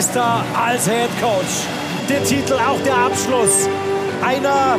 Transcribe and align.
Meister 0.00 0.42
als 0.58 0.88
Head 0.88 1.10
Coach. 1.20 1.66
Der 2.08 2.24
Titel, 2.24 2.54
auch 2.54 2.80
der 2.86 2.96
Abschluss 2.96 3.68
einer 4.24 4.78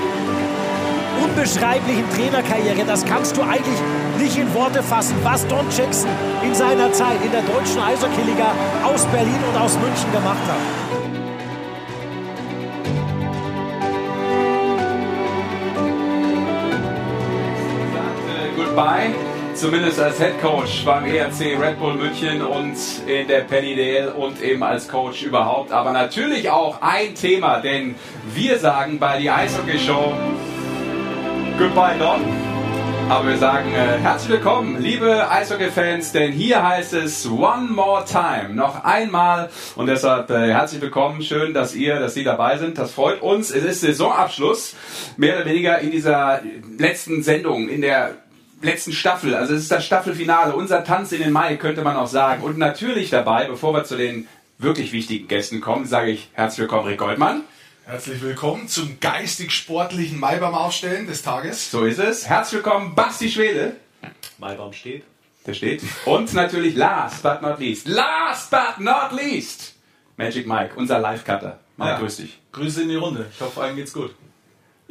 unbeschreiblichen 1.23 2.09
Trainerkarriere. 2.09 2.83
Das 2.87 3.05
kannst 3.05 3.37
du 3.37 3.43
eigentlich 3.43 3.77
nicht 4.17 4.35
in 4.35 4.51
Worte 4.55 4.81
fassen, 4.81 5.15
was 5.21 5.45
Don 5.45 5.67
Jackson 5.77 6.09
in 6.43 6.55
seiner 6.55 6.91
Zeit 6.91 7.23
in 7.23 7.31
der 7.31 7.43
deutschen 7.43 7.79
Eishockey-Liga 7.79 8.51
aus 8.83 9.05
Berlin 9.05 9.37
und 9.47 9.61
aus 9.61 9.77
München 9.77 10.11
gemacht 10.11 10.41
hat. 10.47 10.57
Goodbye 18.55 19.30
zumindest 19.61 19.99
als 19.99 20.17
Head 20.17 20.41
Coach 20.41 20.83
beim 20.85 21.05
ERC 21.05 21.55
Red 21.61 21.77
Bull 21.77 21.93
München 21.93 22.41
und 22.41 22.75
in 23.05 23.27
der 23.27 23.41
Penny 23.41 23.75
DL 23.75 24.07
und 24.07 24.41
eben 24.41 24.63
als 24.63 24.87
Coach 24.87 25.21
überhaupt. 25.21 25.71
Aber 25.71 25.91
natürlich 25.91 26.49
auch 26.49 26.81
ein 26.81 27.13
Thema, 27.13 27.59
denn 27.59 27.93
wir 28.33 28.57
sagen 28.57 28.97
bei 28.97 29.19
die 29.19 29.29
Eishockey 29.29 29.77
Show 29.77 30.13
Goodbye 31.59 31.95
Don. 31.99 32.21
Aber 33.07 33.27
wir 33.27 33.37
sagen 33.37 33.71
äh, 33.71 33.99
herzlich 33.99 34.31
willkommen, 34.31 34.81
liebe 34.81 35.29
Eishockey-Fans, 35.29 36.11
denn 36.11 36.31
hier 36.31 36.67
heißt 36.67 36.93
es 36.93 37.29
One 37.29 37.69
More 37.69 38.03
Time, 38.03 38.55
noch 38.55 38.83
einmal. 38.83 39.51
Und 39.75 39.85
deshalb 39.85 40.31
äh, 40.31 40.51
herzlich 40.51 40.81
willkommen, 40.81 41.21
schön, 41.21 41.53
dass 41.53 41.75
ihr, 41.75 41.99
dass 41.99 42.15
Sie 42.15 42.23
dabei 42.23 42.57
sind. 42.57 42.79
Das 42.79 42.93
freut 42.93 43.21
uns. 43.21 43.51
Es 43.51 43.63
ist 43.63 43.81
Saisonabschluss, 43.81 44.75
mehr 45.17 45.35
oder 45.35 45.45
weniger 45.45 45.77
in 45.77 45.91
dieser 45.91 46.41
letzten 46.79 47.21
Sendung, 47.21 47.69
in 47.69 47.81
der 47.81 48.15
letzten 48.61 48.93
Staffel. 48.93 49.35
Also 49.35 49.53
es 49.53 49.63
ist 49.63 49.71
das 49.71 49.85
Staffelfinale, 49.85 50.55
unser 50.55 50.83
Tanz 50.83 51.11
in 51.11 51.21
den 51.21 51.31
Mai, 51.31 51.55
könnte 51.57 51.81
man 51.81 51.97
auch 51.97 52.07
sagen. 52.07 52.43
Und 52.43 52.57
natürlich 52.57 53.09
dabei, 53.09 53.45
bevor 53.45 53.73
wir 53.73 53.83
zu 53.83 53.97
den 53.97 54.27
wirklich 54.57 54.91
wichtigen 54.91 55.27
Gästen 55.27 55.61
kommen, 55.61 55.85
sage 55.85 56.11
ich 56.11 56.29
herzlich 56.33 56.59
willkommen, 56.59 56.87
Rick 56.87 56.99
Goldmann. 56.99 57.43
Herzlich 57.85 58.21
willkommen 58.21 58.67
zum 58.67 58.99
geistig-sportlichen 58.99 60.19
Maibaum 60.19 60.53
aufstellen 60.53 61.07
des 61.07 61.23
Tages. 61.23 61.71
So 61.71 61.83
ist 61.83 61.99
es. 61.99 62.27
Herzlich 62.27 62.63
willkommen, 62.63 62.95
Basti 62.95 63.29
Schwede. 63.29 63.75
Maibaum 64.37 64.71
steht. 64.71 65.03
Der 65.45 65.55
steht. 65.55 65.81
Und 66.05 66.33
natürlich 66.33 66.75
last 66.75 67.23
but 67.23 67.41
not 67.41 67.59
least, 67.59 67.87
last 67.87 68.51
but 68.51 68.77
not 68.77 69.11
least, 69.11 69.73
Magic 70.15 70.45
Mike, 70.45 70.75
unser 70.75 70.99
Live-Cutter. 70.99 71.59
Mike, 71.77 71.91
ja. 71.91 71.99
grüß 71.99 72.17
dich. 72.17 72.39
Grüße 72.51 72.83
in 72.83 72.89
die 72.89 72.95
Runde. 72.95 73.25
Ich 73.33 73.41
hoffe, 73.41 73.59
allen 73.61 73.75
geht's 73.75 73.93
gut. 73.93 74.13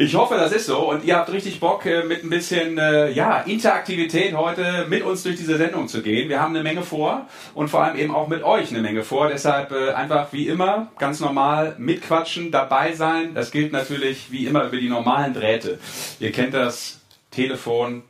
Ich 0.03 0.15
hoffe, 0.15 0.37
das 0.37 0.53
ist 0.53 0.65
so 0.65 0.91
und 0.91 1.05
ihr 1.05 1.15
habt 1.15 1.31
richtig 1.31 1.61
Bock, 1.61 1.85
äh, 1.85 2.03
mit 2.03 2.25
ein 2.25 2.31
bisschen 2.31 2.79
äh, 2.79 3.11
ja, 3.11 3.41
Interaktivität 3.41 4.35
heute 4.35 4.87
mit 4.89 5.03
uns 5.03 5.25
durch 5.25 5.37
diese 5.37 5.59
Sendung 5.59 5.89
zu 5.89 6.01
gehen. 6.01 6.31
Wir 6.31 6.41
haben 6.41 6.55
eine 6.55 6.63
Menge 6.63 6.81
vor 6.81 7.27
und 7.53 7.69
vor 7.69 7.85
allem 7.85 7.99
eben 7.99 8.15
auch 8.15 8.27
mit 8.27 8.43
euch 8.43 8.71
eine 8.71 8.81
Menge 8.81 9.05
vor. 9.05 9.29
Deshalb 9.29 9.73
äh, 9.73 9.91
einfach 9.91 10.33
wie 10.33 10.49
immer 10.49 10.91
ganz 10.97 11.21
normal 11.21 11.75
mitquatschen, 11.77 12.51
dabei 12.51 12.95
sein. 12.95 13.35
Das 13.35 13.51
gilt 13.51 13.73
natürlich 13.73 14.33
wie 14.33 14.47
immer 14.47 14.65
über 14.65 14.79
die 14.79 14.89
normalen 14.89 15.35
Drähte. 15.35 15.79
Ihr 16.19 16.33
kennt 16.33 16.55
das 16.55 17.03
Telefon, 17.31 18.03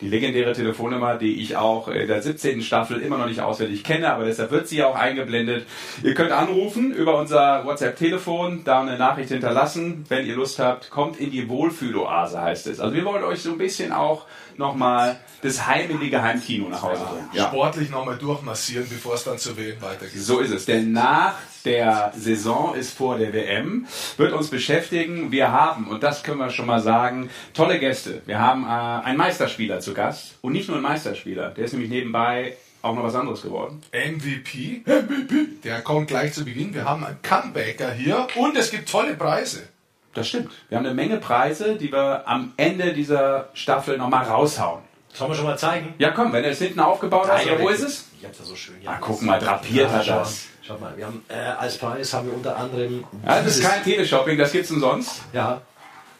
die 0.00 0.08
legendäre 0.08 0.52
Telefonnummer, 0.52 1.16
die 1.16 1.42
ich 1.42 1.56
auch 1.56 1.88
in 1.88 2.06
der 2.06 2.22
17. 2.22 2.62
Staffel 2.62 3.00
immer 3.00 3.18
noch 3.18 3.26
nicht 3.26 3.40
auswendig 3.40 3.82
kenne, 3.82 4.12
aber 4.12 4.24
deshalb 4.24 4.50
wird 4.50 4.68
sie 4.68 4.82
auch 4.84 4.94
eingeblendet. 4.94 5.66
Ihr 6.02 6.14
könnt 6.14 6.30
anrufen 6.30 6.92
über 6.92 7.18
unser 7.18 7.64
WhatsApp-Telefon, 7.64 8.62
da 8.64 8.82
eine 8.82 8.96
Nachricht 8.96 9.30
hinterlassen. 9.30 10.04
Wenn 10.08 10.26
ihr 10.26 10.36
Lust 10.36 10.60
habt, 10.60 10.90
kommt 10.90 11.18
in 11.18 11.30
die 11.30 11.48
Wohlfühloase, 11.48 12.40
heißt 12.40 12.68
es. 12.68 12.78
Also 12.78 12.94
wir 12.94 13.04
wollen 13.04 13.24
euch 13.24 13.42
so 13.42 13.50
ein 13.50 13.58
bisschen 13.58 13.92
auch 13.92 14.26
nochmal 14.56 15.18
das 15.42 15.66
Heim 15.66 15.90
in 15.90 16.00
die 16.00 16.10
Geheimkino 16.10 16.68
nach 16.68 16.82
Hause 16.82 17.02
bringen. 17.04 17.28
Ja. 17.32 17.48
Sportlich 17.48 17.90
nochmal 17.90 18.18
durchmassieren, 18.18 18.86
bevor 18.88 19.14
es 19.14 19.24
dann 19.24 19.38
zu 19.38 19.56
WM 19.56 19.80
weitergeht. 19.80 20.20
So 20.20 20.40
ist 20.40 20.52
es. 20.52 20.64
Denn 20.64 20.92
nach 20.92 21.34
der 21.68 22.12
Saison 22.16 22.74
ist 22.74 22.96
vor 22.96 23.18
der 23.18 23.32
WM, 23.32 23.86
wird 24.16 24.32
uns 24.32 24.48
beschäftigen. 24.48 25.30
Wir 25.30 25.52
haben, 25.52 25.88
und 25.88 26.02
das 26.02 26.22
können 26.22 26.38
wir 26.38 26.50
schon 26.50 26.66
mal 26.66 26.80
sagen, 26.80 27.30
tolle 27.52 27.78
Gäste. 27.78 28.22
Wir 28.26 28.40
haben 28.40 28.64
äh, 28.64 29.06
einen 29.06 29.18
Meisterspieler 29.18 29.80
zu 29.80 29.94
Gast. 29.94 30.38
Und 30.40 30.52
nicht 30.52 30.68
nur 30.68 30.78
einen 30.78 30.86
Meisterspieler, 30.86 31.50
der 31.50 31.64
ist 31.64 31.72
nämlich 31.72 31.90
nebenbei 31.90 32.56
auch 32.80 32.94
noch 32.94 33.02
was 33.02 33.14
anderes 33.14 33.42
geworden. 33.42 33.82
MVP. 33.92 34.82
MVP. 34.86 35.60
Der 35.64 35.82
kommt 35.82 36.08
gleich 36.08 36.32
zu 36.32 36.44
Beginn. 36.44 36.72
Wir 36.72 36.84
haben 36.84 37.04
einen 37.04 37.20
Comebacker 37.22 37.92
hier 37.92 38.26
und 38.36 38.56
es 38.56 38.70
gibt 38.70 38.88
tolle 38.88 39.14
Preise. 39.14 39.68
Das 40.14 40.28
stimmt. 40.28 40.50
Wir 40.68 40.78
haben 40.78 40.86
eine 40.86 40.94
Menge 40.94 41.18
Preise, 41.18 41.76
die 41.76 41.92
wir 41.92 42.26
am 42.26 42.52
Ende 42.56 42.94
dieser 42.94 43.50
Staffel 43.52 43.98
nochmal 43.98 44.24
raushauen. 44.24 44.87
Sollen 45.12 45.30
wir 45.30 45.34
schon 45.34 45.46
mal 45.46 45.58
zeigen? 45.58 45.94
Ja, 45.98 46.10
komm, 46.10 46.32
wenn 46.32 46.44
er 46.44 46.50
es 46.50 46.58
hinten 46.58 46.80
aufgebaut 46.80 47.28
hat, 47.28 47.40
wo 47.58 47.68
ist 47.68 47.82
es? 47.82 48.06
Ich 48.18 48.24
hab's 48.24 48.38
ja 48.38 48.44
so 48.44 48.54
schön. 48.54 48.76
Ja, 48.82 48.92
ah, 48.92 48.98
guck 49.00 49.22
mal, 49.22 49.38
drapiert 49.38 49.90
hat 49.90 50.08
das. 50.08 50.44
Schaut 50.62 50.80
mal, 50.80 50.96
wir 50.96 51.06
haben 51.06 51.24
äh, 51.28 51.34
als 51.34 51.78
Preis 51.78 52.12
haben 52.12 52.28
wir 52.28 52.34
unter 52.34 52.56
anderem. 52.56 53.04
Ja, 53.24 53.40
das 53.42 53.56
ist 53.56 53.64
kein 53.64 53.82
Teleshopping, 53.82 54.36
das 54.36 54.52
gibt's 54.52 54.70
umsonst. 54.70 55.22
Ja. 55.32 55.62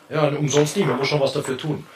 Ja, 0.08 0.28
umsonst 0.28 0.76
nicht, 0.76 0.86
man 0.86 0.96
muss 0.96 1.08
schon 1.08 1.20
was 1.20 1.34
dafür 1.34 1.58
tun. 1.58 1.86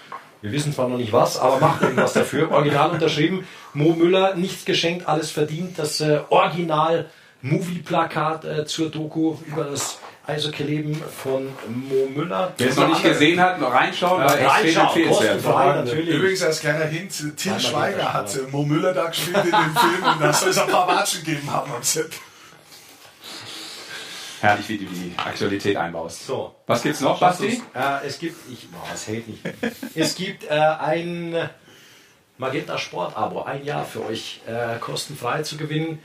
Wir 0.42 0.52
wissen 0.52 0.72
zwar 0.72 0.88
noch 0.88 0.98
nicht 0.98 1.12
was, 1.12 1.38
aber 1.38 1.58
macht 1.60 1.82
irgendwas 1.82 2.12
dafür. 2.12 2.50
Original 2.50 2.90
unterschrieben. 2.90 3.46
Mo 3.74 3.94
Müller, 3.94 4.34
nichts 4.34 4.64
geschenkt, 4.64 5.08
alles 5.08 5.30
verdient. 5.30 5.78
Das 5.78 6.00
äh, 6.00 6.20
Original 6.28 7.08
Movie-Plakat 7.42 8.44
äh, 8.44 8.66
zur 8.66 8.90
Doku 8.90 9.36
über 9.46 9.64
das 9.64 9.98
Eishockey-Leben 10.26 10.94
von 10.94 11.48
Mo 11.66 12.08
Müller. 12.14 12.52
Wer 12.56 12.68
es 12.68 12.76
noch 12.76 12.88
nicht 12.88 13.02
gesehen 13.02 13.40
hat, 13.40 13.60
noch 13.60 13.72
reinschauen, 13.72 14.22
ja, 14.22 14.28
weil 14.28 14.46
reinschauen, 14.46 15.08
kostenfrei 15.08 15.74
natürlich. 15.74 16.14
Übrigens 16.14 16.42
als 16.42 16.60
kleiner 16.60 16.84
Hint, 16.84 17.36
Till 17.36 17.58
Schweiger 17.58 18.12
hat 18.12 18.36
Mo 18.52 18.62
Müller 18.62 18.94
da 18.94 19.06
gespielt 19.06 19.44
in 19.44 19.50
dem 19.50 19.76
Film 19.76 20.12
und 20.12 20.20
da 20.20 20.32
soll 20.32 20.50
es 20.50 20.58
ein 20.58 20.68
paar 20.68 20.86
Watschen 20.86 21.24
gegeben 21.24 21.50
haben 21.50 21.72
am 21.72 21.82
Set. 21.82 22.10
Herrlich, 24.40 24.68
wie 24.68 24.78
du 24.78 24.86
die 24.86 25.14
Aktualität 25.16 25.76
einbaust. 25.76 26.26
So. 26.26 26.54
Was 26.66 26.82
gibt's 26.82 27.00
noch, 27.00 27.20
Basti? 27.20 27.62
Äh, 27.74 28.06
es 28.06 28.18
gibt, 28.18 28.36
ich, 28.50 28.66
oh, 28.72 28.88
es 28.92 29.06
hält 29.06 29.28
nicht. 29.28 29.40
es 29.94 30.16
gibt 30.16 30.44
äh, 30.44 30.54
ein 30.54 31.48
Magenta 32.38 32.76
Sport 32.76 33.16
Abo, 33.16 33.42
ein 33.42 33.64
Jahr 33.64 33.84
für 33.84 34.04
euch 34.04 34.40
äh, 34.48 34.78
kostenfrei 34.80 35.42
zu 35.42 35.56
gewinnen. 35.56 36.00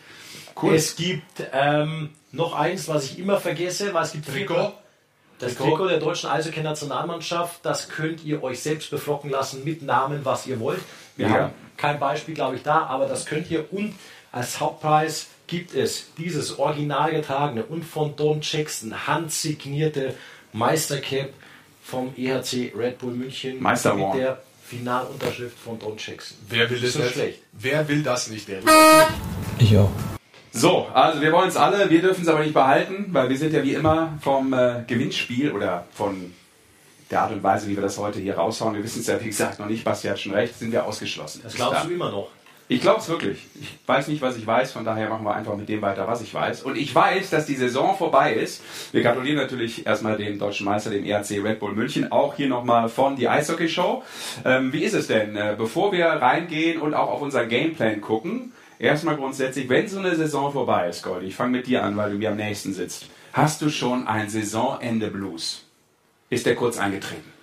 Cool. 0.62 0.76
Es 0.76 0.96
gibt 0.96 1.44
ähm, 1.54 2.10
noch 2.32 2.54
eins, 2.54 2.88
was 2.88 3.06
ich 3.06 3.20
immer 3.20 3.40
vergesse, 3.40 3.94
weil 3.94 4.04
es 4.04 4.12
gibt 4.12 4.28
Trikot. 4.28 4.74
Das 5.40 5.56
Trikot. 5.56 5.70
Trikot 5.70 5.88
der 5.90 6.00
deutschen 6.00 6.30
Eishockey-Nationalmannschaft, 6.30 7.60
das 7.64 7.90
könnt 7.90 8.24
ihr 8.24 8.44
euch 8.44 8.60
selbst 8.60 8.90
beflocken 8.90 9.30
lassen 9.30 9.64
mit 9.64 9.84
Namen, 9.84 10.22
was 10.24 10.48
ihr 10.48 10.60
wollt. 10.60 10.82
Wir 11.16 11.28
ja. 11.28 11.34
haben 11.34 11.52
kein 11.78 12.00
Beispiel, 12.00 12.34
glaube 12.34 12.56
ich, 12.56 12.64
da, 12.64 12.86
aber 12.86 13.06
das 13.06 13.26
könnt 13.26 13.52
ihr. 13.52 13.72
Und 13.72 13.94
als 14.32 14.60
Hauptpreis 14.60 15.28
gibt 15.46 15.74
es 15.74 16.08
dieses 16.18 16.60
original 16.60 17.12
getragene 17.12 17.64
und 17.64 17.84
von 17.84 18.16
Don 18.16 18.40
Jackson 18.42 19.08
handsignierte 19.08 20.16
Meistercap 20.54 21.30
vom 21.84 22.14
EHC 22.18 22.74
Red 22.76 22.98
Bull 23.00 23.14
München 23.14 23.62
Meister 23.62 23.94
mit 23.94 24.16
der 24.16 24.42
Finalunterschrift 24.68 25.58
von 25.58 25.80
Don 25.80 25.96
Jackson. 25.98 26.38
Wer 26.50 26.70
will 26.70 26.82
das, 26.82 26.94
das 26.94 27.04
nicht? 27.04 27.14
Schlecht. 27.14 27.40
Wer 27.54 27.88
will 27.88 28.04
das 28.04 28.30
nicht? 28.30 28.48
Ich 29.60 29.78
auch. 29.78 29.90
So, 30.58 30.88
also 30.92 31.22
wir 31.22 31.32
wollen 31.32 31.50
es 31.50 31.56
alle, 31.56 31.88
wir 31.88 32.02
dürfen 32.02 32.24
es 32.24 32.28
aber 32.28 32.40
nicht 32.40 32.54
behalten, 32.54 33.10
weil 33.12 33.30
wir 33.30 33.38
sind 33.38 33.54
ja 33.54 33.64
wie 33.64 33.76
immer 33.76 34.18
vom 34.22 34.54
äh, 34.54 34.84
Gewinnspiel 34.88 35.52
oder 35.52 35.86
von 35.94 36.34
der 37.12 37.22
Art 37.22 37.32
und 37.32 37.44
Weise, 37.44 37.68
wie 37.68 37.76
wir 37.76 37.84
das 37.84 38.00
heute 38.00 38.20
hier 38.20 38.36
raushauen, 38.36 38.74
wir 38.74 38.84
wissen 38.84 39.02
es 39.02 39.08
ja 39.08 39.22
wie 39.22 39.28
gesagt 39.28 39.60
noch 39.60 39.68
nicht, 39.68 39.84
Basti 39.84 40.08
hat 40.08 40.20
schon 40.20 40.34
recht, 40.34 40.58
sind 40.58 40.72
wir 40.72 40.84
ausgeschlossen. 40.84 41.42
Das 41.44 41.54
glaubst 41.54 41.86
du 41.86 41.90
immer 41.92 42.10
noch. 42.10 42.30
Ich 42.70 42.82
glaube 42.82 43.00
es 43.00 43.08
wirklich. 43.08 43.46
Ich 43.62 43.78
weiß 43.86 44.08
nicht, 44.08 44.22
was 44.22 44.36
ich 44.36 44.46
weiß, 44.46 44.72
von 44.72 44.84
daher 44.84 45.08
machen 45.10 45.24
wir 45.26 45.34
einfach 45.34 45.56
mit 45.56 45.70
dem 45.70 45.82
weiter, 45.82 46.06
was 46.08 46.22
ich 46.22 46.34
weiß. 46.34 46.64
Und 46.64 46.76
ich 46.76 46.94
weiß, 46.94 47.30
dass 47.30 47.46
die 47.46 47.56
Saison 47.56 47.96
vorbei 47.96 48.34
ist. 48.34 48.62
Wir 48.92 49.04
gratulieren 49.04 49.38
natürlich 49.38 49.86
erstmal 49.86 50.18
dem 50.18 50.38
deutschen 50.38 50.66
Meister, 50.66 50.90
dem 50.90 51.06
ERC 51.06 51.44
Red 51.44 51.60
Bull 51.60 51.74
München, 51.74 52.12
auch 52.12 52.36
hier 52.36 52.50
nochmal 52.50 52.90
von 52.90 53.16
die 53.16 53.30
Eishockey 53.30 53.70
Show. 53.70 54.04
Ähm, 54.44 54.74
wie 54.74 54.84
ist 54.84 54.96
es 54.96 55.08
denn, 55.08 55.38
äh, 55.38 55.56
bevor 55.58 55.94
wir 55.94 56.08
reingehen 56.08 56.82
und 56.82 56.94
auch 56.94 57.10
auf 57.10 57.22
unseren 57.22 57.48
Gameplan 57.48 58.02
gucken? 58.02 58.52
Erstmal 58.80 59.16
grundsätzlich, 59.18 59.68
wenn 59.70 59.88
so 59.88 60.00
eine 60.00 60.16
Saison 60.16 60.52
vorbei 60.52 60.90
ist, 60.90 61.02
Gold, 61.02 61.24
ich 61.24 61.36
fange 61.36 61.58
mit 61.58 61.68
dir 61.68 61.84
an, 61.84 61.98
weil 61.98 62.12
du 62.12 62.18
mir 62.18 62.30
am 62.30 62.38
nächsten 62.38 62.74
sitzt. 62.74 63.08
Hast 63.34 63.62
du 63.62 63.70
schon 63.70 64.08
ein 64.08 64.30
Saisonende 64.30 65.10
Blues? 65.10 65.64
Ist 66.30 66.46
der 66.46 66.56
kurz 66.56 66.78
eingetreten? 66.78 67.38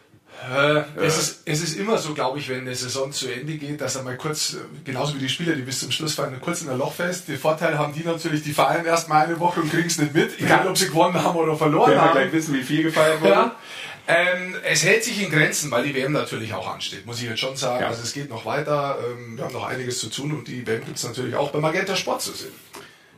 Äh, 0.53 0.83
es, 0.97 1.17
ist, 1.17 1.43
es 1.47 1.63
ist 1.63 1.77
immer 1.79 1.97
so, 1.97 2.13
glaube 2.13 2.39
ich, 2.39 2.49
wenn 2.49 2.61
eine 2.61 2.75
Saison 2.75 3.13
zu 3.13 3.33
Ende 3.33 3.55
geht, 3.55 3.81
dass 3.81 3.97
er 3.97 4.03
mal 4.03 4.17
kurz, 4.17 4.57
genauso 4.85 5.15
wie 5.15 5.21
die 5.21 5.29
Spieler, 5.29 5.55
die 5.55 5.63
bis 5.63 5.81
zum 5.81 5.91
Schluss 5.91 6.15
fallen, 6.15 6.39
kurz 6.41 6.63
in 6.63 6.69
ein 6.69 6.79
Loch 6.79 6.93
fest. 6.93 7.29
Den 7.29 7.39
Vorteil 7.39 7.79
haben 7.79 7.95
die 7.95 8.05
natürlich, 8.05 8.43
die 8.43 8.53
feiern 8.53 8.85
erst 8.85 9.09
mal 9.09 9.25
eine 9.25 9.41
Woche 9.41 9.61
und 9.61 9.71
kriegen 9.71 9.87
es 9.87 9.99
nicht 9.99 10.13
mit, 10.13 10.39
egal 10.41 10.69
ob 10.69 10.77
sie 10.77 10.89
gewonnen 10.89 11.23
haben 11.23 11.37
oder 11.37 11.57
verloren 11.57 11.93
Wenn 11.93 12.01
haben. 12.01 12.15
Wir 12.15 12.23
gleich 12.23 12.33
wissen, 12.33 12.55
wie 12.55 12.63
viel 12.63 12.83
gefeiert 12.83 13.21
wurde. 13.21 13.33
Ja. 13.33 13.57
Ähm, 14.07 14.55
es 14.65 14.85
hält 14.85 15.03
sich 15.03 15.23
in 15.23 15.31
Grenzen, 15.31 15.71
weil 15.71 15.85
die 15.85 15.95
WM 15.95 16.13
natürlich 16.13 16.53
auch 16.53 16.73
ansteht, 16.73 17.07
muss 17.07 17.23
ich 17.23 17.29
jetzt 17.29 17.41
schon 17.41 17.57
sagen. 17.57 17.81
Ja. 17.81 17.89
Also 17.89 18.03
es 18.03 18.13
geht 18.13 18.29
noch 18.29 18.45
weiter, 18.45 18.99
ähm, 19.03 19.37
wir 19.37 19.45
haben 19.45 19.55
noch 19.55 19.67
einiges 19.67 19.99
zu 19.99 20.11
tun 20.11 20.33
und 20.33 20.47
die 20.47 20.67
WM 20.67 20.85
gibt 20.85 20.99
es 20.99 21.05
natürlich 21.05 21.35
auch 21.35 21.51
bei 21.51 21.61
Magenta 21.61 21.97
Sport 21.97 22.21
zu 22.21 22.33
sehen. 22.33 22.53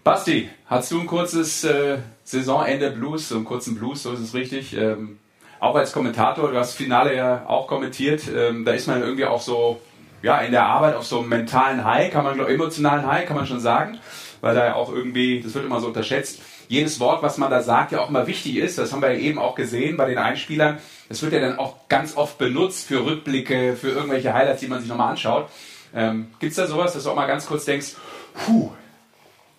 Basti, 0.04 0.48
hast 0.66 0.92
du 0.92 1.00
ein 1.00 1.06
kurzes 1.06 1.64
äh, 1.64 1.98
Saisonende 2.22 2.92
Blues, 2.92 3.28
so 3.28 3.34
einen 3.34 3.44
kurzen 3.44 3.74
Blues, 3.74 4.04
so 4.04 4.12
ist 4.12 4.20
es 4.20 4.34
richtig? 4.34 4.76
Ähm, 4.76 5.18
auch 5.58 5.74
als 5.74 5.92
Kommentator, 5.92 6.52
du 6.52 6.56
hast 6.56 6.70
das 6.70 6.76
Finale 6.76 7.16
ja 7.16 7.44
auch 7.48 7.66
kommentiert, 7.66 8.22
ähm, 8.32 8.64
da 8.64 8.72
ist 8.72 8.86
man 8.86 9.02
irgendwie 9.02 9.24
auch 9.24 9.40
so, 9.40 9.80
ja, 10.22 10.38
in 10.38 10.52
der 10.52 10.66
Arbeit 10.66 10.94
auf 10.94 11.04
so 11.04 11.18
einem 11.18 11.30
mentalen 11.30 11.84
High, 11.84 12.12
kann 12.12 12.22
man, 12.22 12.34
glaube 12.34 12.52
emotionalen 12.52 13.04
High, 13.04 13.26
kann 13.26 13.36
man 13.36 13.48
schon 13.48 13.58
sagen, 13.58 13.98
weil 14.40 14.54
da 14.54 14.66
ja 14.66 14.74
auch 14.76 14.92
irgendwie, 14.92 15.40
das 15.40 15.54
wird 15.54 15.64
immer 15.64 15.80
so 15.80 15.88
unterschätzt, 15.88 16.40
jedes 16.68 17.00
Wort, 17.00 17.22
was 17.22 17.38
man 17.38 17.50
da 17.50 17.62
sagt, 17.62 17.92
ja 17.92 18.00
auch 18.00 18.08
immer 18.08 18.26
wichtig 18.26 18.56
ist. 18.56 18.78
Das 18.78 18.92
haben 18.92 19.02
wir 19.02 19.12
ja 19.12 19.18
eben 19.18 19.38
auch 19.38 19.54
gesehen 19.54 19.96
bei 19.96 20.06
den 20.06 20.18
Einspielern. 20.18 20.78
Das 21.08 21.22
wird 21.22 21.32
ja 21.32 21.40
dann 21.40 21.58
auch 21.58 21.88
ganz 21.88 22.16
oft 22.16 22.38
benutzt 22.38 22.86
für 22.86 23.04
Rückblicke, 23.04 23.76
für 23.76 23.90
irgendwelche 23.90 24.32
Highlights, 24.32 24.60
die 24.60 24.68
man 24.68 24.80
sich 24.80 24.88
nochmal 24.88 25.10
anschaut. 25.10 25.48
Ähm, 25.94 26.28
Gibt 26.40 26.50
es 26.50 26.56
da 26.56 26.66
sowas, 26.66 26.92
dass 26.92 27.04
du 27.04 27.10
auch 27.10 27.16
mal 27.16 27.26
ganz 27.26 27.46
kurz 27.46 27.64
denkst, 27.64 27.94
puh, 28.34 28.70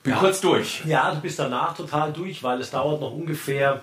bin 0.04 0.14
ja. 0.14 0.20
kurz 0.20 0.42
durch? 0.42 0.84
Ja, 0.86 1.12
du 1.14 1.22
bist 1.22 1.40
danach 1.40 1.76
total 1.76 2.14
durch, 2.14 2.44
weil 2.44 2.62
es 2.62 2.72
dauert 2.72 3.02
noch 3.02 3.12
ungefähr 3.12 3.82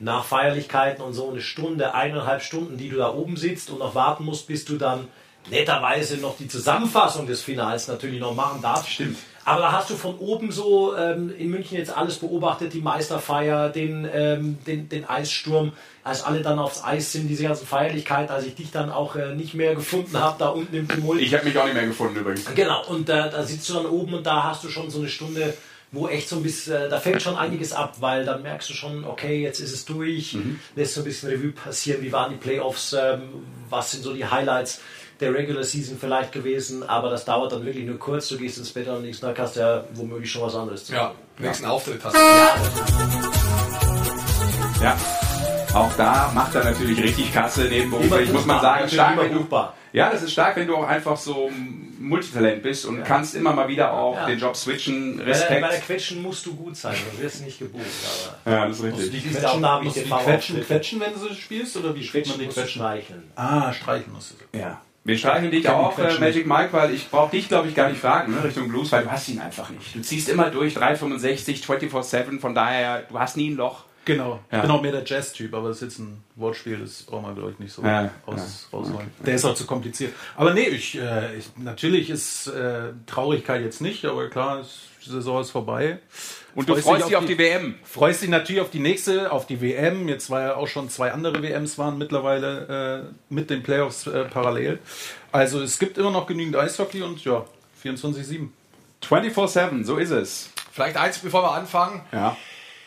nach 0.00 0.24
Feierlichkeiten 0.24 1.02
und 1.02 1.12
so 1.12 1.30
eine 1.30 1.40
Stunde, 1.40 1.94
eineinhalb 1.94 2.42
Stunden, 2.42 2.76
die 2.76 2.88
du 2.88 2.96
da 2.96 3.12
oben 3.12 3.36
sitzt 3.36 3.70
und 3.70 3.78
noch 3.78 3.94
warten 3.94 4.24
musst, 4.24 4.46
bis 4.46 4.64
du 4.64 4.76
dann 4.76 5.08
netterweise 5.50 6.16
noch 6.16 6.36
die 6.36 6.48
Zusammenfassung 6.48 7.26
des 7.26 7.42
Finals 7.42 7.88
natürlich 7.88 8.20
noch 8.20 8.34
machen 8.34 8.62
darfst. 8.62 8.90
Stimmt. 8.90 9.18
Aber 9.44 9.60
da 9.60 9.72
hast 9.72 9.90
du 9.90 9.94
von 9.94 10.16
oben 10.18 10.50
so 10.50 10.96
ähm, 10.96 11.32
in 11.36 11.50
München 11.50 11.76
jetzt 11.76 11.94
alles 11.94 12.16
beobachtet, 12.16 12.72
die 12.72 12.80
Meisterfeier, 12.80 13.68
den, 13.68 14.08
ähm, 14.12 14.58
den, 14.66 14.88
den 14.88 15.08
Eissturm, 15.08 15.72
als 16.02 16.22
alle 16.22 16.42
dann 16.42 16.58
aufs 16.58 16.82
Eis 16.82 17.12
sind, 17.12 17.28
diese 17.28 17.44
ganzen 17.44 17.66
Feierlichkeiten, 17.66 18.34
als 18.34 18.46
ich 18.46 18.54
dich 18.54 18.70
dann 18.70 18.90
auch 18.90 19.16
äh, 19.16 19.34
nicht 19.34 19.54
mehr 19.54 19.74
gefunden 19.74 20.18
habe, 20.18 20.36
da 20.38 20.48
unten 20.48 20.74
im 20.74 20.88
Tumult. 20.88 21.20
Ich 21.20 21.34
habe 21.34 21.44
mich 21.44 21.58
auch 21.58 21.64
nicht 21.64 21.74
mehr 21.74 21.86
gefunden 21.86 22.16
übrigens. 22.16 22.46
Genau, 22.54 22.86
und 22.86 23.08
äh, 23.08 23.30
da 23.30 23.42
sitzt 23.42 23.68
du 23.68 23.74
dann 23.74 23.86
oben 23.86 24.14
und 24.14 24.26
da 24.26 24.44
hast 24.44 24.64
du 24.64 24.68
schon 24.68 24.90
so 24.90 24.98
eine 24.98 25.08
Stunde, 25.08 25.54
wo 25.92 26.08
echt 26.08 26.28
so 26.28 26.36
ein 26.36 26.42
bisschen, 26.42 26.74
äh, 26.74 26.88
da 26.88 26.98
fällt 26.98 27.22
schon 27.22 27.36
einiges 27.36 27.72
ab, 27.72 27.96
weil 28.00 28.24
dann 28.24 28.42
merkst 28.42 28.68
du 28.68 28.74
schon, 28.74 29.04
okay, 29.04 29.42
jetzt 29.42 29.60
ist 29.60 29.72
es 29.72 29.84
durch, 29.84 30.34
mhm. 30.34 30.60
lässt 30.74 30.94
so 30.94 31.02
ein 31.02 31.04
bisschen 31.04 31.30
Revue 31.30 31.52
passieren, 31.52 32.02
wie 32.02 32.12
waren 32.12 32.32
die 32.32 32.38
Playoffs, 32.38 32.92
ähm, 32.92 33.22
was 33.70 33.92
sind 33.92 34.02
so 34.02 34.12
die 34.12 34.24
Highlights 34.24 34.80
der 35.20 35.32
Regular 35.34 35.64
Season 35.64 35.96
vielleicht 35.98 36.32
gewesen, 36.32 36.82
aber 36.82 37.10
das 37.10 37.24
dauert 37.24 37.52
dann 37.52 37.64
wirklich 37.64 37.84
nur 37.84 37.98
kurz. 37.98 38.28
Du 38.28 38.36
gehst 38.36 38.58
ins 38.58 38.70
Bett 38.70 38.88
und 38.88 38.96
am 38.96 39.02
nächsten 39.02 39.26
Tag 39.26 39.38
hast 39.38 39.56
du 39.56 39.60
ja 39.60 39.84
womöglich 39.94 40.30
schon 40.30 40.42
was 40.42 40.54
anderes 40.54 40.84
zu 40.84 40.94
Ja, 40.94 41.14
nächsten 41.38 41.66
Auftritt 41.66 42.04
hast 42.04 42.14
du. 42.14 42.20
Ja. 42.20 42.56
ja. 44.82 44.96
Auch 45.74 45.92
da 45.96 46.30
macht 46.32 46.54
er 46.54 46.64
natürlich 46.64 47.02
richtig 47.02 47.32
Kasse 47.32 47.64
nebenberuflich, 47.64 48.32
muss 48.32 48.46
man 48.46 48.60
sagen. 48.60 48.88
Stark, 48.88 49.18
wenn 49.18 49.34
du, 49.34 49.44
ja, 49.92 50.08
das 50.10 50.22
ist 50.22 50.32
stark, 50.32 50.54
wenn 50.56 50.68
du 50.68 50.76
auch 50.76 50.86
einfach 50.86 51.16
so 51.16 51.50
Multitalent 51.98 52.62
bist 52.62 52.86
und 52.86 52.98
ja. 52.98 53.02
kannst 53.02 53.34
immer 53.34 53.52
mal 53.52 53.66
wieder 53.66 53.92
auch 53.92 54.14
ja. 54.14 54.26
den 54.26 54.38
Job 54.38 54.56
switchen. 54.56 55.20
Respekt. 55.20 55.48
Bei 55.48 55.54
der, 55.54 55.60
bei 55.62 55.68
der 55.70 55.80
Quetschen 55.80 56.22
musst 56.22 56.46
du 56.46 56.54
gut 56.54 56.76
sein, 56.76 56.94
du 57.12 57.22
wirst 57.22 57.44
nicht 57.44 57.58
gebucht. 57.58 57.84
Aber 58.44 58.54
ja, 58.54 58.68
das 58.68 58.78
ist 58.78 58.84
richtig. 58.84 59.10
Die 59.10 59.30
quetschen, 59.30 59.64
auch 59.64 59.82
musst 59.82 59.96
du 59.96 60.00
die 60.00 60.10
quetschen, 60.10 60.64
quetschen, 60.64 61.00
wenn 61.00 61.12
du 61.12 61.34
spielst 61.34 61.76
oder 61.76 61.94
wie 61.94 62.04
schlägt 62.04 62.28
man 62.28 62.38
die 62.38 62.46
quetschen? 62.46 62.80
Streicheln. 62.80 63.32
Ah, 63.34 63.72
streicheln 63.72 64.12
musst 64.12 64.32
du. 64.32 64.58
Ja. 64.58 64.80
Wir 65.04 65.18
streichen 65.18 65.50
dich 65.50 65.68
auch, 65.68 65.98
äh, 65.98 66.18
Magic 66.18 66.46
Mike, 66.46 66.72
weil 66.72 66.94
ich 66.94 67.10
brauche 67.10 67.30
dich, 67.30 67.48
glaube 67.48 67.68
ich, 67.68 67.74
gar 67.74 67.90
nicht 67.90 68.00
fragen, 68.00 68.32
ne, 68.32 68.42
Richtung 68.42 68.68
Blues, 68.68 68.90
weil 68.90 69.04
du 69.04 69.10
hast 69.10 69.28
ihn 69.28 69.38
einfach 69.38 69.68
nicht. 69.68 69.94
Du 69.94 70.00
ziehst 70.00 70.30
immer 70.30 70.50
durch, 70.50 70.72
365, 70.74 71.62
24-7, 71.62 72.40
von 72.40 72.54
daher, 72.54 73.02
du 73.02 73.18
hast 73.18 73.36
nie 73.36 73.50
ein 73.50 73.56
Loch. 73.56 73.84
Genau, 74.06 74.40
ja. 74.50 74.60
bin 74.60 74.70
auch 74.70 74.82
mehr 74.82 74.92
der 74.92 75.04
Jazz-Typ, 75.04 75.54
aber 75.54 75.68
das 75.68 75.78
ist 75.78 75.82
jetzt 75.82 75.98
ein 75.98 76.22
Wortspiel, 76.36 76.78
das 76.78 77.02
brauchen 77.02 77.26
wir, 77.26 77.34
glaube 77.34 77.52
ich, 77.52 77.58
nicht 77.58 77.72
so 77.72 77.82
ja, 77.82 78.10
aus, 78.26 78.68
ja. 78.70 78.78
rausholen. 78.78 79.10
Der 79.24 79.34
ist 79.34 79.44
auch 79.44 79.54
zu 79.54 79.66
kompliziert. 79.66 80.12
Aber 80.36 80.52
nee, 80.52 80.68
ich, 80.68 80.98
äh, 80.98 81.36
ich 81.36 81.50
natürlich 81.56 82.10
ist 82.10 82.46
äh, 82.48 82.92
Traurigkeit 83.06 83.62
jetzt 83.62 83.80
nicht, 83.80 84.04
aber 84.04 84.28
klar, 84.28 84.62
die 85.04 85.10
Saison 85.10 85.40
ist 85.40 85.50
vorbei. 85.50 85.98
Und 86.54 86.68
du 86.68 86.76
freust 86.76 87.08
dich 87.08 87.16
auf 87.16 87.24
die, 87.24 87.34
die, 87.34 87.38
WM. 87.38 87.74
Freust 87.82 88.22
dich 88.22 88.28
natürlich 88.28 88.62
auf 88.62 88.70
die 88.70 88.78
nächste, 88.78 89.32
auf 89.32 89.46
die 89.46 89.60
WM. 89.60 90.08
Jetzt 90.08 90.30
war 90.30 90.40
ja 90.40 90.56
auch 90.56 90.68
schon 90.68 90.88
zwei 90.88 91.12
andere 91.12 91.42
WMs 91.42 91.78
waren 91.78 91.98
mittlerweile 91.98 93.08
äh, 93.08 93.14
mit 93.28 93.50
den 93.50 93.62
Playoffs 93.62 94.06
äh, 94.06 94.24
parallel. 94.24 94.78
Also 95.32 95.60
es 95.60 95.78
gibt 95.78 95.98
immer 95.98 96.10
noch 96.10 96.26
genügend 96.26 96.56
Eishockey 96.56 97.02
und 97.02 97.24
ja, 97.24 97.44
24-7. 97.84 98.48
24-7, 99.02 99.84
so 99.84 99.96
ist 99.96 100.10
es. 100.10 100.50
Vielleicht 100.72 100.96
eins, 100.96 101.18
bevor 101.18 101.42
wir 101.42 101.52
anfangen. 101.52 102.02
Ja, 102.12 102.36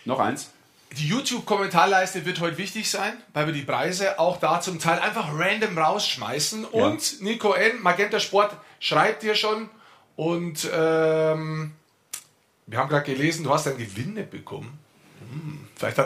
noch 0.06 0.20
eins. 0.20 0.50
Die 0.94 1.08
YouTube-Kommentarleiste 1.08 2.26
wird 2.26 2.40
heute 2.40 2.58
wichtig 2.58 2.90
sein, 2.90 3.14
weil 3.34 3.48
wir 3.48 3.54
die 3.54 3.64
Preise 3.64 4.20
auch 4.20 4.38
da 4.38 4.62
zum 4.62 4.80
Teil 4.80 5.00
einfach 5.00 5.30
random 5.38 5.78
rausschmeißen. 5.78 6.68
Ja. 6.74 6.86
Und 6.86 7.22
Nico 7.22 7.54
N., 7.54 7.82
Magenta 7.82 8.20
Sport, 8.20 8.56
schreibt 8.80 9.24
dir 9.24 9.36
schon. 9.36 9.70
Und 10.16 10.68
ähm, 10.74 11.74
wir 12.68 12.78
haben 12.78 12.90
gerade 12.90 13.06
gelesen, 13.06 13.44
du 13.44 13.54
hast 13.54 13.68
ein 13.68 13.78
Gewinne 13.78 14.24
bekommen. 14.24 14.78
Hm, 15.32 15.68
vielleicht 15.76 15.98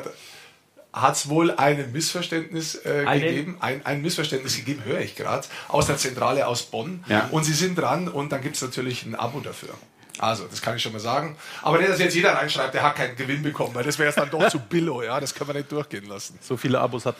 hat 0.93 1.15
es 1.15 1.29
wohl 1.29 1.51
ein 1.51 1.91
Missverständnis 1.91 2.75
äh, 2.85 3.05
gegeben. 3.05 3.57
Ein, 3.59 3.85
ein, 3.85 4.01
Missverständnis 4.01 4.55
gegeben, 4.57 4.83
höre 4.85 4.99
ich 4.99 5.15
gerade, 5.15 5.47
aus 5.67 5.87
der 5.87 5.97
Zentrale 5.97 6.47
aus 6.47 6.63
Bonn. 6.63 7.03
Ja. 7.07 7.27
Und 7.31 7.43
sie 7.43 7.53
sind 7.53 7.75
dran 7.75 8.07
und 8.07 8.31
dann 8.31 8.41
gibt 8.41 8.55
es 8.55 8.61
natürlich 8.61 9.05
ein 9.05 9.15
Abo 9.15 9.39
dafür. 9.39 9.73
Also, 10.21 10.45
das 10.45 10.61
kann 10.61 10.75
ich 10.75 10.81
schon 10.83 10.93
mal 10.93 10.99
sagen. 10.99 11.35
Aber 11.63 11.79
nicht, 11.79 11.89
dass 11.89 11.99
jetzt 11.99 12.15
jeder 12.15 12.33
reinschreibt, 12.33 12.73
der 12.73 12.83
hat 12.83 12.95
keinen 12.95 13.15
Gewinn 13.15 13.41
bekommen, 13.41 13.73
weil 13.73 13.83
das 13.83 13.97
wäre 13.97 14.09
jetzt 14.09 14.17
dann 14.17 14.29
doch 14.29 14.47
zu 14.49 14.59
billo, 14.59 15.01
ja, 15.01 15.19
das 15.19 15.33
können 15.33 15.49
wir 15.49 15.55
nicht 15.55 15.71
durchgehen 15.71 16.05
lassen. 16.07 16.37
So 16.41 16.57
viele 16.57 16.79
Abos 16.79 17.05
äh, 17.05 17.11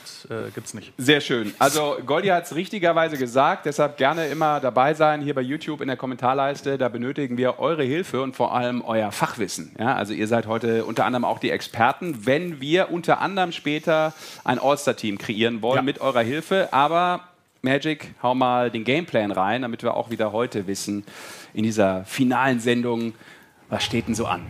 gibt 0.54 0.68
es 0.68 0.74
nicht. 0.74 0.92
Sehr 0.98 1.20
schön. 1.20 1.52
Also, 1.58 1.98
Goldi 2.06 2.28
hat 2.28 2.44
es 2.44 2.54
richtigerweise 2.54 3.18
gesagt, 3.18 3.66
deshalb 3.66 3.96
gerne 3.96 4.28
immer 4.28 4.60
dabei 4.60 4.94
sein, 4.94 5.20
hier 5.20 5.34
bei 5.34 5.40
YouTube 5.40 5.80
in 5.80 5.88
der 5.88 5.96
Kommentarleiste. 5.96 6.78
Da 6.78 6.88
benötigen 6.88 7.36
wir 7.36 7.58
eure 7.58 7.82
Hilfe 7.82 8.22
und 8.22 8.36
vor 8.36 8.54
allem 8.54 8.82
euer 8.82 9.10
Fachwissen. 9.10 9.74
Ja, 9.78 9.96
also, 9.96 10.12
ihr 10.12 10.28
seid 10.28 10.46
heute 10.46 10.84
unter 10.84 11.04
anderem 11.04 11.24
auch 11.24 11.40
die 11.40 11.50
Experten, 11.50 12.24
wenn 12.24 12.60
wir 12.60 12.92
unter 12.92 13.20
anderem 13.20 13.50
später 13.50 14.12
ein 14.44 14.60
All-Star-Team 14.60 15.18
kreieren 15.18 15.60
wollen 15.60 15.76
ja. 15.76 15.82
mit 15.82 16.00
eurer 16.00 16.22
Hilfe. 16.22 16.68
Aber 16.72 17.31
Magic, 17.64 18.12
hau 18.20 18.34
mal 18.34 18.72
den 18.72 18.82
Gameplan 18.82 19.30
rein, 19.30 19.62
damit 19.62 19.84
wir 19.84 19.94
auch 19.94 20.10
wieder 20.10 20.32
heute 20.32 20.66
wissen, 20.66 21.04
in 21.54 21.62
dieser 21.62 22.04
finalen 22.04 22.58
Sendung, 22.58 23.14
was 23.68 23.84
steht 23.84 24.08
denn 24.08 24.16
so 24.16 24.26
an? 24.26 24.42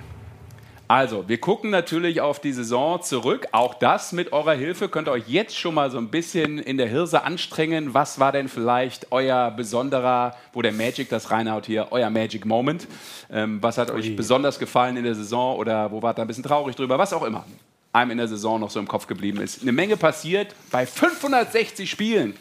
Also, 0.89 1.29
wir 1.29 1.39
gucken 1.39 1.69
natürlich 1.69 2.23
auf 2.23 2.41
die 2.41 2.55
Saison 2.55 3.03
zurück. 3.03 3.49
Auch 3.53 3.75
das 3.75 4.13
mit 4.13 4.33
eurer 4.33 4.55
Hilfe 4.55 4.89
könnt 4.89 5.09
ihr 5.09 5.13
euch 5.13 5.29
jetzt 5.29 5.59
schon 5.59 5.75
mal 5.75 5.91
so 5.91 5.99
ein 5.99 6.09
bisschen 6.09 6.59
in 6.59 6.79
der 6.79 6.89
Hirse 6.89 7.23
anstrengen. 7.23 7.93
Was 7.93 8.19
war 8.19 8.33
denn 8.33 8.49
vielleicht 8.49 9.13
euer 9.13 9.51
besonderer, 9.51 10.35
wo 10.55 10.63
der 10.63 10.73
Magic 10.73 11.11
das 11.11 11.31
reinhaut 11.31 11.67
hier, 11.67 11.89
euer 11.91 12.09
Magic 12.09 12.47
Moment? 12.47 12.89
Ähm, 13.31 13.63
was 13.63 13.77
hat 13.77 13.91
euch 13.91 14.17
besonders 14.17 14.59
gefallen 14.59 14.97
in 14.97 15.05
der 15.05 15.15
Saison 15.15 15.59
oder 15.59 15.93
wo 15.93 16.01
wart 16.01 16.19
ihr 16.19 16.23
ein 16.23 16.29
bisschen 16.29 16.45
traurig 16.45 16.77
drüber? 16.77 16.97
Was 16.97 17.13
auch 17.13 17.25
immer 17.25 17.45
einem 17.93 18.13
in 18.13 18.17
der 18.17 18.29
Saison 18.29 18.59
noch 18.59 18.71
so 18.71 18.81
im 18.81 18.89
Kopf 18.89 19.07
geblieben 19.07 19.39
ist. 19.43 19.61
Eine 19.61 19.73
Menge 19.73 19.99
passiert 19.99 20.55
bei 20.71 20.87
560 20.87 21.91
Spielen 21.91 22.35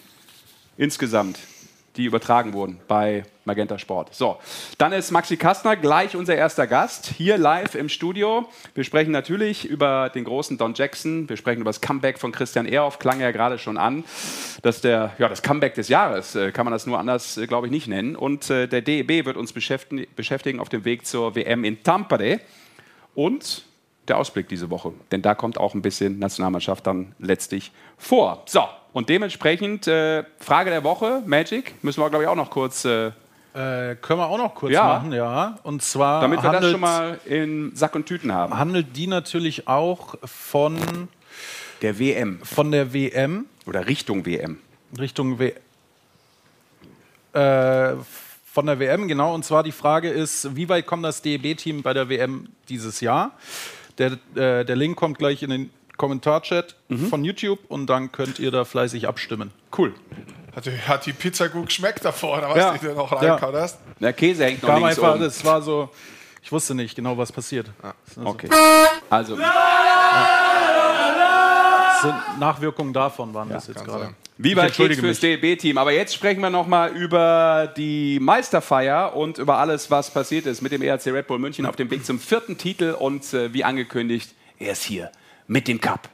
insgesamt 0.78 1.40
die 1.98 2.06
übertragen 2.06 2.54
wurden 2.54 2.80
bei 2.88 3.24
Magenta 3.44 3.78
Sport. 3.78 4.14
So, 4.16 4.38
dann 4.78 4.94
ist 4.94 5.12
Maxi 5.12 5.36
Kastner 5.36 5.76
gleich 5.76 6.16
unser 6.16 6.36
erster 6.36 6.68
Gast 6.68 7.08
hier 7.18 7.38
live 7.38 7.76
im 7.76 7.90
Studio. 7.90 8.48
Wir 8.74 8.84
sprechen 8.84 9.12
natürlich 9.12 9.66
über 9.66 10.10
den 10.10 10.24
großen 10.24 10.58
Don 10.58 10.74
Jackson. 10.74 11.28
Wir 11.28 11.36
sprechen 11.36 11.62
über 11.62 11.70
das 11.70 11.82
Comeback 11.82 12.18
von 12.18 12.32
Christian 12.32 12.66
Ehrhoff. 12.66 13.00
Klang 13.00 13.20
ja 13.20 13.32
gerade 13.32 13.58
schon 13.58 13.78
an, 13.78 14.06
dass 14.62 14.82
der 14.82 15.12
ja 15.18 15.28
das 15.28 15.42
Comeback 15.42 15.74
des 15.74 15.90
Jahres 15.90 16.36
äh, 16.36 16.52
kann 16.52 16.66
man 16.66 16.72
das 16.72 16.86
nur 16.86 16.98
anders, 16.98 17.38
äh, 17.38 17.48
glaube 17.48 17.68
ich, 17.68 17.72
nicht 17.72 17.88
nennen. 17.88 18.16
Und 18.16 18.50
äh, 18.50 18.68
der 18.68 18.82
DEB 18.82 19.26
wird 19.26 19.36
uns 19.36 19.52
beschäftigen, 19.52 20.08
beschäftigen 20.16 20.60
auf 20.60 20.70
dem 20.70 20.86
Weg 20.86 21.06
zur 21.06 21.36
WM 21.36 21.64
in 21.66 21.84
Tampere 21.84 22.40
und 23.16 23.66
der 24.08 24.18
Ausblick 24.18 24.48
diese 24.50 24.70
Woche, 24.70 24.94
denn 25.12 25.22
da 25.22 25.36
kommt 25.36 25.58
auch 25.58 25.74
ein 25.74 25.82
bisschen 25.82 26.20
Nationalmannschaft 26.20 26.86
dann 26.88 27.14
letztlich 27.20 27.72
vor. 27.98 28.44
So, 28.46 28.68
und 28.94 29.10
dementsprechend, 29.10 29.88
äh, 29.88 30.24
Frage 30.40 30.70
der 30.70 30.84
Woche, 30.84 31.22
Magic, 31.26 31.76
müssen 31.84 32.02
wir, 32.02 32.10
glaube 32.10 32.24
ich, 32.24 32.30
auch 32.30 32.36
noch 32.36 32.50
kurz. 32.50 32.84
Äh, 32.86 33.12
äh, 33.54 33.96
können 33.96 34.20
wir 34.20 34.28
auch 34.28 34.38
noch 34.38 34.56
kurz 34.56 34.74
ja. 34.74 34.84
machen, 34.84 35.12
ja. 35.12 35.60
Und 35.64 35.82
zwar. 35.82 36.22
Damit 36.22 36.42
wir 36.42 36.44
handelt, 36.44 36.64
das 36.64 36.72
schon 36.72 36.82
mal 36.82 37.20
in 37.26 37.76
Sack 37.76 37.96
und 37.96 38.06
Tüten 38.06 38.34
haben. 38.34 38.58
Handelt 38.58 38.96
die 38.96 39.08
natürlich 39.08 39.68
auch 39.68 40.16
von. 40.24 40.78
Der 41.82 42.00
WM. 42.00 42.40
Von 42.44 42.72
der 42.72 42.94
WM. 42.94 43.46
Oder 43.66 43.88
Richtung 43.88 44.26
WM. 44.26 44.58
Richtung 44.98 45.40
WM. 45.40 45.56
Äh, 47.34 47.96
von 48.46 48.66
der 48.66 48.80
WM, 48.80 49.08
genau. 49.08 49.34
Und 49.34 49.46
zwar 49.46 49.64
die 49.64 49.72
Frage 49.72 50.10
ist, 50.10 50.56
wie 50.56 50.68
weit 50.68 50.86
kommt 50.86 51.06
das 51.06 51.22
DEB-Team 51.22 51.82
bei 51.82 51.94
der 51.94 52.10
WM 52.10 52.50
dieses 52.68 53.00
Jahr? 53.00 53.32
Der, 54.02 54.14
äh, 54.36 54.66
der 54.66 54.76
Link 54.76 54.98
kommt 54.98 55.20
gleich 55.20 55.44
in 55.44 55.52
den 55.52 55.70
Kommentarchat 55.98 56.76
mhm. 56.90 57.08
von 57.08 57.24
YouTube 57.24 57.60
und 57.68 57.86
dann 57.88 58.12
könnt 58.12 58.40
ihr 58.40 58.50
da 58.50 58.66
fleißig 58.66 59.08
abstimmen. 59.08 59.52
Cool. 59.78 59.94
Hat 60.56 60.66
die, 60.66 60.72
hat 60.72 61.06
die 61.06 61.14
Pizza 61.14 61.48
gut 61.48 61.68
geschmeckt 61.68 62.04
davor, 62.04 62.40
oder 62.40 62.50
was 62.50 62.58
ja. 62.58 62.78
du 62.78 62.94
noch 62.96 63.12
reinkaut 63.12 63.54
hast? 63.54 63.78
Der 64.00 64.12
Käse 64.14 64.46
hängt 64.46 64.64
noch 64.64 64.70
Kam 64.70 64.84
einfach, 64.84 65.14
um. 65.14 65.22
Das 65.22 65.46
war 65.46 65.62
so, 65.62 65.90
ich 66.42 66.52
wusste 66.52 66.74
nicht 66.74 66.96
genau, 66.96 67.16
was 67.18 67.32
passiert. 67.32 67.68
Ah, 67.84 67.94
okay. 68.26 68.50
Also. 69.10 69.38
Ja. 69.40 70.42
sind 72.02 72.40
Nachwirkungen 72.40 72.94
davon 72.94 73.34
waren 73.34 73.50
ja, 73.50 73.56
das 73.56 73.68
jetzt 73.68 73.86
gerade. 73.86 74.16
Wie 74.44 74.56
weit 74.56 74.76
geht's 74.76 75.00
fürs 75.00 75.20
DLB-Team? 75.20 75.78
Aber 75.78 75.92
jetzt 75.92 76.16
sprechen 76.16 76.42
wir 76.42 76.50
nochmal 76.50 76.96
über 76.96 77.72
die 77.78 78.20
Meisterfeier 78.20 79.16
und 79.16 79.38
über 79.38 79.60
alles, 79.60 79.92
was 79.92 80.10
passiert 80.10 80.48
ist 80.48 80.64
mit 80.64 80.72
dem 80.72 80.82
ERC 80.82 81.08
Red 81.08 81.28
Bull 81.28 81.38
München 81.38 81.68
auf 81.68 81.76
dem 81.76 81.92
Weg 81.92 82.04
zum 82.04 82.20
vierten 82.20 82.58
Titel 82.58 82.96
und 82.98 83.34
äh, 83.34 83.54
wie 83.54 83.64
angekündigt, 83.64 84.32
er 84.58 84.72
ist 84.72 84.84
hier 84.84 85.12
mit 85.46 85.68
dem 85.68 85.80
Cup. 85.80 86.10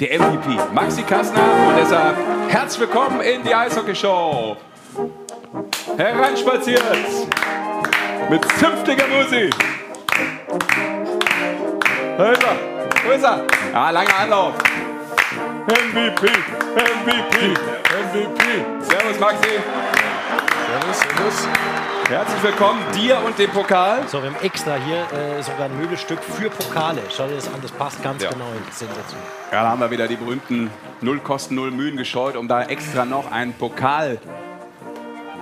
Der 0.00 0.18
MVP, 0.18 0.58
Maxi 0.74 1.02
Kassner 1.02 1.68
und 1.68 1.76
deshalb 1.76 2.16
herzlich 2.48 2.80
willkommen 2.80 3.20
in 3.20 3.44
die 3.44 3.54
Eishockey-Show. 3.54 4.56
Hereinspaziert 5.96 6.82
mit 8.30 8.44
zünftiger 8.58 9.06
Musik. 9.06 9.54
Da 12.18 12.32
ist 12.32 12.42
er, 12.42 12.56
wo 13.06 13.12
ist 13.12 13.22
er? 13.22 13.46
Ja, 13.72 13.90
langer 13.90 14.18
Anlauf. 14.18 14.54
MVP, 15.66 16.26
MVP, 16.74 17.54
MVP. 17.92 18.42
Servus 18.82 19.20
Maxi. 19.20 19.60
Servus, 20.66 20.98
servus. 20.98 21.48
Herzlich 22.08 22.42
willkommen 22.42 22.80
dir 22.94 23.18
und 23.18 23.38
dem 23.38 23.50
Pokal. 23.50 24.08
So, 24.08 24.22
wir 24.22 24.30
haben 24.30 24.42
extra 24.42 24.76
hier 24.76 25.06
äh, 25.12 25.42
sogar 25.42 25.66
ein 25.66 25.78
Möbelstück 25.78 26.22
für 26.22 26.48
Pokale. 26.48 27.02
Schau 27.14 27.26
dir 27.28 27.34
das 27.34 27.52
an, 27.52 27.60
das 27.60 27.72
passt 27.72 28.02
ganz 28.02 28.22
ja. 28.22 28.30
genau 28.30 28.46
in 28.56 28.64
die 28.66 28.72
Sensation. 28.72 29.20
Ja, 29.52 29.62
da 29.62 29.68
haben 29.68 29.80
wir 29.80 29.90
wieder 29.90 30.08
die 30.08 30.16
berühmten 30.16 30.70
Null 31.02 31.18
Kosten, 31.20 31.56
Null 31.56 31.72
Mühen 31.72 31.98
gescheut, 31.98 32.36
um 32.36 32.48
da 32.48 32.62
extra 32.62 33.04
noch 33.04 33.30
einen 33.30 33.52
Pokal 33.52 34.18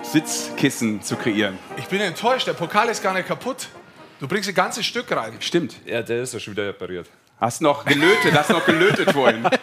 Sitzkissen 0.03 1.01
zu 1.01 1.15
kreieren. 1.15 1.59
Ich 1.77 1.87
bin 1.87 2.01
enttäuscht, 2.01 2.49
der 2.49 2.55
Pokal 2.55 2.89
ist 2.89 3.05
gar 3.05 3.15
nicht 3.15 3.29
kaputt. 3.29 3.69
Du 4.19 4.27
bringst 4.27 4.49
ein 4.49 4.55
ganzes 4.57 4.85
Stück 4.85 5.15
rein. 5.15 5.35
Stimmt. 5.39 5.77
Ja, 5.87 6.03
der 6.03 6.23
ist 6.23 6.35
ja 6.35 6.41
schon 6.41 6.55
wieder 6.55 6.67
repariert. 6.67 7.09
Hast 7.40 7.62
noch 7.62 7.85
gelötet, 7.85 8.33
hast 8.33 8.50
noch 8.50 8.64
gelötet 8.64 9.12
vorhin. 9.12 9.49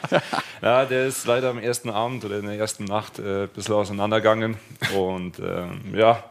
Ja, 0.62 0.86
der 0.86 1.06
ist 1.06 1.28
leider 1.28 1.52
am 1.52 1.60
ersten 1.60 1.92
Abend 1.92 2.26
oder 2.26 2.40
in 2.40 2.46
der 2.48 2.58
ersten 2.58 2.86
Nacht 2.86 3.20
äh, 3.20 3.44
ein 3.44 3.50
bisschen 3.50 3.76
auseinandergegangen. 3.76 4.58
Und 4.96 5.38
ähm, 5.38 5.94
ja, 5.94 6.24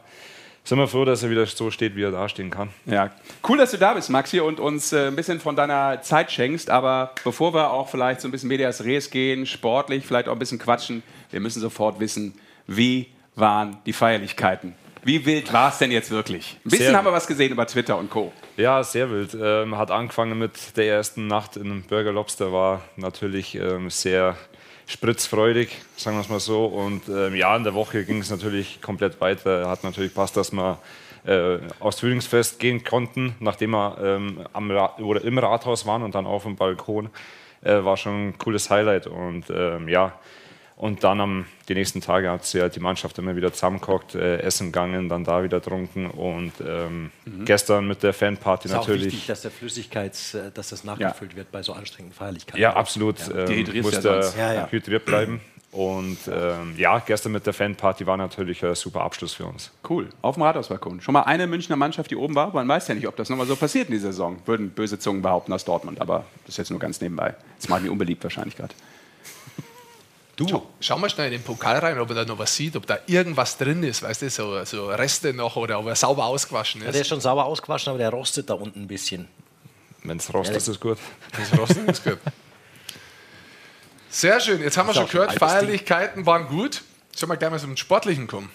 sind 0.65 0.79
wir 0.79 0.89
froh, 0.89 1.05
dass 1.05 1.23
er 1.23 1.31
wieder 1.31 1.47
so 1.47 1.71
steht, 1.71 1.95
wie 1.95 2.03
er 2.03 2.11
dastehen 2.11 2.51
kann. 2.51 2.71
Ja, 2.87 3.11
cool, 3.49 3.59
dass 3.59 3.71
du 3.71 3.77
da 3.77 3.93
bist, 3.93 4.11
Maxi, 4.11 4.41
und 4.41 4.59
uns 4.59 4.93
äh, 4.93 5.07
ein 5.09 5.15
bisschen 5.15 5.39
von 5.39 5.55
deiner 5.55 6.03
Zeit 6.03 6.33
schenkst. 6.33 6.69
Aber 6.69 7.13
bevor 7.23 7.55
wir 7.55 7.71
auch 7.71 7.89
vielleicht 7.89 8.23
so 8.23 8.29
ein 8.29 8.33
bisschen 8.33 8.49
Medias 8.49 8.83
Res 8.83 9.11
gehen, 9.11 9.47
sportlich, 9.47 10.05
vielleicht 10.05 10.27
auch 10.27 10.33
ein 10.33 10.39
bisschen 10.39 10.59
quatschen, 10.59 11.05
wir 11.31 11.39
müssen 11.41 11.61
sofort 11.61 12.01
wissen, 12.01 12.35
wie 12.67 13.09
waren 13.37 13.77
die 13.87 13.93
Feierlichkeiten? 13.93 14.75
Wie 15.05 15.27
wild 15.27 15.53
war 15.53 15.69
es 15.69 15.79
denn 15.79 15.91
jetzt 15.91 16.11
wirklich? 16.11 16.57
Ein 16.65 16.71
bisschen 16.71 16.87
sehr 16.87 16.97
haben 16.97 17.05
wir 17.05 17.13
was 17.13 17.27
gesehen 17.27 17.53
über 17.53 17.67
Twitter 17.67 17.99
und 17.99 18.09
Co. 18.09 18.33
Ja, 18.57 18.83
sehr 18.83 19.11
wild. 19.11 19.37
Ähm, 19.39 19.77
hat 19.77 19.91
angefangen 19.91 20.39
mit 20.39 20.77
der 20.77 20.87
ersten 20.87 21.27
Nacht 21.27 21.57
in 21.57 21.83
Burger 21.83 22.13
Lobster, 22.13 22.53
war 22.53 22.81
natürlich 22.97 23.55
ähm, 23.55 23.91
sehr 23.91 24.37
spritzfreudig, 24.87 25.77
sagen 25.97 26.17
wir 26.17 26.23
es 26.23 26.29
mal 26.31 26.41
so. 26.41 26.65
Und 26.65 27.09
ähm, 27.09 27.35
ja, 27.35 27.55
in 27.55 27.65
der 27.65 27.75
Woche 27.75 28.05
ging 28.05 28.21
es 28.21 28.31
natürlich 28.31 28.81
komplett 28.81 29.21
weiter. 29.21 29.69
Hat 29.69 29.85
natürlich 29.85 30.15
passt, 30.15 30.39
dass 30.39 30.53
wir 30.53 30.79
äh, 31.27 31.59
aufs 31.81 32.01
Frühlingsfest 32.01 32.59
gehen 32.59 32.83
konnten, 32.83 33.35
nachdem 33.41 33.73
wir 33.73 33.99
ähm, 34.03 34.47
am 34.53 34.71
oder 34.71 35.23
im 35.23 35.39
Rathaus 35.39 35.87
waren 35.87 36.03
und 36.03 36.15
dann 36.15 36.27
auf 36.27 36.45
dem 36.45 36.57
Balkon. 36.57 37.11
Äh, 37.63 37.85
war 37.85 37.97
schon 37.97 38.29
ein 38.29 38.39
cooles 38.39 38.71
Highlight. 38.71 39.07
Und 39.07 39.45
ähm, 39.51 39.89
ja, 39.89 40.13
und 40.85 41.03
dann 41.03 41.19
am, 41.19 41.47
die 41.71 41.73
nächsten 41.73 42.03
Tage 42.03 42.31
hat 42.31 42.45
sie 42.45 42.61
halt 42.61 42.77
die 42.77 42.81
Mannschaft 42.81 43.19
immer 43.19 43.35
wieder 43.35 43.51
zusammengekocht, 43.55 44.17
äh, 44.17 44.41
essen 44.41 44.67
gegangen, 44.67 45.09
dann 45.09 45.25
da 45.25 45.43
wieder 45.43 45.63
trunken 45.63 46.11
und 46.11 46.53
ähm, 46.61 47.11
mhm. 47.25 47.47
gestern 47.47 47.89
mit 47.89 48.03
der 48.03 48.13
Fanparty 48.13 48.69
ist 48.69 48.75
natürlich. 48.75 49.07
Ist 49.07 49.13
wichtig, 49.13 49.27
dass 49.29 49.41
der 49.41 49.51
Flüssigkeits, 49.51 50.35
äh, 50.35 50.51
dass 50.53 50.69
das 50.69 50.85
nachgefüllt 50.85 51.31
ja. 51.31 51.37
wird 51.39 51.51
bei 51.51 51.63
so 51.63 51.73
anstrengenden 51.73 52.15
Feierlichkeiten. 52.15 52.61
Ja, 52.61 52.77
absolut. 52.77 53.19
Ja. 53.19 53.49
Ähm, 53.49 53.81
muss 53.81 53.99
der 53.99 54.31
ja, 54.37 54.53
ja. 54.53 54.69
hydriert 54.71 55.07
bleiben. 55.07 55.41
Und 55.73 56.19
ähm, 56.31 56.75
ja, 56.77 56.99
gestern 56.99 57.33
mit 57.33 57.47
der 57.47 57.55
Fanparty 57.55 58.07
war 58.07 58.19
natürlich 58.19 58.63
ein 58.63 58.75
super 58.75 59.01
Abschluss 59.01 59.33
für 59.33 59.47
uns. 59.47 59.71
Cool. 59.89 60.11
Auf 60.21 60.35
dem 60.35 60.43
Rathausbalkon. 60.43 61.01
Schon 61.01 61.15
mal 61.15 61.23
eine 61.23 61.47
Münchner 61.47 61.77
Mannschaft, 61.77 62.11
die 62.11 62.17
oben 62.17 62.35
war. 62.35 62.53
Man 62.53 62.69
weiß 62.69 62.89
ja 62.89 62.95
nicht, 62.95 63.09
ob 63.09 63.17
das 63.17 63.31
nochmal 63.31 63.47
so 63.47 63.57
passiert 63.57 63.89
in 63.89 63.95
dieser 63.95 64.09
Saison. 64.13 64.37
Würden 64.45 64.69
böse 64.69 64.99
Zungen 64.99 65.23
behaupten 65.23 65.53
aus 65.55 65.65
Dortmund. 65.65 66.03
Aber 66.03 66.27
das 66.45 66.51
ist 66.51 66.59
jetzt 66.59 66.71
nur 66.71 66.79
ganz 66.79 67.01
nebenbei. 67.01 67.35
Das 67.57 67.71
macht 67.71 67.81
mich 67.81 67.91
unbeliebt 67.91 68.23
wahrscheinlich 68.23 68.55
gerade. 68.55 68.75
Du, 70.37 70.49
schau, 70.49 70.67
schau, 70.81 70.99
mal 70.99 71.09
schnell 71.09 71.27
in 71.27 71.33
den 71.33 71.43
Pokal 71.43 71.79
rein, 71.79 71.99
ob 71.99 72.09
er 72.11 72.17
da 72.17 72.25
noch 72.25 72.39
was 72.39 72.55
sieht, 72.57 72.75
ob 72.75 72.87
da 72.87 72.99
irgendwas 73.07 73.57
drin 73.57 73.83
ist, 73.85 74.03
weißt 74.03 74.23
du, 74.23 74.31
so, 74.31 74.65
so 74.65 74.87
Reste 74.89 75.33
noch 75.33 75.55
oder 75.55 75.79
ob 75.79 75.87
er 75.87 75.95
sauber 75.95 76.25
ausgewaschen 76.25 76.81
ist. 76.81 76.87
Ja, 76.87 76.93
der 76.93 77.01
ist 77.03 77.09
schon 77.09 77.21
sauber 77.21 77.45
ausgewaschen, 77.45 77.91
aber 77.91 77.99
der 77.99 78.11
rostet 78.11 78.51
da 78.51 78.55
unten 78.55 78.83
ein 78.83 78.89
bisschen. 78.89 79.29
Wenn 80.03 80.17
es 80.17 80.33
rostet, 80.35 80.57
ist 80.57 80.69
es 80.69 80.81
gut. 80.81 80.99
Wenn 81.33 81.45
es 81.45 81.59
rostet, 81.59 81.89
ist 81.89 82.05
gut. 82.05 82.19
Sehr 84.11 84.41
schön, 84.41 84.61
jetzt 84.61 84.77
haben 84.77 84.89
wir 84.89 84.95
schon 84.95 85.09
gehört, 85.09 85.33
Feierlichkeiten 85.35 86.19
Ding. 86.19 86.27
waren 86.27 86.49
gut. 86.49 86.83
Sollen 87.15 87.31
wir 87.31 87.37
gleich 87.37 87.51
mal 87.51 87.61
zum 87.61 87.77
Sportlichen 87.77 88.27
kommen? 88.27 88.51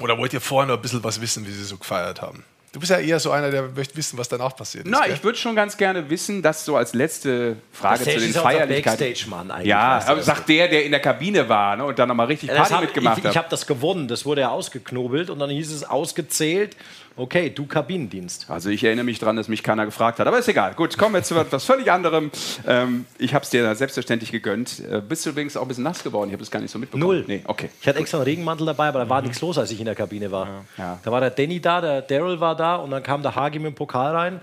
Oder 0.00 0.18
wollt 0.18 0.32
ihr 0.32 0.40
vorher 0.40 0.66
noch 0.66 0.76
ein 0.76 0.82
bisschen 0.82 1.04
was 1.04 1.20
wissen, 1.20 1.46
wie 1.46 1.52
sie 1.52 1.64
so 1.64 1.76
gefeiert 1.76 2.20
haben? 2.20 2.44
Du 2.72 2.78
bist 2.78 2.90
ja 2.90 2.98
eher 2.98 3.18
so 3.18 3.32
einer, 3.32 3.50
der 3.50 3.62
möchte 3.62 3.96
wissen, 3.96 4.16
was 4.16 4.28
danach 4.28 4.54
passiert 4.54 4.86
ist. 4.86 4.90
Na, 4.90 5.04
gell? 5.04 5.14
ich 5.14 5.24
würde 5.24 5.36
schon 5.36 5.56
ganz 5.56 5.76
gerne 5.76 6.08
wissen, 6.08 6.40
dass 6.40 6.64
so 6.64 6.76
als 6.76 6.94
letzte 6.94 7.56
Frage 7.72 8.04
zu 8.04 8.20
den 8.20 8.32
Feierlichkeiten. 8.32 9.06
Backstage-Mann 9.06 9.50
eigentlich. 9.50 9.66
Ja, 9.66 10.00
aber 10.06 10.22
sagt 10.22 10.48
der, 10.48 10.68
der 10.68 10.84
in 10.84 10.92
der 10.92 11.00
Kabine 11.00 11.48
war 11.48 11.76
ne, 11.76 11.84
und 11.84 11.98
dann 11.98 12.08
nochmal 12.08 12.26
richtig 12.26 12.48
Party 12.50 12.72
hab, 12.72 12.80
mitgemacht 12.82 13.18
ich, 13.18 13.24
hat. 13.24 13.32
Ich 13.32 13.36
habe 13.36 13.48
das 13.50 13.66
gewonnen, 13.66 14.06
das 14.06 14.24
wurde 14.24 14.42
ja 14.42 14.50
ausgeknobelt 14.50 15.30
und 15.30 15.40
dann 15.40 15.50
hieß 15.50 15.72
es 15.72 15.82
ausgezählt 15.82 16.76
Okay, 17.16 17.50
du 17.50 17.66
Kabinendienst. 17.66 18.48
Also 18.48 18.70
ich 18.70 18.82
erinnere 18.84 19.04
mich 19.04 19.18
daran, 19.18 19.36
dass 19.36 19.48
mich 19.48 19.62
keiner 19.62 19.84
gefragt 19.84 20.18
hat. 20.18 20.26
Aber 20.26 20.38
ist 20.38 20.48
egal. 20.48 20.74
Gut, 20.74 20.96
kommen 20.96 21.14
wir 21.14 21.22
zu 21.22 21.34
etwas 21.36 21.64
völlig 21.64 21.90
anderem. 21.90 22.30
Ähm, 22.66 23.04
ich 23.18 23.34
habe 23.34 23.44
es 23.44 23.50
dir 23.50 23.74
selbstverständlich 23.74 24.32
gegönnt. 24.32 24.80
Äh, 24.80 25.02
bist 25.06 25.26
du 25.26 25.30
übrigens 25.30 25.56
auch 25.56 25.62
ein 25.62 25.68
bisschen 25.68 25.84
nass 25.84 26.02
geworden? 26.02 26.30
Ich 26.30 26.34
habe 26.34 26.42
es 26.42 26.50
gar 26.50 26.60
nicht 26.60 26.70
so 26.70 26.78
mitbekommen. 26.78 27.02
Null. 27.02 27.24
Nee, 27.26 27.42
okay. 27.46 27.68
Ich 27.80 27.88
hatte 27.88 27.98
extra 27.98 28.18
einen 28.18 28.24
Regenmantel 28.24 28.66
dabei, 28.66 28.88
aber 28.88 29.00
da 29.00 29.08
war 29.08 29.20
mhm. 29.20 29.28
nichts 29.28 29.40
los, 29.42 29.58
als 29.58 29.70
ich 29.70 29.80
in 29.80 29.86
der 29.86 29.94
Kabine 29.94 30.30
war. 30.30 30.46
Ja. 30.46 30.64
Ja. 30.78 30.98
Da 31.02 31.12
war 31.12 31.20
der 31.20 31.30
Danny 31.30 31.60
da, 31.60 31.80
der 31.80 32.02
Daryl 32.02 32.40
war 32.40 32.56
da 32.56 32.76
und 32.76 32.90
dann 32.90 33.02
kam 33.02 33.22
der 33.22 33.34
Hagi 33.34 33.58
mit 33.58 33.72
dem 33.72 33.74
Pokal 33.74 34.14
rein. 34.14 34.40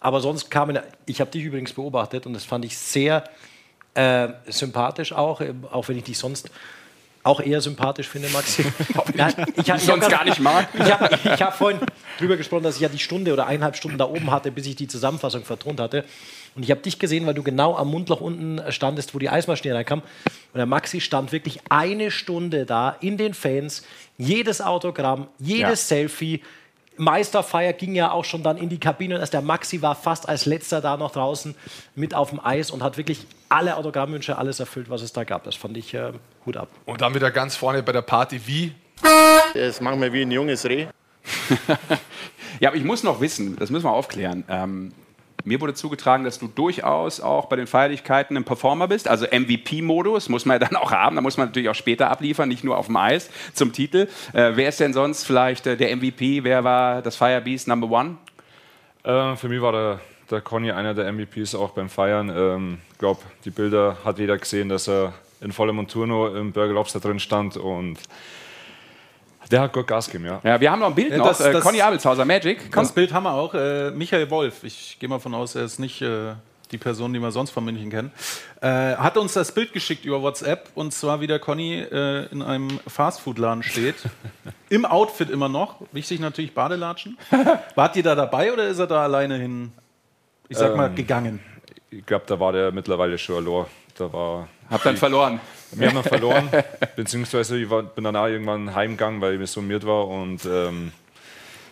Aber 0.00 0.20
sonst 0.20 0.50
kam, 0.50 0.78
ich 1.06 1.20
habe 1.20 1.30
dich 1.30 1.44
übrigens 1.44 1.72
beobachtet 1.72 2.26
und 2.26 2.34
das 2.34 2.44
fand 2.44 2.64
ich 2.64 2.76
sehr 2.76 3.24
äh, 3.94 4.28
sympathisch 4.48 5.12
auch, 5.12 5.40
äh, 5.40 5.54
auch 5.70 5.88
wenn 5.88 5.96
ich 5.96 6.04
dich 6.04 6.18
sonst 6.18 6.50
auch 7.24 7.40
eher 7.40 7.60
sympathisch 7.60 8.06
finde, 8.06 8.28
Maxi. 8.28 8.64
ja, 9.16 9.28
ich, 9.56 9.68
ich 9.68 9.82
sonst 9.82 10.08
gar 10.10 10.24
nicht 10.24 10.40
mag. 10.40 10.68
Ich 10.74 10.92
habe 10.92 11.16
hab 11.16 11.56
vorhin 11.56 11.80
drüber 12.18 12.36
gesprochen, 12.36 12.62
dass 12.62 12.76
ich 12.76 12.82
ja 12.82 12.88
die 12.88 12.98
Stunde 12.98 13.32
oder 13.32 13.46
eineinhalb 13.46 13.76
Stunden 13.76 13.98
da 13.98 14.04
oben 14.04 14.30
hatte, 14.30 14.52
bis 14.52 14.66
ich 14.66 14.76
die 14.76 14.86
Zusammenfassung 14.86 15.42
vertont 15.42 15.80
hatte. 15.80 16.04
Und 16.54 16.62
ich 16.62 16.70
habe 16.70 16.82
dich 16.82 16.98
gesehen, 16.98 17.26
weil 17.26 17.34
du 17.34 17.42
genau 17.42 17.76
am 17.76 17.90
Mundloch 17.90 18.20
unten 18.20 18.60
standest, 18.70 19.14
wo 19.14 19.18
die 19.18 19.30
Eismaschine 19.30 19.74
reinkam. 19.74 20.00
Und 20.00 20.58
der 20.58 20.66
Maxi 20.66 21.00
stand 21.00 21.32
wirklich 21.32 21.60
eine 21.70 22.10
Stunde 22.10 22.66
da 22.66 22.96
in 23.00 23.16
den 23.16 23.34
Fans. 23.34 23.84
Jedes 24.18 24.60
Autogramm, 24.60 25.26
jedes 25.38 25.88
ja. 25.88 25.96
Selfie. 25.96 26.42
Meisterfeier 26.96 27.72
ging 27.72 27.94
ja 27.94 28.10
auch 28.10 28.24
schon 28.24 28.42
dann 28.42 28.56
in 28.56 28.68
die 28.68 28.78
Kabine. 28.78 29.18
Also 29.18 29.32
der 29.32 29.42
Maxi 29.42 29.82
war 29.82 29.94
fast 29.94 30.28
als 30.28 30.46
letzter 30.46 30.80
da 30.80 30.96
noch 30.96 31.10
draußen 31.10 31.54
mit 31.94 32.14
auf 32.14 32.30
dem 32.30 32.44
Eis 32.44 32.70
und 32.70 32.82
hat 32.82 32.96
wirklich 32.96 33.26
alle 33.48 33.76
Autogrammwünsche, 33.76 34.38
alles 34.38 34.60
erfüllt, 34.60 34.90
was 34.90 35.02
es 35.02 35.12
da 35.12 35.24
gab. 35.24 35.44
Das 35.44 35.54
fand 35.56 35.76
ich 35.76 35.94
äh, 35.94 36.12
Hut 36.46 36.56
ab. 36.56 36.68
Und 36.86 37.00
dann 37.00 37.14
wieder 37.14 37.30
ganz 37.30 37.56
vorne 37.56 37.82
bei 37.82 37.92
der 37.92 38.02
Party, 38.02 38.40
wie? 38.46 38.74
Das 39.54 39.80
machen 39.80 40.00
wir 40.00 40.12
wie 40.12 40.22
ein 40.22 40.30
junges 40.30 40.64
Reh. 40.64 40.86
ja, 42.60 42.68
aber 42.68 42.76
ich 42.76 42.84
muss 42.84 43.02
noch 43.02 43.20
wissen, 43.20 43.56
das 43.56 43.70
müssen 43.70 43.84
wir 43.84 43.92
aufklären. 43.92 44.44
Ähm, 44.48 44.92
mir 45.44 45.60
wurde 45.60 45.74
zugetragen, 45.74 46.24
dass 46.24 46.38
du 46.38 46.48
durchaus 46.48 47.20
auch 47.20 47.46
bei 47.46 47.56
den 47.56 47.66
Feierlichkeiten 47.66 48.36
ein 48.36 48.44
Performer 48.44 48.88
bist, 48.88 49.08
also 49.08 49.26
MVP-Modus, 49.26 50.28
muss 50.28 50.46
man 50.46 50.60
ja 50.60 50.66
dann 50.66 50.76
auch 50.76 50.90
haben, 50.90 51.16
da 51.16 51.22
muss 51.22 51.36
man 51.36 51.48
natürlich 51.48 51.68
auch 51.68 51.74
später 51.74 52.10
abliefern, 52.10 52.48
nicht 52.48 52.64
nur 52.64 52.78
auf 52.78 52.86
dem 52.86 52.96
Eis 52.96 53.30
zum 53.52 53.72
Titel. 53.72 54.08
Äh, 54.32 54.52
wer 54.54 54.68
ist 54.68 54.80
denn 54.80 54.92
sonst 54.92 55.24
vielleicht 55.24 55.66
äh, 55.66 55.76
der 55.76 55.94
MVP? 55.94 56.44
Wer 56.44 56.64
war 56.64 57.02
das 57.02 57.16
Firebeast 57.16 57.68
Number 57.68 57.90
One? 57.90 58.16
Äh, 59.04 59.36
für 59.36 59.48
mich 59.48 59.60
war 59.60 59.72
der, 59.72 60.00
der 60.30 60.40
Conny 60.40 60.70
einer 60.70 60.94
der 60.94 61.12
MVPs 61.12 61.54
auch 61.54 61.70
beim 61.70 61.88
Feiern. 61.88 62.28
Ich 62.28 62.36
ähm, 62.36 62.78
glaube, 62.98 63.20
die 63.44 63.50
Bilder 63.50 63.98
hat 64.04 64.18
jeder 64.18 64.38
gesehen, 64.38 64.70
dass 64.70 64.88
er 64.88 65.12
in 65.40 65.52
vollem 65.52 65.76
Monturno 65.76 66.34
im 66.34 66.52
Burger 66.52 66.72
Lobster 66.72 67.00
drin 67.00 67.20
stand 67.20 67.58
und 67.58 67.98
der 69.50 69.60
hat 69.60 69.72
gut 69.72 69.86
Gas 69.86 70.06
gegeben, 70.06 70.26
ja. 70.26 70.40
Ja, 70.42 70.60
wir 70.60 70.70
haben 70.70 70.80
noch 70.80 70.88
ein 70.88 70.94
Bild 70.94 71.16
noch. 71.16 71.26
Das, 71.26 71.40
äh, 71.40 71.52
Conny 71.60 71.80
Abelshauser, 71.80 72.24
Magic. 72.24 72.70
Komm. 72.72 72.82
Das 72.82 72.92
Bild 72.92 73.12
haben 73.12 73.24
wir 73.24 73.32
auch. 73.32 73.54
Äh, 73.54 73.90
Michael 73.90 74.30
Wolf, 74.30 74.64
ich 74.64 74.96
gehe 74.98 75.08
mal 75.08 75.18
von 75.18 75.34
aus, 75.34 75.54
er 75.54 75.64
ist 75.64 75.78
nicht 75.78 76.02
äh, 76.02 76.34
die 76.70 76.78
Person, 76.78 77.12
die 77.12 77.20
wir 77.20 77.30
sonst 77.30 77.50
von 77.50 77.64
München 77.64 77.90
kennen, 77.90 78.10
äh, 78.60 78.96
hat 78.96 79.16
uns 79.16 79.32
das 79.32 79.52
Bild 79.52 79.72
geschickt 79.72 80.04
über 80.04 80.22
WhatsApp 80.22 80.70
und 80.74 80.92
zwar, 80.92 81.20
wie 81.20 81.26
der 81.26 81.38
Conny 81.38 81.80
äh, 81.80 82.26
in 82.32 82.42
einem 82.42 82.80
Fastfood-Laden 82.86 83.62
steht. 83.62 83.96
Im 84.70 84.84
Outfit 84.84 85.30
immer 85.30 85.48
noch. 85.48 85.76
Wichtig 85.92 86.20
natürlich 86.20 86.52
Badelatschen. 86.54 87.16
Wart 87.74 87.96
ihr 87.96 88.02
da 88.02 88.14
dabei 88.14 88.52
oder 88.52 88.66
ist 88.66 88.78
er 88.78 88.86
da 88.86 89.02
alleine 89.04 89.36
hin, 89.36 89.72
ich 90.48 90.56
sag 90.56 90.76
mal, 90.76 90.88
ähm, 90.88 90.96
gegangen? 90.96 91.40
Ich 91.90 92.04
glaube, 92.04 92.24
da 92.26 92.40
war 92.40 92.52
der 92.52 92.72
mittlerweile 92.72 93.18
schon 93.18 93.36
verloren. 93.36 93.66
Da 93.96 94.12
war. 94.12 94.48
Hab 94.70 94.82
dann 94.82 94.96
verloren. 94.96 95.40
Wir 95.72 95.88
haben 95.88 95.94
dann 95.94 96.04
verloren, 96.04 96.48
beziehungsweise 96.96 97.58
ich 97.58 97.68
war, 97.68 97.82
bin 97.82 98.04
danach 98.04 98.26
irgendwann 98.26 98.74
heimgegangen, 98.74 99.20
weil 99.20 99.34
ich 99.34 99.38
mir 99.38 99.46
summiert 99.46 99.86
war 99.86 100.06
und 100.06 100.44
ähm, 100.44 100.92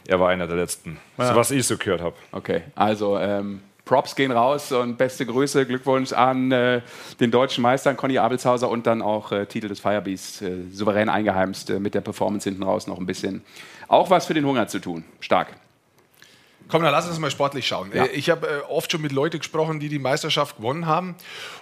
er 0.06 0.18
war 0.18 0.30
einer 0.30 0.46
der 0.46 0.56
letzten, 0.56 0.98
ja. 1.18 1.28
so 1.28 1.36
was 1.36 1.50
ich 1.50 1.66
so 1.66 1.76
gehört 1.76 2.00
habe. 2.00 2.16
Okay, 2.32 2.62
also 2.74 3.18
ähm, 3.18 3.60
Props 3.84 4.14
gehen 4.14 4.32
raus 4.32 4.72
und 4.72 4.96
beste 4.96 5.26
Grüße, 5.26 5.66
Glückwunsch 5.66 6.12
an 6.12 6.52
äh, 6.52 6.80
den 7.20 7.30
deutschen 7.30 7.62
Meister, 7.62 7.94
Conny 7.94 8.18
Abelshauser 8.18 8.68
und 8.68 8.86
dann 8.86 9.02
auch 9.02 9.32
äh, 9.32 9.46
Titel 9.46 9.68
des 9.68 9.80
Firebeasts, 9.80 10.42
äh, 10.42 10.62
souverän 10.70 11.08
eingeheimst 11.08 11.70
äh, 11.70 11.80
mit 11.80 11.94
der 11.94 12.00
Performance 12.00 12.48
hinten 12.48 12.62
raus 12.62 12.86
noch 12.86 12.98
ein 12.98 13.06
bisschen. 13.06 13.42
Auch 13.88 14.10
was 14.10 14.26
für 14.26 14.34
den 14.34 14.44
Hunger 14.44 14.68
zu 14.68 14.78
tun. 14.78 15.04
Stark. 15.20 15.48
Komm, 16.72 16.84
dann 16.84 16.92
lass 16.92 17.06
uns 17.06 17.18
mal 17.18 17.30
sportlich 17.30 17.66
schauen. 17.66 17.90
Ja. 17.92 18.06
Ich 18.14 18.30
habe 18.30 18.46
äh, 18.46 18.60
oft 18.62 18.90
schon 18.90 19.02
mit 19.02 19.12
Leuten 19.12 19.40
gesprochen, 19.40 19.78
die 19.78 19.90
die 19.90 19.98
Meisterschaft 19.98 20.56
gewonnen 20.56 20.86
haben. 20.86 21.16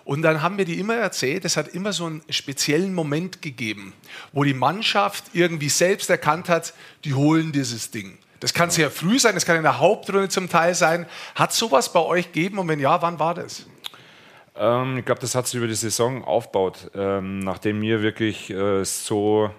Und 0.05 0.23
dann 0.23 0.41
haben 0.41 0.55
mir 0.55 0.65
die 0.65 0.79
immer 0.79 0.95
erzählt, 0.95 1.45
es 1.45 1.57
hat 1.57 1.67
immer 1.67 1.93
so 1.93 2.07
einen 2.07 2.23
speziellen 2.31 2.95
Moment 2.95 3.43
gegeben, 3.43 3.93
wo 4.33 4.45
die 4.45 4.55
Mannschaft 4.55 5.25
irgendwie 5.33 5.69
selbst 5.69 6.11
erkannt 6.11 6.49
hat, 6.49 6.75
die 7.05 7.15
holen 7.15 7.51
dieses 7.51 7.91
Ding. 7.91 8.19
Das 8.39 8.55
kann 8.55 8.71
sehr 8.71 8.89
früh 8.89 9.19
sein, 9.19 9.35
das 9.35 9.45
kann 9.45 9.57
in 9.57 9.65
der 9.65 9.81
Hauptrunde 9.81 10.29
zum 10.29 10.49
Teil 10.49 10.77
sein. 10.77 11.07
Hat 11.35 11.53
sowas 11.53 11.93
bei 11.93 11.99
euch 11.99 12.27
gegeben 12.27 12.61
und 12.61 12.69
wenn 12.69 12.79
ja, 12.79 13.03
wann 13.03 13.19
war 13.19 13.35
das? 13.35 13.67
Ähm, 14.55 14.99
ich 14.99 15.05
glaube, 15.05 15.21
das 15.23 15.35
hat 15.35 15.49
sich 15.49 15.57
über 15.57 15.67
die 15.67 15.75
Saison 15.75 16.23
aufgebaut, 16.23 16.89
ähm, 16.95 17.41
nachdem 17.41 17.83
wir 17.83 18.01
wirklich 18.01 18.49
äh, 18.51 18.85
so 18.85 19.51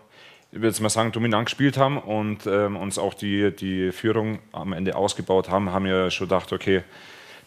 ich 0.52 0.58
würde 0.58 0.68
jetzt 0.68 0.82
mal 0.82 0.90
sagen, 0.90 1.14
dominant 1.14 1.46
gespielt 1.46 1.78
haben 1.78 1.98
und 1.98 2.46
ähm, 2.46 2.76
uns 2.76 2.98
auch 2.98 3.14
die, 3.14 3.56
die 3.56 3.94
Führung 3.94 4.40
am 4.52 4.74
Ende 4.74 4.98
ausgebaut 4.98 5.50
haben, 5.50 5.72
haben 5.72 5.86
wir 5.86 6.12
schon 6.12 6.28
gedacht, 6.28 6.52
okay, 6.52 6.84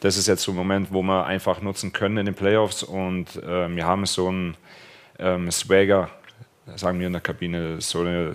das 0.01 0.17
ist 0.17 0.27
jetzt 0.27 0.43
so 0.43 0.53
ein 0.53 0.57
Moment, 0.57 0.91
wo 0.91 1.03
wir 1.03 1.27
einfach 1.27 1.61
nutzen 1.61 1.93
können 1.93 2.17
in 2.17 2.25
den 2.25 2.35
Playoffs 2.35 2.83
und 2.83 3.27
ähm, 3.47 3.77
wir 3.77 3.85
haben 3.85 4.07
so 4.07 4.29
einen 4.29 4.57
ähm, 5.19 5.51
Swagger, 5.51 6.09
sagen 6.77 6.99
wir 6.99 7.07
in 7.07 7.13
der 7.13 7.21
Kabine, 7.21 7.79
so 7.83 8.01
eine, 8.01 8.33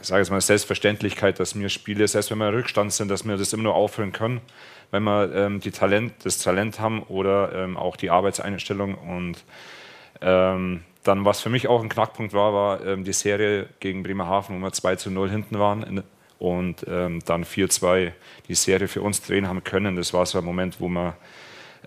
jetzt 0.00 0.30
mal, 0.30 0.40
Selbstverständlichkeit, 0.40 1.38
dass 1.38 1.56
wir 1.56 1.68
Spiele, 1.68 2.08
selbst 2.08 2.32
wenn 2.32 2.38
wir 2.38 2.48
im 2.48 2.54
Rückstand 2.54 2.92
sind, 2.92 3.08
dass 3.08 3.24
wir 3.24 3.36
das 3.36 3.52
immer 3.52 3.62
nur 3.62 3.76
aufhören 3.76 4.10
können, 4.10 4.40
wenn 4.90 5.04
wir 5.04 5.32
ähm, 5.32 5.60
die 5.60 5.70
Talent, 5.70 6.14
das 6.24 6.38
Talent 6.38 6.80
haben 6.80 7.04
oder 7.04 7.52
ähm, 7.54 7.76
auch 7.76 7.94
die 7.94 8.10
Arbeitseinstellung 8.10 8.96
und 8.96 9.44
ähm, 10.20 10.82
dann, 11.04 11.24
was 11.24 11.40
für 11.40 11.50
mich 11.50 11.68
auch 11.68 11.82
ein 11.82 11.88
Knackpunkt 11.88 12.32
war, 12.32 12.52
war 12.52 12.84
ähm, 12.84 13.04
die 13.04 13.12
Serie 13.12 13.68
gegen 13.80 14.02
Bremerhaven, 14.02 14.60
wo 14.60 14.64
wir 14.64 14.72
2 14.72 14.96
zu 14.96 15.10
0 15.10 15.30
hinten 15.30 15.58
waren 15.58 16.02
und 16.38 16.84
ähm, 16.88 17.20
dann 17.24 17.44
4-2 17.44 18.12
die 18.48 18.54
Serie 18.54 18.88
für 18.88 19.02
uns 19.02 19.22
drehen 19.22 19.46
haben 19.46 19.62
können. 19.62 19.96
Das 19.96 20.12
war 20.12 20.26
so 20.26 20.38
ein 20.38 20.44
Moment, 20.44 20.80
wo 20.80 20.88
wir 20.88 21.16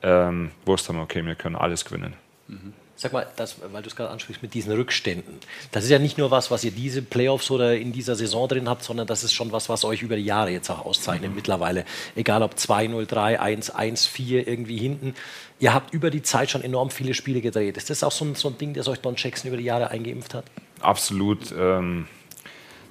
ähm, 0.03 0.51
wussten, 0.65 0.97
okay, 0.99 1.25
wir 1.25 1.35
können 1.35 1.55
alles 1.55 1.83
gewinnen. 1.83 2.13
Mhm. 2.47 2.73
Sag 2.99 3.13
mal, 3.13 3.27
das, 3.35 3.57
weil 3.71 3.83
du 3.83 3.89
es 3.89 3.95
gerade 3.95 4.09
ansprichst 4.09 4.41
mit 4.41 4.55
diesen 4.55 4.73
Rückständen. 4.73 5.35
Das 5.71 5.83
ist 5.83 5.91
ja 5.91 5.99
nicht 5.99 6.17
nur 6.17 6.31
was, 6.31 6.49
was 6.49 6.63
ihr 6.63 6.71
diese 6.71 7.03
Playoffs 7.03 7.51
oder 7.51 7.77
in 7.77 7.91
dieser 7.91 8.15
Saison 8.15 8.47
drin 8.47 8.67
habt, 8.67 8.83
sondern 8.83 9.05
das 9.05 9.23
ist 9.23 9.33
schon 9.33 9.51
was, 9.51 9.69
was 9.69 9.85
euch 9.85 10.01
über 10.01 10.15
die 10.15 10.25
Jahre 10.25 10.49
jetzt 10.49 10.71
auch 10.71 10.83
auszeichnet 10.83 11.29
mhm. 11.29 11.35
mittlerweile. 11.35 11.85
Egal 12.15 12.41
ob 12.41 12.55
2-0, 12.55 13.05
3, 13.05 13.39
1, 13.39 13.69
1, 13.69 14.07
4 14.07 14.47
irgendwie 14.47 14.77
hinten. 14.77 15.13
Ihr 15.59 15.75
habt 15.75 15.93
über 15.93 16.09
die 16.09 16.23
Zeit 16.23 16.49
schon 16.49 16.63
enorm 16.63 16.89
viele 16.89 17.13
Spiele 17.13 17.39
gedreht. 17.39 17.77
Ist 17.77 17.91
das 17.91 18.03
auch 18.03 18.11
so 18.11 18.25
ein, 18.25 18.33
so 18.33 18.47
ein 18.47 18.57
Ding, 18.57 18.73
das 18.73 18.87
euch 18.87 18.99
Don 18.99 19.13
Jackson 19.15 19.49
über 19.49 19.57
die 19.57 19.65
Jahre 19.65 19.91
eingeimpft 19.91 20.33
hat? 20.33 20.45
Absolut. 20.81 21.53
Ähm, 21.55 22.07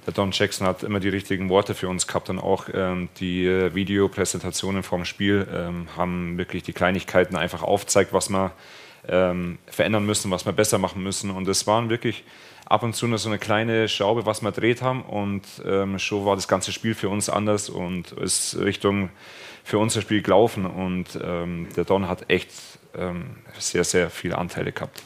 der 0.05 0.13
Don 0.13 0.31
Jackson 0.31 0.65
hat 0.65 0.83
immer 0.83 1.01
die 1.01 1.09
richtigen 1.09 1.49
Worte 1.49 1.75
für 1.75 1.89
uns 1.89 2.07
gehabt 2.07 2.29
und 2.29 2.39
auch 2.39 2.69
ähm, 2.73 3.09
die 3.19 3.45
äh, 3.45 3.75
Videopräsentationen 3.75 4.83
vom 4.83 5.03
Spiel 5.03 5.45
ähm, 5.53 5.89
haben 5.97 6.37
wirklich 6.37 6.63
die 6.63 6.71
Kleinigkeiten 6.71 7.35
einfach 7.35 7.61
aufgezeigt, 7.61 8.13
was 8.13 8.29
man 8.29 8.51
ähm, 9.07 9.57
verändern 9.67 10.05
müssen, 10.05 10.31
was 10.31 10.45
wir 10.45 10.53
besser 10.53 10.77
machen 10.77 11.03
müssen. 11.03 11.31
Und 11.31 11.47
es 11.47 11.67
waren 11.67 11.89
wirklich 11.89 12.23
ab 12.65 12.83
und 12.83 12.95
zu 12.95 13.07
nur 13.07 13.17
so 13.17 13.29
eine 13.29 13.39
kleine 13.39 13.87
Schraube, 13.87 14.25
was 14.25 14.41
wir 14.41 14.51
dreht 14.51 14.81
haben. 14.81 15.03
Und 15.03 15.43
ähm, 15.65 15.99
schon 15.99 16.25
war 16.25 16.35
das 16.35 16.47
ganze 16.47 16.71
Spiel 16.71 16.95
für 16.95 17.09
uns 17.09 17.29
anders 17.29 17.69
und 17.69 18.11
ist 18.13 18.57
Richtung 18.59 19.09
für 19.63 19.79
unser 19.79 20.01
Spiel 20.01 20.21
gelaufen. 20.21 20.65
Und 20.65 21.19
ähm, 21.21 21.67
der 21.75 21.85
Don 21.85 22.07
hat 22.07 22.29
echt 22.29 22.51
ähm, 22.95 23.37
sehr, 23.57 23.83
sehr 23.83 24.09
viele 24.09 24.37
Anteile 24.37 24.71
gehabt. 24.71 25.03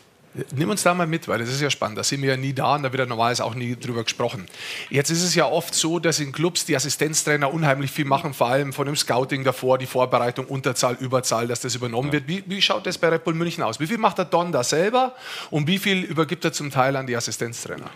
Nimm 0.55 0.69
uns 0.69 0.83
da 0.83 0.93
mal 0.93 1.07
mit, 1.07 1.27
weil 1.27 1.39
das 1.39 1.49
ist 1.49 1.59
ja 1.59 1.69
spannend. 1.69 1.97
Da 1.97 2.03
sind 2.03 2.21
wir 2.21 2.29
ja 2.29 2.37
nie 2.37 2.53
da 2.53 2.75
und 2.75 2.83
da 2.83 2.91
wird 2.91 2.99
ja 2.99 3.05
normalerweise 3.05 3.43
auch 3.43 3.53
nie 3.53 3.75
drüber 3.75 4.03
gesprochen. 4.03 4.45
Jetzt 4.89 5.09
ist 5.09 5.23
es 5.23 5.35
ja 5.35 5.45
oft 5.45 5.75
so, 5.75 5.99
dass 5.99 6.21
in 6.21 6.31
Clubs 6.31 6.65
die 6.65 6.75
Assistenztrainer 6.75 7.53
unheimlich 7.53 7.91
viel 7.91 8.05
machen, 8.05 8.33
vor 8.33 8.47
allem 8.47 8.71
von 8.71 8.85
dem 8.85 8.95
Scouting 8.95 9.43
davor, 9.43 9.77
die 9.77 9.87
Vorbereitung, 9.87 10.45
Unterzahl, 10.45 10.95
Überzahl, 10.99 11.47
dass 11.47 11.59
das 11.59 11.75
übernommen 11.75 12.07
ja. 12.07 12.13
wird. 12.13 12.27
Wie, 12.27 12.43
wie, 12.47 12.61
schaut 12.61 12.85
das 12.85 12.97
bei 12.97 13.09
Red 13.09 13.25
Bull 13.25 13.33
München 13.33 13.61
aus? 13.63 13.81
Wie 13.81 13.87
viel 13.87 13.97
macht 13.97 14.19
der 14.19 14.25
Don 14.25 14.53
da 14.53 14.63
selber 14.63 15.15
und 15.49 15.67
wie 15.67 15.77
viel 15.77 16.03
übergibt 16.03 16.45
er 16.45 16.53
zum 16.53 16.71
Teil 16.71 16.95
an 16.95 17.07
die 17.07 17.15
Assistenztrainer? 17.15 17.89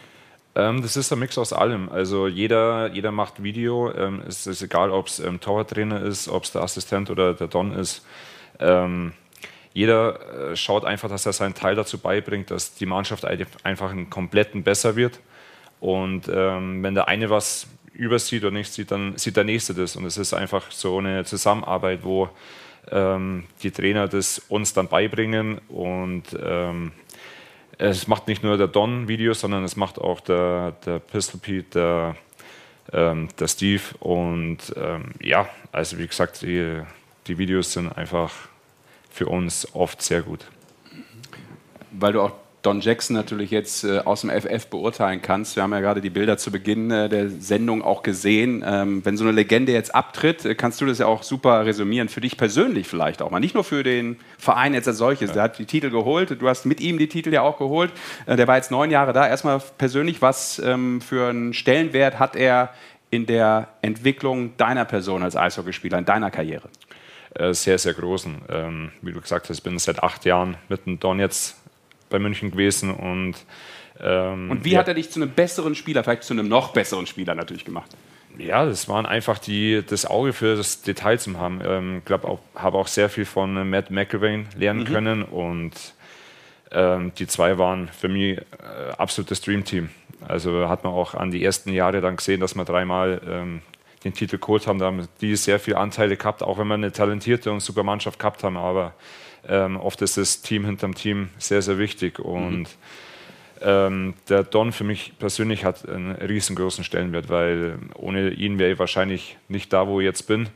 Ähm, 0.55 0.81
das 0.81 0.97
ist 0.97 1.11
ein 1.13 1.19
Mix 1.19 1.37
aus 1.37 1.53
allem. 1.53 1.89
Also 1.89 2.27
jeder, 2.27 2.91
jeder 2.91 3.11
macht 3.11 3.43
Video. 3.43 3.93
Ähm, 3.93 4.23
es 4.27 4.45
ist 4.45 4.61
egal, 4.61 4.91
ob 4.91 5.07
es 5.07 5.19
ähm, 5.19 5.39
Torwarttrainer 5.39 6.01
ist, 6.01 6.27
ob 6.27 6.43
es 6.43 6.51
der 6.51 6.63
Assistent 6.63 7.09
oder 7.09 7.33
der 7.33 7.47
Don 7.47 7.73
ist. 7.73 8.05
Ähm, 8.59 9.13
jeder 9.75 10.51
äh, 10.51 10.55
schaut 10.55 10.85
einfach, 10.85 11.09
dass 11.09 11.25
er 11.25 11.33
seinen 11.33 11.53
Teil 11.53 11.75
dazu 11.75 11.97
beibringt, 11.97 12.49
dass 12.49 12.75
die 12.75 12.85
Mannschaft 12.85 13.25
einfach 13.25 13.91
einen 13.91 14.09
kompletten 14.09 14.63
besser 14.63 14.95
wird. 14.95 15.19
Und 15.81 16.29
ähm, 16.33 16.81
wenn 16.81 16.95
der 16.95 17.09
eine 17.09 17.29
was 17.29 17.67
übersieht 17.91 18.43
oder 18.43 18.53
nicht 18.53 18.71
sieht, 18.71 18.91
dann 18.91 19.17
sieht 19.17 19.35
der 19.35 19.43
nächste 19.43 19.73
das. 19.73 19.97
Und 19.97 20.05
es 20.05 20.17
ist 20.17 20.33
einfach 20.33 20.71
so 20.71 20.99
eine 20.99 21.25
Zusammenarbeit, 21.25 22.05
wo 22.05 22.29
ähm, 22.89 23.47
die 23.63 23.71
Trainer 23.71 24.07
das 24.07 24.39
uns 24.47 24.71
dann 24.71 24.87
beibringen. 24.87 25.59
Und 25.67 26.23
ähm, 26.41 26.93
es 27.77 28.07
macht 28.07 28.29
nicht 28.29 28.43
nur 28.43 28.57
der 28.57 28.67
Don 28.67 29.09
Videos, 29.09 29.41
sondern 29.41 29.65
es 29.65 29.75
macht 29.75 29.99
auch 29.99 30.21
der, 30.21 30.71
der 30.85 30.99
Pistol 30.99 31.41
Pete, 31.41 31.65
der, 31.73 32.15
ähm, 32.93 33.27
der 33.37 33.49
Steve. 33.49 33.83
Und 33.99 34.73
ähm, 34.77 35.11
ja, 35.21 35.49
also 35.73 35.97
wie 35.97 36.07
gesagt, 36.07 36.43
die, 36.43 36.81
die 37.27 37.37
Videos 37.37 37.73
sind 37.73 37.89
einfach 37.89 38.31
für 39.15 39.27
uns 39.27 39.73
oft 39.73 40.01
sehr 40.01 40.21
gut. 40.21 40.41
Weil 41.91 42.11
du 42.11 42.21
auch 42.21 42.33
Don 42.63 42.81
Jackson 42.81 43.15
natürlich 43.15 43.49
jetzt 43.49 43.85
äh, 43.85 43.99
aus 43.99 44.21
dem 44.21 44.29
FF 44.29 44.67
beurteilen 44.67 45.21
kannst. 45.21 45.55
Wir 45.55 45.63
haben 45.63 45.71
ja 45.71 45.79
gerade 45.79 46.01
die 46.01 46.09
Bilder 46.09 46.37
zu 46.37 46.51
Beginn 46.51 46.91
äh, 46.91 47.07
der 47.07 47.29
Sendung 47.29 47.81
auch 47.81 48.03
gesehen. 48.03 48.61
Ähm, 48.67 49.05
wenn 49.05 49.15
so 49.15 49.23
eine 49.23 49.31
Legende 49.31 49.71
jetzt 49.71 49.95
abtritt, 49.95 50.43
äh, 50.43 50.55
kannst 50.55 50.81
du 50.81 50.85
das 50.85 50.97
ja 50.97 51.05
auch 51.05 51.23
super 51.23 51.65
resümieren. 51.65 52.09
Für 52.09 52.19
dich 52.19 52.37
persönlich 52.37 52.87
vielleicht 52.87 53.21
auch 53.21 53.29
mal. 53.31 53.39
Nicht 53.39 53.53
nur 53.53 53.63
für 53.63 53.83
den 53.83 54.17
Verein 54.37 54.73
jetzt 54.73 54.87
als 54.87 54.97
solches. 54.97 55.29
Ja. 55.29 55.33
Der 55.35 55.43
hat 55.43 55.59
die 55.59 55.65
Titel 55.65 55.91
geholt. 55.91 56.35
Du 56.41 56.49
hast 56.49 56.65
mit 56.65 56.81
ihm 56.81 56.97
die 56.97 57.07
Titel 57.07 57.31
ja 57.31 57.41
auch 57.43 57.57
geholt. 57.57 57.93
Äh, 58.25 58.35
der 58.35 58.47
war 58.47 58.57
jetzt 58.57 58.71
neun 58.71 58.91
Jahre 58.91 59.13
da. 59.13 59.25
Erstmal 59.27 59.61
persönlich, 59.77 60.21
was 60.21 60.59
ähm, 60.59 60.99
für 60.99 61.29
einen 61.29 61.53
Stellenwert 61.53 62.19
hat 62.19 62.35
er 62.35 62.73
in 63.11 63.27
der 63.27 63.69
Entwicklung 63.81 64.57
deiner 64.57 64.83
Person 64.83 65.23
als 65.23 65.37
Eishockeyspieler, 65.37 65.99
in 65.99 66.05
deiner 66.05 66.31
Karriere? 66.31 66.67
Äh, 67.35 67.53
sehr, 67.53 67.77
sehr 67.77 67.93
großen. 67.93 68.41
Ähm, 68.49 68.91
wie 69.01 69.11
du 69.11 69.21
gesagt 69.21 69.49
hast, 69.49 69.57
ich 69.57 69.63
bin 69.63 69.77
seit 69.77 70.01
acht 70.01 70.25
Jahren 70.25 70.57
mit 70.69 70.85
dem 70.85 70.99
Don 70.99 71.19
jetzt 71.19 71.57
bei 72.09 72.17
München 72.17 72.51
gewesen 72.51 72.91
und 72.91 73.35
ähm, 73.99 74.51
und 74.51 74.65
wie 74.65 74.71
ja. 74.71 74.79
hat 74.79 74.87
er 74.87 74.93
dich 74.93 75.09
zu 75.09 75.21
einem 75.21 75.31
besseren 75.31 75.73
Spieler, 75.73 76.03
vielleicht 76.03 76.23
zu 76.23 76.33
einem 76.33 76.47
noch 76.47 76.73
besseren 76.73 77.07
Spieler 77.07 77.33
natürlich 77.33 77.63
gemacht? 77.63 77.95
Ja, 78.37 78.65
das 78.65 78.89
waren 78.89 79.05
einfach 79.05 79.39
die, 79.39 79.81
das 79.87 80.05
Auge 80.05 80.33
für 80.33 80.57
das 80.57 80.81
Detail 80.81 81.17
zu 81.17 81.37
haben. 81.39 81.61
Ich 81.61 81.67
ähm, 81.67 82.01
glaube, 82.03 82.27
auch, 82.27 82.39
habe 82.55 82.77
auch 82.77 82.87
sehr 82.87 83.09
viel 83.09 83.23
von 83.23 83.69
Matt 83.69 83.91
McElwain 83.91 84.47
lernen 84.57 84.81
mhm. 84.81 84.85
können 84.85 85.23
und 85.23 85.73
ähm, 86.71 87.13
die 87.17 87.27
zwei 87.27 87.57
waren 87.57 87.87
für 87.87 88.09
mich 88.09 88.37
äh, 88.37 88.43
absolutes 88.97 89.41
Dreamteam. 89.41 89.89
Also 90.27 90.67
hat 90.67 90.83
man 90.83 90.93
auch 90.93 91.13
an 91.13 91.31
die 91.31 91.43
ersten 91.43 91.71
Jahre 91.71 92.01
dann 92.01 92.17
gesehen, 92.17 92.41
dass 92.41 92.55
wir 92.55 92.65
dreimal 92.65 93.21
ähm, 93.27 93.61
den 94.05 94.13
Titel 94.13 94.37
geholt 94.37 94.67
haben. 94.67 94.79
Da 94.79 94.85
haben 94.85 95.07
die 95.19 95.35
sehr 95.35 95.59
viele 95.59 95.77
Anteile 95.77 96.15
gehabt, 96.15 96.43
auch 96.43 96.57
wenn 96.57 96.67
wir 96.67 96.75
eine 96.75 96.91
talentierte 96.91 97.51
und 97.51 97.59
super 97.59 97.83
Mannschaft 97.83 98.19
gehabt 98.19 98.43
haben. 98.43 98.55
Aber 98.55 98.93
ähm, 99.47 99.77
oft 99.77 100.01
ist 100.01 100.17
das 100.17 100.41
Team 100.41 100.65
hinterm 100.65 100.95
Team 100.95 101.29
sehr, 101.37 101.61
sehr 101.61 101.77
wichtig. 101.77 102.19
Und 102.19 102.59
mhm. 102.59 102.65
ähm, 103.61 104.13
der 104.29 104.43
Don 104.43 104.71
für 104.71 104.83
mich 104.83 105.13
persönlich 105.19 105.65
hat 105.65 105.89
einen 105.89 106.11
riesengroßen 106.11 106.83
Stellenwert, 106.83 107.29
weil 107.29 107.79
ohne 107.95 108.29
ihn 108.29 108.59
wäre 108.59 108.73
ich 108.73 108.79
wahrscheinlich 108.79 109.37
nicht 109.47 109.73
da, 109.73 109.87
wo 109.87 109.99
ich 109.99 110.05
jetzt 110.05 110.27
bin. 110.27 110.47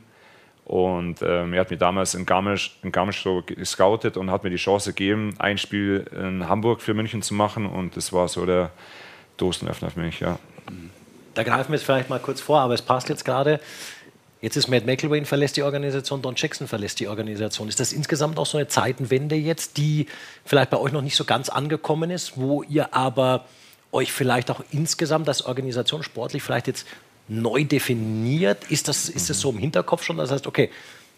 Und 0.63 1.23
ähm, 1.23 1.53
er 1.53 1.61
hat 1.61 1.71
mir 1.71 1.77
damals 1.77 2.13
in 2.13 2.27
Garmisch, 2.27 2.77
in 2.83 2.91
Garmisch 2.91 3.23
so 3.23 3.41
gescoutet 3.43 4.17
und 4.17 4.29
hat 4.29 4.43
mir 4.43 4.51
die 4.51 4.57
Chance 4.57 4.91
gegeben, 4.93 5.33
ein 5.39 5.57
Spiel 5.57 6.05
in 6.15 6.47
Hamburg 6.47 6.81
für 6.81 6.93
München 6.93 7.23
zu 7.23 7.33
machen. 7.33 7.65
Und 7.65 7.97
das 7.97 8.13
war 8.13 8.27
so 8.27 8.45
der 8.45 8.69
Dosenöffner 9.37 9.89
für 9.89 10.01
mich, 10.01 10.19
ja. 10.19 10.37
Da 11.39 11.43
greifen 11.43 11.71
wir 11.71 11.77
jetzt 11.77 11.85
vielleicht 11.85 12.09
mal 12.09 12.19
kurz 12.19 12.41
vor, 12.41 12.59
aber 12.59 12.73
es 12.73 12.81
passt 12.81 13.07
jetzt 13.07 13.23
gerade. 13.23 13.61
Jetzt 14.41 14.57
ist 14.57 14.67
Matt 14.67 14.85
McElwain 14.85 15.23
verlässt 15.25 15.55
die 15.55 15.63
Organisation, 15.63 16.21
Don 16.21 16.35
Jackson 16.35 16.67
verlässt 16.67 16.99
die 16.99 17.07
Organisation. 17.07 17.69
Ist 17.69 17.79
das 17.79 17.93
insgesamt 17.93 18.37
auch 18.37 18.45
so 18.45 18.57
eine 18.57 18.67
Zeitenwende 18.67 19.37
jetzt, 19.37 19.77
die 19.77 20.07
vielleicht 20.43 20.69
bei 20.69 20.75
euch 20.75 20.91
noch 20.91 21.01
nicht 21.01 21.15
so 21.15 21.23
ganz 21.23 21.47
angekommen 21.47 22.11
ist, 22.11 22.33
wo 22.35 22.63
ihr 22.63 22.93
aber 22.93 23.45
euch 23.93 24.11
vielleicht 24.11 24.51
auch 24.51 24.61
insgesamt 24.71 25.29
als 25.29 25.45
Organisation 25.45 26.03
sportlich 26.03 26.43
vielleicht 26.43 26.67
jetzt 26.67 26.85
neu 27.29 27.63
definiert? 27.63 28.69
Ist 28.69 28.89
das, 28.89 29.07
ist 29.07 29.29
das 29.29 29.39
so 29.39 29.51
im 29.51 29.59
Hinterkopf 29.59 30.03
schon? 30.03 30.17
Das 30.17 30.31
heißt, 30.31 30.45
okay, 30.45 30.69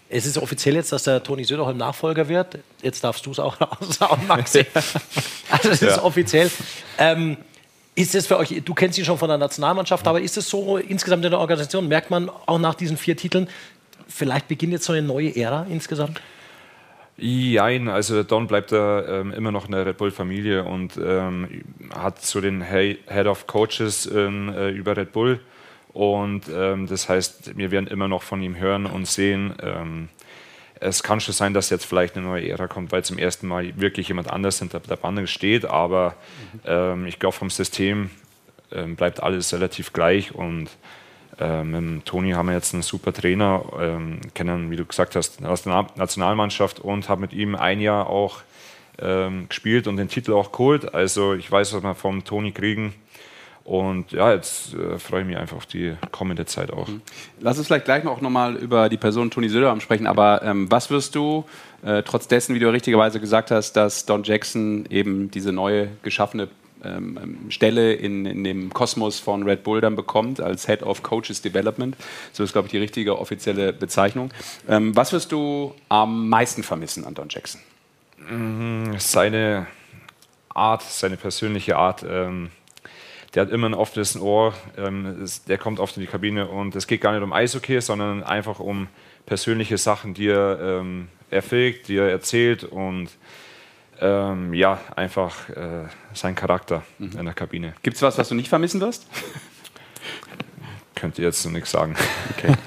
es 0.07 0.27
ist 0.27 0.38
offiziell 0.38 0.75
jetzt, 0.75 0.91
dass 0.91 1.01
der 1.01 1.23
Toni 1.23 1.45
Söderholm 1.45 1.77
Nachfolger 1.77 2.27
wird. 2.27 2.60
Jetzt 2.84 3.03
darfst 3.03 3.25
du 3.25 3.31
es 3.31 3.39
auch 3.39 3.60
raushauen, 3.81 4.27
Maxi. 4.27 4.67
Also 5.49 5.69
es 5.69 5.81
ist 5.81 5.97
ja. 5.97 6.03
offiziell. 6.03 6.51
Ähm, 6.99 7.38
ist 7.95 8.15
es 8.15 8.27
für 8.27 8.38
euch, 8.38 8.62
du 8.63 8.73
kennst 8.73 8.97
ihn 8.97 9.06
schon 9.06 9.17
von 9.17 9.27
der 9.27 9.38
Nationalmannschaft, 9.38 10.08
aber 10.08 10.21
ist 10.21 10.38
es 10.38 10.49
so 10.49 10.77
insgesamt 10.77 11.25
in 11.25 11.32
der 11.32 11.39
Organisation, 11.39 11.88
merkt 11.88 12.10
man 12.10 12.30
auch 12.30 12.60
nach 12.60 12.75
diesen 12.75 12.97
vier 12.97 13.17
Titeln, 13.17 13.49
vielleicht 14.08 14.47
beginnt 14.47 14.73
jetzt 14.73 14.86
so 14.86 14.93
eine 14.93 15.01
neue 15.01 15.36
Ära 15.36 15.65
insgesamt? 15.69 16.21
Jein, 17.17 17.88
also 17.88 18.23
Don 18.23 18.47
bleibt 18.47 18.71
da 18.71 19.19
ähm, 19.19 19.34
immer 19.34 19.51
noch 19.51 19.65
in 19.65 19.73
der 19.73 19.86
Red 19.86 19.97
Bull-Familie 19.97 20.63
und 20.63 20.97
ähm, 20.97 21.63
hat 21.93 22.23
so 22.23 22.41
den 22.41 22.63
Head 22.63 23.27
of 23.27 23.45
Coaches 23.45 24.08
ähm, 24.08 24.49
äh, 24.49 24.69
über 24.71 24.97
Red 24.97 25.12
Bull. 25.12 25.39
Und 25.93 26.45
ähm, 26.51 26.88
das 26.88 27.10
heißt, 27.10 27.58
wir 27.58 27.69
werden 27.69 27.88
immer 27.88 28.08
noch 28.08 28.23
von 28.23 28.41
ihm 28.41 28.58
hören 28.58 28.86
und 28.86 29.08
sehen. 29.08 29.54
Ähm, 30.82 30.89
es 30.89 31.04
kann 31.04 31.20
schon 31.20 31.34
sein, 31.34 31.54
dass 31.54 31.70
jetzt 31.70 31.86
vielleicht 31.86 32.15
eine 32.15 32.26
neue 32.26 32.50
Ära 32.50 32.67
kommt, 32.67 32.91
weil 32.91 33.04
zum 33.04 33.17
ersten 33.17 33.48
Mal 33.48 33.80
wirklich 33.80 34.08
jemand 34.08 34.30
anders 34.32 34.60
hinter 34.60 34.80
der 34.80 34.96
Bande 34.96 35.28
steht. 35.28 35.65
Aber 35.65 36.15
ähm, 36.65 37.06
ich 37.06 37.20
glaube, 37.20 37.36
vom 37.36 37.50
System 37.50 38.10
bleibt 38.96 39.22
alles 39.22 39.54
relativ 39.54 39.91
gleich 39.91 40.34
und 40.34 40.70
äh, 41.39 41.63
mit 41.63 42.06
Toni 42.06 42.32
haben 42.32 42.48
wir 42.48 42.54
jetzt 42.54 42.74
einen 42.74 42.84
super 42.84 43.12
Trainer, 43.12 43.63
ähm, 43.80 44.22
kennen, 44.34 44.70
wie 44.70 44.76
du 44.76 44.86
gesagt 44.86 45.15
hast, 45.15 45.44
aus 45.44 45.63
der 45.63 45.88
Nationalmannschaft 45.96 46.80
und 46.80 47.10
habe 47.10 47.22
mit 47.22 47.34
ihm 47.34 47.56
ein 47.56 47.82
Jahr 47.82 48.08
auch 48.08 48.41
ähm, 49.00 49.50
gespielt 49.50 49.88
und 49.88 49.98
den 49.98 50.08
Titel 50.08 50.34
auch 50.34 50.52
geholt. 50.52 50.94
Also 50.94 51.34
ich 51.34 51.52
weiß, 51.52 51.74
was 51.74 51.84
wir 51.84 51.96
vom 51.96 52.24
Toni 52.24 52.52
kriegen. 52.52 52.94
Und 53.63 54.12
ja, 54.12 54.34
jetzt 54.34 54.74
äh, 54.74 54.97
freue 54.97 55.21
ich 55.21 55.28
mich 55.28 55.38
einfach 55.38 55.58
auf 55.58 55.65
die 55.65 55.93
kommende 56.12 56.45
Zeit 56.45 56.71
auch. 56.71 56.88
Mhm. 56.88 57.02
Lass 57.39 57.58
uns 57.58 57.67
vielleicht 57.67 57.86
gleich 57.86 58.04
noch 58.04 58.19
mal 58.21 58.56
über 58.56 58.89
die 58.89 58.97
Person 58.97 59.30
Toni 59.30 59.50
Söderbaum 59.50 59.82
sprechen. 59.82 60.08
Aber 60.08 60.41
ähm, 60.43 60.71
was 60.71 60.89
wirst 60.89 61.15
du, 61.15 61.45
äh, 61.84 62.04
trotz 62.04 62.28
dessen, 62.28 62.56
wie 62.56 62.60
du 62.60 62.71
richtigerweise 62.71 63.19
gesagt 63.19 63.52
hast, 63.52 63.74
dass 63.74 64.06
Don 64.06 64.24
Jackson 64.24 64.86
eben 64.89 65.30
diese 65.30 65.52
neue 65.52 65.89
geschaffene 66.02 66.47
ähm, 66.84 67.19
ähm, 67.21 67.52
Stelle 67.52 67.93
in, 67.93 68.26
in, 68.26 68.43
dem 68.43 68.74
Kosmos 68.74 69.19
von 69.19 69.43
Red 69.43 69.63
Bull 69.63 69.82
dann 69.82 69.95
bekommt 69.95 70.41
als 70.41 70.65
Head 70.65 70.82
of 70.82 71.04
Coaches 71.04 71.41
Development. 71.41 71.95
So 72.34 72.43
ist, 72.43 72.54
glaube 72.54 72.67
ich, 72.67 72.71
die 72.71 72.80
richtige 72.80 73.19
offizielle 73.19 73.71
Bezeichnung. 73.71 74.32
Ähm, 74.67 74.95
was 74.95 75.13
wirst 75.13 75.32
du 75.32 75.76
am 75.89 76.30
meisten 76.30 76.63
vermissen 76.63 77.06
an 77.06 77.13
Don 77.13 77.30
Jackson? 77.30 77.62
Mhm, 78.17 78.95
seine 78.97 79.67
Art, 80.50 80.82
seine 80.82 81.17
persönliche 81.17 81.78
Art. 81.78 82.04
Ähm, 82.08 82.50
der 83.34 83.44
hat 83.44 83.52
immer 83.52 83.67
ein 83.70 83.74
offenes 83.74 84.20
Ohr. 84.20 84.54
Ähm, 84.78 85.26
der 85.48 85.58
kommt 85.58 85.80
oft 85.80 85.96
in 85.98 86.02
die 86.02 86.08
Kabine 86.08 86.48
und 86.48 86.76
es 86.76 86.88
geht 86.88 87.02
gar 87.02 87.13
nicht 87.13 87.24
um 87.24 87.34
Eishockey, 87.34 87.82
sondern 87.82 88.24
einfach 88.24 88.60
um 88.60 88.88
persönliche 89.26 89.78
Sachen, 89.78 90.13
die 90.13 90.28
er 90.28 90.60
ähm, 90.62 91.08
erfähigt, 91.30 91.88
die 91.88 91.98
er 91.98 92.10
erzählt 92.10 92.63
und 92.63 93.10
ähm, 94.00 94.54
ja, 94.54 94.80
einfach 94.96 95.50
äh, 95.50 95.86
sein 96.13 96.36
Charakter 96.36 96.84
mhm. 96.98 97.20
in 97.20 97.26
der 97.26 97.34
Kabine. 97.34 97.76
Gibt 97.84 97.96
es 97.98 98.02
was, 98.02 98.17
was 98.17 98.30
du 98.30 98.36
nicht 98.36 98.50
vermissen 98.50 98.82
wirst? 98.82 99.08
Könnte 100.96 101.22
jetzt 101.22 101.46
noch 101.46 101.52
nichts 101.52 101.72
sagen. 101.72 101.96
Okay. 102.38 102.54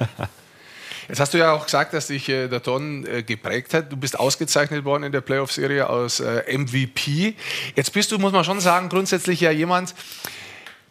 Jetzt 1.09 1.21
hast 1.21 1.35
du 1.35 1.39
ja 1.39 1.53
auch 1.53 1.65
gesagt, 1.65 1.93
dass 1.93 2.07
dich 2.07 2.29
äh, 2.31 2.49
der 2.49 2.61
Don 2.61 3.05
äh, 3.07 3.23
geprägt 3.23 3.75
hat. 3.75 3.93
Du 3.93 3.97
bist 3.97 4.19
ausgezeichnet 4.19 4.87
worden 4.87 5.03
in 5.03 5.13
der 5.13 5.21
Playoff-Serie 5.21 5.87
als 5.87 6.21
äh, 6.21 6.57
MVP. 6.57 7.35
Jetzt 7.77 7.93
bist 7.93 8.11
du, 8.11 8.19
muss 8.19 8.33
man 8.33 8.43
schon 8.43 8.59
sagen, 8.61 8.89
grundsätzlich 8.89 9.41
ja 9.41 9.51
jemand, 9.51 9.95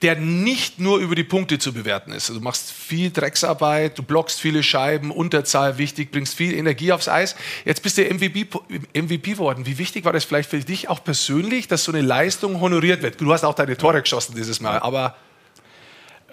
der 0.04 0.18
nicht 0.18 0.80
nur 0.80 1.00
über 1.00 1.16
die 1.16 1.24
Punkte 1.24 1.60
zu 1.60 1.72
bewerten 1.72 2.12
ist. 2.12 2.30
Also 2.30 2.39
du 2.39 2.44
machst 2.44 2.72
viel 2.72 3.10
Drecksarbeit, 3.10 3.98
du 3.98 4.04
blockst 4.04 4.42
viele 4.42 4.62
Scheiben, 4.62 5.12
Unterzahl 5.12 5.78
wichtig, 5.78 6.12
bringst 6.12 6.36
viel 6.36 6.54
Energie 6.54 6.92
aufs 6.92 7.08
Eis. 7.08 7.36
Jetzt 7.63 7.82
bist 7.82 7.98
du 7.98 8.04
MVP, 8.04 8.48
MVP 8.94 9.32
geworden. 9.32 9.66
Wie 9.66 9.78
wichtig 9.78 10.04
war 10.04 10.12
das 10.12 10.26
vielleicht 10.26 10.50
für 10.50 10.60
dich 10.60 10.89
auch 10.89 11.02
persönlich, 11.04 11.70
dass 11.70 11.86
so 11.86 11.94
eine 11.94 12.02
Leistung 12.02 12.60
honoriert 12.60 13.02
wird? 13.02 13.22
Du 13.22 13.32
hast 13.32 13.46
auch 13.46 13.56
deine 13.56 13.78
Tore 13.78 14.02
geschossen 14.02 14.36
dieses 14.36 14.60
Mal, 14.60 14.80
aber 14.80 15.16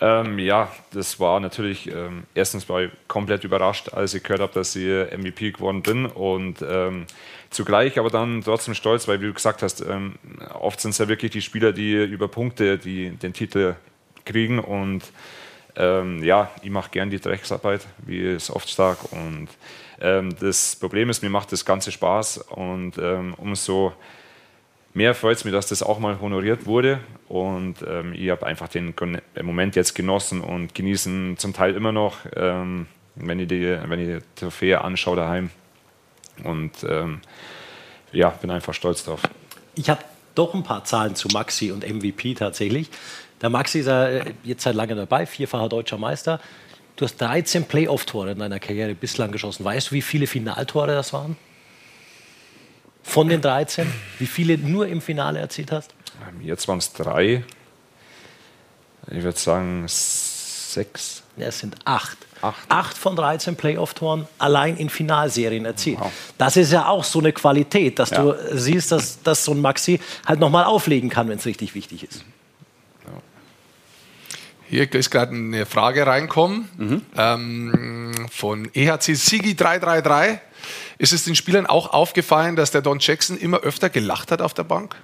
ähm, 0.00 0.38
ja, 0.38 0.72
das 0.92 1.20
war 1.20 1.40
natürlich, 1.40 1.86
ähm, 1.88 2.24
erstens 2.34 2.68
war 2.70 2.82
ich 2.82 2.90
komplett 3.06 3.44
überrascht, 3.44 3.92
als 3.92 4.14
ich 4.14 4.22
gehört 4.22 4.40
habe, 4.40 4.52
dass 4.54 4.74
ich 4.74 4.86
MVP 4.86 5.52
geworden 5.52 5.82
bin 5.82 6.06
und 6.06 6.64
ähm, 6.66 7.06
zugleich 7.50 7.98
aber 7.98 8.08
dann 8.08 8.40
trotzdem 8.42 8.74
stolz, 8.74 9.08
weil 9.08 9.20
wie 9.20 9.26
du 9.26 9.34
gesagt 9.34 9.62
hast, 9.62 9.82
ähm, 9.82 10.14
oft 10.54 10.80
sind 10.80 10.92
es 10.92 10.98
ja 10.98 11.08
wirklich 11.08 11.32
die 11.32 11.42
Spieler, 11.42 11.72
die 11.72 11.92
über 11.92 12.28
Punkte 12.28 12.78
die 12.78 13.10
den 13.10 13.34
Titel 13.34 13.74
kriegen 14.24 14.58
und 14.58 15.02
ähm, 15.76 16.22
ja, 16.24 16.50
ich 16.62 16.70
mache 16.70 16.90
gern 16.90 17.10
die 17.10 17.20
Drecksarbeit, 17.20 17.86
wie 17.98 18.24
es 18.26 18.50
oft 18.50 18.68
sagt 18.70 19.12
und 19.12 19.48
ähm, 20.00 20.34
das 20.40 20.76
Problem 20.76 21.10
ist, 21.10 21.22
mir 21.22 21.28
macht 21.30 21.52
das 21.52 21.66
Ganze 21.66 21.92
Spaß 21.92 22.38
und 22.38 22.96
umso 23.36 23.92
mehr 24.94 25.14
freut 25.14 25.36
es 25.36 25.44
mich, 25.44 25.52
dass 25.52 25.66
das 25.68 25.82
auch 25.82 25.98
mal 25.98 26.20
honoriert 26.20 26.66
wurde. 26.66 27.00
Und 27.28 27.76
ähm, 27.86 28.12
ich 28.14 28.30
habe 28.30 28.46
einfach 28.46 28.68
den 28.68 28.94
Moment 29.42 29.76
jetzt 29.76 29.94
genossen 29.94 30.40
und 30.40 30.74
genießen 30.74 31.36
zum 31.38 31.52
Teil 31.52 31.74
immer 31.74 31.92
noch, 31.92 32.18
ähm, 32.34 32.86
wenn, 33.14 33.38
ich 33.38 33.48
die, 33.48 33.78
wenn 33.86 34.00
ich 34.00 34.18
die 34.18 34.40
Trophäe 34.40 34.80
anschaue 34.80 35.16
daheim. 35.16 35.50
Und 36.44 36.72
ähm, 36.88 37.20
ja, 38.12 38.30
bin 38.30 38.50
einfach 38.50 38.74
stolz 38.74 39.04
drauf. 39.04 39.20
Ich 39.74 39.88
habe 39.88 40.00
doch 40.34 40.54
ein 40.54 40.62
paar 40.62 40.84
Zahlen 40.84 41.14
zu 41.14 41.28
Maxi 41.28 41.70
und 41.70 41.88
MVP 41.88 42.34
tatsächlich. 42.34 42.90
Der 43.40 43.50
Maxi 43.50 43.80
ist 43.80 43.86
ja 43.86 44.08
äh, 44.08 44.34
jetzt 44.42 44.62
seit 44.62 44.74
langem 44.74 44.96
dabei, 44.96 45.26
vierfacher 45.26 45.68
deutscher 45.68 45.98
Meister. 45.98 46.40
Du 46.96 47.04
hast 47.04 47.16
13 47.16 47.64
Playoff-Tore 47.64 48.32
in 48.32 48.38
deiner 48.38 48.58
Karriere 48.58 48.94
bislang 48.94 49.32
geschossen. 49.32 49.64
Weißt 49.64 49.90
du, 49.90 49.94
wie 49.94 50.02
viele 50.02 50.26
Finaltore 50.26 50.88
das 50.88 51.12
waren? 51.12 51.36
Von 53.02 53.28
den 53.28 53.40
13, 53.40 53.92
wie 54.18 54.26
viele 54.26 54.58
nur 54.58 54.86
im 54.86 55.00
Finale 55.00 55.40
erzielt 55.40 55.72
hast? 55.72 55.94
Jetzt 56.42 56.68
waren 56.68 56.78
es 56.78 56.92
drei. 56.92 57.44
Ich 59.10 59.22
würde 59.22 59.38
sagen 59.38 59.84
sechs. 59.88 61.22
Ja, 61.36 61.46
es 61.46 61.58
sind 61.58 61.76
acht. 61.84 62.18
acht. 62.42 62.58
Acht 62.68 62.98
von 62.98 63.16
13 63.16 63.56
Playoff-Toren 63.56 64.28
allein 64.38 64.76
in 64.76 64.90
Finalserien 64.90 65.64
erzielt. 65.64 65.98
Wow. 66.00 66.12
Das 66.38 66.56
ist 66.56 66.72
ja 66.72 66.86
auch 66.86 67.04
so 67.04 67.18
eine 67.18 67.32
Qualität, 67.32 67.98
dass 67.98 68.10
ja. 68.10 68.22
du 68.22 68.36
siehst, 68.52 68.92
dass, 68.92 69.22
dass 69.22 69.44
so 69.44 69.52
ein 69.52 69.60
Maxi 69.60 70.00
halt 70.26 70.38
nochmal 70.38 70.64
auflegen 70.64 71.10
kann, 71.10 71.28
wenn 71.28 71.38
es 71.38 71.46
richtig 71.46 71.74
wichtig 71.74 72.04
ist. 72.04 72.24
Hier 74.68 74.92
ist 74.94 75.10
gerade 75.10 75.34
eine 75.34 75.66
Frage 75.66 76.06
reinkommen 76.06 76.68
mhm. 76.76 77.02
ähm, 77.16 78.12
von 78.30 78.70
EHC 78.72 79.16
Sigi 79.16 79.56
333. 79.56 80.38
Ist 81.00 81.14
es 81.14 81.24
den 81.24 81.34
Spielern 81.34 81.64
auch 81.64 81.94
aufgefallen, 81.94 82.56
dass 82.56 82.72
der 82.72 82.82
Don 82.82 82.98
Jackson 82.98 83.38
immer 83.38 83.60
öfter 83.60 83.88
gelacht 83.88 84.30
hat 84.30 84.42
auf 84.42 84.52
der 84.52 84.64
Bank? 84.64 84.96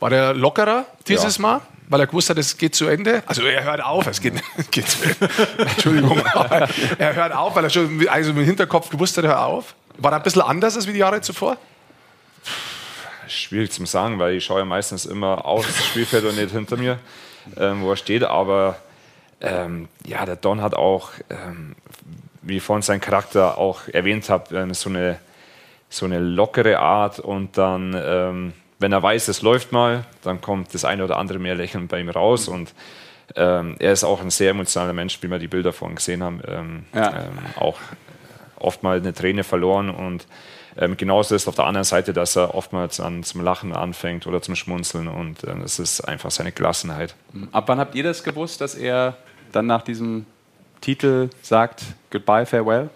War 0.00 0.10
der 0.10 0.34
lockerer 0.34 0.86
dieses 1.06 1.36
ja. 1.36 1.42
Mal? 1.42 1.60
Weil 1.88 2.00
er 2.00 2.08
gewusst 2.08 2.30
hat, 2.30 2.36
es 2.36 2.58
geht 2.58 2.74
zu 2.74 2.88
Ende. 2.88 3.22
Also 3.26 3.42
er 3.42 3.62
hört 3.62 3.80
auf, 3.80 4.08
es 4.08 4.20
geht, 4.20 4.34
geht 4.72 4.88
zu 4.88 5.04
Ende. 5.04 5.30
Entschuldigung, 5.58 6.18
er 6.98 7.14
hört 7.14 7.32
auf, 7.32 7.54
weil 7.54 7.62
er 7.62 7.70
schon 7.70 8.08
also 8.08 8.32
im 8.32 8.38
Hinterkopf 8.38 8.90
gewusst 8.90 9.16
hat, 9.18 9.22
er 9.22 9.30
hört 9.30 9.40
auf. 9.40 9.74
War 9.98 10.10
er 10.10 10.16
ein 10.16 10.24
bisschen 10.24 10.42
anders 10.42 10.74
als 10.74 10.88
wie 10.88 10.94
die 10.94 10.98
Jahre 10.98 11.20
zuvor? 11.20 11.56
Schwierig 13.28 13.70
zu 13.70 13.86
sagen, 13.86 14.18
weil 14.18 14.34
ich 14.34 14.44
schaue 14.44 14.58
ja 14.58 14.64
meistens 14.64 15.06
immer 15.06 15.44
aus 15.44 15.64
das 15.64 15.86
Spielfeld 15.86 16.24
und 16.24 16.34
nicht 16.34 16.50
hinter 16.50 16.76
mir, 16.76 16.98
ähm, 17.56 17.82
wo 17.82 17.92
er 17.92 17.96
steht. 17.96 18.24
Aber 18.24 18.78
ähm, 19.40 19.86
ja, 20.04 20.26
der 20.26 20.34
Don 20.34 20.60
hat 20.60 20.74
auch 20.74 21.10
ähm, 21.28 21.76
wie 22.42 22.58
ich 22.58 22.62
vorhin 22.62 22.82
seinen 22.82 23.00
Charakter 23.00 23.58
auch 23.58 23.88
erwähnt 23.88 24.28
habe, 24.28 24.56
ähm, 24.56 24.74
so 24.74 24.90
eine, 24.90 25.18
so 25.88 26.06
eine 26.06 26.18
lockere 26.18 26.78
Art 26.78 27.18
und 27.18 27.58
dann, 27.58 27.94
ähm, 27.98 28.52
wenn 28.78 28.92
er 28.92 29.02
weiß, 29.02 29.28
es 29.28 29.42
läuft 29.42 29.72
mal, 29.72 30.04
dann 30.22 30.40
kommt 30.40 30.72
das 30.74 30.84
eine 30.84 31.04
oder 31.04 31.18
andere 31.18 31.38
mehr 31.38 31.54
Lächeln 31.54 31.88
bei 31.88 32.00
ihm 32.00 32.08
raus 32.08 32.48
und 32.48 32.72
ähm, 33.36 33.76
er 33.78 33.92
ist 33.92 34.04
auch 34.04 34.20
ein 34.20 34.30
sehr 34.30 34.50
emotionaler 34.50 34.92
Mensch, 34.92 35.18
wie 35.22 35.28
wir 35.28 35.38
die 35.38 35.48
Bilder 35.48 35.72
vorhin 35.72 35.96
gesehen 35.96 36.22
haben. 36.22 36.40
Ähm, 36.48 36.84
ja. 36.94 37.10
Ähm, 37.10 37.38
auch 37.56 37.78
oftmals 38.56 39.02
eine 39.02 39.14
Träne 39.14 39.44
verloren 39.44 39.90
und 39.90 40.26
ähm, 40.76 40.96
genauso 40.96 41.34
ist 41.34 41.48
auf 41.48 41.54
der 41.54 41.66
anderen 41.66 41.84
Seite, 41.84 42.12
dass 42.12 42.36
er 42.36 42.54
oftmals 42.54 43.00
an, 43.00 43.22
zum 43.22 43.42
Lachen 43.42 43.72
anfängt 43.74 44.26
oder 44.26 44.40
zum 44.42 44.54
Schmunzeln 44.54 45.08
und 45.08 45.44
ähm, 45.44 45.62
das 45.62 45.78
ist 45.78 46.00
einfach 46.02 46.30
seine 46.30 46.52
Gelassenheit. 46.52 47.14
Ab 47.52 47.64
wann 47.66 47.78
habt 47.78 47.94
ihr 47.94 48.04
das 48.04 48.22
gewusst, 48.22 48.60
dass 48.60 48.74
er 48.74 49.16
dann 49.52 49.66
nach 49.66 49.82
diesem 49.82 50.26
Titel 50.80 51.30
sagt 51.42 51.82
Goodbye, 52.10 52.46
Farewell? 52.46 52.90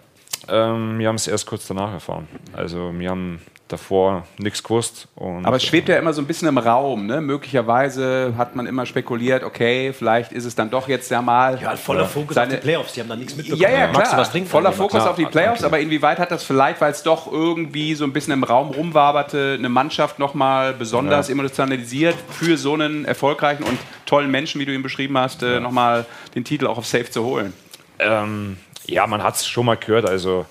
Ähm, 0.48 0.98
wir 0.98 1.08
haben 1.08 1.16
es 1.16 1.28
erst 1.28 1.46
kurz 1.46 1.66
danach 1.66 1.92
erfahren. 1.92 2.28
Also 2.52 2.92
wir 2.98 3.10
haben 3.10 3.40
davor 3.68 4.24
nichts 4.38 4.62
gewusst. 4.62 5.08
Aber 5.16 5.56
es 5.56 5.64
schwebt 5.64 5.88
ja 5.88 5.96
immer 5.96 6.12
so 6.12 6.20
ein 6.20 6.26
bisschen 6.26 6.48
im 6.48 6.58
Raum. 6.58 7.06
Ne? 7.06 7.20
Möglicherweise 7.20 8.34
hat 8.36 8.54
man 8.54 8.66
immer 8.66 8.84
spekuliert, 8.84 9.42
okay, 9.42 9.92
vielleicht 9.92 10.32
ist 10.32 10.44
es 10.44 10.54
dann 10.54 10.70
doch 10.70 10.86
jetzt 10.86 11.10
ja 11.10 11.22
mal. 11.22 11.58
Ja, 11.60 11.74
voller 11.76 12.06
Fokus 12.06 12.34
seine, 12.34 12.54
auf 12.54 12.60
die 12.60 12.62
Playoffs. 12.62 12.92
Die 12.92 13.00
haben 13.00 13.08
da 13.08 13.16
nichts 13.16 13.36
mitbekommen. 13.36 13.62
Ja, 13.62 13.70
ja, 13.70 13.86
klar. 13.88 14.18
Was 14.18 14.30
trinken, 14.30 14.48
voller 14.48 14.72
Fokus 14.72 15.00
klar. 15.00 15.10
auf 15.10 15.16
die 15.16 15.26
Playoffs. 15.26 15.60
Okay. 15.60 15.66
Aber 15.66 15.80
inwieweit 15.80 16.18
hat 16.18 16.30
das 16.30 16.44
vielleicht, 16.44 16.80
weil 16.80 16.92
es 16.92 17.02
doch 17.02 17.30
irgendwie 17.30 17.94
so 17.94 18.04
ein 18.04 18.12
bisschen 18.12 18.32
im 18.32 18.44
Raum 18.44 18.70
rumwaberte, 18.70 19.56
eine 19.58 19.68
Mannschaft 19.68 20.18
nochmal 20.18 20.74
besonders 20.74 21.28
ja. 21.28 21.32
emotionalisiert 21.32 22.16
für 22.30 22.56
so 22.58 22.74
einen 22.74 23.04
erfolgreichen 23.06 23.64
und 23.64 23.78
tollen 24.04 24.30
Menschen, 24.30 24.60
wie 24.60 24.66
du 24.66 24.74
ihn 24.74 24.82
beschrieben 24.82 25.16
hast, 25.16 25.42
äh, 25.42 25.54
ja. 25.54 25.60
nochmal 25.60 26.04
den 26.34 26.44
Titel 26.44 26.66
auch 26.66 26.78
auf 26.78 26.86
Safe 26.86 27.10
zu 27.10 27.24
holen? 27.24 27.54
Ähm, 27.98 28.58
ja, 28.86 29.06
man 29.06 29.22
hat 29.22 29.36
es 29.36 29.46
schon 29.46 29.66
mal 29.66 29.76
gehört. 29.76 30.08
Also 30.08 30.46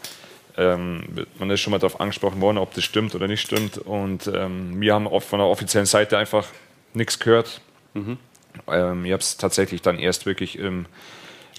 ähm, 0.57 1.03
man 1.39 1.49
ist 1.49 1.61
schon 1.61 1.71
mal 1.71 1.79
darauf 1.79 1.99
angesprochen 1.99 2.41
worden, 2.41 2.57
ob 2.57 2.73
das 2.73 2.83
stimmt 2.83 3.15
oder 3.15 3.27
nicht 3.27 3.41
stimmt. 3.41 3.77
Und 3.77 4.27
ähm, 4.33 4.79
wir 4.79 4.93
haben 4.93 5.07
oft 5.07 5.27
von 5.27 5.39
der 5.39 5.47
offiziellen 5.47 5.85
Seite 5.85 6.17
einfach 6.17 6.45
nichts 6.93 7.19
gehört. 7.19 7.61
Mhm. 7.93 8.17
Ähm, 8.67 9.05
ich 9.05 9.11
habe 9.11 9.21
es 9.21 9.37
tatsächlich 9.37 9.81
dann 9.81 9.97
erst 9.97 10.25
wirklich 10.25 10.57
im, 10.57 10.85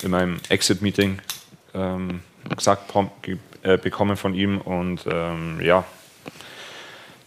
in 0.02 0.10
meinem 0.10 0.38
Exit-Meeting 0.48 1.18
ähm, 1.74 2.20
gesagt 2.56 2.92
äh, 3.62 3.78
bekommen 3.78 4.16
von 4.16 4.34
ihm 4.34 4.60
und 4.60 5.06
ähm, 5.10 5.60
ja, 5.60 5.84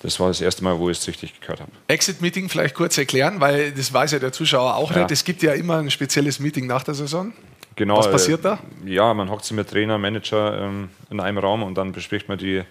das 0.02 0.20
war 0.20 0.28
das 0.28 0.41
erste 0.41 0.63
Mal, 0.63 0.78
wo 0.78 0.89
ich 0.89 1.00
es 1.00 1.08
richtig 1.08 1.41
gehört 1.41 1.60
habe. 1.60 1.72
Exit-Meeting 1.88 2.50
vielleicht 2.50 2.76
kurz 2.76 2.98
erklären, 2.98 3.41
weil 3.41 3.72
das 3.72 3.91
weiß 3.91 4.12
ja 4.12 4.20
der 4.20 4.32
Zuschauer 4.32 4.76
auch 4.76 4.91
ja. 4.91 5.00
nicht. 5.00 5.12
Es 5.12 5.24
gibt 5.24 5.41
ja 5.41 5.54
immer 5.54 5.80
ein 5.80 5.89
spezielles 5.89 6.39
Meeting 6.39 6.67
nach 6.67 6.84
der 6.84 6.93
Saison. 6.93 7.34
Genau. 7.78 8.00
Was 8.00 8.12
passiert 8.12 8.44
da? 8.44 8.60
Äh, 8.86 8.94
ja, 8.96 9.13
man 9.13 9.30
hockt 9.30 9.46
sich 9.46 9.56
mit 9.56 9.70
Trainer, 9.70 9.98
Manager 9.98 10.62
ähm, 10.62 10.90
in 11.10 11.20
einem 11.20 11.38
Raum 11.38 11.63
und 11.63 11.76
dann 11.76 11.94
bespricht 11.94 12.28
man 12.28 12.38
die, 12.38 12.63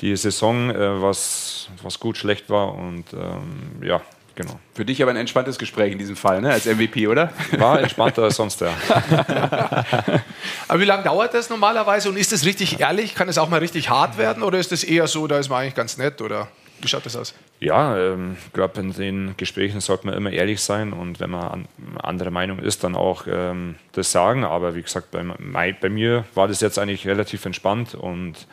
die 0.00 0.14
Saison, 0.16 0.70
äh, 0.70 1.00
was, 1.00 1.70
was 1.82 1.98
gut, 1.98 2.18
schlecht 2.18 2.50
war 2.50 2.74
und 2.74 3.04
ähm, 3.14 3.82
ja, 3.82 4.02
Genau. 4.34 4.58
Für 4.72 4.86
dich 4.86 5.02
aber 5.02 5.10
ein 5.10 5.18
entspanntes 5.18 5.58
Gespräch 5.58 5.92
in 5.92 5.98
diesem 5.98 6.16
Fall, 6.16 6.40
ne? 6.40 6.50
als 6.50 6.64
MVP, 6.64 7.06
oder? 7.06 7.30
War 7.58 7.80
entspannter 7.80 8.22
als 8.22 8.36
sonst, 8.36 8.62
ja. 8.62 8.70
aber 10.68 10.80
wie 10.80 10.86
lange 10.86 11.02
dauert 11.02 11.34
das 11.34 11.50
normalerweise 11.50 12.08
und 12.08 12.16
ist 12.16 12.32
das 12.32 12.46
richtig 12.46 12.80
ehrlich? 12.80 13.14
Kann 13.14 13.28
es 13.28 13.36
auch 13.36 13.50
mal 13.50 13.60
richtig 13.60 13.90
hart 13.90 14.16
werden 14.16 14.42
oder 14.42 14.58
ist 14.58 14.72
das 14.72 14.84
eher 14.84 15.06
so, 15.06 15.26
da 15.26 15.38
ist 15.38 15.50
man 15.50 15.60
eigentlich 15.60 15.74
ganz 15.74 15.98
nett 15.98 16.22
oder 16.22 16.48
wie 16.82 16.88
schaut 16.88 17.06
das 17.06 17.16
aus? 17.16 17.34
Ja, 17.60 17.96
ähm, 17.96 18.36
ich 18.44 18.52
glaube, 18.52 18.80
in 18.80 18.92
den 18.92 19.34
Gesprächen 19.36 19.80
sollte 19.80 20.06
man 20.06 20.16
immer 20.16 20.30
ehrlich 20.30 20.60
sein 20.60 20.92
und 20.92 21.20
wenn 21.20 21.30
man 21.30 21.42
an, 21.42 21.68
anderer 22.02 22.30
Meinung 22.30 22.58
ist, 22.58 22.82
dann 22.84 22.96
auch 22.96 23.26
ähm, 23.28 23.76
das 23.92 24.10
sagen. 24.10 24.44
Aber 24.44 24.74
wie 24.74 24.82
gesagt, 24.82 25.12
bei, 25.12 25.72
bei, 25.72 25.88
mir 25.88 26.24
war 26.34 26.48
das 26.48 26.60
jetzt 26.60 26.78
eigentlich 26.78 27.06
relativ 27.06 27.44
entspannt 27.46 27.94
und 27.94 28.46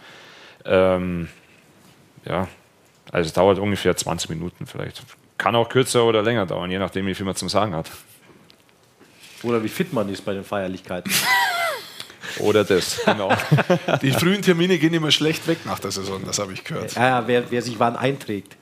ähm, 0.65 1.29
ja, 2.25 2.47
also 3.11 3.27
es 3.27 3.33
dauert 3.33 3.57
ungefähr 3.57 3.97
20 3.97 4.29
Minuten 4.29 4.67
vielleicht. 4.67 5.03
Kann 5.37 5.55
auch 5.55 5.69
kürzer 5.69 6.05
oder 6.05 6.21
länger 6.21 6.45
dauern, 6.45 6.69
je 6.69 6.79
nachdem, 6.79 7.07
wie 7.07 7.15
viel 7.15 7.25
man 7.25 7.35
zum 7.35 7.49
Sagen 7.49 7.73
hat. 7.73 7.89
Oder 9.41 9.63
wie 9.63 9.69
fit 9.69 9.91
man 9.93 10.07
ist 10.09 10.23
bei 10.23 10.33
den 10.33 10.43
Feierlichkeiten. 10.43 11.11
Oder 12.39 12.63
das, 12.63 13.01
genau. 13.05 13.31
Die 14.01 14.11
frühen 14.11 14.41
Termine 14.41 14.77
gehen 14.77 14.93
immer 14.93 15.11
schlecht 15.11 15.47
weg 15.47 15.59
nach 15.65 15.79
der 15.79 15.91
Saison, 15.91 16.21
das 16.25 16.39
habe 16.39 16.53
ich 16.53 16.63
gehört. 16.63 16.93
Ja, 16.95 17.27
wer, 17.27 17.51
wer 17.51 17.61
sich 17.61 17.79
wann 17.79 17.95
einträgt. 17.95 18.55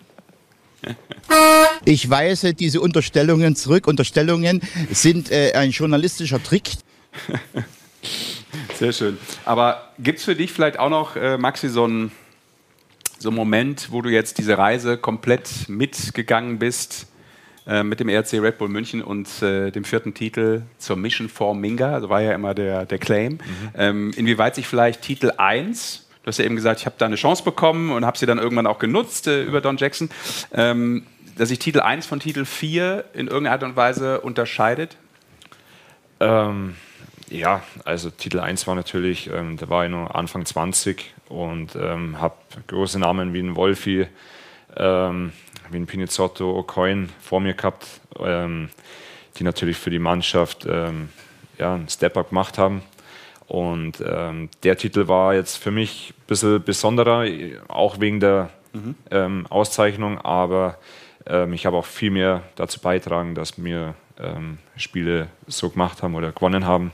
Ich 1.86 2.10
weise 2.10 2.54
diese 2.54 2.82
Unterstellungen 2.82 3.56
zurück. 3.56 3.88
Unterstellungen 3.88 4.62
sind 4.92 5.32
äh, 5.32 5.54
ein 5.54 5.72
journalistischer 5.72 6.42
Trick. 6.42 6.72
Sehr 8.78 8.94
schön. 8.94 9.18
Aber 9.44 9.92
gibt 10.00 10.20
es 10.20 10.26
für 10.26 10.36
dich 10.36 10.54
vielleicht 10.54 10.80
auch 10.80 10.90
noch, 10.90 11.16
äh, 11.16 11.38
Maxi, 11.38 11.70
so 11.70 11.86
einen 11.86 12.12
so 13.20 13.32
Moment, 13.32 13.92
wo 13.92 14.02
du 14.02 14.10
jetzt 14.10 14.38
diese 14.38 14.58
Reise 14.58 14.98
komplett 14.98 15.68
mitgegangen 15.68 16.60
bist 16.60 17.08
äh, 17.68 17.84
mit 17.84 18.00
dem 18.00 18.10
RC 18.10 18.34
Red 18.42 18.58
Bull 18.58 18.70
München 18.70 19.02
und 19.02 19.42
äh, 19.42 19.72
dem 19.72 19.84
vierten 19.84 20.14
Titel 20.14 20.64
zur 20.78 20.96
Mission 20.96 21.30
for 21.30 21.54
Minga, 21.54 21.94
also 21.94 22.10
war 22.10 22.22
ja 22.22 22.34
immer 22.34 22.54
der, 22.54 22.86
der 22.86 22.98
Claim. 22.98 23.34
Mhm. 23.34 23.40
Ähm, 23.76 24.14
inwieweit 24.16 24.56
sich 24.56 24.68
vielleicht 24.68 25.02
Titel 25.02 25.32
1 25.38 26.06
Du 26.28 26.30
hast 26.30 26.40
ja 26.40 26.44
eben 26.44 26.58
gesagt, 26.58 26.82
ich 26.82 26.86
habe 26.86 26.98
da 26.98 27.06
eine 27.06 27.16
Chance 27.16 27.42
bekommen 27.42 27.90
und 27.90 28.06
habe 28.06 28.18
sie 28.18 28.26
dann 28.26 28.38
irgendwann 28.38 28.68
auch 28.68 28.80
genutzt 28.80 29.28
äh, 29.28 29.44
über 29.44 29.62
Don 29.62 29.78
Jackson. 29.78 30.10
Ähm, 30.54 31.04
dass 31.38 31.48
sich 31.48 31.60
Titel 31.60 31.80
1 31.80 32.06
von 32.06 32.20
Titel 32.20 32.44
4 32.44 33.06
in 33.14 33.28
irgendeiner 33.28 33.54
Art 33.54 33.64
und 33.64 33.78
Weise 33.78 34.20
unterscheidet? 34.20 34.98
Ähm, 36.20 36.76
ja, 37.30 37.64
also 37.86 38.10
Titel 38.10 38.42
1 38.42 38.68
war 38.68 38.76
natürlich, 38.76 39.30
ähm, 39.34 39.56
da 39.56 39.70
war 39.70 39.86
ich 39.86 39.92
noch 39.92 40.12
Anfang 40.12 40.46
20 40.46 41.14
und 41.30 41.78
ähm, 41.78 42.20
habe 42.20 42.36
große 42.68 43.00
Namen 43.00 43.34
wie 43.34 43.40
ein 43.40 43.56
Wolfi, 43.56 44.08
ähm, 44.76 45.32
wie 45.72 45.78
ein 45.78 45.88
Pinizotto, 45.88 46.60
O'Coin 46.60 47.10
vor 47.20 47.40
mir 47.40 47.54
gehabt, 47.54 47.88
ähm, 48.20 48.70
die 49.38 49.44
natürlich 49.44 49.78
für 49.78 49.90
die 49.90 50.00
Mannschaft 50.00 50.66
ähm, 50.70 51.10
ja, 51.58 51.76
einen 51.76 51.90
Step-Up 51.90 52.30
gemacht 52.30 52.58
haben. 52.58 52.82
Und 53.48 54.04
ähm, 54.06 54.50
der 54.64 54.78
Titel 54.78 55.08
war 55.08 55.34
jetzt 55.34 55.58
für 55.58 55.72
mich 55.72 56.14
ein 56.18 56.28
bisschen 56.28 56.64
besonderer, 56.64 57.26
auch 57.70 58.00
wegen 58.00 58.20
der 58.20 58.50
mhm. 58.74 58.96
ähm, 59.10 59.48
Auszeichnung, 59.50 60.20
aber 60.20 60.78
ähm, 61.26 61.54
ich 61.54 61.66
habe 61.66 61.78
auch 61.78 61.86
viel 61.86 62.12
mehr 62.12 62.44
dazu 62.56 62.82
beitragen, 62.82 63.36
dass 63.36 63.64
wir 63.64 63.96
ähm, 64.20 64.58
Spiele 64.76 65.30
so 65.48 65.70
gemacht 65.70 66.04
haben 66.04 66.16
oder 66.16 66.32
gewonnen 66.32 66.66
haben. 66.66 66.92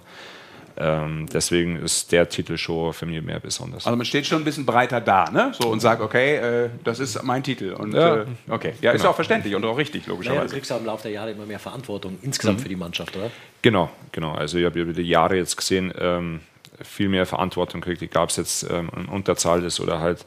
Ähm, 0.76 1.28
deswegen 1.32 1.76
ist 1.78 2.12
der 2.12 2.30
Titel 2.30 2.58
schon 2.58 2.94
für 2.94 3.06
mich 3.06 3.22
mehr 3.22 3.40
besonders. 3.40 3.86
Also 3.86 3.96
man 3.96 4.06
steht 4.06 4.26
schon 4.26 4.42
ein 4.42 4.44
bisschen 4.44 4.66
breiter 4.66 5.02
da, 5.02 5.30
ne? 5.30 5.52
So 5.60 5.70
und 5.70 5.82
sagt, 5.82 6.02
okay, 6.02 6.36
äh, 6.38 6.70
das 6.84 7.00
ist 7.00 7.22
mein 7.24 7.44
Titel. 7.44 7.74
Und 7.74 7.94
ja, 7.94 8.22
äh, 8.22 8.26
okay, 8.50 8.74
ja, 8.82 8.92
genau. 8.92 9.04
ist 9.04 9.06
auch 9.06 9.16
verständlich 9.16 9.54
und 9.54 9.64
auch 9.66 9.78
richtig, 9.78 10.08
logischerweise. 10.08 10.40
Naja, 10.40 10.50
du 10.50 10.56
kriegst 10.56 10.72
ja 10.72 10.78
im 10.78 10.86
Laufe 10.86 11.04
der 11.04 11.12
Jahre 11.12 11.32
immer 11.32 11.46
mehr 11.46 11.60
Verantwortung 11.60 12.18
insgesamt 12.24 12.60
mhm. 12.60 12.64
für 12.64 12.70
die 12.70 12.76
Mannschaft, 12.76 13.16
oder? 13.16 13.30
Genau, 13.62 13.90
genau. 14.12 14.34
Also 14.34 14.58
ich 14.58 14.66
habe 14.66 14.80
über 14.80 14.94
die 14.94 15.04
Jahre 15.04 15.36
jetzt 15.36 15.58
gesehen, 15.58 15.94
ähm, 16.00 16.40
viel 16.82 17.10
mehr 17.10 17.28
Verantwortung 17.28 17.82
kriegt. 17.82 18.02
Egal, 18.02 18.24
ob 18.24 18.30
es 18.32 18.38
jetzt 18.38 18.64
ähm, 18.64 18.90
eine 18.96 19.08
Unterzahl 19.08 19.64
ist 19.64 19.80
oder 19.80 20.00
halt, 20.00 20.26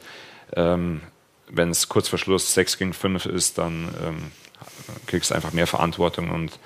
ähm, 0.55 1.01
wenn 1.49 1.69
es 1.71 1.89
kurz 1.89 2.07
vor 2.07 2.19
Schluss 2.19 2.53
6 2.53 2.77
gegen 2.77 2.93
5 2.93 3.25
ist, 3.25 3.57
dann 3.57 3.89
ähm, 4.05 4.31
kriegst 5.07 5.31
du 5.31 5.35
einfach 5.35 5.51
mehr 5.51 5.67
Verantwortung 5.67 6.29
und 6.29 6.57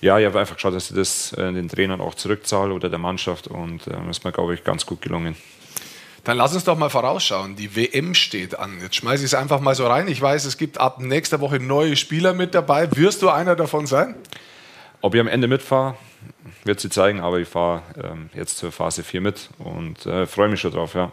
ja, 0.00 0.18
ich 0.18 0.26
habe 0.26 0.40
einfach 0.40 0.54
geschaut, 0.54 0.74
dass 0.74 0.90
ich 0.90 0.96
das 0.96 1.32
äh, 1.34 1.52
den 1.52 1.68
Trainern 1.68 2.00
auch 2.00 2.14
zurückzahle 2.14 2.72
oder 2.72 2.88
der 2.88 2.98
Mannschaft 2.98 3.48
und 3.48 3.86
äh, 3.86 3.90
das 3.90 4.18
ist 4.18 4.24
mir, 4.24 4.32
glaube 4.32 4.54
ich, 4.54 4.64
ganz 4.64 4.86
gut 4.86 5.02
gelungen. 5.02 5.36
Dann 6.24 6.36
lass 6.36 6.54
uns 6.54 6.64
doch 6.64 6.76
mal 6.76 6.90
vorausschauen. 6.90 7.56
Die 7.56 7.74
WM 7.76 8.14
steht 8.14 8.58
an. 8.58 8.78
Jetzt 8.82 8.96
schmeiße 8.96 9.24
ich 9.24 9.32
es 9.32 9.34
einfach 9.34 9.60
mal 9.60 9.74
so 9.74 9.86
rein. 9.86 10.06
Ich 10.06 10.20
weiß, 10.20 10.44
es 10.44 10.58
gibt 10.58 10.78
ab 10.78 11.00
nächster 11.00 11.40
Woche 11.40 11.58
neue 11.60 11.96
Spieler 11.96 12.34
mit 12.34 12.54
dabei. 12.54 12.94
Wirst 12.94 13.22
du 13.22 13.30
einer 13.30 13.56
davon 13.56 13.86
sein? 13.86 14.14
Ob 15.00 15.14
ich 15.14 15.20
am 15.20 15.28
Ende 15.28 15.48
mitfahre, 15.48 15.94
wird 16.64 16.78
sie 16.78 16.90
zeigen, 16.90 17.20
aber 17.20 17.38
ich 17.38 17.48
fahre 17.48 17.82
ähm, 18.02 18.28
jetzt 18.34 18.58
zur 18.58 18.70
Phase 18.70 19.02
4 19.02 19.22
mit 19.22 19.48
und 19.58 20.04
äh, 20.04 20.26
freue 20.26 20.48
mich 20.48 20.60
schon 20.60 20.72
drauf, 20.72 20.94
ja. 20.94 21.10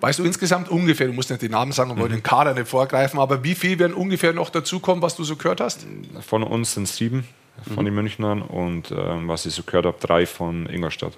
Weißt 0.00 0.20
du 0.20 0.24
insgesamt 0.24 0.70
ungefähr, 0.70 1.08
du 1.08 1.12
musst 1.12 1.28
nicht 1.28 1.42
die 1.42 1.48
Namen 1.48 1.72
sagen 1.72 1.90
und 1.90 1.98
mhm. 1.98 2.08
den 2.08 2.22
Kader 2.22 2.54
nicht 2.54 2.68
vorgreifen, 2.68 3.18
aber 3.18 3.44
wie 3.44 3.54
viel 3.54 3.78
werden 3.78 3.94
ungefähr 3.94 4.32
noch 4.32 4.48
dazukommen, 4.48 5.02
was 5.02 5.16
du 5.16 5.24
so 5.24 5.36
gehört 5.36 5.60
hast? 5.60 5.86
Von 6.26 6.44
uns 6.44 6.74
sind 6.74 6.88
sieben 6.88 7.26
von 7.66 7.82
mhm. 7.82 7.84
den 7.84 7.94
Münchnern 7.94 8.42
und 8.42 8.90
ähm, 8.90 9.28
was 9.28 9.46
ich 9.46 9.54
so 9.54 9.62
gehört 9.62 9.86
habe, 9.86 9.96
drei 10.00 10.26
von 10.26 10.66
Ingolstadt. 10.66 11.12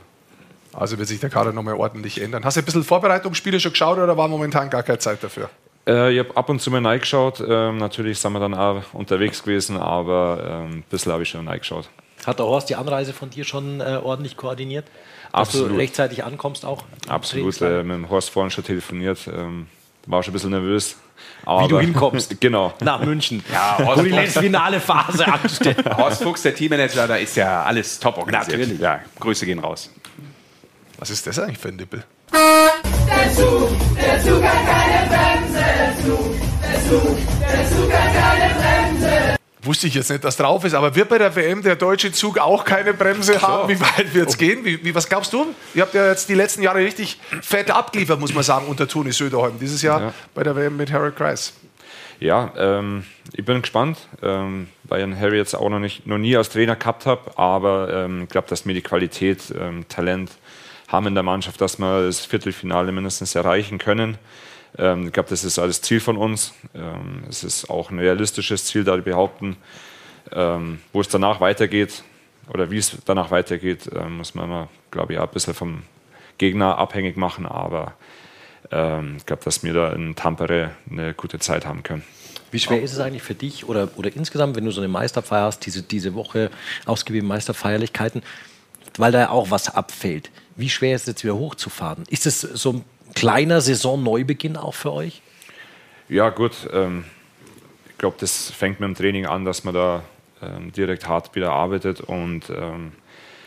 Also 0.72 0.98
wird 0.98 1.08
sich 1.08 1.20
der 1.20 1.30
Kader 1.30 1.52
nochmal 1.52 1.74
ordentlich 1.74 2.20
ändern. 2.20 2.44
Hast 2.44 2.56
du 2.56 2.60
ein 2.60 2.64
bisschen 2.64 2.84
Vorbereitungsspiele 2.84 3.58
schon 3.58 3.72
geschaut 3.72 3.98
oder 3.98 4.16
war 4.16 4.28
momentan 4.28 4.70
gar 4.70 4.82
keine 4.82 4.98
Zeit 4.98 5.22
dafür? 5.22 5.50
Äh, 5.86 6.12
ich 6.12 6.18
habe 6.20 6.36
ab 6.36 6.48
und 6.48 6.60
zu 6.60 6.70
mal 6.70 6.84
reingeschaut. 6.86 7.42
Ähm, 7.46 7.78
natürlich 7.78 8.18
sind 8.18 8.32
wir 8.32 8.40
dann 8.40 8.54
auch 8.54 8.82
unterwegs 8.92 9.42
gewesen, 9.42 9.76
aber 9.76 10.64
ähm, 10.68 10.78
ein 10.78 10.84
bisschen 10.88 11.12
habe 11.12 11.22
ich 11.22 11.28
schon 11.28 11.48
reingeschaut. 11.48 11.88
Hat 12.24 12.38
der 12.38 12.46
Horst 12.46 12.68
die 12.68 12.76
Anreise 12.76 13.12
von 13.12 13.30
dir 13.30 13.44
schon 13.44 13.80
äh, 13.80 13.98
ordentlich 14.02 14.36
koordiniert? 14.36 14.86
Dass 15.32 15.48
Absolut. 15.48 15.70
du 15.70 15.76
rechtzeitig 15.76 16.24
ankommst 16.24 16.64
auch? 16.64 16.84
Absolut. 17.08 17.60
Äh, 17.60 17.82
mit 17.82 17.96
dem 17.96 18.10
Horst 18.10 18.30
vorhin 18.30 18.50
schon 18.50 18.64
telefoniert. 18.64 19.28
Ähm, 19.32 19.66
war 20.06 20.22
schon 20.22 20.32
ein 20.32 20.34
bisschen 20.34 20.50
nervös. 20.50 20.96
Aber, 21.44 21.64
Wie 21.64 21.68
du 21.68 21.80
hinkommst. 21.80 22.40
genau. 22.40 22.72
Nach 22.80 23.00
München. 23.02 23.42
Ja, 23.52 23.78
Horst 23.84 23.98
wo 24.00 24.02
die 24.04 24.10
letzte 24.10 24.40
finale 24.40 24.80
Phase 24.80 25.26
ansteht. 25.26 25.76
Horst 25.96 26.22
Fuchs, 26.22 26.42
der 26.42 26.54
Teammanager, 26.54 27.06
da 27.08 27.16
ist 27.16 27.36
ja 27.36 27.62
alles 27.62 27.98
top 27.98 28.18
organisiert. 28.18 28.58
Natürlich. 28.60 28.80
Ja, 28.80 29.00
Grüße 29.18 29.46
gehen 29.46 29.58
raus. 29.58 29.90
Was 30.98 31.10
ist 31.10 31.26
das 31.26 31.38
eigentlich 31.38 31.58
für 31.58 31.68
ein 31.68 31.76
Nippel? 31.76 32.04
Der 32.32 33.34
Zug, 33.34 33.68
der 33.96 34.22
Zug 34.22 34.42
hat 34.42 34.66
keine 34.66 35.08
Bremse. 35.08 35.64
Der 35.78 36.04
Zug, 36.04 36.34
der 36.62 36.88
Zug, 36.88 37.16
der 37.40 37.70
Zug 37.70 37.92
hat 37.92 38.14
keine 38.14 38.54
Bremse. 38.54 38.79
Wusste 39.62 39.86
ich 39.86 39.94
jetzt 39.94 40.08
nicht, 40.10 40.24
dass 40.24 40.36
drauf 40.38 40.64
ist, 40.64 40.72
aber 40.72 40.94
wird 40.94 41.10
bei 41.10 41.18
der 41.18 41.36
WM 41.36 41.62
der 41.62 41.76
deutsche 41.76 42.12
Zug 42.12 42.38
auch 42.38 42.64
keine 42.64 42.94
Bremse 42.94 43.42
haben? 43.42 43.68
Wie 43.68 43.78
weit 43.78 44.14
wird 44.14 44.30
es 44.30 44.36
oh. 44.36 44.38
gehen? 44.38 44.64
Wie, 44.64 44.82
wie, 44.82 44.94
was 44.94 45.08
glaubst 45.08 45.32
du? 45.34 45.54
Ihr 45.74 45.82
habt 45.82 45.92
ja 45.92 46.08
jetzt 46.08 46.30
die 46.30 46.34
letzten 46.34 46.62
Jahre 46.62 46.78
richtig 46.78 47.20
fett 47.42 47.70
abgeliefert, 47.70 48.18
muss 48.18 48.32
man 48.32 48.42
sagen, 48.42 48.66
unter 48.68 48.88
Toni 48.88 49.12
Söderholm. 49.12 49.58
Dieses 49.58 49.82
Jahr 49.82 50.00
ja. 50.00 50.14
bei 50.34 50.42
der 50.42 50.56
WM 50.56 50.78
mit 50.78 50.90
Harold 50.90 51.14
Kreis. 51.14 51.52
Ja, 52.20 52.52
ähm, 52.56 53.04
ich 53.32 53.44
bin 53.44 53.60
gespannt, 53.60 53.98
ähm, 54.22 54.68
weil 54.84 55.10
ich 55.10 55.18
Harry 55.18 55.36
jetzt 55.36 55.54
auch 55.54 55.68
noch, 55.68 55.78
nicht, 55.78 56.06
noch 56.06 56.18
nie 56.18 56.36
als 56.36 56.50
Trainer 56.50 56.76
gehabt 56.76 57.06
habe, 57.06 57.38
aber 57.38 57.92
ähm, 57.92 58.24
ich 58.24 58.28
glaube, 58.28 58.48
dass 58.48 58.64
mir 58.64 58.74
die 58.74 58.82
Qualität, 58.82 59.42
ähm, 59.58 59.86
Talent 59.88 60.30
haben 60.88 61.06
in 61.06 61.14
der 61.14 61.22
Mannschaft, 61.22 61.60
dass 61.60 61.78
wir 61.78 62.06
das 62.06 62.24
Viertelfinale 62.26 62.92
mindestens 62.92 63.34
erreichen 63.34 63.78
können. 63.78 64.18
Ähm, 64.78 65.06
ich 65.06 65.12
glaube, 65.12 65.28
das 65.28 65.44
ist 65.44 65.58
alles 65.58 65.82
Ziel 65.82 66.00
von 66.00 66.16
uns. 66.16 66.54
Ähm, 66.74 67.24
es 67.28 67.44
ist 67.44 67.70
auch 67.70 67.90
ein 67.90 67.98
realistisches 67.98 68.64
Ziel, 68.64 68.84
da 68.84 68.96
wir 68.96 69.02
behaupten, 69.02 69.56
ähm, 70.32 70.80
wo 70.92 71.00
es 71.00 71.08
danach 71.08 71.40
weitergeht 71.40 72.04
oder 72.52 72.70
wie 72.70 72.78
es 72.78 72.96
danach 73.04 73.30
weitergeht, 73.30 73.88
muss 74.08 74.34
man 74.34 74.46
immer, 74.46 74.68
glaube 74.90 75.12
ich, 75.12 75.20
ein 75.20 75.28
bisschen 75.28 75.54
vom 75.54 75.84
Gegner 76.36 76.78
abhängig 76.78 77.16
machen. 77.16 77.46
Aber 77.46 77.94
ich 78.64 79.26
glaube, 79.26 79.44
dass 79.44 79.62
wir 79.62 79.72
da 79.72 79.92
in 79.92 80.16
Tampere 80.16 80.72
eine 80.90 81.14
gute 81.14 81.38
Zeit 81.38 81.64
haben 81.64 81.84
können. 81.84 82.02
Wie 82.50 82.58
schwer 82.58 82.82
ist 82.82 82.92
es 82.92 82.98
eigentlich 82.98 83.22
für 83.22 83.34
dich 83.34 83.68
oder, 83.68 83.88
oder 83.96 84.14
insgesamt, 84.14 84.56
wenn 84.56 84.64
du 84.64 84.72
so 84.72 84.80
eine 84.80 84.88
Meisterfeier 84.88 85.44
hast, 85.44 85.60
diese, 85.66 85.82
diese 85.82 86.14
Woche 86.14 86.50
ausgewiesen 86.86 87.28
Meisterfeierlichkeiten, 87.28 88.22
weil 88.96 89.12
da 89.12 89.20
ja 89.20 89.30
auch 89.30 89.50
was 89.50 89.72
abfällt? 89.72 90.30
Wie 90.56 90.68
schwer 90.68 90.96
ist 90.96 91.02
es 91.02 91.08
jetzt 91.08 91.24
wieder 91.24 91.36
hochzufahren? 91.36 92.04
Ist 92.08 92.26
es 92.26 92.40
so 92.40 92.72
ein 92.72 92.84
kleiner 93.14 93.60
Saisonneubeginn 93.60 94.56
auch 94.56 94.74
für 94.74 94.92
euch? 94.92 95.22
Ja, 96.08 96.30
gut. 96.30 96.52
Ähm, 96.72 97.04
ich 97.88 97.98
glaube, 97.98 98.16
das 98.18 98.50
fängt 98.50 98.80
mit 98.80 98.88
dem 98.88 98.94
Training 98.94 99.26
an, 99.26 99.44
dass 99.44 99.64
man 99.64 99.74
da 99.74 100.02
ähm, 100.42 100.72
direkt 100.72 101.06
hart 101.06 101.34
wieder 101.34 101.52
arbeitet 101.52 102.00
und 102.00 102.50
ähm, 102.50 102.92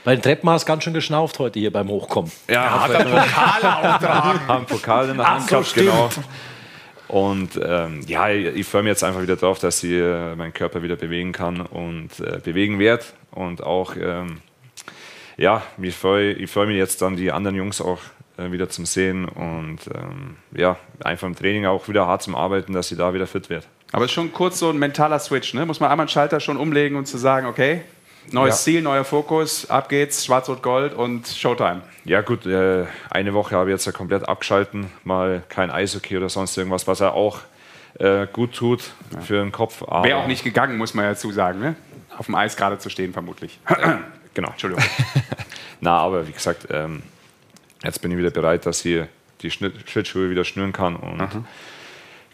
Bei 0.04 0.16
den 0.16 0.22
Treppen 0.22 0.50
hast 0.50 0.64
du 0.64 0.68
ganz 0.68 0.84
schön 0.84 0.94
geschnauft 0.94 1.40
heute 1.40 1.60
hier 1.60 1.74
beim 1.74 1.90
Hochkommen. 1.90 2.32
Ja, 2.50 2.84
hat 2.84 2.92
er 2.92 3.06
Pokal 3.06 3.92
auftragen. 3.94 4.40
Haben 4.48 4.66
Pokal 4.66 5.10
in 5.10 5.18
der 5.18 5.30
Hand 5.30 5.42
so, 5.44 5.48
gehabt, 5.48 5.74
genau. 5.74 6.10
Und 7.08 7.60
ähm, 7.64 8.02
ja, 8.08 8.30
ich, 8.30 8.56
ich 8.56 8.68
freue 8.68 8.84
mich 8.84 8.92
jetzt 8.92 9.04
einfach 9.04 9.22
wieder 9.22 9.36
darauf, 9.36 9.60
dass 9.60 9.84
ich 9.84 9.92
äh, 9.92 10.36
meinen 10.36 10.54
Körper 10.54 10.84
wieder 10.84 10.96
bewegen 10.96 11.32
kann 11.32 11.62
und 11.62 12.20
äh, 12.20 12.40
bewegen 12.44 12.80
werde. 12.80 13.04
Und 13.32 13.62
auch, 13.62 13.96
ähm, 13.96 14.42
ja, 15.38 15.64
ich 15.82 15.96
freue 15.96 16.34
ich 16.34 16.50
freu 16.50 16.66
mich 16.66 16.78
jetzt 16.78 17.02
dann, 17.02 17.16
die 17.16 17.32
anderen 17.32 17.56
Jungs 17.56 17.82
auch 17.82 18.00
äh, 18.38 18.52
wieder 18.52 18.70
zum 18.70 18.86
Sehen 18.86 19.26
und 19.26 19.80
ähm, 19.94 20.38
ja, 20.56 20.78
einfach 21.04 21.28
im 21.28 21.36
Training 21.36 21.66
auch 21.66 21.88
wieder 21.88 22.08
hart 22.08 22.24
zum 22.24 22.36
Arbeiten, 22.36 22.74
dass 22.74 22.88
sie 22.88 22.96
da 22.96 23.14
wieder 23.14 23.28
fit 23.28 23.50
wird. 23.50 23.68
Aber 23.92 24.06
es 24.06 24.12
ist 24.12 24.16
schon 24.16 24.34
kurz 24.34 24.58
so 24.58 24.70
ein 24.70 24.78
mentaler 24.78 25.20
Switch, 25.20 25.54
ne? 25.54 25.66
Muss 25.66 25.80
man 25.80 25.92
einmal 25.92 26.06
einen 26.06 26.10
Schalter 26.10 26.40
schon 26.40 26.58
umlegen 26.58 26.98
und 26.98 27.06
zu 27.06 27.18
sagen, 27.18 27.46
okay, 27.46 27.82
neues 28.32 28.56
ja. 28.56 28.74
Ziel, 28.74 28.82
neuer 28.82 29.04
Fokus, 29.04 29.70
ab 29.70 29.88
geht's, 29.88 30.26
Schwarz-Rot-Gold 30.26 30.94
und 30.94 31.28
Showtime. 31.28 31.82
Ja 32.06 32.22
gut, 32.22 32.46
äh, 32.48 32.86
eine 33.12 33.34
Woche 33.36 33.56
habe 33.56 33.70
ich 33.70 33.74
jetzt 33.74 33.86
ja 33.86 33.92
komplett 33.92 34.28
abgeschalten, 34.28 34.88
mal 35.04 35.44
kein 35.50 35.70
Eishockey 35.70 36.18
oder 36.18 36.30
sonst 36.30 36.58
irgendwas, 36.58 36.88
was 36.88 37.02
er 37.02 37.14
auch 37.14 37.42
äh, 38.00 38.26
gut 38.32 38.56
tut 38.56 38.92
ja. 39.12 39.22
für 39.22 39.36
den 39.36 39.52
Kopf. 39.52 39.82
Wäre 39.82 40.18
auch 40.18 40.28
nicht 40.28 40.44
gegangen, 40.44 40.78
muss 40.78 40.96
man 40.96 41.06
ja 41.06 41.12
dazu 41.12 41.32
sagen, 41.32 41.60
ne? 41.60 41.76
Auf 42.18 42.26
dem 42.28 42.36
Eis 42.36 42.56
gerade 42.56 42.80
zu 42.80 42.90
stehen, 42.90 43.14
vermutlich. 43.14 43.60
genau. 44.34 44.50
Entschuldigung. 44.50 44.84
Na, 45.82 45.98
aber 45.98 46.28
wie 46.28 46.32
gesagt, 46.32 46.68
ähm, 46.72 47.04
jetzt 47.84 48.02
bin 48.02 48.12
ich 48.12 48.18
wieder 48.18 48.32
bereit, 48.32 48.66
dass 48.66 48.84
ich 48.86 49.04
die 49.42 49.52
Schlittschuhe 49.52 50.30
wieder 50.30 50.46
schnüren 50.46 50.74
kann 50.74 50.96
und 50.96 51.18
mhm. 51.18 51.46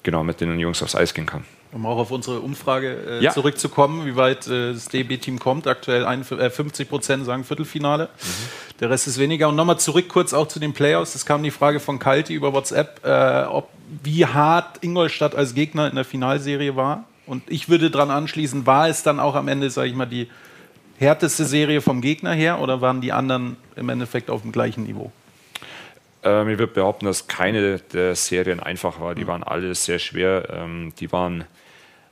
genau 0.04 0.24
mit 0.24 0.42
den 0.42 0.60
Jungs 0.60 0.82
aufs 0.84 0.96
Eis 0.96 1.14
gehen 1.14 1.26
kann. 1.26 1.44
Um 1.72 1.86
auch 1.86 1.98
auf 1.98 2.10
unsere 2.10 2.40
Umfrage 2.40 3.20
äh, 3.20 3.24
ja. 3.24 3.32
zurückzukommen, 3.32 4.08
wie 4.08 4.16
weit 4.16 4.48
äh, 4.48 4.74
das 4.74 4.88
DB-Team 4.88 5.38
kommt. 5.38 5.68
Aktuell 5.68 6.04
ein, 6.04 6.22
äh, 6.22 6.50
50 6.50 6.90
Prozent 6.90 7.26
sagen 7.26 7.44
Viertelfinale. 7.44 8.06
Mhm. 8.06 8.80
Der 8.80 8.90
Rest 8.90 9.06
ist 9.06 9.20
weniger. 9.20 9.50
Und 9.50 9.56
nochmal 9.56 9.78
zurück 9.78 10.08
kurz 10.10 10.34
auch 10.34 10.48
zu 10.48 10.60
den 10.60 10.74
Playoffs. 10.74 11.14
Es 11.14 11.28
kam 11.28 11.44
die 11.44 11.52
Frage 11.52 11.80
von 11.80 12.00
Kalti 12.00 12.34
über 12.34 12.54
WhatsApp, 12.54 13.06
äh, 13.06 13.44
ob, 13.44 13.70
wie 14.04 14.26
hart 14.26 14.84
Ingolstadt 14.84 15.36
als 15.36 15.54
Gegner 15.54 15.88
in 15.88 15.96
der 15.96 16.06
Finalserie 16.06 16.76
war. 16.76 17.04
Und 17.28 17.44
ich 17.48 17.70
würde 17.70 17.92
daran 17.92 18.10
anschließen, 18.10 18.66
war 18.66 18.90
es 18.90 19.04
dann 19.04 19.20
auch 19.20 19.36
am 19.36 19.48
Ende, 19.48 19.70
sage 19.70 19.90
ich 19.90 19.96
mal, 19.96 20.08
die 20.08 20.28
härteste 20.98 21.46
Serie 21.46 21.82
vom 21.82 22.02
Gegner 22.02 22.34
her 22.34 22.60
oder 22.60 22.82
waren 22.82 23.00
die 23.00 23.12
anderen 23.12 23.58
im 23.76 23.90
Endeffekt 23.90 24.32
auf 24.32 24.42
dem 24.42 24.52
gleichen 24.52 24.86
Niveau? 24.86 25.12
Ähm, 26.30 26.50
ich 26.50 26.60
würde 26.60 26.74
behaupten, 26.74 27.06
dass 27.06 27.28
keine 27.28 27.80
der 27.80 28.16
Serien 28.16 28.60
einfach 28.60 29.00
war. 29.00 29.16
Die 29.16 29.24
mhm. 29.24 29.28
waren 29.28 29.44
alle 29.44 29.76
sehr 29.76 30.00
schwer. 30.00 30.50
Ähm, 30.52 30.94
die 31.00 31.12
waren 31.12 31.46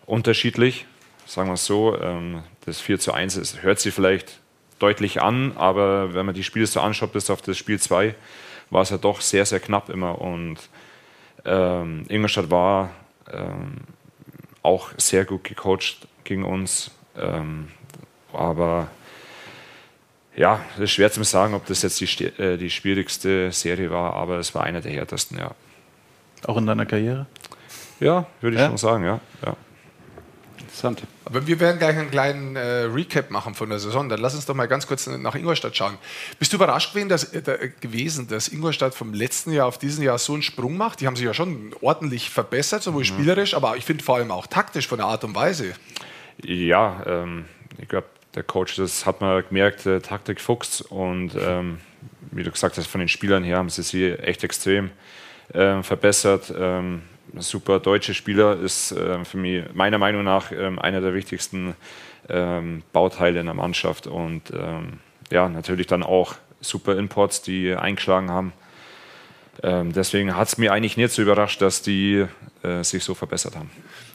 unterschiedlich, 0.06 0.86
sagen 1.26 1.50
wir 1.50 1.56
es 1.56 1.66
so. 1.66 1.98
Ähm, 2.00 2.44
das 2.66 2.82
4 2.82 3.00
zu 3.00 3.14
1 3.14 3.38
ist, 3.38 3.62
hört 3.62 3.80
sich 3.80 3.94
vielleicht 3.94 4.40
deutlich 4.80 5.22
an, 5.22 5.54
aber 5.56 6.14
wenn 6.14 6.26
man 6.26 6.36
die 6.36 6.44
Spiele 6.44 6.68
so 6.68 6.82
anschaut, 6.82 7.14
bis 7.14 7.30
auf 7.30 7.42
das 7.42 7.58
Spiel 7.58 7.80
2, 7.80 8.14
war 8.70 8.82
es 8.82 8.90
ja 8.90 8.98
doch 8.98 9.22
sehr, 9.22 9.46
sehr 9.46 9.60
knapp 9.60 9.90
immer. 9.90 10.20
Und 10.22 10.58
ähm, 11.46 12.06
Ingolstadt 12.10 12.52
war 12.52 12.92
ähm, 13.32 13.78
auch 14.62 14.90
sehr 14.98 15.26
gut 15.26 15.44
gecoacht 15.44 16.08
gegen 16.24 16.44
uns. 16.44 16.92
Ähm, 17.18 17.70
aber 18.34 18.90
ja, 20.38 20.62
es 20.76 20.84
ist 20.84 20.92
schwer 20.92 21.12
zu 21.12 21.24
sagen, 21.24 21.56
ob 21.56 21.66
das 21.66 21.82
jetzt 21.82 22.00
die, 22.00 22.26
äh, 22.26 22.58
die 22.58 22.70
schwierigste 22.70 23.52
Serie 23.52 23.90
war, 23.90 24.14
aber 24.14 24.38
es 24.38 24.54
war 24.54 24.64
eine 24.64 24.82
der 24.82 24.92
härtesten, 24.92 25.38
ja. 25.38 25.52
Auch 26.46 26.58
in 26.58 26.68
deiner 26.68 26.86
Karriere? 26.86 27.26
Ja, 28.00 28.28
würde 28.42 28.56
ich 28.56 28.62
ja? 28.62 28.68
schon 28.68 28.78
sagen, 28.78 29.04
ja. 29.04 29.20
ja. 29.44 29.56
Interessant. 30.60 31.02
Aber 31.26 31.48
wir 31.48 31.60
werden 31.60 31.80
gleich 31.80 31.98
einen 31.98 32.12
kleinen 32.12 32.56
äh, 32.56 32.84
Recap 32.84 33.32
machen 33.32 33.56
von 33.56 33.70
der 33.70 33.80
Saison. 33.80 34.10
Dann 34.10 34.20
lass 34.20 34.36
uns 34.36 34.46
doch 34.46 34.54
mal 34.54 34.68
ganz 34.68 34.86
kurz 34.86 35.08
nach 35.08 35.34
Ingolstadt 35.34 35.76
schauen. 35.76 35.98
Bist 36.38 36.54
du 36.54 36.58
überrascht 36.58 36.94
gewesen 36.94 37.10
dass, 37.10 37.34
äh, 37.34 37.72
gewesen, 37.82 38.28
dass 38.28 38.48
Ingolstadt 38.48 38.94
vom 38.94 39.14
letzten 39.14 39.52
Jahr 39.52 39.66
auf 39.66 39.80
diesen 39.80 40.04
Jahr 40.04 40.20
so 40.20 40.34
einen 40.34 40.44
Sprung 40.44 40.78
macht? 40.78 41.02
Die 41.02 41.08
haben 41.08 41.16
sich 41.16 41.26
ja 41.26 41.34
schon 41.34 41.74
ordentlich 41.82 42.30
verbessert, 42.30 42.84
sowohl 42.84 43.02
mhm. 43.02 43.06
spielerisch, 43.06 43.56
aber 43.56 43.76
ich 43.78 43.86
finde 43.86 44.04
vor 44.04 44.18
allem 44.18 44.30
auch 44.30 44.46
taktisch 44.46 44.88
von 44.88 45.00
der 45.00 45.08
Art 45.08 45.24
und 45.24 45.34
Weise. 45.34 45.74
Ja, 46.44 47.02
ähm, 47.08 47.46
ich 47.80 47.88
glaube, 47.88 48.08
der 48.38 48.44
Coach, 48.44 48.76
das 48.76 49.06
hat 49.06 49.20
man 49.20 49.44
gemerkt, 49.48 49.86
äh, 49.86 50.00
Taktik 50.00 50.40
Fuchs 50.40 50.82
und 50.82 51.32
ähm, 51.36 51.80
wie 52.32 52.44
du 52.44 52.52
gesagt 52.52 52.78
hast, 52.78 52.88
von 52.88 53.00
den 53.00 53.08
Spielern 53.10 53.44
her 53.44 53.58
haben 53.58 53.70
sie 53.70 53.82
sie 53.82 54.12
echt 54.12 54.44
extrem 54.44 54.92
äh, 55.54 55.82
verbessert. 55.82 56.54
Ähm, 56.56 57.02
super 57.36 57.80
deutsche 57.80 58.14
Spieler 58.14 58.60
ist 58.60 58.92
äh, 58.92 59.26
für 59.26 59.38
mich 59.38 59.66
meiner 59.74 59.98
Meinung 59.98 60.24
nach 60.24 60.52
äh, 60.52 60.72
einer 60.78 61.02
der 61.02 61.16
wichtigsten 61.16 61.76
ähm, 62.30 62.84
Bauteile 62.94 63.40
in 63.40 63.48
der 63.48 63.56
Mannschaft 63.56 64.06
und 64.06 64.52
ähm, 64.52 65.00
ja, 65.32 65.50
natürlich 65.50 65.88
dann 65.88 66.04
auch 66.04 66.36
super 66.62 66.96
Imports, 66.96 67.42
die 67.42 67.74
eingeschlagen 67.74 68.30
haben. 68.30 68.54
Ähm, 69.64 69.94
deswegen 69.94 70.36
hat 70.36 70.48
es 70.48 70.58
mir 70.60 70.74
eigentlich 70.74 70.98
nicht 70.98 71.12
so 71.12 71.24
überrascht, 71.24 71.62
dass 71.62 71.82
die 71.82 72.26
äh, 72.62 72.84
sich 72.84 73.04
so 73.04 73.16
verbessert 73.16 73.56
haben. 73.56 73.72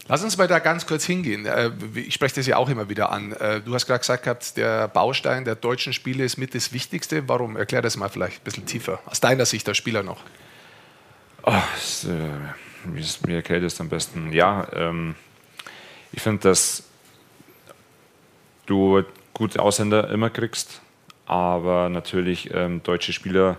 Lass 0.09 0.25
uns 0.25 0.37
mal 0.37 0.49
da 0.49 0.59
ganz 0.59 0.87
kurz 0.87 1.05
hingehen. 1.05 1.47
Äh, 1.47 1.71
ich 1.95 2.15
spreche 2.15 2.35
das 2.37 2.47
ja 2.47 2.57
auch 2.57 2.69
immer 2.69 2.89
wieder 2.89 3.13
an. 3.13 3.33
Äh, 3.33 3.61
du 3.61 3.75
hast 3.75 3.87
gerade 3.87 4.01
gesagt, 4.01 4.25
gehabt, 4.25 4.57
der 4.57 4.89
Baustein 4.89 5.45
der 5.45 5.55
deutschen 5.55 5.93
Spiele 5.93 6.25
ist 6.25 6.39
mit 6.39 6.55
das 6.55 6.73
Wichtigste. 6.73 7.29
Warum? 7.29 7.57
Erklär 7.57 7.83
das 7.83 7.97
mal 7.97 8.09
vielleicht 8.09 8.41
ein 8.41 8.45
bisschen 8.45 8.67
tiefer. 8.67 9.01
Aus 9.07 9.21
deiner 9.21 9.47
Sicht 9.47 9.69
als 9.69 9.77
Spieler 9.77 10.03
noch. 10.03 10.21
Oh, 11.45 11.53
das, 11.75 12.07
wie, 12.85 13.35
erklärt 13.35 13.63
es 13.63 13.81
am 13.81 13.89
besten? 13.89 14.33
Ja, 14.33 14.67
ähm, 14.75 15.15
ich 16.13 16.23
finde, 16.23 16.43
dass 16.43 16.85
du 18.67 19.03
gute 19.33 19.61
Ausländer 19.61 20.11
immer 20.11 20.31
kriegst, 20.31 20.81
aber 21.27 21.89
natürlich 21.89 22.53
ähm, 22.53 22.83
deutsche 22.83 23.13
Spieler 23.13 23.59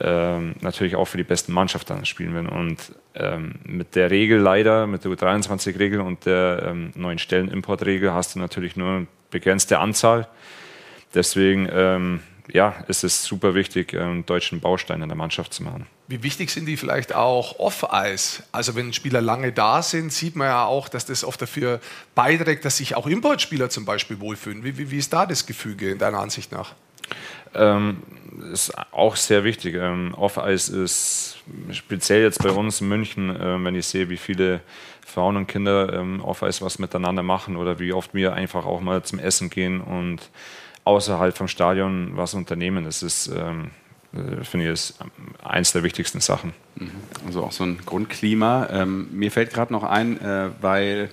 ähm, 0.00 0.54
natürlich 0.60 0.96
auch 0.96 1.06
für 1.06 1.16
die 1.16 1.24
besten 1.24 1.52
Mannschaften 1.52 2.04
spielen 2.04 2.34
werden. 2.34 2.48
Und 2.48 2.92
ähm, 3.14 3.56
mit 3.64 3.94
der 3.94 4.10
Regel 4.10 4.38
leider, 4.38 4.86
mit 4.86 5.04
der 5.04 5.12
U23-Regel 5.12 6.00
und 6.00 6.26
der 6.26 6.64
ähm, 6.66 6.92
neuen 6.94 7.18
Stellenimportregel 7.18 8.12
hast 8.12 8.34
du 8.34 8.38
natürlich 8.38 8.76
nur 8.76 8.88
eine 8.88 9.06
begrenzte 9.30 9.78
Anzahl. 9.78 10.28
Deswegen 11.14 11.68
ähm, 11.72 12.20
ja, 12.52 12.74
ist 12.88 13.04
es 13.04 13.24
super 13.24 13.54
wichtig, 13.54 13.94
einen 13.94 14.24
deutschen 14.24 14.60
Baustein 14.60 15.02
in 15.02 15.08
der 15.08 15.16
Mannschaft 15.16 15.52
zu 15.52 15.62
machen. 15.62 15.86
Wie 16.08 16.22
wichtig 16.22 16.50
sind 16.50 16.66
die 16.66 16.76
vielleicht 16.76 17.14
auch 17.14 17.58
off-Eis? 17.58 18.44
Also 18.52 18.76
wenn 18.76 18.92
Spieler 18.92 19.20
lange 19.20 19.52
da 19.52 19.82
sind, 19.82 20.12
sieht 20.12 20.36
man 20.36 20.48
ja 20.48 20.64
auch, 20.64 20.88
dass 20.88 21.06
das 21.06 21.24
oft 21.24 21.42
dafür 21.42 21.80
beiträgt, 22.14 22.64
dass 22.64 22.76
sich 22.76 22.94
auch 22.94 23.06
Importspieler 23.06 23.70
zum 23.70 23.84
Beispiel 23.84 24.20
wohlfühlen. 24.20 24.62
Wie, 24.62 24.78
wie, 24.78 24.90
wie 24.90 24.98
ist 24.98 25.12
da 25.12 25.26
das 25.26 25.46
Gefüge 25.46 25.90
in 25.90 25.98
deiner 25.98 26.20
Ansicht 26.20 26.52
nach? 26.52 26.74
Ähm, 27.56 28.02
ist 28.52 28.72
auch 28.92 29.16
sehr 29.16 29.44
wichtig. 29.44 29.74
Ähm, 29.74 30.14
Off-Eis 30.14 30.68
ist 30.68 31.38
speziell 31.72 32.22
jetzt 32.22 32.42
bei 32.42 32.50
uns 32.50 32.80
in 32.80 32.88
München, 32.88 33.34
äh, 33.34 33.64
wenn 33.64 33.74
ich 33.74 33.86
sehe, 33.86 34.08
wie 34.10 34.16
viele 34.16 34.60
Frauen 35.04 35.36
und 35.36 35.46
Kinder 35.46 35.92
ähm, 35.92 36.22
Off-Eis 36.22 36.60
was 36.62 36.78
miteinander 36.78 37.22
machen 37.22 37.56
oder 37.56 37.78
wie 37.78 37.92
oft 37.92 38.14
wir 38.14 38.34
einfach 38.34 38.66
auch 38.66 38.80
mal 38.80 39.02
zum 39.02 39.18
Essen 39.18 39.50
gehen 39.50 39.80
und 39.80 40.30
außerhalb 40.84 41.36
vom 41.36 41.48
Stadion 41.48 42.12
was 42.16 42.34
unternehmen. 42.34 42.84
Das 42.84 43.02
ist 43.02 43.28
ähm, 43.28 43.70
äh, 44.16 44.44
finde 44.44 44.66
ich, 44.66 44.72
ist 44.72 44.98
eins 45.42 45.72
der 45.72 45.82
wichtigsten 45.82 46.20
Sachen. 46.20 46.52
Mhm. 46.76 46.90
Also 47.26 47.42
auch 47.42 47.52
so 47.52 47.64
ein 47.64 47.78
Grundklima. 47.84 48.68
Ähm, 48.70 49.08
mir 49.12 49.30
fällt 49.30 49.52
gerade 49.52 49.72
noch 49.72 49.82
ein, 49.82 50.20
äh, 50.20 50.50
weil 50.60 51.10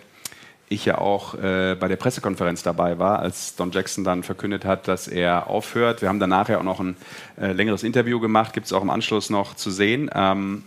ich 0.70 0.86
ja 0.86 0.98
auch 0.98 1.36
äh, 1.36 1.76
bei 1.80 1.88
der 1.88 1.98
Pressekonferenz 1.98 2.64
dabei 2.64 2.98
war, 2.98 3.20
als 3.20 3.56
Don 3.56 3.72
Jackson 3.72 4.04
dann 4.04 4.24
verkündet 4.24 4.66
hat, 4.66 4.88
dass 4.88 5.08
er 5.08 5.48
aufhört. 5.48 6.02
Wir 6.02 6.10
haben 6.10 6.20
danach 6.20 6.50
ja 6.50 6.60
auch 6.60 6.64
noch 6.64 6.80
ein 6.80 6.96
äh, 7.40 7.52
längeres 7.52 7.84
Interview 7.84 8.20
gemacht, 8.20 8.54
gibt 8.54 8.66
es 8.66 8.74
auch 8.74 8.82
im 8.82 8.90
Anschluss 8.90 9.30
noch 9.30 9.56
zu 9.56 9.70
sehen. 9.72 10.10
Ähm, 10.14 10.64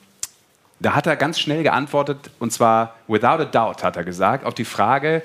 da 0.79 0.95
hat 0.95 1.07
er 1.07 1.17
ganz 1.17 1.41
schnell 1.41 1.63
geantwortet, 1.63 2.31
und 2.39 2.53
zwar 2.53 2.95
without 3.09 3.43
a 3.43 3.45
doubt 3.45 3.83
hat 3.83 3.97
er 3.97 4.05
gesagt, 4.05 4.45
auf 4.45 4.55
die 4.55 4.65
Frage, 4.67 5.23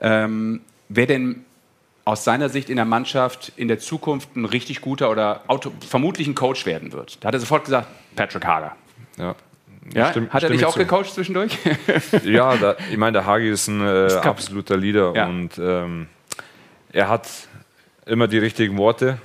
ähm, 0.00 0.62
wer 0.88 1.06
denn 1.06 1.44
aus 2.04 2.24
seiner 2.24 2.48
Sicht 2.48 2.68
in 2.70 2.76
der 2.76 2.84
Mannschaft 2.84 3.52
in 3.56 3.68
der 3.68 3.78
Zukunft 3.78 4.36
ein 4.36 4.44
richtig 4.44 4.80
guter 4.80 5.10
oder 5.10 5.42
auto, 5.46 5.72
vermutlich 5.86 6.26
ein 6.26 6.34
Coach 6.34 6.66
werden 6.66 6.92
wird. 6.92 7.18
Da 7.20 7.28
hat 7.28 7.34
er 7.34 7.40
sofort 7.40 7.64
gesagt, 7.64 7.88
Patrick 8.14 8.44
Hager. 8.44 8.76
Ja. 9.18 9.34
Ja, 9.92 10.10
Stimm, 10.10 10.30
hat 10.30 10.42
er 10.42 10.50
dich 10.50 10.64
auch 10.64 10.72
zu. 10.72 10.78
gecoacht 10.78 11.12
zwischendurch? 11.12 11.58
ja, 12.24 12.56
da, 12.56 12.76
ich 12.90 12.96
meine, 12.96 13.12
der 13.12 13.26
Hagi 13.26 13.50
ist 13.50 13.68
ein 13.68 13.86
äh, 13.86 14.12
absoluter 14.22 14.76
Leader 14.76 15.12
ja. 15.14 15.26
und 15.26 15.58
ähm, 15.58 16.08
er 16.92 17.08
hat 17.08 17.28
immer 18.06 18.28
die 18.28 18.38
richtigen 18.38 18.78
Worte 18.78 19.18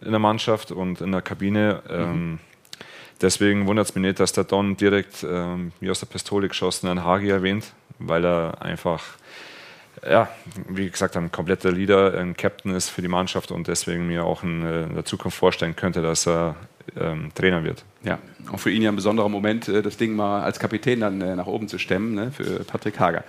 in 0.00 0.10
der 0.10 0.20
Mannschaft 0.20 0.72
und 0.72 1.00
in 1.00 1.12
der 1.12 1.22
Kabine. 1.22 1.82
Ähm, 1.90 2.30
mhm. 2.30 2.38
Deswegen 3.20 3.66
wundert 3.66 3.88
es 3.88 3.94
mich 3.94 4.02
nicht, 4.02 4.20
dass 4.20 4.32
der 4.32 4.44
Don 4.44 4.76
direkt 4.76 5.24
ähm, 5.24 5.72
wie 5.80 5.90
aus 5.90 6.00
der 6.00 6.06
Pistole 6.06 6.48
geschossen 6.48 6.88
einen 6.88 7.04
Hagi 7.04 7.28
erwähnt, 7.28 7.72
weil 7.98 8.24
er 8.24 8.62
einfach 8.62 9.02
ja, 10.08 10.28
wie 10.68 10.90
gesagt, 10.90 11.16
ein 11.16 11.32
kompletter 11.32 11.72
Leader, 11.72 12.18
ein 12.18 12.36
Captain 12.36 12.74
ist 12.74 12.88
für 12.88 13.02
die 13.02 13.08
Mannschaft 13.08 13.50
und 13.50 13.68
deswegen 13.68 14.06
mir 14.06 14.24
auch 14.24 14.42
in, 14.42 14.64
äh, 14.64 14.84
in 14.84 14.94
der 14.94 15.04
Zukunft 15.04 15.36
vorstellen 15.36 15.76
könnte, 15.76 16.02
dass 16.02 16.26
er 16.26 16.56
ähm, 16.98 17.30
Trainer 17.34 17.64
wird. 17.64 17.84
Ja, 18.02 18.18
auch 18.52 18.58
für 18.60 18.70
ihn 18.70 18.82
ja 18.82 18.90
ein 18.90 18.96
besonderer 18.96 19.28
Moment, 19.28 19.68
äh, 19.68 19.82
das 19.82 19.96
Ding 19.96 20.14
mal 20.14 20.42
als 20.42 20.58
Kapitän 20.58 21.00
dann 21.00 21.20
äh, 21.20 21.36
nach 21.36 21.46
oben 21.46 21.68
zu 21.68 21.78
stemmen, 21.78 22.14
ne, 22.14 22.30
für 22.30 22.64
Patrick 22.64 22.98
Hager. 22.98 23.24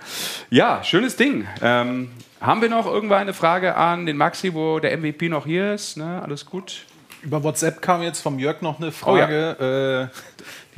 Ja, 0.50 0.82
schönes 0.84 1.16
Ding. 1.16 1.46
Ähm, 1.62 2.10
Haben 2.40 2.62
wir 2.62 2.68
noch 2.68 2.86
irgendwann 2.86 3.22
eine 3.22 3.34
Frage 3.34 3.76
an 3.76 4.06
den 4.06 4.16
Maxi, 4.16 4.54
wo 4.54 4.78
der 4.78 4.96
MVP 4.96 5.28
noch 5.28 5.46
hier 5.46 5.74
ist? 5.74 5.96
Ne? 5.96 6.22
Alles 6.22 6.46
gut? 6.46 6.86
Über 7.22 7.42
WhatsApp 7.42 7.82
kam 7.82 8.02
jetzt 8.02 8.22
vom 8.22 8.38
Jörg 8.38 8.62
noch 8.62 8.80
eine 8.80 8.92
Frage. 8.92 9.56
Oh 9.58 9.62
ja. 9.62 10.02
äh, 10.04 10.08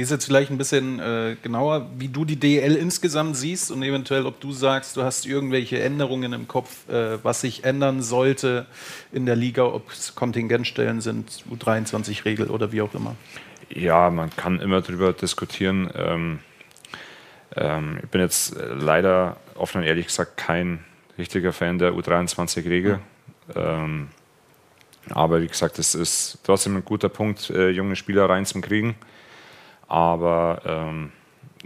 ist 0.02 0.10
jetzt 0.10 0.24
vielleicht 0.24 0.50
ein 0.50 0.58
bisschen 0.58 0.98
äh, 1.00 1.36
genauer, 1.42 1.88
wie 1.96 2.08
du 2.08 2.24
die 2.24 2.36
DL 2.36 2.76
insgesamt 2.76 3.36
siehst 3.36 3.70
und 3.70 3.82
eventuell, 3.82 4.26
ob 4.26 4.40
du 4.40 4.52
sagst, 4.52 4.96
du 4.96 5.02
hast 5.02 5.26
irgendwelche 5.26 5.80
Änderungen 5.80 6.32
im 6.32 6.48
Kopf, 6.48 6.88
äh, 6.88 7.22
was 7.24 7.40
sich 7.40 7.64
ändern 7.64 8.02
sollte 8.02 8.66
in 9.12 9.26
der 9.26 9.36
Liga, 9.36 9.64
ob 9.64 9.90
es 9.90 10.14
Kontingentstellen 10.14 11.00
sind, 11.00 11.44
U23-Regel 11.50 12.48
oder 12.48 12.72
wie 12.72 12.82
auch 12.82 12.94
immer. 12.94 13.16
Ja, 13.68 14.10
man 14.10 14.30
kann 14.36 14.60
immer 14.60 14.82
darüber 14.82 15.12
diskutieren. 15.12 15.90
Ähm, 15.94 16.38
ähm, 17.56 17.98
ich 18.02 18.08
bin 18.08 18.20
jetzt 18.20 18.56
leider 18.58 19.36
offen 19.54 19.82
und 19.82 19.86
ehrlich 19.86 20.06
gesagt 20.06 20.36
kein 20.36 20.84
richtiger 21.18 21.52
Fan 21.52 21.78
der 21.78 21.92
U23-Regel. 21.92 22.96
Mhm. 22.96 23.02
Ähm, 23.54 24.08
aber 25.10 25.42
wie 25.42 25.48
gesagt, 25.48 25.78
es 25.78 25.94
ist 25.94 26.38
trotzdem 26.44 26.76
ein 26.76 26.84
guter 26.84 27.08
Punkt, 27.08 27.50
äh, 27.50 27.70
junge 27.70 27.96
Spieler 27.96 28.28
reinzukriegen. 28.28 28.94
Aber 29.92 30.62
ähm, 30.64 31.12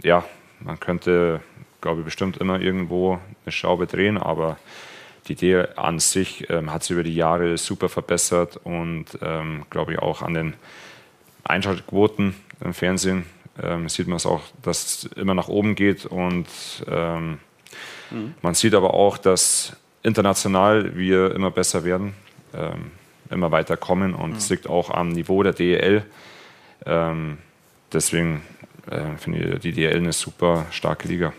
ja, 0.03 0.25
man 0.59 0.77
könnte, 0.81 1.39
glaube 1.79 2.01
ich, 2.01 2.05
bestimmt 2.05 2.35
immer 2.35 2.59
irgendwo 2.59 3.21
eine 3.45 3.51
Schraube 3.53 3.87
drehen, 3.87 4.17
aber 4.17 4.57
die 5.27 5.33
Idee 5.33 5.67
an 5.77 5.99
sich 5.99 6.49
ähm, 6.49 6.73
hat 6.73 6.83
sich 6.83 6.91
über 6.91 7.03
die 7.03 7.15
Jahre 7.15 7.57
super 7.57 7.87
verbessert 7.87 8.59
und 8.65 9.05
ähm, 9.21 9.63
glaube 9.69 9.93
ich 9.93 9.99
auch 9.99 10.23
an 10.23 10.33
den 10.33 10.53
Einschaltquoten 11.45 12.35
im 12.59 12.73
Fernsehen 12.73 13.25
ähm, 13.63 13.87
sieht 13.87 14.07
man 14.07 14.17
es 14.17 14.25
auch, 14.25 14.41
dass 14.61 14.83
es 14.83 15.03
immer 15.13 15.33
nach 15.33 15.47
oben 15.47 15.75
geht 15.75 16.05
und 16.05 16.47
ähm, 16.89 17.39
mhm. 18.11 18.33
man 18.41 18.55
sieht 18.55 18.75
aber 18.75 18.93
auch, 18.93 19.17
dass 19.17 19.77
international 20.03 20.97
wir 20.97 21.33
immer 21.33 21.51
besser 21.51 21.85
werden. 21.85 22.13
Ähm, 22.53 22.91
immer 23.29 23.51
weiter 23.51 23.77
kommen 23.77 24.13
und 24.13 24.35
es 24.35 24.49
mhm. 24.49 24.55
liegt 24.55 24.69
auch 24.69 24.89
am 24.89 25.09
Niveau 25.09 25.43
der 25.43 25.53
DEL. 25.53 26.03
Deswegen 27.93 28.41
äh, 28.89 29.17
finde 29.17 29.39
ich 29.39 29.59
die 29.59 29.71
DEL 29.71 29.95
eine 29.95 30.13
super 30.13 30.65
starke 30.71 31.07
Liga. 31.07 31.33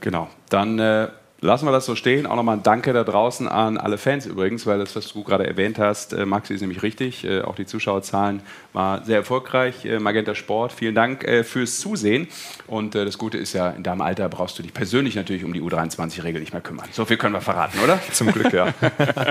Genau. 0.00 0.28
Dann 0.50 0.78
äh, 0.78 1.08
lassen 1.44 1.66
wir 1.66 1.72
das 1.72 1.84
so 1.84 1.94
stehen. 1.94 2.26
Auch 2.26 2.36
nochmal 2.36 2.56
ein 2.56 2.62
Danke 2.62 2.92
da 2.92 3.04
draußen 3.04 3.46
an 3.46 3.76
alle 3.76 3.98
Fans 3.98 4.24
übrigens, 4.24 4.66
weil 4.66 4.78
das, 4.78 4.96
was 4.96 5.12
du 5.12 5.22
gerade 5.22 5.46
erwähnt 5.46 5.78
hast, 5.78 6.14
äh, 6.14 6.24
Maxi, 6.24 6.54
ist 6.54 6.62
nämlich 6.62 6.82
richtig. 6.82 7.24
Äh, 7.24 7.42
auch 7.42 7.54
die 7.54 7.66
Zuschauerzahlen 7.66 8.40
waren 8.72 9.04
sehr 9.04 9.18
erfolgreich. 9.18 9.84
Äh, 9.84 9.98
Magenta 9.98 10.34
Sport, 10.34 10.72
vielen 10.72 10.94
Dank 10.94 11.24
fürs 11.44 11.78
Zusehen. 11.78 12.28
Und 12.66 12.94
das 12.94 13.18
Gute 13.18 13.38
ist 13.38 13.52
ja, 13.52 13.70
in 13.70 13.82
deinem 13.82 14.00
Alter 14.00 14.28
brauchst 14.28 14.58
du 14.58 14.62
dich 14.62 14.72
persönlich 14.72 15.14
natürlich 15.14 15.44
um 15.44 15.52
die 15.52 15.60
U23-Regel 15.60 16.40
nicht 16.40 16.52
mehr 16.52 16.62
kümmern. 16.62 16.86
So 16.92 17.04
viel 17.04 17.16
können 17.16 17.34
wir 17.34 17.40
verraten, 17.40 17.78
oder? 17.82 17.98
Zum 18.12 18.32
Glück, 18.32 18.52
ja. 18.52 18.68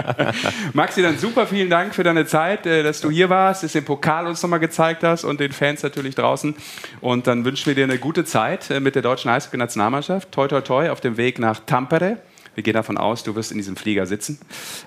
Maxi, 0.73 1.01
dann 1.01 1.17
super 1.17 1.47
vielen 1.47 1.69
Dank 1.69 1.95
für 1.95 2.03
deine 2.03 2.25
Zeit, 2.25 2.65
dass 2.65 3.01
du 3.01 3.09
hier 3.09 3.29
warst, 3.29 3.63
dass 3.63 3.73
du 3.73 3.79
den 3.79 3.85
Pokal 3.85 4.27
uns 4.27 4.41
nochmal 4.43 4.59
gezeigt 4.59 5.03
hast 5.03 5.23
und 5.23 5.39
den 5.39 5.51
Fans 5.51 5.83
natürlich 5.83 6.15
draußen. 6.15 6.55
Und 7.01 7.27
dann 7.27 7.45
wünschen 7.45 7.67
wir 7.67 7.75
dir 7.75 7.85
eine 7.85 7.97
gute 7.97 8.25
Zeit 8.25 8.69
mit 8.81 8.95
der 8.95 9.01
deutschen 9.01 9.29
Eishockey-Nationalmannschaft. 9.29 10.31
Toi, 10.31 10.47
toi, 10.47 10.61
toi 10.61 10.89
auf 10.89 11.01
dem 11.01 11.17
Weg 11.17 11.39
nach 11.39 11.59
Tampere. 11.65 12.02
Erde. 12.09 12.21
Wir 12.55 12.63
gehen 12.63 12.73
davon 12.73 12.97
aus, 12.97 13.23
du 13.23 13.35
wirst 13.35 13.51
in 13.51 13.57
diesem 13.57 13.75
Flieger 13.75 14.05
sitzen. 14.05 14.39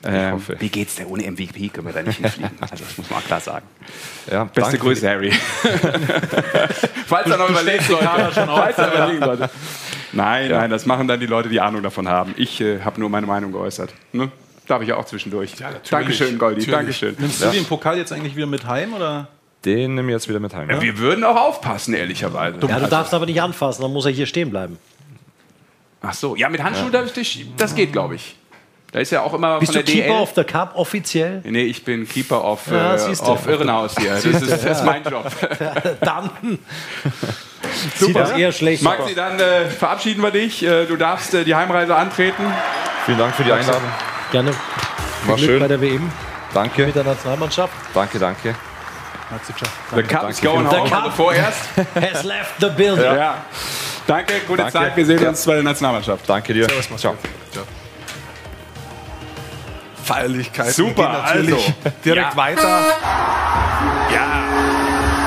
Ähm, 0.05 0.41
wie 0.61 0.69
geht's 0.69 0.95
dir 0.95 1.11
ohne 1.11 1.29
MVP? 1.29 1.69
Können 1.71 1.89
wir 1.89 1.95
da 1.95 2.03
nicht 2.03 2.19
hinfliegen. 2.19 2.53
Also 2.61 2.85
das 2.85 2.97
muss 2.97 3.11
man 3.11 3.19
auch 3.19 3.25
klar 3.25 3.41
sagen. 3.41 3.67
Ja, 4.31 4.45
Beste 4.45 4.79
Grüße, 4.79 5.09
Harry. 5.09 5.33
Falls 7.07 7.29
er 7.29 7.37
noch 7.37 7.51
überlegt, 7.51 7.89
Leute. 7.89 8.09
Falls 8.33 8.79
er 8.79 8.95
überlegt, 8.95 9.21
Leute. 9.21 9.51
Nein, 10.12 10.51
ja. 10.51 10.61
nein, 10.61 10.71
das 10.71 10.87
machen 10.87 11.09
dann 11.09 11.19
die 11.19 11.27
Leute, 11.27 11.49
die 11.49 11.61
Ahnung 11.61 11.83
davon 11.83 12.09
haben. 12.09 12.35
Ich 12.37 12.61
äh, 12.61 12.81
habe 12.81 13.01
nur 13.01 13.11
meine 13.11 13.27
Meinung 13.27 13.51
geäußert. 13.51 13.93
Ne? 14.12 14.31
Darf 14.69 14.83
ich 14.83 14.89
ja 14.89 14.97
auch 14.97 15.05
zwischendurch. 15.05 15.55
Ja, 15.59 15.71
Dankeschön, 15.91 16.39
Goldi. 16.39 16.61
Natürlich. 16.61 16.77
Dankeschön. 16.77 17.17
Nimmst 17.19 17.43
du 17.43 17.51
den 17.51 17.64
Pokal 17.64 17.99
jetzt 17.99 18.12
eigentlich 18.12 18.37
wieder 18.37 18.47
mit 18.47 18.67
heim? 18.67 18.95
Oder? 18.95 19.29
Den 19.64 19.97
nehme 19.97 20.09
ich 20.09 20.14
jetzt 20.14 20.29
wieder 20.29 20.41
mit 20.41 20.55
heim. 20.55 20.71
Ja, 20.71 20.81
wir 20.81 20.99
würden 20.99 21.25
auch 21.25 21.37
aufpassen, 21.37 21.95
ehrlicherweise. 21.95 22.59
Ja, 22.67 22.79
du 22.79 22.89
darfst 22.89 23.12
aber 23.12 23.27
nicht 23.27 23.43
anfassen, 23.43 23.83
dann 23.83 23.93
muss 23.93 24.05
er 24.05 24.12
hier 24.12 24.27
stehen 24.27 24.51
bleiben. 24.51 24.79
Ach 26.03 26.12
so, 26.12 26.36
ja, 26.36 26.49
mit 26.49 26.62
Handschuhen, 26.62 26.92
ja. 26.92 27.03
das 27.57 27.74
geht, 27.74 27.92
glaube 27.92 28.16
ich. 28.16 28.36
Da 28.92 29.01
ist 29.01 29.11
ja 29.11 29.22
auch 29.22 29.34
immer 29.34 29.59
Bist 29.59 29.72
von 29.72 29.84
der 29.84 29.84
du 29.84 29.92
Keeper 29.92 30.14
DL. 30.14 30.22
of 30.22 30.32
the 30.36 30.44
Cup 30.44 30.72
offiziell? 30.76 31.42
Nee, 31.44 31.64
ich 31.64 31.84
bin 31.84 32.09
Keeper 32.09 32.44
of, 32.44 32.66
ja, 32.70 32.97
äh, 32.97 33.18
auf 33.20 33.47
Irrenhaus 33.47 33.94
hier. 33.99 34.12
Das 34.12 34.24
ist, 34.24 34.51
das 34.51 34.64
ist 34.64 34.84
mein 34.84 35.03
Job. 35.05 35.30
dann. 36.01 36.30
Super. 37.99 38.20
Das 38.20 38.30
eher 38.32 38.53
schlecht. 38.53 38.82
Maxi, 38.82 39.14
dann 39.14 39.38
äh, 39.38 39.66
verabschieden 39.66 40.22
wir 40.22 40.30
dich. 40.30 40.62
Äh, 40.62 40.86
du 40.86 40.97
darfst 40.97 41.34
äh, 41.34 41.44
die 41.44 41.55
Heimreise 41.55 41.94
antreten. 41.94 42.42
Vielen 43.05 43.18
Dank 43.18 43.34
für 43.34 43.44
die 43.44 43.53
Einladung. 43.53 43.82
Gerne. 44.32 44.53
War 45.26 45.38
schön. 45.38 45.61
bei 45.61 45.68
der 45.68 45.80
WM. 45.80 46.11
Danke. 46.55 46.86
Mit 46.86 46.94
der 46.94 47.05
Nationalmannschaft. 47.05 47.74
Danke, 47.92 48.18
danke. 48.18 48.55
The 49.94 50.03
Cup 50.05 50.30
is 50.30 50.40
going 50.40 50.66
home. 50.66 50.90
Also 50.90 51.11
vorerst. 51.11 51.68
Has 51.94 52.22
left 52.22 52.55
the 52.61 52.68
building. 52.68 53.05
Ja. 53.05 53.16
ja. 53.16 53.44
Danke, 54.07 54.35
gute 54.47 54.59
Danke. 54.59 54.73
Zeit. 54.73 54.97
Wir 54.97 55.07
sehen 55.07 55.23
ja. 55.23 55.29
uns 55.31 55.45
bei 55.45 55.55
der 55.55 55.63
Nationalmannschaft. 55.63 56.29
Danke 56.29 56.55
dir. 56.55 56.69
Servus, 56.69 57.01
Ciao. 57.01 57.17
Ciao. 57.53 57.65
Feierlichkeit. 60.05 60.73
Super, 60.73 61.25
also 61.25 61.57
direkt 62.05 62.33
ja. 62.33 62.37
weiter. 62.37 62.85
Ja. 64.13 64.47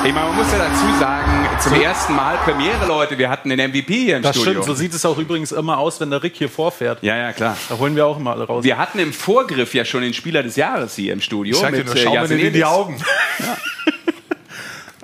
Ich 0.06 0.14
meine, 0.14 0.28
man 0.28 0.38
muss 0.38 0.50
ja 0.54 0.60
dazu 0.60 0.98
sagen, 0.98 1.46
zum 1.60 1.76
so. 1.76 1.82
ersten 1.82 2.16
Mal 2.16 2.38
Premiere, 2.46 2.86
Leute. 2.88 3.18
Wir 3.18 3.30
hatten 3.30 3.50
den 3.50 3.60
MVP 3.60 3.94
hier 3.94 4.16
im 4.18 4.24
das 4.24 4.38
Studio. 4.38 4.62
Stimmt, 4.62 4.66
so 4.66 4.74
sieht 4.74 4.94
es 4.94 5.06
auch 5.06 5.18
übrigens 5.18 5.52
immer 5.52 5.78
aus, 5.78 6.00
wenn 6.00 6.10
der 6.10 6.24
Rick 6.24 6.38
hier 6.38 6.48
vorfährt. 6.48 7.04
Ja, 7.04 7.18
ja, 7.18 7.34
klar. 7.34 7.58
Da 7.68 7.78
holen 7.78 7.98
wir 7.98 8.06
auch 8.06 8.18
immer 8.18 8.32
alle 8.32 8.46
raus. 8.46 8.64
Wir 8.64 8.78
hatten 8.78 9.00
im 9.00 9.12
Vorgriff 9.12 9.74
ja 9.74 9.84
schon 9.84 10.02
den 10.02 10.14
Spieler 10.14 10.42
des 10.42 10.56
Jahres 10.56 10.96
hier 10.96 11.12
im 11.12 11.20
Studio. 11.20 11.54
Ich 11.54 11.60
sag 11.60 11.74
dir 11.74 11.84
nur, 11.84 11.98
schau 11.98 12.16
äh, 12.16 12.28
mir 12.30 12.40
in 12.40 12.54
die 12.54 12.66
Augen. 12.66 12.98
Ja. 13.40 13.58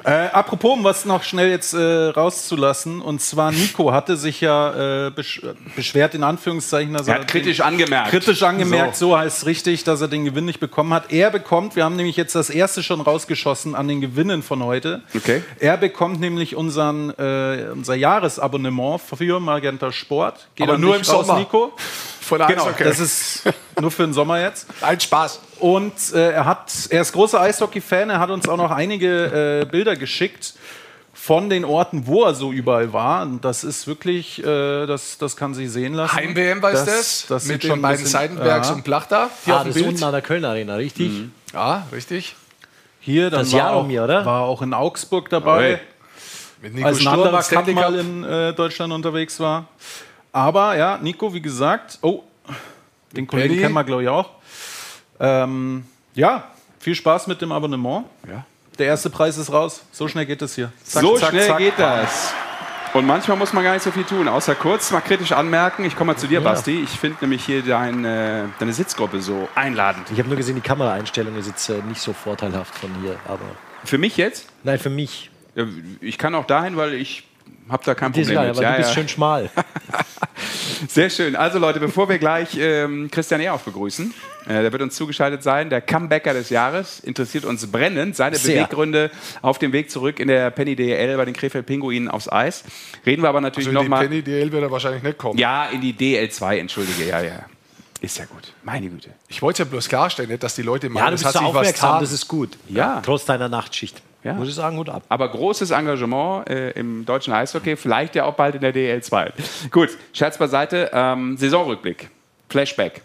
Äh, 0.05 0.29
apropos, 0.33 0.73
um 0.73 0.83
was 0.83 1.03
noch 1.05 1.23
schnell 1.23 1.49
jetzt 1.49 1.73
äh, 1.73 1.79
rauszulassen, 1.79 3.01
und 3.01 3.21
zwar 3.21 3.51
Nico 3.51 3.91
hatte 3.91 4.17
sich 4.17 4.39
ja 4.39 5.07
äh, 5.07 5.09
besch 5.09 5.41
beschwert, 5.75 6.13
in 6.13 6.23
Anführungszeichen, 6.23 6.93
dass 6.93 7.07
er, 7.07 7.17
er 7.17 7.25
kritisch 7.25 7.61
angemerkt. 7.61 8.11
Kritisch 8.11 8.43
angemerkt, 8.43 8.95
so. 8.97 9.09
so 9.09 9.17
heißt 9.17 9.39
es 9.39 9.45
richtig, 9.47 9.83
dass 9.83 10.01
er 10.01 10.07
den 10.07 10.23
Gewinn 10.23 10.45
nicht 10.45 10.59
bekommen 10.59 10.93
hat. 10.93 11.11
Er 11.11 11.31
bekommt, 11.31 11.75
wir 11.75 11.83
haben 11.83 11.95
nämlich 11.95 12.17
jetzt 12.17 12.35
das 12.35 12.51
erste 12.51 12.83
schon 12.83 13.01
rausgeschossen 13.01 13.73
an 13.73 13.87
den 13.87 13.99
Gewinnen 13.99 14.43
von 14.43 14.63
heute. 14.63 15.01
Okay. 15.15 15.43
Er 15.59 15.75
bekommt 15.77 16.19
nämlich 16.19 16.55
unseren, 16.55 17.09
äh, 17.17 17.69
unser 17.71 17.95
Jahresabonnement 17.95 19.01
für 19.01 19.39
Magenta 19.39 19.91
Sport. 19.91 20.47
Geht 20.53 20.67
Aber 20.67 20.77
nur 20.77 20.95
im 20.95 21.01
raus, 21.01 21.25
Sommer. 21.25 21.39
Nico. 21.39 21.73
Von 22.21 22.39
der 22.39 22.47
genau, 22.47 22.69
das 22.77 22.99
ist 22.99 23.43
nur 23.79 23.89
für 23.89 24.03
den 24.03 24.13
Sommer 24.13 24.39
jetzt. 24.39 24.67
Ein 24.81 24.99
Spaß. 24.99 25.41
Und 25.59 25.93
äh, 26.13 26.31
er, 26.31 26.45
hat, 26.45 26.71
er 26.89 27.01
ist 27.01 27.13
großer 27.13 27.39
Eishockey-Fan, 27.39 28.09
er 28.09 28.19
hat 28.19 28.29
uns 28.29 28.47
auch 28.47 28.57
noch 28.57 28.71
einige 28.71 29.61
äh, 29.61 29.65
Bilder 29.65 29.95
geschickt 29.95 30.53
von 31.13 31.49
den 31.49 31.65
Orten, 31.65 32.05
wo 32.05 32.23
er 32.23 32.35
so 32.35 32.51
überall 32.51 32.93
war. 32.93 33.23
Und 33.23 33.43
das 33.43 33.63
ist 33.63 33.87
wirklich, 33.87 34.43
äh, 34.43 34.85
das, 34.85 35.17
das 35.17 35.35
kann 35.35 35.53
sich 35.53 35.71
sehen 35.71 35.93
lassen. 35.93 36.15
Heim-WM 36.15 36.61
war 36.61 36.71
das, 36.71 36.85
das, 36.85 37.25
das 37.27 37.45
Mit 37.45 37.63
den 37.63 37.81
beiden 37.81 38.05
Seidenbergs 38.05 38.67
ja. 38.69 38.75
und 38.75 38.83
Plachta. 38.83 39.29
Hier 39.43 39.55
ah, 39.55 39.63
das 39.63 39.75
ist 39.75 39.85
unten 39.85 40.03
an 40.03 40.11
der 40.11 40.21
Kölner 40.21 40.49
Arena, 40.49 40.75
richtig? 40.75 41.09
Mhm. 41.09 41.31
Ja, 41.53 41.87
richtig. 41.91 42.35
Hier, 42.99 43.29
dann 43.29 43.41
das 43.41 43.53
war, 43.53 43.73
auch, 43.73 43.87
mir, 43.87 44.03
oder? 44.03 44.25
war 44.25 44.41
auch 44.41 44.61
in 44.61 44.73
Augsburg 44.73 45.29
dabei. 45.29 45.79
Mit 46.61 46.73
Nico 46.75 46.87
als 46.87 46.99
ein 46.99 47.07
anderer 47.07 47.43
Cup 47.43 47.67
mal 47.67 47.95
in 47.95 48.23
äh, 48.23 48.53
Deutschland 48.53 48.91
unterwegs 48.91 49.39
war. 49.39 49.67
Aber 50.31 50.75
ja, 50.75 50.97
Nico, 51.01 51.33
wie 51.33 51.41
gesagt, 51.41 51.97
oh, 52.01 52.23
den 53.15 53.25
Kollegen 53.25 53.49
Penny. 53.49 53.61
kennen 53.61 53.73
wir, 53.73 53.83
glaube 53.83 54.03
ich, 54.03 54.09
auch. 54.09 54.29
Ähm, 55.19 55.85
ja, 56.13 56.45
viel 56.79 56.95
Spaß 56.95 57.27
mit 57.27 57.41
dem 57.41 57.51
Abonnement. 57.51 58.05
Ja. 58.27 58.45
Der 58.77 58.87
erste 58.87 59.09
Preis 59.09 59.37
ist 59.37 59.51
raus. 59.51 59.83
So 59.91 60.07
schnell 60.07 60.25
geht 60.25 60.41
es 60.41 60.55
hier. 60.55 60.71
Zack, 60.83 61.01
so 61.01 61.17
zack, 61.17 61.29
schnell 61.29 61.47
zack. 61.47 61.57
geht 61.57 61.73
das. 61.77 62.33
Und 62.93 63.05
manchmal 63.05 63.35
muss 63.35 63.51
man 63.51 63.63
gar 63.63 63.73
nicht 63.73 63.83
so 63.83 63.91
viel 63.91 64.05
tun, 64.05 64.29
außer 64.29 64.55
kurz 64.55 64.91
mal 64.91 65.01
kritisch 65.01 65.33
anmerken. 65.33 65.83
Ich 65.83 65.97
komme 65.97 66.13
mal 66.13 66.17
zu 66.17 66.27
dir, 66.27 66.35
ja. 66.35 66.39
Basti. 66.39 66.81
Ich 66.81 66.91
finde 66.91 67.17
nämlich 67.21 67.43
hier 67.43 67.61
deine, 67.61 68.49
deine 68.57 68.71
Sitzgruppe 68.71 69.21
so 69.21 69.49
einladend. 69.53 70.09
Ich 70.11 70.19
habe 70.19 70.29
nur 70.29 70.37
gesehen, 70.37 70.55
die 70.55 70.61
Kameraeinstellung 70.61 71.37
ist 71.37 71.47
jetzt 71.47 71.67
äh, 71.69 71.81
nicht 71.89 71.99
so 71.99 72.13
vorteilhaft 72.13 72.73
von 72.73 72.89
hier. 73.01 73.17
Aber 73.27 73.43
für 73.83 73.97
mich 73.97 74.15
jetzt? 74.15 74.47
Nein, 74.63 74.79
für 74.79 74.89
mich. 74.89 75.29
Ich 75.99 76.17
kann 76.17 76.35
auch 76.35 76.45
dahin, 76.45 76.77
weil 76.77 76.93
ich 76.93 77.23
habe 77.69 77.83
da 77.83 77.95
kein 77.95 78.13
Problem 78.13 78.27
mit. 78.27 78.37
Aber 78.37 78.61
ja, 78.61 78.71
du 78.71 78.77
bist 78.77 78.89
ja. 78.89 78.95
schön 78.95 79.09
schmal. 79.09 79.49
Sehr 80.87 81.09
schön. 81.09 81.35
Also 81.35 81.59
Leute, 81.59 81.79
bevor 81.79 82.07
wir 82.07 82.17
gleich 82.17 82.57
ähm, 82.57 83.09
Christian 83.11 83.41
Ehrhoff 83.41 83.63
begrüßen, 83.63 84.11
äh, 84.11 84.34
der 84.53 84.71
wird 84.71 84.81
uns 84.81 84.95
zugeschaltet 84.95 85.43
sein, 85.43 85.69
der 85.69 85.81
Comebacker 85.81 86.33
des 86.33 86.49
Jahres, 86.49 86.99
interessiert 86.99 87.45
uns 87.45 87.71
brennend 87.71 88.15
seine 88.15 88.35
Sehr. 88.35 88.55
Beweggründe 88.55 89.11
auf 89.41 89.57
dem 89.59 89.73
Weg 89.73 89.89
zurück 89.89 90.19
in 90.19 90.27
der 90.27 90.51
Penny 90.51 90.75
DL 90.75 91.17
bei 91.17 91.25
den 91.25 91.33
Krefeld 91.33 91.65
Pinguinen 91.65 92.09
aufs 92.09 92.31
Eis. 92.31 92.63
Reden 93.05 93.23
wir 93.23 93.29
aber 93.29 93.41
natürlich 93.41 93.69
also 93.69 93.81
nochmal... 93.81 94.05
In 94.05 94.11
die 94.11 94.21
Penny 94.21 94.39
DL 94.39 94.51
wird 94.51 94.63
er 94.63 94.71
wahrscheinlich 94.71 95.03
nicht 95.03 95.17
kommen. 95.17 95.39
Ja, 95.39 95.65
in 95.65 95.81
die 95.81 95.93
DL2, 95.93 96.57
entschuldige, 96.57 97.05
ja, 97.05 97.21
ja. 97.21 97.45
Ist 98.01 98.19
ja 98.19 98.25
gut. 98.25 98.53
Meine 98.63 98.87
Güte. 98.87 99.09
Ich 99.29 99.41
wollte 99.41 99.63
ja 99.63 99.69
bloß 99.69 99.89
klarstellen, 99.89 100.37
dass 100.39 100.53
die 100.53 100.61
Leute 100.61 100.89
meinen, 100.89 101.03
ja, 101.03 101.09
du 101.09 101.11
bist 101.13 101.25
das 101.25 101.35
hat 101.35 101.43
aufmerksam, 101.43 101.99
das 102.01 102.11
ist 102.11 102.27
gut. 102.27 102.57
Ja. 102.67 103.01
Trotz 103.03 103.25
deiner 103.25 103.49
Nachtschicht. 103.49 104.01
Ja. 104.23 104.33
Muss 104.33 104.47
ich 104.47 104.55
sagen, 104.55 104.75
gut 104.77 104.89
ab. 104.89 105.03
Aber 105.07 105.29
großes 105.29 105.71
Engagement 105.71 106.49
äh, 106.49 106.71
im 106.71 107.05
deutschen 107.05 107.33
Eishockey, 107.33 107.75
vielleicht 107.75 108.15
ja 108.15 108.25
auch 108.25 108.33
bald 108.33 108.55
in 108.55 108.61
der 108.61 108.73
DL2. 108.73 109.31
Gut, 109.71 109.89
Scherz 110.13 110.37
beiseite. 110.37 110.89
Ähm, 110.93 111.37
Saisonrückblick. 111.37 112.09
Flashback. 112.49 113.01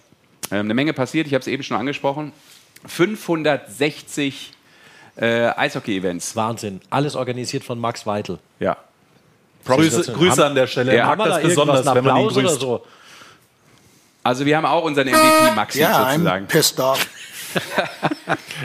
Ähm, 0.50 0.60
eine 0.60 0.74
Menge 0.74 0.92
passiert, 0.92 1.26
ich 1.26 1.34
habe 1.34 1.40
es 1.40 1.46
eben 1.46 1.62
schon 1.62 1.76
angesprochen. 1.76 2.32
560 2.86 4.52
äh, 5.16 5.48
Eishockey-Events. 5.48 6.34
Wahnsinn. 6.36 6.80
Alles 6.90 7.14
organisiert 7.16 7.64
von 7.64 7.78
Max 7.78 8.06
Weitel. 8.06 8.38
Ja. 8.58 8.76
Grüße, 9.64 10.12
Grüße 10.12 10.44
an 10.44 10.54
der 10.54 10.66
Stelle. 10.66 10.96
Ja. 10.96 11.10
Er 11.10 11.16
mag 11.16 11.28
das 11.28 11.42
besonders, 11.42 11.84
wenn 11.86 12.04
man 12.04 12.04
ihn 12.04 12.08
Applaus 12.08 12.36
oder 12.36 12.48
grüßt. 12.48 12.60
so? 12.60 12.86
Also 14.22 14.44
wir 14.46 14.56
haben 14.56 14.66
auch 14.66 14.84
unseren 14.84 15.08
MVP 15.08 15.54
Maxi 15.54 15.80
Ja, 15.80 16.10
sozusagen. 16.10 16.44
I'm 16.44 16.48
pissed 16.48 16.80
off. 16.80 17.06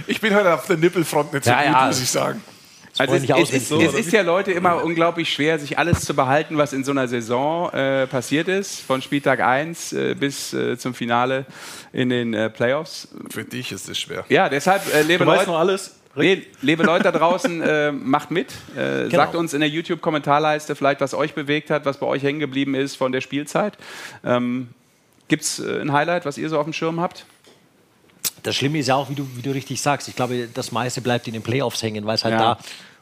Ich 0.07 0.21
bin 0.21 0.36
heute 0.36 0.53
auf 0.53 0.67
der 0.67 0.77
Nippelfront 0.77 1.33
nicht 1.33 1.45
so 1.45 1.49
Ja, 1.51 1.63
gut, 1.63 1.73
ja. 1.73 1.88
muss 1.88 2.01
ich 2.01 2.09
sagen. 2.09 2.43
Also 2.97 3.15
es, 3.15 3.21
nicht 3.23 3.37
es, 3.37 3.51
ist, 3.51 3.69
so, 3.69 3.81
es 3.81 3.93
ist 3.93 4.13
ja 4.13 4.21
Leute 4.21 4.51
immer 4.51 4.83
unglaublich 4.83 5.31
schwer, 5.31 5.59
sich 5.59 5.77
alles 5.77 6.01
zu 6.01 6.15
behalten, 6.15 6.57
was 6.57 6.71
in 6.71 6.83
so 6.83 6.91
einer 6.91 7.07
Saison 7.07 7.71
äh, 7.73 8.07
passiert 8.07 8.47
ist, 8.47 8.79
von 8.79 9.01
Spieltag 9.01 9.41
1 9.41 9.93
äh, 9.93 10.15
bis 10.15 10.53
äh, 10.53 10.77
zum 10.77 10.93
Finale 10.93 11.45
in 11.91 12.09
den 12.09 12.33
äh, 12.33 12.49
Playoffs. 12.49 13.09
Für 13.29 13.43
dich 13.43 13.71
ist 13.71 13.89
es 13.89 13.99
schwer. 13.99 14.23
Ja, 14.29 14.47
deshalb, 14.47 14.81
äh, 14.93 15.01
liebe 15.01 15.25
Du 15.25 15.29
weißt 15.29 15.41
Leute, 15.41 15.51
noch 15.51 15.59
alles? 15.59 15.95
Nee, 16.15 16.43
liebe 16.61 16.83
Leute 16.83 17.03
da 17.03 17.11
draußen, 17.11 17.61
äh, 17.61 17.91
macht 17.91 18.31
mit. 18.31 18.53
Äh, 18.77 19.09
Sagt 19.09 19.35
uns 19.35 19.53
in 19.53 19.59
der 19.59 19.69
YouTube-Kommentarleiste 19.69 20.75
vielleicht, 20.75 21.01
was 21.01 21.13
euch 21.13 21.33
bewegt 21.33 21.69
hat, 21.69 21.85
was 21.85 21.97
bei 21.97 22.05
euch 22.05 22.23
hängen 22.23 22.39
geblieben 22.39 22.75
ist 22.75 22.95
von 22.95 23.11
der 23.11 23.19
Spielzeit. 23.19 23.77
Ähm, 24.23 24.69
Gibt 25.27 25.43
es 25.43 25.59
äh, 25.59 25.81
ein 25.81 25.91
Highlight, 25.91 26.25
was 26.25 26.37
ihr 26.37 26.47
so 26.47 26.57
auf 26.57 26.63
dem 26.63 26.73
Schirm 26.73 27.01
habt? 27.01 27.25
Das 28.45 28.55
Schlimme 28.55 28.77
ist 28.79 28.87
ja 28.87 28.95
auch, 28.95 29.09
wie 29.09 29.15
du, 29.15 29.27
wie 29.35 29.41
du 29.41 29.51
richtig 29.51 29.81
sagst, 29.81 30.07
ich 30.07 30.15
glaube, 30.15 30.47
das 30.53 30.71
meiste 30.71 31.01
bleibt 31.01 31.27
in 31.27 31.33
den 31.33 31.41
Playoffs 31.41 31.81
hängen, 31.83 32.05
weil 32.05 32.15
es 32.15 32.23
halt 32.23 32.33
Ja. 32.33 32.39
da 32.55 32.57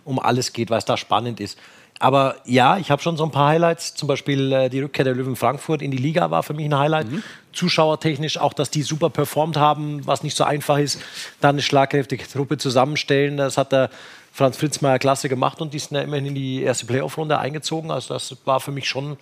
um 0.05 0.19
alles 0.19 0.53
geht, 0.53 0.69
weil 0.69 0.79
es 0.79 0.85
da 0.85 0.97
spannend 0.97 1.39
ist. 1.39 1.57
Aber 1.99 2.35
ja, 2.45 2.77
ich 2.77 2.91
habe 2.91 3.01
schon 3.01 3.15
so 3.17 3.23
ein 3.23 3.31
paar 3.31 3.49
Highlights. 3.49 3.93
Zum 3.95 4.07
Beispiel 4.07 4.51
äh, 4.51 4.69
die 4.69 4.81
Rückkehr 4.81 5.05
der 5.05 5.13
Löwen 5.13 5.35
Frankfurt 5.35 5.81
in 5.81 5.91
die 5.91 5.97
Liga 5.97 6.31
war 6.31 6.43
für 6.43 6.53
mich 6.53 6.65
ein 6.65 6.77
Highlight. 6.77 7.07
Zuschauertechnisch 7.53 8.37
auch, 8.39 8.51
dass 8.53 8.69
die 8.71 8.81
super 8.81 9.09
performt 9.09 9.57
haben, 9.57 10.05
was 10.05 10.23
nicht 10.23 10.35
so 10.35 10.43
einfach 10.43 10.79
ist. 10.79 10.99
Dann 11.39 11.51
eine 11.55 11.61
schlagkräftige 11.61 12.27
Truppe 12.27 12.57
zusammenstellen. 12.57 13.37
Das 13.37 13.57
hat 13.57 13.71
der 13.71 13.89
Franz 14.33 14.57
Fritzmeier 14.57 14.97
klasse 14.99 15.29
gemacht 15.29 15.61
und 15.61 15.73
die 15.73 15.79
sind 15.79 15.95
ja 15.95 16.01
immerhin 16.01 16.25
in 16.25 16.35
die 16.35 16.63
erste 16.63 16.85
Playoff-Runde 16.87 17.37
eingezogen. 17.37 17.91
Also 17.91 18.13
das 18.15 18.35
war 18.45 18.59
für 18.59 18.71
mich 18.71 18.89
schon 18.89 19.17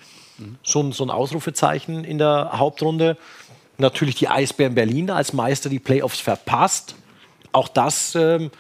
so 0.64 0.82
ein, 0.82 0.92
so 0.94 1.04
ein 1.04 1.12
Ausrufezeichen 1.12 2.04
in 2.06 2.18
der 2.18 2.52
Hauptrunde. 2.54 3.18
Natürlich 3.82 4.16
die 4.16 4.28
Eisbären 4.28 4.76
Berlin 4.76 5.10
als 5.10 5.34
Meister 5.34 5.70
die 5.70 5.80
Playoffs 5.80 6.20
verpasst. 6.20 6.96
Auch 7.52 7.68
das 7.68 8.16
ähm, 8.16 8.52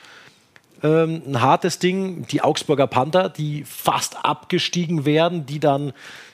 ähm, 0.84 1.22
ein 1.28 1.42
hartes 1.42 1.80
Ding. 1.80 2.26
Die 2.28 2.42
Augsburger 2.42 2.88
Panther, 2.88 3.30
die 3.30 3.64
fast 3.64 4.26
abgestiegen 4.26 5.06
werden, 5.06 5.46
die 5.46 5.60
dann 5.60 5.94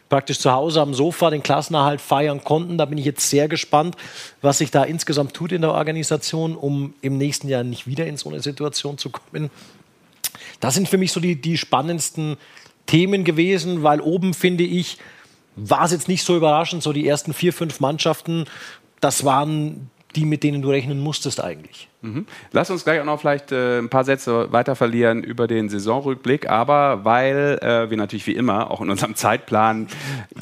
praktisch 0.09 0.39
zu 0.39 0.51
Hause 0.51 0.81
am 0.81 0.93
Sofa 0.93 1.29
den 1.29 1.43
Klassenerhalt 1.43 1.99
feiern 1.99 2.43
konnten. 2.43 2.77
Da 2.77 2.85
bin 2.85 2.97
ich 2.97 3.05
jetzt 3.05 3.29
sehr 3.29 3.47
gespannt, 3.47 3.95
was 4.41 4.59
sich 4.59 4.71
da 4.71 4.83
insgesamt 4.83 5.33
tut 5.33 5.51
in 5.51 5.61
der 5.61 5.73
Organisation, 5.73 6.55
um 6.55 6.93
im 7.01 7.17
nächsten 7.17 7.49
Jahr 7.49 7.63
nicht 7.63 7.87
wieder 7.87 8.07
in 8.07 8.17
so 8.17 8.29
eine 8.29 8.41
Situation 8.41 8.97
zu 8.97 9.09
kommen. 9.09 9.49
Das 10.59 10.75
sind 10.75 10.87
für 10.87 10.97
mich 10.97 11.11
so 11.11 11.19
die, 11.19 11.39
die 11.39 11.57
spannendsten 11.57 12.37
Themen 12.85 13.25
gewesen, 13.25 13.83
weil 13.83 13.99
oben 13.99 14.33
finde 14.33 14.63
ich, 14.63 14.97
war 15.57 15.85
es 15.85 15.91
jetzt 15.91 16.07
nicht 16.07 16.23
so 16.23 16.37
überraschend, 16.37 16.83
so 16.83 16.93
die 16.93 17.07
ersten 17.07 17.33
vier, 17.33 17.51
fünf 17.51 17.79
Mannschaften, 17.79 18.45
das 18.99 19.23
waren 19.25 19.89
die, 20.15 20.25
mit 20.25 20.43
denen 20.43 20.61
du 20.61 20.69
rechnen 20.69 20.99
musstest 20.99 21.43
eigentlich. 21.43 21.89
Mhm. 22.01 22.27
Lass 22.51 22.69
uns 22.69 22.83
gleich 22.83 22.99
auch 23.01 23.05
noch 23.05 23.19
vielleicht 23.19 23.51
äh, 23.51 23.79
ein 23.79 23.89
paar 23.89 24.03
Sätze 24.03 24.51
weiter 24.51 24.75
verlieren 24.75 25.23
über 25.23 25.47
den 25.47 25.67
Saisonrückblick, 25.67 26.47
aber 26.47 27.03
weil 27.05 27.57
äh, 27.63 27.89
wir 27.89 27.97
natürlich 27.97 28.27
wie 28.27 28.35
immer 28.35 28.69
auch 28.69 28.81
in 28.81 28.91
unserem 28.91 29.15
Zeitplan 29.15 29.87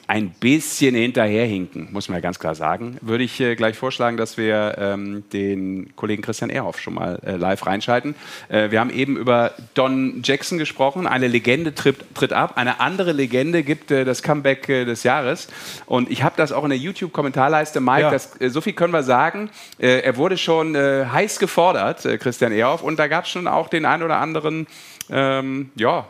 ein 0.07 0.31
bisschen 0.31 0.95
hinterherhinken, 0.95 1.93
muss 1.93 2.09
man 2.09 2.17
ja 2.17 2.21
ganz 2.21 2.39
klar 2.39 2.55
sagen, 2.55 2.97
würde 2.99 3.23
ich 3.23 3.39
äh, 3.39 3.55
gleich 3.55 3.77
vorschlagen, 3.77 4.17
dass 4.17 4.35
wir 4.37 4.75
ähm, 4.77 5.23
den 5.31 5.95
Kollegen 5.95 6.21
Christian 6.21 6.49
Ehrhoff 6.49 6.79
schon 6.81 6.95
mal 6.95 7.19
äh, 7.25 7.37
live 7.37 7.65
reinschalten. 7.65 8.15
Äh, 8.49 8.71
wir 8.71 8.81
haben 8.81 8.89
eben 8.89 9.15
über 9.15 9.53
Don 9.75 10.21
Jackson 10.25 10.57
gesprochen, 10.57 11.07
eine 11.07 11.29
Legende 11.29 11.73
tritt, 11.73 12.15
tritt 12.15 12.33
ab, 12.33 12.57
eine 12.57 12.81
andere 12.81 13.13
Legende 13.13 13.63
gibt 13.63 13.91
äh, 13.91 14.03
das 14.03 14.23
Comeback 14.23 14.67
des 14.67 15.03
Jahres 15.03 15.47
und 15.85 16.11
ich 16.11 16.21
habe 16.21 16.35
das 16.35 16.51
auch 16.51 16.65
in 16.65 16.69
der 16.71 16.79
YouTube-Kommentarleiste, 16.79 17.79
Mike, 17.79 18.01
Ja. 18.01 18.11
das, 18.11 18.31
so 18.47 18.59
viel 18.59 18.73
können 18.73 18.91
wir 18.91 19.03
sagen, 19.03 19.49
er 19.77 20.17
wurde 20.17 20.37
schon 20.37 20.75
heiß 20.75 21.39
gefordert, 21.45 22.05
äh, 22.05 22.17
Christian 22.17 22.51
Ehrhoff, 22.51 22.81
und 22.83 22.97
da 22.97 23.07
gab 23.07 23.25
es 23.25 23.31
schon 23.31 23.47
auch 23.47 23.67
den 23.69 23.85
ein 23.85 24.03
oder 24.03 24.17
anderen, 24.17 24.67
ähm, 25.09 25.71
ja, 25.75 26.07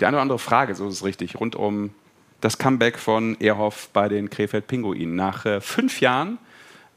die 0.00 0.06
eine 0.06 0.16
oder 0.16 0.22
andere 0.22 0.38
Frage, 0.38 0.74
so 0.74 0.88
ist 0.88 0.94
es 0.94 1.04
richtig, 1.04 1.38
rund 1.40 1.56
um 1.56 1.90
das 2.40 2.58
Comeback 2.58 2.98
von 2.98 3.36
Ehrhoff 3.40 3.88
bei 3.92 4.08
den 4.08 4.28
Krefeld 4.30 4.66
Pinguinen. 4.66 5.16
Nach 5.16 5.44
äh, 5.46 5.60
fünf 5.60 6.00
Jahren 6.00 6.38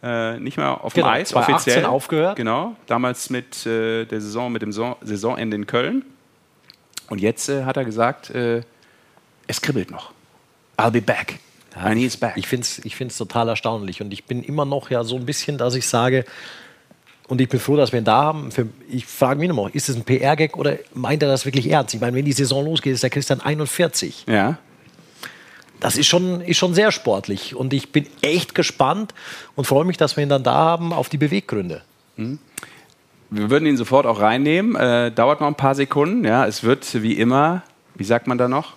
äh, 0.04 0.38
nicht 0.40 0.58
mehr 0.58 0.84
auf 0.84 0.94
dem 0.94 1.04
Genau, 1.04 1.14
Eis 1.14 1.30
2018 1.30 1.72
offiziell. 1.74 1.86
aufgehört. 1.86 2.36
Genau, 2.36 2.76
damals 2.88 3.30
mit 3.30 3.66
äh, 3.66 4.06
der 4.06 4.22
Saison, 4.22 4.52
mit 4.52 4.62
dem 4.62 4.72
Saison 4.72 4.96
Saisonende 5.02 5.56
in 5.56 5.66
Köln. 5.66 6.06
Und 7.10 7.20
jetzt 7.22 7.50
äh, 7.50 7.64
hat 7.64 7.78
er 7.78 7.86
gesagt, 7.86 8.30
äh, 8.30 8.62
es 9.48 9.62
kribbelt 9.62 9.92
noch. 9.92 10.12
I'll 10.78 10.92
be 10.92 11.02
back. 11.02 11.40
And 11.76 11.98
he's 11.98 12.18
back. 12.18 12.34
Ich 12.36 12.48
finde 12.48 12.64
es 12.64 12.80
ich 12.86 12.96
find's 12.96 13.18
total 13.18 13.48
erstaunlich 13.50 14.02
und 14.02 14.12
ich 14.12 14.26
bin 14.26 14.44
immer 14.44 14.66
noch 14.66 14.90
ja 14.90 15.04
so 15.04 15.16
ein 15.16 15.26
bisschen, 15.26 15.58
dass 15.58 15.76
ich 15.76 15.88
sage, 15.88 16.26
und 17.30 17.40
ich 17.40 17.48
bin 17.48 17.60
froh, 17.60 17.78
dass 17.78 17.92
wir 17.92 18.00
ihn 18.00 18.06
da 18.06 18.24
haben. 18.24 18.52
Für, 18.52 18.68
ich 18.90 19.06
frage 19.06 19.40
mich 19.40 19.48
nochmal, 19.48 19.70
ist 19.74 19.88
es 19.88 19.96
ein 19.96 20.04
PR-Gag 20.04 20.58
oder 20.58 20.78
meint 20.94 21.22
er 21.22 21.30
das 21.30 21.46
wirklich 21.46 21.70
ernst? 21.70 21.94
Ich 21.94 22.02
meine, 22.02 22.18
wenn 22.18 22.26
die 22.26 22.34
Saison 22.34 22.66
losgeht, 22.66 22.94
ist 22.94 23.04
der 23.04 23.10
Christian 23.10 23.40
41. 23.40 24.26
ja. 24.28 24.58
Das 25.80 25.96
ist 25.96 26.08
schon, 26.08 26.42
ist 26.42 26.58
schon 26.58 26.74
sehr 26.74 26.92
sportlich 26.92 27.56
und 27.56 27.74
ich 27.74 27.94
bin 27.94 28.06
echt 28.22 28.54
gespannt 28.54 29.14
und 29.56 29.66
freue 29.66 29.86
mich, 29.86 29.96
dass 29.96 30.18
wir 30.18 30.24
ihn 30.24 30.28
dann 30.28 30.44
da 30.44 30.54
haben 30.54 30.92
auf 30.92 31.08
die 31.08 31.18
Beweggründe. 31.18 31.84
Wir 33.30 33.50
würden 33.50 33.66
ihn 33.66 33.78
sofort 33.78 34.06
auch 34.06 34.20
reinnehmen. 34.20 34.76
Äh, 34.76 35.10
dauert 35.10 35.40
noch 35.40 35.48
ein 35.48 35.56
paar 35.56 35.76
Sekunden. 35.76 36.26
Ja, 36.26 36.46
es 36.46 36.64
wird 36.64 37.02
wie 37.02 37.14
immer, 37.14 37.64
wie 37.96 38.04
sagt 38.04 38.28
man 38.28 38.38
da 38.38 38.50
noch? 38.50 38.74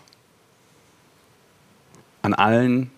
An 2.23 2.35
allen 2.35 2.93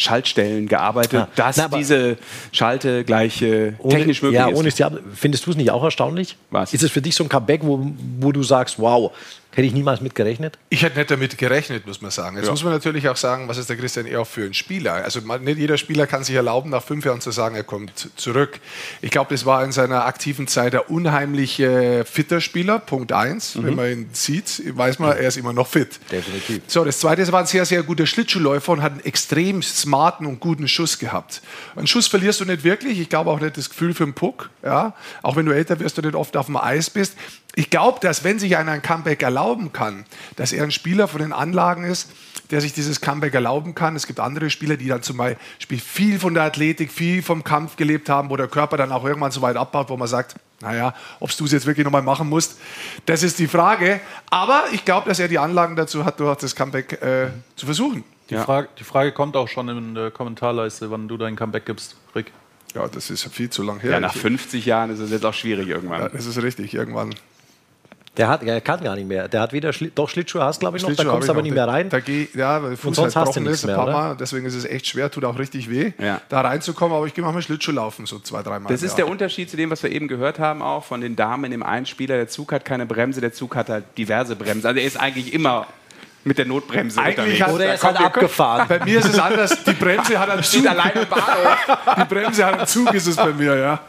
Schaltstellen 0.00 0.66
gearbeitet, 0.66 1.12
Ja. 1.12 1.28
dass 1.36 1.56
Na, 1.58 1.68
diese 1.68 2.16
Schalte 2.52 3.04
gleich 3.04 3.42
äh, 3.42 3.74
Ohne- 3.78 3.94
technisch 3.96 4.22
möglich 4.22 4.38
ja, 4.40 4.48
ist. 4.48 4.58
ohne 4.58 4.70
findest 5.14 5.46
du 5.46 5.50
es 5.50 5.56
nicht 5.56 5.70
auch 5.70 5.84
erstaunlich? 5.84 6.36
Was? 6.50 6.72
Ist 6.72 6.82
es 6.82 6.90
für 6.90 7.02
dich 7.02 7.14
so 7.14 7.24
ein 7.24 7.28
Comeback, 7.28 7.60
wo, 7.62 7.86
wo 8.18 8.32
du 8.32 8.42
sagst, 8.42 8.78
wow, 8.78 9.12
hätte 9.52 9.66
ich 9.66 9.72
niemals 9.72 10.00
mit 10.00 10.14
gerechnet? 10.14 10.58
Ich 10.68 10.82
hätte 10.82 10.98
nicht 10.98 11.10
damit 11.10 11.36
gerechnet, 11.38 11.86
muss 11.86 12.00
man 12.00 12.10
sagen. 12.10 12.36
Jetzt 12.36 12.46
Ja. 12.46 12.52
muss 12.52 12.62
man 12.64 12.72
natürlich 12.72 13.08
auch 13.08 13.16
sagen, 13.16 13.48
was 13.48 13.58
ist 13.58 13.68
der 13.68 13.76
Christian 13.76 14.06
Ehrhoff 14.06 14.28
für 14.28 14.44
ein 14.44 14.54
Spieler? 14.54 14.94
Also 14.94 15.20
nicht 15.20 15.58
jeder 15.58 15.76
Spieler 15.76 16.06
kann 16.06 16.22
sich 16.24 16.34
erlauben, 16.36 16.70
nach 16.70 16.82
fünf 16.82 17.04
Jahren 17.04 17.20
zu 17.20 17.30
sagen, 17.30 17.56
er 17.56 17.64
kommt 17.64 18.10
zurück. 18.16 18.60
Ich 19.00 19.10
glaube, 19.10 19.34
das 19.34 19.44
war 19.46 19.64
in 19.64 19.72
seiner 19.72 20.04
aktiven 20.06 20.46
Zeit 20.46 20.74
ein 20.74 20.80
unheimlich 20.88 21.58
äh, 21.60 22.04
fitter 22.04 22.40
Spieler, 22.40 22.78
Punkt 22.78 23.12
eins. 23.12 23.58
Wenn 23.60 23.74
man 23.74 23.90
ihn 23.90 24.10
sieht, 24.12 24.62
weiß 24.76 24.98
man, 24.98 25.10
er 25.16 25.28
ist 25.28 25.36
immer 25.36 25.52
noch 25.52 25.66
fit. 25.66 25.98
Definitiv. 26.10 26.62
So, 26.66 26.84
das 26.84 27.00
zweite, 27.00 27.22
es 27.22 27.32
war 27.32 27.40
ein 27.40 27.46
sehr, 27.46 27.64
sehr 27.64 27.82
guter 27.82 28.06
Schlittschuhläufer 28.06 28.72
und 28.72 28.82
hat 28.82 28.92
einen 28.92 29.04
extrem 29.04 29.62
smarten 29.62 30.26
und 30.26 30.40
guten 30.40 30.68
Schuss 30.68 30.98
gehabt. 30.98 31.42
Einen 31.76 31.86
Schuss 31.86 32.06
verlierst 32.06 32.40
du 32.40 32.44
nicht 32.44 32.64
wirklich. 32.64 33.00
Ich 33.00 33.08
glaube 33.08 33.30
auch 33.30 33.40
nicht 33.40 33.56
das 33.56 33.68
Gefühl 33.68 33.94
für 33.94 34.04
den 34.04 34.14
Puck. 34.14 34.50
Ja? 34.64 34.94
Auch 35.22 35.36
wenn 35.36 35.46
du 35.46 35.52
älter 35.52 35.80
wirst, 35.80 35.98
du 35.98 36.02
nicht 36.02 36.14
oft 36.14 36.36
auf 36.36 36.46
dem 36.46 36.56
Eis 36.56 36.88
bist. 36.90 37.16
Ich 37.56 37.68
glaube, 37.70 37.98
dass 38.00 38.22
wenn 38.24 38.38
sich 38.38 38.56
einer 38.56 38.72
ein 38.72 38.82
Comeback 38.82 39.22
erlauben 39.22 39.72
kann, 39.72 40.04
dass 40.36 40.52
er 40.52 40.62
ein 40.64 40.70
Spieler 40.70 41.08
von 41.08 41.20
den 41.20 41.32
Anlagen 41.32 41.84
ist, 41.84 42.10
der 42.50 42.60
sich 42.60 42.72
dieses 42.72 43.00
Comeback 43.00 43.34
erlauben 43.34 43.74
kann. 43.74 43.94
Es 43.96 44.06
gibt 44.06 44.18
andere 44.20 44.50
Spieler, 44.50 44.76
die 44.76 44.88
dann 44.88 45.02
zum 45.02 45.16
Beispiel 45.16 45.78
viel 45.78 46.18
von 46.18 46.34
der 46.34 46.44
Athletik, 46.44 46.90
viel 46.90 47.22
vom 47.22 47.44
Kampf 47.44 47.76
gelebt 47.76 48.08
haben, 48.08 48.30
wo 48.30 48.36
der 48.36 48.48
Körper 48.48 48.76
dann 48.76 48.90
auch 48.92 49.04
irgendwann 49.04 49.30
so 49.30 49.40
weit 49.42 49.56
abbaut, 49.56 49.88
wo 49.88 49.96
man 49.96 50.08
sagt, 50.08 50.34
naja, 50.60 50.94
ob 51.20 51.34
du 51.36 51.44
es 51.44 51.52
jetzt 51.52 51.66
wirklich 51.66 51.84
nochmal 51.84 52.02
machen 52.02 52.28
musst, 52.28 52.58
das 53.06 53.22
ist 53.22 53.38
die 53.38 53.46
Frage. 53.48 54.00
Aber 54.30 54.64
ich 54.72 54.84
glaube, 54.84 55.08
dass 55.08 55.18
er 55.18 55.28
die 55.28 55.38
Anlagen 55.38 55.76
dazu 55.76 56.04
hat, 56.04 56.18
durch 56.20 56.36
das 56.38 56.54
Comeback 56.56 57.00
äh, 57.02 57.28
zu 57.56 57.66
versuchen. 57.66 58.04
Die, 58.28 58.34
Ja. 58.34 58.44
Frage, 58.44 58.68
die 58.78 58.84
Frage 58.84 59.12
kommt 59.12 59.36
auch 59.36 59.48
schon 59.48 59.68
in 59.68 59.94
der 59.94 60.10
Kommentarleiste, 60.10 60.90
wann 60.90 61.08
du 61.08 61.16
dein 61.16 61.34
Comeback 61.36 61.66
gibst, 61.66 61.96
Rick. 62.14 62.32
Ja, 62.74 62.86
das 62.86 63.10
ist 63.10 63.24
viel 63.32 63.50
zu 63.50 63.62
lang 63.64 63.80
her. 63.80 63.92
ja, 63.92 64.00
nach 64.00 64.14
Ich- 64.14 64.20
50 64.22 64.64
Jahren 64.66 64.90
ist 64.90 65.00
es 65.00 65.10
jetzt 65.10 65.24
auch 65.26 65.34
schwierig 65.34 65.66
irgendwann. 65.68 66.00
ja, 66.02 66.08
das 66.08 66.26
ist 66.26 66.40
richtig, 66.40 66.74
irgendwann. 66.74 67.12
Der, 68.16 68.28
hat, 68.28 68.42
der 68.42 68.60
kann 68.60 68.82
gar 68.82 68.96
nicht 68.96 69.06
mehr. 69.06 69.28
Der 69.28 69.40
hat 69.40 69.52
wieder 69.52 69.72
Schli 69.72 69.92
doch 69.94 70.08
Schlittschuhe, 70.08 70.42
hast 70.42 70.58
glaube 70.58 70.76
ich 70.76 70.82
noch, 70.82 70.92
da 70.94 71.04
kommst 71.04 71.28
du 71.28 71.32
aber 71.32 71.40
ich 71.40 71.44
nicht 71.44 71.54
mehr 71.54 71.68
rein. 71.68 71.88
Da, 71.88 71.98
da 71.98 72.04
geh, 72.04 72.26
ja, 72.34 72.60
weil 72.60 72.76
Fuß 72.76 72.96
sonst 72.96 73.14
halt 73.14 73.28
hast 73.28 73.36
du 73.36 73.40
nichts 73.40 73.58
ist, 73.62 73.70
ein 73.70 73.76
mehr? 73.76 73.92
Mal. 73.92 74.16
Deswegen 74.16 74.46
ist 74.46 74.54
es 74.54 74.64
echt 74.64 74.88
schwer, 74.88 75.10
tut 75.12 75.24
auch 75.24 75.38
richtig 75.38 75.70
weh, 75.70 75.92
Ja. 75.98 76.20
da 76.28 76.40
reinzukommen. 76.40 76.96
Aber 76.96 77.06
ich 77.06 77.14
gehe 77.14 77.22
manchmal 77.22 77.42
Schlittschuh 77.42 77.70
laufen, 77.70 78.06
so 78.06 78.18
zwei, 78.18 78.42
dreimal. 78.42 78.72
Das 78.72 78.82
ist 78.82 78.96
der 78.98 79.06
Unterschied 79.08 79.48
zu 79.48 79.56
dem, 79.56 79.70
was 79.70 79.82
wir 79.84 79.90
eben 79.92 80.08
gehört 80.08 80.40
haben, 80.40 80.60
auch 80.60 80.84
von 80.84 81.00
den 81.00 81.14
Damen 81.14 81.52
im 81.52 81.62
Einspieler. 81.62 82.16
Der 82.16 82.28
Zug 82.28 82.52
hat 82.52 82.64
keine 82.64 82.84
Bremse, 82.84 83.20
der 83.20 83.32
Zug 83.32 83.54
hat 83.54 83.68
halt 83.68 83.84
diverse 83.96 84.34
Bremsen. 84.34 84.66
Also 84.66 84.80
er 84.80 84.86
ist 84.86 84.98
eigentlich 84.98 85.32
immer 85.32 85.68
mit 86.22 86.36
der 86.36 86.44
Notbremse 86.44 87.00
Eigentlich 87.00 87.18
unterwegs. 87.18 87.40
hat- 87.46 87.52
Oder 87.54 87.64
er 87.66 87.74
ist 87.74 87.84
halt 87.84 87.96
abgefahren. 88.00 88.66
Bei 88.68 88.84
mir 88.84 88.98
ist 88.98 89.06
es 89.08 89.18
anders. 89.18 89.64
Die 89.64 89.72
Bremse 89.72 90.18
hat 90.18 90.28
einen 90.28 90.42
Zug. 90.42 90.66
alleine 90.68 91.00
im 91.02 91.08
Bahnhof. 91.08 91.78
Die 91.96 92.04
Bremse 92.14 92.44
hat 92.44 92.58
einen 92.58 92.66
Zug, 92.66 92.92
ist 92.92 93.06
es 93.06 93.16
bei 93.16 93.32
mir, 93.32 93.56
ja. 93.56 93.80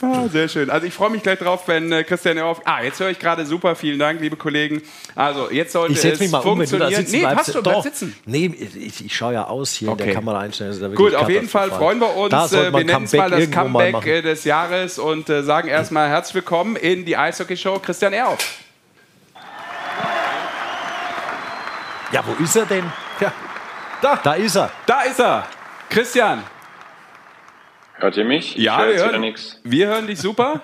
Ah, 0.00 0.26
sehr 0.32 0.48
schön. 0.48 0.70
Also 0.70 0.86
ich 0.86 0.94
freue 0.94 1.10
mich 1.10 1.22
gleich 1.22 1.38
drauf, 1.38 1.68
wenn 1.68 1.92
äh, 1.92 2.02
Christian 2.04 2.38
auf. 2.38 2.62
Ah, 2.64 2.82
jetzt 2.82 2.98
höre 3.00 3.10
ich 3.10 3.18
gerade 3.18 3.44
super. 3.44 3.76
Vielen 3.76 3.98
Dank, 3.98 4.20
liebe 4.20 4.36
Kollegen. 4.36 4.80
Also 5.14 5.50
jetzt 5.50 5.72
sollte 5.72 5.92
Ich 5.92 6.00
setze 6.00 6.14
es 6.14 6.20
mich 6.20 6.30
mal 6.30 6.38
um, 6.38 6.58
wenn 6.58 6.68
du 6.68 6.78
da 6.78 6.88
sitzen 6.90 7.12
nee, 7.12 7.18
bleibst. 7.20 7.36
passt 7.36 7.52
schon, 7.52 7.62
bleib 7.62 7.74
Doch. 7.76 7.82
sitzen. 7.82 8.16
Nee, 8.24 8.54
ich, 8.74 9.04
ich 9.04 9.14
schaue 9.16 9.34
ja 9.34 9.44
aus 9.46 9.72
hier 9.72 9.88
in 9.88 9.94
Okay. 9.94 10.04
der 10.06 10.14
Kamera 10.14 10.38
einstellen. 10.40 10.94
Gut, 10.94 11.14
auf 11.14 11.28
jeden 11.28 11.48
Fall 11.48 11.70
freuen 11.70 11.98
wir 12.00 12.14
uns. 12.16 12.32
Äh, 12.52 12.70
man 12.70 12.80
wir 12.80 12.84
nennen 12.86 13.04
es 13.04 13.10
Comeback 13.12 13.18
mal 13.20 13.30
das 13.30 13.48
mal 13.48 13.62
Comeback 13.62 13.92
machen. 13.92 14.08
äh, 14.08 14.22
des 14.22 14.44
Jahres 14.44 14.98
und 14.98 15.28
äh, 15.28 15.42
sagen 15.42 15.68
erstmal 15.68 16.08
herzlich 16.08 16.36
willkommen 16.36 16.76
in 16.76 17.04
die 17.04 17.16
Eishockey-Show 17.18 17.80
Christian 17.80 18.12
Erhoff. 18.14 18.38
Ja, 22.12 22.22
wo 22.26 22.42
ist 22.42 22.56
er 22.56 22.66
denn? 22.66 22.84
Ja. 23.20 23.32
Da. 24.00 24.16
Da 24.22 24.34
ist 24.34 24.56
er. 24.56 24.70
Da 24.86 25.02
ist 25.02 25.18
er. 25.20 25.46
Christian. 25.90 26.42
Hört 27.94 28.16
ihr 28.16 28.24
mich? 28.24 28.54
Ja, 28.56 28.74
ich 28.74 28.78
höre 28.78 28.84
wir 28.86 28.92
jetzt 28.92 29.00
wieder 29.02 29.12
hören, 29.12 29.20
nichts. 29.22 29.60
wir 29.64 29.86
hören 29.88 30.06
dich 30.06 30.18
super. 30.20 30.60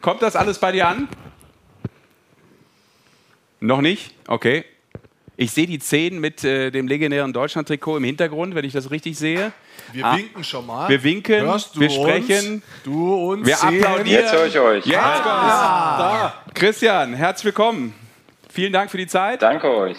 Kommt 0.00 0.22
das 0.22 0.34
alles 0.36 0.58
bei 0.58 0.72
dir 0.72 0.88
an? 0.88 1.08
Noch 3.60 3.80
nicht? 3.80 4.14
Okay. 4.26 4.64
Ich 5.36 5.50
sehe 5.50 5.66
die 5.66 5.78
10 5.78 6.20
mit 6.20 6.44
äh, 6.44 6.70
dem 6.70 6.86
legendären 6.86 7.32
Deutschland-Trikot 7.32 7.96
im 7.96 8.04
Hintergrund, 8.04 8.54
wenn 8.54 8.64
ich 8.64 8.72
das 8.72 8.90
richtig 8.90 9.18
sehe. 9.18 9.52
Wir 9.92 10.04
Ah. 10.04 10.16
winken 10.16 10.44
schon 10.44 10.66
mal. 10.66 10.88
Wir 10.88 11.02
winken, 11.02 11.40
Hörst 11.42 11.74
du 11.74 11.80
wir 11.80 11.90
uns? 11.90 11.96
sprechen, 11.96 12.62
Du 12.84 13.14
uns. 13.32 13.46
wir 13.46 13.56
sehen. 13.56 13.84
applaudieren. 13.84 14.22
Jetzt 14.22 14.32
höre 14.32 14.46
ich 14.46 14.58
euch. 14.58 14.86
Jetzt 14.86 14.98
kommt's. 15.02 15.24
Da. 15.24 16.34
Christian, 16.54 17.14
herzlich 17.14 17.46
willkommen. 17.46 17.94
Vielen 18.52 18.72
Dank 18.72 18.90
für 18.90 18.98
die 18.98 19.06
Zeit. 19.08 19.42
Danke 19.42 19.68
euch. 19.74 19.96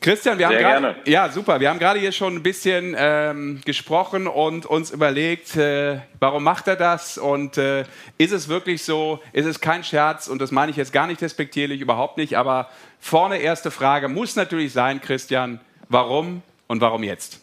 Christian, 0.00 0.38
wir 0.38 0.46
haben 0.46 0.52
Sehr 0.52 0.62
gerade, 0.62 0.80
gerne. 0.80 0.96
ja 1.06 1.28
super, 1.28 1.58
wir 1.60 1.70
haben 1.70 1.78
gerade 1.78 1.98
hier 1.98 2.12
schon 2.12 2.36
ein 2.36 2.42
bisschen 2.42 2.94
ähm, 2.96 3.60
gesprochen 3.64 4.26
und 4.26 4.64
uns 4.64 4.90
überlegt, 4.90 5.56
äh, 5.56 5.98
warum 6.20 6.44
macht 6.44 6.68
er 6.68 6.76
das? 6.76 7.18
Und 7.18 7.58
äh, 7.58 7.84
ist 8.16 8.32
es 8.32 8.48
wirklich 8.48 8.84
so, 8.84 9.20
ist 9.32 9.46
es 9.46 9.60
kein 9.60 9.82
Scherz? 9.82 10.28
Und 10.28 10.40
das 10.40 10.52
meine 10.52 10.70
ich 10.70 10.76
jetzt 10.76 10.92
gar 10.92 11.06
nicht 11.06 11.20
respektierlich, 11.20 11.80
überhaupt 11.80 12.16
nicht, 12.16 12.36
aber 12.36 12.68
vorne 13.00 13.38
erste 13.38 13.70
Frage 13.70 14.08
muss 14.08 14.36
natürlich 14.36 14.72
sein, 14.72 15.00
Christian, 15.00 15.60
warum 15.88 16.42
und 16.68 16.80
warum 16.80 17.02
jetzt? 17.02 17.40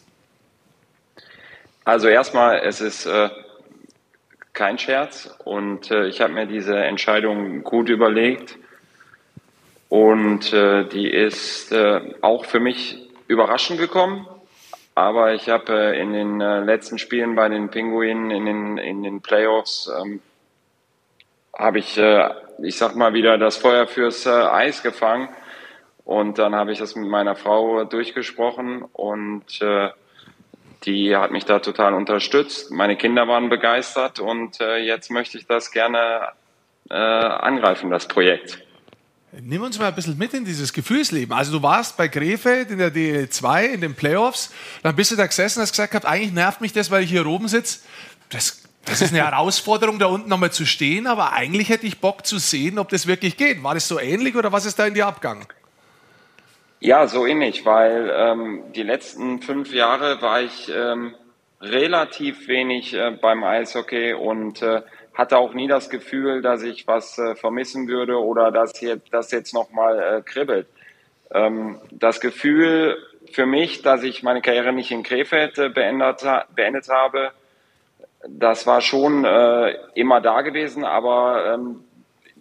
Also 1.84 2.08
erstmal, 2.08 2.60
es 2.60 2.80
ist 2.80 3.06
äh, 3.06 3.28
kein 4.54 4.78
Scherz. 4.78 5.36
Und 5.44 5.90
äh, 5.90 6.06
ich 6.06 6.20
habe 6.20 6.32
mir 6.32 6.46
diese 6.46 6.76
Entscheidung 6.76 7.62
gut 7.62 7.88
überlegt 7.88 8.58
und 9.88 10.52
äh, 10.52 10.84
die 10.84 11.08
ist 11.08 11.72
äh, 11.72 12.14
auch 12.20 12.44
für 12.44 12.60
mich 12.60 13.08
überraschend 13.28 13.78
gekommen. 13.78 14.26
Aber 14.94 15.34
ich 15.34 15.48
habe 15.48 15.72
äh, 15.72 16.00
in 16.00 16.12
den 16.12 16.40
äh, 16.40 16.60
letzten 16.60 16.98
Spielen 16.98 17.34
bei 17.34 17.48
den 17.48 17.70
Pinguinen 17.70 18.30
in 18.30 18.46
den, 18.46 18.78
in 18.78 19.02
den 19.02 19.20
Playoffs 19.20 19.90
ähm, 20.00 20.20
habe 21.56 21.78
ich, 21.78 21.98
äh, 21.98 22.30
ich 22.62 22.76
sag 22.76 22.96
mal 22.96 23.12
wieder 23.14 23.38
das 23.38 23.56
Feuer 23.56 23.86
fürs 23.86 24.26
äh, 24.26 24.30
Eis 24.30 24.82
gefangen 24.82 25.28
und 26.04 26.38
dann 26.38 26.54
habe 26.54 26.72
ich 26.72 26.78
das 26.78 26.96
mit 26.96 27.08
meiner 27.08 27.36
Frau 27.36 27.84
durchgesprochen 27.84 28.84
und 28.92 29.60
äh, 29.60 29.90
die 30.84 31.16
hat 31.16 31.30
mich 31.30 31.44
da 31.44 31.58
total 31.58 31.94
unterstützt. 31.94 32.70
Meine 32.70 32.96
Kinder 32.96 33.26
waren 33.28 33.48
begeistert 33.48 34.20
und 34.20 34.60
äh, 34.60 34.78
jetzt 34.78 35.10
möchte 35.10 35.36
ich 35.36 35.46
das 35.46 35.72
gerne 35.72 36.28
äh, 36.90 36.94
angreifen, 36.94 37.90
das 37.90 38.06
Projekt. 38.06 38.65
Nimm 39.42 39.62
uns 39.62 39.78
mal 39.78 39.88
ein 39.88 39.94
bisschen 39.94 40.16
mit 40.16 40.32
in 40.32 40.46
dieses 40.46 40.72
Gefühlsleben. 40.72 41.36
Also 41.36 41.52
du 41.52 41.62
warst 41.62 41.98
bei 41.98 42.08
Krefeld 42.08 42.70
in 42.70 42.78
der 42.78 42.90
DL2 42.90 43.64
in 43.64 43.80
den 43.82 43.94
Playoffs, 43.94 44.52
dann 44.82 44.96
bist 44.96 45.10
du 45.10 45.16
da 45.16 45.26
gesessen 45.26 45.58
und 45.58 45.64
hast 45.64 45.72
gesagt, 45.72 45.90
gehabt, 45.90 46.06
eigentlich 46.06 46.32
nervt 46.32 46.62
mich 46.62 46.72
das, 46.72 46.90
weil 46.90 47.02
ich 47.02 47.10
hier 47.10 47.26
oben 47.26 47.48
sitze. 47.48 47.80
Das, 48.30 48.62
das 48.86 49.02
ist 49.02 49.12
eine 49.12 49.22
Herausforderung, 49.22 49.98
da 49.98 50.06
unten 50.06 50.30
nochmal 50.30 50.52
zu 50.52 50.64
stehen, 50.64 51.06
aber 51.06 51.34
eigentlich 51.34 51.68
hätte 51.68 51.86
ich 51.86 52.00
Bock 52.00 52.24
zu 52.24 52.38
sehen, 52.38 52.78
ob 52.78 52.88
das 52.88 53.06
wirklich 53.06 53.36
geht. 53.36 53.62
War 53.62 53.74
das 53.74 53.86
so 53.88 54.00
ähnlich 54.00 54.36
oder 54.36 54.52
was 54.52 54.64
ist 54.64 54.78
da 54.78 54.86
in 54.86 54.94
dir 54.94 55.06
abgegangen? 55.06 55.46
Ja, 56.80 57.06
so 57.06 57.26
ähnlich, 57.26 57.66
weil 57.66 58.10
ähm, 58.16 58.62
die 58.74 58.82
letzten 58.82 59.42
fünf 59.42 59.72
Jahre 59.72 60.22
war 60.22 60.40
ich 60.40 60.70
ähm, 60.74 61.14
relativ 61.60 62.48
wenig 62.48 62.94
äh, 62.94 63.10
beim 63.20 63.44
Eishockey 63.44 64.14
und 64.14 64.62
äh, 64.62 64.82
hatte 65.16 65.38
auch 65.38 65.54
nie 65.54 65.66
das 65.66 65.88
Gefühl, 65.88 66.42
dass 66.42 66.62
ich 66.62 66.86
was 66.86 67.18
äh, 67.18 67.34
vermissen 67.34 67.88
würde 67.88 68.22
oder 68.22 68.52
dass 68.52 68.80
jetzt, 68.80 69.12
das 69.12 69.30
jetzt 69.32 69.54
nochmal 69.54 69.98
äh, 69.98 70.22
kribbelt. 70.22 70.68
Ähm, 71.32 71.80
das 71.90 72.20
Gefühl 72.20 72.98
für 73.32 73.46
mich, 73.46 73.82
dass 73.82 74.02
ich 74.02 74.22
meine 74.22 74.42
Karriere 74.42 74.72
nicht 74.72 74.90
in 74.90 75.02
Krefeld 75.02 75.58
äh, 75.58 75.70
beendet, 75.70 76.22
beendet 76.54 76.88
habe, 76.88 77.32
das 78.28 78.66
war 78.66 78.80
schon 78.80 79.24
äh, 79.24 79.74
immer 79.94 80.20
da 80.20 80.42
gewesen, 80.42 80.84
aber 80.84 81.54
ähm, 81.54 81.84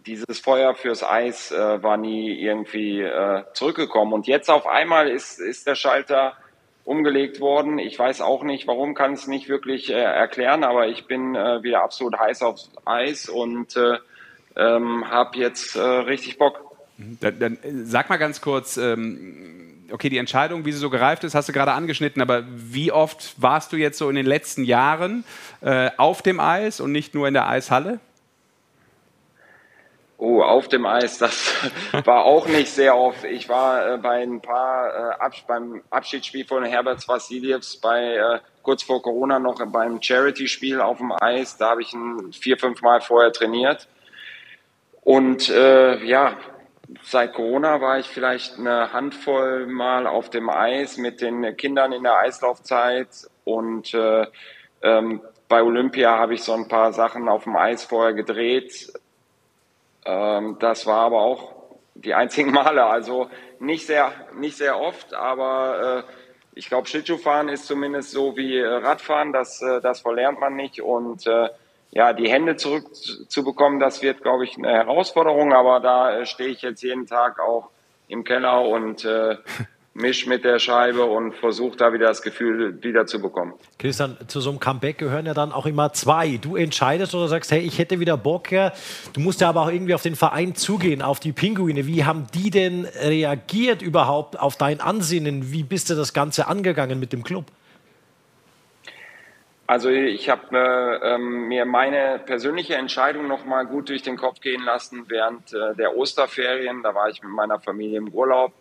dieses 0.06 0.40
Feuer 0.40 0.76
fürs 0.76 1.04
Eis 1.04 1.52
äh, 1.52 1.82
war 1.82 1.98
nie 1.98 2.34
irgendwie 2.40 3.02
äh, 3.02 3.44
zurückgekommen. 3.54 4.14
Und 4.14 4.28
jetzt 4.28 4.50
auf 4.50 4.68
einmal 4.68 5.10
ist, 5.10 5.40
ist 5.40 5.66
der 5.68 5.76
Schalter 5.76 6.34
umgelegt 6.86 7.42
worden. 7.42 7.80
Ich 7.80 7.98
weiß 7.98 8.22
auch 8.22 8.44
nicht, 8.44 8.68
warum, 8.68 8.94
kann 8.94 9.14
es 9.14 9.28
nicht 9.28 9.50
wirklich 9.50 9.90
äh, 9.90 9.96
erklären, 9.96 10.64
aber 10.64 10.88
ich 10.88 11.06
bin 11.06 11.36
äh, 11.36 11.62
wieder 11.64 11.84
absolut 11.84 12.18
heiß 12.18 12.44
aufs 12.44 12.70
Eis 12.86 13.28
und 13.28 13.76
äh, 13.76 13.98
ähm, 14.56 15.10
habe 15.10 15.38
jetzt 15.40 15.76
äh, 15.76 15.82
richtig 15.82 16.38
Bock. 16.38 16.62
Dann, 16.98 17.40
dann 17.40 17.54
äh, 17.64 17.84
sag 17.84 18.10
mal 18.10 18.18
ganz 18.18 18.40
kurz, 18.40 18.78
ähm, 18.78 19.88
okay, 19.92 20.10
die 20.10 20.20
Entscheidung, 20.20 20.64
wie 20.66 20.72
sie 20.72 20.78
so 20.78 20.92
gereift 20.92 21.24
ist, 21.24 21.34
hast 21.34 21.50
du 21.50 21.54
gerade 21.54 21.74
angeschnitten, 21.74 22.22
aber 22.22 22.44
wie 22.48 22.92
oft 22.92 23.34
warst 23.38 23.74
du 23.74 23.78
jetzt 23.78 23.98
so 23.98 24.08
in 24.10 24.16
den 24.16 24.26
letzten 24.28 24.64
Jahren 24.64 25.24
äh, 25.62 25.90
auf 25.98 26.22
dem 26.22 26.40
Eis 26.40 26.80
und 26.80 26.92
nicht 26.92 27.16
nur 27.16 27.28
in 27.28 27.34
der 27.34 27.48
Eishalle? 27.48 28.00
Oh, 30.18 30.42
auf 30.42 30.70
dem 30.70 30.86
Eis, 30.86 31.18
das 31.18 31.54
war 32.06 32.24
auch 32.24 32.48
nicht 32.48 32.70
sehr 32.70 32.98
oft. 32.98 33.26
Ich 33.26 33.50
war 33.50 33.96
äh, 33.96 33.98
bei 33.98 34.24
ein 34.24 34.42
paar 34.42 34.88
äh, 34.88 35.16
Abs 35.20 35.42
beim 35.46 35.82
Abschiedsspiel 35.90 36.46
von 36.46 36.64
Herbert 36.64 37.06
Vassilievs 37.08 37.78
bei 37.78 38.16
äh, 38.16 38.40
kurz 38.62 38.84
vor 38.84 39.02
Corona 39.02 39.40
noch 39.40 39.64
beim 39.66 40.02
Charity-Spiel 40.02 40.80
auf 40.80 41.00
dem 41.00 41.12
Eis. 41.12 41.58
Da 41.58 41.72
habe 41.72 41.82
ich 41.82 41.94
ihn 41.94 42.32
vier, 42.32 42.58
fünf 42.58 42.82
Mal 42.82 43.02
vorher 43.02 43.34
trainiert. 43.34 43.90
Und 45.02 45.50
äh, 45.50 46.04
ja, 46.06 46.38
seit 47.04 47.34
Corona 47.34 47.82
war 47.82 48.00
ich 48.00 48.08
vielleicht 48.08 48.58
eine 48.58 48.94
Handvoll 48.94 49.68
Mal 49.68 50.08
auf 50.08 50.30
dem 50.30 50.50
Eis 50.50 50.98
mit 50.98 51.20
den 51.22 51.58
Kindern 51.58 51.92
in 51.92 52.04
der 52.04 52.18
Eislaufzeit 52.18 53.10
und 53.44 53.94
äh, 53.94 54.26
ähm, 54.82 55.22
bei 55.48 55.62
Olympia 55.62 56.18
habe 56.18 56.34
ich 56.34 56.44
so 56.44 56.54
ein 56.54 56.68
paar 56.68 56.92
Sachen 56.94 57.30
auf 57.30 57.44
dem 57.44 57.56
Eis 57.56 57.84
vorher 57.84 58.14
gedreht. 58.14 58.92
Ähm, 60.06 60.58
das 60.60 60.86
war 60.86 61.02
aber 61.02 61.22
auch 61.22 61.54
die 61.96 62.14
einzigen 62.14 62.52
Male, 62.54 62.86
also 62.86 63.30
nicht 63.60 63.88
sehr, 63.88 64.12
nicht 64.36 64.58
sehr 64.58 64.80
oft, 64.80 65.14
aber 65.14 66.06
äh, 66.08 66.12
ich 66.56 66.70
glaube, 66.70 66.88
Schlittschuhfahren 66.88 67.50
ist 67.50 67.66
zumindest 67.66 68.12
so 68.12 68.38
wie 68.38 68.58
äh, 68.58 68.66
Radfahren, 68.66 69.34
das, 69.34 69.62
äh, 69.62 69.82
das 69.82 70.02
verlernt 70.02 70.40
man 70.40 70.56
nicht 70.56 70.82
und 70.82 71.28
äh, 71.28 71.50
ja, 71.92 72.14
die 72.14 72.30
Hände 72.30 72.58
zurückzubekommen, 72.58 73.80
das 73.80 74.02
wird, 74.02 74.22
glaube 74.22 74.44
ich, 74.44 74.58
eine 74.58 74.70
Herausforderung, 74.70 75.54
aber 75.54 75.80
da 75.80 76.20
äh, 76.20 76.26
stehe 76.26 76.50
ich 76.50 76.62
jetzt 76.62 76.82
jeden 76.82 77.08
Tag 77.08 77.40
auch 77.40 77.70
im 78.08 78.24
Keller 78.24 78.62
und 78.62 79.06
äh, 79.06 79.38
misch 79.96 80.28
mit 80.28 80.44
der 80.44 80.60
Scheibe 80.60 81.06
und 81.06 81.34
versuche 81.36 81.78
da 81.78 81.94
wieder 81.94 82.08
das 82.08 82.22
Gefühl 82.22 82.84
wieder 82.84 83.06
zu 83.06 83.22
bekommen. 83.22 83.54
Christian, 83.80 84.18
zu 84.28 84.42
so 84.42 84.50
einem 84.50 84.60
Comeback 84.60 84.98
gehören 84.98 85.26
ja 85.26 85.34
dann 85.34 85.54
auch 85.54 85.66
immer 85.66 85.94
zwei. 85.94 86.38
Du 86.38 86.58
entscheidest 86.58 87.16
oder 87.16 87.30
sagst, 87.30 87.52
hey, 87.52 87.62
ich 87.62 87.80
hätte 87.80 88.00
wieder 88.00 88.18
Bock. 88.18 88.52
Ja. 88.52 88.74
Du 89.14 89.22
musst 89.22 89.40
ja 89.40 89.48
aber 89.48 89.62
auch 89.62 89.72
irgendwie 89.72 89.94
auf 89.94 90.02
den 90.02 90.18
Verein 90.18 90.54
zugehen, 90.54 91.02
auf 91.02 91.22
die 91.22 91.32
Pinguine. 91.32 91.88
Wie 91.88 92.04
haben 92.04 92.28
die 92.34 92.50
denn 92.50 92.86
reagiert 92.86 93.82
überhaupt 93.82 94.38
auf 94.38 94.58
dein 94.58 94.82
Ansinnen? 94.82 95.54
Wie 95.54 95.64
bist 95.64 95.90
du 95.90 95.96
das 95.96 96.14
Ganze 96.14 96.48
angegangen 96.48 97.00
mit 97.00 97.14
dem 97.14 97.24
Club? 97.24 97.46
Also 99.68 99.90
ich 99.90 100.30
habe 100.30 100.56
äh, 100.58 101.16
ähm, 101.16 101.48
mir 101.48 101.66
meine 101.66 102.20
persönliche 102.24 102.76
Entscheidung 102.76 103.28
noch 103.28 103.46
mal 103.46 103.66
gut 103.66 103.90
durch 103.90 104.04
den 104.04 104.18
Kopf 104.18 104.42
gehen 104.42 104.62
lassen 104.62 105.06
während 105.08 105.54
äh, 105.54 105.74
der 105.76 105.96
Osterferien. 105.96 106.84
Da 106.84 106.94
war 106.94 107.10
ich 107.10 107.24
mit 107.24 107.32
meiner 107.32 107.60
Familie 107.60 107.98
im 107.98 108.10
Urlaub 108.10 108.52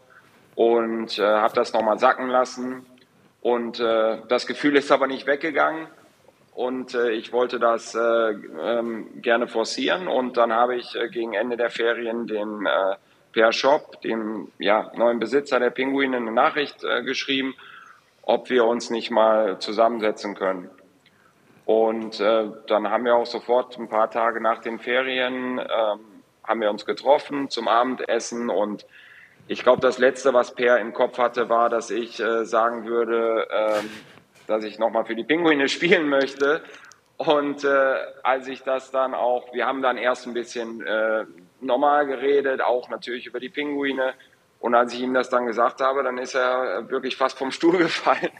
und 0.54 1.18
äh, 1.18 1.22
habe 1.22 1.54
das 1.54 1.72
noch 1.72 1.82
mal 1.82 1.98
sacken 1.98 2.28
lassen. 2.28 2.86
Und 3.40 3.80
äh, 3.80 4.18
das 4.28 4.46
Gefühl 4.46 4.76
ist 4.76 4.90
aber 4.90 5.06
nicht 5.06 5.26
weggegangen. 5.26 5.86
Und 6.54 6.94
äh, 6.94 7.10
ich 7.10 7.32
wollte 7.32 7.58
das 7.58 7.94
äh, 7.94 7.98
ähm, 8.00 9.20
gerne 9.20 9.48
forcieren. 9.48 10.06
Und 10.06 10.36
dann 10.36 10.52
habe 10.52 10.76
ich 10.76 10.94
äh, 10.94 11.08
gegen 11.08 11.34
Ende 11.34 11.56
der 11.56 11.70
Ferien 11.70 12.26
dem 12.26 12.66
äh, 12.66 12.96
Per 13.32 13.52
Shop, 13.52 14.00
dem 14.02 14.52
ja, 14.58 14.92
neuen 14.94 15.18
Besitzer 15.18 15.58
der 15.58 15.70
Pinguine, 15.70 16.16
eine 16.16 16.30
Nachricht 16.30 16.84
äh, 16.84 17.02
geschrieben, 17.02 17.54
ob 18.22 18.48
wir 18.48 18.64
uns 18.64 18.90
nicht 18.90 19.10
mal 19.10 19.58
zusammensetzen 19.58 20.36
können. 20.36 20.70
Und 21.66 22.20
äh, 22.20 22.44
dann 22.68 22.88
haben 22.88 23.04
wir 23.04 23.16
auch 23.16 23.26
sofort 23.26 23.76
ein 23.78 23.88
paar 23.88 24.10
Tage 24.10 24.40
nach 24.40 24.60
den 24.60 24.78
Ferien 24.78 25.58
ähm, 25.58 26.00
haben 26.44 26.60
wir 26.60 26.70
uns 26.70 26.84
getroffen 26.84 27.50
zum 27.50 27.68
Abendessen 27.68 28.50
und 28.50 28.86
ich 29.46 29.62
glaube, 29.62 29.80
das 29.80 29.98
Letzte, 29.98 30.32
was 30.32 30.54
Per 30.54 30.78
im 30.78 30.92
Kopf 30.92 31.18
hatte, 31.18 31.48
war, 31.48 31.68
dass 31.68 31.90
ich 31.90 32.20
äh, 32.20 32.44
sagen 32.44 32.86
würde, 32.86 33.46
ähm, 33.50 33.90
dass 34.46 34.64
ich 34.64 34.78
nochmal 34.78 35.04
für 35.04 35.14
die 35.14 35.24
Pinguine 35.24 35.68
spielen 35.68 36.08
möchte. 36.08 36.62
Und 37.16 37.64
äh, 37.64 37.94
als 38.22 38.48
ich 38.48 38.62
das 38.62 38.90
dann 38.90 39.14
auch, 39.14 39.52
wir 39.54 39.66
haben 39.66 39.82
dann 39.82 39.98
erst 39.98 40.26
ein 40.26 40.34
bisschen 40.34 40.84
äh, 40.84 41.24
normal 41.60 42.06
geredet, 42.06 42.60
auch 42.60 42.88
natürlich 42.88 43.26
über 43.26 43.38
die 43.38 43.48
Pinguine. 43.48 44.14
Und 44.60 44.74
als 44.74 44.94
ich 44.94 45.00
ihm 45.00 45.14
das 45.14 45.28
dann 45.28 45.46
gesagt 45.46 45.80
habe, 45.80 46.02
dann 46.02 46.18
ist 46.18 46.34
er 46.34 46.88
wirklich 46.88 47.16
fast 47.16 47.38
vom 47.38 47.50
Stuhl 47.50 47.76
gefallen 47.78 48.30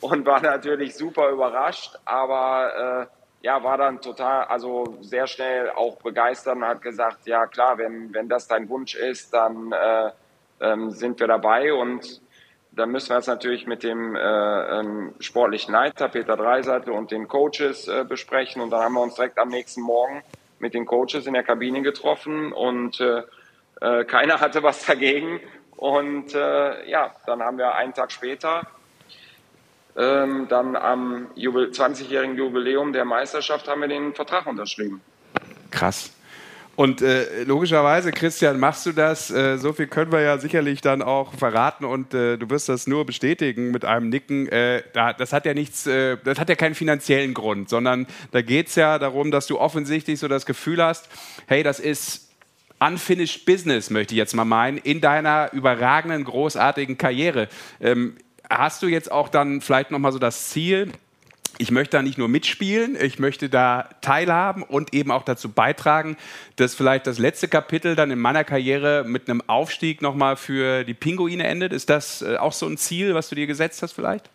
und 0.00 0.26
war 0.26 0.40
natürlich 0.42 0.96
super 0.96 1.30
überrascht. 1.30 1.96
Aber 2.04 3.08
äh, 3.08 3.46
ja, 3.46 3.62
war 3.62 3.78
dann 3.78 4.00
total, 4.00 4.44
also 4.44 4.98
sehr 5.00 5.26
schnell 5.26 5.70
auch 5.70 5.96
begeistert 6.02 6.56
und 6.56 6.64
hat 6.64 6.82
gesagt, 6.82 7.26
ja 7.26 7.46
klar, 7.46 7.78
wenn, 7.78 8.12
wenn 8.12 8.28
das 8.28 8.48
dein 8.48 8.68
Wunsch 8.68 8.94
ist, 8.94 9.32
dann 9.32 9.72
äh, 9.72 10.10
ähm, 10.60 10.90
sind 10.90 11.20
wir 11.20 11.26
dabei 11.26 11.72
und 11.72 12.20
dann 12.72 12.90
müssen 12.90 13.10
wir 13.10 13.18
es 13.18 13.26
natürlich 13.26 13.66
mit 13.66 13.82
dem 13.82 14.14
äh, 14.14 14.20
ähm, 14.20 15.14
sportlichen 15.18 15.72
Leiter 15.72 16.08
Peter 16.08 16.36
Dreiseitel 16.36 16.92
und 16.92 17.10
den 17.10 17.26
Coaches 17.26 17.88
äh, 17.88 18.04
besprechen 18.08 18.62
und 18.62 18.70
dann 18.70 18.82
haben 18.82 18.94
wir 18.94 19.02
uns 19.02 19.14
direkt 19.14 19.38
am 19.38 19.48
nächsten 19.48 19.82
Morgen 19.82 20.22
mit 20.58 20.74
den 20.74 20.86
Coaches 20.86 21.26
in 21.26 21.34
der 21.34 21.42
Kabine 21.42 21.82
getroffen 21.82 22.52
und 22.52 23.00
äh, 23.00 23.22
äh 23.80 24.04
keiner 24.04 24.40
hatte 24.40 24.62
was 24.62 24.86
dagegen 24.86 25.40
und 25.76 26.34
äh, 26.34 26.88
ja, 26.88 27.14
dann 27.26 27.42
haben 27.42 27.58
wir 27.58 27.74
einen 27.74 27.94
Tag 27.94 28.12
später 28.12 28.62
ähm, 29.96 30.46
dann 30.48 30.76
am 30.76 31.28
20-jährigen 31.36 32.36
Jubiläum 32.36 32.92
der 32.92 33.04
Meisterschaft 33.04 33.68
haben 33.68 33.80
wir 33.80 33.88
den 33.88 34.14
Vertrag 34.14 34.46
unterschrieben. 34.46 35.00
Krass. 35.70 36.12
Und 36.80 37.02
äh, 37.02 37.42
logischerweise, 37.42 38.10
Christian, 38.10 38.58
machst 38.58 38.86
du 38.86 38.92
das? 38.92 39.30
Äh, 39.30 39.58
so 39.58 39.74
viel 39.74 39.86
können 39.86 40.12
wir 40.12 40.22
ja 40.22 40.38
sicherlich 40.38 40.80
dann 40.80 41.02
auch 41.02 41.34
verraten 41.34 41.84
und 41.84 42.14
äh, 42.14 42.38
du 42.38 42.48
wirst 42.48 42.70
das 42.70 42.86
nur 42.86 43.04
bestätigen 43.04 43.70
mit 43.70 43.84
einem 43.84 44.08
Nicken. 44.08 44.48
Äh, 44.48 44.82
da, 44.94 45.12
das 45.12 45.34
hat 45.34 45.44
ja 45.44 45.52
nichts, 45.52 45.86
äh, 45.86 46.16
das 46.24 46.40
hat 46.40 46.48
ja 46.48 46.54
keinen 46.54 46.74
finanziellen 46.74 47.34
Grund, 47.34 47.68
sondern 47.68 48.06
da 48.30 48.40
geht 48.40 48.68
es 48.68 48.76
ja 48.76 48.98
darum, 48.98 49.30
dass 49.30 49.46
du 49.46 49.58
offensichtlich 49.60 50.18
so 50.18 50.26
das 50.26 50.46
Gefühl 50.46 50.82
hast, 50.82 51.10
hey, 51.48 51.62
das 51.62 51.80
ist 51.80 52.30
unfinished 52.78 53.44
business, 53.44 53.90
möchte 53.90 54.14
ich 54.14 54.18
jetzt 54.18 54.34
mal 54.34 54.46
meinen, 54.46 54.78
in 54.78 55.02
deiner 55.02 55.52
überragenden, 55.52 56.24
großartigen 56.24 56.96
Karriere. 56.96 57.48
Ähm, 57.82 58.16
hast 58.48 58.82
du 58.82 58.86
jetzt 58.86 59.12
auch 59.12 59.28
dann 59.28 59.60
vielleicht 59.60 59.90
nochmal 59.90 60.12
so 60.12 60.18
das 60.18 60.48
Ziel, 60.48 60.90
ich 61.60 61.70
möchte 61.70 61.98
da 61.98 62.02
nicht 62.02 62.16
nur 62.16 62.28
mitspielen, 62.28 62.96
ich 62.98 63.18
möchte 63.18 63.50
da 63.50 63.90
teilhaben 64.00 64.62
und 64.62 64.94
eben 64.94 65.10
auch 65.10 65.24
dazu 65.24 65.52
beitragen, 65.52 66.16
dass 66.56 66.74
vielleicht 66.74 67.06
das 67.06 67.18
letzte 67.18 67.48
Kapitel 67.48 67.94
dann 67.94 68.10
in 68.10 68.18
meiner 68.18 68.44
Karriere 68.44 69.04
mit 69.06 69.28
einem 69.28 69.42
Aufstieg 69.46 70.00
nochmal 70.00 70.36
für 70.36 70.84
die 70.84 70.94
Pinguine 70.94 71.46
endet. 71.46 71.74
Ist 71.74 71.90
das 71.90 72.22
äh, 72.22 72.38
auch 72.38 72.54
so 72.54 72.66
ein 72.66 72.78
Ziel, 72.78 73.14
was 73.14 73.28
du 73.28 73.34
dir 73.34 73.46
gesetzt 73.46 73.82
hast 73.82 73.92
vielleicht? 73.92 74.30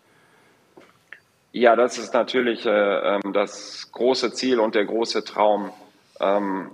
Ja, 1.50 1.74
das 1.74 1.98
ist 1.98 2.14
natürlich 2.14 2.64
äh, 2.64 2.70
ähm, 2.70 3.32
das 3.32 3.90
große 3.90 4.32
Ziel 4.32 4.60
und 4.60 4.76
der 4.76 4.84
große 4.84 5.24
Traum. 5.24 5.72
Ähm, 6.20 6.70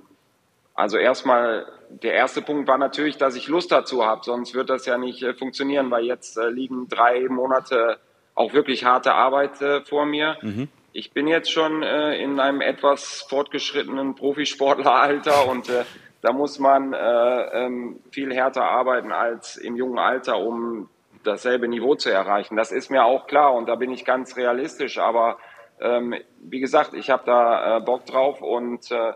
also 0.74 0.98
erstmal, 0.98 1.66
der 1.88 2.12
erste 2.12 2.42
Punkt 2.42 2.68
war 2.68 2.76
natürlich, 2.76 3.16
dass 3.16 3.36
ich 3.36 3.48
Lust 3.48 3.72
dazu 3.72 4.04
habe, 4.04 4.20
sonst 4.22 4.52
wird 4.54 4.68
das 4.68 4.84
ja 4.84 4.98
nicht 4.98 5.22
äh, 5.22 5.32
funktionieren, 5.32 5.90
weil 5.90 6.04
jetzt 6.04 6.36
äh, 6.36 6.50
liegen 6.50 6.88
drei 6.88 7.26
Monate 7.30 7.98
auch 8.34 8.52
wirklich 8.52 8.84
harte 8.84 9.14
Arbeit 9.14 9.60
äh, 9.60 9.82
vor 9.82 10.06
mir. 10.06 10.36
Mhm. 10.42 10.68
Ich 10.92 11.12
bin 11.12 11.26
jetzt 11.26 11.50
schon 11.50 11.82
äh, 11.82 12.16
in 12.16 12.38
einem 12.38 12.60
etwas 12.60 13.24
fortgeschrittenen 13.28 14.14
Profisportleralter 14.14 15.48
und 15.50 15.68
äh, 15.68 15.84
da 16.20 16.32
muss 16.32 16.58
man 16.58 16.92
äh, 16.92 17.64
ähm, 17.64 18.00
viel 18.10 18.32
härter 18.32 18.64
arbeiten 18.64 19.10
als 19.10 19.56
im 19.56 19.76
jungen 19.76 19.98
Alter, 19.98 20.38
um 20.38 20.88
dasselbe 21.24 21.68
Niveau 21.68 21.94
zu 21.94 22.10
erreichen. 22.10 22.56
Das 22.56 22.72
ist 22.72 22.90
mir 22.90 23.04
auch 23.04 23.26
klar 23.26 23.54
und 23.54 23.68
da 23.68 23.74
bin 23.74 23.90
ich 23.90 24.04
ganz 24.04 24.36
realistisch. 24.36 24.98
Aber 24.98 25.38
ähm, 25.80 26.14
wie 26.40 26.60
gesagt, 26.60 26.94
ich 26.94 27.10
habe 27.10 27.24
da 27.26 27.78
äh, 27.78 27.80
Bock 27.80 28.06
drauf 28.06 28.40
und 28.40 28.90
äh, 28.92 29.12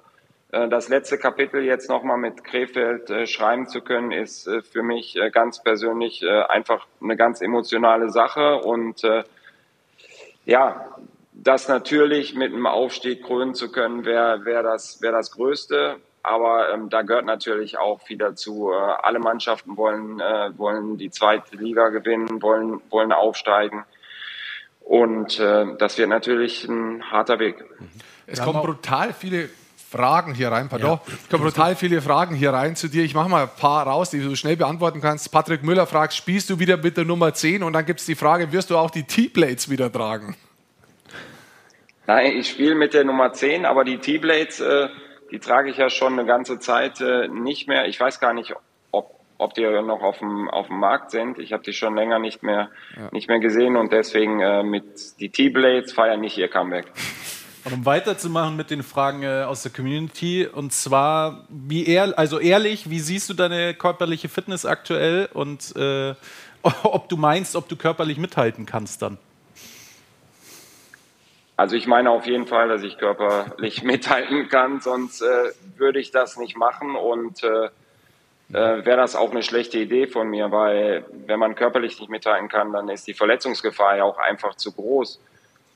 das 0.68 0.88
letzte 0.88 1.18
Kapitel 1.18 1.62
jetzt 1.62 1.88
nochmal 1.88 2.18
mit 2.18 2.44
Krefeld 2.44 3.10
äh, 3.10 3.26
schreiben 3.26 3.66
zu 3.68 3.80
können, 3.80 4.12
ist 4.12 4.46
äh, 4.46 4.62
für 4.62 4.82
mich 4.82 5.16
äh, 5.16 5.30
ganz 5.30 5.62
persönlich 5.62 6.22
äh, 6.22 6.42
einfach 6.42 6.86
eine 7.02 7.16
ganz 7.16 7.40
emotionale 7.40 8.10
Sache 8.10 8.56
und 8.56 9.04
äh, 9.04 9.24
ja, 10.44 10.86
das 11.32 11.68
natürlich 11.68 12.34
mit 12.34 12.52
einem 12.52 12.66
Aufstieg 12.66 13.24
krönen 13.24 13.54
zu 13.54 13.70
können, 13.70 14.04
wäre 14.04 14.44
wär 14.44 14.62
das, 14.62 15.02
wär 15.02 15.12
das 15.12 15.30
Größte. 15.32 15.96
Aber 16.22 16.72
ähm, 16.72 16.88
da 16.88 17.02
gehört 17.02 17.24
natürlich 17.24 17.78
auch 17.78 18.00
viel 18.00 18.18
dazu. 18.18 18.72
Äh, 18.72 18.74
alle 18.74 19.20
Mannschaften 19.20 19.76
wollen, 19.76 20.18
äh, 20.18 20.56
wollen 20.58 20.98
die 20.98 21.10
zweite 21.10 21.56
Liga 21.56 21.90
gewinnen, 21.90 22.42
wollen, 22.42 22.80
wollen 22.90 23.12
aufsteigen. 23.12 23.84
Und 24.80 25.38
äh, 25.38 25.66
das 25.78 25.98
wird 25.98 26.08
natürlich 26.08 26.64
ein 26.64 27.10
harter 27.10 27.38
Weg. 27.38 27.64
Es 28.26 28.42
kommen 28.42 28.60
brutal 28.60 29.12
viele 29.12 29.48
Fragen 29.96 30.34
hier 30.34 30.52
rein, 30.52 30.68
pardon. 30.68 31.00
Ja. 31.06 31.14
Es 31.14 31.28
kommen 31.30 31.44
brutal 31.44 31.74
viele 31.74 32.02
Fragen 32.02 32.34
hier 32.34 32.52
rein 32.52 32.76
zu 32.76 32.88
dir. 32.88 33.02
Ich 33.02 33.14
mache 33.14 33.30
mal 33.30 33.44
ein 33.44 33.50
paar 33.58 33.86
raus, 33.86 34.10
die 34.10 34.20
du 34.20 34.36
schnell 34.36 34.56
beantworten 34.56 35.00
kannst. 35.00 35.32
Patrick 35.32 35.62
Müller 35.62 35.86
fragt, 35.86 36.12
spielst 36.12 36.50
du 36.50 36.58
wieder 36.58 36.76
mit 36.76 36.96
der 36.96 37.06
Nummer 37.06 37.32
10? 37.32 37.62
Und 37.62 37.72
dann 37.72 37.86
gibt 37.86 38.00
es 38.00 38.06
die 38.06 38.14
Frage, 38.14 38.52
wirst 38.52 38.70
du 38.70 38.76
auch 38.76 38.90
die 38.90 39.04
T-Blades 39.04 39.70
wieder 39.70 39.90
tragen? 39.90 40.36
Nein, 42.06 42.32
ich 42.36 42.50
spiele 42.50 42.74
mit 42.74 42.92
der 42.92 43.04
Nummer 43.04 43.32
10, 43.32 43.64
aber 43.64 43.84
die 43.84 43.98
T-Blades, 43.98 44.60
äh, 44.60 44.88
die 45.30 45.38
trage 45.38 45.70
ich 45.70 45.78
ja 45.78 45.88
schon 45.88 46.12
eine 46.12 46.26
ganze 46.26 46.58
Zeit 46.58 47.00
äh, 47.00 47.28
nicht 47.28 47.66
mehr. 47.66 47.86
Ich 47.86 47.98
weiß 47.98 48.20
gar 48.20 48.34
nicht, 48.34 48.54
ob, 48.92 49.18
ob 49.38 49.54
die 49.54 49.62
noch 49.62 50.02
auf 50.02 50.18
dem, 50.18 50.50
auf 50.50 50.66
dem 50.66 50.78
Markt 50.78 51.10
sind. 51.10 51.38
Ich 51.38 51.52
habe 51.52 51.62
die 51.62 51.72
schon 51.72 51.96
länger 51.96 52.18
nicht 52.18 52.42
mehr, 52.42 52.68
ja. 52.96 53.08
nicht 53.12 53.28
mehr 53.28 53.40
gesehen 53.40 53.76
und 53.76 53.92
deswegen 53.92 54.40
äh, 54.40 54.62
mit 54.62 55.18
die 55.20 55.30
T-Blades 55.30 55.94
feiern 55.94 56.20
nicht 56.20 56.36
ihr 56.36 56.48
Comeback. 56.48 56.86
Und 57.66 57.72
um 57.72 57.84
weiterzumachen 57.84 58.54
mit 58.54 58.70
den 58.70 58.84
Fragen 58.84 59.24
äh, 59.24 59.42
aus 59.42 59.64
der 59.64 59.72
Community, 59.72 60.46
und 60.46 60.72
zwar, 60.72 61.46
wie 61.48 61.84
ehr, 61.84 62.16
also 62.16 62.38
ehrlich, 62.38 62.90
wie 62.90 63.00
siehst 63.00 63.28
du 63.28 63.34
deine 63.34 63.74
körperliche 63.74 64.28
Fitness 64.28 64.64
aktuell 64.64 65.28
und 65.34 65.74
äh, 65.74 66.14
ob 66.84 67.08
du 67.08 67.16
meinst, 67.16 67.56
ob 67.56 67.68
du 67.68 67.74
körperlich 67.74 68.18
mithalten 68.18 68.66
kannst 68.66 69.02
dann? 69.02 69.18
Also 71.56 71.74
ich 71.74 71.88
meine 71.88 72.10
auf 72.10 72.26
jeden 72.26 72.46
Fall, 72.46 72.68
dass 72.68 72.84
ich 72.84 72.98
körperlich 72.98 73.82
mithalten 73.82 74.48
kann, 74.48 74.80
sonst 74.80 75.22
äh, 75.22 75.50
würde 75.76 75.98
ich 75.98 76.12
das 76.12 76.36
nicht 76.36 76.56
machen 76.56 76.94
und 76.94 77.42
äh, 77.42 77.64
äh, 78.52 78.84
wäre 78.86 78.96
das 78.96 79.16
auch 79.16 79.32
eine 79.32 79.42
schlechte 79.42 79.78
Idee 79.78 80.06
von 80.06 80.28
mir, 80.28 80.52
weil 80.52 81.04
wenn 81.26 81.40
man 81.40 81.56
körperlich 81.56 81.98
nicht 81.98 82.10
mithalten 82.10 82.48
kann, 82.48 82.72
dann 82.72 82.88
ist 82.88 83.08
die 83.08 83.14
Verletzungsgefahr 83.14 83.96
ja 83.96 84.04
auch 84.04 84.18
einfach 84.18 84.54
zu 84.54 84.70
groß. 84.70 85.18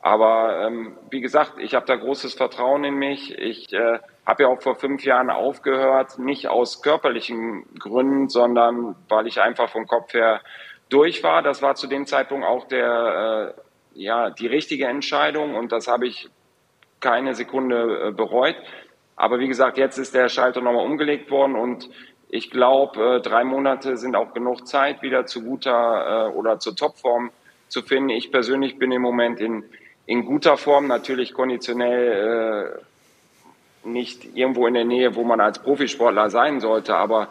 Aber 0.03 0.66
ähm, 0.66 0.96
wie 1.11 1.20
gesagt, 1.20 1.55
ich 1.59 1.74
habe 1.74 1.84
da 1.86 1.96
großes 1.96 2.34
Vertrauen 2.34 2.84
in 2.84 2.94
mich. 2.94 3.36
Ich 3.38 3.72
äh, 3.72 3.98
habe 4.24 4.44
ja 4.44 4.48
auch 4.48 4.62
vor 4.62 4.76
fünf 4.76 5.05
Jahren 5.05 5.28
aufgehört, 5.28 6.18
nicht 6.18 6.48
aus 6.48 6.82
körperlichen 6.82 7.64
Gründen, 7.78 8.28
sondern 8.28 8.96
weil 9.09 9.26
ich 9.26 9.40
einfach 9.40 9.68
vom 9.68 9.86
Kopf 9.86 10.14
her 10.14 10.40
durch 10.88 11.22
war. 11.22 11.42
Das 11.42 11.61
war 11.61 11.74
zu 11.74 11.86
dem 11.86 12.07
Zeitpunkt 12.07 12.46
auch 12.46 12.66
der, 12.66 13.55
äh, 13.57 14.01
ja, 14.01 14.30
die 14.30 14.46
richtige 14.46 14.86
Entscheidung 14.86 15.55
und 15.55 15.70
das 15.70 15.86
habe 15.86 16.07
ich 16.07 16.30
keine 17.01 17.34
Sekunde 17.34 18.09
äh, 18.09 18.12
bereut. 18.12 18.57
Aber 19.16 19.38
wie 19.38 19.48
gesagt, 19.48 19.76
jetzt 19.76 19.98
ist 19.98 20.14
der 20.14 20.30
Schalter 20.30 20.62
nochmal 20.62 20.86
umgelegt 20.86 21.30
worden 21.30 21.57
und 21.57 21.90
ich 22.30 22.51
glaube, 22.51 23.16
äh, 23.16 23.20
drei 23.20 23.44
Monate 23.44 23.98
sind 23.98 24.16
auch 24.16 24.32
genug 24.32 24.66
Zeit, 24.66 25.03
wieder 25.03 25.26
zu 25.26 25.42
guter 25.42 26.28
äh, 26.28 26.32
oder 26.32 26.59
zur 26.59 26.74
Topform 26.74 27.30
zu 27.68 27.82
finden. 27.82 28.11
Ich 28.11 28.30
persönlich 28.30 28.78
bin 28.78 28.92
im 28.92 29.03
Moment 29.03 29.40
in 29.40 29.64
in 30.11 30.24
guter 30.24 30.56
Form, 30.56 30.88
natürlich 30.88 31.32
konditionell 31.34 32.74
äh, 33.84 33.88
nicht 33.88 34.24
irgendwo 34.36 34.66
in 34.66 34.74
der 34.74 34.84
Nähe, 34.84 35.14
wo 35.14 35.22
man 35.22 35.40
als 35.40 35.61
Profisportler 35.61 36.30
sein 36.30 36.58
sollte, 36.58 36.96
aber 36.96 37.28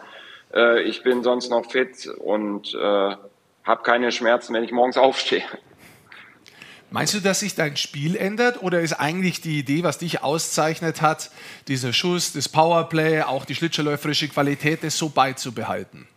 äh, 0.54 0.80
ich 0.84 1.02
bin 1.02 1.22
sonst 1.22 1.50
noch 1.50 1.70
fit 1.70 2.06
und 2.06 2.72
äh, 2.74 2.78
habe 2.78 3.82
keine 3.82 4.10
Schmerzen, 4.12 4.54
wenn 4.54 4.64
ich 4.64 4.72
morgens 4.72 4.96
aufstehe. 5.06 5.44
Meinst 6.90 7.12
du, 7.12 7.20
dass 7.20 7.40
sich 7.40 7.54
dein 7.54 7.76
Spiel 7.76 8.16
ändert 8.16 8.62
oder 8.62 8.80
ist 8.80 8.94
eigentlich 8.94 9.42
die 9.42 9.58
Idee, 9.58 9.82
was 9.82 9.98
dich 9.98 10.22
auszeichnet 10.22 11.02
hat, 11.02 11.30
dieser 11.68 11.92
Schuss, 11.92 12.32
das 12.32 12.48
Powerplay, 12.48 13.20
auch 13.20 13.44
die 13.44 13.56
schlittschuhläuferische 13.56 14.28
Qualität, 14.28 14.82
das 14.82 14.96
so 14.96 15.10
beizubehalten? 15.10 16.08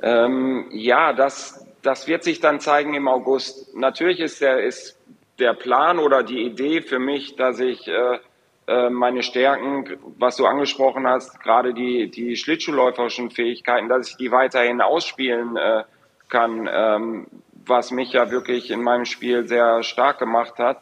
Ähm, 0.00 0.64
ja, 0.70 1.12
das, 1.12 1.65
das 1.86 2.08
wird 2.08 2.24
sich 2.24 2.40
dann 2.40 2.58
zeigen 2.58 2.94
im 2.94 3.06
August. 3.06 3.76
Natürlich 3.76 4.18
ist 4.18 4.40
der, 4.40 4.62
ist 4.62 4.98
der 5.38 5.54
Plan 5.54 5.98
oder 5.98 6.24
die 6.24 6.42
Idee 6.42 6.82
für 6.82 6.98
mich, 6.98 7.36
dass 7.36 7.60
ich 7.60 7.86
äh, 7.86 8.18
äh, 8.66 8.90
meine 8.90 9.22
Stärken, 9.22 9.96
was 10.18 10.36
du 10.36 10.46
angesprochen 10.46 11.06
hast, 11.06 11.40
gerade 11.40 11.74
die, 11.74 12.10
die 12.10 12.36
Schlittschuhläuferischen 12.36 13.30
Fähigkeiten, 13.30 13.88
dass 13.88 14.10
ich 14.10 14.16
die 14.16 14.32
weiterhin 14.32 14.80
ausspielen 14.80 15.56
äh, 15.56 15.84
kann, 16.28 16.68
ähm, 16.70 17.26
was 17.64 17.92
mich 17.92 18.12
ja 18.12 18.32
wirklich 18.32 18.72
in 18.72 18.82
meinem 18.82 19.04
Spiel 19.04 19.46
sehr 19.46 19.84
stark 19.84 20.18
gemacht 20.18 20.58
hat. 20.58 20.80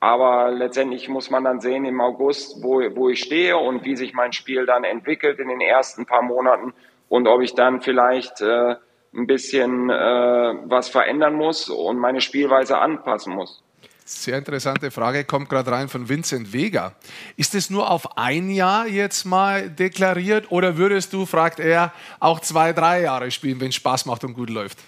Aber 0.00 0.50
letztendlich 0.50 1.08
muss 1.10 1.30
man 1.30 1.44
dann 1.44 1.60
sehen 1.60 1.84
im 1.84 2.00
August, 2.00 2.62
wo, 2.62 2.80
wo 2.94 3.10
ich 3.10 3.20
stehe 3.20 3.58
und 3.58 3.84
wie 3.84 3.96
sich 3.96 4.14
mein 4.14 4.32
Spiel 4.32 4.64
dann 4.64 4.84
entwickelt 4.84 5.38
in 5.38 5.48
den 5.48 5.60
ersten 5.60 6.06
paar 6.06 6.22
Monaten 6.22 6.72
und 7.08 7.26
ob 7.26 7.42
ich 7.42 7.54
dann 7.54 7.82
vielleicht 7.82 8.40
äh, 8.40 8.76
ein 9.16 9.26
bisschen 9.26 9.90
äh, 9.90 9.94
was 9.94 10.88
verändern 10.88 11.34
muss 11.34 11.68
und 11.68 11.98
meine 11.98 12.20
Spielweise 12.20 12.78
anpassen 12.78 13.34
muss. 13.34 13.62
Sehr 14.04 14.38
interessante 14.38 14.92
Frage, 14.92 15.24
kommt 15.24 15.48
gerade 15.48 15.72
rein 15.72 15.88
von 15.88 16.08
Vincent 16.08 16.52
Vega. 16.52 16.92
Ist 17.36 17.56
es 17.56 17.70
nur 17.70 17.90
auf 17.90 18.16
ein 18.16 18.50
Jahr 18.50 18.86
jetzt 18.86 19.24
mal 19.24 19.68
deklariert 19.68 20.52
oder 20.52 20.76
würdest 20.76 21.12
du, 21.12 21.26
fragt 21.26 21.58
er, 21.58 21.92
auch 22.20 22.38
zwei, 22.38 22.72
drei 22.72 23.02
Jahre 23.02 23.32
spielen, 23.32 23.60
wenn 23.60 23.70
es 23.70 23.74
Spaß 23.74 24.06
macht 24.06 24.22
und 24.22 24.34
gut 24.34 24.48
läuft? 24.48 24.78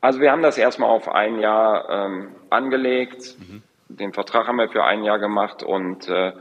Also 0.00 0.20
wir 0.20 0.32
haben 0.32 0.42
das 0.42 0.58
erstmal 0.58 0.90
auf 0.90 1.08
ein 1.08 1.38
Jahr 1.38 1.88
ähm, 1.88 2.28
angelegt. 2.48 3.36
Mhm. 3.38 3.62
Den 3.88 4.12
Vertrag 4.12 4.48
haben 4.48 4.56
wir 4.56 4.68
für 4.68 4.82
ein 4.82 5.04
Jahr 5.04 5.20
gemacht 5.20 5.62
und 5.62 6.08
äh, 6.08 6.32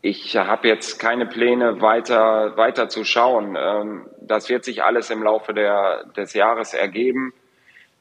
ich 0.00 0.36
habe 0.36 0.68
jetzt 0.68 0.98
keine 0.98 1.26
Pläne 1.26 1.80
weiter, 1.80 2.56
weiter 2.56 2.88
zu 2.88 3.04
schauen. 3.04 3.56
Ähm, 3.58 4.06
das 4.20 4.48
wird 4.48 4.64
sich 4.64 4.82
alles 4.84 5.10
im 5.10 5.22
Laufe 5.22 5.52
der, 5.52 6.04
des 6.16 6.34
Jahres 6.34 6.74
ergeben. 6.74 7.32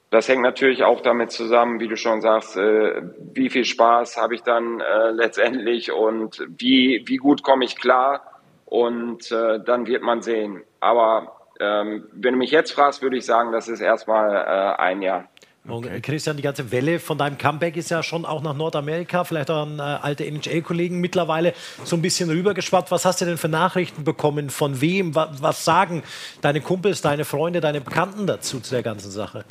Das 0.10 0.30
hängt 0.30 0.42
natürlich 0.42 0.84
auch 0.84 1.02
damit 1.02 1.32
zusammen, 1.32 1.80
wie 1.80 1.88
du 1.88 1.98
schon 1.98 2.22
sagst, 2.22 2.56
äh, 2.56 3.02
wie 3.34 3.50
viel 3.50 3.66
Spaß 3.66 4.18
habe 4.18 4.36
ich 4.36 4.44
dann 4.44 4.80
äh, 4.80 5.10
letztendlich 5.10 5.92
und 5.92 6.46
wie, 6.58 7.04
wie 7.08 7.18
gut 7.18 7.44
komme 7.44 7.66
ich 7.66 7.76
klar. 7.76 8.22
Und 8.66 9.32
äh, 9.32 9.60
dann 9.64 9.88
wird 9.88 10.04
man 10.04 10.22
sehen. 10.22 10.64
Aber 10.80 11.38
ähm, 11.60 12.08
wenn 12.14 12.34
du 12.34 12.38
mich 12.38 12.52
jetzt 12.52 12.72
fragst, 12.72 13.02
würde 13.02 13.18
ich 13.18 13.26
sagen, 13.26 13.52
das 13.52 13.68
ist 13.68 13.82
erstmal 13.82 14.36
äh, 14.36 14.82
ein 14.82 15.02
Jahr. 15.02 15.30
Okay. 15.70 16.00
Christian, 16.02 16.38
die 16.38 16.44
ganze 16.44 16.72
Welle 16.72 17.00
von 17.00 17.18
deinem 17.18 17.38
Comeback 17.38 17.76
ist 17.76 17.92
ja 17.92 18.02
schon 18.02 18.26
auch 18.26 18.42
nach 18.42 18.54
Nordamerika, 18.54 19.26
vielleicht 19.26 19.52
auch 19.52 19.64
an 19.64 19.80
äh, 19.80 19.82
alte 19.82 20.26
NHL-Kollegen 20.26 21.00
mittlerweile 21.02 21.54
so 21.84 21.98
ein 21.98 22.02
bisschen 22.02 22.30
rübergeschwappt. 22.30 22.90
Was 22.90 23.04
hast 23.04 23.20
du 23.20 23.26
denn 23.26 23.38
für 23.38 23.50
Nachrichten 23.50 24.06
bekommen? 24.06 24.50
Von 24.50 24.80
wem? 24.80 25.14
Was, 25.14 25.42
was 25.42 25.66
sagen 25.66 26.04
deine 26.42 26.62
Kumpels, 26.62 27.02
deine 27.02 27.26
Freunde, 27.26 27.60
deine 27.60 27.82
Bekannten 27.82 28.28
dazu 28.28 28.62
zu 28.62 28.74
der 28.74 28.84
ganzen 28.84 29.12
Sache? 29.12 29.44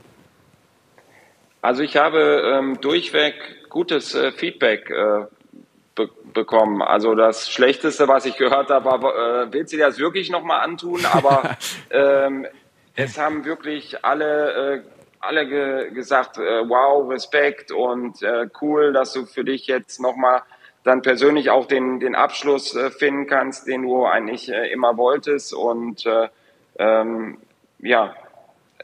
Also 1.60 1.82
ich 1.82 1.96
habe 1.96 2.42
ähm, 2.54 2.80
durchweg 2.80 3.34
gutes 3.68 4.14
äh, 4.14 4.32
Feedback 4.32 4.88
äh, 4.88 5.26
be 5.94 6.08
bekommen. 6.32 6.80
Also 6.80 7.14
das 7.14 7.50
Schlechteste, 7.50 8.08
was 8.08 8.24
ich 8.24 8.36
gehört 8.36 8.70
habe, 8.70 8.84
war, 8.84 9.44
äh, 9.44 9.52
willst 9.52 9.72
du 9.72 9.76
dir 9.76 9.86
das 9.86 9.98
wirklich 9.98 10.30
nochmal 10.30 10.60
antun? 10.60 11.04
Aber 11.06 11.56
ähm, 11.90 12.46
es 12.94 13.18
haben 13.18 13.44
wirklich 13.44 14.04
alle, 14.04 14.76
äh, 14.76 14.82
alle 15.20 15.46
ge 15.46 15.90
gesagt, 15.90 16.38
äh, 16.38 16.68
wow, 16.68 17.08
Respekt 17.10 17.72
und 17.72 18.22
äh, 18.22 18.48
cool, 18.60 18.92
dass 18.92 19.12
du 19.12 19.26
für 19.26 19.44
dich 19.44 19.66
jetzt 19.66 20.00
nochmal 20.00 20.42
dann 20.84 21.02
persönlich 21.02 21.50
auch 21.50 21.66
den, 21.66 21.98
den 21.98 22.14
Abschluss 22.14 22.74
äh, 22.74 22.90
finden 22.90 23.26
kannst, 23.26 23.66
den 23.66 23.82
du 23.82 24.06
eigentlich 24.06 24.52
äh, 24.52 24.70
immer 24.72 24.96
wolltest. 24.96 25.52
Und 25.52 26.06
äh, 26.06 26.28
ähm, 26.78 27.38
ja, 27.80 28.14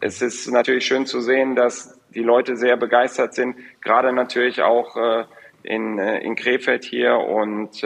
es 0.01 0.21
ist 0.21 0.51
natürlich 0.51 0.85
schön 0.85 1.07
zu 1.07 1.21
sehen, 1.21 1.55
dass 1.55 1.99
die 2.11 2.23
Leute 2.23 2.57
sehr 2.57 2.77
begeistert 2.77 3.35
sind, 3.35 3.57
gerade 3.81 4.13
natürlich 4.13 4.63
auch 4.63 4.97
äh, 4.97 5.25
in, 5.63 5.99
in 5.99 6.35
Krefeld 6.35 6.85
hier 6.85 7.17
und 7.19 7.85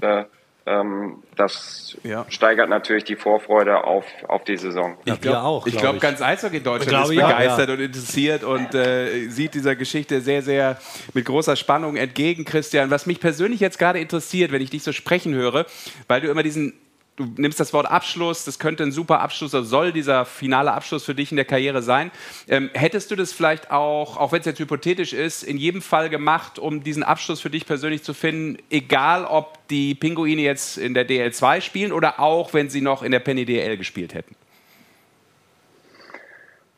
das 1.37 1.97
ja. 2.03 2.27
steigert 2.29 2.69
natürlich 2.69 3.05
die 3.05 3.15
Vorfreude 3.15 3.85
auf, 3.85 4.05
auf 4.27 4.43
die 4.43 4.57
Saison. 4.57 4.97
Ich 5.05 5.21
glaube, 5.21 5.63
glaub, 5.65 5.81
glaub, 5.81 6.01
ganz 6.01 6.21
Eishockey 6.21 6.61
Deutschland 6.61 7.05
ist 7.05 7.15
begeistert 7.15 7.69
ja, 7.69 7.75
ja. 7.75 7.75
und 7.75 7.81
interessiert 7.81 8.43
und 8.43 8.75
äh, 8.75 9.29
sieht 9.29 9.55
dieser 9.55 9.77
Geschichte 9.77 10.21
sehr, 10.21 10.43
sehr 10.43 10.77
mit 11.15 11.25
großer 11.25 11.55
Spannung 11.55 11.97
entgegen, 11.97 12.45
Christian. 12.45 12.91
Was 12.91 13.07
mich 13.07 13.21
persönlich 13.21 13.61
jetzt 13.61 13.79
gerade 13.79 14.01
interessiert, 14.01 14.51
wenn 14.51 14.61
ich 14.61 14.71
dich 14.71 14.83
so 14.83 14.91
sprechen 14.91 15.35
höre, 15.35 15.67
weil 16.09 16.21
du 16.21 16.29
immer 16.29 16.43
diesen 16.43 16.73
du 17.17 17.25
nimmst 17.37 17.59
das 17.59 17.73
Wort 17.73 17.91
Abschluss, 17.91 18.45
das 18.45 18.59
könnte 18.59 18.83
ein 18.83 18.93
super 18.93 19.21
Abschluss 19.21 19.55
oder 19.55 19.65
soll 19.65 19.93
dieser 19.93 20.25
finale 20.25 20.73
Abschluss 20.73 21.05
für 21.05 21.15
dich 21.15 21.31
in 21.31 21.37
der 21.37 21.45
Karriere 21.45 21.83
sein. 21.83 22.11
Ähm, 22.49 22.71
hättest 22.75 23.11
du 23.11 23.17
das 23.17 23.33
vielleicht 23.33 23.71
auch, 23.71 24.17
auch 24.17 24.33
wenn 24.33 24.41
es 24.41 24.47
jetzt 24.47 24.59
hypothetisch 24.59 25.13
ist, 25.13 25.43
in 25.43 25.57
jedem 25.57 25.83
Fall 25.83 26.11
gemacht, 26.11 26.59
um 26.59 26.83
diesen 26.83 27.03
Abschluss 27.03 27.41
für 27.41 27.51
dich 27.51 27.67
persönlich 27.67 28.03
zu 28.03 28.15
finden, 28.15 28.63
egal 28.71 29.25
ob 29.25 29.67
die 29.69 29.95
Pinguine 29.95 30.43
jetzt 30.43 30.79
in 30.79 30.95
der 30.95 31.09
DL2 31.09 31.61
spielen 31.63 31.93
oder 31.93 32.21
auch 32.21 32.55
wenn 32.55 32.69
sie 32.69 32.81
noch 32.81 33.03
in 33.03 33.13
der 33.13 33.21
Penny 33.21 33.45
DL 33.45 33.77
gespielt 33.77 34.15
hätten? 34.15 34.37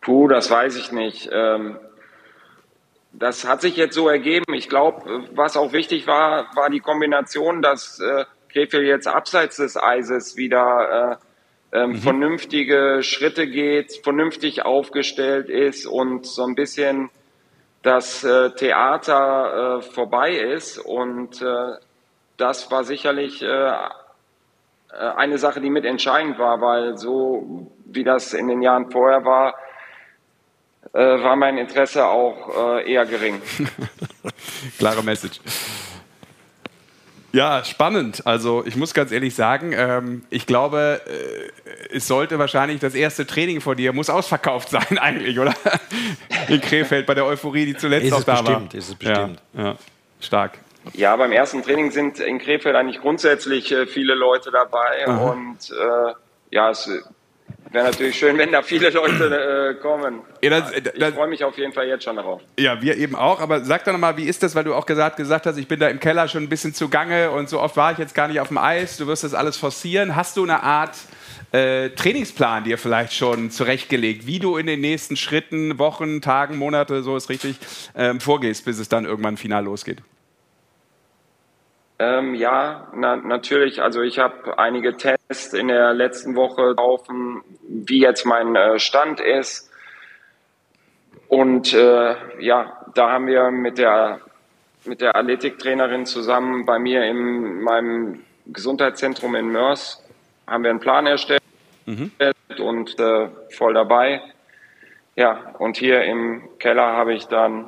Puh, 0.00 0.28
das 0.28 0.50
weiß 0.50 0.76
ich 0.76 0.92
nicht. 0.92 1.28
Ähm 1.32 1.78
das 3.12 3.46
hat 3.46 3.62
sich 3.62 3.76
jetzt 3.76 3.94
so 3.94 4.08
ergeben. 4.08 4.52
Ich 4.54 4.68
glaube, 4.68 5.24
was 5.32 5.56
auch 5.56 5.72
wichtig 5.72 6.06
war, 6.06 6.54
war 6.54 6.70
die 6.70 6.80
Kombination, 6.80 7.62
dass 7.62 7.98
äh, 8.00 8.24
Krefeld 8.58 8.86
jetzt 8.86 9.06
abseits 9.06 9.56
des 9.56 9.76
Eises 9.76 10.36
wieder 10.36 11.20
äh, 11.72 11.78
ähm, 11.78 11.90
mhm. 11.90 11.96
vernünftige 11.96 13.02
Schritte 13.02 13.46
geht, 13.46 14.00
vernünftig 14.02 14.64
aufgestellt 14.64 15.48
ist 15.48 15.86
und 15.86 16.26
so 16.26 16.44
ein 16.44 16.54
bisschen 16.54 17.10
das 17.82 18.24
äh, 18.24 18.50
Theater 18.50 19.78
äh, 19.78 19.82
vorbei 19.82 20.32
ist. 20.32 20.78
Und 20.78 21.40
äh, 21.40 21.76
das 22.36 22.70
war 22.70 22.84
sicherlich 22.84 23.42
äh, 23.42 23.46
äh, 23.46 23.76
eine 24.92 25.38
Sache, 25.38 25.60
die 25.60 25.70
mit 25.70 25.84
entscheidend 25.84 26.38
war, 26.38 26.60
weil 26.60 26.96
so 26.96 27.70
wie 27.84 28.02
das 28.02 28.34
in 28.34 28.48
den 28.48 28.62
Jahren 28.62 28.90
vorher 28.90 29.24
war, 29.24 29.54
war 30.92 31.36
mein 31.36 31.58
Interesse 31.58 32.06
auch 32.06 32.80
eher 32.84 33.04
gering. 33.04 33.42
Klare 34.78 35.02
Message. 35.02 35.38
Ja, 37.32 37.62
spannend. 37.64 38.26
Also 38.26 38.64
ich 38.64 38.76
muss 38.76 38.94
ganz 38.94 39.12
ehrlich 39.12 39.34
sagen, 39.34 39.72
ähm, 39.76 40.24
ich 40.30 40.46
glaube, 40.46 41.02
äh, 41.06 41.94
es 41.94 42.06
sollte 42.06 42.38
wahrscheinlich 42.38 42.80
das 42.80 42.94
erste 42.94 43.26
Training 43.26 43.60
von 43.60 43.76
dir 43.76 43.92
muss 43.92 44.08
ausverkauft 44.08 44.70
sein 44.70 44.98
eigentlich, 44.98 45.38
oder? 45.38 45.54
In 46.48 46.60
Krefeld 46.60 47.06
bei 47.06 47.14
der 47.14 47.26
Euphorie, 47.26 47.66
die 47.66 47.76
zuletzt 47.76 48.06
ist 48.06 48.12
noch 48.12 48.24
da 48.24 48.40
bestimmt, 48.40 48.72
war. 48.72 48.78
Ist 48.78 48.88
es 48.88 48.94
bestimmt. 48.94 49.42
Ja, 49.54 49.64
ja, 49.64 49.76
stark. 50.20 50.58
Ja, 50.94 51.16
beim 51.16 51.32
ersten 51.32 51.62
Training 51.62 51.90
sind 51.90 52.18
in 52.18 52.38
Krefeld 52.38 52.74
eigentlich 52.74 53.00
grundsätzlich 53.00 53.72
äh, 53.72 53.86
viele 53.86 54.14
Leute 54.14 54.50
dabei 54.50 55.06
Aha. 55.06 55.30
und 55.30 55.70
äh, 55.70 56.12
ja, 56.50 56.70
es 56.70 56.90
Wäre 57.70 57.84
natürlich 57.84 58.18
schön, 58.18 58.38
wenn 58.38 58.52
da 58.52 58.62
viele 58.62 58.90
Leute 58.90 59.74
äh, 59.76 59.80
kommen. 59.80 60.20
Ja, 60.42 60.50
das, 60.50 60.72
das, 60.72 60.94
ich 61.10 61.14
freue 61.14 61.28
mich 61.28 61.44
auf 61.44 61.56
jeden 61.58 61.72
Fall 61.72 61.86
jetzt 61.86 62.04
schon 62.04 62.16
darauf. 62.16 62.40
Ja, 62.58 62.80
wir 62.80 62.96
eben 62.96 63.14
auch. 63.14 63.40
Aber 63.40 63.64
sag 63.64 63.84
doch 63.84 63.92
nochmal, 63.92 64.16
wie 64.16 64.24
ist 64.24 64.42
das, 64.42 64.54
weil 64.54 64.64
du 64.64 64.74
auch 64.74 64.86
gesagt, 64.86 65.16
gesagt 65.16 65.46
hast, 65.46 65.58
ich 65.58 65.68
bin 65.68 65.78
da 65.78 65.88
im 65.88 66.00
Keller 66.00 66.28
schon 66.28 66.42
ein 66.42 66.48
bisschen 66.48 66.72
zugange 66.72 67.30
und 67.30 67.48
so 67.48 67.60
oft 67.60 67.76
war 67.76 67.92
ich 67.92 67.98
jetzt 67.98 68.14
gar 68.14 68.28
nicht 68.28 68.40
auf 68.40 68.48
dem 68.48 68.58
Eis. 68.58 68.96
Du 68.96 69.06
wirst 69.06 69.24
das 69.24 69.34
alles 69.34 69.56
forcieren. 69.56 70.16
Hast 70.16 70.36
du 70.36 70.44
eine 70.44 70.62
Art 70.62 70.96
äh, 71.52 71.90
Trainingsplan 71.90 72.64
dir 72.64 72.78
vielleicht 72.78 73.14
schon 73.14 73.50
zurechtgelegt, 73.50 74.26
wie 74.26 74.38
du 74.38 74.56
in 74.56 74.66
den 74.66 74.80
nächsten 74.80 75.16
Schritten, 75.16 75.78
Wochen, 75.78 76.20
Tagen, 76.20 76.56
Monate, 76.56 77.02
so 77.02 77.16
ist 77.16 77.28
richtig, 77.28 77.56
ähm, 77.94 78.20
vorgehst, 78.20 78.64
bis 78.64 78.78
es 78.78 78.88
dann 78.88 79.04
irgendwann 79.04 79.36
final 79.36 79.64
losgeht? 79.64 79.98
Ähm, 81.98 82.34
ja, 82.34 82.88
na, 82.94 83.16
natürlich. 83.16 83.82
Also 83.82 84.02
ich 84.02 84.18
habe 84.18 84.58
einige 84.58 84.96
Tests 84.96 85.52
in 85.52 85.68
der 85.68 85.94
letzten 85.94 86.36
Woche 86.36 86.74
laufen, 86.76 87.42
wie 87.62 88.00
jetzt 88.00 88.24
mein 88.24 88.54
äh, 88.54 88.78
Stand 88.78 89.20
ist. 89.20 89.70
Und 91.26 91.74
äh, 91.74 92.14
ja, 92.40 92.86
da 92.94 93.10
haben 93.10 93.26
wir 93.26 93.50
mit 93.50 93.78
der 93.78 94.20
mit 94.84 95.00
der 95.00 95.16
Athletiktrainerin 95.16 96.06
zusammen 96.06 96.64
bei 96.64 96.78
mir 96.78 97.04
in 97.04 97.60
meinem 97.60 98.24
Gesundheitszentrum 98.46 99.34
in 99.34 99.48
Mörs 99.48 100.02
haben 100.46 100.64
wir 100.64 100.70
einen 100.70 100.80
Plan 100.80 101.06
erstellt 101.06 101.42
mhm. 101.84 102.10
und 102.58 102.98
äh, 102.98 103.28
voll 103.50 103.74
dabei. 103.74 104.22
Ja, 105.14 105.54
und 105.58 105.76
hier 105.76 106.02
im 106.04 106.58
Keller 106.58 106.86
habe 106.86 107.14
ich 107.14 107.26
dann 107.26 107.66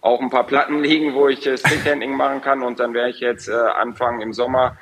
auch 0.00 0.20
ein 0.20 0.30
paar 0.30 0.46
Platten 0.46 0.82
liegen, 0.82 1.14
wo 1.14 1.28
ich 1.28 1.46
äh, 1.46 1.58
Stickhandling 1.58 2.16
machen 2.16 2.40
kann. 2.40 2.62
Und 2.62 2.80
dann 2.80 2.94
werde 2.94 3.10
ich 3.10 3.20
jetzt 3.20 3.48
äh, 3.48 3.52
anfangen 3.52 4.20
im 4.20 4.32
Sommer. 4.32 4.76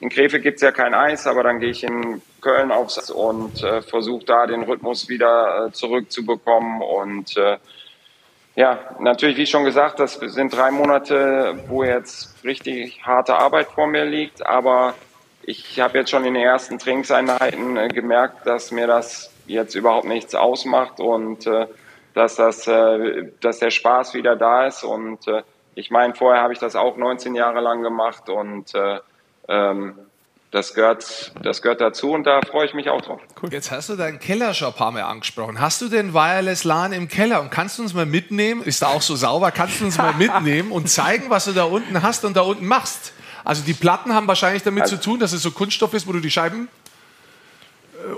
In 0.00 0.08
Krefeld 0.08 0.42
gibt's 0.42 0.62
ja 0.62 0.72
kein 0.72 0.94
Eis, 0.94 1.26
aber 1.26 1.42
dann 1.42 1.60
gehe 1.60 1.70
ich 1.70 1.84
in 1.84 2.22
Köln 2.40 2.72
aufs 2.72 3.10
und 3.10 3.62
äh, 3.62 3.82
versuche 3.82 4.24
da 4.24 4.46
den 4.46 4.62
Rhythmus 4.62 5.08
wieder 5.08 5.66
äh, 5.66 5.72
zurückzubekommen. 5.72 6.82
Und 6.82 7.36
äh, 7.36 7.58
ja, 8.56 8.80
natürlich, 8.98 9.36
wie 9.36 9.46
schon 9.46 9.64
gesagt, 9.64 10.00
das 10.00 10.14
sind 10.14 10.54
drei 10.54 10.70
Monate, 10.70 11.58
wo 11.68 11.84
jetzt 11.84 12.42
richtig 12.44 13.06
harte 13.06 13.36
Arbeit 13.36 13.68
vor 13.68 13.86
mir 13.86 14.04
liegt. 14.04 14.44
Aber 14.44 14.94
ich 15.42 15.80
habe 15.80 15.98
jetzt 15.98 16.10
schon 16.10 16.24
in 16.24 16.34
den 16.34 16.42
ersten 16.42 16.78
Trainingseinheiten 16.78 17.76
äh, 17.76 17.88
gemerkt, 17.88 18.46
dass 18.46 18.72
mir 18.72 18.86
das 18.86 19.30
jetzt 19.46 19.74
überhaupt 19.74 20.06
nichts 20.06 20.34
ausmacht 20.34 21.00
und 21.00 21.46
äh, 21.46 21.66
dass, 22.14 22.36
das, 22.36 22.66
äh, 22.66 23.30
dass 23.40 23.58
der 23.58 23.70
Spaß 23.70 24.14
wieder 24.14 24.36
da 24.36 24.66
ist. 24.66 24.84
Und 24.84 25.26
äh, 25.28 25.42
ich 25.74 25.90
meine, 25.90 26.14
vorher 26.14 26.42
habe 26.42 26.52
ich 26.52 26.58
das 26.58 26.76
auch 26.76 26.96
19 26.96 27.34
Jahre 27.34 27.60
lang 27.60 27.82
gemacht 27.82 28.28
und 28.28 28.74
äh, 28.74 29.00
ähm, 29.48 29.94
das 30.50 30.74
gehört, 30.74 31.32
das 31.42 31.62
gehört 31.62 31.80
dazu 31.80 32.12
und 32.12 32.24
da 32.24 32.40
freue 32.42 32.66
ich 32.66 32.74
mich 32.74 32.90
auch 32.90 33.00
drauf. 33.00 33.20
Cool. 33.42 33.50
Jetzt 33.50 33.70
hast 33.70 33.88
du 33.88 33.96
deinen 33.96 34.18
Keller 34.18 34.52
schon 34.52 34.68
ein 34.68 34.74
paar 34.74 34.90
Mal 34.92 35.02
angesprochen. 35.02 35.58
Hast 35.58 35.80
du 35.80 35.88
den 35.88 36.12
Wireless 36.12 36.64
LAN 36.64 36.92
im 36.92 37.08
Keller 37.08 37.40
und 37.40 37.50
kannst 37.50 37.78
du 37.78 37.82
uns 37.82 37.94
mal 37.94 38.04
mitnehmen? 38.04 38.62
Ist 38.62 38.82
da 38.82 38.88
auch 38.88 39.00
so 39.00 39.16
sauber? 39.16 39.50
Kannst 39.50 39.80
du 39.80 39.86
uns 39.86 39.96
mal 39.96 40.12
mitnehmen 40.18 40.70
und 40.70 40.90
zeigen, 40.90 41.30
was 41.30 41.46
du 41.46 41.52
da 41.52 41.64
unten 41.64 42.02
hast 42.02 42.26
und 42.26 42.36
da 42.36 42.42
unten 42.42 42.66
machst? 42.66 43.14
Also 43.44 43.64
die 43.64 43.72
Platten 43.72 44.14
haben 44.14 44.28
wahrscheinlich 44.28 44.62
damit 44.62 44.82
also, 44.82 44.96
zu 44.96 45.02
tun, 45.02 45.20
dass 45.20 45.32
es 45.32 45.42
so 45.42 45.52
Kunststoff 45.52 45.94
ist, 45.94 46.06
wo 46.06 46.12
du 46.12 46.20
die 46.20 46.30
Scheiben 46.30 46.68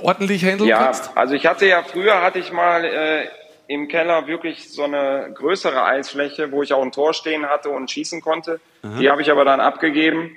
ordentlich 0.00 0.44
handeln 0.44 0.68
ja, 0.68 0.84
kannst? 0.84 1.16
also 1.16 1.34
ich 1.34 1.46
hatte 1.46 1.66
ja 1.66 1.82
früher 1.82 2.22
hatte 2.22 2.38
ich 2.38 2.52
mal 2.52 2.84
äh, 2.84 3.26
im 3.66 3.88
Keller 3.88 4.26
wirklich 4.26 4.70
so 4.70 4.84
eine 4.84 5.30
größere 5.34 5.84
Eisfläche, 5.84 6.52
wo 6.52 6.62
ich 6.62 6.72
auch 6.72 6.82
ein 6.82 6.92
Tor 6.92 7.14
stehen 7.14 7.46
hatte 7.46 7.70
und 7.70 7.90
schießen 7.90 8.20
konnte. 8.20 8.60
Mhm. 8.82 8.98
Die 9.00 9.10
habe 9.10 9.22
ich 9.22 9.30
aber 9.30 9.44
dann 9.44 9.60
abgegeben 9.60 10.36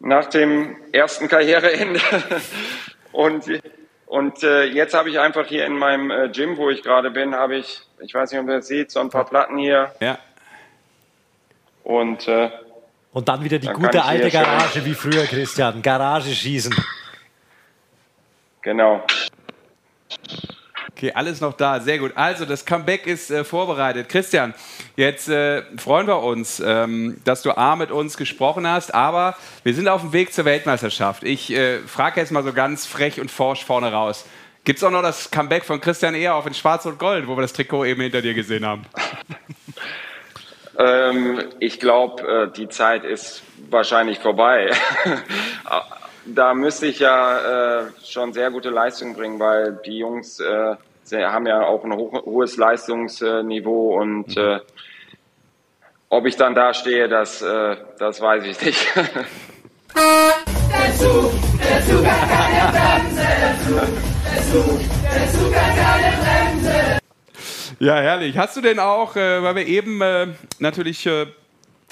nach 0.00 0.26
dem 0.26 0.76
ersten 0.92 1.28
Karriereende. 1.28 2.00
und 3.12 3.44
und 4.12 4.42
äh, 4.42 4.64
jetzt 4.64 4.92
habe 4.92 5.08
ich 5.08 5.18
einfach 5.18 5.46
hier 5.46 5.64
in 5.64 5.78
meinem 5.78 6.10
äh, 6.10 6.28
Gym, 6.28 6.58
wo 6.58 6.68
ich 6.68 6.82
gerade 6.82 7.10
bin, 7.10 7.34
habe 7.34 7.56
ich, 7.56 7.80
ich 7.98 8.12
weiß 8.12 8.30
nicht, 8.30 8.40
ob 8.42 8.46
ihr 8.46 8.56
das 8.56 8.66
seht, 8.66 8.90
so 8.90 9.00
ein 9.00 9.08
paar 9.08 9.24
Platten 9.24 9.56
hier. 9.56 9.94
Ja. 10.00 10.18
Und 11.82 12.28
äh, 12.28 12.50
Und 13.14 13.26
dann 13.26 13.42
wieder 13.42 13.58
die 13.58 13.68
Dann 13.68 13.76
gute 13.76 14.04
alte 14.04 14.30
Garage 14.30 14.84
wie 14.84 14.92
früher, 14.92 15.24
Christian. 15.24 15.80
Garage 15.80 16.34
schießen. 16.34 16.74
genau. 18.60 19.02
Okay, 21.02 21.10
alles 21.16 21.40
noch 21.40 21.54
da, 21.54 21.80
sehr 21.80 21.98
gut. 21.98 22.12
Also 22.14 22.44
das 22.44 22.64
Comeback 22.64 23.08
ist 23.08 23.28
äh, 23.32 23.42
vorbereitet. 23.42 24.08
Christian, 24.08 24.54
jetzt 24.94 25.28
äh, 25.28 25.62
freuen 25.76 26.06
wir 26.06 26.20
uns, 26.20 26.62
ähm, 26.64 27.20
dass 27.24 27.42
du 27.42 27.50
A 27.58 27.74
mit 27.74 27.90
uns 27.90 28.16
gesprochen 28.16 28.68
hast, 28.68 28.94
aber 28.94 29.34
wir 29.64 29.74
sind 29.74 29.88
auf 29.88 30.02
dem 30.02 30.12
Weg 30.12 30.32
zur 30.32 30.44
Weltmeisterschaft. 30.44 31.24
Ich 31.24 31.50
äh, 31.50 31.80
frage 31.80 32.20
jetzt 32.20 32.30
mal 32.30 32.44
so 32.44 32.52
ganz 32.52 32.86
frech 32.86 33.20
und 33.20 33.32
forsch 33.32 33.64
vorne 33.64 33.90
raus. 33.90 34.26
Gibt 34.62 34.76
es 34.76 34.84
auch 34.84 34.92
noch 34.92 35.02
das 35.02 35.32
Comeback 35.32 35.64
von 35.64 35.80
Christian 35.80 36.14
Eher 36.14 36.36
auf 36.36 36.46
in 36.46 36.54
Schwarz 36.54 36.86
und 36.86 37.00
Gold, 37.00 37.26
wo 37.26 37.36
wir 37.36 37.42
das 37.42 37.52
Trikot 37.52 37.84
eben 37.84 38.00
hinter 38.00 38.22
dir 38.22 38.34
gesehen 38.34 38.64
haben? 38.64 38.86
Ähm, 40.78 41.38
ich 41.58 41.78
glaube, 41.78 42.22
äh, 42.22 42.50
die 42.50 42.66
Zeit 42.66 43.04
ist 43.04 43.42
wahrscheinlich 43.68 44.20
vorbei. 44.20 44.70
da 46.24 46.54
müsste 46.54 46.86
ich 46.86 46.98
ja 46.98 47.80
äh, 47.80 47.84
schon 48.02 48.32
sehr 48.32 48.50
gute 48.50 48.70
Leistung 48.70 49.14
bringen, 49.14 49.38
weil 49.38 49.78
die 49.84 49.98
Jungs 49.98 50.40
äh, 50.40 50.76
sie 51.02 51.24
haben 51.24 51.46
ja 51.46 51.62
auch 51.66 51.84
ein 51.84 51.92
hoch, 51.94 52.12
hohes 52.24 52.56
Leistungsniveau 52.56 54.00
und 54.00 54.36
äh, 54.36 54.60
ob 56.08 56.26
ich 56.26 56.36
dann 56.36 56.54
da 56.54 56.74
stehe, 56.74 57.08
das, 57.08 57.40
äh, 57.42 57.76
das 57.98 58.20
weiß 58.20 58.44
ich 58.44 58.60
nicht. 58.64 58.86
Der 59.94 60.92
Zug, 60.98 61.32
der 61.58 61.80
Zug 61.86 62.06
hat 62.06 62.28
keine 62.28 62.72
Bremse. 62.72 63.22
Der 63.34 63.56
Zug, 63.62 63.98
der 64.24 64.42
Zug, 64.42 64.80
der 65.02 65.28
Zug 65.32 65.54
hat 65.54 65.76
keine 65.76 66.16
Bremse. 66.16 66.98
Ja, 67.78 67.96
herrlich. 67.96 68.36
Hast 68.38 68.56
du 68.56 68.60
denn 68.60 68.78
auch, 68.78 69.16
äh, 69.16 69.42
weil 69.42 69.56
wir 69.56 69.66
eben 69.66 70.00
äh, 70.00 70.28
natürlich 70.58 71.06
äh, 71.06 71.26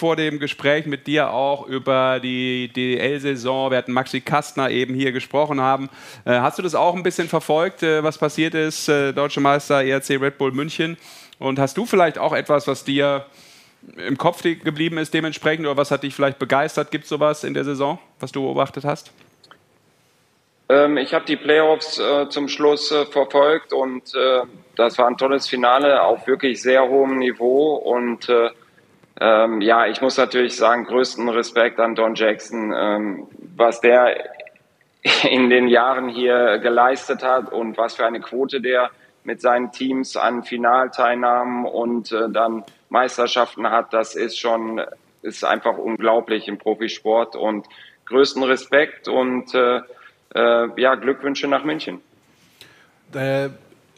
vor 0.01 0.17
dem 0.17 0.39
Gespräch 0.39 0.87
mit 0.87 1.07
dir 1.07 1.31
auch 1.31 1.67
über 1.67 2.21
die 2.21 2.73
DL-Saison, 2.75 3.71
wir 3.71 3.77
hatten 3.77 3.93
Maxi 3.93 4.23
Kastner 4.23 4.71
eben 4.71 4.95
hier 4.95 5.13
gesprochen 5.13 5.61
haben, 5.61 5.91
äh, 6.25 6.41
hast 6.41 6.59
du 6.59 6.63
das 6.63 6.75
auch 6.75 6.95
ein 6.95 7.03
bisschen 7.03 7.29
verfolgt, 7.29 7.83
äh, 7.83 8.03
was 8.03 8.17
passiert 8.17 8.55
ist, 8.55 8.89
äh, 8.89 9.13
Deutsche 9.13 9.41
Meister 9.41 9.85
ERC 9.85 10.19
Red 10.19 10.39
Bull 10.39 10.53
München? 10.53 10.97
Und 11.39 11.59
hast 11.59 11.77
du 11.77 11.85
vielleicht 11.85 12.17
auch 12.17 12.33
etwas, 12.33 12.67
was 12.67 12.83
dir 12.83 13.27
im 13.97 14.17
Kopf 14.17 14.43
geblieben 14.43 14.97
ist 14.97 15.13
dementsprechend 15.13 15.67
oder 15.67 15.77
was 15.77 15.91
hat 15.91 16.03
dich 16.03 16.15
vielleicht 16.15 16.39
begeistert? 16.39 16.91
Gibt 16.91 17.05
es 17.05 17.11
sowas 17.11 17.45
in 17.45 17.53
der 17.53 17.65
Saison, 17.65 17.99
was 18.21 18.33
du 18.33 18.41
beobachtet 18.41 18.85
hast? 18.85 19.13
Ähm, 20.71 20.97
ich 20.97 21.13
habe 21.13 21.27
die 21.27 21.37
Playoffs 21.37 21.99
äh, 21.99 22.29
zum 22.31 22.49
Schluss 22.49 22.91
äh, 22.91 23.05
verfolgt 23.05 23.75
und 23.75 24.15
äh, 24.15 24.43
das 24.77 24.97
war 24.97 25.09
ein 25.09 25.19
tolles 25.19 25.47
Finale 25.47 26.03
auf 26.03 26.27
wirklich 26.27 26.63
sehr 26.63 26.89
hohem 26.89 27.19
Niveau 27.19 27.75
und 27.75 28.31
ähm, 29.21 29.61
ja, 29.61 29.87
ich 29.87 30.01
muss 30.01 30.16
natürlich 30.16 30.57
sagen, 30.57 30.85
größten 30.85 31.29
Respekt 31.29 31.79
an 31.79 31.95
Don 31.95 32.14
Jackson, 32.14 32.73
ähm, 32.75 33.27
was 33.55 33.81
der 33.81 34.16
in 35.31 35.51
den 35.51 35.68
Jahren 35.68 36.09
hier 36.09 36.59
geleistet 36.59 37.23
hat 37.23 37.53
und 37.53 37.77
was 37.77 37.95
für 37.95 38.07
eine 38.07 38.21
Quote 38.21 38.61
der 38.61 38.91
mit 39.25 39.43
seinen 39.43 39.71
Teams 39.73 40.16
an 40.16 40.43
Finalteilnahmen 40.43 41.66
und 41.66 42.11
äh, 42.12 42.31
dann 42.31 42.64
Meisterschaften 42.89 43.71
hat, 43.71 43.93
das 43.93 44.14
ist 44.14 44.39
schon, 44.39 44.81
ist 45.23 45.45
einfach 45.45 45.77
unglaublich 45.77 46.49
im 46.49 46.57
Profisport 46.57 47.37
und 47.37 47.66
größten 48.07 48.43
Respekt 48.43 49.09
und 49.09 49.55
äh, 49.55 49.83
äh, 50.35 50.81
ja, 50.81 50.95
Glückwünsche 50.95 51.47
nach 51.49 51.64
München. 51.64 52.01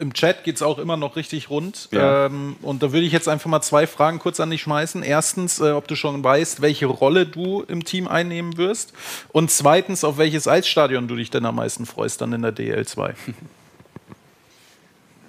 Im 0.03 0.13
Chat 0.13 0.43
geht 0.43 0.57
es 0.57 0.61
auch 0.61 0.79
immer 0.79 0.97
noch 0.97 1.15
richtig 1.15 1.49
rund. 1.49 1.87
Ja. 1.91 2.25
Ähm, 2.25 2.57
und 2.61 2.83
da 2.83 2.91
würde 2.91 3.05
ich 3.05 3.13
jetzt 3.13 3.29
einfach 3.29 3.49
mal 3.49 3.61
zwei 3.61 3.87
Fragen 3.87 4.19
kurz 4.19 4.41
an 4.41 4.49
dich 4.49 4.61
schmeißen. 4.61 5.01
Erstens, 5.01 5.61
äh, 5.61 5.71
ob 5.71 5.87
du 5.87 5.95
schon 5.95 6.21
weißt, 6.21 6.61
welche 6.61 6.87
Rolle 6.87 7.25
du 7.25 7.63
im 7.69 7.85
Team 7.85 8.09
einnehmen 8.09 8.57
wirst. 8.57 8.93
Und 9.31 9.49
zweitens, 9.49 10.03
auf 10.03 10.17
welches 10.17 10.45
Eisstadion 10.45 11.07
du 11.07 11.15
dich 11.15 11.29
denn 11.29 11.45
am 11.45 11.55
meisten 11.55 11.85
freust 11.85 12.19
dann 12.19 12.33
in 12.33 12.41
der 12.41 12.53
DL2. 12.53 13.13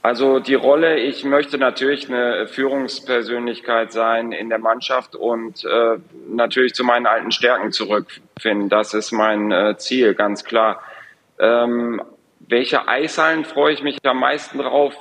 Also 0.02 0.38
die 0.38 0.52
Rolle, 0.54 0.98
ich 0.98 1.24
möchte 1.24 1.56
natürlich 1.56 2.10
eine 2.10 2.46
Führungspersönlichkeit 2.46 3.90
sein 3.90 4.32
in 4.32 4.50
der 4.50 4.58
Mannschaft 4.58 5.16
und 5.16 5.64
äh, 5.64 5.96
natürlich 6.28 6.74
zu 6.74 6.84
meinen 6.84 7.06
alten 7.06 7.32
Stärken 7.32 7.72
zurückfinden. 7.72 8.68
Das 8.68 8.92
ist 8.92 9.12
mein 9.12 9.50
äh, 9.50 9.78
Ziel, 9.78 10.12
ganz 10.12 10.44
klar. 10.44 10.82
Ähm, 11.38 12.02
welche 12.48 12.88
Eishallen 12.88 13.44
freue 13.44 13.72
ich 13.72 13.82
mich 13.82 13.98
am 14.04 14.20
meisten 14.20 14.58
drauf? 14.58 14.94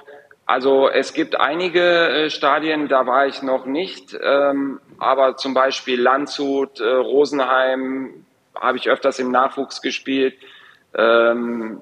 Also 0.45 0.89
es 0.89 1.13
gibt 1.13 1.39
einige 1.39 2.09
äh, 2.09 2.29
Stadien, 2.29 2.87
da 2.89 3.05
war 3.05 3.27
ich 3.27 3.41
noch 3.41 3.65
nicht, 3.65 4.17
ähm, 4.21 4.81
aber 4.97 5.37
zum 5.37 5.53
Beispiel 5.53 6.01
Landshut, 6.01 6.79
äh, 6.79 6.83
Rosenheim 6.83 8.25
habe 8.59 8.77
ich 8.77 8.89
öfters 8.89 9.19
im 9.19 9.31
Nachwuchs 9.31 9.81
gespielt. 9.81 10.35
Ähm, 10.95 11.81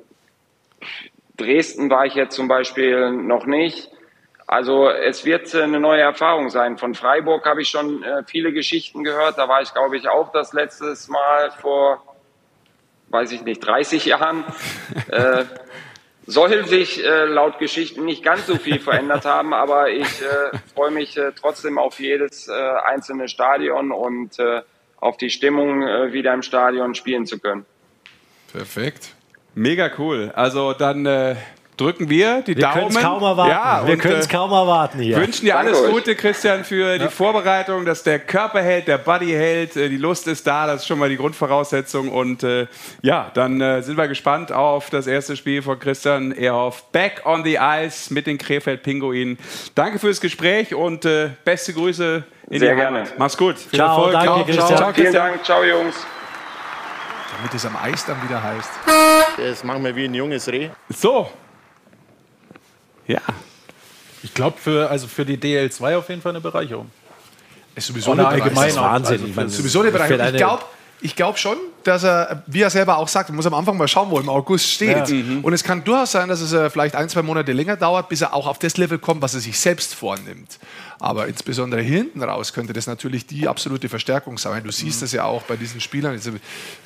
Dresden 1.38 1.90
war 1.90 2.06
ich 2.06 2.14
jetzt 2.14 2.36
zum 2.36 2.48
Beispiel 2.48 3.12
noch 3.12 3.46
nicht. 3.46 3.90
Also 4.46 4.90
es 4.90 5.26
wird 5.26 5.54
äh, 5.54 5.64
eine 5.64 5.80
neue 5.80 6.02
Erfahrung 6.02 6.50
sein. 6.50 6.78
Von 6.78 6.94
Freiburg 6.94 7.46
habe 7.46 7.62
ich 7.62 7.70
schon 7.70 8.04
äh, 8.04 8.24
viele 8.26 8.54
Geschichten 8.54 9.04
gehört. 9.04 9.38
Da 9.38 9.48
war 9.48 9.62
ich, 9.62 9.74
glaube 9.74 9.98
ich, 9.98 10.08
auch 10.08 10.32
das 10.32 10.54
letzte 10.54 10.94
Mal 11.10 11.52
vor, 11.52 12.04
weiß 13.12 13.32
ich 13.32 13.44
nicht, 13.44 13.60
30 13.60 14.06
Jahren. 14.06 14.44
äh, 15.12 15.46
soll 16.26 16.66
sich 16.68 17.04
äh, 17.04 17.26
laut 17.26 17.60
Geschichten 17.60 18.06
nicht 18.06 18.24
ganz 18.24 18.46
so 18.48 18.56
viel 18.56 18.80
verändert 18.80 19.26
haben, 19.26 19.54
aber 19.54 19.90
ich 19.90 20.22
äh, 20.22 20.58
freue 20.74 20.92
mich 20.92 21.18
äh, 21.18 21.32
trotzdem 21.36 21.78
auf 21.78 22.00
jedes 22.00 22.48
äh, 22.48 22.52
einzelne 22.52 23.28
Stadion 23.28 23.92
und 23.92 24.40
äh, 24.40 24.62
auf 24.98 25.18
die 25.18 25.30
Stimmung, 25.30 25.82
äh, 25.82 26.14
wieder 26.14 26.34
im 26.34 26.44
Stadion 26.44 26.96
spielen 26.96 27.26
zu 27.26 27.40
können. 27.40 27.66
Perfekt. 28.52 29.16
Mega 29.56 29.90
cool. 29.98 30.32
Also 30.36 30.74
dann 30.74 31.06
äh, 31.06 31.36
drücken 31.78 32.10
wir 32.10 32.42
die 32.42 32.56
Wir 32.56 32.64
Daumen. 32.68 32.94
kaum 32.96 33.24
erwarten. 33.24 33.50
Ja, 33.52 33.88
wir 33.88 33.98
können 33.98 34.18
es 34.20 34.28
äh, 34.28 34.32
kaum 34.32 34.52
erwarten 34.52 35.00
hier. 35.00 35.18
Wünschen 35.18 35.46
dir 35.46 35.58
alles. 35.58 35.84
Gute, 35.90 36.16
Christian, 36.16 36.64
für 36.64 37.00
die 37.00 37.08
Vorbereitung, 37.08 37.86
dass 37.86 38.04
der 38.04 38.20
Körper 38.20 38.62
hält, 38.62 38.88
der 38.88 38.98
Body 39.00 39.32
hält, 39.32 39.76
äh, 39.76 39.90
die 39.90 39.98
Lust 39.98 40.28
ist 40.28 40.46
da, 40.46 40.68
das 40.68 40.82
ist 40.82 40.88
schon 40.88 41.00
mal 41.00 41.10
die 41.10 41.18
Grundvoraussetzung. 41.18 42.10
Und 42.10 42.44
äh, 42.44 42.68
ja, 43.02 43.32
dann 43.34 43.60
äh, 43.62 43.82
sind 43.82 43.98
wir 43.98 44.08
gespannt 44.08 44.52
auf 44.52 44.90
das 44.90 45.08
erste 45.08 45.36
Spiel 45.36 45.62
von 45.62 45.80
Christian 45.80 46.32
Ehrhoff. 46.32 46.84
Back 46.92 47.22
on 47.26 47.44
the 47.44 47.58
Ice 47.60 48.14
mit 48.14 48.28
den 48.28 48.38
Krefeld-Pinguinen. 48.38 49.38
Danke 49.76 49.98
fürs 50.00 50.22
Gespräch 50.22 50.76
und 50.76 51.06
äh, 51.06 51.30
beste 51.44 51.74
Grüße 51.74 52.24
in 52.50 52.60
Sehr 52.60 52.76
die 52.76 52.82
Heimat. 52.82 53.06
gerne. 53.06 53.10
Mach's 53.18 53.38
gut. 53.38 53.58
Viel 53.58 53.80
Ciao, 53.80 53.96
Erfolg. 54.06 54.12
danke, 54.14 54.26
ciao, 54.28 54.44
Christian. 54.46 54.68
Ciao, 54.68 54.78
Vielen 54.94 55.06
Christian. 55.06 55.28
Dank, 55.32 55.44
ciao 55.46 55.64
Jungs. 55.64 55.96
Damit 57.38 57.54
es 57.56 57.66
am 57.66 57.76
Eis 57.82 58.06
dann 58.06 58.22
wieder 58.22 58.44
heißt. 58.44 58.70
Das 59.38 59.64
machen 59.64 59.84
wir 59.84 59.96
wie 59.96 60.06
ein 60.06 60.14
junges 60.14 60.48
Reh. 60.48 60.70
So. 60.90 61.32
Ja. 63.12 63.22
Ich 64.24 64.34
glaube, 64.34 64.58
für, 64.58 64.90
also 64.90 65.08
für 65.08 65.26
die 65.26 65.38
DL2 65.38 65.98
auf 65.98 66.10
jeden 66.10 66.22
Fall 66.22 66.32
eine 66.32 66.42
Bereicherung. 66.42 66.90
Ist 67.76 67.88
sowieso 67.88 68.12
eine 68.12 68.28
allgemein 68.28 68.54
Bereicherung. 68.54 68.80
auch. 68.86 68.92
Wahnsinn. 68.92 69.34
Also 69.36 69.58
Sowieso 69.58 69.82
eine 69.82 69.92
Bereicherung. 69.92 70.26
für 70.26 70.32
Ich 70.32 70.38
glaube 70.38 70.64
ich 71.02 71.16
glaub 71.16 71.38
schon, 71.38 71.58
dass 71.84 72.04
er, 72.04 72.44
wie 72.46 72.62
er 72.62 72.70
selber 72.70 72.98
auch 72.98 73.08
sagt, 73.08 73.30
man 73.30 73.36
muss 73.38 73.46
am 73.48 73.54
Anfang 73.56 73.76
mal 73.76 73.88
schauen, 73.88 74.12
wo 74.12 74.18
er 74.18 74.22
im 74.22 74.30
August 74.30 74.68
steht. 74.68 75.10
Und 75.42 75.52
es 75.54 75.64
kann 75.64 75.84
durchaus 75.84 76.12
sein, 76.12 76.30
dass 76.30 76.42
es 76.42 76.54
äh, 76.54 76.70
vielleicht 76.70 76.96
ein, 76.96 77.10
zwei 77.10 77.24
Monate 77.24 77.52
länger 77.54 77.76
dauert, 77.76 78.08
bis 78.10 78.22
er 78.22 78.34
auch 78.34 78.48
auf 78.48 78.60
das 78.60 78.78
Level 78.78 79.00
kommt, 79.00 79.22
was 79.22 79.34
er 79.34 79.40
sich 79.40 79.60
selbst 79.60 79.96
vornimmt. 79.96 80.60
Aber 81.00 81.28
insbesondere 81.28 81.82
hinten 81.82 82.22
raus 82.22 82.54
könnte 82.54 82.74
das 82.74 82.86
natürlich 82.86 83.26
die 83.26 83.48
absolute 83.48 83.90
Verstärkung 83.90 84.38
sein. 84.38 84.64
Du 84.64 84.72
siehst 84.72 85.02
das 85.02 85.12
ja 85.12 85.24
auch 85.24 85.42
bei 85.44 85.56
diesen 85.56 85.82
Spielern, 85.82 86.14
jetzt 86.14 86.30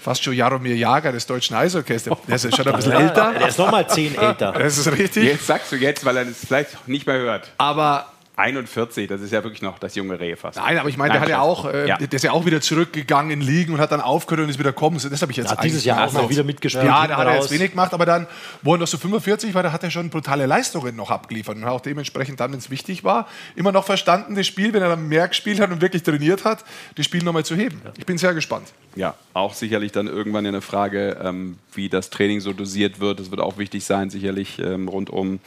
fast 0.01 0.24
schon 0.24 0.34
Jaromir 0.34 0.78
Jager 0.78 1.11
des 1.11 1.26
deutschen 1.26 1.55
Eishockeys, 1.55 2.03
der 2.03 2.36
ist 2.36 2.45
ja 2.45 2.51
schon 2.55 2.68
ein 2.68 2.76
bisschen 2.78 2.93
älter. 2.93 3.34
Der 3.38 3.49
ist 3.49 3.59
nochmal 3.59 3.89
zehn 3.89 4.18
älter. 4.18 4.53
Das 4.53 4.78
ist 4.78 4.89
richtig. 4.89 5.26
Jetzt 5.26 5.47
sagst 5.47 5.72
du 5.74 5.76
jetzt, 5.76 6.05
weil 6.05 6.16
er 6.16 6.28
es 6.28 6.38
vielleicht 6.47 6.88
nicht 6.88 7.05
mehr 7.05 7.18
hört. 7.18 7.51
Aber 7.57 8.05
41, 8.38 9.07
das 9.07 9.21
ist 9.21 9.31
ja 9.31 9.43
wirklich 9.43 9.61
noch 9.61 9.79
das 9.79 9.95
junge 9.95 10.19
Reh 10.19 10.36
fast. 10.36 10.57
Nein, 10.57 10.77
aber 10.77 10.89
ich 10.89 10.97
meine, 10.97 11.13
der 11.13 11.21
hat 11.21 11.29
ja 11.29 11.41
auch, 11.41 11.65
äh, 11.65 11.88
ja. 11.88 11.97
der 11.97 12.11
ist 12.11 12.23
ja 12.23 12.31
auch 12.31 12.45
wieder 12.45 12.59
zurückgegangen 12.61 13.31
in 13.31 13.41
Ligen 13.41 13.73
und 13.73 13.79
hat 13.79 13.91
dann 13.91 14.01
aufgehört 14.01 14.43
und 14.43 14.49
ist 14.49 14.59
wieder 14.59 14.71
gekommen. 14.71 14.99
Das 15.09 15.21
habe 15.21 15.31
ich 15.31 15.38
jetzt 15.38 15.51
ja, 15.51 15.55
dieses 15.61 15.86
Jahr 15.86 16.05
auch 16.05 16.13
noch 16.13 16.29
wieder 16.29 16.43
mitgespielt. 16.43 16.86
Ja, 16.86 17.07
da 17.07 17.17
hat 17.17 17.27
er 17.27 17.36
jetzt 17.36 17.51
wenig 17.51 17.71
gemacht, 17.71 17.93
aber 17.93 18.05
dann, 18.05 18.27
wo 18.61 18.75
er 18.75 18.79
noch 18.79 18.88
so 18.88 18.97
45 18.97 19.53
war, 19.53 19.63
da 19.63 19.71
hat 19.71 19.83
er 19.83 19.91
schon 19.91 20.09
brutale 20.09 20.45
Leistungen 20.45 20.95
noch 20.95 21.11
abgeliefert 21.11 21.55
und 21.55 21.63
auch 21.63 21.81
dementsprechend 21.81 22.39
dann, 22.39 22.51
wenn 22.51 22.59
es 22.59 22.69
wichtig 22.69 23.03
war, 23.03 23.27
immer 23.55 23.71
noch 23.71 23.86
verstanden, 23.86 24.36
das 24.36 24.47
Spiel, 24.47 24.73
wenn 24.73 24.81
er 24.81 24.89
dann 24.89 25.07
mehr 25.07 25.27
gespielt 25.27 25.59
hat 25.59 25.71
und 25.71 25.81
wirklich 25.81 26.03
trainiert 26.03 26.43
hat, 26.43 26.65
das 26.95 27.05
Spiel 27.05 27.23
nochmal 27.23 27.45
zu 27.45 27.55
heben. 27.55 27.81
Ich 27.97 28.05
bin 28.05 28.17
sehr 28.17 28.33
gespannt. 28.33 28.67
Ja, 28.95 29.15
auch 29.36 29.53
sicherlich 29.53 29.91
dann 29.91 30.07
irgendwann 30.07 30.45
eine 30.45 30.61
Frage, 30.61 31.17
ähm, 31.21 31.57
wie 31.73 31.89
das 31.89 32.09
Training 32.09 32.39
so 32.39 32.53
dosiert 32.53 33.01
wird. 33.01 33.19
Das 33.19 33.31
wird 33.31 33.41
auch 33.41 33.57
wichtig 33.57 33.83
sein, 33.83 34.09
sicherlich 34.09 34.59
ähm, 34.59 34.88
rund 34.88 35.09
um 35.09 35.39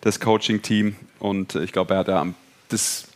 das 0.00 0.20
Coaching-Team. 0.20 0.94
Und 1.18 1.56
ich 1.56 1.72
glaube, 1.72 1.94
er 1.94 2.00
hat 2.00 2.08
da 2.08 2.24
das 2.68 3.08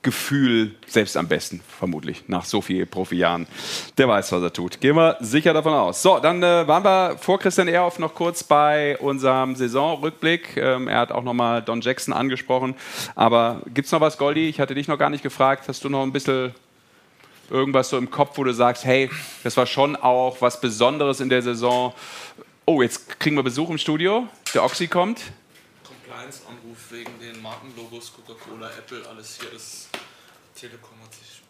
Gefühl 0.00 0.74
selbst 0.86 1.18
am 1.18 1.28
besten, 1.28 1.60
vermutlich, 1.78 2.24
nach 2.28 2.46
so 2.46 2.62
vielen 2.62 2.88
Profijahren. 2.88 3.46
Der 3.98 4.08
weiß, 4.08 4.32
was 4.32 4.42
er 4.42 4.54
tut. 4.54 4.80
Gehen 4.80 4.96
wir 4.96 5.18
sicher 5.20 5.52
davon 5.52 5.74
aus. 5.74 6.00
So, 6.00 6.18
dann 6.18 6.42
äh, 6.42 6.66
waren 6.66 6.82
wir 6.82 7.18
vor 7.18 7.38
Christian 7.38 7.68
Ehrhoff 7.68 7.98
noch 7.98 8.14
kurz 8.14 8.42
bei 8.42 8.96
unserem 8.96 9.54
Saisonrückblick. 9.54 10.56
Ähm, 10.56 10.88
er 10.88 11.00
hat 11.00 11.12
auch 11.12 11.24
nochmal 11.24 11.60
Don 11.60 11.82
Jackson 11.82 12.14
angesprochen. 12.14 12.74
Aber 13.14 13.60
gibt 13.74 13.84
es 13.84 13.92
noch 13.92 14.00
was, 14.00 14.16
Goldi? 14.16 14.48
Ich 14.48 14.60
hatte 14.60 14.74
dich 14.74 14.88
noch 14.88 14.98
gar 14.98 15.10
nicht 15.10 15.22
gefragt. 15.22 15.68
Hast 15.68 15.84
du 15.84 15.90
noch 15.90 16.02
ein 16.02 16.12
bisschen 16.12 16.54
irgendwas 17.50 17.90
so 17.90 17.98
im 17.98 18.10
Kopf, 18.10 18.38
wo 18.38 18.44
du 18.44 18.52
sagst, 18.52 18.84
hey, 18.84 19.10
das 19.42 19.56
war 19.56 19.66
schon 19.66 19.96
auch 19.96 20.40
was 20.40 20.60
Besonderes 20.60 21.20
in 21.20 21.28
der 21.28 21.42
Saison? 21.42 21.92
Oh, 22.64 22.82
jetzt 22.82 23.18
kriegen 23.18 23.36
wir 23.36 23.42
Besuch 23.42 23.68
im 23.70 23.78
Studio. 23.78 24.28
Der 24.54 24.64
Oxy 24.64 24.86
kommt. 24.86 25.20
Compliance-Anruf 25.84 26.78
wegen 26.90 27.18
den 27.18 27.42
Markenlogos 27.42 28.12
Coca-Cola, 28.14 28.68
Apple, 28.78 29.02
alles 29.08 29.38
hier 29.40 29.52
ist 29.52 29.88
Telekom. 30.54 30.99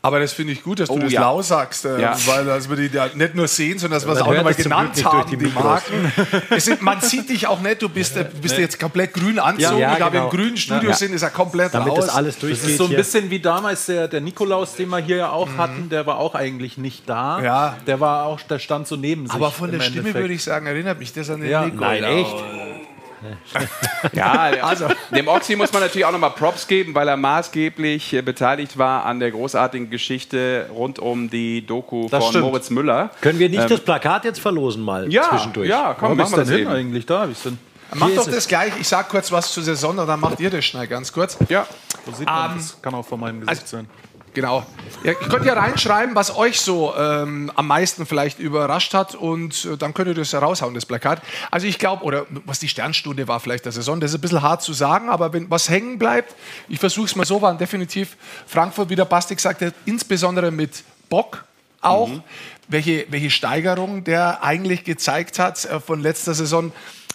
Aber 0.03 0.19
das 0.19 0.33
finde 0.33 0.55
ich 0.55 0.63
gut, 0.63 0.81
dass 0.81 0.89
du 0.89 0.95
oh, 0.95 0.99
das 0.99 1.13
ja. 1.13 1.21
lau 1.21 1.43
sagst, 1.43 1.85
äh, 1.85 2.01
ja. 2.01 2.17
weil 2.25 2.47
dass 2.47 2.71
wir 2.71 2.77
die 2.77 2.89
da 2.89 3.11
nicht 3.15 3.35
nur 3.35 3.47
sehen, 3.47 3.79
sondern 3.79 3.99
dass 3.99 4.09
wir 4.09 4.15
es 4.15 4.23
auch 4.23 4.33
nochmal 4.33 4.55
genannt 4.55 5.05
haben, 5.05 5.31
die, 5.31 5.37
die 5.37 5.47
Marken. 5.49 6.11
sind, 6.57 6.81
man 6.81 7.03
sieht 7.03 7.29
dich 7.29 7.47
auch 7.47 7.61
nicht, 7.61 7.83
du 7.83 7.89
bist, 7.91 8.17
äh, 8.17 8.25
bist 8.41 8.57
nee. 8.57 8.63
jetzt 8.63 8.81
komplett 8.81 9.13
grün 9.13 9.39
anzogen, 9.39 9.79
ja, 9.79 9.97
da 9.97 10.11
wir 10.11 10.23
im 10.23 10.31
grünen 10.31 10.57
Studio 10.57 10.95
sind, 10.95 11.13
ist 11.13 11.21
er 11.21 11.29
komplett 11.29 11.75
Damit 11.75 11.93
raus. 11.93 12.07
Das, 12.07 12.15
alles 12.15 12.39
durchgeht 12.39 12.65
das 12.65 12.71
ist 12.71 12.79
so 12.79 12.85
ein 12.85 12.97
bisschen 12.97 13.29
wie 13.29 13.41
damals 13.41 13.87
der, 13.87 14.09
der 14.09 14.23
Nikolaus, 14.23 14.75
den 14.75 14.89
wir 14.89 15.01
hier 15.01 15.17
ja 15.17 15.31
auch 15.31 15.49
mhm. 15.49 15.59
hatten, 15.59 15.89
der 15.91 16.07
war 16.07 16.17
auch 16.17 16.35
eigentlich 16.35 16.79
nicht 16.79 17.07
da. 17.07 17.43
Ja. 17.43 17.77
Der 17.87 18.01
war 18.01 18.25
auch, 18.25 18.41
der 18.41 18.59
stand 18.59 18.89
so 18.89 18.97
neben 18.97 19.27
sich. 19.27 19.35
Aber 19.35 19.51
von 19.51 19.71
der 19.71 19.83
Stimme 19.83 20.15
würde 20.15 20.33
ich 20.33 20.43
sagen, 20.43 20.67
erinnert 20.67 20.99
mich 20.99 21.13
das 21.13 21.29
an 21.29 21.43
den 21.43 21.51
ja. 21.51 21.67
Nikolaus. 21.67 22.01
Nein, 22.01 22.05
echt? 22.05 22.70
Ja, 24.13 24.33
also 24.63 24.89
dem 25.15 25.29
Oxy 25.29 25.57
muss 25.57 25.73
man 25.73 25.83
natürlich 25.83 26.05
auch 26.05 26.13
nochmal 26.13 26.31
Props 26.31 26.67
geben, 26.67 26.95
weil 26.95 27.09
er 27.09 27.17
maßgeblich 27.17 28.15
äh, 28.15 28.23
beteiligt 28.23 28.79
war 28.79 29.05
an 29.05 29.21
der 29.21 29.31
großartigen 29.31 29.91
Geschichte 29.91 30.69
rund 30.73 30.99
um 30.99 31.31
die 31.31 31.67
Doku 31.67 32.09
das 32.09 32.25
von 32.25 32.33
stimmt. 32.33 32.47
Moritz 32.47 32.71
Müller. 32.71 33.11
Können 33.21 33.39
wir 33.39 33.49
nicht 33.49 33.63
ähm, 33.63 33.69
das 33.69 33.81
Plakat 33.81 34.25
jetzt 34.25 34.41
verlosen 34.41 34.83
mal 34.83 35.11
ja, 35.13 35.29
zwischendurch? 35.31 35.69
Ja, 35.69 35.95
komm, 35.99 36.19
Wo 36.19 36.23
ist 36.23 36.37
denn 36.37 36.49
hin 36.49 36.69
eigentlich 36.69 37.07
da? 37.07 37.29
Wie 37.29 37.33
ist 37.33 37.45
denn? 37.45 37.59
Mach 37.95 38.11
doch 38.11 38.27
das 38.27 38.47
gleich. 38.47 38.73
Ich 38.79 38.89
sag 38.89 39.09
kurz 39.09 39.33
was 39.33 39.53
zur 39.53 39.63
Saison, 39.63 39.97
dann 39.97 40.21
macht 40.21 40.39
ihr 40.41 40.51
das 40.51 40.65
schnell 40.65 40.87
ganz 40.87 41.13
kurz. 41.13 41.37
Ja. 41.49 41.67
So 42.07 42.13
sieht 42.13 42.27
man, 42.27 42.53
um, 42.53 42.57
das 42.57 42.81
kann 42.81 42.95
auch 42.95 43.05
vor 43.05 43.19
meinem 43.19 43.41
Gesicht 43.41 43.63
also, 43.63 43.77
sein. 43.79 43.89
Genau. 44.33 44.65
Ja, 45.03 45.13
ihr 45.13 45.29
könnt 45.29 45.45
ja 45.45 45.55
reinschreiben, 45.55 46.15
was 46.15 46.37
euch 46.37 46.61
so 46.61 46.95
ähm, 46.97 47.51
am 47.57 47.67
meisten 47.67 48.07
vielleicht 48.07 48.39
überrascht 48.39 48.95
hat 48.95 49.15
und 49.15 49.65
äh, 49.65 49.77
dann 49.77 49.93
könnt 49.93 50.09
ihr 50.09 50.15
das 50.15 50.33
raushauen, 50.35 50.75
das 50.75 50.87
Plakat. 50.87 51.21
Also 51.51 51.67
ich 51.67 51.79
glaube, 51.79 52.05
oder 52.05 52.27
was 52.45 52.61
die 52.61 52.69
Sternstunde 52.69 53.27
war 53.27 53.41
vielleicht 53.41 53.65
der 53.65 53.73
Saison, 53.73 53.99
das 53.99 54.13
ist 54.13 54.19
ein 54.19 54.21
bisschen 54.21 54.43
hart 54.43 54.63
zu 54.63 54.73
sagen, 54.73 55.09
aber 55.09 55.33
wenn 55.33 55.51
was 55.51 55.69
hängen 55.69 55.99
bleibt, 55.99 56.37
ich 56.69 56.79
versuche 56.79 57.07
es 57.07 57.17
mal 57.17 57.25
so, 57.27 57.43
waren 57.43 57.59
definitiv 57.59 58.17
Frankfurt, 58.47 58.89
wie 58.89 58.97
der 58.97 59.05
Bastik 59.05 59.41
sagte, 59.41 59.75
insbesondere 59.85 60.51
mit 60.51 60.85
Bock 61.09 61.45
auch, 61.81 62.09
mhm. 62.09 62.23
welche, 62.69 63.07
welche 63.09 63.31
Steigerung 63.31 64.05
der 64.05 64.45
eigentlich 64.45 64.85
gezeigt 64.85 65.39
hat 65.39 65.65
äh, 65.65 65.81
von 65.81 66.01
letzter 66.01 66.35
Saison 66.35 66.73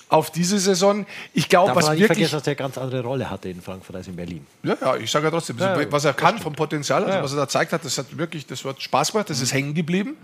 auf 0.08 0.32
diese 0.32 0.60
Saison. 0.60 1.06
Ich 1.34 1.50
glaube, 1.50 1.76
was 1.76 1.88
wirklich... 1.88 2.08
vergessen, 2.08 2.34
dass 2.34 2.44
er 2.44 2.52
eine 2.52 2.56
ganz 2.56 2.78
andere 2.78 3.02
Rolle 3.02 3.30
hatte 3.30 3.50
in 3.50 3.62
Frankfurt 3.62 3.96
als 3.96 4.08
in 4.08 4.16
Berlin. 4.16 4.46
Ja, 4.64 4.78
ja 4.80 4.96
ich 4.98 5.10
sage 5.10 5.26
ja 5.26 5.32
trotzdem, 5.32 5.58
ja, 5.58 5.92
was 5.92 6.06
er 6.06 6.14
kann 6.14 6.38
vom 6.38 6.54
Potenzial, 6.54 7.04
also 7.04 7.18
ja. 7.18 7.24
was 7.24 7.32
er 7.34 7.38
da 7.38 7.48
zeigt 7.48 7.74
hat, 7.74 7.84
das 7.84 7.98
hat 7.98 8.16
wirklich, 8.18 8.46
das 8.46 8.64
wird 8.64 8.82
Spaß 8.82 9.12
gemacht, 9.12 9.30
das 9.30 9.42
ist 9.42 9.54
hängen 9.54 9.74
geblieben. 9.74 10.16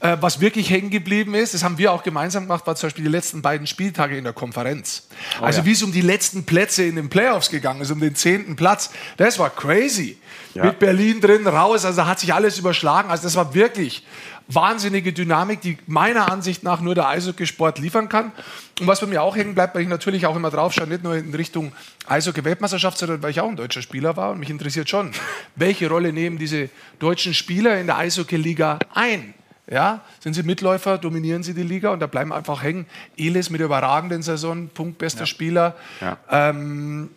Äh, 0.00 0.16
was 0.20 0.40
wirklich 0.40 0.70
hängen 0.70 0.90
geblieben 0.90 1.34
ist, 1.34 1.54
das 1.54 1.62
haben 1.62 1.76
wir 1.78 1.92
auch 1.92 2.02
gemeinsam 2.02 2.44
gemacht, 2.44 2.66
war 2.66 2.74
zum 2.74 2.88
Beispiel 2.88 3.04
die 3.04 3.10
letzten 3.10 3.42
beiden 3.42 3.66
Spieltage 3.66 4.16
in 4.16 4.24
der 4.24 4.32
Konferenz. 4.32 5.08
Oh, 5.40 5.44
also 5.44 5.64
wie 5.64 5.72
es 5.72 5.82
um 5.82 5.92
die 5.92 6.00
letzten 6.00 6.44
Plätze 6.44 6.84
in 6.84 6.96
den 6.96 7.10
Playoffs 7.10 7.50
gegangen 7.50 7.82
ist, 7.82 7.90
um 7.90 8.00
den 8.00 8.14
zehnten 8.14 8.56
Platz, 8.56 8.90
das 9.16 9.38
war 9.38 9.50
crazy. 9.50 10.18
Mit 10.54 10.80
Berlin 10.80 11.20
drin, 11.20 11.46
raus, 11.46 11.84
also 11.84 11.98
da 11.98 12.06
hat 12.08 12.18
sich 12.18 12.34
alles 12.34 12.58
überschlagen. 12.58 13.10
Also 13.10 13.22
das 13.22 13.36
war 13.36 13.54
wirklich 13.54 14.04
wahnsinnige 14.48 15.12
Dynamik, 15.12 15.60
die 15.60 15.76
meiner 15.86 16.32
Ansicht 16.32 16.62
nach 16.62 16.80
nur 16.80 16.94
der 16.94 17.08
Eishockeysport 17.08 17.78
liefern 17.78 18.08
kann. 18.08 18.32
Und 18.80 18.86
was 18.86 19.00
bei 19.00 19.06
mir 19.06 19.22
auch 19.22 19.36
hängen 19.36 19.54
bleibt, 19.54 19.74
weil 19.74 19.82
ich 19.82 19.88
natürlich 19.88 20.26
auch 20.26 20.36
immer 20.36 20.50
drauf 20.50 20.72
schaue, 20.72 20.86
nicht 20.86 21.04
nur 21.04 21.14
in 21.16 21.34
Richtung 21.34 21.72
Eishockey-Weltmeisterschaft, 22.06 22.96
sondern 22.96 23.22
weil 23.22 23.30
ich 23.30 23.40
auch 23.40 23.48
ein 23.48 23.56
deutscher 23.56 23.82
Spieler 23.82 24.16
war 24.16 24.30
und 24.30 24.40
mich 24.40 24.50
interessiert 24.50 24.88
schon, 24.88 25.12
welche 25.56 25.88
Rolle 25.88 26.12
nehmen 26.12 26.38
diese 26.38 26.70
deutschen 26.98 27.34
Spieler 27.34 27.78
in 27.78 27.86
der 27.86 27.98
Eishockey-Liga 27.98 28.78
ein? 28.94 29.34
Ja, 29.70 30.00
sind 30.20 30.32
sie 30.32 30.42
Mitläufer, 30.44 30.96
dominieren 30.96 31.42
sie 31.42 31.52
die 31.52 31.62
Liga 31.62 31.90
und 31.90 32.00
da 32.00 32.06
bleiben 32.06 32.32
einfach 32.32 32.62
hängen. 32.62 32.86
Elis 33.18 33.50
mit 33.50 33.60
der 33.60 33.66
überragenden 33.66 34.22
Saison, 34.22 34.68
punktbester 34.68 35.20
ja. 35.20 35.26
Spieler. 35.26 35.76
Ja. 36.00 36.16
Ähm, 36.30 37.10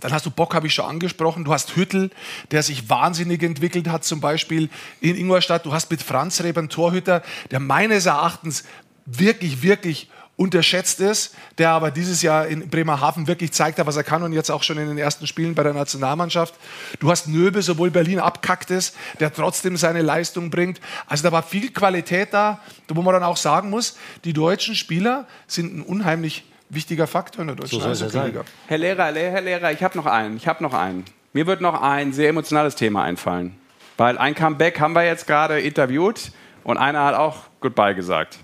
dann 0.00 0.12
hast 0.12 0.26
du 0.26 0.30
Bock, 0.30 0.54
habe 0.54 0.66
ich 0.66 0.74
schon 0.74 0.84
angesprochen. 0.84 1.44
Du 1.44 1.52
hast 1.52 1.76
Hüttel, 1.76 2.10
der 2.50 2.62
sich 2.62 2.88
wahnsinnig 2.88 3.42
entwickelt 3.42 3.88
hat, 3.88 4.04
zum 4.04 4.20
Beispiel 4.20 4.68
in 5.00 5.16
Ingolstadt. 5.16 5.66
Du 5.66 5.72
hast 5.72 5.90
mit 5.90 6.02
Franz 6.02 6.42
Reber 6.42 6.60
einen 6.60 6.68
Torhüter, 6.68 7.22
der 7.50 7.60
meines 7.60 8.06
Erachtens 8.06 8.64
wirklich, 9.06 9.62
wirklich 9.62 10.08
unterschätzt 10.40 11.00
ist, 11.00 11.34
der 11.58 11.68
aber 11.68 11.90
dieses 11.90 12.22
Jahr 12.22 12.46
in 12.46 12.70
Bremerhaven 12.70 13.26
wirklich 13.26 13.52
zeigt 13.52 13.78
hat, 13.78 13.86
was 13.86 13.96
er 13.96 14.04
kann 14.04 14.22
und 14.22 14.32
jetzt 14.32 14.50
auch 14.50 14.62
schon 14.62 14.78
in 14.78 14.88
den 14.88 14.96
ersten 14.96 15.26
Spielen 15.26 15.54
bei 15.54 15.62
der 15.62 15.74
Nationalmannschaft. 15.74 16.54
Du 16.98 17.10
hast 17.10 17.28
Nöbe, 17.28 17.60
sowohl 17.60 17.90
Berlin 17.90 18.20
abkackt 18.20 18.70
ist, 18.70 18.96
der 19.20 19.34
trotzdem 19.34 19.76
seine 19.76 20.00
Leistung 20.00 20.48
bringt. 20.48 20.80
Also 21.06 21.24
da 21.24 21.32
war 21.32 21.42
viel 21.42 21.70
Qualität 21.70 22.32
da, 22.32 22.60
wo 22.88 23.02
man 23.02 23.12
dann 23.12 23.22
auch 23.22 23.36
sagen 23.36 23.68
muss, 23.68 23.98
die 24.24 24.32
deutschen 24.32 24.74
Spieler 24.74 25.26
sind 25.46 25.76
ein 25.76 25.82
unheimlich 25.82 26.44
wichtiger 26.70 27.06
Faktor 27.06 27.42
in 27.42 27.48
der 27.48 27.56
deutschen 27.56 27.80
so 27.80 27.88
Eishockey-Liga. 27.88 28.44
Herr 28.66 28.78
Lehrer, 28.78 29.12
Herr 29.14 29.40
Lehrer, 29.40 29.72
ich 29.72 29.82
habe 29.82 29.98
noch 29.98 30.06
einen. 30.06 30.36
Ich 30.36 30.48
habe 30.48 30.62
noch 30.62 30.72
einen. 30.72 31.04
Mir 31.32 31.46
wird 31.46 31.60
noch 31.60 31.80
ein 31.80 32.12
sehr 32.12 32.30
emotionales 32.30 32.74
Thema 32.74 33.04
einfallen. 33.04 33.56
Weil 33.96 34.18
ein 34.18 34.34
Comeback 34.34 34.80
haben 34.80 34.94
wir 34.94 35.04
jetzt 35.04 35.26
gerade 35.26 35.60
interviewt 35.60 36.32
und 36.64 36.78
einer 36.78 37.04
hat 37.04 37.14
auch 37.14 37.36
Goodbye 37.60 37.94
gesagt. 37.94 38.38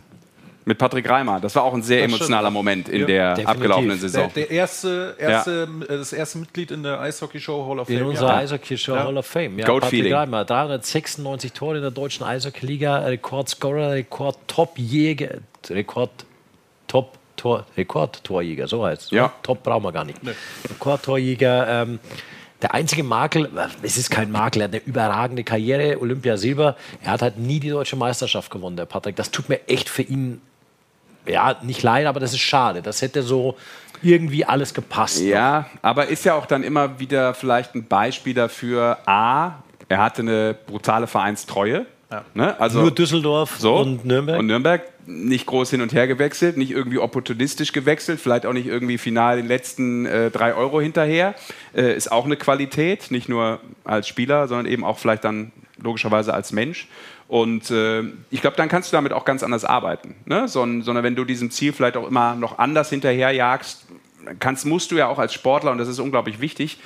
Mit 0.69 0.79
Patrick 0.79 1.09
Reimer. 1.09 1.39
Das 1.39 1.55
war 1.55 1.63
auch 1.63 1.75
ein 1.75 1.83
sehr 1.83 2.03
das 2.03 2.09
emotionaler 2.09 2.49
stimmt. 2.49 2.55
Moment 2.55 2.89
in 2.89 3.03
ja, 3.03 3.07
der 3.07 3.35
definitiv. 3.35 3.49
abgelaufenen 3.49 3.99
Saison. 3.99 4.31
Der, 4.35 4.47
der 4.47 4.51
erste, 4.51 5.15
erste, 5.17 5.69
ja. 5.81 5.97
das 5.97 6.13
erste 6.13 6.39
Mitglied 6.39 6.73
in 6.73 6.83
der 6.83 7.01
Eishockey-Show 7.01 7.69
Hall 7.69 7.79
of 7.79 7.87
Fame. 7.87 7.99
In 7.99 8.05
unserer 8.05 8.29
ja. 8.31 8.37
Eishockey-Show 8.39 8.97
Hall 8.97 9.17
of 9.17 9.27
Fame. 9.27 9.61
Ja, 9.61 9.67
Patrick 9.67 10.13
Reimer, 10.13 10.45
396 10.45 11.53
Tore 11.53 11.77
in 11.77 11.83
der 11.83 11.93
deutschen 11.93 12.27
Eishockey-Liga, 12.27 12.99
Rekordscorer, 12.99 13.93
Rekord-Top-Jäger, 13.93 15.39
Rekord-Top 15.71 17.17
Tor, 17.47 17.65
Rekordtorjäger, 17.77 18.67
so 18.67 18.85
heißt 18.85 19.03
es. 19.03 19.11
Ja. 19.11 19.33
Top 19.43 19.63
brauchen 19.63 19.85
wir 19.85 19.93
gar 19.93 20.05
nicht. 20.05 20.23
Nee. 20.23 20.33
Rekordtorjäger. 20.69 21.83
Ähm, 21.83 22.01
der 22.63 22.75
einzige 22.75 23.05
Makel, 23.05 23.51
es 23.83 23.99
ist 23.99 24.11
kein 24.11 24.33
Makel, 24.33 24.63
er 24.63 24.65
hat 24.65 24.75
eine 24.75 24.83
überragende 24.85 25.45
Karriere, 25.45 26.01
Olympia 26.01 26.37
Silber. 26.37 26.75
Er 27.03 27.13
hat 27.13 27.23
halt 27.23 27.39
nie 27.39 27.61
die 27.61 27.69
deutsche 27.69 27.97
Meisterschaft 27.97 28.51
gewonnen, 28.51 28.77
der 28.77 28.87
Patrick. 28.87 29.15
Das 29.15 29.31
tut 29.31 29.49
mir 29.49 29.69
echt 29.69 29.89
für 29.89 30.03
ihn, 30.03 30.41
ja, 31.27 31.57
nicht 31.63 31.83
leid, 31.83 32.07
aber 32.07 32.19
das 32.19 32.33
ist 32.33 32.41
schade. 32.41 32.83
Das 32.83 33.03
hätte 33.03 33.23
so 33.23 33.57
irgendwie 34.03 34.45
alles 34.45 34.73
gepasst. 34.75 35.21
Ja, 35.21 35.61
noch. 35.61 35.83
aber 35.83 36.07
ist 36.07 36.25
ja 36.25 36.35
auch 36.35 36.47
dann 36.47 36.63
immer 36.65 36.99
wieder 36.99 37.35
vielleicht 37.35 37.75
ein 37.75 37.87
Beispiel 37.87 38.35
dafür, 38.35 38.99
A, 39.07 39.63
er 39.89 39.99
hatte 39.99 40.23
eine 40.23 40.57
brutale 40.67 41.07
Vereinstreue. 41.07 41.87
Ja. 42.11 42.25
Ne? 42.35 42.59
Also, 42.61 42.81
Nur 42.81 42.91
Düsseldorf 42.91 43.57
so, 43.59 43.77
und 43.77 44.05
Nürnberg. 44.05 44.39
Und 44.39 44.47
Nürnberg 44.47 44.83
nicht 45.07 45.47
groß 45.47 45.71
hin 45.71 45.81
und 45.83 45.93
her 45.93 46.07
gewechselt, 46.07 46.57
nicht 46.57 46.71
irgendwie 46.71 46.99
opportunistisch 46.99 47.73
gewechselt, 47.73 48.21
vielleicht 48.21 48.47
auch 48.47 48.53
nicht 48.53 48.67
irgendwie 48.67 48.99
final 48.99 49.37
den 49.37 49.47
letzten 49.47 50.07
äh, 50.07 50.31
drei 50.31 50.55
Euro 50.55 50.81
hinterher. 50.81 51.35
Äh, 51.75 51.97
ist 51.97 52.11
auch 52.11 52.25
eine 52.25 52.37
Qualität, 52.37 53.11
nicht 53.11 53.29
nur 53.29 53.61
als 53.85 54.09
Spieler, 54.09 54.49
sondern 54.49 54.67
eben 54.67 54.85
auch 54.85 54.99
vielleicht 54.99 55.25
dann 55.25 55.53
logischerweise 55.81 56.35
als 56.35 56.53
Mensch. 56.53 56.89
Und 57.29 57.71
äh, 57.71 58.03
ich 58.31 58.41
glaube, 58.41 58.57
dann 58.57 58.69
kannst 58.69 58.93
du 58.93 58.97
damit 58.97 59.13
auch 59.13 59.25
ganz 59.25 59.43
anders 59.43 59.65
arbeiten. 59.65 60.15
Ne? 60.27 60.49
So, 60.49 60.61
sondern 60.61 61.03
wenn 61.03 61.17
du 61.17 61.25
diesem 61.25 61.51
Ziel 61.51 61.73
vielleicht 61.73 61.97
auch 61.97 62.07
immer 62.07 62.37
noch 62.37 62.59
anders 62.59 62.91
hinterherjagst, 62.91 63.87
kannst, 64.39 64.67
musst 64.67 64.91
du 64.91 64.97
ja 64.97 65.09
auch 65.09 65.19
als 65.19 65.35
Sportler, 65.35 65.73
und 65.73 65.79
das 65.79 65.89
ist 65.89 65.99
unglaublich 65.99 66.41
wichtig, 66.41 66.79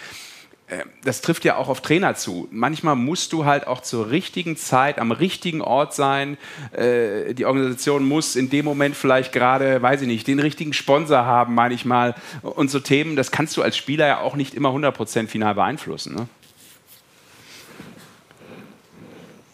das 1.04 1.20
trifft 1.20 1.44
ja 1.44 1.56
auch 1.56 1.68
auf 1.68 1.80
Trainer 1.80 2.14
zu. 2.14 2.48
Manchmal 2.50 2.96
musst 2.96 3.32
du 3.32 3.44
halt 3.44 3.66
auch 3.66 3.80
zur 3.80 4.10
richtigen 4.10 4.56
Zeit 4.56 4.98
am 4.98 5.10
richtigen 5.12 5.62
Ort 5.62 5.94
sein. 5.94 6.38
Äh, 6.72 7.34
die 7.34 7.44
Organisation 7.44 8.04
muss 8.04 8.36
in 8.36 8.50
dem 8.50 8.64
Moment 8.64 8.96
vielleicht 8.96 9.32
gerade, 9.32 9.82
weiß 9.82 10.02
ich 10.02 10.06
nicht, 10.06 10.26
den 10.26 10.38
richtigen 10.38 10.72
Sponsor 10.72 11.24
haben, 11.24 11.54
manchmal. 11.54 12.14
Und 12.42 12.70
so 12.70 12.78
Themen, 12.78 13.16
das 13.16 13.30
kannst 13.30 13.56
du 13.56 13.62
als 13.62 13.76
Spieler 13.76 14.06
ja 14.06 14.20
auch 14.20 14.36
nicht 14.36 14.54
immer 14.54 14.70
100% 14.70 15.26
final 15.26 15.54
beeinflussen. 15.54 16.14
Ne? 16.14 16.28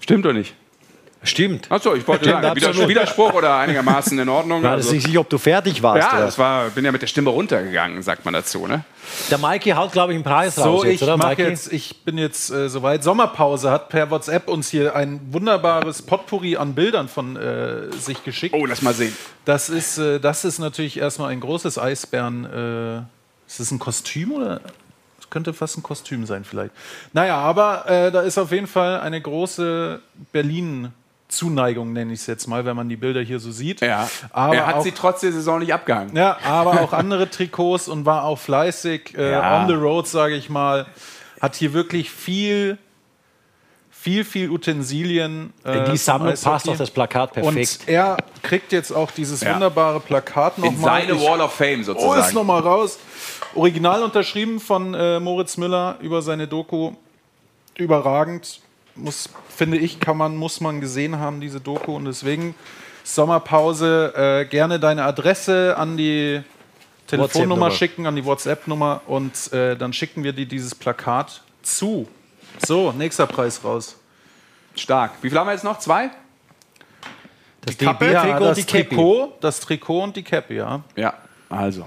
Stimmt 0.00 0.24
oder 0.26 0.34
nicht? 0.34 0.54
Stimmt. 1.26 1.70
Achso, 1.70 1.94
ich 1.94 2.06
wollte 2.06 2.24
Stimmt, 2.24 2.42
sagen, 2.42 2.56
Widerspruch, 2.56 2.88
Widerspruch 2.88 3.34
oder 3.34 3.56
einigermaßen 3.58 4.18
in 4.18 4.28
Ordnung. 4.28 4.62
War 4.62 4.76
das 4.76 4.86
Also- 4.86 4.94
nicht 4.96 5.06
sicher, 5.06 5.20
ob 5.20 5.28
du 5.28 5.38
fertig 5.38 5.82
warst? 5.82 6.02
ja, 6.08 6.16
oder? 6.16 6.26
das 6.26 6.38
war, 6.38 6.70
bin 6.70 6.84
ja 6.84 6.92
mit 6.92 7.02
der 7.02 7.06
Stimme 7.06 7.30
runtergegangen, 7.30 8.02
sagt 8.02 8.24
man 8.24 8.34
dazu. 8.34 8.66
Ne? 8.66 8.84
Der 9.30 9.38
Maiki 9.38 9.70
haut, 9.70 9.92
glaube 9.92 10.12
ich, 10.12 10.16
einen 10.16 10.24
Preis 10.24 10.58
raus 10.58 10.82
So, 10.82 10.84
jetzt, 10.84 10.94
ich, 10.96 11.02
oder 11.02 11.16
Maiki? 11.16 11.42
jetzt, 11.42 11.72
ich 11.72 12.04
bin 12.04 12.18
jetzt 12.18 12.50
äh, 12.50 12.68
soweit. 12.68 13.04
Sommerpause 13.04 13.70
hat 13.70 13.88
per 13.88 14.10
WhatsApp 14.10 14.48
uns 14.48 14.68
hier 14.70 14.96
ein 14.96 15.20
wunderbares 15.30 16.02
Potpourri 16.02 16.56
an 16.56 16.74
Bildern 16.74 17.08
von 17.08 17.36
äh, 17.36 17.92
sich 17.92 18.24
geschickt. 18.24 18.54
Oh, 18.56 18.64
lass 18.66 18.82
mal 18.82 18.94
sehen. 18.94 19.14
Das 19.44 19.68
ist, 19.68 19.98
äh, 19.98 20.18
das 20.20 20.44
ist 20.44 20.58
natürlich 20.58 20.98
erstmal 20.98 21.30
ein 21.30 21.40
großes 21.40 21.78
Eisbären. 21.78 22.44
Äh, 22.44 22.96
ist 23.48 23.60
das 23.60 23.70
ein 23.70 23.78
Kostüm 23.78 24.32
oder? 24.32 24.60
Das 25.18 25.30
könnte 25.30 25.52
fast 25.54 25.76
ein 25.78 25.82
Kostüm 25.82 26.26
sein, 26.26 26.44
vielleicht. 26.44 26.72
Naja, 27.12 27.36
aber 27.36 27.88
äh, 27.88 28.10
da 28.12 28.20
ist 28.22 28.38
auf 28.38 28.52
jeden 28.52 28.66
Fall 28.66 29.00
eine 29.00 29.20
große 29.20 30.00
Berlin-Zuneigung, 31.28 31.92
nenne 31.92 32.12
ich 32.12 32.20
es 32.20 32.26
jetzt 32.26 32.46
mal, 32.46 32.64
wenn 32.64 32.76
man 32.76 32.88
die 32.88 32.96
Bilder 32.96 33.20
hier 33.20 33.38
so 33.40 33.50
sieht. 33.50 33.80
Ja. 33.80 34.08
aber 34.32 34.56
er 34.56 34.66
hat 34.66 34.74
auch, 34.76 34.82
sie 34.82 34.92
trotz 34.92 35.20
der 35.20 35.32
Saison 35.32 35.58
nicht 35.58 35.72
abgehangen. 35.74 36.14
ja, 36.16 36.36
aber 36.44 36.80
auch 36.80 36.92
andere 36.92 37.28
Trikots 37.28 37.88
und 37.88 38.06
war 38.06 38.24
auch 38.24 38.38
fleißig 38.38 39.14
äh, 39.16 39.32
Ja. 39.32 39.60
on 39.62 39.68
the 39.68 39.74
road, 39.74 40.06
sage 40.06 40.34
ich 40.36 40.48
mal. 40.48 40.86
Hat 41.40 41.54
hier 41.56 41.72
wirklich 41.74 42.10
viel, 42.10 42.78
viel, 43.90 44.24
viel 44.24 44.50
Utensilien. 44.50 45.52
äh, 45.64 45.78
In 45.78 45.92
die 45.92 45.96
Sammlung 45.98 46.34
passt 46.40 46.66
doch 46.68 46.76
das 46.76 46.90
Plakat 46.90 47.32
perfekt. 47.32 47.80
Und 47.80 47.88
er 47.88 48.16
kriegt 48.42 48.72
jetzt 48.72 48.92
auch 48.92 49.10
dieses 49.10 49.40
Ja. 49.42 49.54
wunderbare 49.54 50.00
Plakat 50.00 50.56
In 50.58 50.64
nochmal. 50.64 51.02
seine 51.02 51.20
Wall 51.20 51.40
of 51.40 51.52
Fame 51.52 51.78
Oh, 51.78 51.80
ist 51.80 51.86
sozusagen. 51.86 52.34
nochmal 52.34 52.60
raus. 52.62 52.98
Original 53.54 54.02
unterschrieben 54.02 54.60
von 54.60 54.94
äh, 54.94 55.18
Moritz 55.20 55.56
Müller 55.56 55.96
über 56.00 56.22
seine 56.22 56.46
Doku. 56.46 56.92
Überragend. 57.76 58.60
Muss, 58.96 59.28
finde 59.54 59.76
ich, 59.78 60.00
kann 60.00 60.16
man, 60.16 60.36
muss 60.36 60.60
man 60.60 60.80
gesehen 60.80 61.18
haben, 61.18 61.40
diese 61.40 61.60
Doku. 61.60 61.94
Und 61.94 62.06
deswegen 62.06 62.54
Sommerpause. 63.06 64.12
Äh, 64.16 64.44
gerne 64.46 64.80
deine 64.80 65.04
Adresse 65.04 65.76
an 65.76 65.96
die 65.96 66.42
Telefonnummer 67.06 67.70
schicken, 67.70 68.06
an 68.06 68.16
die 68.16 68.24
WhatsApp-Nummer. 68.24 69.02
Und 69.06 69.52
äh, 69.52 69.76
dann 69.76 69.92
schicken 69.92 70.24
wir 70.24 70.32
dir 70.32 70.46
dieses 70.46 70.74
Plakat 70.74 71.42
zu. 71.62 72.08
So, 72.66 72.92
nächster 72.92 73.26
Preis 73.26 73.62
raus. 73.62 73.96
Stark. 74.74 75.12
Wie 75.22 75.30
viel 75.30 75.38
haben 75.38 75.46
wir 75.46 75.52
jetzt 75.52 75.64
noch? 75.64 75.78
Zwei? 75.78 76.10
Das 77.62 77.78
Kappe, 77.78 78.06
DB-Trikot 78.06 78.28
ja, 78.28 78.36
und 78.36 78.42
das 78.42 78.58
die. 78.58 78.64
Trikot, 78.64 79.32
das 79.40 79.60
Trikot 79.60 80.02
und 80.02 80.16
die 80.16 80.22
Cappy, 80.22 80.56
ja. 80.56 80.82
Ja, 80.94 81.14
also. 81.48 81.86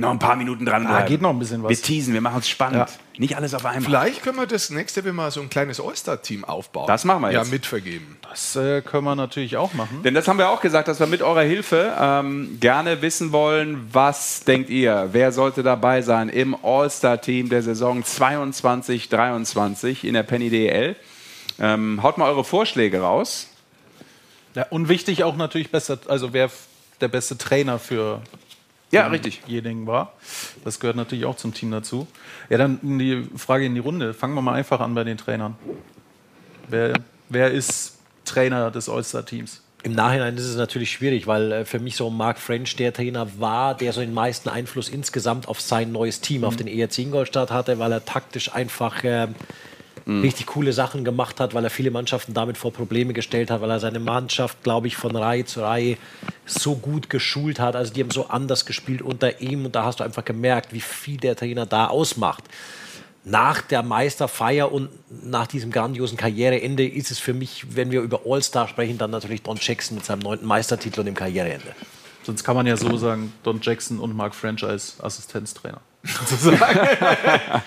Noch 0.00 0.12
ein 0.12 0.20
paar 0.20 0.36
Minuten 0.36 0.64
dran. 0.64 0.86
Ah, 0.86 1.02
geht 1.02 1.20
noch 1.20 1.30
ein 1.30 1.40
bisschen 1.40 1.60
was. 1.64 1.70
Wir 1.70 1.82
teasen, 1.82 2.14
wir 2.14 2.20
machen 2.20 2.38
es 2.38 2.48
spannend. 2.48 2.88
Ja. 2.88 3.18
Nicht 3.18 3.34
alles 3.36 3.52
auf 3.52 3.64
einmal. 3.66 3.82
Vielleicht 3.82 4.22
können 4.22 4.36
wir 4.38 4.46
das 4.46 4.70
nächste, 4.70 5.04
wenn 5.04 5.16
wir 5.16 5.28
so 5.32 5.40
ein 5.40 5.50
kleines 5.50 5.80
All-Star-Team 5.80 6.44
aufbauen. 6.44 6.86
Das 6.86 7.04
machen 7.04 7.20
wir 7.22 7.32
Ja, 7.32 7.40
jetzt. 7.40 7.50
mitvergeben. 7.50 8.16
Das 8.22 8.54
äh, 8.54 8.80
können 8.82 9.02
wir 9.02 9.16
natürlich 9.16 9.56
auch 9.56 9.74
machen. 9.74 10.04
Denn 10.04 10.14
das 10.14 10.28
haben 10.28 10.38
wir 10.38 10.50
auch 10.50 10.60
gesagt, 10.60 10.86
dass 10.86 11.00
wir 11.00 11.08
mit 11.08 11.20
eurer 11.20 11.42
Hilfe 11.42 11.96
ähm, 11.98 12.58
gerne 12.60 13.02
wissen 13.02 13.32
wollen, 13.32 13.88
was 13.92 14.44
denkt 14.44 14.70
ihr, 14.70 15.08
wer 15.10 15.32
sollte 15.32 15.64
dabei 15.64 16.00
sein 16.02 16.28
im 16.28 16.54
All-Star-Team 16.64 17.48
der 17.48 17.62
Saison 17.62 18.04
22-23 18.04 20.04
in 20.04 20.14
der 20.14 20.22
Penny 20.22 20.48
DL? 20.48 20.94
Ähm, 21.58 22.04
haut 22.04 22.18
mal 22.18 22.30
eure 22.30 22.44
Vorschläge 22.44 23.00
raus. 23.00 23.48
Ja, 24.54 24.64
und 24.70 24.88
wichtig 24.88 25.24
auch 25.24 25.34
natürlich 25.36 25.72
besser, 25.72 25.98
also 26.06 26.32
wer 26.32 26.50
der 27.00 27.08
beste 27.08 27.36
Trainer 27.36 27.80
für 27.80 28.22
Ja, 28.90 29.06
richtig. 29.08 29.42
denjenigen 29.42 29.86
war. 29.86 30.14
Das 30.64 30.80
gehört 30.80 30.96
natürlich 30.96 31.24
auch 31.24 31.36
zum 31.36 31.52
Team 31.52 31.70
dazu. 31.70 32.06
Ja, 32.48 32.58
dann 32.58 32.78
die 32.98 33.26
Frage 33.36 33.66
in 33.66 33.74
die 33.74 33.80
Runde. 33.80 34.14
Fangen 34.14 34.34
wir 34.34 34.42
mal 34.42 34.54
einfach 34.54 34.80
an 34.80 34.94
bei 34.94 35.04
den 35.04 35.18
Trainern. 35.18 35.56
Wer, 36.68 36.94
wer 37.28 37.50
ist 37.50 37.98
Trainer 38.24 38.70
des 38.70 38.88
All-Star-Teams? 38.88 39.62
Im 39.84 39.92
Nachhinein 39.92 40.36
ist 40.36 40.44
es 40.44 40.56
natürlich 40.56 40.90
schwierig, 40.90 41.26
weil 41.26 41.52
äh, 41.52 41.64
für 41.64 41.78
mich 41.78 41.96
so 41.96 42.10
Mark 42.10 42.38
French 42.38 42.74
der 42.76 42.92
Trainer 42.92 43.28
war, 43.38 43.76
der 43.76 43.92
so 43.92 44.00
den 44.00 44.12
meisten 44.12 44.48
Einfluss 44.48 44.88
insgesamt 44.88 45.46
auf 45.46 45.60
sein 45.60 45.92
neues 45.92 46.20
Team, 46.20 46.44
auf 46.44 46.56
den 46.56 46.66
ERC 46.66 46.98
Ingolstadt 46.98 47.52
hatte, 47.52 47.78
weil 47.78 47.92
er 47.92 48.04
taktisch 48.04 48.52
einfach 48.52 49.04
äh, 49.04 49.28
richtig 50.08 50.46
coole 50.46 50.72
Sachen 50.72 51.04
gemacht 51.04 51.38
hat, 51.38 51.54
weil 51.54 51.64
er 51.64 51.70
viele 51.70 51.90
Mannschaften 51.90 52.32
damit 52.32 52.56
vor 52.56 52.72
Probleme 52.72 53.12
gestellt 53.12 53.50
hat, 53.50 53.60
weil 53.60 53.70
er 53.70 53.78
seine 53.78 54.00
Mannschaft, 54.00 54.62
glaube 54.62 54.86
ich, 54.86 54.96
von 54.96 55.14
Reihe 55.14 55.44
zu 55.44 55.60
Reihe 55.60 55.98
so 56.46 56.76
gut 56.76 57.10
geschult 57.10 57.60
hat. 57.60 57.76
Also 57.76 57.92
die 57.92 58.02
haben 58.02 58.10
so 58.10 58.28
anders 58.28 58.64
gespielt 58.64 59.02
unter 59.02 59.40
ihm 59.40 59.66
und 59.66 59.74
da 59.74 59.84
hast 59.84 60.00
du 60.00 60.04
einfach 60.04 60.24
gemerkt, 60.24 60.72
wie 60.72 60.80
viel 60.80 61.18
der 61.18 61.36
Trainer 61.36 61.66
da 61.66 61.88
ausmacht. 61.88 62.44
Nach 63.24 63.60
der 63.60 63.82
Meisterfeier 63.82 64.72
und 64.72 64.88
nach 65.10 65.46
diesem 65.46 65.70
grandiosen 65.70 66.16
Karriereende 66.16 66.88
ist 66.88 67.10
es 67.10 67.18
für 67.18 67.34
mich, 67.34 67.76
wenn 67.76 67.90
wir 67.90 68.00
über 68.00 68.22
All-Star 68.24 68.66
sprechen, 68.68 68.96
dann 68.96 69.10
natürlich 69.10 69.42
Don 69.42 69.58
Jackson 69.60 69.96
mit 69.96 70.06
seinem 70.06 70.20
neunten 70.20 70.46
Meistertitel 70.46 71.00
und 71.00 71.06
dem 71.06 71.14
Karriereende. 71.14 71.74
Sonst 72.22 72.44
kann 72.44 72.56
man 72.56 72.66
ja 72.66 72.78
so 72.78 72.96
sagen, 72.96 73.32
Don 73.42 73.60
Jackson 73.60 73.98
und 73.98 74.16
Mark 74.16 74.34
French 74.34 74.64
als 74.64 74.96
Assistenztrainer. 75.00 75.80
Das 76.28 76.42
In 76.44 76.44
würde 76.48 76.60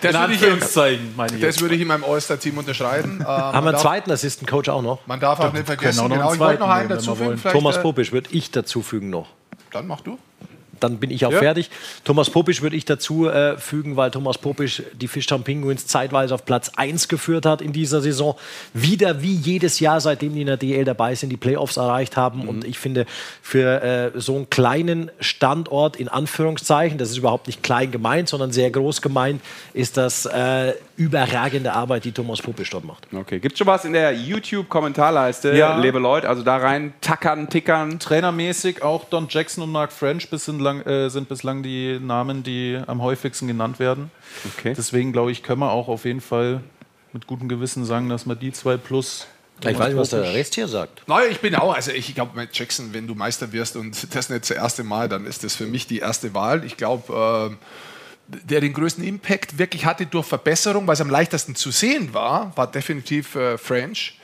ich, 0.02 0.16
Anführungszeichen, 0.16 1.16
meine 1.16 1.36
ich. 1.36 1.42
das 1.42 1.60
würde 1.60 1.76
ich 1.76 1.82
in 1.82 1.88
meinem 1.88 2.04
All-Star-Team 2.04 2.58
unterschreiben. 2.58 3.18
Ähm, 3.22 3.28
Haben 3.28 3.54
wir 3.54 3.58
einen 3.58 3.72
darf- 3.74 3.82
zweiten 3.82 4.12
Assistant 4.12 4.50
Coach 4.50 4.70
auch 4.70 4.82
noch? 4.82 5.06
Man 5.06 5.20
darf 5.20 5.40
auch 5.40 5.52
nicht 5.54 5.66
vergessen, 5.66 6.08
genau, 6.10 6.34
ich 6.34 6.40
wollte 6.40 6.60
noch 6.62 6.70
einen 6.70 6.90
dazufügen. 6.90 7.42
Thomas 7.52 7.78
äh, 7.78 7.82
Popisch 7.82 8.12
würde 8.12 8.30
ich 8.32 8.50
dazufügen 8.52 9.10
noch. 9.10 9.28
Dann 9.72 9.88
mach 9.88 10.02
du. 10.02 10.18
Dann 10.82 10.98
bin 10.98 11.10
ich 11.12 11.26
auch 11.26 11.32
Ja. 11.32 11.40
fertig. 11.40 11.70
Thomas 12.04 12.30
Popisch 12.30 12.62
würde 12.62 12.76
ich 12.76 12.84
dazu 12.86 13.28
äh, 13.30 13.58
fügen, 13.58 13.96
weil 13.96 14.12
Thomas 14.12 14.38
Popisch 14.38 14.84
die 14.94 15.08
Fischtown 15.08 15.44
Penguins 15.44 15.88
zeitweise 15.88 16.34
auf 16.36 16.46
Platz 16.46 16.72
1 16.76 17.08
geführt 17.08 17.46
hat 17.46 17.62
in 17.62 17.72
dieser 17.72 18.02
Saison. 18.02 18.36
Wieder 18.74 19.22
wie 19.22 19.34
jedes 19.36 19.80
Jahr, 19.80 20.02
seitdem 20.02 20.34
die 20.34 20.42
in 20.42 20.48
der 20.48 20.58
DL 20.58 20.84
dabei 20.84 21.16
sind, 21.16 21.30
die 21.30 21.38
Playoffs 21.38 21.78
erreicht 21.78 22.18
haben. 22.18 22.48
Und 22.48 22.66
ich 22.66 22.78
finde, 22.80 23.06
für 23.42 23.82
äh, 23.82 24.20
so 24.20 24.36
einen 24.36 24.50
kleinen 24.50 25.12
Standort, 25.20 25.96
in 25.96 26.08
Anführungszeichen, 26.10 26.98
das 26.98 27.10
ist 27.12 27.18
überhaupt 27.18 27.48
nicht 27.48 27.64
klein 27.64 27.92
gemeint, 27.92 28.28
sondern 28.30 28.52
sehr 28.52 28.70
groß 28.72 29.02
gemeint, 29.02 29.42
ist 29.74 29.98
das 29.98 30.26
äh, 30.26 30.74
überragende 30.98 31.74
Arbeit, 31.74 32.06
die 32.06 32.12
Thomas 32.12 32.42
Popisch 32.42 32.70
dort 32.72 32.84
macht. 32.86 33.08
Okay, 33.16 33.40
gibt 33.40 33.58
schon 33.58 33.68
was 33.68 33.86
in 33.86 33.94
der 33.94 34.14
YouTube-Kommentarleiste, 34.14 35.54
Ja. 35.56 35.78
liebe 35.80 36.00
Leute? 36.00 36.28
Also 36.30 36.44
da 36.44 36.58
rein 36.58 36.94
tackern, 37.02 37.50
tickern. 37.50 38.00
Trainermäßig 38.00 38.82
auch 38.84 39.06
Don 39.06 39.28
Jackson 39.30 39.64
und 39.64 39.72
Mark 39.72 39.92
French 39.92 40.30
bis 40.30 40.46
sind, 40.46 40.60
lang, 40.72 40.86
äh, 40.86 41.10
sind 41.10 41.30
bislang 41.30 41.64
die 41.64 42.00
Namen, 42.00 42.44
die 42.44 42.80
am 42.88 43.02
häufigsten 43.02 43.48
genannt 43.48 43.80
werden. 43.80 44.12
Okay. 44.58 44.74
Deswegen 44.76 45.12
glaube 45.12 45.32
ich, 45.32 45.44
können 45.44 45.60
wir 45.60 45.72
auch 45.72 45.88
auf 45.88 46.06
jeden 46.06 46.22
Fall 46.22 46.62
mit 47.14 47.28
gutem 47.28 47.50
Gewissen 47.50 47.86
sagen, 47.86 48.10
dass 48.10 48.26
wir 48.26 48.36
die 48.36 48.52
zwei 48.52 48.78
plus. 48.78 49.28
Ich 49.60 49.78
weiß 49.78 49.90
nicht, 49.90 49.98
was 49.98 50.10
der 50.10 50.24
Rest 50.34 50.56
hier 50.56 50.68
sagt. 50.68 51.08
Naja, 51.08 51.28
ich 51.30 51.40
bin 51.40 51.54
auch, 51.54 51.76
also 51.76 51.92
ich 51.92 52.16
glaube, 52.16 52.36
mit 52.36 52.58
Jackson, 52.58 52.94
wenn 52.94 53.06
du 53.06 53.14
Meister 53.14 53.52
wirst 53.52 53.76
und 53.76 53.96
das 54.16 54.30
nicht 54.30 54.42
das 54.42 54.52
erste 54.52 54.84
Mal, 54.84 55.08
dann 55.08 55.26
ist 55.26 55.44
das 55.44 55.56
für 55.56 55.68
mich 55.68 55.86
die 55.86 56.00
erste 56.00 56.34
Wahl. 56.34 56.64
Ich 56.64 56.78
glaube, 56.78 57.50
ähm, 57.52 57.58
der 58.28 58.62
den 58.62 58.74
größten 58.74 59.04
Impact 59.04 59.60
wirklich 59.60 59.86
hatte 59.86 60.06
durch 60.06 60.26
Verbesserung, 60.26 60.88
weil 60.88 60.94
es 60.94 61.02
am 61.02 61.10
leichtesten 61.10 61.56
zu 61.56 61.70
sehen 61.70 62.14
war, 62.14 62.56
war 62.56 62.72
definitiv 62.72 63.36
äh, 63.36 63.58
French. 63.58 64.18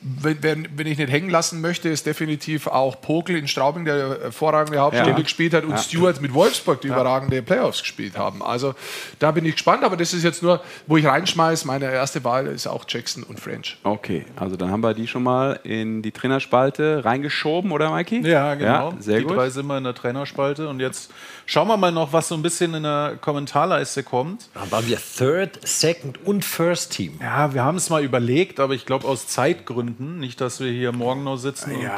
Wenn, 0.00 0.42
wenn, 0.42 0.68
wenn 0.76 0.86
ich 0.86 0.98
nicht 0.98 1.10
hängen 1.10 1.30
lassen 1.30 1.60
möchte, 1.62 1.88
ist 1.88 2.04
definitiv 2.06 2.66
auch 2.66 3.00
Pogel 3.00 3.36
in 3.38 3.48
Straubing, 3.48 3.86
der 3.86 4.18
hervorragende 4.24 4.78
Hauptstelle 4.78 5.12
Ja. 5.12 5.18
gespielt 5.22 5.54
hat, 5.54 5.64
und 5.64 5.70
Ja. 5.70 5.78
Stewart 5.78 6.20
mit 6.20 6.34
Wolfsburg, 6.34 6.82
die 6.82 6.88
überragende 6.88 7.40
Playoffs 7.42 7.80
gespielt 7.80 8.18
haben. 8.18 8.42
Also 8.42 8.74
da 9.18 9.30
bin 9.30 9.46
ich 9.46 9.52
gespannt, 9.52 9.82
aber 9.82 9.96
das 9.96 10.12
ist 10.12 10.22
jetzt 10.22 10.42
nur, 10.42 10.60
wo 10.86 10.98
ich 10.98 11.06
reinschmeiße, 11.06 11.66
meine 11.66 11.90
erste 11.90 12.22
Wahl 12.22 12.46
ist 12.48 12.66
auch 12.66 12.84
Jackson 12.86 13.22
und 13.22 13.40
French. 13.40 13.78
Okay, 13.82 14.26
also 14.36 14.56
dann 14.56 14.70
haben 14.70 14.82
wir 14.82 14.92
die 14.92 15.06
schon 15.06 15.22
mal 15.22 15.58
in 15.64 16.02
die 16.02 16.12
Trainerspalte 16.12 17.02
reingeschoben, 17.04 17.72
oder 17.72 17.90
Mikey? 17.90 18.20
Ja, 18.28 18.54
genau. 18.56 18.90
Ja, 18.90 18.96
sehr 19.00 19.18
die 19.20 19.24
gut. 19.24 19.36
drei 19.36 19.48
sind 19.48 19.66
wir 19.66 19.78
in 19.78 19.84
der 19.84 19.94
Trainerspalte. 19.94 20.68
Und 20.68 20.80
jetzt 20.80 21.10
schauen 21.46 21.66
wir 21.68 21.76
mal 21.78 21.92
noch, 21.92 22.12
was 22.12 22.28
so 22.28 22.34
ein 22.34 22.42
bisschen 22.42 22.74
in 22.74 22.82
der 22.82 23.16
Kommentarleiste 23.20 24.02
kommt. 24.02 24.48
Da 24.52 24.70
waren 24.70 24.86
wir 24.86 24.98
Third, 24.98 25.58
Second 25.66 26.18
und 26.26 26.44
First 26.44 26.92
Team. 26.92 27.18
Ja, 27.22 27.54
wir 27.54 27.64
haben 27.64 27.76
es 27.78 27.88
mal 27.88 28.02
überlegt, 28.04 28.60
aber 28.60 28.74
ich 28.74 28.84
glaube 28.84 29.06
aus 29.08 29.26
Zeitgründen, 29.58 30.18
nicht, 30.18 30.40
dass 30.40 30.60
wir 30.60 30.70
hier 30.70 30.92
morgen 30.92 31.24
noch 31.24 31.36
sitzen 31.36 31.72
und 31.74 31.82
äh, 31.84 31.88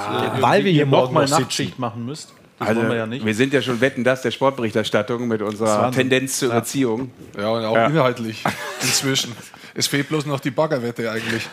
Weil 0.40 0.64
wir 0.64 0.72
hier 0.72 0.86
noch 0.86 0.98
morgen 1.02 1.14
mal 1.14 1.20
noch 1.22 1.28
sitzen. 1.28 1.42
Nachtschicht 1.42 1.78
machen 1.78 2.04
müsst. 2.06 2.32
Das 2.58 2.68
Also, 2.68 2.80
wollen 2.80 2.90
wir 2.92 2.96
ja 2.98 3.06
nicht. 3.06 3.24
wir 3.24 3.34
sind 3.34 3.52
ja 3.52 3.60
schon 3.60 3.80
wetten, 3.80 4.02
das 4.04 4.22
der 4.22 4.30
Sportberichterstattung 4.30 5.28
mit 5.28 5.42
unserer. 5.42 5.90
Tendenz 5.92 6.38
zur 6.38 6.52
Erziehung. 6.54 7.10
Ja, 7.38 7.48
und 7.50 7.64
auch 7.64 7.74
Ja. 7.76 7.86
inhaltlich 7.86 8.42
inzwischen. 8.82 9.32
Es 9.74 9.86
fehlt 9.88 10.08
bloß 10.08 10.24
noch 10.26 10.40
die 10.40 10.50
Baggerwette 10.50 11.10
eigentlich. 11.10 11.46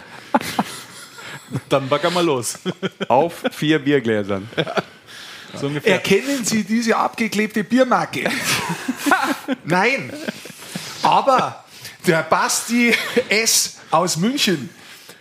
Dann 1.69 1.87
backer 1.89 2.09
mal 2.09 2.23
los. 2.25 2.57
Auf 3.09 3.43
vier 3.51 3.79
Biergläsern. 3.79 4.47
so 5.55 5.67
ungefähr. 5.67 5.93
Erkennen 5.95 6.43
Sie 6.43 6.63
diese 6.63 6.95
abgeklebte 6.95 7.63
Biermarke? 7.63 8.29
Nein. 9.65 10.11
Aber 11.03 11.63
Der 12.07 12.23
Basti 12.23 12.93
S. 13.29 13.77
aus 13.91 14.17
München 14.17 14.69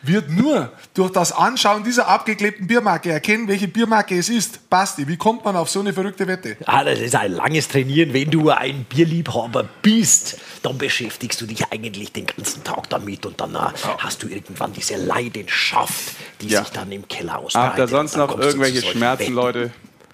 wird 0.03 0.31
nur 0.31 0.71
durch 0.95 1.11
das 1.13 1.33
Anschauen 1.33 1.85
dieser 1.85 2.09
abgeklebten 2.09 2.67
Biermarke 2.67 3.11
erkennen, 3.13 3.49
welche 3.49 3.69
Biermarke 3.69 4.17
es 4.19 4.29
ist. 4.29 4.69
Basti, 4.69 5.07
wie 5.09 5.17
kommt 5.17 5.45
man 5.45 5.57
auf 5.57 5.69
so 5.71 5.81
eine 5.81 5.93
verrückte 5.93 6.27
Wette? 6.27 6.57
Ah, 6.67 6.83
das 6.85 6.99
ist 7.01 7.15
ein 7.15 7.33
langes 7.33 7.69
Trainieren. 7.69 8.13
Wenn 8.13 8.31
du 8.31 8.51
ein 8.51 8.85
Bierliebhaber 8.89 9.69
bist, 9.83 10.39
dann 10.63 10.79
beschäftigst 10.79 11.41
du 11.41 11.47
dich 11.47 11.65
eigentlich 11.71 12.13
den 12.13 12.27
ganzen 12.27 12.65
Tag 12.65 12.89
damit 12.91 13.25
und 13.27 13.41
dann 13.41 13.55
äh, 13.55 13.59
hast 13.99 14.23
du 14.23 14.29
irgendwann 14.29 14.73
diese 14.73 14.97
Leidenschaft, 14.97 16.15
die 16.41 16.49
Ja. 16.49 16.61
sich 16.65 16.73
dann 16.73 16.91
im 16.93 17.07
Keller 17.09 17.39
ausbreitet. 17.39 17.69
Habt 17.71 17.79
ihr 17.79 17.89
sonst 17.89 18.17
noch 18.17 18.39
irgendwelche 18.39 18.83
Schmerzen, 18.83 19.23
Wetten. 19.25 19.35
Leute? 19.35 19.71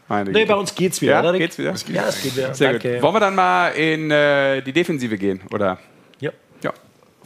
Meine 0.09 0.31
Nee, 0.31 0.47
bei 0.47 0.55
uns 0.55 0.75
geht's 0.75 1.03
wieder, 1.03 1.13
Ja, 1.13 1.21
oder, 1.21 1.37
geht's 1.39 1.59
wieder? 1.59 1.75
Ja, 1.89 2.07
es 2.09 2.23
geht 2.23 2.35
wieder. 2.37 2.55
Sehr 2.55 2.73
Danke. 2.73 2.95
gut. 2.95 3.03
Wollen 3.03 3.15
wir 3.15 3.21
dann 3.21 3.35
mal 3.35 3.69
in 3.71 4.11
äh, 4.11 4.63
die 4.63 4.73
Defensive 4.73 5.19
gehen, 5.19 5.41
oder? 5.53 5.79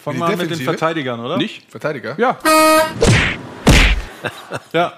Fangen 0.03 0.19
wir 0.19 0.27
an 0.27 0.39
mit 0.39 0.51
den? 0.51 0.59
Verteidigern, 0.61 1.21
oder? 1.21 1.37
Nicht? 1.37 1.71
Verteidiger? 1.71 2.15
Ja. 2.19 2.39
Ja. 4.73 4.93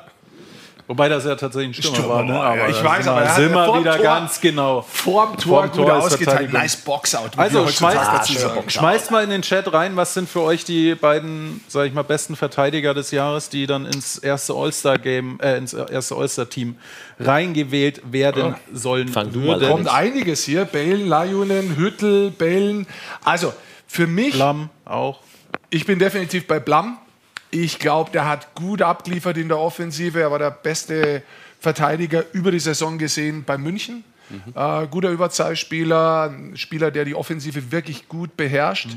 Wobei 0.87 1.09
das 1.09 1.25
ja 1.25 1.35
tatsächlich 1.35 1.71
ein 1.79 1.83
Stürmer, 1.83 1.97
Stürmer 1.97 2.15
war. 2.15 2.23
Ne? 2.25 2.39
Aber 2.39 2.69
Ich 2.69 2.85
weiß, 2.85 3.09
aber 3.09 3.23
er 3.23 3.35
sind 3.37 3.53
ja 3.55 3.67
wir 3.73 3.81
wieder 3.81 3.95
Tor- 3.97 4.05
ganz 4.05 4.39
genau. 4.39 4.83
Vorm 4.83 5.39
Tor 5.39 5.63
Vorm 5.69 5.73
Tor 5.73 5.97
ist 5.97 6.05
ausgeteilt. 6.05 6.29
Verteidigung. 6.29 6.61
Nice 6.61 6.77
Boxout. 6.77 7.31
Also 7.39 7.67
schmeißt, 7.69 8.39
sagen. 8.39 8.69
schmeißt 8.69 9.11
mal 9.11 9.25
in 9.25 9.31
den 9.31 9.41
Chat 9.41 9.73
rein, 9.73 9.97
was 9.97 10.13
sind 10.13 10.29
für 10.29 10.43
euch 10.43 10.65
die 10.67 10.95
beiden, 10.95 11.65
sag 11.69 11.87
ich 11.87 11.95
mal, 11.95 12.03
besten 12.03 12.37
Verteidiger 12.37 12.93
des 12.93 13.13
Jahres, 13.13 13.49
die 13.49 13.67
dann 13.67 13.87
ins 13.87 14.19
erste 14.19 14.53
All-Star-Game, 14.53 15.41
äh, 15.41 15.57
ins 15.57 15.73
erste 15.73 16.17
All-Star-Team 16.17 16.77
reingewählt 17.19 18.03
werden 18.13 18.55
sollen 18.71 19.09
Fang 19.09 19.33
du 19.33 19.39
mal 19.39 19.59
würden. 19.61 19.71
Kommt 19.71 19.89
einiges 19.89 20.45
hier. 20.45 20.67
Balen, 20.67 21.09
Lajunen, 21.09 21.77
Hüttel, 21.77 22.31
Balen. 22.31 22.87
Also, 23.25 23.55
für 23.95 24.07
mich, 24.07 24.35
Blam 24.35 24.71
auch. 24.85 25.21
ich 25.71 25.87
bin 25.87 25.99
definitiv 25.99 26.47
bei 26.47 26.59
Blam. 26.61 26.99
Ich 27.51 27.79
glaube, 27.79 28.11
der 28.11 28.27
hat 28.27 28.55
gut 28.57 28.83
abgeliefert 28.83 29.37
in 29.37 29.49
der 29.49 29.59
Offensive. 29.59 30.21
Er 30.21 30.31
war 30.33 30.41
der 30.41 30.51
beste 30.51 31.23
Verteidiger 31.61 32.25
über 32.33 32.51
die 32.51 32.59
Saison 32.59 32.99
gesehen 32.99 33.45
bei 33.45 33.57
München. 33.57 34.03
Äh, 34.57 34.87
guter 34.89 35.11
Überzahlspieler, 35.11 36.31
ein 36.31 36.57
Spieler, 36.57 36.91
der 36.91 37.05
die 37.05 37.15
Offensive 37.15 37.71
wirklich 37.71 38.09
gut 38.09 38.37
beherrscht. 38.37 38.89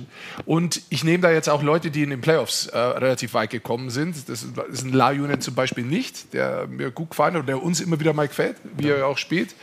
Und 0.46 0.82
ich 0.90 1.04
nehme 1.04 1.20
da 1.22 1.30
jetzt 1.32 1.50
auch 1.50 1.62
Leute, 1.62 1.92
die 1.92 2.02
in 2.02 2.10
den 2.10 2.22
Playoffs 2.22 2.68
äh, 2.68 2.78
relativ 2.78 3.34
weit 3.36 3.50
gekommen 3.52 3.90
sind. 3.90 4.16
Das 4.30 4.42
ist, 4.42 4.84
ein 4.84 4.94
Lajunen 4.94 5.40
zum 5.42 5.54
Beispiel 5.54 5.84
nicht, 5.84 6.34
der 6.34 6.66
mir 6.68 6.90
gut 6.92 7.12
gefallen 7.12 7.34
hat 7.36 7.42
und 7.42 7.48
der 7.48 7.62
uns 7.62 7.82
immer 7.82 8.00
wieder 8.00 8.14
mal 8.14 8.28
gefällt, 8.28 8.56
wie 8.78 8.90
er 8.90 9.06
auch 9.06 9.18
spielt. 9.18 9.54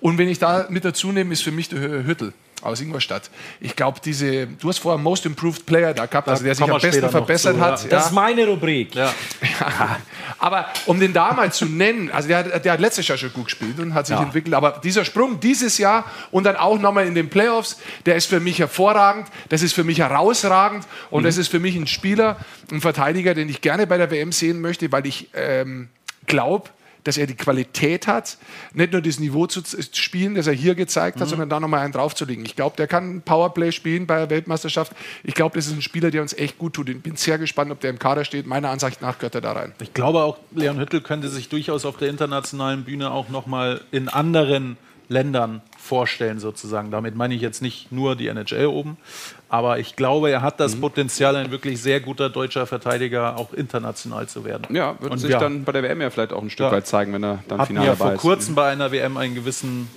Und 0.00 0.18
wenn 0.18 0.28
ich 0.28 0.38
da 0.40 0.66
mit 0.70 0.84
dazu 0.84 1.12
nehme, 1.12 1.32
ist 1.34 1.42
für 1.42 1.52
mich 1.52 1.68
der 1.68 1.78
Hü- 1.80 2.06
Hüttel 2.06 2.32
aus 2.62 2.80
Ingolstadt. 2.80 3.30
Ich 3.60 3.74
glaube, 3.76 4.00
diese, 4.04 4.46
du 4.46 4.68
hast 4.68 4.78
vorher 4.78 4.98
Most 5.00 5.26
Improved 5.26 5.64
Player 5.66 5.94
da 5.94 6.06
gehabt, 6.06 6.28
also 6.28 6.44
der 6.44 6.54
sich 6.54 6.64
am 6.70 6.80
besten 6.80 7.08
verbessert 7.10 7.56
zu, 7.56 7.60
hat. 7.60 7.82
ja. 7.84 7.88
Das 7.88 8.06
ist 8.06 8.12
meine 8.12 8.46
Rubrik. 8.46 8.94
Ja. 8.94 9.12
Aber 10.38 10.66
um 10.86 10.98
den 11.00 11.12
da 11.12 11.32
mal 11.32 11.52
zu 11.52 11.66
nennen, 11.66 12.10
also 12.10 12.28
der, 12.28 12.38
hat- 12.38 12.64
der 12.64 12.72
hat 12.72 12.80
letztes 12.80 13.06
Jahr 13.08 13.18
schon 13.18 13.32
gut 13.32 13.44
gespielt 13.46 13.78
und 13.78 13.94
hat 13.94 14.06
sich 14.06 14.16
Ja. 14.16 14.22
entwickelt, 14.22 14.54
aber 14.54 14.80
dieser 14.82 15.04
Sprung 15.04 15.38
dieses 15.40 15.78
Jahr 15.78 16.04
und 16.30 16.44
dann 16.44 16.56
auch 16.56 16.78
nochmal 16.78 17.06
in 17.06 17.14
den 17.14 17.28
Playoffs, 17.28 17.78
der 18.06 18.16
ist 18.16 18.26
für 18.26 18.40
mich 18.40 18.58
hervorragend, 18.58 19.28
das 19.48 19.62
ist 19.62 19.72
für 19.74 19.84
mich 19.84 19.98
herausragend 19.98 20.86
und 21.10 21.24
das 21.24 21.36
ist 21.36 21.48
für 21.48 21.58
mich 21.60 21.76
ein 21.76 21.86
Spieler, 21.86 22.36
ein 22.72 22.80
Verteidiger, 22.80 23.34
den 23.34 23.48
ich 23.48 23.60
gerne 23.60 23.86
bei 23.86 23.98
der 23.98 24.10
WM 24.10 24.32
sehen 24.32 24.60
möchte, 24.60 24.90
weil 24.92 25.06
ich 25.06 25.28
ähm, 25.34 25.88
glaube, 26.26 26.70
dass 27.04 27.16
er 27.16 27.26
die 27.26 27.34
Qualität 27.34 28.06
hat, 28.06 28.38
nicht 28.72 28.92
nur 28.92 29.00
das 29.00 29.18
Niveau 29.18 29.46
zu 29.46 29.62
spielen, 29.92 30.34
das 30.34 30.46
er 30.46 30.52
hier 30.52 30.74
gezeigt 30.74 31.20
hat, 31.20 31.28
sondern 31.28 31.48
da 31.48 31.60
nochmal 31.60 31.80
einen 31.80 31.92
draufzulegen. 31.92 32.44
Ich 32.44 32.56
glaube, 32.56 32.76
der 32.76 32.86
kann 32.86 33.16
ein 33.16 33.22
Powerplay 33.22 33.72
spielen 33.72 34.06
bei 34.06 34.18
der 34.18 34.30
Weltmeisterschaft. 34.30 34.92
Ich 35.22 35.34
glaube, 35.34 35.56
das 35.56 35.66
ist 35.66 35.72
ein 35.72 35.82
Spieler, 35.82 36.10
der 36.10 36.22
uns 36.22 36.32
echt 36.32 36.58
gut 36.58 36.74
tut. 36.74 36.88
Ich 36.88 37.00
bin 37.00 37.16
sehr 37.16 37.38
gespannt, 37.38 37.70
ob 37.70 37.80
der 37.80 37.90
im 37.90 37.98
Kader 37.98 38.24
steht. 38.24 38.46
Meiner 38.46 38.70
Ansicht 38.70 39.02
nach 39.02 39.18
gehört 39.18 39.34
er 39.34 39.40
da 39.40 39.52
rein. 39.52 39.72
Ich 39.80 39.94
glaube 39.94 40.22
auch, 40.22 40.38
Leon 40.52 40.78
Hüttel 40.78 41.00
könnte 41.00 41.28
sich 41.28 41.48
durchaus 41.48 41.84
auf 41.84 41.96
der 41.96 42.08
internationalen 42.08 42.84
Bühne 42.84 43.10
auch 43.10 43.28
nochmal 43.28 43.80
in 43.90 44.08
anderen 44.08 44.76
Ländern 45.08 45.60
vorstellen, 45.76 46.38
sozusagen. 46.38 46.90
Damit 46.90 47.16
meine 47.16 47.34
ich 47.34 47.40
jetzt 47.40 47.62
nicht 47.62 47.90
nur 47.90 48.14
die 48.14 48.28
NHL 48.28 48.66
oben, 48.66 48.96
aber 49.50 49.78
ich 49.80 49.96
glaube, 49.96 50.30
er 50.30 50.42
hat 50.42 50.60
das 50.60 50.76
Mhm. 50.76 50.80
Potenzial, 50.80 51.36
ein 51.36 51.50
wirklich 51.50 51.82
sehr 51.82 52.00
guter 52.00 52.30
deutscher 52.30 52.66
Verteidiger 52.66 53.36
auch 53.36 53.52
international 53.52 54.26
zu 54.28 54.44
werden. 54.44 54.74
Ja, 54.74 54.94
wird 55.00 55.18
sich 55.18 55.30
ja, 55.30 55.38
dann 55.40 55.64
bei 55.64 55.72
der 55.72 55.82
WM 55.82 56.00
ja 56.00 56.08
vielleicht 56.10 56.32
auch 56.32 56.40
ein 56.42 56.50
Stück 56.50 56.66
Ja. 56.66 56.72
weit 56.72 56.86
zeigen, 56.86 57.12
wenn 57.12 57.24
er 57.24 57.42
dann 57.48 57.58
hatten 57.58 57.66
final 57.68 57.84
ja 57.84 57.90
dabei 57.92 58.04
vor 58.04 58.12
ist. 58.14 58.20
kurzem 58.20 58.54
bei 58.54 58.70
einer 58.70 58.92
WM 58.92 59.16
einen 59.16 59.34
gewissen 59.34 59.90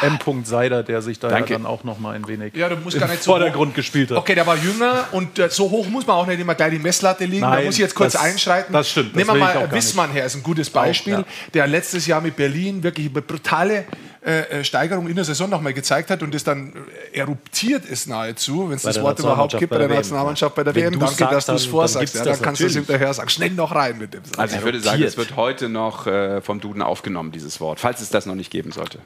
M. 0.00 0.44
Seider, 0.44 0.82
der 0.82 1.02
sich 1.02 1.18
da 1.18 1.30
ja 1.30 1.40
dann 1.44 1.66
auch 1.66 1.84
noch 1.84 1.98
mal 1.98 2.14
ein 2.14 2.26
wenig 2.26 2.54
Ja, 2.54 2.68
du 2.68 2.76
musst 2.76 2.94
im 2.96 3.00
gar 3.00 3.08
nicht 3.08 3.22
so 3.22 3.30
Vordergrund 3.32 3.74
gespielt 3.74 4.10
hat. 4.10 4.16
Okay, 4.18 4.34
der 4.34 4.46
war 4.46 4.56
jünger 4.56 5.04
und 5.12 5.38
äh, 5.38 5.48
so 5.50 5.70
hoch 5.70 5.86
muss 5.88 6.06
man 6.06 6.16
auch 6.16 6.26
nicht 6.26 6.40
immer 6.40 6.54
gleich 6.54 6.70
die 6.72 6.78
Messlatte 6.78 7.24
legen. 7.24 7.42
da 7.42 7.50
Nein, 7.50 7.64
muss 7.66 7.74
ich 7.74 7.80
jetzt 7.80 7.94
kurz 7.94 8.12
das- 8.14 8.22
einschreiten. 8.22 8.72
das 8.72 8.90
stimmt, 8.90 9.14
das 9.14 9.26
Nehmen 9.26 9.38
wir 9.40 9.48
auch 9.50 9.54
mal 9.54 9.72
Wissmann 9.72 10.10
her, 10.10 10.24
ist 10.26 10.34
ein 10.36 10.42
gutes 10.42 10.70
Beispiel, 10.70 11.14
ja. 11.14 11.24
der 11.54 11.66
letztes 11.66 12.06
Jahr 12.06 12.20
mit 12.20 12.36
Berlin 12.36 12.82
wirklich 12.82 13.10
eine 13.10 13.22
brutale 13.22 13.84
äh, 14.24 14.60
äh, 14.60 14.64
Steigerung 14.64 15.08
in 15.08 15.16
der 15.16 15.24
Saison 15.24 15.50
nochmal 15.50 15.72
gezeigt 15.72 16.08
hat 16.10 16.22
und 16.22 16.32
das 16.32 16.44
dann 16.44 16.72
eruptiert 17.12 17.84
ist 17.84 18.06
nahezu, 18.08 18.68
wenn 18.68 18.76
es 18.76 18.82
das 18.82 19.00
Wort 19.02 19.18
überhaupt 19.18 19.58
gibt, 19.58 19.70
bei 19.70 19.78
der 19.78 19.88
Nationalmannschaft 19.88 20.54
bei 20.54 20.62
der 20.64 20.74
Wenn 20.74 20.92
WM. 20.92 21.00
Danke, 21.00 21.16
dass 21.24 21.46
sagst, 21.46 21.48
du 21.48 21.52
es 21.54 21.66
vorsagst. 21.66 22.14
dann 22.14 22.20
Ja, 22.20 22.30
das 22.30 22.38
dann 22.38 22.44
kannst 22.44 22.60
du 22.60 22.66
es 22.66 22.74
hinterher 22.74 23.12
sagen. 23.12 23.28
Schnell 23.28 23.50
noch 23.50 23.74
rein 23.74 23.98
mit 23.98 24.14
dem. 24.14 24.22
Also 24.36 24.56
ich 24.56 24.62
würde 24.62 24.80
sagen, 24.80 25.02
es 25.02 25.16
wird 25.16 25.34
heute 25.36 25.68
noch 25.68 26.06
äh, 26.06 26.40
vom 26.40 26.60
Duden 26.60 26.82
aufgenommen, 26.82 27.32
dieses 27.32 27.60
Wort, 27.60 27.80
falls 27.80 28.00
es 28.00 28.10
das 28.10 28.26
noch 28.26 28.34
nicht 28.36 28.50
geben 28.50 28.70
sollte. 28.70 28.98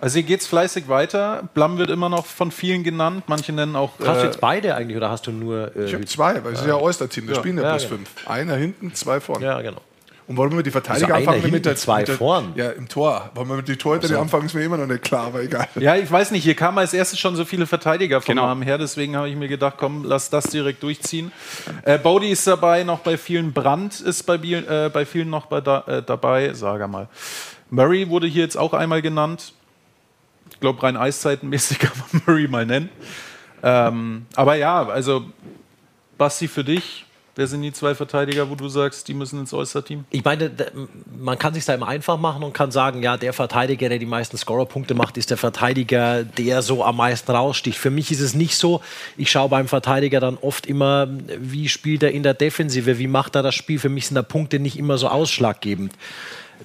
Also 0.00 0.14
hier 0.14 0.22
geht's 0.22 0.46
fleißig 0.46 0.88
weiter. 0.88 1.48
Blam 1.54 1.78
wird 1.78 1.90
immer 1.90 2.08
noch 2.08 2.26
von 2.26 2.50
vielen 2.50 2.82
genannt. 2.82 3.24
Manche 3.26 3.52
nennen 3.52 3.76
auch. 3.76 3.92
Hast 3.98 4.20
du 4.20 4.24
äh, 4.24 4.26
jetzt 4.26 4.40
beide 4.40 4.74
eigentlich 4.74 4.96
oder 4.96 5.10
hast 5.10 5.26
du 5.26 5.32
nur. 5.32 5.74
Äh, 5.76 5.84
ich 5.84 5.94
habe 5.94 6.04
zwei, 6.06 6.42
weil 6.44 6.52
es 6.54 6.60
ist 6.60 6.66
ja 6.66 6.76
Oyster-Team, 6.76 7.26
da 7.26 7.34
spielen 7.34 7.58
ja, 7.58 7.64
Ja, 7.64 7.70
plus 7.70 7.82
genau. 7.84 7.96
fünf. 7.96 8.28
Einer 8.28 8.56
hinten, 8.56 8.94
zwei 8.94 9.20
vorne. 9.20 9.44
Ja, 9.44 9.60
genau. 9.60 9.80
Und 10.26 10.36
wollen 10.36 10.50
wir 10.52 10.58
mit 10.58 10.66
die 10.66 10.70
Verteidiger 10.70 11.06
Also 11.12 11.28
einer 11.28 11.36
anfangen? 11.38 11.52
mit 11.52 11.64
hinten, 11.64 11.76
zwei 11.76 11.98
mit 11.98 12.08
der, 12.08 12.14
vorn. 12.14 12.52
Ja, 12.54 12.70
im 12.70 12.86
Tor. 12.88 13.30
Wollen 13.34 13.48
wir 13.48 13.56
mit 13.56 13.66
die 13.66 13.74
Torhüter 13.74 14.16
anfangen, 14.20 14.46
ist 14.46 14.54
mir 14.54 14.62
immer 14.62 14.76
noch 14.76 14.86
nicht 14.86 15.02
klar, 15.02 15.26
aber 15.26 15.42
egal. 15.42 15.66
Ja, 15.74 15.96
ich 15.96 16.08
weiß 16.08 16.30
nicht, 16.30 16.44
hier 16.44 16.54
kamen 16.54 16.78
als 16.78 16.94
erstes 16.94 17.18
schon 17.18 17.34
so 17.34 17.44
viele 17.44 17.66
Verteidiger 17.66 18.20
vom 18.20 18.36
Genau. 18.36 18.46
Namen 18.46 18.62
her, 18.62 18.78
deswegen 18.78 19.16
habe 19.16 19.28
ich 19.28 19.34
mir 19.34 19.48
gedacht, 19.48 19.74
komm, 19.76 20.04
lass 20.04 20.30
das 20.30 20.44
direkt 20.44 20.84
durchziehen. 20.84 21.32
Äh, 21.82 21.98
Bodie 21.98 22.30
ist 22.30 22.46
dabei, 22.46 22.84
noch 22.84 23.00
bei 23.00 23.18
vielen 23.18 23.52
Brandt 23.52 24.00
ist 24.00 24.22
bei, 24.22 24.36
äh, 24.36 24.88
bei 24.92 25.04
vielen 25.04 25.30
noch 25.30 25.46
bei 25.46 25.60
da, 25.60 25.82
äh, 25.88 26.00
dabei, 26.00 26.54
sage 26.54 26.86
mal. 26.86 27.08
Murray 27.70 28.08
wurde 28.08 28.28
hier 28.28 28.44
jetzt 28.44 28.56
auch 28.56 28.72
einmal 28.72 29.02
genannt. 29.02 29.52
Ich 30.60 30.62
glaube, 30.62 30.82
rein 30.82 30.98
eiszeitenmäßig 30.98 31.78
kann 31.80 31.92
man 32.12 32.22
Murray 32.26 32.46
mal 32.46 32.66
nennen. 32.66 32.90
Ähm, 33.62 34.26
aber 34.36 34.56
ja, 34.56 34.86
also 34.86 35.24
Basti, 36.18 36.48
für 36.48 36.64
dich, 36.64 37.06
wer 37.34 37.46
sind 37.46 37.62
die 37.62 37.72
zwei 37.72 37.94
Verteidiger, 37.94 38.50
wo 38.50 38.56
du 38.56 38.68
sagst, 38.68 39.08
die 39.08 39.14
müssen 39.14 39.40
ins 39.40 39.54
All-Star-Team? 39.54 40.04
Ich 40.10 40.22
meine, 40.22 40.50
man 41.18 41.38
kann 41.38 41.54
sich 41.54 41.64
da 41.64 41.72
immer 41.72 41.88
einfach 41.88 42.18
machen 42.18 42.42
und 42.42 42.52
kann 42.52 42.70
sagen, 42.72 43.02
ja, 43.02 43.16
der 43.16 43.32
Verteidiger, 43.32 43.88
der 43.88 43.98
die 43.98 44.04
meisten 44.04 44.36
Scorerpunkte 44.36 44.92
macht, 44.92 45.16
ist 45.16 45.30
der 45.30 45.38
Verteidiger, 45.38 46.24
der 46.24 46.60
so 46.60 46.84
am 46.84 46.98
meisten 46.98 47.30
raussticht. 47.30 47.78
Für 47.78 47.90
mich 47.90 48.10
ist 48.10 48.20
es 48.20 48.34
nicht 48.34 48.56
so. 48.56 48.82
Ich 49.16 49.30
schaue 49.30 49.48
beim 49.48 49.66
Verteidiger 49.66 50.20
dann 50.20 50.36
oft 50.36 50.66
immer, 50.66 51.08
wie 51.38 51.70
spielt 51.70 52.02
er 52.02 52.10
in 52.10 52.22
der 52.22 52.34
Defensive, 52.34 52.98
wie 52.98 53.08
macht 53.08 53.34
er 53.34 53.42
das 53.42 53.54
Spiel. 53.54 53.78
Für 53.78 53.88
mich 53.88 54.08
sind 54.08 54.16
da 54.16 54.22
Punkte 54.22 54.58
nicht 54.58 54.78
immer 54.78 54.98
so 54.98 55.08
ausschlaggebend. 55.08 55.94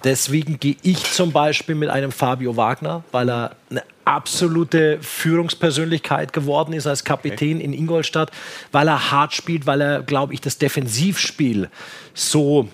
Deswegen 0.03 0.59
gehe 0.59 0.75
ich 0.83 1.11
zum 1.11 1.31
Beispiel 1.31 1.75
mit 1.75 1.89
einem 1.89 2.11
Fabio 2.11 2.57
Wagner, 2.57 3.03
weil 3.11 3.29
er 3.29 3.55
eine 3.69 3.83
absolute 4.03 4.99
Führungspersönlichkeit 5.01 6.33
geworden 6.33 6.73
ist 6.73 6.85
als 6.85 7.03
Kapitän 7.03 7.59
in 7.59 7.73
Ingolstadt, 7.73 8.31
weil 8.71 8.87
er 8.87 9.11
hart 9.11 9.33
spielt, 9.33 9.65
weil 9.65 9.81
er, 9.81 10.03
glaube 10.03 10.33
ich, 10.33 10.41
das 10.41 10.57
Defensivspiel 10.57 11.69
so 12.13 12.67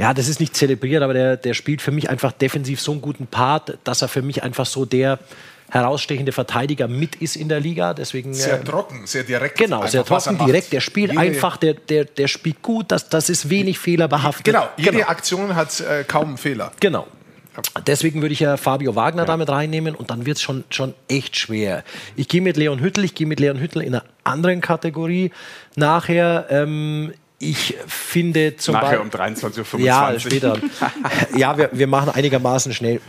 ja, 0.00 0.14
das 0.14 0.28
ist 0.28 0.40
nicht 0.40 0.56
zelebriert, 0.56 1.02
aber 1.02 1.12
der, 1.12 1.36
der 1.36 1.52
spielt 1.52 1.82
für 1.82 1.90
mich 1.90 2.08
einfach 2.08 2.32
defensiv 2.32 2.80
so 2.80 2.92
einen 2.92 3.02
guten 3.02 3.26
Part, 3.26 3.76
dass 3.84 4.00
er 4.00 4.08
für 4.08 4.22
mich 4.22 4.42
einfach 4.42 4.64
so 4.64 4.86
der 4.86 5.18
herausstechende 5.70 6.32
Verteidiger 6.32 6.88
mit 6.88 7.16
ist 7.16 7.36
in 7.36 7.48
der 7.48 7.60
Liga. 7.60 7.94
Deswegen, 7.94 8.34
Sehr 8.34 8.60
äh, 8.60 8.64
trocken, 8.64 9.06
sehr 9.06 9.22
direkt. 9.24 9.58
Genau, 9.58 9.86
sehr 9.86 10.04
trocken, 10.04 10.38
direkt. 10.44 10.72
Der 10.72 10.80
spielt 10.80 11.10
Jede- 11.12 11.20
einfach, 11.20 11.56
der, 11.56 11.74
der, 11.74 12.04
der 12.04 12.28
spielt 12.28 12.62
gut, 12.62 12.92
das, 12.92 13.08
das 13.08 13.28
ist 13.30 13.48
wenig 13.50 13.78
fehlerbehaftet. 13.78 14.44
Genau, 14.44 14.68
jede 14.76 15.08
Aktion 15.08 15.54
hat 15.54 15.78
äh, 15.80 16.04
kaum 16.04 16.36
Fehler. 16.38 16.72
Genau. 16.80 17.06
Deswegen 17.86 18.22
würde 18.22 18.32
ich 18.32 18.40
ja 18.40 18.56
Fabio 18.56 18.94
Wagner 18.94 19.24
damit 19.24 19.48
reinnehmen 19.50 19.94
und 19.94 20.10
dann 20.10 20.24
wird 20.24 20.36
es 20.36 20.42
schon, 20.42 20.64
schon 20.70 20.94
echt 21.08 21.36
schwer. 21.36 21.84
Ich 22.16 22.28
gehe 22.28 22.40
mit 22.40 22.56
Leon 22.56 22.80
Hüttel, 22.80 23.04
ich 23.04 23.14
gehe 23.14 23.26
mit 23.26 23.40
Leon 23.40 23.58
Hüttel 23.58 23.82
in 23.82 23.94
einer 23.94 24.04
anderen 24.24 24.60
Kategorie 24.60 25.30
nachher. 25.74 26.46
Ähm, 26.48 27.12
ich 27.42 27.74
finde 27.86 28.58
zum 28.58 28.74
Nachher 28.74 29.00
um 29.00 29.08
Beispiel. 29.08 29.48
23.25 29.48 29.74
Uhr. 29.74 29.80
Ja, 29.80 30.20
später. 30.20 30.60
ja, 31.34 31.56
wir, 31.56 31.70
wir 31.72 31.86
machen 31.86 32.10
einigermaßen 32.10 32.74
schnell. 32.74 33.00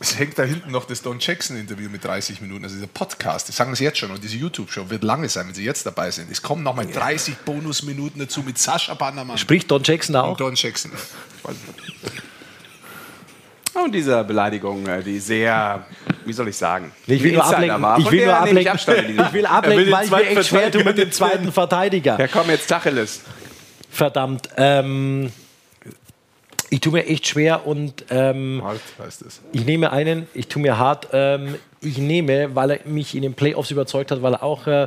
Es 0.00 0.18
hängt 0.18 0.36
da 0.36 0.42
hinten 0.42 0.72
noch 0.72 0.84
das 0.84 1.00
Don 1.00 1.18
Jackson-Interview 1.20 1.88
mit 1.88 2.04
30 2.04 2.40
Minuten. 2.40 2.64
Also 2.64 2.74
dieser 2.74 2.88
Podcast, 2.88 3.48
das 3.48 3.56
sagen 3.56 3.76
sie 3.76 3.84
jetzt 3.84 3.98
schon. 3.98 4.10
Und 4.10 4.22
diese 4.22 4.36
YouTube-Show 4.36 4.90
wird 4.90 5.04
lange 5.04 5.28
sein, 5.28 5.46
wenn 5.46 5.54
sie 5.54 5.64
jetzt 5.64 5.86
dabei 5.86 6.10
sind. 6.10 6.28
Es 6.28 6.42
kommen 6.42 6.64
nochmal 6.64 6.88
30 6.88 7.36
Bonusminuten 7.44 8.20
dazu 8.20 8.42
mit 8.42 8.58
Sascha 8.58 8.94
Bannermann 8.94 9.38
Spricht 9.38 9.70
Don 9.70 9.82
Jackson 9.84 10.14
da 10.14 10.22
und 10.22 10.30
auch? 10.30 10.36
Don 10.36 10.54
Jackson. 10.56 10.90
Und 13.84 13.94
diese 13.94 14.24
Beleidigung, 14.24 14.88
äh, 14.88 15.04
die 15.04 15.20
sehr, 15.20 15.86
wie 16.24 16.32
soll 16.32 16.48
ich 16.48 16.56
sagen, 16.56 16.90
Ich 17.06 17.22
will 17.22 17.32
nur 17.32 17.44
ablenken, 17.44 17.80
war, 17.80 17.98
ich 18.00 18.10
will 18.10 18.24
nur 18.24 18.36
ablenken, 18.36 18.74
ich 18.74 18.86
will 18.88 19.18
Er 19.18 19.32
will 19.32 19.46
ablenken 19.46 19.84
den 19.84 19.92
weil 19.92 20.04
ich 20.04 20.10
mir 20.10 20.16
zweiten 20.16 20.36
echt 20.36 20.48
schwer 20.48 20.72
tue 20.72 20.82
mit 20.82 20.96
Verteidiger 20.96 21.04
dem 21.04 21.12
zweiten 21.12 21.52
Verteidiger. 21.52 22.18
Ja, 22.18 22.26
komm, 22.26 22.50
jetzt 22.50 22.66
Tacheles. 22.66 23.20
Verdammt. 23.98 24.48
Ähm, 24.56 25.32
ich 26.70 26.78
tue 26.78 26.92
mir 26.92 27.06
echt 27.06 27.26
schwer 27.26 27.66
und 27.66 28.04
ähm, 28.10 28.60
Hart 28.62 28.80
heißt 28.96 29.22
es. 29.22 29.40
ich 29.52 29.64
nehme 29.64 29.90
einen, 29.90 30.28
ich 30.34 30.46
tue 30.46 30.62
mir 30.62 30.78
hart, 30.78 31.08
ähm, 31.12 31.56
ich 31.80 31.98
nehme, 31.98 32.54
weil 32.54 32.70
er 32.70 32.78
mich 32.84 33.16
in 33.16 33.22
den 33.22 33.34
Playoffs 33.34 33.72
überzeugt 33.72 34.12
hat, 34.12 34.22
weil 34.22 34.34
er 34.34 34.44
auch 34.44 34.68
äh, 34.68 34.86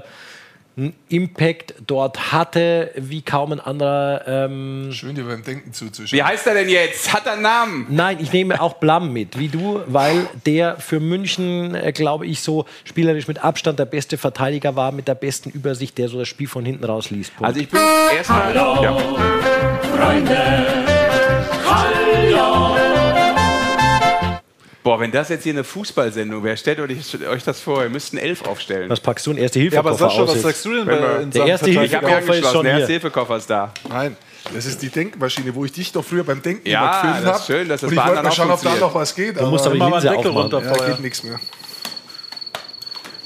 Impact 1.09 1.75
dort 1.85 2.31
hatte, 2.31 2.91
wie 2.95 3.21
kaum 3.21 3.51
ein 3.51 3.59
anderer. 3.59 4.21
Ähm, 4.25 4.89
Schön, 4.91 5.15
dir 5.15 5.25
beim 5.25 5.43
Denken 5.43 5.73
zuzuschauen. 5.73 6.17
Wie 6.17 6.23
heißt 6.23 6.47
er 6.47 6.53
denn 6.53 6.69
jetzt? 6.69 7.13
Hat 7.13 7.25
er 7.25 7.33
einen 7.33 7.41
Namen? 7.41 7.87
Nein, 7.89 8.17
ich 8.21 8.31
nehme 8.31 8.61
auch 8.61 8.75
Blam 8.75 9.11
mit, 9.11 9.37
wie 9.37 9.49
du, 9.49 9.81
weil 9.87 10.27
der 10.45 10.77
für 10.77 10.99
München, 10.99 11.75
äh, 11.75 11.91
glaube 11.91 12.25
ich, 12.25 12.41
so 12.41 12.65
spielerisch 12.85 13.27
mit 13.27 13.43
Abstand 13.43 13.79
der 13.79 13.85
beste 13.85 14.17
Verteidiger 14.17 14.75
war, 14.75 14.91
mit 14.91 15.07
der 15.07 15.15
besten 15.15 15.49
Übersicht, 15.49 15.97
der 15.97 16.07
so 16.07 16.19
das 16.19 16.27
Spiel 16.27 16.47
von 16.47 16.65
hinten 16.65 16.85
raus 16.85 17.09
liest. 17.09 17.35
Punkt. 17.35 17.47
Also 17.47 17.59
ich 17.59 17.69
bin 17.69 17.79
erstmal. 18.15 18.55
Ja. 22.31 22.70
Boah, 24.83 24.99
wenn 24.99 25.11
das 25.11 25.29
jetzt 25.29 25.43
hier 25.43 25.53
eine 25.53 25.63
Fußballsendung 25.63 26.43
wäre, 26.43 26.57
stellt 26.57 26.79
euch, 26.79 27.27
euch 27.29 27.43
das 27.43 27.59
vor, 27.59 27.83
ihr 27.83 27.89
müsst 27.89 28.13
einen 28.13 28.23
Elf 28.23 28.41
aufstellen. 28.47 28.89
was 28.89 28.99
packst 28.99 29.27
du? 29.27 29.31
Ein 29.31 29.37
erste 29.37 29.59
Hilfe 29.59 29.75
Ja, 29.75 29.81
aber 29.81 29.93
Sascha, 29.93 30.27
was 30.27 30.41
sagst 30.41 30.65
du 30.65 30.73
denn 30.73 30.85
bei, 30.85 31.21
in 31.21 31.29
Der 31.31 31.45
erste 31.45 31.69
Ich 31.69 31.77
habe 31.77 31.85
mich 31.85 31.91
Hilfekoffer 31.91 32.17
ist 32.17 32.27
angeschlossen, 32.29 32.53
schon 32.55 32.63
der 32.65 32.73
erste 32.79 32.91
Hilfekoffer 32.93 33.37
ist 33.37 33.49
da. 33.49 33.73
Nein, 33.89 34.17
das 34.55 34.65
ist 34.65 34.81
die 34.81 34.89
Denkmaschine, 34.89 35.53
wo 35.53 35.65
ich 35.65 35.71
dich 35.71 35.91
doch 35.91 36.03
früher 36.03 36.23
beim 36.23 36.41
Denken 36.41 36.67
Ja, 36.67 36.79
immer 36.81 36.91
gefilmt 36.91 37.15
das 37.17 37.25
habe. 37.27 37.37
ist 37.37 37.45
schön, 37.47 37.69
dass 37.69 37.81
das 37.81 37.89
Und 37.91 37.95
ich 37.97 38.03
wollte 38.05 38.23
mal 38.23 38.31
schauen, 38.31 38.51
ob 38.51 38.61
da 38.63 38.75
noch 38.75 38.95
was 38.95 39.13
geht. 39.15 39.39
Du 39.39 39.45
musst 39.45 39.65
aber 39.65 39.75
die 39.75 39.79
Mach 39.79 39.89
mal 39.89 39.95
Linse 39.97 40.09
einen 40.09 40.17
Deckel 40.17 40.31
aufmachen. 40.31 40.51
runter 40.53 40.67
ja, 40.67 40.73
vorher. 40.75 40.93
geht 40.95 41.03
nichts 41.03 41.23
mehr. 41.23 41.39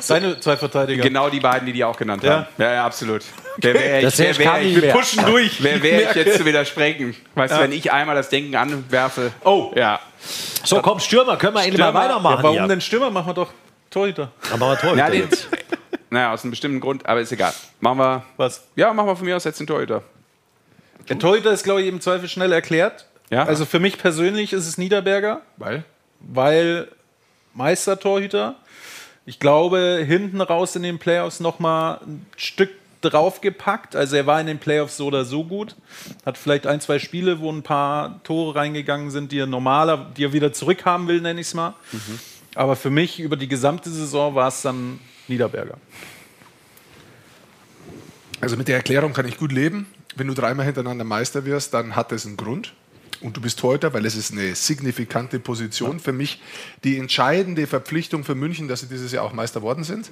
Seine 0.08 0.40
zwei 0.40 0.58
Verteidiger. 0.58 1.04
Genau 1.04 1.30
die 1.30 1.40
beiden, 1.40 1.66
die 1.66 1.74
die 1.74 1.84
auch 1.84 1.98
genannt 1.98 2.24
Ja. 2.24 2.32
haben. 2.32 2.46
Ja, 2.58 2.74
ja, 2.74 2.86
absolut. 2.86 3.22
Wer 3.58 3.74
wäre 3.74 3.98
ich, 4.00 4.04
Das 4.06 4.18
wer 4.20 4.38
wär 4.38 4.62
ich, 4.62 4.68
nicht 4.74 4.82
mehr. 4.82 4.94
Pushen 4.94 5.26
durch. 5.26 5.64
wer 5.64 5.82
wär 5.82 6.10
ich 6.10 6.16
jetzt 6.16 6.38
zu 6.38 6.46
widersprechen? 6.46 7.16
Weißt 7.36 7.52
Ja. 7.52 7.58
du, 7.60 7.64
wenn 7.64 7.72
ich 7.72 7.92
einmal 7.92 8.16
das 8.16 8.30
Denken 8.30 8.56
anwerfe. 8.56 9.32
Oh. 9.44 9.72
Ja. 9.76 10.00
So, 10.64 10.82
komm, 10.82 11.00
Stürmer, 11.00 11.38
können 11.38 11.56
wir 11.56 11.64
endlich 11.64 11.80
mal 11.80 11.88
Stürmer, 11.90 12.00
Ja, 12.04 12.10
weitermachen. 12.10 12.44
warum 12.44 12.58
hier. 12.58 12.68
denn 12.68 12.82
Stürmer? 12.82 13.10
Machen 13.12 13.28
wir 13.30 13.34
doch 13.34 13.52
Torhüter. 13.90 14.32
Aber 14.52 14.66
mal 14.68 14.76
Torhüter 14.76 14.98
Ja, 15.06 15.10
den, 15.10 15.22
jetzt. 15.22 15.48
naja, 16.10 16.34
aus 16.34 16.44
einem 16.44 16.52
bestimmten 16.52 16.80
Grund, 16.80 17.06
aber 17.06 17.22
ist 17.22 17.32
egal. 17.32 17.54
Machen 17.80 18.00
wir. 18.00 18.24
Was? 18.38 18.64
Ja, 18.76 18.92
machen 18.94 19.08
wir 19.08 19.16
von 19.16 19.26
mir 19.26 19.36
aus 19.36 19.44
jetzt 19.44 19.60
den 19.60 19.68
Torhüter. 19.68 20.04
Der 21.08 21.20
Torhüter 21.20 21.52
ist, 21.52 21.64
glaube 21.64 21.82
ich, 21.84 21.88
im 21.88 22.02
Zweifel 22.02 22.28
schnell 22.28 22.52
erklärt. 22.52 23.06
Ja. 23.30 23.44
Also 23.46 23.66
für 23.66 23.80
mich 23.80 23.98
persönlich 23.98 24.54
ist 24.54 24.68
es 24.68 24.78
Niederberger, 24.78 25.42
Weil? 25.58 25.84
weil 26.20 26.88
Meistertorhüter. 27.54 28.56
Ich 29.26 29.40
glaube, 29.40 30.04
hinten 30.06 30.40
raus 30.40 30.76
in 30.76 30.84
den 30.84 31.00
Playoffs 31.00 31.40
noch 31.40 31.60
mal 31.60 32.00
ein 32.06 32.26
Stück 32.38 32.70
draufgepackt. 33.02 33.96
Also 33.96 34.16
er 34.16 34.28
war 34.28 34.40
in 34.40 34.48
den 34.48 34.60
Playoffs 34.60 34.98
so 34.98 35.08
oder 35.08 35.26
so 35.26 35.44
gut. 35.44 35.76
Hat 36.26 36.38
vielleicht 36.38 36.68
ein, 36.68 36.82
zwei 36.82 37.00
Spiele, 37.00 37.40
wo 37.40 37.52
ein 37.52 37.64
paar 37.64 38.24
Tore 38.24 38.56
reingegangen 38.56 39.12
sind, 39.12 39.32
die 39.32 39.40
er 39.40 39.48
normaler, 39.48 40.12
die 40.16 40.26
er 40.26 40.34
wieder 40.34 40.54
zurückhaben 40.54 41.08
will, 41.08 41.22
nenne 41.22 41.42
ich 41.42 41.48
es 41.48 41.54
mal. 41.54 41.74
Aber 42.56 42.76
für 42.76 42.90
mich 42.90 43.20
über 43.20 43.36
die 43.36 43.48
gesamte 43.48 43.90
Saison 43.90 44.36
war 44.36 44.48
es 44.48 44.62
dann 44.62 45.00
Niederberger. 45.28 45.78
Also 48.42 48.58
mit 48.58 48.68
der 48.68 48.76
Erklärung 48.76 49.14
kann 49.14 49.28
ich 49.28 49.38
gut 49.38 49.52
leben. 49.52 49.88
Wenn 50.16 50.28
du 50.28 50.34
dreimal 50.34 50.66
hintereinander 50.66 51.04
Meister 51.04 51.46
wirst, 51.46 51.74
dann 51.74 51.96
hat 51.96 52.12
das 52.12 52.26
einen 52.26 52.38
Grund. 52.38 52.74
Und 53.22 53.38
du 53.38 53.42
bist 53.42 53.60
Torhüter, 53.60 53.94
weil 53.94 54.06
es 54.06 54.16
ist 54.16 54.32
eine 54.32 54.56
signifikante 54.56 55.40
Position. 55.40 56.00
Für 56.00 56.14
mich 56.14 56.42
die 56.84 56.98
entscheidende 56.98 57.68
Verpflichtung 57.68 58.24
für 58.24 58.36
München, 58.36 58.68
dass 58.68 58.82
sie 58.82 58.88
dieses 58.88 59.12
Jahr 59.12 59.24
auch 59.24 59.34
Meister 59.34 59.62
worden 59.62 59.84
sind. 59.84 60.12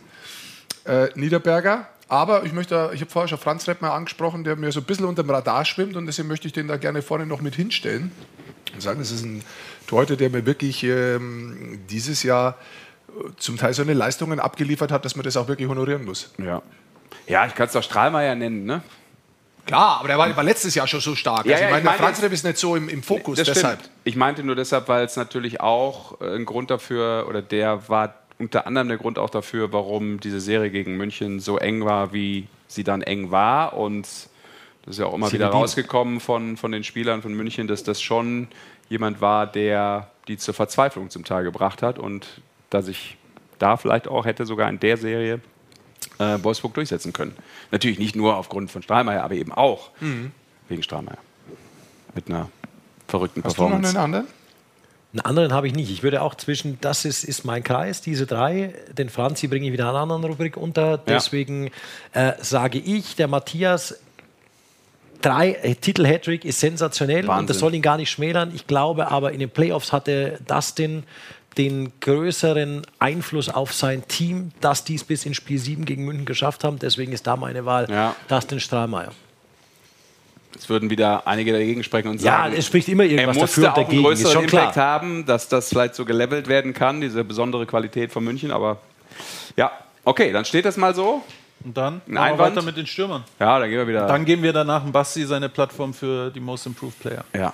Äh, 0.85 1.09
Niederberger. 1.15 1.87
Aber 2.09 2.45
ich 2.45 2.53
möchte, 2.53 2.91
ich 2.93 3.01
habe 3.01 3.09
vorher 3.09 3.27
schon 3.27 3.37
Franz 3.37 3.67
Repp 3.67 3.81
mal 3.81 3.91
angesprochen, 3.91 4.43
der 4.43 4.55
mir 4.55 4.71
so 4.71 4.81
ein 4.81 4.85
bisschen 4.85 5.05
unter 5.05 5.23
dem 5.23 5.29
Radar 5.29 5.65
schwimmt 5.65 5.95
und 5.95 6.05
deswegen 6.05 6.27
möchte 6.27 6.47
ich 6.47 6.53
den 6.53 6.67
da 6.67 6.77
gerne 6.77 7.01
vorne 7.01 7.25
noch 7.25 7.41
mit 7.41 7.55
hinstellen 7.55 8.11
und 8.73 8.81
sagen, 8.81 8.99
das 8.99 9.11
ist 9.11 9.23
ein 9.23 9.41
Torhüter, 9.87 10.15
der 10.15 10.29
mir 10.29 10.45
wirklich 10.45 10.83
ähm, 10.83 11.79
dieses 11.89 12.23
Jahr 12.23 12.57
äh, 13.07 13.29
zum 13.37 13.57
Teil 13.57 13.73
so 13.73 13.81
eine 13.81 13.93
Leistungen 13.93 14.39
abgeliefert 14.39 14.91
hat, 14.91 15.05
dass 15.05 15.15
man 15.15 15.23
das 15.23 15.37
auch 15.37 15.47
wirklich 15.47 15.69
honorieren 15.69 16.05
muss. 16.05 16.33
Ja. 16.37 16.61
Ja, 17.27 17.45
ich 17.45 17.55
kann 17.55 17.67
es 17.67 17.73
doch 17.73 17.83
Strahlmeier 17.83 18.35
nennen, 18.35 18.65
ne? 18.65 18.81
Klar, 19.65 19.99
aber 19.99 20.07
der 20.09 20.17
war, 20.17 20.35
war 20.35 20.43
letztes 20.43 20.75
Jahr 20.75 20.87
schon 20.87 20.99
so 20.99 21.15
stark. 21.15 21.45
Ja, 21.45 21.53
also 21.53 21.63
ja, 21.63 21.69
ich 21.69 21.71
meine, 21.71 21.77
ich 21.77 21.83
der 21.83 21.91
meine 21.91 21.97
Franz 22.03 22.17
jetzt- 22.17 22.25
Repp 22.25 22.33
ist 22.33 22.43
nicht 22.43 22.57
so 22.57 22.75
im, 22.75 22.89
im 22.89 23.01
Fokus, 23.03 23.37
deshalb. 23.37 23.79
stimmt. 23.79 23.89
Ich 24.03 24.15
meinte 24.15 24.43
nur 24.43 24.55
deshalb, 24.55 24.87
weil 24.89 25.05
es 25.05 25.15
natürlich 25.15 25.61
auch 25.61 26.19
äh, 26.21 26.35
ein 26.35 26.45
Grund 26.45 26.69
dafür, 26.69 27.25
oder 27.29 27.41
der 27.41 27.87
war 27.87 28.15
unter 28.39 28.67
anderem 28.67 28.89
der 28.89 28.97
Grund 28.97 29.17
auch 29.19 29.29
dafür, 29.29 29.71
warum 29.71 30.19
diese 30.19 30.41
Serie 30.41 30.69
gegen 30.69 30.97
München 30.97 31.39
so 31.39 31.57
eng 31.57 31.85
war, 31.85 32.11
wie 32.13 32.47
sie 32.67 32.83
dann 32.83 33.01
eng 33.01 33.31
war. 33.31 33.77
Und 33.77 34.03
das 34.85 34.95
ist 34.95 34.99
ja 34.99 35.05
auch 35.05 35.13
immer 35.13 35.27
wieder 35.27 35.45
Zinedine. 35.45 35.51
rausgekommen 35.61 36.19
von, 36.19 36.57
von 36.57 36.71
den 36.73 36.83
Spielern 36.83 37.21
von 37.21 37.33
München, 37.33 37.67
dass 37.67 37.83
das 37.83 38.01
schon 38.01 38.49
jemand 38.89 39.21
war, 39.21 39.47
der 39.47 40.09
die 40.27 40.37
zur 40.37 40.53
Verzweiflung 40.53 41.09
zum 41.09 41.23
Teil 41.23 41.43
gebracht 41.43 41.81
hat 41.81 41.99
und 41.99 42.27
dass 42.69 42.87
ich 42.87 43.17
da 43.59 43.77
vielleicht 43.77 44.07
auch 44.07 44.25
hätte 44.25 44.45
sogar 44.45 44.67
in 44.69 44.79
der 44.79 44.97
Serie 44.97 45.39
äh, 46.19 46.37
Wolfsburg 46.43 46.73
durchsetzen 46.73 47.13
können. 47.13 47.35
Natürlich 47.71 47.99
nicht 47.99 48.15
nur 48.15 48.37
aufgrund 48.37 48.71
von 48.71 48.81
Strahlmeier, 48.81 49.23
aber 49.23 49.35
eben 49.35 49.51
auch 49.51 49.91
wegen 50.69 50.83
Strahlmeier. 50.83 51.17
Mit 52.15 52.29
einer 52.29 52.49
verrückten 53.07 53.43
Hast 53.43 53.57
du 53.57 53.63
noch 53.63 53.69
Performance. 53.69 53.97
einen 53.97 54.03
anderen? 54.03 54.27
Einen 55.13 55.21
anderen 55.21 55.53
habe 55.53 55.67
ich 55.67 55.75
nicht. 55.75 55.91
Ich 55.91 56.01
würde 56.01 56.21
auch 56.23 56.33
zwischen, 56.35 56.79
das 56.81 57.05
ist, 57.05 57.23
ist 57.23 57.45
mein 57.45 57.63
Kreis, 57.63 58.01
diese 58.01 58.25
drei, 58.25 58.73
den 58.97 59.09
Franzi 59.09 59.47
bringe 59.47 59.67
ich 59.67 59.71
wieder 59.71 59.83
in 59.83 59.89
einer 59.89 59.99
anderen 59.99 60.23
Rubrik 60.23 60.57
unter. 60.57 60.97
Deswegen 60.97 61.69
äh, 62.13 62.33
sage 62.41 62.79
ich, 62.79 63.15
der 63.15 63.27
Matthias, 63.27 63.99
drei 65.21 65.51
äh, 65.53 65.75
Titel 65.75 66.05
Hattrick 66.05 66.45
ist 66.45 66.59
sensationell 66.59 67.21
und 67.21 67.27
Wahnsinn. 67.27 67.47
das 67.47 67.59
soll 67.59 67.75
ihn 67.75 67.83
gar 67.83 67.97
nicht 67.97 68.09
schmälern. 68.09 68.51
Ich 68.55 68.65
glaube 68.65 69.11
aber, 69.11 69.31
in 69.33 69.39
den 69.39 69.51
Playoffs 69.51 69.91
hatte 69.91 70.39
Dustin 70.47 71.03
den 71.57 71.91
größeren 71.99 72.81
Einfluss 72.99 73.49
auf 73.49 73.73
sein 73.73 74.07
Team, 74.07 74.51
dass 74.61 74.83
die 74.83 74.95
es 74.95 75.03
bis 75.03 75.25
in 75.25 75.33
Spiel 75.33 75.59
7 75.59 75.85
gegen 75.85 76.05
München 76.05 76.25
geschafft 76.25 76.63
haben. 76.63 76.79
Deswegen 76.79 77.11
ist 77.13 77.27
da 77.27 77.35
meine 77.35 77.65
Wahl 77.65 77.87
Ja. 77.89 78.15
Dustin 78.27 78.59
Strahlmeier. 78.59 79.11
Es 80.55 80.69
würden 80.69 80.89
wieder 80.91 81.25
einige 81.27 81.51
dagegen 81.51 81.83
sprechen 81.83 82.09
und 82.09 82.21
Ja, 82.21 82.43
sagen, 82.43 82.53
es 82.55 82.67
spricht 82.67 82.87
immer 82.87 83.03
er 83.03 83.09
irgendwas 83.11 83.37
musste 83.37 83.61
dafür 83.61 83.63
und 83.63 83.71
auch 83.71 83.77
einen 83.77 83.85
dagegen. 83.87 84.03
Ist 84.03 84.23
größeren 84.23 84.33
schon 84.33 84.43
Impact 84.43 84.73
klar. 84.73 84.85
haben, 84.85 85.25
dass 85.25 85.47
das 85.49 85.69
vielleicht 85.69 85.95
so 85.95 86.05
gelevelt 86.05 86.47
werden 86.47 86.73
kann, 86.73 87.01
diese 87.01 87.23
besondere 87.23 87.65
Qualität 87.65 88.11
von 88.11 88.23
München. 88.23 88.51
Aber 88.51 88.77
ja, 89.57 89.71
okay, 90.05 90.31
dann 90.31 90.45
steht 90.45 90.65
das 90.65 90.77
mal 90.77 90.93
so. 90.93 91.23
Und 91.65 91.77
dann 91.77 91.93
Ein 91.93 92.13
machen 92.13 92.13
wir 92.13 92.21
Einwand? 92.21 92.55
weiter 92.57 92.65
mit 92.65 92.77
den 92.77 92.85
Stürmern. 92.85 93.23
Ja, 93.39 93.57
dann 93.57 93.69
gehen 93.69 93.79
wir 93.79 93.87
wieder. 93.87 94.05
Dann 94.05 94.25
geben 94.25 94.43
wir 94.43 94.53
danach 94.53 94.83
an 94.83 94.91
Basti 94.91 95.25
seine 95.25 95.49
Plattform 95.49 95.93
für 95.93 96.29
die 96.29 96.39
Most 96.41 96.65
Improved 96.67 96.99
Player. 96.99 97.23
ja. 97.33 97.53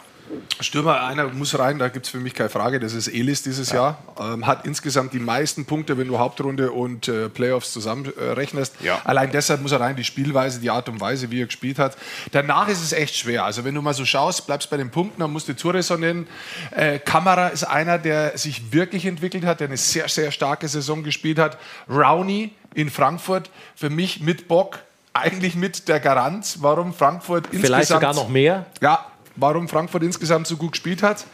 Stürmer, 0.60 1.04
einer 1.06 1.28
muss 1.28 1.58
rein, 1.58 1.80
da 1.80 1.88
gibt 1.88 2.06
es 2.06 2.12
für 2.12 2.20
mich 2.20 2.34
keine 2.34 2.50
Frage. 2.50 2.80
Das 2.80 2.94
ist 2.94 3.08
Elis 3.08 3.44
dieses 3.44 3.72
Jahr. 3.72 3.98
Ähm, 4.20 4.46
hat 4.46 4.66
insgesamt 4.66 5.14
die 5.14 5.20
meisten 5.20 5.66
Punkte, 5.66 5.98
wenn 5.98 6.08
du 6.08 6.20
Hauptrunde 6.20 6.72
und 6.72 7.08
äh, 7.08 7.30
Playoffs 7.30 7.72
zusammenrechnest. 7.72 8.20
Äh, 8.20 8.32
rechnest. 8.34 8.76
Ja. 8.82 9.02
Allein 9.06 9.32
deshalb 9.32 9.62
muss 9.62 9.72
er 9.72 9.80
rein, 9.80 9.96
die 9.96 10.04
Spielweise, 10.04 10.60
die 10.60 10.70
Art 10.70 10.90
und 10.90 11.00
Weise, 11.00 11.32
wie 11.32 11.42
er 11.42 11.46
gespielt 11.46 11.80
hat. 11.80 11.98
Danach 12.32 12.68
ist 12.68 12.84
es 12.84 12.92
echt 12.92 13.16
schwer. 13.16 13.46
Also, 13.46 13.64
wenn 13.64 13.76
du 13.76 13.82
mal 13.82 13.94
so 13.94 14.06
schaust, 14.06 14.46
bleibst 14.48 14.70
bei 14.70 14.78
den 14.78 14.92
Punkten, 14.92 15.22
dann 15.22 15.32
musst 15.32 15.48
du 15.48 15.56
Tourisson 15.56 16.02
nennen. 16.02 16.28
Äh, 16.72 17.00
Kamera 17.00 17.48
ist 17.48 17.64
einer, 17.64 17.98
der 17.98 18.38
sich 18.38 18.72
wirklich 18.74 19.06
entwickelt 19.06 19.46
hat, 19.46 19.60
der 19.60 19.68
eine 19.68 19.78
sehr, 19.78 20.08
sehr 20.10 20.32
starke 20.32 20.68
Saison 20.68 21.04
gespielt 21.04 21.40
hat. 21.40 21.58
Rowney 21.90 22.52
in 22.74 22.90
Frankfurt, 22.90 23.50
für 23.76 23.90
mich 23.90 24.22
mit 24.22 24.48
Bock. 24.48 24.80
Eigentlich 25.12 25.56
mit 25.56 25.88
der 25.88 26.00
Garant, 26.00 26.58
warum 26.60 26.94
Frankfurt 26.94 27.48
Vielleicht 27.48 27.90
insgesamt 27.90 28.02
sogar 28.02 28.14
noch 28.14 28.30
mehr. 28.30 28.68
ja, 28.80 29.06
warum 29.40 29.68
Frankfurt 29.68 30.04
insgesamt 30.04 30.48
so 30.48 30.58
gut 30.58 30.74
gespielt 30.74 31.04
hat. 31.04 31.26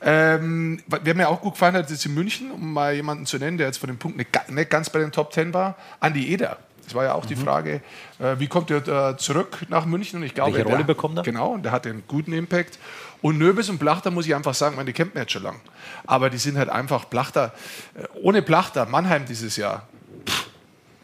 Ähm, 0.00 0.80
wer 0.86 1.14
mir 1.14 1.28
auch 1.28 1.40
gut 1.40 1.54
gefallen 1.54 1.74
hat, 1.74 1.90
ist 1.90 2.06
in 2.06 2.14
München, 2.14 2.50
um 2.52 2.72
mal 2.72 2.94
jemanden 2.94 3.26
zu 3.26 3.36
nennen, 3.38 3.58
der 3.58 3.66
jetzt 3.66 3.78
von 3.78 3.88
den 3.88 3.98
Punkten 3.98 4.18
nicht, 4.18 4.32
ga- 4.32 4.44
nicht 4.48 4.70
ganz 4.70 4.90
bei 4.90 5.00
den 5.00 5.10
Top 5.10 5.32
Ten 5.32 5.52
war, 5.52 5.74
Andi 6.00 6.28
Eder. 6.32 6.58
Das 6.84 6.94
war 6.94 7.04
ja 7.04 7.12
auch 7.14 7.26
die 7.26 7.36
Frage, 7.36 7.82
äh, 8.18 8.36
wie 8.38 8.46
kommt 8.46 8.70
er 8.70 9.10
äh, 9.10 9.16
zurück 9.18 9.58
nach 9.68 9.84
München? 9.84 10.20
Und 10.20 10.24
ich 10.24 10.34
glaube, 10.34 10.52
Welche 10.52 10.64
der, 10.64 10.72
Rolle 10.72 10.84
bekommt 10.84 11.18
er? 11.18 11.22
Genau, 11.22 11.48
und 11.50 11.62
der 11.62 11.72
hat 11.72 11.86
einen 11.86 12.02
guten 12.08 12.32
Impact. 12.32 12.78
Und 13.20 13.36
Nöbis 13.36 13.68
und 13.68 13.78
Plachter 13.78 14.10
muss 14.10 14.24
ich 14.24 14.34
einfach 14.34 14.54
sagen, 14.54 14.76
meine, 14.76 14.86
die 14.86 14.92
kämpfen 14.94 15.18
jetzt 15.18 15.32
schon 15.32 15.42
lang. 15.42 15.60
Aber 16.06 16.30
die 16.30 16.38
sind 16.38 16.56
halt 16.56 16.70
einfach 16.70 17.10
Plachter, 17.10 17.52
äh, 17.94 18.04
ohne 18.22 18.40
Plachter, 18.40 18.86
Mannheim 18.86 19.26
dieses 19.26 19.56
Jahr, 19.56 19.86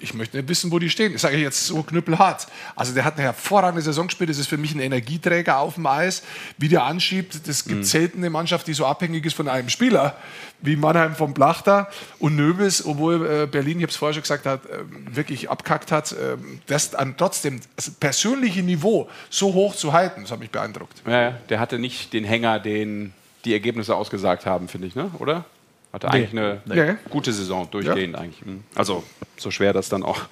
ich 0.05 0.15
möchte 0.15 0.37
nicht 0.37 0.49
wissen, 0.49 0.71
wo 0.71 0.79
die 0.79 0.91
stehen. 0.91 1.15
Ich 1.15 1.21
sage 1.21 1.37
jetzt 1.37 1.67
so 1.67 1.83
knüppelhart. 1.83 2.47
Also 2.77 2.95
der 2.95 3.05
hat 3.05 3.15
eine 3.15 3.25
hervorragende 3.25 3.83
Saison 3.83 4.07
gespielt. 4.07 4.31
Das 4.31 4.39
ist 4.39 4.47
für 4.47 4.59
mich 4.59 4.75
ein 4.75 4.81
Energieträger 4.81 5.59
auf 5.59 5.75
dem 5.75 5.87
Eis. 5.87 6.23
Wie 6.59 6.69
der 6.69 6.85
anschiebt, 6.85 7.49
das 7.49 7.65
gibt 7.65 7.87
selten 7.87 8.19
eine 8.19 8.31
Mannschaft, 8.31 8.67
die 8.67 8.75
so 8.75 8.87
abhängig 8.87 9.25
ist 9.27 9.35
von 9.35 9.49
einem 9.49 9.69
Spieler 9.69 10.17
wie 10.61 10.77
Mannheim 10.77 11.15
vom 11.15 11.35
Plachter 11.35 11.89
und 12.19 12.37
Nöbis, 12.37 12.85
obwohl 12.87 13.27
äh, 13.27 13.47
Berlin, 13.47 13.79
ich 13.79 13.83
habe 13.83 13.91
es 13.91 13.97
vorher 13.97 14.15
schon 14.15 14.23
gesagt, 14.23 14.47
hat, 14.47 14.65
äh, 14.65 14.79
wirklich 15.15 15.51
abkackt 15.51 15.93
hat, 15.93 16.13
äh, 16.13 16.37
das 16.67 16.95
an 16.95 17.17
trotzdem 17.19 17.61
das 17.77 17.91
persönliche 17.91 18.63
Niveau 18.63 19.09
so 19.29 19.53
hoch 19.53 19.75
zu 19.75 19.93
halten, 19.93 20.23
das 20.23 20.31
hat 20.31 20.41
mich 20.41 20.51
beeindruckt. 20.51 21.03
Ja, 21.07 21.33
der 21.51 21.61
hatte 21.61 21.79
nicht 21.79 22.13
den 22.13 22.25
Hänger, 22.25 22.61
den 22.61 23.13
die 23.45 23.53
Ergebnisse 23.53 23.95
ausgesagt 23.95 24.47
haben, 24.47 24.69
finde 24.69 24.87
ich, 24.87 24.95
ne? 24.95 25.11
oder? 25.19 25.45
Hatte 25.95 26.09
Nee. 26.09 26.12
eigentlich 26.27 26.33
eine 26.41 26.61
Nee. 26.66 26.95
gute 27.09 27.33
Saison 27.33 27.69
durchgehend 27.71 28.16
eigentlich. 28.16 28.45
Mhm. 28.45 28.65
Also 28.75 29.05
so 29.37 29.53
schwer 29.53 29.73
das 29.73 29.89
dann 29.89 30.03
auch 30.03 30.23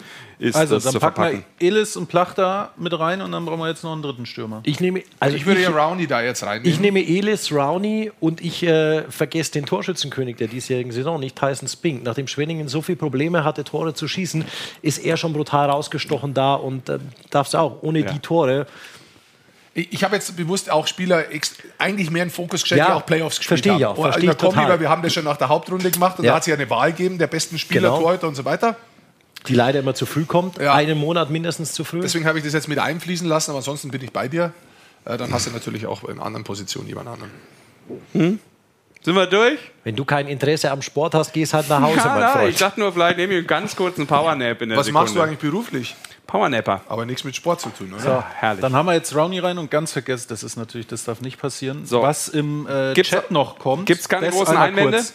ist, 0.41 0.57
Also, 0.57 0.75
das 0.75 0.83
dann 0.83 0.93
zu 0.95 0.99
packen 0.99 1.15
verpacken. 1.15 1.45
wir 1.59 1.69
Elis 1.69 1.97
und 1.97 2.09
Plachter 2.09 2.73
mit 2.77 2.99
rein 2.99 3.23
und 3.23 3.31
dann 3.31 3.45
brauchen 3.45 3.61
wir 3.61 3.69
jetzt 3.69 3.85
noch 3.85 3.93
einen 3.93 4.03
dritten 4.03 4.27
Stürmer. 4.27 4.61
Ich 4.65 4.81
nehme, 4.81 5.05
also 5.21 5.37
ich 5.37 5.47
würde 5.47 5.63
ja 5.63 5.71
Rowney 5.71 6.09
da 6.09 6.21
jetzt 6.21 6.43
reinnehmen. 6.43 6.69
Ich 6.69 6.81
nehme 6.81 6.99
Elis, 6.99 7.53
Rowney 7.53 8.11
und 8.19 8.41
ich 8.41 8.65
äh, 8.65 9.03
vergesse 9.09 9.53
den 9.53 9.65
Torschützenkönig 9.65 10.35
der 10.35 10.49
diesjährigen 10.49 10.91
Saison, 10.91 11.21
nicht 11.21 11.37
Tyson 11.39 11.69
Spink. 11.69 12.03
Nachdem 12.03 12.27
Schwenningen 12.27 12.67
so 12.67 12.83
viele 12.83 12.97
Probleme 12.97 13.45
hatte, 13.45 13.63
Tore 13.63 13.95
zu 13.95 14.09
schießen, 14.09 14.45
ist 14.83 14.99
er 14.99 15.17
schon 15.17 15.33
brutal 15.33 15.71
rausgestochen 15.71 16.35
da 16.35 16.55
und 16.55 16.89
äh, 16.89 16.99
darfst 17.31 17.55
auch 17.55 17.83
ohne 17.83 18.03
die 18.03 18.19
Tore. 18.19 18.67
Ich, 19.75 20.05
habe 20.05 20.17
jetzt 20.17 20.37
bewusst 20.37 20.71
auch 20.71 20.87
Spieler 20.87 21.25
eigentlich 21.79 22.11
mehr 22.11 22.25
in 22.25 22.29
den 22.29 22.35
Fokus 22.35 22.61
gestellt, 22.63 22.81
Ja, 22.81 22.87
die 22.89 22.93
auch 22.93 23.07
Playoffs 23.07 23.39
gespielt 23.39 23.61
verstehe 23.65 23.79
ich 23.79 23.87
auch, 23.87 23.97
verstehe 23.97 24.21
in 24.21 24.27
der 24.27 24.33
ich 24.35 24.39
Kombi, 24.39 24.55
total. 24.57 24.71
weil 24.73 24.81
wir 24.81 24.91
haben 24.91 25.01
das 25.03 25.15
schon 25.15 25.25
nach 25.25 25.39
der 25.39 25.49
Hauptrunde 25.49 25.91
gemacht 25.91 26.19
und 26.19 26.25
Ja. 26.27 26.33
da 26.33 26.37
hat 26.37 26.43
es 26.43 26.47
ja 26.49 26.55
eine 26.55 26.69
Wahl 26.69 26.91
gegeben, 26.93 27.17
der 27.19 27.27
besten 27.27 27.59
Spieler, 27.59 27.89
Genau. 27.89 28.01
Torhüter 28.01 28.29
und 28.29 28.35
so 28.35 28.45
weiter. 28.45 28.77
Die 29.49 29.55
leider 29.55 29.81
immer 29.81 29.95
zu 29.95 30.05
früh 30.07 30.25
kommt, 30.27 30.61
einen 30.61 30.99
Monat 30.99 31.31
mindestens 31.31 31.73
zu 31.73 31.85
früh. 31.85 32.01
Deswegen 32.01 32.27
habe 32.27 32.39
ich 32.39 32.45
das 32.45 32.53
jetzt 32.53 32.69
mit 32.69 32.79
einfließen 32.79 33.27
lassen, 33.27 33.51
aber 33.53 33.59
ansonsten 33.59 33.91
bin 33.91 34.03
ich 34.05 34.13
bei 34.13 34.29
dir. 34.29 34.53
Äh, 35.07 35.17
dann 35.17 35.33
hast 35.33 35.47
du 35.47 35.51
natürlich 35.51 35.87
auch 35.87 36.05
in 36.05 36.21
anderen 36.21 36.45
Positionen 36.45 36.87
jemand 36.87 37.09
anderen. 37.09 37.31
Sind 38.13 39.15
wir 39.17 39.27
durch? 39.27 39.59
Wenn 39.83 39.97
du 39.97 40.05
kein 40.05 40.29
Interesse 40.29 40.71
am 40.71 40.81
Sport 40.83 41.15
hast, 41.15 41.33
gehst 41.33 41.55
halt 41.55 41.69
nach 41.69 41.81
Hause, 41.83 41.97
ja, 41.97 42.15
mein 42.15 42.29
Freund. 42.31 42.51
ich 42.51 42.59
dachte 42.59 42.79
nur, 42.79 42.93
vielleicht 42.93 43.17
nehme 43.17 43.33
ich 43.33 43.39
einen 43.39 43.47
ganz 43.49 43.75
kurzen 43.75 44.07
Powernap 44.07 44.63
in 44.63 44.69
der 44.69 44.79
Was 44.79 44.87
Sekunde. 44.87 45.03
machst 45.05 45.17
du 45.17 45.21
eigentlich 45.23 45.39
beruflich? 45.41 45.97
Powernapper. 46.33 46.81
Aber 46.89 47.05
nichts 47.05 47.25
mit 47.25 47.37
Sport 47.37 47.61
zu 47.61 47.69
tun, 47.69 47.93
oder? 47.93 48.03
So, 48.03 48.23
herrlich. 48.23 48.63
Dann 48.63 48.73
haben 48.75 48.87
wir 48.87 48.95
jetzt 48.95 49.15
Rowney 49.15 49.39
rein 49.39 49.59
und 49.59 49.71
ganz 49.71 49.93
vergessen, 49.93 50.27
das 50.31 50.43
ist 50.43 50.57
natürlich, 50.57 50.87
das 50.87 51.05
darf 51.05 51.21
nicht 51.21 51.39
passieren. 51.39 51.85
So. 51.85 52.01
Was 52.01 52.29
im 52.29 52.67
äh, 52.67 52.95
Gibt's- 52.95 53.11
Chat 53.11 53.31
noch 53.31 53.59
kommt. 53.59 53.85
gibt's 53.85 54.09
keine 54.09 54.27
das 54.27 54.35
großen 54.35 54.57
einmal 54.57 54.69
Einwände? 54.71 54.97
kurz. 54.97 55.13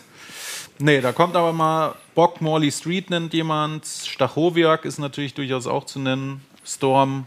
Nee, 0.77 1.01
da 1.01 1.11
kommt 1.13 1.35
aber 1.35 1.53
mal 1.53 1.95
Bock, 2.13 2.39
Morley 2.39 2.71
Street 2.71 3.09
nennt 3.09 3.33
jemand. 3.33 3.83
Stachowiak 3.87 4.85
ist 4.85 4.99
natürlich 4.99 5.33
durchaus 5.33 5.65
auch 5.65 5.85
zu 5.85 5.97
nennen. 5.97 6.45
Storm. 6.63 7.25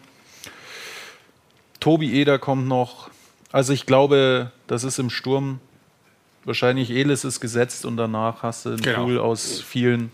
Tobi 1.81 2.13
Eder 2.21 2.39
kommt 2.39 2.69
noch. 2.69 3.11
Also 3.51 3.73
ich 3.73 3.87
glaube, 3.87 4.53
das 4.69 4.85
ist 4.85 5.01
im 5.01 5.11
Sturm 5.11 5.59
wahrscheinlich 6.45 6.91
Elis 6.91 7.25
ist 7.25 7.41
gesetzt 7.41 7.85
und 7.85 7.97
danach 7.97 8.45
hast 8.45 8.67
du 8.67 8.71
einen 8.71 8.83
Genau. 8.83 9.03
Pool 9.05 9.19
aus 9.19 9.61
vielen, 9.61 10.13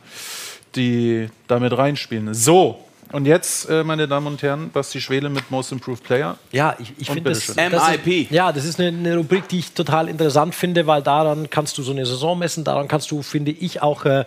die 0.77 1.29
damit 1.47 1.77
reinspielen. 1.77 2.33
So, 2.33 2.86
und 3.13 3.27
jetzt, 3.27 3.69
äh, 3.71 3.85
meine 3.85 4.09
Damen 4.09 4.27
und 4.27 4.43
Herren, 4.43 4.71
Basti 4.71 5.01
Schwele 5.01 5.29
mit 5.29 5.51
Most 5.51 5.73
Improved 5.73 6.03
Player. 6.03 6.39
Ja, 6.53 6.77
ich, 6.79 6.93
ich 6.99 7.09
finde 7.09 7.31
das, 7.31 7.47
das 7.47 7.57
ist, 7.57 8.31
ja, 8.31 8.53
das 8.53 8.65
ist 8.65 8.81
eine, 8.81 8.89
eine 8.89 9.17
Rubrik, 9.17 9.49
die 9.49 9.61
ich 9.61 9.73
total 9.73 10.09
interessant 10.09 10.55
finde, 10.55 10.87
weil 10.87 11.03
daran 11.03 11.49
kannst 11.51 11.79
du 11.79 11.83
so 11.83 11.93
eine 11.93 12.05
Saison 12.05 12.39
messen, 12.39 12.65
daran 12.65 12.89
kannst 12.89 13.11
du, 13.11 13.23
finde 13.23 13.53
ich, 13.53 13.83
auch 13.83 14.05
äh, 14.05 14.25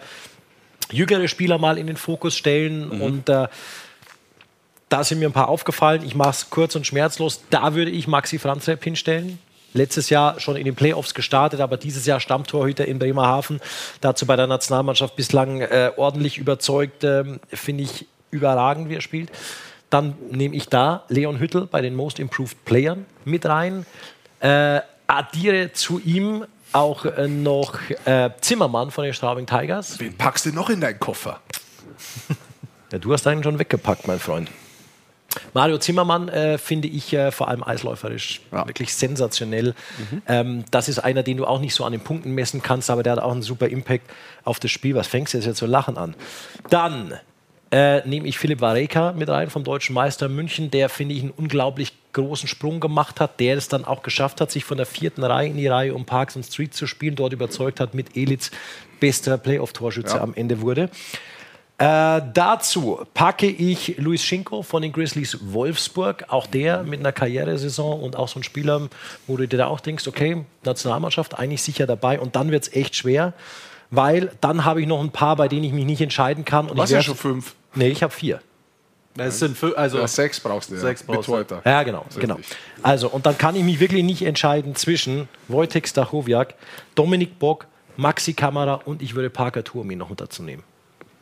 jüngere 0.91 1.27
Spieler 1.27 1.57
mal 1.57 1.77
in 1.77 1.87
den 1.87 1.97
Fokus 1.97 2.35
stellen 2.35 2.89
Mhm. 2.89 3.01
und 3.01 3.29
äh, 3.29 3.47
da 4.89 5.03
sind 5.03 5.19
mir 5.19 5.29
ein 5.29 5.33
paar 5.33 5.49
aufgefallen. 5.49 6.01
Ich 6.03 6.15
mache 6.15 6.31
es 6.31 6.49
kurz 6.49 6.75
und 6.75 6.87
schmerzlos. 6.87 7.41
Da 7.51 7.75
würde 7.75 7.91
ich 7.91 8.07
Maxi 8.07 8.39
Franzrepp 8.39 8.83
hinstellen. 8.83 9.37
Letztes 9.73 10.09
Jahr 10.09 10.39
schon 10.39 10.55
in 10.55 10.65
den 10.65 10.73
Playoffs 10.73 11.13
gestartet, 11.13 11.61
aber 11.61 11.77
dieses 11.77 12.07
Jahr 12.07 12.19
Stammtorhüter 12.19 12.85
in 12.85 12.97
Bremerhaven. 12.97 13.61
Dazu 14.01 14.25
bei 14.25 14.35
der 14.35 14.47
Nationalmannschaft 14.47 15.15
bislang 15.15 15.61
äh, 15.61 15.91
ordentlich 15.95 16.39
überzeugt. 16.39 17.03
Ähm, 17.03 17.39
Finde 17.49 17.83
ich 17.83 18.07
überragend, 18.31 18.89
wie 18.89 18.95
er 18.95 19.01
spielt. 19.01 19.31
Dann 19.89 20.15
nehme 20.29 20.55
ich 20.55 20.69
da 20.69 21.03
Leon 21.07 21.39
Hüttel 21.39 21.65
bei 21.65 21.81
den 21.81 21.95
Most 21.95 22.19
Improved 22.19 22.63
Playern 22.65 23.05
mit 23.25 23.45
rein. 23.45 23.85
Äh, 24.39 24.81
addiere 25.07 25.73
zu 25.73 25.99
ihm 25.99 26.45
auch 26.71 27.05
äh, 27.05 27.27
noch 27.27 27.79
äh, 28.05 28.29
Zimmermann 28.41 28.91
von 28.91 29.03
den 29.03 29.13
Straubing 29.13 29.47
Tigers. 29.47 29.99
Wen 29.99 30.15
packst 30.15 30.45
du 30.45 30.51
noch 30.51 30.69
in 30.69 30.81
deinen 30.81 30.99
Koffer? 30.99 31.39
Ja, 32.91 32.97
du 32.97 33.13
hast 33.13 33.27
einen 33.27 33.43
schon 33.43 33.59
weggepackt, 33.59 34.07
mein 34.07 34.19
Freund. 34.19 34.49
Mario 35.53 35.77
Zimmermann 35.77 36.27
äh, 36.29 36.57
finde 36.57 36.87
ich 36.87 37.13
äh, 37.13 37.31
vor 37.31 37.47
allem 37.47 37.63
eisläuferisch 37.63 38.41
wirklich 38.51 38.93
sensationell. 38.95 39.75
Ähm, 40.27 40.65
das 40.71 40.89
ist 40.89 40.99
einer, 40.99 41.21
den 41.21 41.37
du 41.37 41.45
auch 41.45 41.59
nicht 41.59 41.75
so 41.75 41.85
an 41.85 41.91
den 41.91 42.01
Punkten 42.01 42.33
messen 42.33 42.63
kannst, 42.63 42.89
aber 42.89 43.03
der 43.03 43.13
hat 43.13 43.19
auch 43.19 43.31
einen 43.31 43.43
super 43.43 43.67
Impact 43.67 44.09
auf 44.43 44.59
das 44.59 44.71
Spiel. 44.71 44.95
Was 44.95 45.07
fängst 45.07 45.33
du 45.33 45.37
jetzt, 45.37 45.45
jetzt 45.45 45.59
so 45.59 45.65
lachen 45.65 45.97
an? 45.97 46.15
Dann 46.69 47.13
äh, 47.71 48.07
nehme 48.07 48.27
ich 48.27 48.39
Philipp 48.39 48.61
Vareka 48.61 49.13
mit 49.13 49.29
rein 49.29 49.49
vom 49.49 49.63
deutschen 49.63 49.93
Meister 49.93 50.27
München, 50.27 50.71
der 50.71 50.89
finde 50.89 51.15
ich 51.15 51.21
einen 51.21 51.31
unglaublich 51.31 51.93
großen 52.13 52.47
Sprung 52.47 52.79
gemacht 52.79 53.19
hat, 53.19 53.39
der 53.39 53.55
es 53.57 53.67
dann 53.67 53.85
auch 53.85 54.01
geschafft 54.01 54.41
hat, 54.41 54.49
sich 54.49 54.65
von 54.65 54.77
der 54.77 54.87
vierten 54.87 55.23
Reihe 55.23 55.49
in 55.49 55.57
die 55.57 55.67
Reihe 55.67 55.93
um 55.93 56.05
Parks 56.05 56.35
und 56.35 56.43
Street 56.43 56.73
zu 56.73 56.87
spielen, 56.87 57.15
dort 57.15 57.33
überzeugt 57.33 57.79
hat, 57.79 57.93
mit 57.93 58.17
Elitz 58.17 58.49
bester 58.99 59.37
Playoff-Torschütze 59.37 60.15
Ja. 60.17 60.23
am 60.23 60.33
Ende 60.33 60.61
wurde. 60.61 60.89
Äh, 61.77 62.21
dazu 62.33 63.05
packe 63.13 63.47
ich 63.47 63.95
Luis 63.97 64.21
Schinko 64.21 64.63
von 64.63 64.81
den 64.81 64.91
Grizzlies 64.91 65.37
Wolfsburg. 65.53 66.25
Auch 66.27 66.45
der 66.45 66.83
mit 66.83 66.99
einer 66.99 67.13
Karrieresaison 67.13 68.01
und 68.01 68.17
auch 68.17 68.27
so 68.27 68.39
ein 68.39 68.43
Spieler, 68.43 68.89
wo 69.27 69.37
du 69.37 69.47
dir 69.47 69.57
da 69.57 69.67
auch 69.67 69.79
denkst, 69.79 70.05
okay, 70.05 70.43
Nationalmannschaft 70.65 71.39
eigentlich 71.39 71.61
sicher 71.61 71.87
dabei. 71.87 72.19
Und 72.19 72.35
dann 72.35 72.51
wird 72.51 72.63
es 72.63 72.73
echt 72.73 72.97
schwer, 72.97 73.31
weil 73.91 74.31
dann 74.41 74.65
habe 74.65 74.81
ich 74.81 74.87
noch 74.87 74.99
ein 74.99 75.11
paar, 75.11 75.37
bei 75.37 75.47
denen 75.47 75.63
ich 75.63 75.71
mich 75.71 75.85
nicht 75.85 76.01
entscheiden 76.01 76.43
kann. 76.43 76.67
Und 76.67 76.83
ich 76.83 76.89
ja 76.89 77.01
schon 77.01 77.15
fünf. 77.15 77.55
Nee, 77.75 77.89
ich 77.89 78.03
habe 78.03 78.13
vier. 78.13 78.39
Es 79.17 79.39
sind 79.39 79.57
fü- 79.57 79.73
also 79.73 79.97
Ja, 79.97 80.07
sechs 80.07 80.39
brauchst 80.39 80.69
du 80.69 80.75
ja. 80.75 80.79
Sechs 80.81 81.03
brauchst 81.03 81.27
du. 81.27 81.35
Mit 81.35 81.47
Torhüter. 81.49 81.69
Ja, 81.69 81.83
genau, 81.83 82.05
genau. 82.17 82.37
Also, 82.83 83.09
und 83.09 83.25
dann 83.25 83.37
kann 83.37 83.55
ich 83.55 83.63
mich 83.63 83.79
wirklich 83.79 84.03
nicht 84.03 84.21
entscheiden 84.21 84.75
zwischen 84.75 85.27
Wojtek 85.49 85.87
Stachowiak, 85.87 86.53
Dominik 86.95 87.37
Bock, 87.37 87.65
Maxi 87.97 88.33
Kamera 88.33 88.75
und 88.85 89.01
ich 89.01 89.15
würde 89.15 89.29
Parker 89.29 89.63
Turmi 89.63 89.95
noch 89.97 90.15
dazu 90.15 90.41
nehmen. 90.41 90.63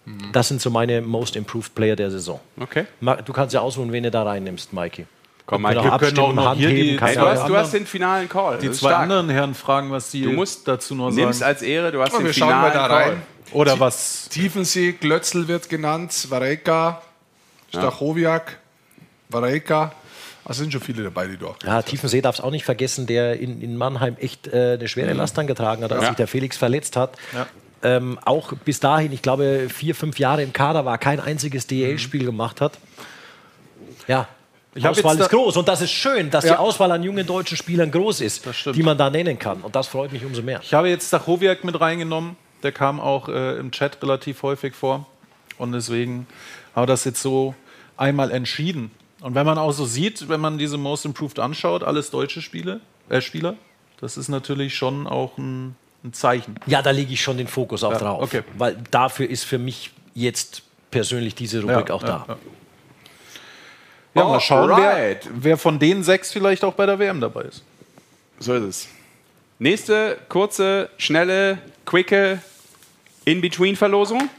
Mhm. 0.06 0.32
Das 0.32 0.48
sind 0.48 0.62
so 0.62 0.70
meine 0.70 1.02
Most 1.02 1.36
Improved 1.36 1.74
Player 1.74 1.96
der 1.96 2.12
Saison. 2.12 2.40
Okay. 2.60 2.86
Du 3.26 3.34
kannst 3.34 3.54
ja 3.56 3.62
ausruhen, 3.62 3.92
wen 3.92 4.04
du 4.04 4.12
da 4.12 4.22
reinnimmst, 4.24 4.74
Mikey. 4.74 5.08
Komm, 5.48 5.62
wir 5.64 5.70
Mikey, 5.70 5.84
wir 5.86 5.98
können 5.98 6.20
auch 6.20 6.34
noch 6.34 6.54
hier 6.56 6.70
die- 6.70 7.00
Hey, 7.00 7.16
du, 7.16 7.22
hast, 7.22 7.48
du 7.48 7.58
hast 7.58 7.74
den 7.74 7.86
finalen 7.88 8.30
Call. 8.30 8.60
die 8.60 8.70
zwei 8.72 8.90
stark. 8.90 9.04
anderen 9.04 9.30
Herren 9.30 9.56
fragen, 9.56 9.90
was 9.92 10.12
sie 10.12 10.22
Du 10.24 10.34
musst 10.34 10.68
dazu 10.68 10.94
noch 10.94 11.10
Nimm's 11.10 11.40
sagen. 11.40 11.50
als 11.50 11.62
Ehre, 11.64 11.92
du 11.92 12.02
hast 12.02 12.12
Ja, 12.12 12.18
den 12.20 12.26
wir 12.28 12.34
schauen 12.34 12.50
finalen 12.50 12.74
mal 12.74 12.80
da 12.80 12.88
Call. 12.88 13.10
rein. 13.12 13.22
Oder 13.52 13.80
was? 13.80 14.28
Tiefensee, 14.30 14.92
Glötzl 14.94 15.48
wird 15.48 15.70
genannt, 15.70 16.14
Vareka, 16.30 17.02
Stachowiak, 17.70 18.58
Vareka. 19.30 19.92
Also 20.46 20.62
sind 20.64 20.72
schon 20.72 20.82
viele 20.82 21.04
dabei, 21.04 21.28
die 21.28 21.36
du 21.38 21.48
auch 21.48 21.58
Ja, 21.66 21.82
Tiefensee 21.82 22.22
darf 22.22 22.36
es 22.36 22.42
auch 22.42 22.52
nicht 22.52 22.64
vergessen, 22.64 23.06
der 23.06 23.38
in, 23.40 23.62
in 23.62 23.76
Mannheim 23.76 24.16
echt 24.20 24.48
äh, 24.48 24.78
eine 24.80 24.88
schwere 24.88 25.12
Mhm. 25.12 25.18
Last 25.18 25.38
angetragen 25.38 25.84
hat, 25.84 25.92
als 25.92 26.04
Ja. 26.04 26.08
sich 26.10 26.16
der 26.18 26.28
Felix 26.28 26.56
verletzt 26.56 26.96
hat. 26.96 27.18
Ja. 27.34 27.48
Ähm, 27.84 28.18
auch 28.24 28.54
bis 28.66 28.80
dahin, 28.80 29.12
ich 29.12 29.22
glaube, 29.22 29.68
vier, 29.70 29.94
fünf 29.94 30.20
Jahre 30.20 30.42
im 30.44 30.54
Kader 30.54 30.86
war, 30.86 30.98
kein 30.98 31.20
einziges 31.20 31.68
DL-Spiel 31.68 32.24
gemacht 32.26 32.62
hat. 32.62 32.78
Ja, 34.08 34.28
die 34.76 34.88
Auswahl 34.88 35.20
ist 35.20 35.30
groß 35.30 35.58
und 35.58 35.68
das 35.68 35.82
ist 35.82 35.92
schön, 35.92 36.30
dass 36.30 36.44
die 36.46 36.52
Ja. 36.52 36.60
Auswahl 36.60 36.92
an 36.92 37.04
jungen 37.04 37.26
deutschen 37.28 37.58
Spielern 37.58 37.92
groß 37.92 38.22
ist, 38.22 38.44
die 38.74 38.84
man 38.84 38.98
da 38.98 39.10
nennen 39.10 39.38
kann. 39.38 39.62
Und 39.62 39.76
das 39.76 39.88
freut 39.88 40.12
mich 40.14 40.24
umso 40.24 40.42
mehr. 40.42 40.60
Ich 40.64 40.74
habe 40.74 40.88
jetzt 40.90 41.08
Stachowiak 41.08 41.64
mit 41.64 41.80
reingenommen. 41.80 42.36
Der 42.64 42.72
kam 42.72 43.00
auch 43.00 43.30
äh, 43.30 43.58
im 43.58 43.72
Chat 43.72 44.02
relativ 44.02 44.44
häufig 44.44 44.74
vor. 44.76 45.06
Und 45.58 45.72
deswegen 45.72 46.28
haben 46.76 46.84
wir 46.84 46.88
das 46.88 47.04
jetzt 47.06 47.22
so 47.22 47.56
einmal 47.98 48.32
entschieden. 48.32 48.92
Und 49.22 49.34
wenn 49.36 49.46
man 49.46 49.58
auch 49.58 49.72
so 49.72 49.86
sieht, 49.86 50.30
wenn 50.30 50.40
man 50.40 50.58
diese 50.58 50.78
Most 50.78 51.06
Improved 51.06 51.40
anschaut, 51.40 51.84
alles 51.84 52.12
deutsche 52.12 52.42
Spiele, 52.42 52.82
äh, 53.10 53.22
Spieler, 53.22 53.56
das 54.00 54.18
ist 54.18 54.28
natürlich 54.30 54.76
schon 54.76 55.08
auch 55.08 55.38
ein, 55.40 55.76
ein 56.04 56.14
Zeichen. 56.14 56.60
Ja, 56.68 56.82
da 56.84 56.92
lege 56.92 57.14
ich 57.14 57.22
schon 57.22 57.38
den 57.38 57.48
Fokus 57.48 57.84
auch 57.84 57.94
Ja, 57.94 57.98
drauf. 57.98 58.22
okay. 58.22 58.44
Weil 58.58 58.78
dafür 58.92 59.28
ist 59.30 59.44
für 59.44 59.58
mich 59.58 59.92
jetzt 60.14 60.62
persönlich 60.92 61.34
diese 61.36 61.62
Rubrik 61.62 61.90
Ja, 61.90 61.96
auch 61.96 62.02
ja, 62.04 62.08
da. 62.08 62.26
ja. 62.28 62.38
Ja, 64.14 64.24
mal 64.28 64.40
schauen, 64.40 64.70
wer, 64.76 65.18
wer 65.32 65.58
von 65.58 65.78
den 65.78 66.04
sechs 66.04 66.32
vielleicht 66.32 66.64
auch 66.64 66.74
bei 66.74 66.86
der 66.88 66.98
WM 66.98 67.22
dabei 67.22 67.44
ist. 67.44 67.64
So 68.40 68.54
ist 68.56 68.64
es. 68.64 68.88
Nächste 69.60 70.18
kurze, 70.30 70.90
schnelle, 70.98 71.60
quicke 71.88 72.40
In-Between-Verlosung. 73.26 74.30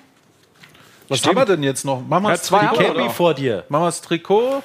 Was 1.08 1.26
haben 1.26 1.36
wir 1.36 1.46
denn 1.46 1.62
jetzt 1.62 1.84
noch? 1.84 2.06
Machen 2.06 2.24
wir 2.24 2.30
Ja, 2.30 2.36
Trikot. 2.36 2.92
noch. 2.98 3.12
vor 3.12 3.34
dir. 3.34 3.64
Machen 3.68 3.82
wir 3.82 3.86
das 3.86 4.02
Trikot. 4.02 4.62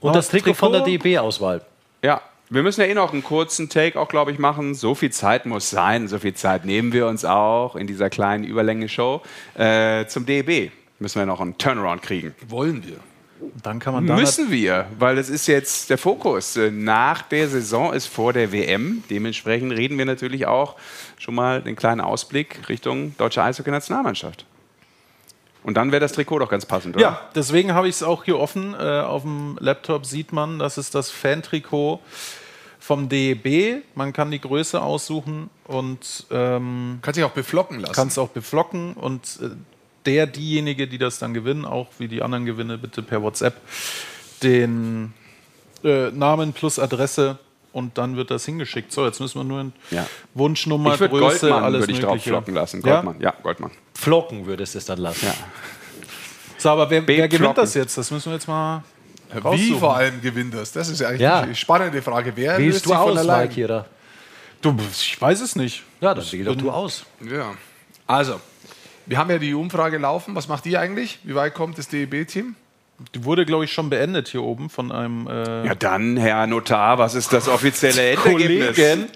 Und 0.00 0.16
das 0.16 0.28
Trikot 0.28 0.54
von 0.54 0.72
der 0.72 0.80
DB-Auswahl. 0.80 1.60
Ja, 2.02 2.20
wir 2.48 2.62
müssen 2.62 2.80
ja 2.80 2.86
eh 2.86 2.94
noch 2.94 3.12
einen 3.12 3.22
kurzen 3.22 3.68
Take 3.68 4.00
auch, 4.00 4.08
glaube 4.08 4.32
ich, 4.32 4.38
machen. 4.38 4.74
So 4.74 4.94
viel 4.94 5.10
Zeit 5.10 5.46
muss 5.46 5.68
sein. 5.70 6.08
So 6.08 6.18
viel 6.18 6.34
Zeit 6.34 6.64
nehmen 6.64 6.92
wir 6.92 7.06
uns 7.06 7.24
auch 7.24 7.76
in 7.76 7.86
dieser 7.86 8.08
kleinen 8.08 8.44
Überlänge-Show. 8.44 9.20
Äh, 9.54 10.06
zum 10.06 10.24
DEB 10.26 10.72
müssen 10.98 11.18
wir 11.18 11.26
noch 11.26 11.40
einen 11.40 11.58
Turnaround 11.58 12.02
kriegen. 12.02 12.34
Wollen 12.48 12.82
wir. 12.86 12.96
Dann 13.62 13.78
kann 13.78 13.94
man 13.94 14.06
da 14.06 14.16
Müssen 14.16 14.50
wir, 14.50 14.86
weil 14.98 15.18
es 15.18 15.28
ist 15.28 15.46
jetzt 15.46 15.90
der 15.90 15.98
Fokus. 15.98 16.58
Nach 16.70 17.22
der 17.22 17.48
Saison 17.48 17.92
ist 17.92 18.06
vor 18.06 18.32
der 18.32 18.52
WM. 18.52 19.04
Dementsprechend 19.10 19.72
reden 19.72 19.98
wir 19.98 20.04
natürlich 20.04 20.46
auch 20.46 20.76
schon 21.18 21.34
mal 21.34 21.62
den 21.62 21.76
kleinen 21.76 22.00
Ausblick 22.00 22.68
Richtung 22.68 23.16
deutsche 23.18 23.42
Eishockey-Nationalmannschaft. 23.42 24.46
Und 25.62 25.74
dann 25.74 25.90
wäre 25.90 26.00
das 26.00 26.12
Trikot 26.12 26.38
doch 26.38 26.48
ganz 26.48 26.64
passend, 26.64 26.94
oder? 26.94 27.04
Ja, 27.04 27.20
deswegen 27.34 27.74
habe 27.74 27.88
ich 27.88 27.96
es 27.96 28.02
auch 28.04 28.24
hier 28.24 28.38
offen. 28.38 28.74
Äh, 28.74 29.00
auf 29.00 29.22
dem 29.22 29.58
Laptop 29.58 30.06
sieht 30.06 30.32
man, 30.32 30.60
das 30.60 30.78
ist 30.78 30.94
das 30.94 31.10
Fan-Trikot 31.10 32.00
vom 32.78 33.08
DEB. 33.08 33.82
Man 33.96 34.12
kann 34.12 34.30
die 34.30 34.40
Größe 34.40 34.80
aussuchen 34.80 35.50
und 35.64 36.26
ähm, 36.30 37.00
kann 37.02 37.14
sich 37.14 37.24
auch 37.24 37.32
beflocken 37.32 37.80
lassen. 37.80 37.94
Kann 37.94 38.08
es 38.08 38.16
auch 38.16 38.28
beflocken 38.28 38.92
und 38.92 39.40
äh, 39.42 39.48
der, 40.06 40.26
diejenige, 40.26 40.86
die 40.86 40.98
das 40.98 41.18
dann 41.18 41.34
gewinnen, 41.34 41.64
auch 41.64 41.88
wie 41.98 42.08
die 42.08 42.22
anderen 42.22 42.46
Gewinne, 42.46 42.78
bitte 42.78 43.02
per 43.02 43.22
WhatsApp 43.22 43.54
den 44.42 45.12
äh, 45.84 46.10
Namen 46.10 46.52
plus 46.52 46.78
Adresse 46.78 47.38
und 47.72 47.98
dann 47.98 48.16
wird 48.16 48.30
das 48.30 48.44
hingeschickt. 48.44 48.92
So, 48.92 49.04
jetzt 49.06 49.20
müssen 49.20 49.38
wir 49.40 49.44
nur 49.44 49.60
eine 49.60 49.72
Ja. 49.90 50.06
Wunschnummer, 50.34 50.94
Ich 50.94 50.98
Größe, 50.98 51.48
Goldmann 51.48 51.64
alles 51.64 51.80
würde 51.82 51.92
ich 51.92 52.00
drauf 52.00 52.10
Mögliche. 52.12 52.30
flocken 52.30 52.54
lassen. 52.54 52.82
Ja? 52.84 52.94
Goldmann. 53.02 53.20
Ja, 53.20 53.34
Goldmann. 53.42 53.70
Flocken 53.94 54.46
würdest 54.46 54.74
du 54.74 54.78
es 54.78 54.84
dann 54.86 54.98
lassen. 54.98 55.26
Ja. 55.26 55.34
So, 56.58 56.70
aber 56.70 56.88
wer, 56.90 57.06
wer 57.06 57.28
gewinnt 57.28 57.58
das 57.58 57.74
jetzt? 57.74 57.98
Das 57.98 58.10
müssen 58.10 58.30
wir 58.30 58.34
jetzt 58.34 58.48
mal 58.48 58.82
Wie 59.32 59.38
raussuchen. 59.38 59.78
vor 59.78 59.96
allem 59.96 60.20
gewinnt 60.22 60.54
das? 60.54 60.72
Das 60.72 60.88
ist 60.88 61.00
ja 61.00 61.08
eigentlich 61.08 61.20
Ja. 61.20 61.44
die 61.44 61.54
spannende 61.54 62.00
Frage. 62.00 62.32
Wer 62.34 62.52
löst 62.58 62.60
Wählst 62.60 62.86
du 62.86 62.88
sich 62.90 62.98
von 62.98 63.10
aus, 63.10 63.18
allein? 63.18 63.42
Mike, 63.42 63.54
hier? 63.54 63.68
da? 63.68 63.86
Du, 64.62 64.74
ich 64.90 65.20
weiß 65.20 65.40
es 65.42 65.54
nicht. 65.56 65.82
Ja, 66.00 66.14
dann 66.14 66.24
wähl 66.32 66.44
doch 66.44 66.56
du 66.56 66.70
aus. 66.70 67.04
Ja. 67.30 67.54
Also, 68.06 68.40
wir 69.06 69.18
haben 69.18 69.30
ja 69.30 69.38
die 69.38 69.54
Umfrage 69.54 69.98
laufen. 69.98 70.34
Was 70.34 70.48
macht 70.48 70.66
ihr 70.66 70.80
eigentlich? 70.80 71.18
Wie 71.24 71.34
weit 71.34 71.54
kommt 71.54 71.78
das 71.78 71.88
DEB-Team? 71.88 72.54
Die 73.14 73.24
wurde, 73.24 73.44
glaube 73.44 73.64
ich, 73.66 73.72
schon 73.72 73.90
beendet 73.90 74.28
hier 74.28 74.42
oben 74.42 74.70
von 74.70 74.90
einem. 74.90 75.26
Äh, 75.26 75.66
Ja, 75.66 75.74
dann, 75.74 76.16
Herr 76.16 76.46
Notar, 76.46 76.98
was 76.98 77.14
ist 77.14 77.30
das 77.32 77.46
offizielle 77.48 78.10
Endergebnis? 78.12 78.74
Kollegen. 78.74 79.06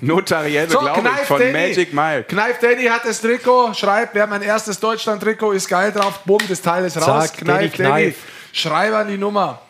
Notariell 0.00 0.66
beglaubigt 0.66 1.20
von 1.26 1.52
Magic 1.52 1.92
Mile. 1.92 2.24
Kneif 2.24 2.58
Danny 2.60 2.84
hat 2.84 3.04
das 3.04 3.20
Trikot, 3.20 3.74
schreibt, 3.74 4.14
wer 4.14 4.26
mein 4.26 4.42
erstes 4.42 4.78
Deutschland-Trikot 4.80 5.52
ist 5.52 5.68
geil 5.68 5.92
drauf, 5.92 6.20
bumm, 6.24 6.40
das 6.48 6.60
Teil 6.62 6.84
ist 6.84 6.96
raus. 6.96 7.26
Zack, 7.32 7.44
Danny 7.44 7.68
Kneif 7.68 7.76
Danny, 7.76 8.02
Kneif. 8.04 8.16
schreib 8.52 8.94
an 8.94 9.08
die 9.08 9.18
Nummer. 9.18 9.60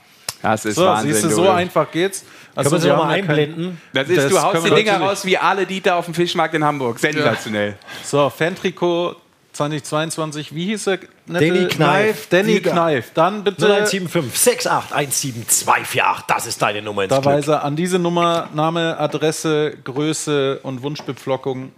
Das 0.43 0.65
ist 0.65 0.77
so, 0.77 0.85
Wahnsinn. 0.87 1.13
siehst 1.13 1.25
du, 1.27 1.31
so 1.31 1.49
einfach 1.51 1.91
geht's. 1.91 2.25
Also, 2.55 2.71
Können 2.71 2.83
wir 2.83 2.85
sie 2.85 2.89
noch 2.97 3.05
mal 3.05 3.17
ja 3.17 3.23
einblenden? 3.23 3.81
Das 3.93 4.09
ist, 4.09 4.17
Das 4.19 4.29
du 4.33 4.41
haust 4.43 4.67
die 4.67 4.71
Dinger 4.75 5.01
raus 5.01 5.25
wie 5.25 5.37
alle 5.39 5.67
Dieter 5.67 5.97
auf 5.97 6.05
dem 6.07 6.15
Fischmarkt 6.15 6.55
in 6.55 6.65
Hamburg. 6.65 6.99
Sensationell. 6.99 7.77
So, 8.05 8.29
Fantrikot 8.31 9.17
2022. 9.61 10.55
Wie 10.55 10.67
hieß 10.67 10.87
er? 10.87 10.99
Danny 11.27 11.69
Kneif. 11.69 12.29
Danny. 12.31 12.61
Kneif. 12.61 13.11
Dann 13.13 13.45
bitte. 13.45 13.67
0175 13.67 14.71
68 14.71 15.15
17248. 15.15 16.25
Das 16.27 16.47
ist 16.47 16.63
deine 16.63 16.81
Nummer 16.81 17.03
ins 17.05 17.11
Da 17.11 17.19
Glück. 17.21 17.35
weiß 17.35 17.49
er 17.49 17.63
an 17.65 17.77
diese 17.77 17.99
Nummer 17.99 18.49
Name, 18.55 18.97
Adresse, 18.99 19.75
Größe 19.85 20.61
und 20.63 20.83
Wunschbepflockung. 20.83 21.73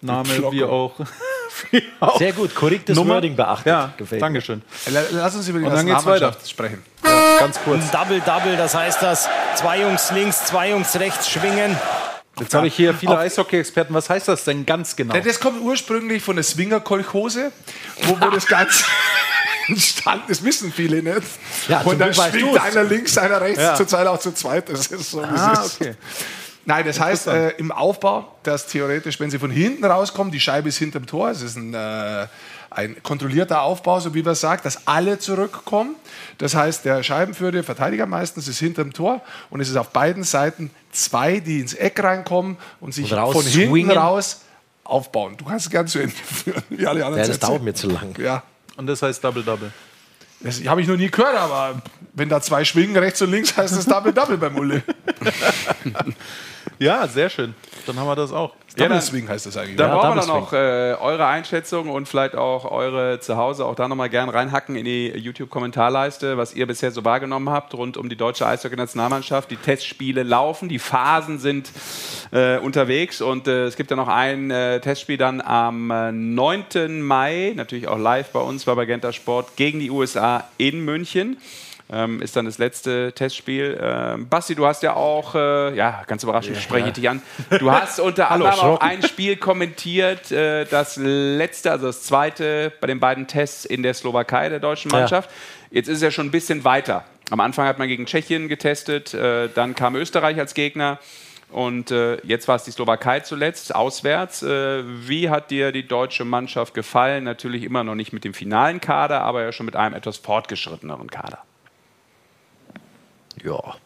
Name 0.00 0.28
wie 0.52 0.64
auch. 0.64 0.92
wie 1.70 1.82
auch 2.00 2.18
Sehr 2.18 2.32
gut, 2.32 2.54
korrektes 2.54 2.96
Nummer. 2.96 3.14
Wording 3.14 3.36
beachtet. 3.36 3.66
Ja, 3.66 3.92
Gefällt 3.96 4.20
mir. 4.20 4.26
Dankeschön. 4.26 4.62
La- 4.90 5.00
Lass 5.12 5.36
uns 5.36 5.48
über 5.48 5.58
die. 5.60 5.64
Nationalmannschaft 5.66 6.48
sprechen. 6.50 6.82
Ganz 7.38 7.58
kurz. 7.64 7.82
Ein 7.82 7.90
Double-Double, 7.92 8.56
das 8.56 8.74
heißt, 8.74 9.00
dass 9.02 9.28
zwei 9.54 9.80
Jungs 9.82 10.10
links, 10.12 10.44
zwei 10.44 10.70
Jungs 10.70 10.94
rechts 10.98 11.28
schwingen. 11.30 11.76
Jetzt 12.40 12.54
habe 12.54 12.66
ich 12.66 12.74
hier 12.74 12.94
viele 12.94 13.18
Eishockey-Experten. 13.18 13.94
Was 13.94 14.08
heißt 14.10 14.28
das 14.28 14.44
denn 14.44 14.64
ganz 14.66 14.94
genau? 14.96 15.18
Das 15.18 15.40
kommt 15.40 15.60
ursprünglich 15.60 16.22
von 16.22 16.36
der 16.36 16.42
Swinger-Kolchose, 16.44 17.52
wo, 18.02 18.20
wo 18.20 18.30
das 18.30 18.46
Ganze 18.46 18.84
entstanden 19.68 20.24
Das 20.28 20.42
wissen 20.44 20.72
viele 20.72 21.02
nicht. 21.02 21.22
Ja, 21.68 21.80
Und 21.82 21.98
dann 21.98 22.14
schwingt 22.14 22.42
du's. 22.54 22.58
einer 22.60 22.84
links, 22.84 23.18
einer 23.18 23.40
rechts, 23.40 23.60
Ja. 23.60 23.74
zur 23.74 23.86
Zeit 23.86 24.06
auch 24.06 24.18
zu 24.18 24.32
zweit. 24.32 24.68
Das 24.68 24.86
ist 24.86 25.10
so, 25.10 25.22
wie 25.22 25.34
es 25.34 25.40
Ah, 25.40 25.52
ist. 25.64 25.80
okay. 25.80 25.94
Nein, 26.64 26.84
das 26.86 27.00
heißt 27.00 27.26
äh, 27.28 27.48
im 27.52 27.72
Aufbau, 27.72 28.36
dass 28.42 28.66
theoretisch, 28.66 29.18
wenn 29.20 29.30
sie 29.30 29.38
von 29.38 29.50
hinten 29.50 29.84
rauskommen, 29.86 30.30
die 30.30 30.40
Scheibe 30.40 30.68
ist 30.68 30.76
hinterm 30.76 31.06
Tor, 31.06 31.30
es 31.30 31.40
ist 31.40 31.56
ein, 31.56 31.72
äh, 31.72 32.26
ein 32.70 33.02
kontrollierter 33.02 33.62
Aufbau, 33.62 34.00
so 34.00 34.12
wie 34.12 34.22
man 34.22 34.34
sagt, 34.34 34.66
dass 34.66 34.86
alle 34.86 35.18
zurückkommen. 35.18 35.94
Das 36.36 36.54
heißt, 36.54 36.84
der 36.84 37.02
Scheibenführer, 37.02 37.52
der 37.52 37.64
Verteidiger 37.64 38.04
meistens, 38.04 38.48
ist 38.48 38.58
hinterm 38.58 38.92
Tor 38.92 39.22
und 39.48 39.60
es 39.62 39.70
ist 39.70 39.76
auf 39.76 39.88
beiden 39.90 40.24
Seiten 40.24 40.70
zwei, 40.98 41.40
die 41.40 41.60
ins 41.60 41.74
Eck 41.74 42.02
reinkommen 42.02 42.56
und 42.80 42.92
sich 42.94 43.12
Und 43.12 43.32
von 43.32 43.42
hinten 43.44 43.70
swingen. 43.70 43.96
raus 43.96 44.42
aufbauen. 44.84 45.36
Du 45.36 45.44
kannst 45.44 45.66
es 45.66 45.70
gerne 45.70 45.88
zu 45.88 45.98
Ende 45.98 46.14
führen, 46.24 46.62
anderen 47.02 47.22
Ja, 47.22 47.26
das 47.26 47.38
dauert 47.38 47.62
mir 47.62 47.74
zu 47.74 47.88
lang. 47.88 48.18
Ja, 48.18 48.42
Und 48.76 48.86
das 48.86 49.02
heißt 49.02 49.22
Double-Double. 49.22 49.70
das 50.40 50.64
habe 50.66 50.80
ich 50.80 50.88
noch 50.88 50.96
nie 50.96 51.10
gehört, 51.10 51.36
aber 51.36 51.82
wenn 52.14 52.28
da 52.28 52.40
zwei 52.40 52.64
schwingen, 52.64 52.96
rechts 52.96 53.20
und 53.22 53.30
links, 53.30 53.56
heißt 53.56 53.76
das 53.76 53.84
Double-Double 53.86 54.38
beim 54.38 54.56
Ulle. 54.56 54.82
Ja, 56.78 57.08
sehr 57.08 57.28
schön. 57.28 57.54
Dann 57.86 57.98
haben 57.98 58.06
wir 58.06 58.14
das 58.16 58.32
auch. 58.32 58.54
Dann- 58.76 59.00
Swing 59.00 59.28
heißt 59.28 59.46
das 59.46 59.56
eigentlich. 59.56 59.76
Da 59.76 59.88
Ja, 59.88 59.94
brauchen 59.96 60.14
wir 60.14 60.20
dann 60.20 60.28
noch 60.28 60.52
äh, 60.52 60.94
eure 61.00 61.26
Einschätzung 61.26 61.88
und 61.88 62.06
vielleicht 62.06 62.36
auch 62.36 62.70
eure 62.70 63.18
zu 63.18 63.36
Hause 63.36 63.64
auch 63.64 63.74
da 63.74 63.88
nochmal 63.88 64.08
gern 64.08 64.28
reinhacken 64.28 64.76
in 64.76 64.84
die 64.84 65.08
YouTube-Kommentarleiste, 65.08 66.36
was 66.36 66.54
ihr 66.54 66.66
bisher 66.68 66.90
so 66.92 67.04
wahrgenommen 67.04 67.50
habt 67.50 67.74
rund 67.74 67.96
um 67.96 68.08
die 68.08 68.14
deutsche 68.16 68.46
Eishockey-Nationalmannschaft. 68.46 69.50
Die 69.50 69.56
Testspiele 69.56 70.22
laufen, 70.22 70.68
die 70.68 70.78
Phasen 70.78 71.38
sind 71.40 71.72
äh, 72.30 72.58
unterwegs 72.58 73.20
und 73.20 73.48
äh, 73.48 73.64
es 73.64 73.74
gibt 73.76 73.90
ja 73.90 73.96
noch 73.96 74.08
ein 74.08 74.50
äh, 74.52 74.80
Testspiel 74.80 75.16
dann 75.16 75.40
am 75.40 75.90
äh, 75.90 76.12
9. 76.12 77.00
Mai, 77.02 77.54
natürlich 77.56 77.88
auch 77.88 77.98
live 77.98 78.28
bei 78.30 78.40
uns 78.40 78.64
bei 78.64 78.74
Magenta 78.76 79.12
Sport 79.12 79.56
gegen 79.56 79.80
die 79.80 79.90
USA 79.90 80.44
in 80.58 80.84
München. 80.84 81.38
Ähm, 81.90 82.20
ist 82.20 82.36
dann 82.36 82.44
das 82.44 82.58
letzte 82.58 83.12
Testspiel. 83.14 83.78
Ähm, 83.80 84.28
Basti, 84.28 84.54
du 84.54 84.66
hast 84.66 84.82
ja 84.82 84.94
auch, 84.94 85.34
äh, 85.34 85.74
ja, 85.74 86.02
ganz 86.06 86.22
überraschend 86.22 86.58
spreche 86.58 86.88
ich 86.88 86.92
dich 86.94 87.08
an. 87.08 87.22
Du 87.58 87.72
hast 87.72 87.98
unter 87.98 88.30
anderem 88.30 88.52
auch 88.52 88.80
ein 88.80 89.02
Spiel 89.02 89.36
kommentiert, 89.36 90.30
äh, 90.30 90.66
das 90.66 90.96
letzte, 90.96 91.70
also 91.70 91.86
das 91.86 92.02
zweite 92.02 92.72
bei 92.82 92.86
den 92.86 93.00
beiden 93.00 93.26
Tests 93.26 93.64
in 93.64 93.82
der 93.82 93.94
Slowakei 93.94 94.50
der 94.50 94.60
deutschen 94.60 94.90
Ja. 94.90 94.98
Mannschaft. 94.98 95.30
Jetzt 95.70 95.88
ist 95.88 95.96
es 95.96 96.02
ja 96.02 96.10
schon 96.10 96.26
ein 96.26 96.30
bisschen 96.30 96.64
weiter. 96.64 97.04
Am 97.30 97.40
Anfang 97.40 97.66
hat 97.66 97.78
man 97.78 97.88
gegen 97.88 98.04
Tschechien 98.04 98.48
getestet, 98.48 99.14
äh, 99.14 99.48
dann 99.54 99.74
kam 99.74 99.96
Österreich 99.96 100.38
als 100.38 100.52
Gegner. 100.54 100.98
Und 101.50 101.90
äh, 101.90 102.16
jetzt 102.26 102.46
war 102.46 102.56
es 102.56 102.64
die 102.64 102.70
Slowakei 102.70 103.20
zuletzt, 103.20 103.74
auswärts. 103.74 104.42
Äh, 104.42 104.82
wie 104.84 105.30
hat 105.30 105.50
dir 105.50 105.72
die 105.72 105.88
deutsche 105.88 106.26
Mannschaft 106.26 106.74
gefallen? 106.74 107.24
Natürlich 107.24 107.62
immer 107.62 107.84
noch 107.84 107.94
nicht 107.94 108.12
mit 108.12 108.24
dem 108.24 108.34
finalen 108.34 108.82
Kader, 108.82 109.22
aber 109.22 109.42
ja 109.42 109.52
schon 109.52 109.64
mit 109.64 109.74
einem 109.74 109.94
etwas 109.94 110.18
fortgeschritteneren 110.18 111.10
Kader. 111.10 111.38
Ja. 113.44 113.76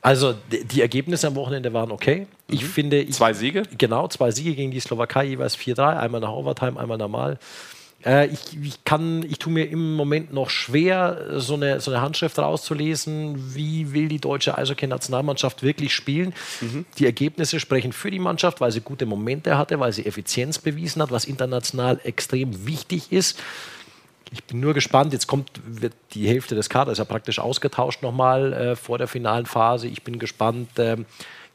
Also 0.00 0.34
die, 0.50 0.80
Ergebnisse 0.80 1.26
am 1.26 1.34
Wochenende 1.34 1.72
waren 1.72 1.90
okay. 1.90 2.28
Ich 2.48 2.64
finde, 2.64 3.00
ich, 3.00 3.14
Zwei 3.14 3.32
Siege? 3.32 3.64
Genau, 3.76 4.06
zwei 4.06 4.30
Siege 4.30 4.54
gegen 4.54 4.70
die 4.70 4.78
Slowakei, 4.78 5.24
jeweils 5.24 5.58
4-3, 5.58 5.98
einmal 5.98 6.20
nach 6.20 6.30
Overtime, 6.30 6.78
einmal 6.78 6.96
normal. 6.96 7.38
Äh, 8.04 8.28
ich, 8.28 8.56
ich 8.62 8.84
kann, 8.84 9.24
ich 9.28 9.38
tue 9.38 9.52
mir 9.52 9.68
im 9.68 9.96
Moment 9.96 10.32
noch 10.32 10.48
schwer, 10.48 11.40
so 11.40 11.54
eine, 11.54 11.80
so 11.80 11.90
eine 11.90 12.00
Handschrift 12.00 12.38
rauszulesen, 12.38 13.54
wie 13.54 13.92
will 13.92 14.06
die 14.06 14.20
deutsche 14.20 14.56
Eishockey-Nationalmannschaft 14.56 15.64
wirklich 15.64 15.92
spielen. 15.92 16.32
Die 16.98 17.06
Ergebnisse 17.06 17.58
sprechen 17.58 17.92
für 17.92 18.12
die 18.12 18.20
Mannschaft, 18.20 18.60
weil 18.60 18.70
sie 18.70 18.80
gute 18.80 19.06
Momente 19.06 19.58
hatte, 19.58 19.80
weil 19.80 19.92
sie 19.92 20.06
Effizienz 20.06 20.60
bewiesen 20.60 21.02
hat, 21.02 21.10
was 21.10 21.24
international 21.24 21.98
extrem 22.04 22.66
wichtig 22.66 23.10
ist. 23.10 23.40
Ich 24.32 24.44
bin 24.44 24.60
nur 24.60 24.74
gespannt. 24.74 25.12
Jetzt 25.12 25.26
kommt 25.26 25.50
wird 25.64 25.94
die 26.12 26.28
Hälfte 26.28 26.54
des 26.54 26.68
Kaders 26.68 26.98
ja 26.98 27.04
praktisch 27.04 27.38
ausgetauscht 27.38 28.02
nochmal 28.02 28.52
äh, 28.52 28.76
vor 28.76 28.98
der 28.98 29.08
finalen 29.08 29.46
Phase. 29.46 29.86
Ich 29.86 30.02
bin 30.02 30.18
gespannt, 30.18 30.70
ähm, 30.78 31.06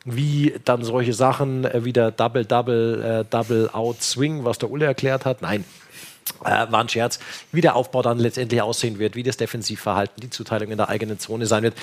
wie 0.05 0.55
dann 0.63 0.83
solche 0.83 1.13
Sachen 1.13 1.65
äh, 1.65 1.83
wie 1.83 1.93
der 1.93 2.11
Double 2.11 2.45
Double 2.45 3.03
äh, 3.03 3.25
Double 3.29 3.69
Out 3.73 4.01
Swing, 4.01 4.45
was 4.45 4.57
der 4.57 4.71
Ulle 4.71 4.85
erklärt 4.85 5.25
hat. 5.25 5.41
Nein. 5.41 5.65
Äh, 6.45 6.71
war 6.71 6.81
ein 6.81 6.89
Scherz, 6.89 7.19
wie 7.51 7.61
der 7.61 7.75
Aufbau 7.75 8.01
dann 8.01 8.19
letztendlich 8.19 8.61
aussehen 8.61 8.99
wird, 8.99 9.15
wie 9.15 9.23
das 9.23 9.37
Defensivverhalten, 9.37 10.21
die 10.21 10.29
Zuteilung 10.29 10.71
in 10.71 10.77
der 10.77 10.89
eigenen 10.89 11.19
Zone 11.19 11.45
sein 11.45 11.63
wird. 11.63 11.75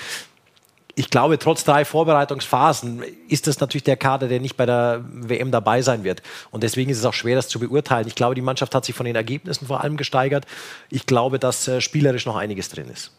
Ich 0.98 1.10
glaube, 1.10 1.38
trotz 1.38 1.62
drei 1.62 1.84
Vorbereitungsphasen 1.84 3.04
ist 3.28 3.46
das 3.46 3.60
natürlich 3.60 3.84
der 3.84 3.96
Kader, 3.96 4.26
der 4.26 4.40
nicht 4.40 4.56
bei 4.56 4.66
der 4.66 5.04
WM 5.04 5.52
dabei 5.52 5.80
sein 5.80 6.02
wird. 6.02 6.22
Und 6.50 6.64
deswegen 6.64 6.90
ist 6.90 6.98
es 6.98 7.04
auch 7.04 7.14
schwer, 7.14 7.36
das 7.36 7.46
zu 7.46 7.60
beurteilen. 7.60 8.08
Ich 8.08 8.16
glaube, 8.16 8.34
die 8.34 8.40
Mannschaft 8.40 8.74
hat 8.74 8.84
sich 8.84 8.96
von 8.96 9.06
den 9.06 9.14
Ergebnissen 9.14 9.68
vor 9.68 9.80
allem 9.80 9.96
gesteigert. 9.96 10.44
Ich 10.90 11.06
glaube, 11.06 11.38
dass 11.38 11.68
äh, 11.68 11.80
spielerisch 11.80 12.26
noch 12.26 12.34
einiges 12.34 12.68
drin 12.68 12.88
ist. 12.88 13.12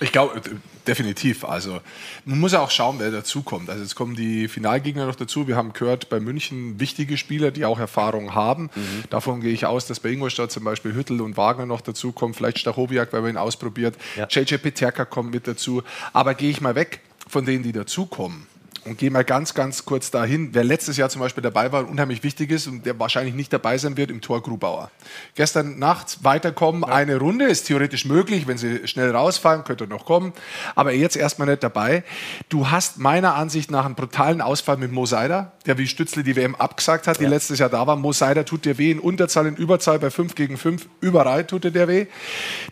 Ich 0.00 0.12
glaube, 0.12 0.36
äh, 0.38 0.40
definitiv. 0.86 1.44
Also, 1.44 1.80
man 2.24 2.40
muss 2.40 2.52
ja 2.52 2.60
auch 2.60 2.70
schauen, 2.70 2.96
wer 2.98 3.10
dazukommt. 3.10 3.70
Also, 3.70 3.82
jetzt 3.82 3.94
kommen 3.94 4.14
die 4.14 4.48
Finalgegner 4.48 5.06
noch 5.06 5.14
dazu. 5.14 5.48
Wir 5.48 5.56
haben 5.56 5.72
gehört, 5.72 6.08
bei 6.08 6.20
München 6.20 6.80
wichtige 6.80 7.16
Spieler, 7.16 7.50
die 7.50 7.64
auch 7.64 7.78
Erfahrung 7.78 8.34
haben. 8.34 8.70
Davon 9.10 9.40
gehe 9.40 9.52
ich 9.52 9.66
aus, 9.66 9.86
dass 9.86 10.00
bei 10.00 10.10
Ingolstadt 10.10 10.50
zum 10.50 10.64
Beispiel 10.64 10.94
Hüttel 10.94 11.20
und 11.20 11.36
Wagner 11.36 11.66
noch 11.66 11.80
dazukommen. 11.80 12.34
Vielleicht 12.34 12.58
Stachowiak, 12.58 13.12
weil 13.12 13.22
man 13.22 13.30
ihn 13.30 13.36
ausprobiert. 13.36 13.96
Ja. 14.16 14.26
JJ 14.28 14.56
Peterka 14.56 15.04
kommt 15.04 15.32
mit 15.32 15.46
dazu. 15.46 15.82
Aber 16.12 16.34
gehe 16.34 16.50
ich 16.50 16.60
mal 16.60 16.74
weg 16.74 17.00
von 17.28 17.44
denen, 17.44 17.62
die 17.62 17.72
dazukommen. 17.72 18.46
Und 18.84 18.98
gehe 18.98 19.12
mal 19.12 19.22
ganz, 19.22 19.54
ganz 19.54 19.84
kurz 19.84 20.10
dahin, 20.10 20.54
wer 20.54 20.64
letztes 20.64 20.96
Jahr 20.96 21.08
zum 21.08 21.20
Beispiel 21.20 21.42
dabei 21.42 21.70
war 21.70 21.80
und 21.82 21.90
unheimlich 21.90 22.24
wichtig 22.24 22.50
ist 22.50 22.66
und 22.66 22.84
der 22.84 22.98
wahrscheinlich 22.98 23.34
nicht 23.34 23.52
dabei 23.52 23.78
sein 23.78 23.96
wird, 23.96 24.10
im 24.10 24.20
Tor 24.20 24.42
Grubauer. 24.42 24.90
Gestern 25.36 25.78
Nacht 25.78 26.24
weiterkommen, 26.24 26.82
eine 26.82 27.18
Runde, 27.18 27.44
ist 27.44 27.68
theoretisch 27.68 28.06
möglich, 28.06 28.48
wenn 28.48 28.58
sie 28.58 28.88
schnell 28.88 29.14
rausfallen, 29.14 29.62
könnte 29.62 29.86
noch 29.86 30.04
kommen, 30.04 30.32
aber 30.74 30.92
jetzt 30.92 31.16
erstmal 31.16 31.46
nicht 31.46 31.62
dabei. 31.62 32.02
Du 32.48 32.72
hast 32.72 32.98
meiner 32.98 33.36
Ansicht 33.36 33.70
nach 33.70 33.84
einen 33.84 33.94
brutalen 33.94 34.40
Ausfall 34.40 34.78
mit 34.78 34.90
Mo 34.90 35.06
Seider, 35.06 35.52
der 35.66 35.78
wie 35.78 35.86
Stützle 35.86 36.22
die 36.22 36.36
WM 36.36 36.54
abgesagt 36.54 37.06
hat, 37.06 37.20
die 37.20 37.26
letztes 37.26 37.58
Jahr 37.58 37.68
da 37.68 37.86
war. 37.86 37.96
Mo 37.96 38.12
Seider 38.12 38.44
tut 38.44 38.64
dir 38.64 38.78
weh 38.78 38.90
in 38.90 38.98
Unterzahl, 38.98 39.46
in 39.46 39.56
Überzahl 39.56 39.98
bei 39.98 40.10
5 40.10 40.34
gegen 40.34 40.56
5. 40.56 40.86
Überall 41.00 41.46
tut 41.46 41.64
dir 41.64 41.70
der 41.70 41.88
weh. 41.88 42.06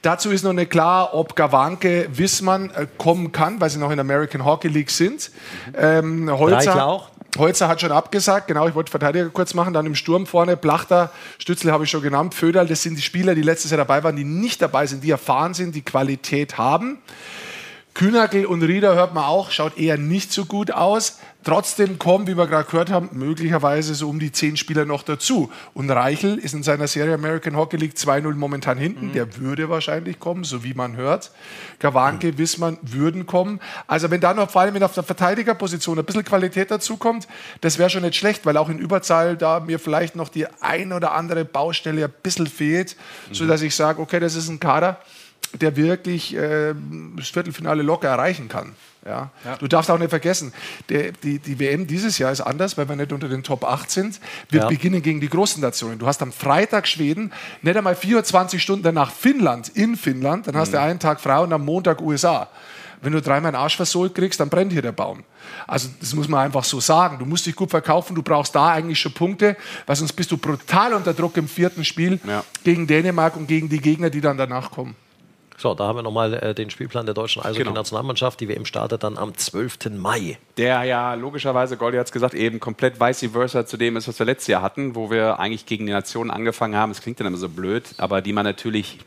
Dazu 0.03 0.31
ist 0.31 0.43
noch 0.43 0.53
nicht 0.53 0.71
klar, 0.71 1.15
ob 1.15 1.37
Gawanke 1.37 2.09
Wissmann 2.13 2.71
äh, 2.71 2.87
kommen 2.99 3.33
kann, 3.33 3.61
weil 3.61 3.71
sie 3.71 3.79
noch 3.79 3.91
in 3.91 3.97
der 3.97 4.05
American 4.05 4.45
Hockey 4.45 4.69
League 4.69 4.91
sind. 4.91 5.31
Ähm, 5.77 6.31
Holzer, 6.31 6.87
auch? 6.87 7.11
Holzer 7.39 7.69
hat 7.69 7.81
schon 7.81 7.93
abgesagt, 7.93 8.49
genau, 8.49 8.67
ich 8.69 8.75
wollte 8.75 8.91
Verteidiger 8.91 9.29
kurz 9.31 9.55
machen, 9.55 9.73
dann 9.73 9.87
im 9.87 9.95
Sturm 9.95 10.27
vorne, 10.27 10.57
Plachter, 10.57 11.13
Stützle 11.39 11.73
habe 11.73 11.85
ich 11.85 11.91
schon 11.91 12.03
genannt, 12.03 12.35
Föderl, 12.35 12.67
das 12.67 12.83
sind 12.83 12.97
die 12.97 13.03
Spieler, 13.03 13.35
die 13.35 13.43
letztes 13.43 13.71
Jahr 13.71 13.79
dabei 13.79 14.03
waren, 14.03 14.17
die 14.17 14.25
nicht 14.25 14.61
dabei 14.61 14.87
sind, 14.87 15.05
die 15.05 15.11
erfahren 15.11 15.55
sind, 15.55 15.75
die 15.75 15.83
Qualität 15.83 16.59
haben. 16.59 16.99
Kühnagel 18.01 18.47
und 18.47 18.63
Rieder 18.63 18.95
hört 18.95 19.13
man 19.13 19.25
auch, 19.25 19.51
schaut 19.51 19.77
eher 19.77 19.99
nicht 19.99 20.33
so 20.33 20.47
gut 20.47 20.73
aus. 20.73 21.19
Trotzdem 21.45 21.99
kommen, 21.99 22.27
wie 22.27 22.35
wir 22.35 22.47
gerade 22.47 22.65
gehört 22.65 22.91
haben, 22.91 23.11
möglicherweise 23.13 23.95
so 23.95 24.09
um 24.09 24.19
die 24.19 24.33
zehn 24.33 24.57
Spieler 24.57 24.87
noch 24.87 25.03
dazu. 25.03 25.53
Und 25.75 25.91
Reichel 25.91 26.39
ist 26.39 26.55
in 26.55 26.63
seiner 26.63 26.87
Serie 26.87 27.13
American 27.13 27.59
Hockey 27.59 27.77
League 27.77 27.97
2-0 27.97 28.33
momentan 28.37 28.79
hinten. 28.79 29.13
Der 29.13 29.37
würde 29.37 29.69
wahrscheinlich 29.69 30.19
kommen, 30.19 30.45
so 30.45 30.65
wie 30.65 30.73
man 30.73 30.97
hört. 30.97 31.31
Gawanke, 31.79 32.39
Wissmann 32.39 32.79
würden 32.81 33.27
kommen. 33.27 33.61
Also 33.87 34.11
wenn 34.11 34.23
da 34.23 34.33
noch 34.33 34.51
vor 34.51 34.63
allem 34.63 34.83
auf 34.83 34.95
der 34.95 35.03
Verteidigerposition 35.03 35.99
ein 35.99 36.05
bisschen 36.07 36.25
Qualität 36.25 36.71
dazukommt, 36.71 37.29
das 37.61 37.79
wäre 37.79 37.91
schon 37.91 38.01
nicht 38.01 38.17
schlecht, 38.17 38.47
weil 38.47 38.57
auch 38.57 38.71
in 38.71 38.79
Überzahl 38.79 39.37
da 39.37 39.61
mir 39.61 39.79
vielleicht 39.79 40.17
noch 40.17 40.31
die 40.31 40.47
ein 40.63 40.95
oder 40.95 41.13
andere 41.13 41.45
Baustelle 41.45 42.07
ein 42.07 42.15
bisschen 42.23 42.47
fehlt, 42.47 42.97
sodass 43.31 43.61
ich 43.61 43.75
sage, 43.75 44.01
okay, 44.01 44.21
das 44.21 44.37
ist 44.37 44.49
ein 44.49 44.59
Kader, 44.59 44.99
der 45.55 45.77
wirklich 45.77 46.35
äh, 46.37 46.75
das 47.17 47.29
Viertelfinale 47.29 47.83
locker 47.83 48.09
erreichen 48.09 48.49
kann. 48.49 48.75
Ja. 49.05 49.31
Du 49.59 49.67
darfst 49.67 49.91
auch 49.91 49.99
nicht 49.99 50.11
vergessen, 50.11 50.53
der, 50.91 51.13
die, 51.13 51.39
die 51.39 51.59
WM 51.59 51.87
dieses 51.87 52.19
Jahr 52.19 52.31
ist 52.33 52.43
anders, 52.43 52.77
weil 52.77 52.87
wir 52.89 52.97
nicht 52.97 53.13
unter 53.13 53.29
den 53.31 53.43
Top 53.43 53.65
8 53.65 53.91
sind. 53.91 54.21
Wir 54.51 54.61
Ja. 54.61 54.69
beginnen 54.69 55.01
gegen 55.01 55.21
die 55.23 55.29
großen 55.31 55.61
Nationen. 55.63 55.99
Du 55.99 56.07
hast 56.07 56.21
am 56.21 56.33
Freitag 56.33 56.87
Schweden, 56.87 57.33
nicht 57.63 57.77
einmal 57.77 57.97
24 57.97 58.63
Stunden 58.63 58.83
danach 58.83 59.11
Finnland 59.11 59.71
in 59.71 59.97
Finnland, 59.97 60.47
dann 60.47 60.57
hast 60.57 60.75
du 60.75 60.81
einen 60.81 60.99
Tag 60.99 61.21
frei 61.21 61.39
und 61.39 61.53
am 61.53 61.65
Montag 61.65 62.03
USA. 62.03 62.49
Wenn 63.03 63.15
du 63.15 63.23
dreimal 63.23 63.55
einen 63.55 63.63
Arsch 63.63 63.77
versohlt 63.77 64.15
kriegst, 64.15 64.39
dann 64.39 64.51
brennt 64.51 64.73
hier 64.73 64.83
der 64.83 64.93
Baum. 64.93 65.25
Also 65.67 65.89
das 66.01 66.13
muss 66.15 66.29
man 66.29 66.41
einfach 66.45 66.65
so 66.65 66.81
sagen. 66.81 67.19
Du 67.19 67.25
musst 67.25 67.47
dich 67.47 67.57
gut 67.57 67.71
verkaufen, 67.71 68.15
du 68.15 68.23
brauchst 68.23 68.55
da 68.55 68.73
eigentlich 68.73 69.01
schon 69.01 69.15
Punkte, 69.15 69.57
weil 69.87 69.97
sonst 69.97 70.13
bist 70.13 70.31
du 70.31 70.37
brutal 70.37 70.93
unter 70.93 71.15
Druck 71.15 71.39
im 71.39 71.49
vierten 71.49 71.87
Spiel 71.87 72.21
gegen 72.63 72.87
Dänemark 72.87 73.35
und 73.37 73.47
gegen 73.47 73.71
die 73.71 73.81
Gegner, 73.81 74.11
die 74.11 74.21
dann 74.21 74.37
danach 74.37 74.71
kommen. 74.71 74.95
So, 75.61 75.75
da 75.75 75.85
haben 75.89 75.97
wir 75.99 76.03
nochmal 76.03 76.33
äh, 76.33 76.55
den 76.55 76.71
Spielplan 76.71 77.05
der 77.05 77.15
deutschen 77.15 77.43
Genau. 77.43 77.53
Eishockey-Nationalmannschaft. 77.55 78.41
Die 78.41 78.49
WM 78.49 78.65
startet 78.65 79.03
dann 79.03 79.19
am 79.19 79.37
12. 79.37 79.91
Mai. 79.91 80.39
Der 80.57 80.85
ja 80.85 81.13
logischerweise, 81.13 81.77
Goldi 81.77 81.99
hat 81.99 82.07
es 82.07 82.13
gesagt, 82.13 82.33
eben 82.33 82.61
komplett 82.61 82.99
vice 82.99 83.27
versa 83.31 83.67
zu 83.67 83.77
dem 83.77 83.97
ist, 83.99 84.09
was 84.09 84.19
wir 84.19 84.25
letztes 84.25 84.47
Jahr 84.47 84.63
hatten, 84.63 84.95
wo 84.95 85.11
wir 85.11 85.39
eigentlich 85.39 85.67
gegen 85.67 85.85
die 85.85 85.93
Nationen 85.93 86.31
angefangen 86.31 86.77
haben. 86.77 86.91
Es 86.93 87.03
klingt 87.03 87.21
dann 87.21 87.27
immer 87.27 87.37
so 87.37 87.51
blöd, 87.51 87.85
aber 87.99 88.23
die 88.23 88.33
man 88.33 88.45
natürlich 88.47 89.01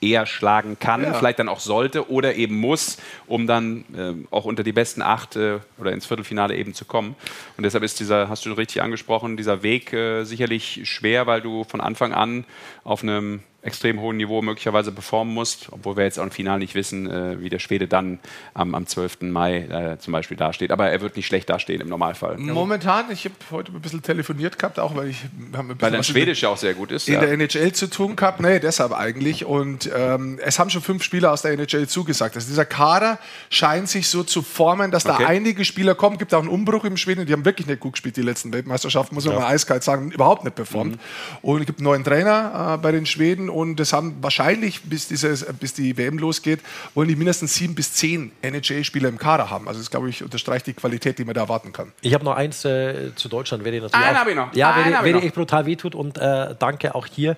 eher 0.00 0.26
schlagen 0.26 0.76
kann, 0.80 1.04
Ja. 1.04 1.12
vielleicht 1.14 1.38
dann 1.38 1.48
auch 1.48 1.60
sollte 1.60 2.10
oder 2.10 2.34
eben 2.34 2.56
muss, 2.58 2.96
um 3.28 3.46
dann 3.46 3.84
ähm, 3.96 4.26
auch 4.32 4.46
unter 4.46 4.64
die 4.64 4.72
besten 4.72 5.02
acht 5.02 5.36
äh, 5.36 5.58
oder 5.78 5.92
ins 5.92 6.06
Viertelfinale 6.06 6.56
eben 6.56 6.74
zu 6.74 6.84
kommen. 6.84 7.14
Und 7.56 7.62
deshalb 7.64 7.84
ist 7.84 8.00
dieser, 8.00 8.28
hast 8.28 8.44
du 8.44 8.52
richtig 8.54 8.82
angesprochen, 8.82 9.36
dieser 9.36 9.62
Weg 9.62 9.92
äh, 9.92 10.24
sicherlich 10.24 10.80
schwer, 10.84 11.28
weil 11.28 11.42
du 11.42 11.62
von 11.62 11.80
Anfang 11.80 12.12
an 12.14 12.44
auf 12.82 13.02
einem 13.04 13.40
extrem 13.62 14.00
hohen 14.00 14.16
Niveau 14.16 14.40
möglicherweise 14.40 14.90
performen 14.90 15.34
musst, 15.34 15.68
obwohl 15.70 15.96
wir 15.96 16.04
jetzt 16.04 16.18
auch 16.18 16.24
im 16.24 16.30
Finale 16.30 16.60
nicht 16.60 16.74
wissen, 16.74 17.10
äh, 17.10 17.40
wie 17.40 17.50
der 17.50 17.58
Schwede 17.58 17.86
dann 17.88 18.18
am, 18.54 18.74
am 18.74 18.86
12. 18.86 19.22
Mai 19.22 19.58
äh, 19.58 19.98
zum 19.98 20.12
Beispiel 20.12 20.36
dasteht. 20.36 20.70
Aber 20.70 20.88
er 20.90 21.00
wird 21.02 21.16
nicht 21.16 21.26
schlecht 21.26 21.50
dastehen 21.50 21.80
im 21.82 21.88
Normalfall. 21.88 22.38
Momentan, 22.38 23.10
ich 23.10 23.26
habe 23.26 23.34
heute 23.50 23.72
ein 23.72 23.80
bisschen 23.80 24.02
telefoniert 24.02 24.58
gehabt, 24.58 24.78
auch 24.78 24.94
weil 24.96 25.08
ich 25.08 25.18
haben 25.22 25.32
ein 25.52 25.52
Weil 25.52 25.74
bisschen 25.74 25.78
dein 25.92 25.98
was 26.00 26.08
in 26.08 26.14
Schwedisch 26.14 26.42
ja 26.42 26.48
auch 26.48 26.56
sehr 26.56 26.72
gut 26.74 26.90
ist. 26.90 27.06
in 27.08 27.14
ja. 27.14 27.20
der 27.20 27.32
NHL 27.32 27.72
zu 27.72 27.88
tun 27.90 28.16
gehabt. 28.16 28.40
Nee, 28.40 28.60
deshalb 28.60 28.92
eigentlich. 28.92 29.44
Und 29.44 29.90
ähm, 29.94 30.38
es 30.42 30.58
haben 30.58 30.70
schon 30.70 30.82
fünf 30.82 31.02
Spieler 31.02 31.32
aus 31.32 31.42
der 31.42 31.52
NHL 31.52 31.86
zugesagt. 31.86 32.36
Also 32.36 32.48
dieser 32.48 32.64
Kader 32.64 33.18
scheint 33.50 33.88
sich 33.88 34.08
so 34.08 34.22
zu 34.22 34.40
formen, 34.42 34.90
dass 34.90 35.04
Okay. 35.06 35.22
da 35.24 35.28
einige 35.28 35.64
Spieler 35.64 35.94
kommen. 35.94 36.18
Gibt 36.18 36.32
auch 36.34 36.40
einen 36.40 36.48
Umbruch 36.48 36.84
im 36.84 36.96
Schweden. 36.96 37.26
Die 37.26 37.32
haben 37.32 37.44
wirklich 37.44 37.66
nicht 37.66 37.80
gut 37.80 37.92
gespielt, 37.92 38.16
die 38.16 38.22
letzten 38.22 38.52
Weltmeisterschaften, 38.52 39.14
muss 39.14 39.26
man 39.26 39.34
mal 39.36 39.46
eiskalt 39.48 39.82
sagen. 39.82 40.10
Überhaupt 40.12 40.44
nicht 40.44 40.54
performt. 40.54 40.98
Und 41.42 41.60
es 41.60 41.66
gibt 41.66 41.80
einen 41.80 41.84
neuen 41.84 42.04
Trainer 42.04 42.74
äh, 42.74 42.78
bei 42.78 42.92
den 42.92 43.06
Schweden. 43.06 43.49
Und 43.50 43.76
das 43.76 43.92
haben 43.92 44.16
wahrscheinlich, 44.22 44.82
bis, 44.84 45.08
dieses, 45.08 45.44
bis 45.60 45.74
die 45.74 45.96
WM 45.98 46.18
losgeht, 46.18 46.60
wollen 46.94 47.08
die 47.08 47.16
mindestens 47.16 47.54
sieben 47.54 47.74
bis 47.74 47.92
zehn 47.92 48.32
NHL-Spieler 48.42 49.08
im 49.08 49.18
Kader 49.18 49.50
haben. 49.50 49.68
Also 49.68 49.80
das, 49.80 49.90
glaube 49.90 50.08
ich, 50.08 50.22
unterstreicht 50.22 50.66
die 50.66 50.72
Qualität, 50.74 51.18
die 51.18 51.24
man 51.24 51.34
da 51.34 51.42
erwarten 51.42 51.72
kann. 51.72 51.92
Ich 52.00 52.14
habe 52.14 52.24
noch 52.24 52.34
eins 52.36 52.64
äh, 52.64 53.14
zu 53.16 53.28
Deutschland, 53.28 53.64
wer 53.64 53.72
dir 53.72 53.82
natürlich 53.82 54.06
Einen 54.06 54.16
auch, 54.16 54.20
hab 54.20 54.28
ich 54.28 54.36
noch. 54.36 54.54
Ja, 54.54 54.72
Einen 54.72 54.84
wer, 54.90 54.96
hab 54.98 55.04
dir- 55.04 55.08
ich 55.10 55.14
noch. 55.16 55.22
echt 55.24 55.34
brutal 55.34 55.66
wehtut 55.66 55.94
und 55.94 56.16
äh, 56.18 56.54
danke 56.58 56.94
auch 56.94 57.06
hier, 57.06 57.36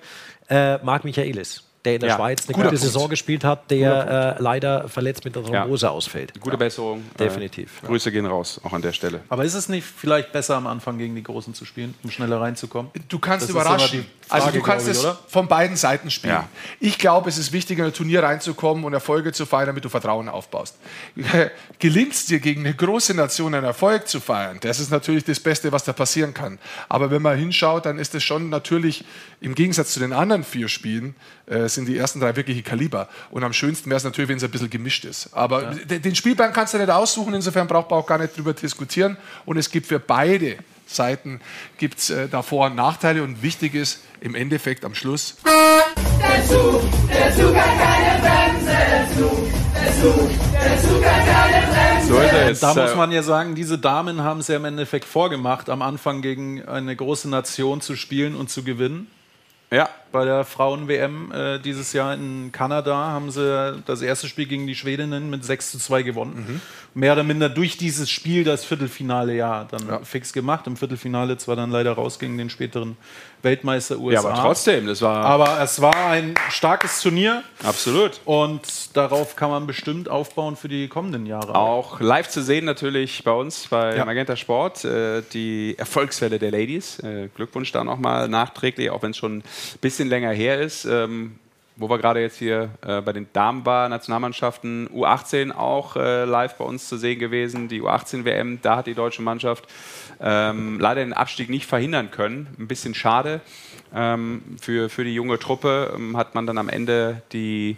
äh, 0.49 0.77
Marc 0.83 1.03
Michaelis, 1.03 1.63
der 1.85 1.95
in 1.95 1.99
der 2.01 2.09
Ja, 2.09 2.15
Schweiz 2.15 2.45
eine 2.45 2.53
guter 2.53 2.69
gute 2.69 2.77
Punkt. 2.77 2.81
Saison 2.81 3.09
gespielt 3.09 3.43
hat, 3.43 3.69
der 3.69 4.35
äh, 4.39 4.41
leider 4.41 4.87
verletzt 4.87 5.25
mit 5.25 5.35
der 5.35 5.43
Thrombose 5.43 5.89
ausfällt. 5.89 6.33
Gute 6.39 6.57
Besserung. 6.57 7.03
Definitiv. 7.19 7.83
Äh, 7.83 7.87
Grüße 7.87 8.11
gehen 8.11 8.25
raus, 8.25 8.59
auch 8.63 8.73
an 8.73 8.81
der 8.81 8.93
Stelle. 8.93 9.21
Aber 9.29 9.43
ist 9.43 9.53
es 9.53 9.69
nicht 9.69 9.85
vielleicht 9.85 10.31
besser 10.31 10.55
am 10.55 10.67
Anfang 10.67 10.97
gegen 10.97 11.15
die 11.15 11.23
Großen 11.23 11.53
zu 11.53 11.65
spielen, 11.65 11.93
um 12.03 12.09
schneller 12.11 12.39
reinzukommen? 12.39 12.91
Du 13.09 13.19
kannst 13.19 13.43
Das 13.43 13.49
überraschen. 13.49 14.05
Frage, 14.27 14.43
also 14.45 14.51
du 14.57 14.63
kannst 14.63 14.87
ich, 14.87 14.93
es 14.93 15.03
oder? 15.03 15.19
von 15.27 15.47
beiden 15.47 15.75
Seiten 15.75 16.09
spielen. 16.09 16.33
Ja. 16.33 16.49
Ich 16.79 16.97
glaube, 16.97 17.29
es 17.29 17.37
ist 17.37 17.51
wichtig, 17.51 17.79
in 17.79 17.85
ein 17.85 17.93
Turnier 17.93 18.23
reinzukommen 18.23 18.83
und 18.85 18.93
Erfolge 18.93 19.31
zu 19.33 19.45
feiern, 19.45 19.67
damit 19.67 19.83
du 19.83 19.89
Vertrauen 19.89 20.29
aufbaust. 20.29 20.77
Gelingt 21.79 22.13
es 22.13 22.25
dir, 22.25 22.39
gegen 22.39 22.61
eine 22.61 22.73
große 22.73 23.13
Nation 23.13 23.53
einen 23.53 23.65
Erfolg 23.65 24.07
zu 24.07 24.19
feiern, 24.19 24.57
das 24.61 24.79
ist 24.79 24.91
natürlich 24.91 25.23
das 25.23 25.39
Beste, 25.39 25.71
was 25.71 25.83
da 25.83 25.93
passieren 25.93 26.33
kann. 26.33 26.57
Aber 26.89 27.11
wenn 27.11 27.21
man 27.21 27.37
hinschaut, 27.37 27.85
dann 27.85 27.99
ist 27.99 28.15
es 28.15 28.23
schon 28.23 28.49
natürlich, 28.49 29.03
im 29.41 29.55
Gegensatz 29.55 29.93
zu 29.93 29.99
den 29.99 30.13
anderen 30.13 30.43
vier 30.43 30.69
Spielen, 30.69 31.15
äh, 31.47 31.67
sind 31.75 31.87
die 31.87 31.97
ersten 31.97 32.19
drei 32.19 32.35
wirkliche 32.35 32.61
Kaliber. 32.63 33.09
Und 33.31 33.43
am 33.43 33.53
schönsten 33.53 33.89
wäre 33.89 33.97
es 33.97 34.03
natürlich, 34.03 34.29
wenn 34.29 34.37
es 34.37 34.43
ein 34.43 34.51
bisschen 34.51 34.69
gemischt 34.69 35.05
ist. 35.05 35.29
Aber 35.33 35.63
den 35.75 36.01
den 36.01 36.15
Spielplan 36.15 36.53
kannst 36.53 36.73
du 36.73 36.77
nicht 36.77 36.89
aussuchen, 36.89 37.33
insofern 37.33 37.67
braucht 37.67 37.89
man 37.89 37.99
auch 37.99 38.07
gar 38.07 38.17
nicht 38.17 38.35
drüber 38.37 38.53
diskutieren. 38.53 39.17
Und 39.45 39.57
es 39.57 39.69
gibt 39.71 39.87
für 39.87 39.99
beide 39.99 40.57
Seiten 40.85 41.39
gibt's, 41.77 42.09
äh, 42.09 42.27
da 42.27 42.41
Vor- 42.41 42.67
und 42.67 42.75
Nachteile. 42.75 43.23
Und 43.23 43.41
wichtig 43.41 43.73
ist 43.73 44.01
im 44.21 44.35
Endeffekt 44.35 44.83
am 44.85 44.93
Schluss, 44.95 45.37
Der 45.45 46.43
Zug, 46.47 46.81
der 47.09 47.35
Zug 47.35 47.55
hat 47.55 47.79
keine 47.79 48.21
Bremse. 48.21 48.65
Der 48.67 49.07
Zug, 49.17 49.49
der 49.73 49.93
Zug, 50.01 50.29
der 50.53 50.81
Zug 50.81 51.05
hat 51.05 51.25
keine 51.25 51.67
Bremse. 51.67 52.07
So 52.07 52.19
ist 52.19 52.33
es. 52.51 52.59
Da 52.59 52.73
muss 52.73 52.91
Äh, 52.91 52.95
man 52.95 53.11
ja 53.11 53.23
sagen, 53.23 53.55
diese 53.55 53.77
Damen 53.77 54.21
haben 54.23 54.39
es 54.41 54.47
ja 54.49 54.57
im 54.57 54.65
Endeffekt 54.65 55.05
vorgemacht, 55.05 55.69
am 55.69 55.81
Anfang 55.81 56.21
gegen 56.21 56.63
eine 56.65 56.95
große 56.95 57.29
Nation 57.29 57.81
zu 57.81 57.95
spielen 57.95 58.35
und 58.35 58.49
zu 58.49 58.63
gewinnen. 58.63 59.07
Ja. 59.71 59.89
Bei 60.13 60.25
der 60.25 60.45
Frauen-WM 60.45 61.31
äh, 61.31 61.57
dieses 61.59 61.91
Jahr 61.91 62.13
in 62.13 62.51
Kanada 62.51 62.95
haben 62.95 63.31
sie 63.31 63.81
das 63.87 64.03
erste 64.03 64.27
Spiel 64.27 64.45
gegen 64.45 64.67
die 64.67 64.75
Schwedinnen 64.75 65.31
mit 65.31 65.43
6 65.43 65.71
zu 65.71 65.79
2 65.79 66.03
gewonnen. 66.03 66.61
Mehr 66.93 67.13
oder 67.13 67.23
minder 67.23 67.49
durch 67.49 67.77
dieses 67.77 68.11
Spiel 68.11 68.43
das 68.43 68.63
Viertelfinale 68.63 69.35
ja 69.35 69.67
dann 69.71 70.05
fix 70.05 70.31
gemacht. 70.31 70.67
Im 70.67 70.77
Viertelfinale 70.77 71.37
zwar 71.37 71.55
dann 71.55 71.71
leider 71.71 71.93
raus 71.93 72.19
gegen 72.19 72.37
den 72.37 72.51
späteren 72.51 72.95
Weltmeister 73.41 73.97
USA. 73.97 74.21
Ja, 74.21 74.29
aber 74.29 74.41
trotzdem, 74.41 74.85
das 74.87 75.01
war. 75.01 75.25
Aber 75.25 75.59
es 75.61 75.81
war 75.81 75.95
ein 76.07 76.35
starkes 76.49 77.01
Turnier. 77.01 77.43
Absolut. 77.63 78.21
Und 78.25 78.95
darauf 78.95 79.35
kann 79.35 79.49
man 79.49 79.65
bestimmt 79.67 80.07
aufbauen 80.09 80.55
für 80.55 80.69
die 80.69 80.87
kommenden 80.87 81.25
Jahre. 81.25 81.55
Auch 81.55 81.99
live 81.99 82.29
zu 82.29 82.41
sehen 82.43 82.65
natürlich 82.65 83.23
bei 83.23 83.31
uns 83.31 83.67
bei 83.67 83.97
Ja. 83.97 84.05
Magenta 84.05 84.35
Sport 84.35 84.85
äh, 84.85 85.23
die 85.33 85.75
Erfolgswelle 85.77 86.37
der 86.39 86.51
Ladies. 86.51 86.99
Äh, 86.99 87.29
Glückwunsch 87.35 87.71
da 87.71 87.83
nochmal 87.83 88.29
nachträglich, 88.29 88.91
auch 88.91 89.01
wenn 89.01 89.11
es 89.11 89.17
schon 89.17 89.37
ein 89.39 89.43
bisschen 89.81 90.02
länger 90.07 90.31
her 90.31 90.59
ist. 90.61 90.85
Ähm, 90.85 91.39
wo 91.75 91.89
wir 91.89 91.97
gerade 91.97 92.21
jetzt 92.21 92.37
hier 92.37 92.69
äh, 92.85 93.01
bei 93.01 93.13
den 93.13 93.27
Damen 93.33 93.65
war, 93.65 93.89
Nationalmannschaften 93.89 94.89
U18 94.89 95.51
auch 95.51 95.95
äh, 95.95 96.25
live 96.25 96.55
bei 96.55 96.65
uns 96.65 96.87
zu 96.87 96.97
sehen 96.97 97.19
gewesen. 97.19 97.67
Die 97.67 97.81
U18 97.81 98.25
WM, 98.25 98.59
da 98.61 98.77
hat 98.77 98.87
die 98.87 98.93
deutsche 98.93 99.21
Mannschaft 99.21 99.67
ähm, 100.21 100.79
leider 100.79 101.01
den 101.03 101.13
Abstieg 101.13 101.49
nicht 101.49 101.65
verhindern 101.65 102.11
können. 102.11 102.47
Ein 102.59 102.67
bisschen 102.67 102.93
schade. 102.93 103.41
Ähm, 103.93 104.43
für, 104.61 104.89
für 104.89 105.03
die 105.03 105.15
junge 105.15 105.39
Truppe 105.39 105.93
ähm, 105.95 106.15
hat 106.15 106.35
man 106.35 106.45
dann 106.45 106.57
am 106.57 106.69
Ende 106.69 107.21
die 107.31 107.77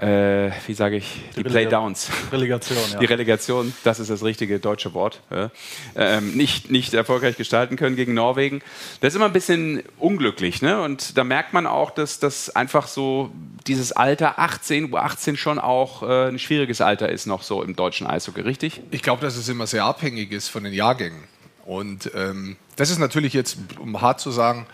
äh, 0.00 0.50
wie 0.66 0.74
sage 0.74 0.96
ich, 0.96 1.20
die, 1.36 1.40
Relega- 1.40 1.48
Playdowns. 1.50 2.10
Relegation, 2.32 2.78
ja. 2.92 2.98
Die 2.98 3.06
Relegation, 3.06 3.74
das 3.84 3.98
ist 4.00 4.10
das 4.10 4.22
richtige 4.22 4.58
deutsche 4.58 4.94
Wort. 4.94 5.20
Ja. 5.30 5.50
Ähm, 5.96 6.36
nicht, 6.36 6.70
nicht 6.70 6.94
erfolgreich 6.94 7.36
gestalten 7.36 7.76
können 7.76 7.96
gegen 7.96 8.14
Norwegen. 8.14 8.60
Das 9.00 9.12
ist 9.12 9.16
immer 9.16 9.26
ein 9.26 9.32
bisschen 9.32 9.82
unglücklich. 9.98 10.62
Ne? 10.62 10.80
Und 10.80 11.18
da 11.18 11.24
merkt 11.24 11.52
man 11.52 11.66
auch, 11.66 11.90
dass 11.90 12.20
das 12.20 12.54
einfach 12.54 12.86
so 12.86 13.30
dieses 13.66 13.92
Alter 13.92 14.38
18, 14.38 14.92
U18 14.92 15.36
schon 15.36 15.58
auch 15.58 16.02
äh, 16.02 16.28
ein 16.28 16.38
schwieriges 16.38 16.80
Alter 16.80 17.08
ist 17.08 17.26
noch 17.26 17.42
so 17.42 17.62
im 17.62 17.74
deutschen 17.74 18.06
Eishockey, 18.06 18.40
richtig? 18.42 18.80
ich 18.90 19.02
glaube, 19.02 19.20
dass 19.22 19.36
es 19.36 19.48
immer 19.48 19.66
sehr 19.66 19.84
abhängig 19.84 20.32
ist 20.32 20.48
von 20.48 20.64
den 20.64 20.72
Jahrgängen. 20.72 21.24
Und 21.64 22.10
ähm, 22.14 22.56
das 22.76 22.88
ist 22.90 22.98
natürlich 22.98 23.34
jetzt, 23.34 23.58
um 23.78 24.00
hart 24.00 24.20
zu 24.20 24.30
sagen, 24.30 24.66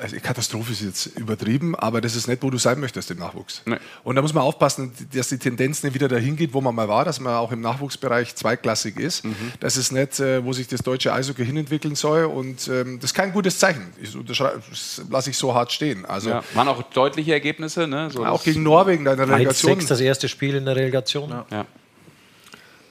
also 0.00 0.16
Katastrophe 0.22 0.72
ist 0.72 0.82
jetzt 0.82 1.06
übertrieben, 1.18 1.74
aber 1.74 2.00
das 2.00 2.16
ist 2.16 2.26
nicht, 2.28 2.42
wo 2.42 2.50
du 2.50 2.58
sein 2.58 2.80
möchtest 2.80 3.10
im 3.10 3.18
Nachwuchs. 3.18 3.62
Nee. 3.64 3.76
Und 4.04 4.16
da 4.16 4.22
muss 4.22 4.34
man 4.34 4.42
aufpassen, 4.42 4.92
dass 5.12 5.28
die 5.28 5.38
Tendenz 5.38 5.82
nicht 5.82 5.94
wieder 5.94 6.08
dahin 6.08 6.36
geht, 6.36 6.52
wo 6.54 6.60
man 6.60 6.74
mal 6.74 6.88
war, 6.88 7.04
dass 7.04 7.20
man 7.20 7.34
auch 7.34 7.52
im 7.52 7.60
Nachwuchsbereich 7.60 8.34
zweitklassig 8.34 8.98
ist. 8.98 9.24
Mhm. 9.24 9.52
Das 9.60 9.76
ist 9.76 9.92
nicht, 9.92 10.20
äh, 10.20 10.44
wo 10.44 10.52
sich 10.52 10.68
das 10.68 10.80
deutsche 10.80 11.12
Eishockey 11.12 11.44
hinentwickeln 11.44 11.94
soll 11.94 12.24
und 12.24 12.68
ähm, 12.68 12.98
das 13.00 13.10
ist 13.10 13.14
kein 13.14 13.32
gutes 13.32 13.58
Zeichen. 13.58 13.92
Das 14.26 15.02
lasse 15.10 15.30
ich 15.30 15.36
so 15.36 15.54
hart 15.54 15.72
stehen. 15.72 16.04
Also, 16.04 16.30
ja, 16.30 16.42
waren 16.54 16.68
auch 16.68 16.82
deutliche 16.82 17.32
Ergebnisse. 17.32 17.86
Ne? 17.86 18.10
So 18.10 18.24
auch 18.24 18.42
gegen 18.42 18.62
Norwegen 18.62 19.06
in 19.06 19.16
der 19.16 19.28
Relegation. 19.28 19.72
1 19.72 19.86
das 19.86 20.00
erste 20.00 20.28
Spiel 20.28 20.54
in 20.54 20.64
der 20.64 20.76
Relegation. 20.76 21.30
Ja. 21.30 21.46
Ja. 21.50 21.66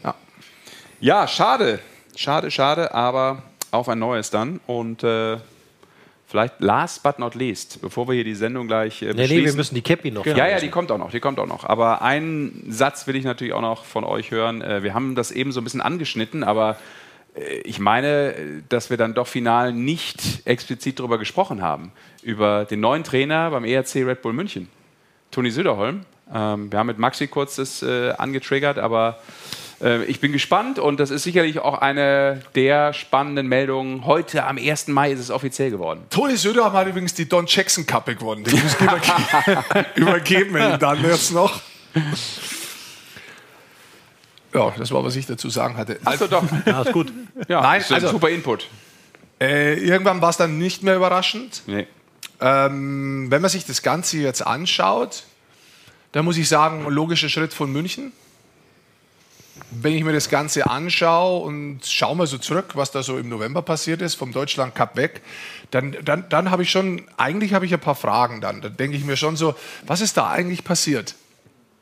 ja. 0.04 0.16
ja 1.00 1.28
schade. 1.28 1.80
Schade, 2.16 2.50
schade, 2.50 2.94
aber 2.94 3.44
auf 3.72 3.90
ein 3.90 4.00
neues 4.00 4.30
dann. 4.30 4.62
Und 4.68 5.04
äh, 5.04 5.38
vielleicht 6.36 6.60
last 6.60 7.02
but 7.02 7.18
not 7.18 7.34
least, 7.34 7.82
bevor 7.82 8.08
wir 8.10 8.16
hier 8.16 8.26
die 8.26 8.36
Sendung 8.36 8.68
gleich 8.68 9.02
äh, 9.02 9.14
nee, 9.14 9.28
nee, 9.28 9.46
wir 9.46 9.54
müssen 9.54 9.74
die 9.74 9.82
Cappy 9.82 10.12
noch. 10.12 10.24
Genau. 10.24 10.38
Ja, 10.38 10.48
ja, 10.48 10.60
die 10.60 10.70
kommt 10.70 10.92
auch 10.92 10.98
noch, 10.98 11.12
die 11.12 11.22
kommt 11.22 11.40
auch 11.40 11.48
noch. 11.48 11.64
Aber 11.64 12.02
einen 12.02 12.66
Satz 12.70 13.08
will 13.08 13.16
ich 13.16 13.24
natürlich 13.24 13.54
auch 13.54 13.62
noch 13.62 13.86
von 13.86 14.04
euch 14.04 14.32
hören. 14.32 14.62
Äh, 14.62 14.84
wir 14.84 14.94
haben 14.94 15.16
das 15.16 15.32
eben 15.32 15.54
so 15.54 15.62
ein 15.62 15.64
bisschen 15.64 15.82
angeschnitten, 15.82 16.44
aber 16.44 16.78
äh, 17.36 17.60
ich 17.60 17.80
meine, 17.80 18.36
dass 18.68 18.90
wir 18.90 18.98
dann 18.98 19.14
doch 19.14 19.28
final 19.28 19.72
nicht 19.72 20.46
explizit 20.46 21.00
darüber 21.00 21.18
gesprochen 21.18 21.62
haben. 21.62 21.94
Über 22.22 22.66
den 22.66 22.82
neuen 22.82 23.06
Trainer 23.06 23.52
beim 23.52 23.64
ERC 23.64 23.96
Red 23.96 24.22
Bull 24.22 24.34
München, 24.34 24.68
Toni 25.32 25.52
Söderholm. 25.52 26.02
Ähm, 26.34 26.70
wir 26.70 26.80
haben 26.80 26.88
mit 26.88 26.98
Maxi 26.98 27.28
kurz 27.28 27.56
das 27.56 27.82
äh, 27.82 28.12
angetriggert, 28.18 28.78
aber 28.78 29.20
ich 30.08 30.20
bin 30.20 30.32
gespannt 30.32 30.80
und 30.80 31.00
das 31.00 31.10
ist 31.10 31.24
sicherlich 31.24 31.60
auch 31.60 31.80
eine 31.80 32.42
der 32.56 32.94
spannenden 32.94 33.48
Meldungen. 33.48 34.06
Heute 34.06 34.46
am 34.46 34.58
1. 34.58 34.88
Mai 34.88 35.12
ist 35.12 35.20
es 35.20 35.32
offiziell 35.32 35.70
geworden. 35.70 36.06
Toni 36.10 36.38
Söder 36.38 36.72
hat 36.72 36.88
übrigens 36.88 37.14
die 37.14 37.28
Don 37.28 37.46
Jackson 37.46 37.86
Kappe 37.86 38.16
gewonnen. 38.16 38.44
Die 38.46 38.56
muss 38.56 38.76
ich 38.80 39.96
übergeben, 39.96 40.54
wenn 40.54 40.80
dann 40.80 41.04
jetzt 41.04 41.34
noch. 41.34 41.62
Ja, 44.54 44.74
das 44.78 44.92
war, 44.92 45.04
was 45.04 45.18
ich 45.18 45.26
dazu 45.26 45.50
sagen 45.50 45.76
hatte. 45.76 46.00
Also 46.06 46.28
doch. 46.28 46.44
Ja, 46.66 46.82
ist 46.84 46.94
gut. 46.94 47.12
Ja, 47.50 47.62
Nein, 47.62 47.82
ist 47.82 47.92
also, 47.92 48.08
super 48.08 48.30
Input. 48.30 48.68
Äh, 49.42 49.74
irgendwann 49.80 50.22
war 50.22 50.30
es 50.30 50.38
dann 50.38 50.58
nicht 50.58 50.82
mehr 50.82 50.96
überraschend. 50.96 51.64
Nee. 51.68 51.88
Ähm, 52.40 53.30
wenn 53.30 53.42
man 53.42 53.50
sich 53.50 53.66
das 53.66 53.82
Ganze 53.82 54.18
jetzt 54.18 54.46
anschaut, 54.46 55.24
dann 56.14 56.24
muss 56.24 56.38
ich 56.38 56.48
sagen, 56.48 56.86
logischer 56.88 57.28
Schritt 57.28 57.54
von 57.54 57.72
München 57.72 58.14
wenn 59.72 59.94
ich 59.94 60.04
mir 60.04 60.14
das 60.14 60.30
Ganze 60.30 60.70
anschaue 60.70 61.44
und 61.44 61.86
schaue 61.86 62.16
mal 62.16 62.28
so 62.28 62.38
zurück, 62.38 62.72
was 62.76 62.92
da 62.92 63.04
so 63.04 63.18
im 63.18 63.30
November 63.30 63.62
passiert 63.62 64.02
ist, 64.02 64.16
vom 64.16 64.32
Deutschland 64.32 64.76
Cup 64.76 64.96
weg, 64.96 65.22
dann, 65.72 65.96
dann, 66.04 66.26
dann 66.30 66.52
habe 66.52 66.64
ich 66.64 66.72
schon, 66.72 67.04
eigentlich 67.18 67.54
habe 67.54 67.66
ich 67.66 67.74
ein 67.74 67.80
paar 67.80 67.96
Fragen 67.96 68.42
dann. 68.42 68.62
Dann 68.62 68.78
denke 68.78 68.98
ich 68.98 69.04
mir 69.04 69.18
schon 69.18 69.36
so, 69.36 69.56
was 69.86 70.02
ist 70.02 70.18
da 70.18 70.30
eigentlich 70.30 70.64
passiert? 70.64 71.16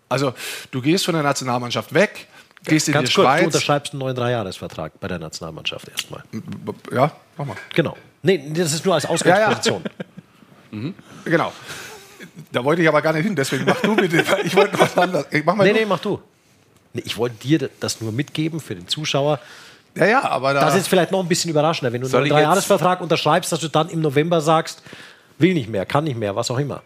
Also, 0.10 0.34
du 0.72 0.82
gehst 0.82 1.06
von 1.06 1.14
der 1.14 1.24
Nationalmannschaft 1.24 1.94
weg, 1.94 2.28
gehst 2.66 2.88
in 2.88 2.94
Ganz 2.94 3.10
die 3.10 3.16
kurz, 3.16 3.26
Schweiz. 3.26 3.40
Du 3.42 3.46
unterschreibst 3.48 3.94
einen 3.94 4.00
neuen 4.00 4.16
Dreijahresvertrag 4.16 5.00
bei 5.00 5.08
der 5.08 5.20
Nationalmannschaft 5.20 5.90
erstmal. 5.90 6.24
Ja, 6.92 7.12
mach 7.38 7.46
mal. 7.46 7.58
Genau. 7.74 7.98
Nee, 8.22 8.52
das 8.54 8.74
ist 8.74 8.86
nur 8.86 8.94
als 8.94 9.06
Ausgangsposition. 9.06 9.84
Ja, 9.84 9.90
ja. 10.72 10.78
mhm. 10.78 10.94
Genau. 11.26 11.52
Da 12.52 12.64
wollte 12.64 12.82
ich 12.82 12.88
aber 12.88 13.02
gar 13.02 13.14
nicht 13.14 13.26
hin, 13.26 13.36
deswegen 13.36 13.66
mach 13.66 13.82
du 13.82 13.96
bitte. 13.96 14.24
Ich 14.44 14.56
wollte 14.56 14.80
was 14.80 14.98
anderes. 14.98 15.26
Mach 15.46 15.56
mal 15.56 15.64
nee, 15.64 15.74
du. 15.74 15.80
nee, 15.80 15.86
mach 15.86 16.00
du. 16.00 16.22
Ich 16.94 17.18
wollte 17.18 17.36
dir 17.38 17.70
das 17.80 18.02
nur 18.02 18.12
mitgeben 18.12 18.60
für 18.60 18.76
den 18.76 18.88
Zuschauer. 18.88 19.40
Ja, 19.96 20.06
ja, 20.06 20.24
aber 20.24 20.54
da 20.54 20.62
das 20.62 20.76
ist 20.76 20.88
vielleicht 20.88 21.12
noch 21.12 21.22
ein 21.22 21.28
bisschen 21.28 21.52
überraschender, 21.52 21.94
wenn 21.94 22.02
du 22.02 22.18
einen 22.18 22.30
Dreijahresvertrag 22.30 23.02
unterschreibst, 23.02 23.52
dass 23.52 23.60
du 23.60 23.68
dann 23.68 23.90
im 23.90 24.02
November 24.02 24.42
sagst, 24.42 24.82
will 25.38 25.54
nicht 25.54 25.70
mehr, 25.70 25.86
kann 25.86 26.04
nicht 26.04 26.18
mehr, 26.18 26.36
was 26.36 26.50
auch 26.50 26.58
immer. 26.58 26.82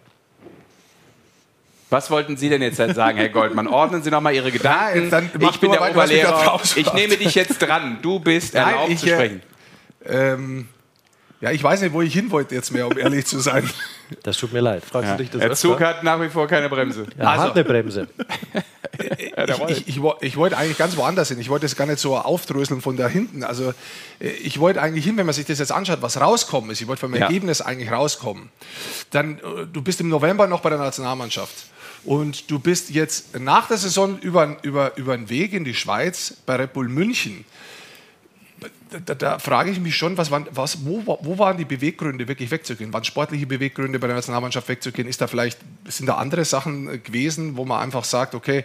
Was 1.89 2.11
wollten 2.11 2.35
Sie 2.35 2.49
denn 2.49 2.61
jetzt 2.61 2.75
sagen, 2.75 3.17
Herr 3.17 3.29
Goldmann? 3.29 3.67
Ordnen 3.67 4.03
Sie 4.03 4.11
noch 4.11 4.19
mal 4.19 4.33
Ihre 4.33 4.51
Gedanken. 4.51 5.09
Ja, 5.09 5.49
ich 5.49 5.59
bin 5.59 5.71
der 5.71 5.79
weiter, 5.79 5.95
Oberlehrer. 5.95 6.61
Ich 6.75 6.91
nehme 6.93 7.15
dich 7.15 7.33
jetzt 7.33 7.59
dran. 7.59 7.99
Du 8.01 8.19
bist 8.19 8.55
Nein, 8.55 8.67
erlaubt 8.67 8.89
ich, 8.89 8.99
zu 8.99 9.07
sprechen. 9.07 9.41
Ähm, 10.05 10.67
ja, 11.39 11.51
ich 11.51 11.63
weiß 11.63 11.81
nicht, 11.81 11.93
wo 11.93 12.01
ich 12.01 12.11
hin 12.11 12.29
wollte 12.31 12.55
jetzt 12.55 12.71
mehr, 12.71 12.87
um 12.87 12.97
ehrlich 12.97 13.25
zu 13.25 13.39
sein. 13.39 13.69
Das 14.23 14.37
tut 14.37 14.51
mir 14.51 14.59
leid. 14.59 14.83
Fragst 14.83 15.09
ja. 15.09 15.15
du 15.15 15.23
dich 15.23 15.31
das 15.31 15.41
Der 15.41 15.53
Zug 15.53 15.79
hat 15.79 16.03
nach 16.03 16.19
wie 16.19 16.29
vor 16.29 16.47
keine 16.47 16.67
Bremse. 16.67 17.05
Er 17.17 17.29
also, 17.29 17.43
hat 17.43 17.55
eine 17.55 17.63
Bremse. 17.63 18.07
ich, 19.69 19.87
ich, 19.87 20.01
ich, 20.21 20.37
wollte 20.37 20.57
eigentlich 20.57 20.77
ganz 20.77 20.97
woanders 20.97 21.29
hin. 21.29 21.39
Ich 21.39 21.49
wollte 21.49 21.65
es 21.65 21.75
gar 21.75 21.85
nicht 21.85 21.99
so 21.99 22.17
aufdröseln 22.17 22.81
von 22.81 22.97
da 22.97 23.07
hinten. 23.07 23.43
Also 23.43 23.73
ich 24.19 24.59
wollte 24.59 24.81
eigentlich 24.81 25.05
hin, 25.05 25.17
wenn 25.17 25.25
man 25.25 25.33
sich 25.33 25.45
das 25.45 25.59
jetzt 25.59 25.71
anschaut, 25.71 26.01
was 26.01 26.19
rauskommen 26.19 26.71
ist. 26.71 26.81
Ich 26.81 26.87
wollte 26.87 27.01
vom 27.01 27.13
ja. 27.13 27.21
Ergebnis 27.21 27.61
eigentlich 27.61 27.91
rauskommen. 27.91 28.49
Dann, 29.11 29.39
äh, 29.39 29.65
du 29.71 29.81
bist 29.81 30.01
im 30.01 30.09
November 30.09 30.47
noch 30.47 30.61
bei 30.61 30.69
der 30.69 30.79
Nationalmannschaft. 30.79 31.55
Und 32.03 32.49
du 32.49 32.59
bist 32.59 32.89
jetzt 32.91 33.37
nach 33.39 33.67
der 33.67 33.77
Saison 33.77 34.19
über, 34.19 34.57
über, 34.61 34.95
über 34.97 35.13
einen 35.13 35.29
Weg 35.29 35.53
in 35.53 35.65
die 35.65 35.73
Schweiz 35.73 36.35
bei 36.45 36.55
Red 36.55 36.73
Bull 36.73 36.87
München 36.87 37.43
da, 39.05 39.15
da, 39.15 39.39
frage 39.39 39.69
ich 39.69 39.79
mich 39.79 39.95
schon, 39.95 40.17
was 40.17 40.31
waren, 40.31 40.47
was, 40.51 40.85
wo, 40.85 41.03
wo 41.05 41.37
waren 41.37 41.57
die 41.57 41.65
Beweggründe, 41.65 42.27
wirklich 42.27 42.51
wegzugehen? 42.51 42.93
Waren 42.93 43.03
sportliche 43.03 43.45
Beweggründe 43.45 43.99
bei 43.99 44.07
der 44.07 44.15
Nationalmannschaft 44.15 44.67
wegzugehen? 44.69 45.07
Ist 45.07 45.21
da 45.21 45.27
vielleicht, 45.27 45.59
sind 45.85 46.07
da 46.07 46.15
andere 46.15 46.45
Sachen 46.45 46.89
äh, 46.89 46.97
gewesen, 46.97 47.57
wo 47.57 47.65
man 47.65 47.81
einfach 47.81 48.03
sagt, 48.03 48.33
okay, 48.33 48.59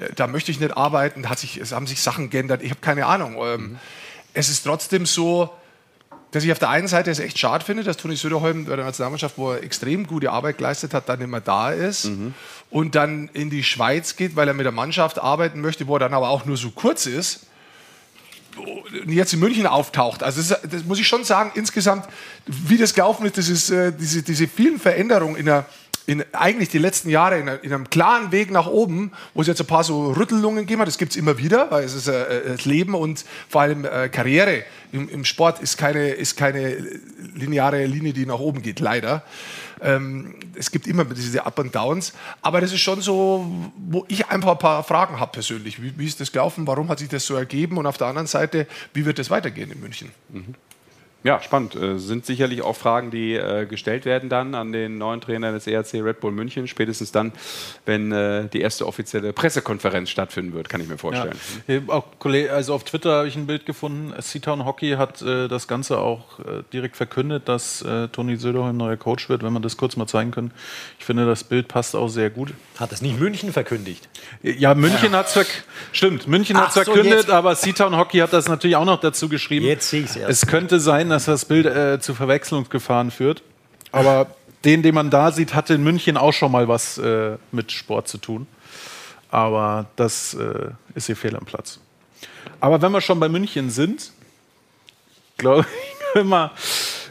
äh, 0.00 0.12
da 0.16 0.26
möchte 0.26 0.50
ich 0.50 0.60
nicht 0.60 0.76
arbeiten, 0.76 1.28
hat 1.28 1.38
sich, 1.38 1.58
es 1.58 1.72
haben 1.72 1.86
sich 1.86 2.00
Sachen 2.00 2.30
geändert, 2.30 2.62
ich 2.62 2.70
habe 2.70 2.80
keine 2.80 3.06
Ahnung. 3.06 3.36
Ähm, 3.40 3.62
mhm. 3.62 3.78
Es 4.34 4.48
ist 4.48 4.64
trotzdem 4.64 5.06
so, 5.06 5.50
dass 6.30 6.44
ich 6.44 6.52
auf 6.52 6.58
der 6.58 6.70
einen 6.70 6.88
Seite 6.88 7.10
es 7.10 7.20
echt 7.20 7.38
schade 7.38 7.64
finde, 7.64 7.84
dass 7.84 7.96
Toni 7.96 8.16
Söderholm 8.16 8.66
bei 8.66 8.76
der 8.76 8.84
Nationalmannschaft, 8.84 9.38
wo 9.38 9.52
er 9.52 9.62
extrem 9.62 10.06
gute 10.06 10.30
Arbeit 10.30 10.58
geleistet 10.58 10.92
hat, 10.94 11.08
dann 11.08 11.28
mehr 11.28 11.40
da 11.40 11.70
ist 11.70 12.06
mhm. 12.06 12.34
und 12.70 12.94
dann 12.94 13.28
in 13.32 13.50
die 13.50 13.64
Schweiz 13.64 14.16
geht, 14.16 14.36
weil 14.36 14.48
er 14.48 14.54
mit 14.54 14.64
der 14.64 14.72
Mannschaft 14.72 15.18
arbeiten 15.18 15.60
möchte, 15.60 15.86
wo 15.86 15.96
er 15.96 16.00
dann 16.00 16.14
aber 16.14 16.28
auch 16.28 16.44
nur 16.44 16.56
so 16.56 16.70
kurz 16.70 17.06
ist 17.06 17.46
jetzt 19.06 19.32
in 19.32 19.40
München 19.40 19.66
auftaucht. 19.66 20.22
Also 20.22 20.40
das, 20.40 20.60
das, 20.62 20.84
muss 20.84 20.98
ich 20.98 21.08
schon 21.08 21.24
sagen, 21.24 21.52
insgesamt, 21.54 22.06
wie 22.46 22.76
das 22.76 22.94
gelaufen 22.94 23.26
ist, 23.26 23.38
das 23.38 23.48
ist 23.48 23.70
äh, 23.70 23.92
diese, 23.92 24.22
diese 24.22 24.48
vielen 24.48 24.78
Veränderungen 24.78 25.36
in 25.36 25.46
der 25.46 25.66
in, 26.08 26.24
eigentlich 26.32 26.70
die 26.70 26.78
letzten 26.78 27.10
Jahre 27.10 27.38
in, 27.38 27.48
in, 27.48 27.70
einem 27.70 27.90
klaren 27.90 28.32
Weg 28.32 28.50
nach 28.50 28.66
oben, 28.66 29.12
wo 29.34 29.42
es 29.42 29.46
jetzt 29.46 29.60
ein 29.60 29.66
paar 29.66 29.84
so 29.84 30.10
Rüttelungen 30.12 30.60
gegeben 30.60 30.80
hat, 30.80 30.88
das 30.88 30.96
gibt 30.96 31.12
es 31.12 31.18
immer 31.18 31.36
wieder, 31.36 31.70
weil 31.70 31.84
es 31.84 31.94
ist 31.94 32.08
äh, 32.08 32.48
das 32.48 32.64
Leben 32.64 32.94
und 32.94 33.26
vor 33.50 33.60
allem 33.60 33.84
äh, 33.84 34.08
Karriere 34.08 34.64
im, 34.90 35.06
im, 35.10 35.26
Sport 35.26 35.60
ist 35.60 35.76
keine, 35.76 36.08
ist 36.08 36.38
keine 36.38 36.78
lineare 37.34 37.84
Linie, 37.84 38.14
die 38.14 38.24
nach 38.24 38.38
oben 38.38 38.62
geht, 38.62 38.80
leider. 38.80 39.22
Ähm, 39.82 40.34
es 40.54 40.70
gibt 40.70 40.86
immer 40.86 41.04
diese 41.04 41.44
Up 41.44 41.58
and 41.58 41.74
Downs, 41.74 42.12
aber 42.42 42.60
das 42.60 42.72
ist 42.72 42.80
schon 42.80 43.00
so, 43.00 43.46
wo 43.76 44.04
ich 44.08 44.26
einfach 44.26 44.52
ein 44.52 44.58
paar 44.58 44.84
Fragen 44.84 45.20
habe 45.20 45.32
persönlich. 45.32 45.82
Wie, 45.82 45.98
wie, 45.98 46.06
ist 46.06 46.20
das 46.20 46.32
gelaufen? 46.32 46.66
Warum 46.66 46.88
hat 46.88 46.98
sich 46.98 47.08
das 47.08 47.26
so 47.26 47.34
ergeben? 47.34 47.78
Und 47.78 47.86
auf 47.86 47.98
der 47.98 48.08
anderen 48.08 48.26
Seite, 48.26 48.66
wie 48.94 49.04
wird 49.04 49.18
das 49.18 49.30
weitergehen 49.30 49.70
in 49.70 49.80
München? 49.80 50.10
Mhm. 50.30 50.54
Ja, 51.24 51.42
spannend. 51.42 51.74
Äh, 51.74 51.98
sind 51.98 52.24
sicherlich 52.26 52.62
auch 52.62 52.76
Fragen, 52.76 53.10
die 53.10 53.34
äh, 53.34 53.66
gestellt 53.66 54.04
werden 54.04 54.28
dann 54.28 54.54
an 54.54 54.70
den 54.70 54.98
neuen 54.98 55.20
Trainer 55.20 55.50
des 55.50 55.66
ERC 55.66 55.94
Red 55.94 56.20
Bull 56.20 56.30
München, 56.30 56.68
spätestens 56.68 57.10
dann, 57.10 57.32
wenn 57.86 58.12
äh, 58.12 58.48
die 58.48 58.60
erste 58.60 58.86
offizielle 58.86 59.32
Pressekonferenz 59.32 60.10
stattfinden 60.10 60.54
wird, 60.54 60.68
kann 60.68 60.80
ich 60.80 60.88
mir 60.88 60.96
vorstellen. 60.96 61.34
Ja. 61.66 61.80
Auch, 61.88 62.04
also 62.50 62.74
auf 62.74 62.84
Twitter 62.84 63.10
habe 63.18 63.28
ich 63.28 63.34
ein 63.34 63.48
Bild 63.48 63.66
gefunden. 63.66 64.14
Seatown 64.20 64.64
Hockey 64.64 64.92
hat 64.92 65.20
äh, 65.22 65.48
das 65.48 65.66
Ganze 65.66 65.98
auch 65.98 66.38
direkt 66.72 66.96
verkündet, 66.96 67.48
dass 67.48 67.84
Toni 68.12 68.36
Söderholm 68.36 68.76
neuer 68.76 68.96
Coach 68.96 69.28
wird, 69.28 69.42
wenn 69.42 69.52
wir 69.52 69.60
das 69.60 69.76
kurz 69.76 69.96
mal 69.96 70.06
zeigen 70.06 70.30
können. 70.30 70.52
Ich 70.98 71.04
finde, 71.04 71.26
das 71.26 71.44
Bild 71.44 71.68
passt 71.68 71.96
auch 71.96 72.08
sehr 72.08 72.30
gut. 72.30 72.54
Hat 72.78 72.92
es 72.92 73.02
nicht 73.02 73.18
München 73.18 73.52
verkündigt? 73.52 74.08
Ja, 74.42 74.74
München 74.74 75.12
ja. 75.12 75.18
hat 75.18 75.34
es 75.34 75.46
stimmt, 75.92 76.28
München 76.28 76.56
hat 76.56 76.68
es 76.68 76.74
so, 76.74 76.84
verkündet, 76.84 77.20
jetzt. 77.20 77.30
aber 77.30 77.54
Seatown 77.54 77.96
Hockey 77.96 78.18
hat 78.18 78.32
das 78.32 78.48
natürlich 78.48 78.76
auch 78.76 78.84
noch 78.84 79.00
dazu 79.00 79.28
geschrieben. 79.28 79.66
Jetzt 79.66 79.90
sehe 79.90 80.02
ich 80.02 80.10
es 80.10 80.16
erst. 80.16 80.42
Es 80.42 80.46
könnte 80.48 80.78
sein, 80.78 81.07
sein, 81.08 81.16
dass 81.16 81.24
das 81.24 81.44
Bild 81.44 81.66
äh, 81.66 82.00
zu 82.00 82.14
Verwechslungsgefahren 82.14 83.10
führt. 83.10 83.42
Aber 83.92 84.28
den, 84.64 84.82
den 84.82 84.94
man 84.94 85.10
da 85.10 85.32
sieht, 85.32 85.54
hatte 85.54 85.74
in 85.74 85.82
München 85.82 86.16
auch 86.16 86.32
schon 86.32 86.52
mal 86.52 86.68
was 86.68 86.98
äh, 86.98 87.36
mit 87.52 87.72
Sport 87.72 88.08
zu 88.08 88.18
tun. 88.18 88.46
Aber 89.30 89.86
das 89.96 90.34
äh, 90.34 90.70
ist 90.94 91.06
hier 91.06 91.16
fehl 91.16 91.36
am 91.36 91.44
Platz. 91.44 91.80
Aber 92.60 92.80
wenn 92.82 92.92
wir 92.92 93.00
schon 93.00 93.20
bei 93.20 93.28
München 93.28 93.70
sind, 93.70 94.12
glaube 95.36 95.62
ich, 95.62 95.98
können 96.12 96.28
wir, 96.28 96.50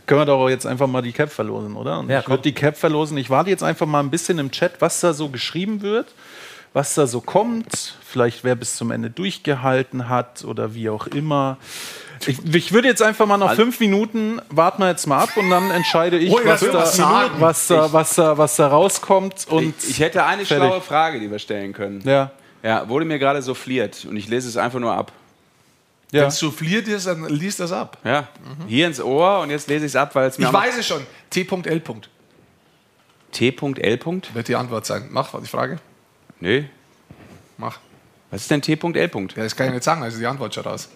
können 0.05 0.21
wir 0.21 0.25
doch 0.25 0.49
jetzt 0.49 0.65
einfach 0.65 0.87
mal 0.87 1.01
die 1.01 1.11
Cap 1.11 1.31
verlosen, 1.31 1.75
oder? 1.75 1.99
Und 1.99 2.09
ja, 2.09 2.19
ich 2.19 2.27
würde 2.27 2.43
die 2.43 2.53
Cap 2.53 2.77
verlosen. 2.77 3.17
Ich 3.17 3.29
warte 3.29 3.49
jetzt 3.49 3.63
einfach 3.63 3.85
mal 3.85 3.99
ein 3.99 4.09
bisschen 4.09 4.39
im 4.39 4.51
Chat, 4.51 4.79
was 4.79 4.99
da 4.99 5.13
so 5.13 5.29
geschrieben 5.29 5.81
wird, 5.81 6.07
was 6.73 6.95
da 6.95 7.07
so 7.07 7.21
kommt. 7.21 7.95
Vielleicht 8.03 8.43
wer 8.43 8.55
bis 8.55 8.75
zum 8.75 8.91
Ende 8.91 9.09
durchgehalten 9.09 10.09
hat 10.09 10.43
oder 10.43 10.73
wie 10.73 10.89
auch 10.89 11.07
immer. 11.07 11.57
Ich, 12.25 12.55
ich, 12.55 12.73
würde 12.73 12.87
jetzt 12.87 13.01
einfach 13.01 13.25
mal 13.25 13.37
noch 13.37 13.49
also, 13.49 13.61
fünf 13.61 13.79
Minuten, 13.79 14.41
warten 14.49 14.81
wir 14.81 14.89
jetzt 14.89 15.05
mal 15.07 15.23
ab 15.23 15.35
und 15.35 15.49
dann 15.49 15.71
entscheide 15.71 16.17
ich, 16.17 16.31
was 16.31 16.61
da, 16.61 17.29
was, 17.39 17.67
da, 17.67 17.93
was, 17.93 18.15
da, 18.15 18.37
was 18.37 18.55
da 18.55 18.67
rauskommt. 18.67 19.47
Und 19.49 19.75
ich, 19.83 19.91
ich 19.91 19.99
hätte 19.99 20.23
eine 20.23 20.45
fertig. 20.45 20.67
schlaue 20.67 20.81
Frage, 20.81 21.19
die 21.19 21.29
wir 21.29 21.39
stellen 21.39 21.73
können. 21.73 22.01
Ja. 22.05 22.31
Ja, 22.63 22.89
wurde 22.89 23.05
mir 23.05 23.19
gerade 23.19 23.41
souffliert 23.41 24.05
und 24.05 24.17
ich 24.17 24.27
lese 24.27 24.49
es 24.49 24.57
einfach 24.57 24.79
nur 24.79 24.93
ab. 24.93 25.11
Ja. 26.11 26.21
Wenn 26.21 26.27
es 26.29 26.39
souffliert 26.39 26.87
ist, 26.87 27.07
dann 27.07 27.27
liest 27.29 27.59
das 27.59 27.71
ab. 27.71 27.97
Ja. 28.03 28.21
Mhm. 28.21 28.67
Hier 28.67 28.87
ins 28.87 29.01
Ohr 29.01 29.39
und 29.41 29.49
jetzt 29.49 29.67
lese 29.67 29.85
ich 29.85 29.91
es 29.91 29.95
ab, 29.95 30.15
weil 30.15 30.27
es 30.27 30.37
mir. 30.37 30.47
Ich 30.47 30.53
weiß 30.53 30.77
es 30.77 30.87
schon. 30.87 31.05
T.L. 31.29 31.81
T.L. 33.31 33.99
Wird 34.33 34.47
die 34.47 34.55
Antwort 34.55 34.85
sein. 34.85 35.07
Mach 35.11 35.39
die 35.39 35.47
Frage. 35.47 35.79
Nö. 36.39 36.63
Mach. 37.57 37.79
Was 38.31 38.41
ist 38.41 38.51
denn 38.51 38.61
T.L.? 38.61 38.93
Ja, 38.93 39.43
das 39.43 39.55
kann 39.55 39.67
ich 39.67 39.73
nicht 39.73 39.83
sagen, 39.83 40.01
also 40.01 40.17
die 40.17 40.25
Antwort 40.25 40.53
schon 40.55 40.63
raus. 40.63 40.89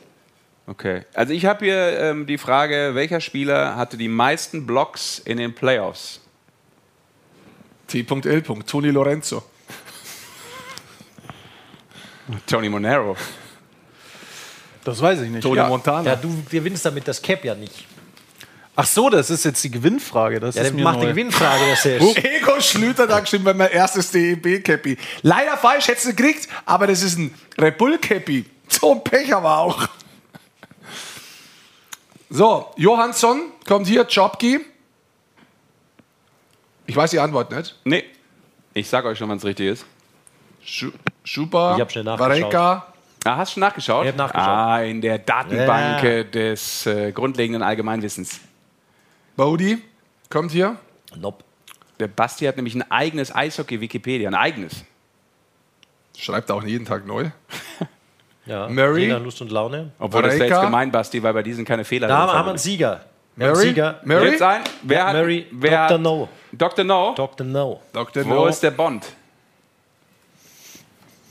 Okay. 0.68 1.04
Also 1.14 1.34
ich 1.34 1.46
habe 1.46 1.66
hier 1.66 2.00
ähm, 2.00 2.26
die 2.28 2.38
Frage, 2.38 2.92
welcher 2.94 3.20
Spieler 3.20 3.76
hatte 3.76 3.98
die 3.98 4.08
meisten 4.08 4.66
Blocks 4.66 5.20
in 5.20 5.38
den 5.38 5.54
Playoffs? 5.54 6.22
T.L. 7.88 8.42
Toni 8.44 8.90
Lorenzo. 8.90 9.44
Tony 12.48 12.70
Monero. 12.70 13.18
Das 14.84 15.02
weiß 15.02 15.22
ich 15.22 15.30
nicht. 15.30 15.44
Tony 15.44 15.58
ja. 15.58 15.68
Montana. 15.68 16.12
Ja, 16.12 16.16
du 16.16 16.44
gewinnst 16.50 16.86
damit 16.86 17.08
das 17.08 17.22
Cap 17.22 17.44
ja 17.44 17.54
nicht. 17.54 17.86
Ach 18.76 18.86
so, 18.86 19.10
das 19.10 19.30
ist 19.30 19.44
jetzt 19.44 19.64
die 19.64 19.70
Gewinnfrage. 19.70 20.40
Das 20.40 20.56
Ja, 20.56 20.64
ist 20.64 20.74
mir 20.74 20.84
mach 20.84 20.94
die 20.96 21.02
neu. 21.02 21.08
Gewinnfrage, 21.10 21.64
das 21.70 21.86
ist. 21.86 22.18
Ego 22.24 22.60
Schlüter 22.62 23.06
da 23.06 23.20
geschrieben, 23.20 23.46
wenn 23.46 23.58
mein 23.58 23.72
erstes 23.72 24.12
DEB-Cappy. 24.12 24.98
Leider 25.24 25.58
falsch, 25.58 25.90
hättest 25.90 26.06
du 26.06 26.16
gekriegt, 26.16 26.48
aber 26.66 26.88
das 26.88 27.04
ist 27.04 27.18
ein 27.20 27.34
Red 27.60 27.78
Bull-Cappy. 27.78 28.46
So 28.70 28.94
ein 28.94 29.04
Pech 29.04 29.36
aber 29.36 29.58
auch. 29.58 29.88
So, 32.34 32.72
Johansson 32.78 33.52
kommt 33.68 33.88
hier, 33.88 34.06
Jobki. 34.08 34.62
Ich 36.86 36.96
weiß 36.96 37.12
die 37.12 37.20
Antwort 37.20 37.52
nicht. 37.52 37.76
Nee. 37.84 38.06
Ich 38.74 38.88
sag 38.88 39.04
euch 39.04 39.18
schon, 39.18 39.28
wann 39.28 39.38
es 39.38 39.44
richtig 39.44 39.68
ist. 39.68 39.86
Schu 40.64 40.92
Schuba, 41.26 41.76
Ich 41.76 41.82
hab 41.82 41.92
schnell 41.92 42.06
nachgeschaut. 42.06 42.42
Vareka. 42.42 42.94
Ah, 43.26 43.36
hast 43.36 43.52
du 43.52 43.54
schon 43.56 43.62
nachgeschaut? 43.62 44.06
Ich 44.06 44.12
hab 44.12 44.16
nachgeschaut. 44.18 44.48
Ah, 44.48 44.82
in 44.82 45.02
der 45.02 45.20
Datenbank 45.20 46.04
äh, 46.06 46.24
des 46.24 46.86
äh, 46.86 47.12
grundlegenden 47.12 47.64
Allgemeinwissens. 47.64 48.40
Bodie 49.36 49.80
kommt 50.30 50.52
hier. 50.52 50.78
Nope. 51.18 51.44
Der 52.00 52.08
Basti 52.08 52.46
hat 52.46 52.56
nämlich 52.56 52.76
ein 52.76 52.90
eigenes 52.90 53.36
Eishockey-Wikipedia, 53.36 54.30
ein 54.30 54.36
eigenes. 54.36 54.86
Schreibt 56.18 56.50
auch 56.50 56.64
jeden 56.64 56.86
Tag 56.86 57.06
neu. 57.06 57.30
Ja, 58.46 58.68
Murray. 58.68 59.08
nach 59.08 59.20
Lust 59.22 59.40
und 59.42 59.52
Laune. 59.52 59.92
Obwohl 60.00 60.24
das 60.24 60.34
wäre 60.40 60.50
jetzt 60.50 60.62
gemein, 60.62 60.92
Basti, 60.92 61.22
weil 61.22 61.34
bei 61.34 61.44
diesen 61.44 61.64
keine 61.66 61.86
Fehler 61.86 62.08
Da 62.08 62.26
drin 62.26 62.34
haben 62.34 62.34
wir 62.34 62.42
sind. 62.42 62.50
einen 62.50 62.58
Sieger. 62.58 63.06
Mary? 63.36 63.56
Sieger. 63.56 64.00
Mary? 64.04 64.30
Jetzt 64.32 64.42
ein. 64.42 64.62
Wer 64.84 65.06
hat, 65.08 65.14
Mary, 65.14 65.48
wer 65.52 65.72
Dr. 65.88 65.94
hat, 65.96 66.02
No. 66.02 66.30
Dr. 66.52 66.84
No. 66.86 67.14
Dr. 67.16 67.46
No. 67.46 67.82
Dr. 67.94 68.26
Wo 68.26 68.34
No. 68.34 68.46
ist 68.48 68.62
der 68.62 68.72
Bond? 68.72 69.06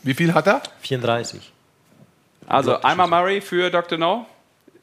Wie 0.03 0.15
viel 0.15 0.32
hat 0.32 0.47
er? 0.47 0.62
34. 0.81 1.53
Also 2.47 2.81
einmal 2.81 3.07
Murray 3.07 3.41
für 3.41 3.70
Dr. 3.70 3.99
No. 3.99 4.27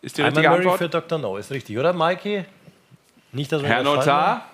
Ist 0.02 0.18
die 0.18 0.22
Einmal 0.24 0.30
richtige 0.46 0.50
Murray 0.50 0.60
Antwort? 0.62 0.78
für 0.78 0.90
Dr. 0.90 1.18
No, 1.18 1.38
ist 1.38 1.52
richtig, 1.52 1.78
oder, 1.78 1.92
Mikey? 1.92 2.46
Nicht, 3.32 3.52
dass 3.52 3.62
wir 3.62 3.68
Herr 3.70 3.84
Notar. 3.84 4.46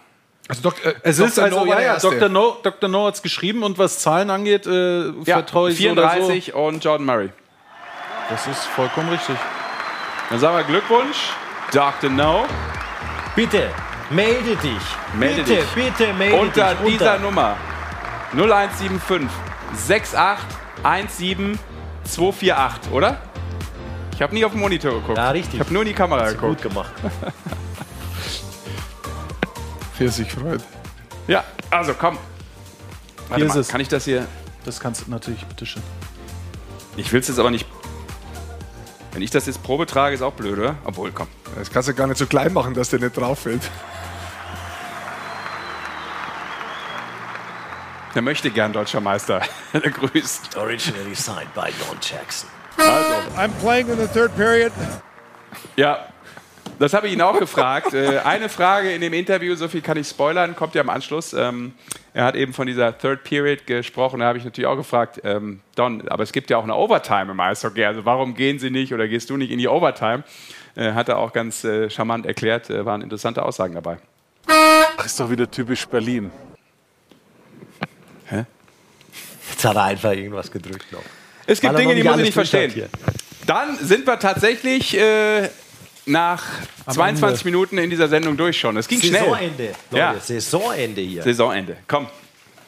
Also 0.48 0.62
Dok 0.62 0.84
äh, 0.86 0.94
Es 1.04 1.18
Dr. 1.18 1.28
ist 1.28 1.40
also, 1.40 1.66
No 1.66 1.80
ja. 1.80 1.98
Dr. 2.00 2.30
No, 2.30 2.58
Dr. 2.64 2.90
No 2.90 3.08
hat 3.08 3.16
es 3.16 3.22
geschrieben 3.22 3.62
und 3.64 3.78
was 3.78 4.00
Zahlen 4.00 4.30
angeht, 4.30 4.66
äh, 4.66 5.08
Ja, 5.10 5.14
vertraue 5.24 5.72
ich 5.72 5.78
so 5.80 5.90
oder 5.92 6.10
34 6.10 6.54
und 6.54 6.84
Jordan 6.84 7.06
Murray. 7.06 7.30
Das 8.30 8.48
ist 8.48 8.66
vollkommen 8.66 9.10
richtig. 9.10 9.36
Dann 10.30 10.40
sagen 10.40 10.56
wir 10.58 10.64
Glückwunsch, 10.64 11.32
Dr. 11.72 12.10
No. 12.10 12.46
Bitte, 13.36 13.70
melde 14.10 14.56
dich. 14.56 14.82
Melde 15.14 15.44
bitte, 15.44 15.56
dich. 15.62 15.70
bitte, 15.72 16.14
melde 16.14 16.38
Unter 16.40 16.76
dich. 16.76 16.94
dieser 16.94 17.20
Nummer 17.20 17.56
0175 18.34 19.30
6817 19.76 21.60
248, 22.06 22.92
oder? 22.92 23.22
Ich 24.16 24.22
habe 24.22 24.34
nie 24.34 24.46
auf 24.46 24.52
den 24.52 24.62
Monitor 24.62 24.94
geguckt. 24.94 25.18
Ja, 25.18 25.32
richtig. 25.32 25.56
Ich 25.56 25.60
habe 25.60 25.74
nur 25.74 25.82
in 25.84 25.88
die 25.90 25.94
Kamera 25.94 26.22
Hast 26.26 26.34
geguckt. 26.34 26.62
Gut 26.64 26.72
gemacht. 26.72 26.92
Für 29.98 30.10
sich 30.10 30.32
freut. 30.32 30.62
Ja, 31.28 31.44
also 31.70 31.94
komm. 31.94 32.18
Warte 33.30 33.36
Hier 33.36 33.46
ist 33.46 33.54
mal, 33.56 33.60
es. 33.62 33.68
kann 33.68 33.82
ich 33.82 33.88
das 33.88 34.06
hier? 34.06 34.28
Das 34.66 34.80
kannst 34.80 35.06
du 35.08 35.12
natürlich, 35.12 35.46
bitteschön. 35.46 35.82
Ich 36.98 37.12
will 37.12 37.22
es 37.22 37.28
jetzt 37.28 37.40
aber 37.40 37.52
nicht. 37.52 37.68
Wenn 39.14 39.22
ich 39.22 39.30
das 39.30 39.46
jetzt 39.46 39.62
Probe 39.62 39.86
trage, 39.86 40.16
ist 40.16 40.22
auch 40.24 40.34
blöd, 40.34 40.58
oder? 40.58 40.76
Obwohl, 40.84 41.12
komm. 41.12 41.28
Das 41.56 41.70
kannst 41.70 41.88
du 41.88 41.94
gar 41.94 42.08
nicht 42.08 42.18
so 42.18 42.26
klein 42.26 42.52
machen, 42.52 42.74
dass 42.74 42.90
der 42.90 43.00
nicht 43.00 43.16
drauf 43.16 43.40
fällt. 43.40 43.70
Der 48.16 48.22
möchte 48.22 48.50
gern 48.52 48.74
deutscher 48.74 49.02
Meister. 49.02 49.42
Der 49.74 49.90
grüßt. 49.90 50.56
Originally 50.56 51.16
signed 51.16 51.52
by 51.56 51.72
Don 51.88 51.98
Jackson. 52.02 52.48
Also, 52.78 53.16
I'm 53.38 53.52
playing 53.62 53.90
in 53.90 53.98
the 53.98 54.08
third 54.08 54.36
period. 54.36 54.72
ja. 55.76 56.08
Das 56.80 56.94
habe 56.94 57.08
ich 57.08 57.14
ihn 57.14 57.22
auch 57.22 57.38
gefragt. 57.40 57.94
Äh, 57.94 58.20
Eine 58.20 58.50
Frage 58.50 58.92
in 58.92 59.02
dem 59.02 59.14
Interview, 59.14 59.56
so 59.56 59.68
viel 59.68 59.82
kann 59.82 59.98
ich 59.98 60.08
spoilern, 60.08 60.56
kommt 60.56 60.76
ja 60.76 60.82
am 60.82 60.90
Anschluss. 60.90 61.34
Ähm, 61.34 61.74
Er 62.14 62.26
hat 62.26 62.36
eben 62.36 62.54
von 62.54 62.68
dieser 62.68 62.98
Third 62.98 63.24
Period 63.24 63.66
gesprochen. 63.66 64.20
Da 64.20 64.28
habe 64.28 64.38
ich 64.38 64.44
natürlich 64.46 64.68
auch 64.68 64.76
gefragt, 64.76 65.22
ähm, 65.24 65.62
Don, 65.76 66.08
aber 66.10 66.24
es 66.24 66.32
gibt 66.32 66.50
ja 66.50 66.58
auch 66.58 66.64
eine 66.64 66.76
Overtime 66.76 67.32
im 67.32 67.40
Eishockey. 67.40 67.86
Also 67.86 68.06
warum 68.06 68.36
gehen 68.36 68.60
Sie 68.60 68.70
nicht 68.70 68.94
oder 68.94 69.08
gehst 69.08 69.30
du 69.30 69.38
nicht 69.38 69.52
in 69.52 69.58
die 69.60 69.68
Overtime? 69.68 70.24
Äh, 70.76 70.94
hat 70.94 71.10
er 71.10 71.18
auch 71.18 71.34
ganz 71.34 71.64
äh, 71.64 71.90
charmant 71.90 72.26
erklärt. 72.26 72.70
Waren 72.70 73.02
interessante 73.02 73.44
Aussagen 73.44 73.76
dabei. 73.76 73.98
Das 74.98 75.08
ist 75.08 75.20
doch 75.20 75.30
wieder 75.30 75.50
typisch 75.50 75.86
Berlin. 75.88 76.32
Hä? 78.28 78.46
Jetzt 79.52 79.66
hat 79.66 79.76
er 79.76 79.84
einfach 79.84 80.12
irgendwas 80.12 80.52
gedrückt 80.52 80.92
noch. 80.92 81.04
Es 81.46 81.60
gibt 81.62 81.78
Dinge, 81.78 81.96
die 81.96 82.04
muss 82.04 82.18
ich 82.18 82.24
nicht 82.24 82.34
verstehen. 82.34 82.90
Dann 83.46 83.76
sind 83.78 84.08
wir 84.08 84.18
tatsächlich 84.20 84.98
äh, 84.98 85.50
nach 86.06 86.44
22 86.90 87.46
Minuten 87.46 87.78
in 87.78 87.90
dieser 87.90 88.08
Sendung 88.08 88.36
durch 88.38 88.60
schon. 88.60 88.76
Es 88.78 88.88
ging 88.88 89.00
schnell. 89.00 89.22
Saisonende. 89.22 89.64
Leute, 89.90 89.98
Ja. 89.98 90.16
Saisonende 90.20 91.02
hier. 91.02 91.24
Saisonende. 91.24 91.78
Komm, 91.88 92.08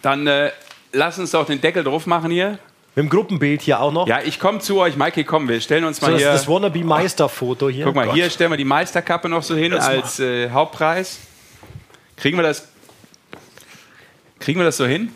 dann 0.02 0.26
äh, 0.28 0.52
lass 0.94 1.20
uns 1.20 1.32
doch 1.32 1.46
den 1.46 1.60
Deckel 1.62 1.84
drauf 1.84 2.06
machen 2.08 2.32
hier. 2.32 2.60
Mit 2.98 3.04
dem 3.04 3.10
Gruppenbild 3.10 3.62
hier 3.62 3.82
auch 3.82 3.92
noch. 3.92 4.08
Ja, 4.08 4.20
ich 4.24 4.40
komme 4.40 4.60
zu 4.60 4.80
euch. 4.80 4.96
Mikey, 4.96 5.26
komm, 5.26 5.50
wir 5.50 5.60
stellen 5.60 5.84
uns 5.84 5.98
So, 5.98 6.06
mal 6.06 6.14
das, 6.14 6.22
hier. 6.22 6.32
das 6.32 6.48
Wannabe-Meister-Foto 6.48 7.68
hier. 7.68 7.84
Guck 7.86 7.96
mal, 7.96 8.06
Gott. 8.06 8.16
hier 8.16 8.30
stellen 8.30 8.52
wir 8.52 8.58
die 8.58 8.64
Meisterkappe 8.64 9.28
noch 9.28 9.44
so 9.44 9.54
hin 9.56 9.72
Das 9.74 9.86
als 9.86 10.20
äh, 10.22 10.50
Hauptpreis. 10.50 11.18
Kriegen 12.16 12.38
wir 12.38 12.44
das? 12.44 12.70
Kriegen 14.40 14.60
wir 14.62 14.66
das 14.66 14.78
so 14.78 14.86
hin? 14.86 15.12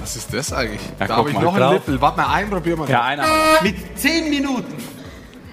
Was 0.00 0.16
ist 0.16 0.32
das 0.34 0.52
eigentlich? 0.52 0.82
Ja, 1.00 1.06
da 1.06 1.16
habe 1.16 1.30
ich 1.30 1.34
mal. 1.34 1.42
noch 1.42 1.54
einen 1.54 1.62
Drauf. 1.62 1.72
Nippel. 1.72 2.00
Warte 2.02 2.20
mal, 2.20 2.34
einen 2.34 2.50
probieren 2.50 2.80
wir 2.80 2.88
Ja, 2.90 3.02
einer. 3.02 3.24
Mit 3.62 3.98
10 3.98 4.28
Minuten, 4.28 4.74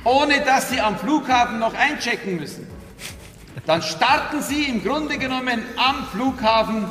ohne 0.03 0.41
dass 0.41 0.69
Sie 0.69 0.80
am 0.81 0.97
Flughafen 0.97 1.59
noch 1.59 1.73
einchecken 1.73 2.38
müssen, 2.38 2.67
dann 3.65 3.81
starten 3.81 4.41
Sie 4.41 4.63
im 4.63 4.84
Grunde 4.84 5.17
genommen 5.17 5.63
am 5.77 6.05
Flughafen, 6.11 6.85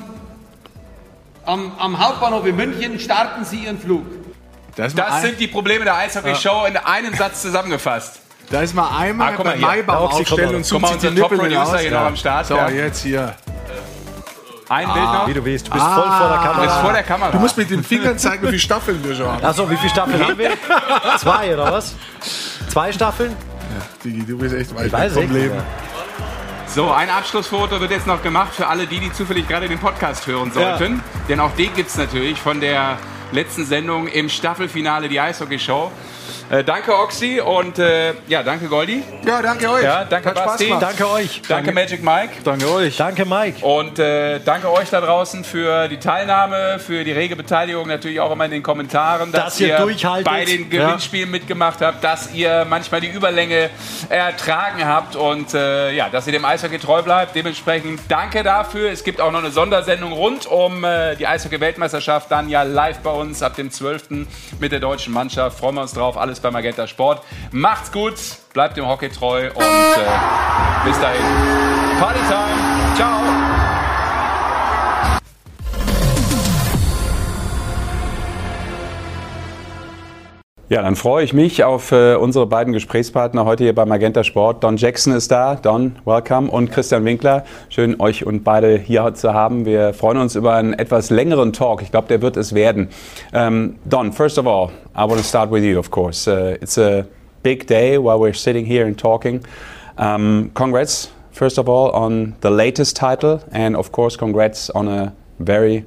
am, 1.44 1.72
am 1.78 1.98
Hauptbahnhof 1.98 2.46
in 2.46 2.56
München, 2.56 2.98
starten 2.98 3.44
Sie 3.44 3.64
Ihren 3.64 3.78
Flug. 3.78 4.04
Das 4.76 4.96
ein- 4.98 5.22
sind 5.22 5.40
die 5.40 5.48
Probleme 5.48 5.84
der 5.84 5.96
Eishockey-Show 5.96 6.64
in 6.66 6.76
einem 6.78 7.14
Satz 7.14 7.42
zusammengefasst. 7.42 8.20
Da 8.50 8.62
ist 8.62 8.74
mal 8.74 8.88
einmal 8.98 9.32
Ah, 9.32 9.34
guck 9.36 9.44
mal. 9.46 9.56
Maibaum 9.56 10.08
komm 10.10 10.20
aufstellen 10.20 10.54
und 10.56 10.68
Guck 10.68 10.80
mal, 10.80 10.88
sucht 10.88 11.00
sich 11.00 11.00
die 11.00 11.06
unser 11.08 11.22
Nippel 11.22 11.38
Top-Producer 11.38 11.72
raus. 11.72 11.80
hier 11.80 11.90
noch 11.90 12.00
am 12.00 12.16
Start, 12.16 12.46
So, 12.46 12.56
ja. 12.56 12.68
jetzt 12.70 13.02
hier. 13.02 13.34
Ein 14.68 14.92
Bild 14.92 15.04
noch. 15.04 15.26
Wie 15.28 15.34
du 15.34 15.44
willst. 15.44 15.66
Du 15.66 15.70
bist 15.72 15.84
voll 15.84 16.02
vor 16.02 16.28
der 16.28 16.38
Kamera. 16.38 16.54
Du 16.54 16.62
bist 16.62 16.76
vor 16.76 16.92
der 16.92 17.02
Kamera. 17.02 17.30
Du 17.32 17.38
musst 17.38 17.56
mit 17.58 17.70
den 17.70 17.84
Fingern 17.84 18.18
zeigen, 18.18 18.42
wie 18.44 18.46
viele 18.48 18.58
Staffeln 18.58 19.04
wir 19.04 19.14
schon 19.14 19.26
haben. 19.26 19.44
Achso, 19.44 19.68
wie 19.70 19.76
viele 19.76 19.90
Staffeln 19.90 20.22
haben 20.26 20.38
wir? 20.38 20.50
Zwei 21.18 21.52
oder 21.54 21.72
was? 21.72 21.94
Zwei 22.72 22.90
Staffeln? 22.90 23.36
Digi, 24.02 24.24
du 24.24 24.38
bist 24.38 24.54
echt 24.54 24.74
weit 24.74 24.86
Ich 24.86 24.92
weiß 24.94 25.12
vom 25.12 25.24
nicht. 25.24 25.34
Leben. 25.34 25.60
So, 26.68 26.90
ein 26.90 27.10
Abschlussfoto 27.10 27.78
wird 27.82 27.90
jetzt 27.90 28.06
noch 28.06 28.22
gemacht 28.22 28.54
für 28.54 28.66
alle 28.66 28.86
die, 28.86 28.98
die 28.98 29.12
zufällig 29.12 29.46
gerade 29.46 29.68
den 29.68 29.78
Podcast 29.78 30.26
hören 30.26 30.50
sollten. 30.52 31.02
Denn 31.28 31.38
auch 31.38 31.54
den 31.54 31.74
gibt 31.74 31.90
es 31.90 31.98
natürlich 31.98 32.40
von 32.40 32.62
der 32.62 32.96
letzten 33.30 33.66
Sendung 33.66 34.08
im 34.08 34.30
Staffelfinale, 34.30 35.10
die 35.10 35.20
Eishockey-Show. 35.20 35.92
Äh, 36.50 36.64
danke 36.64 36.94
Oxy 36.96 37.40
und 37.40 37.78
äh, 37.78 38.14
ja, 38.28 38.42
danke 38.42 38.66
Goldi. 38.66 39.02
Ja, 39.26 39.42
danke 39.42 39.70
euch. 39.70 39.84
Ja, 39.84 40.04
danke 40.04 40.30
Hat 40.30 40.38
Spaß 40.38 40.46
Basti. 40.52 40.74
Danke 40.78 41.10
euch. 41.10 41.42
Danke 41.48 41.72
Magic 41.72 42.02
Mike. 42.02 42.34
Danke 42.44 42.70
euch. 42.72 42.96
Danke, 42.96 43.24
Mike. 43.24 43.64
Und 43.64 43.98
äh, 43.98 44.40
danke 44.40 44.70
euch 44.72 44.90
da 44.90 45.00
draußen 45.00 45.44
für 45.44 45.88
die 45.88 45.98
Teilnahme, 45.98 46.78
für 46.78 47.04
die 47.04 47.12
rege 47.12 47.36
Beteiligung, 47.36 47.88
natürlich 47.88 48.20
auch 48.20 48.30
immer 48.32 48.44
in 48.44 48.50
den 48.50 48.62
Kommentaren, 48.62 49.32
dass, 49.32 49.44
Dass 49.44 49.60
ihr 49.60 49.76
durchhaltet. 49.76 50.24
bei 50.24 50.44
den 50.44 50.68
Gewinnspielen 50.70 51.30
mitgemacht 51.30 51.80
habt, 51.80 52.02
dass 52.04 52.32
ihr 52.32 52.66
manchmal 52.68 53.00
die 53.00 53.08
Überlänge 53.08 53.70
ertragen 54.08 54.84
habt 54.86 55.16
und 55.16 55.54
äh, 55.54 55.92
ja, 55.92 56.08
dass 56.08 56.26
ihr 56.26 56.32
dem 56.32 56.44
Eishockey 56.44 56.78
treu 56.78 57.02
bleibt. 57.02 57.34
Dementsprechend 57.34 58.00
danke 58.08 58.42
dafür. 58.42 58.90
Es 58.90 59.04
gibt 59.04 59.20
auch 59.20 59.32
noch 59.32 59.40
eine 59.40 59.50
Sondersendung 59.50 60.12
rund 60.12 60.46
um 60.46 60.84
äh, 60.84 61.16
die 61.16 61.26
Eishockey-Weltmeisterschaft, 61.26 62.30
dann 62.30 62.48
ja 62.48 62.62
live 62.62 62.98
bei 63.00 63.10
uns 63.10 63.42
ab 63.42 63.56
dem 63.56 63.70
12. 63.70 64.26
mit 64.60 64.72
der 64.72 64.80
deutschen 64.80 65.12
Mannschaft. 65.12 65.58
Freuen 65.58 65.76
wir 65.76 65.82
uns 65.82 65.92
drauf. 65.92 66.16
Alles 66.22 66.38
bei 66.38 66.52
Magenta 66.52 66.86
Sport. 66.86 67.24
Macht's 67.50 67.90
gut, 67.90 68.14
bleibt 68.52 68.76
dem 68.76 68.86
Hockey 68.86 69.08
treu 69.08 69.50
und 69.52 69.60
äh, 69.60 70.84
bis 70.84 71.00
dahin. 71.00 71.20
Party 71.98 72.20
time. 72.28 72.94
Ciao. 72.94 73.81
Ja, 80.72 80.80
dann 80.80 80.96
freue 80.96 81.22
ich 81.22 81.34
mich 81.34 81.64
auf 81.64 81.92
äh, 81.92 82.14
unsere 82.14 82.46
beiden 82.46 82.72
Gesprächspartner 82.72 83.44
heute 83.44 83.62
hier 83.62 83.74
bei 83.74 83.84
Magenta 83.84 84.24
Sport. 84.24 84.64
Don 84.64 84.78
Jackson 84.78 85.12
ist 85.12 85.30
da. 85.30 85.56
Don, 85.56 85.96
welcome. 86.06 86.50
Und 86.50 86.72
Christian 86.72 87.04
Winkler. 87.04 87.44
Schön, 87.68 88.00
euch 88.00 88.24
und 88.24 88.42
beide 88.42 88.78
hier 88.78 89.12
zu 89.12 89.34
haben. 89.34 89.66
Wir 89.66 89.92
freuen 89.92 90.16
uns 90.16 90.34
über 90.34 90.54
einen 90.54 90.72
etwas 90.72 91.10
längeren 91.10 91.52
Talk. 91.52 91.82
Ich 91.82 91.90
glaube, 91.90 92.08
der 92.08 92.22
wird 92.22 92.38
es 92.38 92.54
werden. 92.54 92.88
Um, 93.34 93.74
Don, 93.84 94.14
first 94.14 94.38
of 94.38 94.46
all, 94.46 94.70
I 94.96 95.02
want 95.06 95.18
to 95.18 95.22
start 95.22 95.50
with 95.50 95.62
you, 95.62 95.78
of 95.78 95.90
course. 95.90 96.26
Uh, 96.26 96.56
it's 96.62 96.78
a 96.78 97.04
big 97.42 97.66
day 97.66 97.98
while 97.98 98.18
we're 98.18 98.32
sitting 98.32 98.64
here 98.64 98.86
and 98.86 98.98
talking. 98.98 99.42
Um, 99.98 100.52
congrats, 100.54 101.10
first 101.32 101.58
of 101.58 101.68
all, 101.68 101.90
on 101.90 102.34
the 102.40 102.50
latest 102.50 102.96
title. 102.96 103.42
And 103.52 103.76
of 103.76 103.92
course, 103.92 104.16
congrats 104.16 104.70
on 104.70 104.88
a 104.88 105.12
very 105.38 105.84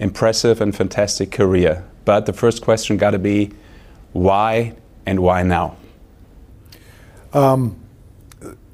impressive 0.00 0.60
and 0.60 0.74
fantastic 0.74 1.30
career. 1.30 1.84
But 2.04 2.26
the 2.26 2.32
first 2.32 2.62
question 2.62 2.96
got 2.96 3.12
to 3.12 3.20
be, 3.20 3.52
why 4.14 4.74
and 5.04 5.20
why 5.20 5.42
now? 5.42 5.76
Um, 7.34 7.76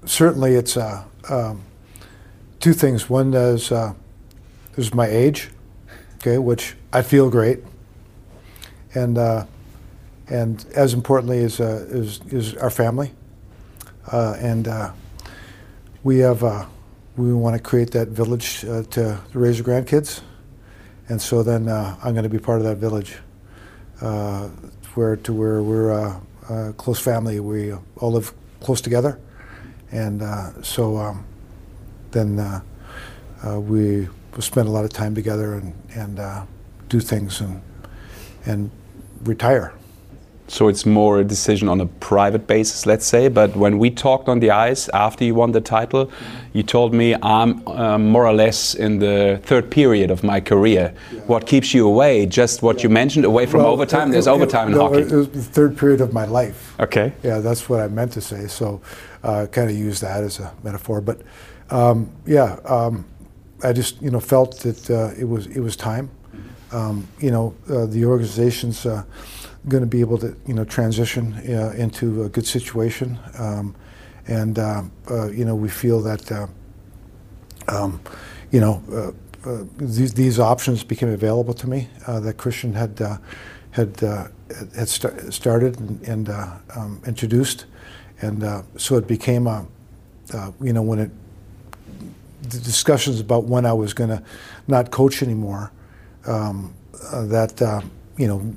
certainly, 0.05 0.55
it's 0.55 0.77
uh, 0.77 1.03
um, 1.29 1.63
two 2.61 2.75
things. 2.75 3.11
One 3.11 3.35
is 3.35 3.73
uh, 3.73 3.95
is 4.77 4.95
my 4.95 5.07
age, 5.07 5.49
okay, 6.17 6.39
which 6.39 6.77
I 6.93 7.03
feel 7.03 7.31
great, 7.31 7.61
and 8.95 9.17
uh, 9.17 9.47
and 10.29 10.65
as 10.77 10.93
importantly 10.93 11.39
is 11.39 11.59
uh, 11.59 11.87
is 11.89 12.21
is 12.29 12.55
our 12.57 12.71
family, 12.71 13.13
uh, 14.13 14.37
and 14.39 14.69
uh, 14.69 14.93
we 16.05 16.19
have 16.19 16.69
we 17.17 17.33
want 17.33 17.57
to 17.57 17.63
create 17.63 17.93
that 17.93 18.09
village 18.09 18.61
to 18.61 19.21
raise 19.33 19.59
our 19.59 19.67
grandkids, 19.67 20.21
and 21.09 21.21
so 21.21 21.43
then 21.43 21.67
I'm 21.67 22.13
going 22.13 22.25
to 22.25 22.29
be 22.29 22.39
part 22.39 22.59
of 22.59 22.65
that 22.65 22.77
village 22.77 23.17
where 24.95 25.17
to 25.17 25.33
where 25.33 25.63
we're 25.63 25.91
a, 25.91 26.21
a 26.49 26.73
close 26.75 27.01
family. 27.01 27.41
We 27.41 27.73
all 27.97 28.13
live 28.13 28.33
close 28.61 28.81
together, 28.81 29.19
and 29.91 30.23
uh, 30.23 30.63
so 30.63 30.97
um, 30.99 31.25
then 32.11 32.39
uh, 32.39 32.61
uh, 33.47 33.61
we 33.61 34.09
spend 34.39 34.69
a 34.69 34.71
lot 34.71 34.85
of 34.85 34.93
time 34.93 35.15
together 35.15 35.55
and 35.55 35.75
and 35.95 36.19
uh, 36.19 36.45
do 36.89 37.01
things 37.01 37.41
and 37.41 37.63
and 38.47 38.71
retire. 39.23 39.73
So 40.51 40.67
it's 40.67 40.85
more 40.85 41.21
a 41.21 41.25
decision 41.25 41.69
on 41.69 41.81
a 41.81 41.87
private 41.87 42.49
basis, 42.49 42.85
let's 42.85 43.07
say. 43.07 43.29
But 43.29 43.55
when 43.55 43.79
we 43.79 43.89
talked 43.89 44.29
on 44.29 44.41
the 44.41 44.51
ice 44.51 44.89
after 44.89 45.25
you 45.25 45.33
won 45.33 45.53
the 45.53 45.61
title, 45.61 46.11
you 46.55 46.65
told 46.65 46.93
me 46.93 47.15
I'm 47.23 47.67
um, 47.69 48.09
more 48.09 48.27
or 48.27 48.33
less 48.33 48.75
in 48.75 48.99
the 48.99 49.41
third 49.45 49.71
period 49.71 50.11
of 50.11 50.25
my 50.25 50.41
career. 50.41 50.93
Yeah. 51.13 51.21
What 51.21 51.47
keeps 51.47 51.73
you 51.73 51.87
away? 51.87 52.27
Just 52.27 52.63
what 52.63 52.79
yeah. 52.79 52.83
you 52.83 52.89
mentioned, 52.89 53.25
away 53.27 53.47
from 53.47 53.61
well, 53.61 53.71
overtime. 53.71 54.09
It, 54.09 54.13
There's 54.13 54.27
it, 54.27 54.31
overtime 54.31 54.69
it, 54.69 54.73
in 54.73 54.79
no, 54.79 54.89
hockey. 54.89 55.03
It 55.03 55.13
was 55.13 55.29
the 55.29 55.41
third 55.41 55.79
period 55.79 56.01
of 56.01 56.13
my 56.13 56.25
life. 56.25 56.75
Okay. 56.81 57.13
Yeah, 57.23 57.39
that's 57.39 57.69
what 57.69 57.79
I 57.79 57.87
meant 57.87 58.13
to 58.15 58.21
say. 58.21 58.49
So, 58.49 58.81
uh, 59.23 59.47
kind 59.53 59.71
of 59.71 59.77
use 59.77 60.01
that 60.01 60.25
as 60.25 60.41
a 60.41 60.53
metaphor. 60.65 61.01
But 61.01 61.23
um, 61.71 62.11
yeah, 62.27 62.59
um, 62.65 63.05
I 63.63 63.73
just 63.73 64.03
you 64.03 64.11
know 64.11 64.21
felt 64.21 64.59
that 64.63 64.91
uh, 64.91 65.13
it 65.17 65.29
was 65.29 65.47
it 65.47 65.61
was 65.61 65.77
time. 65.77 66.11
Um, 66.73 67.07
you 67.21 67.31
know, 67.31 67.55
uh, 67.69 67.87
the 67.87 68.05
organization's 68.05 68.87
uh, 68.87 69.05
going 69.69 69.83
to 69.83 69.87
be 69.87 70.01
able 70.01 70.19
to 70.19 70.35
you 70.47 70.55
know 70.55 70.65
transition 70.65 71.35
uh, 71.35 71.75
into 71.77 72.25
a 72.25 72.29
good 72.29 72.47
situation, 72.47 73.19
um, 73.39 73.75
and 74.27 74.59
uh, 74.59 74.83
uh, 75.11 75.29
you 75.29 75.45
know 75.45 75.55
we 75.55 75.69
feel 75.69 76.01
that 76.01 76.31
uh, 76.33 76.47
um, 77.69 78.01
you 78.51 78.61
know 78.61 78.83
uh, 78.93 79.49
uh, 79.49 79.65
these, 79.77 80.15
these 80.15 80.39
options 80.39 80.85
became 80.85 81.09
available 81.09 81.55
to 81.55 81.69
me 81.69 81.89
that 82.07 82.37
Christian 82.37 82.73
had 82.73 82.99
had 83.71 84.01
had 84.77 84.89
st- 84.89 85.33
started 85.33 85.79
and, 85.79 86.03
and 86.03 86.29
um, 86.75 87.01
introduced, 87.07 87.67
and 88.23 88.65
so 88.77 88.97
it 88.97 89.07
became 89.07 89.47
a 89.47 89.67
you 90.61 90.73
know 90.73 90.83
when 90.83 90.99
it 90.99 91.11
the 92.43 92.59
discussions 92.59 93.21
about 93.21 93.45
when 93.45 93.67
I 93.67 93.73
was 93.75 93.93
going 93.93 94.11
to 94.11 94.23
not 94.67 94.91
coach 94.91 95.23
anymore 95.23 95.71
um, 96.27 96.75
that 97.13 97.85
you 98.17 98.27
know 98.27 98.55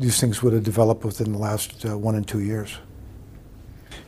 these 0.00 0.18
things 0.18 0.42
would 0.42 0.52
have 0.52 0.64
developed 0.64 1.04
within 1.04 1.32
the 1.32 1.38
last 1.38 1.84
uh, 1.84 1.96
one 1.96 2.16
and 2.16 2.26
two 2.26 2.40
years. 2.40 2.78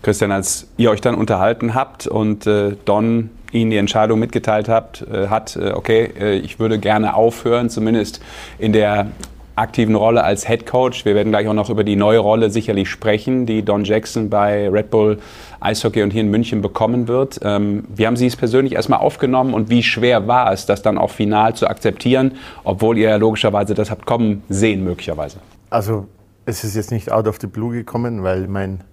Christian, 0.02 0.32
als 0.32 0.66
ihr 0.76 0.90
euch 0.90 1.00
dann 1.00 1.14
unterhalten 1.14 1.74
habt 1.74 2.06
und 2.08 2.46
äh, 2.46 2.76
Don 2.84 3.30
Ihnen 3.52 3.70
die 3.70 3.76
Entscheidung 3.76 4.18
mitgeteilt 4.18 4.68
habt, 4.68 5.02
äh, 5.02 5.28
hat, 5.28 5.56
äh, 5.56 5.72
okay, 5.72 6.10
äh, 6.18 6.36
ich 6.38 6.58
würde 6.58 6.78
gerne 6.78 7.14
aufhören, 7.14 7.70
zumindest 7.70 8.20
in 8.58 8.72
der 8.72 9.08
aktiven 9.54 9.94
Rolle 9.94 10.24
als 10.24 10.48
Head 10.48 10.66
Coach. 10.66 11.04
Wir 11.04 11.14
werden 11.14 11.30
gleich 11.30 11.46
auch 11.46 11.54
noch 11.54 11.68
über 11.68 11.84
die 11.84 11.94
neue 11.94 12.18
Rolle 12.18 12.50
sicherlich 12.50 12.88
sprechen, 12.88 13.44
die 13.44 13.62
Don 13.62 13.84
Jackson 13.84 14.30
bei 14.30 14.68
Red 14.68 14.90
Bull 14.90 15.18
Eishockey 15.60 16.02
und 16.02 16.10
hier 16.10 16.22
in 16.22 16.30
München 16.30 16.62
bekommen 16.62 17.06
wird. 17.06 17.38
Ähm, 17.42 17.84
wie 17.94 18.06
haben 18.06 18.16
Sie 18.16 18.26
es 18.26 18.34
persönlich 18.34 18.72
erstmal 18.72 19.00
aufgenommen 19.00 19.52
und 19.52 19.68
wie 19.68 19.82
schwer 19.82 20.26
war 20.26 20.50
es, 20.52 20.66
das 20.66 20.82
dann 20.82 20.96
auch 20.96 21.10
final 21.10 21.54
zu 21.54 21.68
akzeptieren, 21.68 22.32
obwohl 22.64 22.96
ihr 22.96 23.16
logischerweise 23.18 23.74
das 23.74 23.90
habt 23.90 24.06
kommen 24.06 24.42
sehen 24.48 24.82
möglicherweise? 24.82 25.36
Also 25.72 26.06
es 26.44 26.64
ist 26.64 26.76
jetzt 26.76 26.90
nicht 26.90 27.10
out 27.10 27.26
of 27.26 27.38
the 27.40 27.46
blue 27.46 27.72
gekommen, 27.72 28.22
weil 28.22 28.46
mein, 28.46 28.84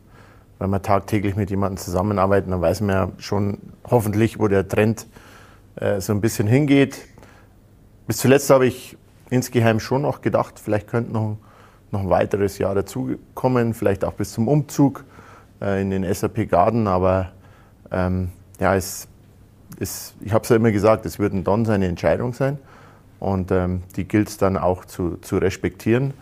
wenn 0.59 0.69
wir 0.69 0.81
tagtäglich 0.81 1.35
mit 1.35 1.49
jemandem 1.49 1.75
zusammenarbeiten, 1.75 2.51
dann 2.51 2.61
weiß 2.61 2.79
man 2.79 2.89
ja 2.89 3.11
schon 3.17 3.57
hoffentlich, 3.83 4.39
wo 4.39 4.47
der 4.47 4.65
Trend 4.65 5.05
äh, 5.75 5.99
so 5.99 6.13
ein 6.13 6.21
bisschen 6.21 6.47
hingeht. 6.47 7.05
Bis 8.07 8.15
zuletzt 8.15 8.49
habe 8.49 8.65
ich 8.65 8.97
insgeheim 9.29 9.81
schon 9.81 10.03
noch 10.03 10.21
gedacht, 10.21 10.57
vielleicht 10.57 10.87
könnte 10.87 11.11
noch, 11.11 11.35
noch 11.91 11.99
ein 11.99 12.09
weiteres 12.09 12.57
Jahr 12.59 12.75
dazukommen, 12.75 13.73
vielleicht 13.73 14.05
auch 14.05 14.13
bis 14.13 14.31
zum 14.31 14.47
Umzug 14.47 15.03
äh, 15.61 15.81
in 15.81 15.89
den 15.89 16.05
SAP 16.13 16.49
Garden, 16.49 16.87
aber 16.87 17.33
ähm, 17.91 18.29
ja, 18.57 18.73
es, 18.73 19.09
es, 19.81 20.13
ich 20.21 20.31
habe 20.31 20.43
es 20.43 20.49
ja 20.49 20.55
immer 20.55 20.71
gesagt, 20.71 21.05
es 21.05 21.19
wird 21.19 21.33
dann 21.45 21.65
seine 21.65 21.87
Entscheidung 21.87 22.31
sein 22.31 22.57
und 23.19 23.51
ähm, 23.51 23.83
die 23.97 24.07
gilt 24.07 24.29
es 24.29 24.37
dann 24.37 24.55
auch 24.55 24.85
zu, 24.85 25.17
zu 25.17 25.39
respektieren. 25.39 26.13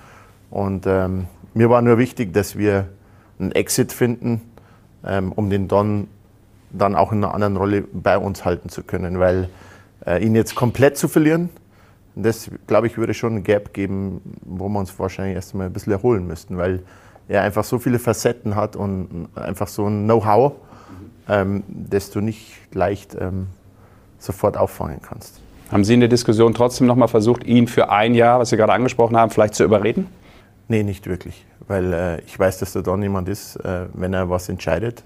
Und 0.50 0.86
ähm, 0.88 1.28
mir 1.54 1.70
war 1.70 1.82
nur 1.82 1.98
wichtig, 1.98 2.34
dass 2.34 2.58
wir 2.58 2.88
einen 3.40 3.52
Exit 3.52 3.92
finden, 3.92 4.42
ähm, 5.06 5.32
um 5.32 5.50
den 5.50 5.68
Don 5.68 6.08
dann 6.72 6.96
auch 6.96 7.12
in 7.12 7.24
einer 7.24 7.34
anderen 7.34 7.58
Rolle 7.58 7.84
bei 7.94 8.18
uns 8.18 8.46
halten 8.46 8.70
zu 8.70 8.84
können. 8.84 9.20
Weil 9.20 9.50
äh, 10.06 10.24
ihn 10.24 10.36
jetzt 10.36 10.56
komplett 10.56 10.98
zu 10.98 11.08
verlieren, 11.08 11.50
das 12.16 12.50
glaube 12.66 12.88
ich 12.88 12.98
würde 12.98 13.14
schon 13.14 13.36
ein 13.36 13.44
Gap 13.44 13.74
geben, 13.74 14.22
wo 14.42 14.68
wir 14.70 14.80
uns 14.80 14.98
wahrscheinlich 15.00 15.36
erst 15.36 15.54
mal 15.56 15.68
ein 15.68 15.74
bisschen 15.74 15.94
erholen 15.94 16.26
müssten, 16.28 16.58
weil 16.58 16.82
er 17.28 17.44
einfach 17.44 17.64
so 17.64 17.78
viele 17.78 18.00
Facetten 18.00 18.56
hat 18.56 18.76
und 18.76 19.28
einfach 19.36 19.68
so 19.68 19.88
ein 19.88 20.06
Know-how, 20.06 20.54
ähm, 21.30 21.64
das 21.68 22.10
du 22.10 22.22
nicht 22.22 22.54
leicht 22.74 23.16
ähm, 23.20 23.48
sofort 24.18 24.58
auffangen 24.58 25.02
kannst. 25.02 25.42
Haben 25.72 25.84
Sie 25.84 25.94
in 25.94 26.00
der 26.00 26.10
Diskussion 26.10 26.54
trotzdem 26.54 26.88
noch 26.88 26.96
mal 26.96 27.08
versucht, 27.08 27.44
ihn 27.44 27.68
für 27.68 27.90
ein 27.90 28.16
Jahr, 28.16 28.40
was 28.40 28.50
Sie 28.50 28.58
gerade 28.58 28.74
angesprochen 28.74 29.18
haben, 29.18 29.30
vielleicht 29.30 29.56
zu 29.56 29.64
überreden? 29.64 30.08
Nee, 30.68 30.84
nicht 30.84 31.08
wirklich. 31.08 31.46
Weil 31.68 31.94
äh, 31.94 32.22
ich 32.22 32.38
weiß, 32.38 32.60
dass 32.60 32.74
da 32.74 32.82
dann 32.82 33.02
jemand 33.02 33.30
ist, 33.30 33.56
äh, 33.58 33.86
wenn 33.94 34.14
er 34.14 34.30
was 34.30 34.50
entscheidet. 34.50 35.04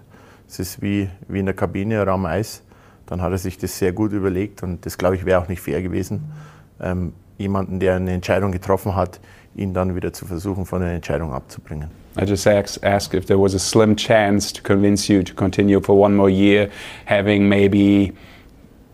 Es 0.48 0.60
ist 0.60 0.82
wie, 0.82 1.10
wie 1.28 1.40
in 1.40 1.46
der 1.46 1.56
Kabine, 1.56 2.06
Raum 2.06 2.26
Eis. 2.26 2.64
Dann 3.06 3.22
hat 3.22 3.32
er 3.32 3.38
sich 3.38 3.58
das 3.58 3.78
sehr 3.78 3.92
gut 3.92 4.14
überlegt 4.14 4.64
und 4.64 4.86
das, 4.86 4.98
glaube 4.98 5.16
ich, 5.16 5.26
wäre 5.26 5.42
auch 5.42 5.48
nicht 5.48 5.62
fair 5.62 5.82
gewesen, 5.82 6.32
ähm, 6.80 7.14
jemanden, 7.38 7.80
der 7.80 7.96
eine 7.96 8.12
Entscheidung 8.12 8.52
getroffen 8.52 8.96
hat, 8.96 9.20
ihn 9.56 9.74
dann 9.74 9.96
wieder 9.96 10.14
zu 10.14 10.26
versuchen, 10.26 10.66
von 10.66 10.82
der 10.82 10.92
Entscheidung 10.92 11.34
abzubringen. 11.34 11.90
I 12.18 12.26
just 12.26 12.46
asked, 12.46 12.84
asked 12.84 13.14
if 13.14 13.26
there 13.26 13.40
was 13.40 13.56
a 13.56 13.60
slim 13.60 13.96
chance 13.96 14.54
to 14.54 14.62
convince 14.62 15.12
you 15.12 15.24
to 15.24 15.34
continue 15.34 15.82
for 15.82 15.98
one 15.98 16.16
more 16.16 16.30
year, 16.30 16.70
having 17.06 17.48
maybe 17.48 18.14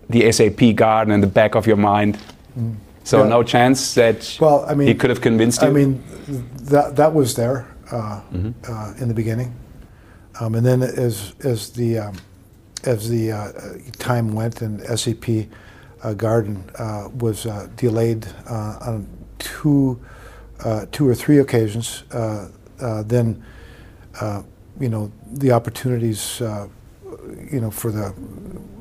the 0.09 0.31
SAP 0.31 0.75
garden 0.75 1.13
in 1.13 1.21
the 1.21 1.27
back 1.27 1.55
of 1.55 1.67
your 1.67 1.77
mind. 1.77 2.17
Mm. 2.57 2.75
So 3.07 3.23
yeah. 3.23 3.29
no 3.29 3.41
chance 3.41 3.93
that 3.93 4.37
well, 4.41 4.65
I 4.67 4.73
mean, 4.73 4.89
he 4.89 4.93
could 4.93 5.09
have 5.09 5.21
convinced 5.21 5.61
you. 5.61 5.69
I 5.69 5.71
mean, 5.71 6.03
that 6.63 6.97
that 6.97 7.13
was 7.13 7.37
there 7.37 7.65
uh, 7.89 8.19
mm-hmm. 8.33 8.51
uh, 8.69 9.01
in 9.01 9.07
the 9.07 9.13
beginning, 9.13 9.55
um, 10.41 10.55
and 10.55 10.65
then 10.65 10.83
as 10.83 11.33
as 11.41 11.69
the 11.69 11.99
um, 11.99 12.17
as 12.83 13.07
the 13.07 13.31
uh, 13.31 13.51
time 13.97 14.33
went 14.33 14.61
and 14.61 14.81
SAP 14.99 15.47
uh, 16.03 16.15
Garden 16.15 16.69
uh, 16.77 17.07
was 17.17 17.45
uh, 17.45 17.69
delayed 17.77 18.27
on 18.49 19.07
two 19.39 19.97
two 20.91 21.07
or 21.07 21.15
three 21.15 21.37
occasions, 21.37 22.03
then 23.05 23.41
you 24.81 24.89
know 24.89 25.09
the 25.31 25.53
opportunities 25.53 26.41
you 26.41 27.61
know 27.61 27.71
for 27.71 27.89
the 27.89 28.13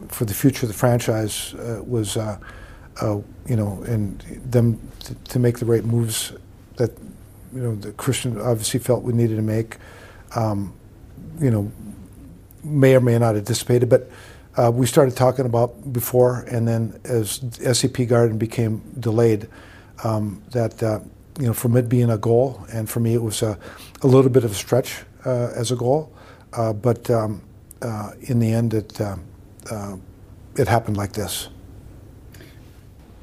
for 0.08 0.24
the 0.24 0.34
future 0.34 0.66
of 0.66 0.68
the 0.72 0.76
franchise 0.76 1.54
was 1.86 2.16
uh, 2.16 2.38
you 3.48 3.56
know, 3.56 3.82
and 3.86 4.20
them 4.50 4.80
to, 5.00 5.14
to, 5.14 5.38
make 5.38 5.58
the 5.58 5.66
right 5.66 5.84
moves 5.84 6.32
that, 6.76 6.90
you 7.54 7.60
know, 7.60 7.74
the 7.74 7.92
Christian 7.92 8.40
obviously 8.40 8.80
felt 8.80 9.02
we 9.02 9.12
needed 9.12 9.36
to 9.36 9.42
make, 9.42 9.76
um, 10.34 10.74
you 11.40 11.50
know, 11.50 11.70
may 12.64 12.94
or 12.94 13.00
may 13.00 13.18
not 13.18 13.34
have 13.34 13.44
dissipated. 13.44 13.88
But 13.88 14.10
uh, 14.56 14.70
we 14.72 14.86
started 14.86 15.16
talking 15.16 15.46
about 15.46 15.92
before, 15.92 16.40
and 16.50 16.66
then 16.66 16.98
as 17.04 17.40
SCP 17.40 18.08
Garden 18.08 18.38
became 18.38 18.82
delayed, 18.98 19.48
um, 20.04 20.42
that, 20.50 20.82
uh, 20.82 21.00
you 21.38 21.46
know, 21.46 21.52
from 21.52 21.76
it 21.76 21.88
being 21.88 22.10
a 22.10 22.18
goal, 22.18 22.66
and 22.72 22.88
for 22.88 23.00
me 23.00 23.14
it 23.14 23.22
was 23.22 23.42
a, 23.42 23.58
a 24.02 24.06
little 24.06 24.30
bit 24.30 24.44
of 24.44 24.50
a 24.50 24.54
stretch 24.54 25.04
uh, 25.24 25.50
as 25.54 25.70
a 25.70 25.76
goal, 25.76 26.12
uh, 26.52 26.72
but 26.72 27.10
um, 27.10 27.42
uh, 27.82 28.12
in 28.22 28.38
the 28.38 28.52
end, 28.52 28.74
it 28.74 29.00
uh, 29.00 29.16
uh, 29.70 29.96
it 30.56 30.68
happened 30.68 30.96
like 30.96 31.12
this. 31.12 31.48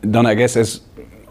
Don, 0.10 0.26
I 0.26 0.34
guess 0.36 0.58
as 0.58 0.82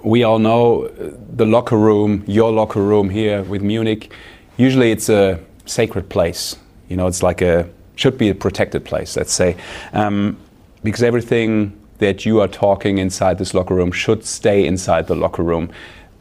we 0.02 0.22
all 0.24 0.38
know, 0.38 0.88
the 0.88 1.44
locker 1.46 1.76
room, 1.76 2.24
your 2.26 2.50
locker 2.50 2.80
room 2.82 3.10
here 3.10 3.42
with 3.42 3.62
Munich, 3.62 4.12
usually 4.56 4.90
it's 4.90 5.08
a 5.08 5.38
sacred 5.66 6.08
place. 6.08 6.56
You 6.88 6.96
know, 6.96 7.06
it's 7.06 7.22
like 7.22 7.42
a 7.42 7.68
should 7.96 8.16
be 8.16 8.30
a 8.30 8.34
protected 8.34 8.84
place, 8.84 9.16
let's 9.16 9.32
say, 9.32 9.56
um, 9.92 10.36
because 10.82 11.02
everything 11.02 11.78
that 11.98 12.24
you 12.24 12.40
are 12.40 12.48
talking 12.48 12.98
inside 12.98 13.38
this 13.38 13.52
locker 13.54 13.74
room 13.74 13.92
should 13.92 14.24
stay 14.24 14.66
inside 14.66 15.06
the 15.06 15.14
locker 15.14 15.42
room. 15.42 15.70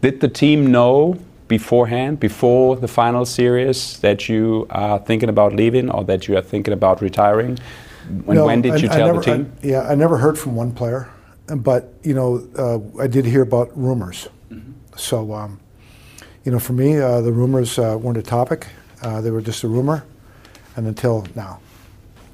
Did 0.01 0.19
the 0.19 0.27
team 0.27 0.69
know 0.71 1.15
beforehand, 1.47 2.19
before 2.19 2.75
the 2.75 2.87
final 2.87 3.25
series, 3.25 3.97
that 3.99 4.27
you 4.27 4.67
are 4.69 4.99
thinking 4.99 5.29
about 5.29 5.55
leaving 5.55 5.89
or 5.89 6.03
that 6.03 6.27
you 6.27 6.37
are 6.37 6.41
thinking 6.41 6.73
about 6.73 7.01
retiring? 7.01 7.57
When, 8.25 8.37
No, 8.37 8.45
when 8.45 8.61
did 8.61 8.73
I- 8.73 8.75
you 8.77 8.87
tell 8.89 9.07
never- 9.07 9.19
the 9.21 9.25
team? 9.25 9.51
I- 9.63 9.67
yeah, 9.67 9.87
I 9.89 9.95
never 9.95 10.17
heard 10.17 10.37
from 10.37 10.55
one 10.55 10.71
player, 10.73 11.07
but 11.57 11.93
you 12.03 12.13
know, 12.13 12.47
uh, 12.57 13.01
I 13.03 13.07
did 13.07 13.25
hear 13.25 13.41
about 13.41 13.69
rumors. 13.77 14.27
Mm-hmm. 14.51 14.71
So, 14.97 15.33
um, 15.33 15.59
you 16.45 16.51
know, 16.51 16.59
for 16.59 16.73
me, 16.73 16.97
uh, 16.99 17.21
the 17.21 17.31
rumors 17.31 17.77
uh, 17.79 17.97
weren't 17.99 18.17
a 18.17 18.21
topic; 18.23 18.67
uh, 19.01 19.21
they 19.21 19.31
were 19.31 19.41
just 19.41 19.63
a 19.63 19.67
rumor, 19.67 20.03
and 20.75 20.87
until 20.87 21.25
now. 21.35 21.59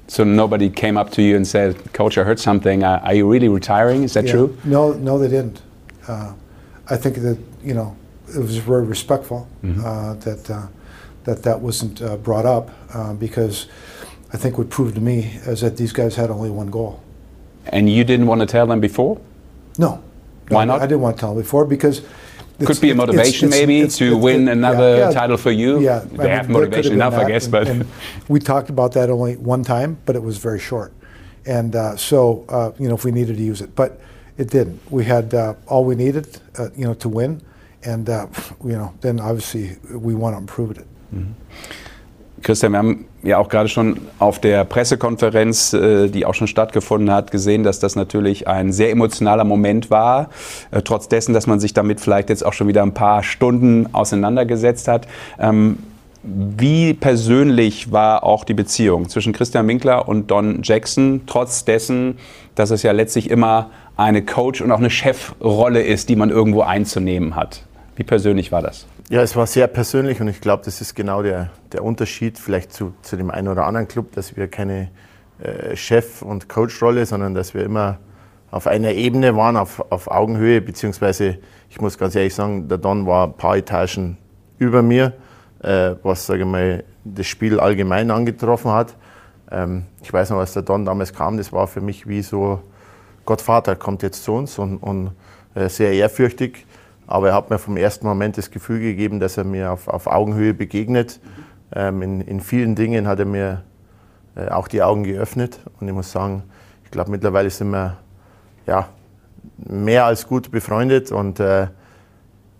so 0.08 0.24
nobody 0.24 0.70
came 0.70 0.96
up 0.96 1.10
to 1.10 1.22
you 1.22 1.36
and 1.36 1.46
said, 1.46 1.74
"Coach, 1.92 2.16
I 2.18 2.24
heard 2.24 2.38
something. 2.40 2.82
Uh, 2.84 3.00
are 3.04 3.14
you 3.14 3.30
really 3.30 3.48
retiring? 3.48 4.02
Is 4.04 4.12
that 4.14 4.24
Yeah. 4.24 4.32
true?" 4.32 4.56
No, 4.64 4.92
no, 4.92 5.18
they 5.18 5.28
didn't. 5.28 5.60
Uh, 6.08 6.32
I 6.90 6.96
think 6.96 7.16
that 7.16 7.38
you 7.62 7.74
know 7.74 7.94
it 8.34 8.38
was 8.38 8.56
very 8.58 8.84
respectful 8.84 9.46
Mhm. 9.62 9.84
uh, 9.84 10.14
that 10.24 10.50
uh, 10.50 10.66
that 11.24 11.42
that 11.42 11.60
wasn't 11.60 12.00
uh, 12.00 12.16
brought 12.16 12.46
up 12.46 12.70
uh, 12.94 13.12
because 13.14 13.66
I 14.32 14.36
think 14.38 14.56
what 14.58 14.68
proved 14.70 14.94
to 14.94 15.00
me 15.00 15.38
is 15.46 15.60
that 15.60 15.76
these 15.76 15.92
guys 15.92 16.16
had 16.16 16.30
only 16.30 16.50
one 16.50 16.70
goal. 16.70 17.00
And 17.70 17.90
you 17.90 18.04
didn't 18.04 18.26
want 18.26 18.40
to 18.40 18.46
tell 18.46 18.66
them 18.66 18.80
before? 18.80 19.20
No. 19.78 20.02
Why 20.48 20.64
No, 20.64 20.74
not? 20.74 20.82
I 20.82 20.86
didn't 20.86 21.02
want 21.02 21.16
to 21.16 21.20
tell 21.20 21.34
them 21.34 21.42
before 21.42 21.64
because 21.64 22.02
Could 22.64 22.80
be 22.80 22.90
a 22.90 22.94
motivation 22.94 23.50
maybe 23.50 23.86
to 23.88 24.16
win 24.16 24.48
another 24.48 25.12
title 25.12 25.36
for 25.36 25.50
you. 25.50 25.80
Yeah, 25.80 26.00
They 26.00 26.16
I 26.16 26.22
mean, 26.22 26.30
have 26.30 26.48
motivation 26.48 26.94
enough, 26.94 27.14
I 27.14 27.28
guess, 27.28 27.44
and- 27.44 27.52
but 27.52 27.68
and 27.68 27.86
we 28.28 28.40
talked 28.40 28.70
about 28.70 28.92
that 28.92 29.10
only 29.10 29.36
one 29.36 29.62
time, 29.62 29.98
but 30.06 30.16
it 30.16 30.22
was 30.22 30.38
very 30.38 30.58
short, 30.58 30.92
and 31.46 31.76
uh, 31.76 31.96
so 31.96 32.44
uh, 32.48 32.72
you 32.78 32.88
know 32.88 32.94
if 32.96 33.04
we 33.04 33.12
needed 33.12 33.36
to 33.36 33.42
use 33.42 33.60
it, 33.60 33.76
but 33.76 34.00
it 34.38 34.50
didn't. 34.50 34.80
We 34.90 35.04
had 35.04 35.34
uh, 35.34 35.54
all 35.68 35.84
we 35.84 35.94
needed, 35.94 36.26
uh, 36.58 36.70
you 36.76 36.84
know, 36.84 36.94
to 36.94 37.08
win, 37.08 37.40
and 37.84 38.08
uh, 38.08 38.26
you 38.64 38.72
know 38.72 38.92
then 39.02 39.20
obviously 39.20 39.76
we 39.92 40.14
want 40.16 40.34
to 40.34 40.38
improve 40.38 40.70
it. 40.72 40.86
Christian, 42.42 42.72
wir 42.72 42.78
haben 42.78 43.04
ja 43.22 43.38
auch 43.38 43.48
gerade 43.48 43.68
schon 43.68 44.00
auf 44.18 44.38
der 44.40 44.64
Pressekonferenz, 44.64 45.72
äh, 45.72 46.08
die 46.08 46.24
auch 46.24 46.34
schon 46.34 46.46
stattgefunden 46.46 47.10
hat, 47.10 47.30
gesehen, 47.30 47.64
dass 47.64 47.80
das 47.80 47.96
natürlich 47.96 48.46
ein 48.46 48.72
sehr 48.72 48.90
emotionaler 48.90 49.44
Moment 49.44 49.90
war. 49.90 50.30
Äh, 50.70 50.82
trotz 50.82 51.08
dessen, 51.08 51.34
dass 51.34 51.46
man 51.46 51.60
sich 51.60 51.74
damit 51.74 52.00
vielleicht 52.00 52.30
jetzt 52.30 52.44
auch 52.44 52.52
schon 52.52 52.68
wieder 52.68 52.82
ein 52.82 52.94
paar 52.94 53.22
Stunden 53.22 53.88
auseinandergesetzt 53.92 54.88
hat. 54.88 55.08
Ähm, 55.38 55.78
wie 56.22 56.94
persönlich 56.94 57.92
war 57.92 58.24
auch 58.24 58.44
die 58.44 58.54
Beziehung 58.54 59.08
zwischen 59.08 59.32
Christian 59.32 59.66
Winkler 59.68 60.08
und 60.08 60.30
Don 60.30 60.60
Jackson, 60.62 61.22
trotz 61.26 61.64
dessen, 61.64 62.18
dass 62.54 62.70
es 62.70 62.82
ja 62.82 62.92
letztlich 62.92 63.30
immer 63.30 63.70
eine 63.96 64.22
Coach- 64.22 64.60
und 64.60 64.72
auch 64.72 64.78
eine 64.78 64.90
Chefrolle 64.90 65.82
ist, 65.82 66.08
die 66.08 66.16
man 66.16 66.30
irgendwo 66.30 66.62
einzunehmen 66.62 67.36
hat? 67.36 67.64
Wie 67.96 68.04
persönlich 68.04 68.52
war 68.52 68.62
das? 68.62 68.86
Ja, 69.10 69.22
es 69.22 69.34
war 69.36 69.46
sehr 69.46 69.68
persönlich 69.68 70.20
und 70.20 70.28
ich 70.28 70.42
glaube, 70.42 70.64
das 70.66 70.82
ist 70.82 70.94
genau 70.94 71.22
der, 71.22 71.48
der 71.72 71.82
Unterschied 71.82 72.38
vielleicht 72.38 72.74
zu, 72.74 72.92
zu 73.00 73.16
dem 73.16 73.30
einen 73.30 73.48
oder 73.48 73.64
anderen 73.64 73.88
Club, 73.88 74.12
dass 74.12 74.36
wir 74.36 74.48
keine 74.48 74.90
äh, 75.42 75.74
Chef- 75.76 76.20
und 76.20 76.50
Coach-Rolle, 76.50 77.06
sondern 77.06 77.34
dass 77.34 77.54
wir 77.54 77.64
immer 77.64 78.00
auf 78.50 78.66
einer 78.66 78.92
Ebene 78.92 79.34
waren, 79.34 79.56
auf, 79.56 79.82
auf 79.90 80.08
Augenhöhe, 80.08 80.60
beziehungsweise 80.60 81.38
ich 81.70 81.80
muss 81.80 81.96
ganz 81.96 82.16
ehrlich 82.16 82.34
sagen, 82.34 82.68
der 82.68 82.76
Don 82.76 83.06
war 83.06 83.28
ein 83.28 83.32
paar 83.32 83.56
Etagen 83.56 84.18
über 84.58 84.82
mir, 84.82 85.14
äh, 85.62 85.94
was, 86.02 86.26
sage 86.26 86.40
ich 86.40 86.46
mal, 86.46 86.84
das 87.02 87.26
Spiel 87.26 87.60
allgemein 87.60 88.10
angetroffen 88.10 88.72
hat. 88.72 88.94
Ähm, 89.50 89.86
ich 90.02 90.12
weiß 90.12 90.28
noch, 90.28 90.38
als 90.38 90.52
der 90.52 90.64
Don 90.64 90.84
damals 90.84 91.14
kam, 91.14 91.38
das 91.38 91.50
war 91.50 91.66
für 91.66 91.80
mich 91.80 92.06
wie 92.06 92.20
so, 92.20 92.60
Gottvater 93.24 93.74
kommt 93.74 94.02
jetzt 94.02 94.24
zu 94.24 94.32
uns 94.32 94.58
und, 94.58 94.76
und 94.76 95.12
äh, 95.54 95.70
sehr 95.70 95.94
ehrfürchtig. 95.94 96.66
Aber 97.08 97.30
er 97.30 97.34
hat 97.34 97.50
mir 97.50 97.58
vom 97.58 97.76
ersten 97.76 98.06
Moment 98.06 98.38
das 98.38 98.50
Gefühl 98.50 98.80
gegeben, 98.80 99.18
dass 99.18 99.36
er 99.36 99.44
mir 99.44 99.72
auf, 99.72 99.88
auf 99.88 100.06
Augenhöhe 100.06 100.54
begegnet. 100.54 101.20
Ähm, 101.74 102.02
in, 102.02 102.20
in 102.20 102.40
vielen 102.40 102.74
Dingen 102.74 103.08
hat 103.08 103.18
er 103.18 103.24
mir 103.24 103.64
äh, 104.36 104.48
auch 104.48 104.68
die 104.68 104.82
Augen 104.82 105.02
geöffnet. 105.02 105.58
Und 105.80 105.88
ich 105.88 105.94
muss 105.94 106.12
sagen, 106.12 106.44
ich 106.84 106.90
glaube, 106.90 107.10
mittlerweile 107.10 107.50
sind 107.50 107.70
wir 107.70 107.96
ja, 108.66 108.88
mehr 109.56 110.04
als 110.04 110.28
gut 110.28 110.50
befreundet. 110.50 111.10
Und 111.10 111.40
äh, 111.40 111.68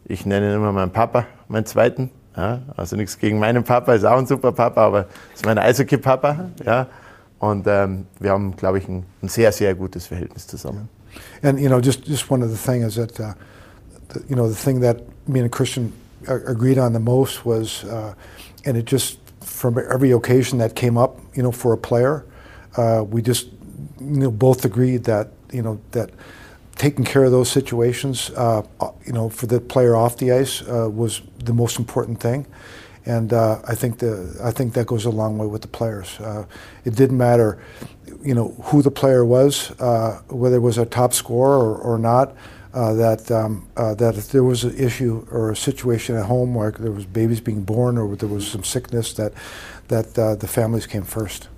ich 0.06 0.26
nenne 0.26 0.50
ihn 0.50 0.56
immer 0.56 0.72
meinen 0.72 0.92
Papa, 0.92 1.26
meinen 1.46 1.66
zweiten. 1.66 2.10
Ja? 2.36 2.62
Also 2.76 2.96
nichts 2.96 3.18
gegen 3.18 3.38
meinen 3.38 3.64
Papa, 3.64 3.92
ist 3.94 4.04
auch 4.04 4.18
ein 4.18 4.26
super 4.26 4.52
Papa, 4.52 4.86
aber 4.86 5.06
ist 5.34 5.44
mein 5.44 5.58
Eishockey-Papa. 5.58 6.48
Ja? 6.64 6.86
Und 7.38 7.66
ähm, 7.68 8.06
wir 8.18 8.30
haben, 8.32 8.56
glaube 8.56 8.78
ich, 8.78 8.88
ein, 8.88 9.04
ein 9.22 9.28
sehr, 9.28 9.52
sehr 9.52 9.74
gutes 9.74 10.06
Verhältnis 10.06 10.46
zusammen. 10.46 10.88
And 11.42 11.58
you 11.58 11.68
know, 11.68 11.78
just 11.78 12.06
just 12.06 12.30
one 12.30 12.42
other 12.42 12.56
thing 12.56 12.82
is 12.82 12.94
that 12.94 13.18
uh, 13.20 13.34
the, 14.08 14.24
you 14.28 14.36
know 14.36 14.48
the 14.48 14.54
thing 14.54 14.80
that 14.80 15.02
me 15.28 15.40
and 15.40 15.50
Christian 15.52 15.92
agreed 16.26 16.78
on 16.78 16.92
the 16.92 17.00
most 17.00 17.44
was, 17.44 17.84
uh, 17.84 18.14
and 18.64 18.76
it 18.76 18.84
just 18.84 19.18
from 19.40 19.78
every 19.78 20.10
occasion 20.10 20.58
that 20.58 20.74
came 20.74 20.98
up, 20.98 21.18
you 21.34 21.42
know, 21.42 21.52
for 21.52 21.72
a 21.72 21.78
player, 21.78 22.24
uh, 22.76 23.04
we 23.08 23.22
just 23.22 23.48
you 24.00 24.20
know 24.20 24.30
both 24.30 24.64
agreed 24.64 25.04
that 25.04 25.28
you 25.52 25.62
know 25.62 25.80
that 25.92 26.10
taking 26.76 27.04
care 27.04 27.24
of 27.24 27.32
those 27.32 27.50
situations, 27.50 28.30
uh, 28.30 28.62
uh, 28.80 28.90
you 29.04 29.12
know, 29.12 29.28
for 29.28 29.46
the 29.46 29.60
player 29.60 29.96
off 29.96 30.16
the 30.18 30.30
ice 30.30 30.62
uh, 30.62 30.88
was 30.88 31.22
the 31.38 31.52
most 31.52 31.78
important 31.78 32.20
thing. 32.20 32.46
And 33.04 33.32
uh, 33.32 33.60
I 33.66 33.74
think 33.74 33.98
the 33.98 34.38
I 34.42 34.50
think 34.50 34.74
that 34.74 34.86
goes 34.86 35.06
a 35.06 35.10
long 35.10 35.38
way 35.38 35.46
with 35.46 35.62
the 35.62 35.68
players. 35.68 36.18
It 36.84 36.94
didn't 36.94 37.16
matter, 37.16 37.58
you 38.22 38.34
know, 38.34 38.54
who 38.64 38.82
the 38.82 38.90
player 38.90 39.24
was, 39.24 39.68
whether 40.28 40.56
it 40.56 40.60
was 40.60 40.76
a 40.76 40.84
top 40.84 41.14
scorer 41.14 41.58
or, 41.58 41.76
or 41.78 41.98
not. 41.98 42.36
Uh, 42.74 42.92
that 42.92 43.30
um, 43.30 43.66
uh, 43.76 43.94
that 43.94 44.16
if 44.16 44.28
there 44.28 44.44
was 44.44 44.62
an 44.64 44.76
issue 44.76 45.26
or 45.30 45.50
a 45.50 45.56
situation 45.56 46.16
at 46.16 46.26
home 46.26 46.54
where 46.54 46.70
there 46.70 46.92
was 46.92 47.06
babies 47.06 47.40
being 47.40 47.62
born 47.62 47.96
or 47.96 48.14
there 48.14 48.28
was 48.28 48.46
some 48.46 48.62
sickness, 48.62 49.14
that 49.14 49.32
that 49.88 50.18
uh, 50.18 50.34
the 50.34 50.46
families 50.46 50.86
came 50.86 51.02
first. 51.02 51.48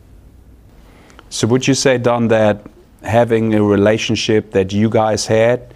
So 1.29 1.47
would 1.49 1.67
you 1.67 1.75
say, 1.75 1.99
Don, 1.99 2.29
that 2.29 2.65
having 3.03 3.55
a 3.55 3.63
relationship 3.63 4.53
that 4.53 4.73
you 4.73 4.89
guys 4.89 5.27
had 5.27 5.75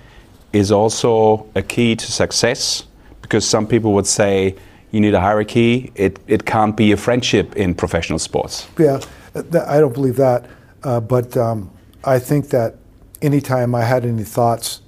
is 0.52 0.70
also 0.70 1.46
a 1.54 1.62
key 1.62 1.96
to 1.96 2.12
success? 2.12 2.84
Because 3.22 3.46
some 3.46 3.66
people 3.66 3.92
would 3.92 4.06
say 4.06 4.54
you 4.90 5.00
need 5.00 5.14
a 5.14 5.20
hierarchy. 5.20 5.90
It, 5.96 6.20
it 6.28 6.44
can't 6.44 6.76
be 6.76 6.92
a 6.92 6.96
friendship 6.96 7.56
in 7.56 7.74
professional 7.74 8.18
sports. 8.18 8.68
Yeah, 8.78 9.00
I 9.34 9.80
don't 9.80 9.92
believe 9.92 10.16
that. 10.16 10.46
Uh, 10.84 11.00
but 11.00 11.36
um, 11.36 11.70
I 12.04 12.18
think 12.18 12.50
that 12.50 12.76
anytime 13.22 13.74
I 13.74 13.82
had 13.82 14.04
any 14.04 14.22
thoughts 14.22 14.80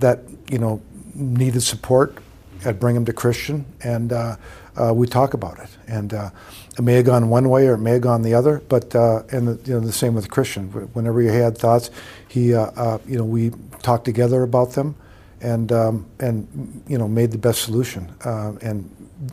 that, 0.00 0.20
you 0.50 0.58
know, 0.58 0.80
needed 1.14 1.62
support, 1.62 2.18
I'd 2.64 2.80
bring 2.80 2.94
them 2.94 3.04
to 3.04 3.12
Christian 3.12 3.64
and 3.82 4.12
uh, 4.12 4.36
uh, 4.76 4.92
we 4.94 5.06
talk 5.06 5.34
about 5.34 5.58
it. 5.58 5.68
And 5.86 6.14
uh, 6.14 6.30
it 6.76 6.82
may 6.82 6.94
have 6.94 7.04
gone 7.04 7.28
one 7.28 7.48
way 7.48 7.68
or 7.68 7.74
it 7.74 7.78
may 7.78 7.92
have 7.92 8.00
gone 8.00 8.22
the 8.22 8.34
other, 8.34 8.62
but, 8.68 8.94
uh, 8.94 9.22
and 9.30 9.48
the, 9.48 9.60
you 9.64 9.74
know, 9.74 9.80
the 9.80 9.92
same 9.92 10.14
with 10.14 10.30
Christian. 10.30 10.68
Whenever 10.94 11.20
he 11.20 11.28
had 11.28 11.56
thoughts, 11.56 11.90
he, 12.28 12.54
uh, 12.54 12.70
uh, 12.76 12.98
you 13.06 13.18
know, 13.18 13.24
we 13.24 13.52
talked 13.82 14.04
together 14.04 14.42
about 14.42 14.72
them 14.72 14.94
and, 15.40 15.70
um, 15.72 16.06
and 16.20 16.82
you 16.88 16.98
know, 16.98 17.06
made 17.06 17.30
the 17.30 17.38
best 17.38 17.62
solution. 17.62 18.12
And, 18.24 18.90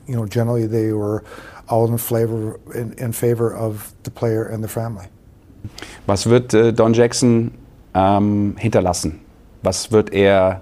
you 0.08 0.16
know, 0.16 0.26
generally 0.26 0.68
they 0.68 0.92
were 0.92 1.24
all 1.68 1.88
in 1.88 1.98
favor, 1.98 2.60
in, 2.76 2.94
in 2.94 3.14
favor 3.14 3.56
of 3.56 3.94
the 4.04 4.12
player 4.12 4.44
and 4.44 4.64
the 4.64 4.68
family. 4.68 5.08
Was 6.08 6.26
wird 6.26 6.54
äh, 6.54 6.74
Don 6.74 6.94
Jackson 6.94 7.52
ähm, 7.94 8.56
hinterlassen? 8.58 9.22
Was 9.64 9.92
wird 9.92 10.12
er 10.14 10.62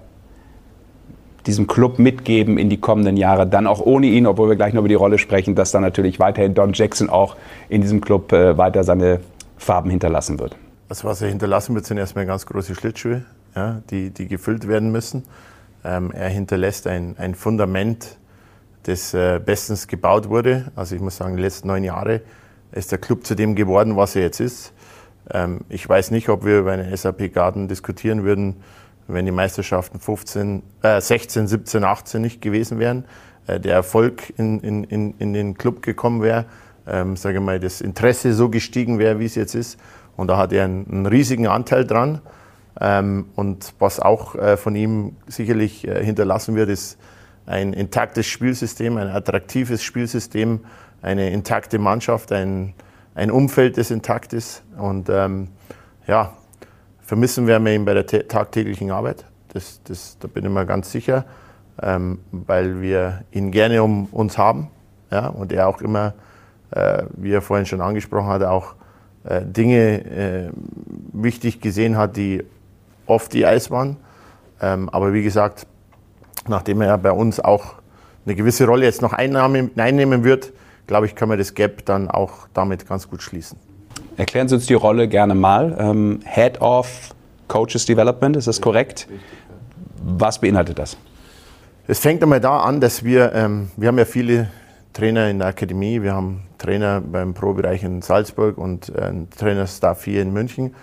diesem 1.45 1.67
Club 1.67 1.99
mitgeben 1.99 2.57
in 2.57 2.69
die 2.69 2.79
kommenden 2.79 3.17
Jahre? 3.17 3.47
Dann 3.47 3.67
auch 3.67 3.79
ohne 3.79 4.07
ihn, 4.07 4.27
obwohl 4.27 4.49
wir 4.49 4.55
gleich 4.55 4.73
noch 4.73 4.81
über 4.81 4.89
die 4.89 4.95
Rolle 4.95 5.17
sprechen, 5.17 5.55
dass 5.55 5.71
dann 5.71 5.81
natürlich 5.81 6.19
weiterhin 6.19 6.53
Don 6.53 6.73
Jackson 6.73 7.09
auch 7.09 7.35
in 7.69 7.81
diesem 7.81 8.01
Club 8.01 8.31
äh, 8.33 8.57
weiter 8.57 8.83
seine 8.83 9.21
Farben 9.57 9.89
hinterlassen 9.89 10.39
wird. 10.39 10.55
Also 10.89 11.07
was 11.07 11.21
er 11.21 11.29
hinterlassen 11.29 11.75
wird, 11.75 11.85
sind 11.85 11.97
erstmal 11.97 12.25
ganz 12.25 12.45
große 12.45 12.75
Schlittschuhe, 12.75 13.23
ja, 13.55 13.81
die, 13.89 14.09
die 14.09 14.27
gefüllt 14.27 14.67
werden 14.67 14.91
müssen. 14.91 15.23
Ähm, 15.85 16.11
er 16.11 16.29
hinterlässt 16.29 16.87
ein, 16.87 17.15
ein 17.17 17.35
Fundament, 17.35 18.17
das 18.83 19.13
äh, 19.13 19.39
bestens 19.43 19.87
gebaut 19.87 20.29
wurde. 20.29 20.71
Also 20.75 20.95
ich 20.95 21.01
muss 21.01 21.17
sagen, 21.17 21.35
die 21.35 21.41
letzten 21.41 21.67
neun 21.67 21.83
Jahre 21.83 22.21
ist 22.71 22.91
der 22.91 22.99
Club 22.99 23.25
zu 23.25 23.35
dem 23.35 23.55
geworden, 23.55 23.95
was 23.95 24.15
er 24.15 24.23
jetzt 24.23 24.39
ist. 24.39 24.73
Ähm, 25.31 25.61
ich 25.69 25.87
weiß 25.87 26.11
nicht, 26.11 26.29
ob 26.29 26.45
wir 26.45 26.59
über 26.59 26.71
einen 26.71 26.95
SAP 26.95 27.33
Garden 27.33 27.67
diskutieren 27.67 28.23
würden, 28.23 28.57
wenn 29.09 29.25
die 29.25 29.31
Meisterschaften 29.31 29.99
15, 29.99 30.63
äh, 30.81 31.01
16, 31.01 31.47
17, 31.47 31.83
18 31.83 32.21
nicht 32.21 32.41
gewesen 32.41 32.79
wären. 32.79 33.05
äh, 33.47 33.59
der 33.59 33.73
Erfolg 33.73 34.33
in, 34.37 34.59
in, 34.59 34.83
in, 34.83 35.13
in 35.17 35.33
den 35.33 35.57
Club 35.57 35.81
gekommen 35.81 36.21
wäre, 36.21 36.45
ähm, 36.87 37.17
sage 37.17 37.39
mal, 37.39 37.59
das 37.59 37.81
Interesse 37.81 38.33
so 38.33 38.49
gestiegen 38.49 38.99
wäre, 38.99 39.19
wie 39.19 39.25
es 39.25 39.35
jetzt 39.35 39.55
ist. 39.55 39.79
Und 40.15 40.27
da 40.27 40.37
hat 40.37 40.53
er 40.53 40.65
einen, 40.65 40.85
einen 40.89 41.05
riesigen 41.05 41.47
Anteil 41.47 41.85
dran. 41.85 42.21
Ähm, 42.79 43.25
und 43.35 43.73
was 43.79 43.99
auch 43.99 44.35
äh, 44.35 44.57
von 44.57 44.75
ihm 44.75 45.15
sicherlich 45.27 45.87
äh, 45.87 46.03
hinterlassen 46.03 46.55
wird, 46.55 46.69
ist 46.69 46.97
ein 47.45 47.73
intaktes 47.73 48.27
Spielsystem, 48.27 48.97
ein 48.97 49.07
attraktives 49.07 49.83
Spielsystem, 49.83 50.61
eine 51.01 51.31
intakte 51.31 51.79
Mannschaft, 51.79 52.31
ein, 52.31 52.73
ein 53.15 53.31
Umfeld, 53.31 53.77
das 53.77 53.91
intakt 53.91 54.33
ist. 54.33 54.63
Und 54.77 55.09
ähm, 55.09 55.49
ja, 56.07 56.33
vermissen 57.09 57.47
werden 57.47 57.65
wir 57.65 57.73
ihn 57.73 57.85
bei 57.85 57.95
der 57.95 58.05
tagtäglichen 58.05 58.91
Arbeit. 58.91 59.25
Das, 59.51 59.81
das, 59.83 60.17
da 60.19 60.27
bin 60.27 60.45
ich 60.45 60.51
mir 60.51 60.67
ganz 60.67 60.91
sicher, 60.91 61.25
ähm, 61.81 62.19
weil 62.31 62.81
wir 62.81 63.23
ihn 63.31 63.49
gerne 63.49 63.81
um 63.81 64.05
uns 64.11 64.37
haben. 64.37 64.67
Ja, 65.09 65.25
und 65.25 65.51
er 65.51 65.67
auch 65.67 65.81
immer, 65.81 66.13
äh, 66.69 67.05
wie 67.17 67.31
er 67.31 67.41
vorhin 67.41 67.65
schon 67.65 67.81
angesprochen 67.81 68.27
hat, 68.27 68.43
auch 68.43 68.75
äh, 69.23 69.41
Dinge 69.43 70.05
äh, 70.05 70.49
wichtig 71.11 71.61
gesehen 71.61 71.97
hat, 71.97 72.15
die 72.15 72.43
oft 73.07 73.33
die 73.33 73.43
Eis 73.43 73.71
waren. 73.71 73.97
Ähm, 74.61 74.87
aber 74.89 75.11
wie 75.11 75.23
gesagt, 75.23 75.65
nachdem 76.47 76.79
er 76.81 76.95
bei 76.99 77.11
uns 77.11 77.39
auch 77.39 77.73
eine 78.27 78.35
gewisse 78.35 78.67
Rolle 78.67 78.85
jetzt 78.85 79.01
noch 79.01 79.13
einnehmen 79.13 80.23
wird, 80.23 80.53
glaube 80.85 81.07
ich, 81.07 81.15
können 81.15 81.31
wir 81.31 81.37
das 81.37 81.55
Gap 81.55 81.85
dann 81.85 82.07
auch 82.07 82.47
damit 82.53 82.87
ganz 82.87 83.09
gut 83.09 83.23
schließen. 83.23 83.57
Erklären 84.17 84.47
Sie 84.47 84.55
uns 84.55 84.65
die 84.65 84.73
Rolle 84.73 85.07
gerne 85.07 85.35
mal. 85.35 85.75
Ähm, 85.79 86.19
Head 86.25 86.61
of 86.61 87.15
Coaches 87.47 87.85
Development, 87.85 88.35
ist 88.35 88.47
das 88.47 88.61
korrekt? 88.61 89.07
Was 90.03 90.39
beinhaltet 90.39 90.79
das? 90.79 90.97
Es 91.87 91.99
fängt 91.99 92.21
einmal 92.21 92.39
da 92.39 92.59
an, 92.59 92.81
dass 92.81 93.03
wir, 93.03 93.33
ähm, 93.33 93.71
wir 93.75 93.87
haben 93.87 93.97
ja 93.97 94.05
viele 94.05 94.49
Trainer 94.93 95.29
in 95.29 95.39
der 95.39 95.47
Akademie, 95.47 96.01
wir 96.01 96.13
haben 96.13 96.43
Trainer 96.57 97.01
beim 97.01 97.33
Pro-Bereich 97.33 97.83
in 97.83 98.01
Salzburg 98.01 98.57
und 98.57 98.89
äh, 98.89 99.01
einen 99.01 99.29
Trainerstaff 99.29 100.03
hier 100.03 100.21
in 100.21 100.31
München. 100.31 100.75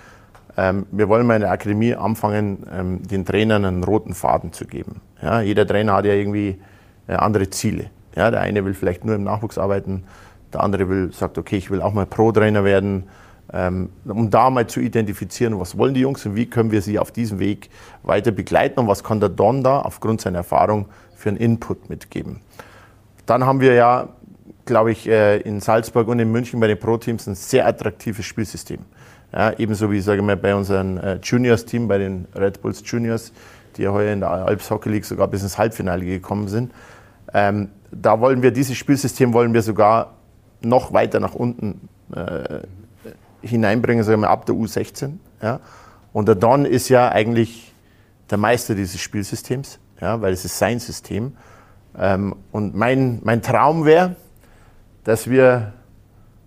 Ähm, 0.56 0.86
wir 0.90 1.08
wollen 1.08 1.26
mal 1.26 1.34
in 1.34 1.42
der 1.42 1.50
Akademie 1.50 1.94
anfangen, 1.94 2.66
ähm, 2.72 3.02
den 3.06 3.24
Trainern 3.24 3.64
einen 3.64 3.84
roten 3.84 4.14
Faden 4.14 4.52
zu 4.52 4.64
geben. 4.64 5.00
Ja, 5.22 5.40
jeder 5.40 5.66
Trainer 5.66 5.94
hat 5.94 6.06
ja 6.06 6.14
irgendwie 6.14 6.58
äh, 7.06 7.14
andere 7.14 7.50
Ziele. 7.50 7.90
Ja, 8.16 8.30
der 8.30 8.40
eine 8.40 8.64
will 8.64 8.74
vielleicht 8.74 9.04
nur 9.04 9.14
im 9.14 9.24
Nachwuchs 9.24 9.58
arbeiten, 9.58 10.04
der 10.56 10.64
andere 10.64 10.88
will, 10.88 11.12
sagt, 11.12 11.38
okay, 11.38 11.56
ich 11.56 11.70
will 11.70 11.82
auch 11.82 11.92
mal 11.92 12.06
Pro-Trainer 12.06 12.64
werden, 12.64 13.04
ähm, 13.52 13.90
um 14.04 14.30
da 14.30 14.50
mal 14.50 14.66
zu 14.66 14.80
identifizieren, 14.80 15.58
was 15.60 15.78
wollen 15.78 15.94
die 15.94 16.00
Jungs 16.00 16.26
und 16.26 16.34
wie 16.34 16.46
können 16.46 16.72
wir 16.72 16.82
sie 16.82 16.98
auf 16.98 17.12
diesem 17.12 17.38
Weg 17.38 17.70
weiter 18.02 18.32
begleiten 18.32 18.80
und 18.80 18.88
was 18.88 19.04
kann 19.04 19.20
der 19.20 19.28
Don 19.28 19.62
da 19.62 19.80
aufgrund 19.80 20.20
seiner 20.20 20.38
Erfahrung 20.38 20.86
für 21.14 21.28
einen 21.28 21.38
Input 21.38 21.88
mitgeben. 21.88 22.40
Dann 23.26 23.44
haben 23.44 23.60
wir 23.60 23.74
ja, 23.74 24.08
glaube 24.64 24.92
ich, 24.92 25.08
äh, 25.08 25.38
in 25.38 25.60
Salzburg 25.60 26.08
und 26.08 26.18
in 26.18 26.32
München 26.32 26.58
bei 26.58 26.66
den 26.66 26.78
Pro-Teams 26.78 27.26
ein 27.26 27.34
sehr 27.34 27.66
attraktives 27.66 28.24
Spielsystem. 28.24 28.80
Ja, 29.32 29.52
ebenso 29.58 29.90
wie 29.90 30.00
sage 30.00 30.20
ich 30.20 30.26
mal, 30.26 30.36
bei 30.36 30.54
unserem 30.54 30.98
äh, 30.98 31.18
Juniors-Team, 31.22 31.88
bei 31.88 31.98
den 31.98 32.26
Red 32.34 32.62
Bulls 32.62 32.82
Juniors, 32.84 33.32
die 33.76 33.82
ja 33.82 33.92
heuer 33.92 34.12
in 34.12 34.20
der 34.20 34.30
Alps 34.30 34.70
Hockey 34.70 34.88
League 34.88 35.04
sogar 35.04 35.28
bis 35.28 35.42
ins 35.42 35.58
Halbfinale 35.58 36.04
gekommen 36.04 36.48
sind. 36.48 36.72
Ähm, 37.34 37.68
da 37.90 38.20
wollen 38.20 38.42
wir 38.42 38.50
dieses 38.50 38.76
Spielsystem 38.76 39.32
wollen 39.32 39.52
wir 39.52 39.62
sogar 39.62 40.15
noch 40.62 40.92
weiter 40.92 41.20
nach 41.20 41.34
unten 41.34 41.88
äh, 42.12 42.60
hineinbringen, 43.42 44.04
sagen 44.04 44.22
wir 44.22 44.30
ab 44.30 44.46
der 44.46 44.54
U16. 44.54 45.14
Ja. 45.42 45.60
Und 46.12 46.28
der 46.28 46.34
Don 46.34 46.64
ist 46.64 46.88
ja 46.88 47.10
eigentlich 47.10 47.74
der 48.30 48.38
Meister 48.38 48.74
dieses 48.74 49.00
Spielsystems, 49.00 49.78
ja, 50.00 50.20
weil 50.20 50.32
es 50.32 50.44
ist 50.44 50.58
sein 50.58 50.80
System. 50.80 51.36
Ähm, 51.98 52.36
und 52.52 52.74
mein, 52.74 53.20
mein 53.22 53.42
Traum 53.42 53.84
wäre, 53.84 54.16
dass 55.04 55.28
wir 55.28 55.72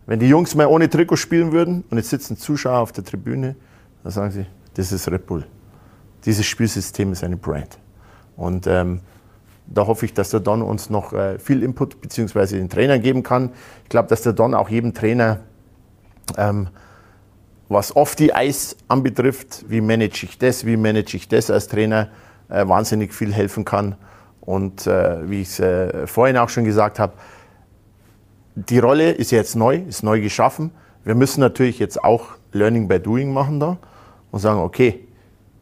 wenn 0.09 0.19
die 0.19 0.27
Jungs 0.27 0.55
mal 0.55 0.65
ohne 0.65 0.89
Trikot 0.89 1.17
spielen 1.17 1.51
würden 1.51 1.83
und 1.91 1.97
jetzt 1.99 2.09
sitzen 2.09 2.35
Zuschauer 2.35 2.79
auf 2.79 2.91
der 2.91 3.03
Tribüne, 3.03 3.55
dann 4.01 4.11
sagen 4.11 4.31
sie, 4.31 4.47
das 4.73 4.91
ist 4.91 5.07
Red 5.07 5.27
Bull. 5.27 5.45
Dieses 6.25 6.47
Spielsystem 6.47 7.11
ist 7.11 7.23
eine 7.23 7.37
Brand. 7.37 7.77
Und 8.35 8.65
ähm, 8.65 9.01
da 9.71 9.87
hoffe 9.87 10.05
ich, 10.05 10.13
dass 10.13 10.31
der 10.31 10.39
Don 10.39 10.61
uns 10.61 10.89
noch 10.89 11.13
äh, 11.13 11.37
viel 11.39 11.63
Input 11.63 12.01
bzw. 12.01 12.57
den 12.57 12.69
Trainern 12.69 13.01
geben 13.01 13.23
kann. 13.23 13.51
Ich 13.83 13.89
glaube, 13.89 14.07
dass 14.07 14.21
der 14.21 14.33
Don 14.33 14.53
auch 14.53 14.69
jedem 14.69 14.93
Trainer, 14.93 15.41
ähm, 16.37 16.69
was 17.67 17.95
oft 17.95 18.17
die 18.19 18.33
Eis 18.33 18.75
anbetrifft, 18.87 19.65
wie 19.67 19.81
manage 19.81 20.25
ich 20.25 20.37
das, 20.39 20.65
wie 20.65 20.75
manage 20.75 21.15
ich 21.15 21.27
das 21.27 21.51
als 21.51 21.67
Trainer, 21.67 22.09
äh, 22.49 22.67
wahnsinnig 22.67 23.13
viel 23.13 23.31
helfen 23.31 23.63
kann. 23.63 23.95
Und 24.41 24.87
äh, 24.87 25.29
wie 25.29 25.41
ich 25.41 25.49
es 25.49 25.59
äh, 25.59 26.07
vorhin 26.07 26.37
auch 26.37 26.49
schon 26.49 26.63
gesagt 26.63 26.97
habe, 26.97 27.13
die 28.55 28.79
Rolle 28.79 29.11
ist 29.11 29.31
jetzt 29.31 29.55
neu, 29.55 29.75
ist 29.87 30.03
neu 30.03 30.19
geschaffen. 30.19 30.71
Wir 31.03 31.13
müssen 31.13 31.39
natürlich 31.39 31.77
jetzt 31.77 32.03
auch 32.03 32.25
Learning 32.51 32.87
by 32.87 32.99
Doing 32.99 33.31
machen 33.31 33.59
da 33.59 33.77
und 34.31 34.39
sagen, 34.39 34.59
okay, 34.59 35.07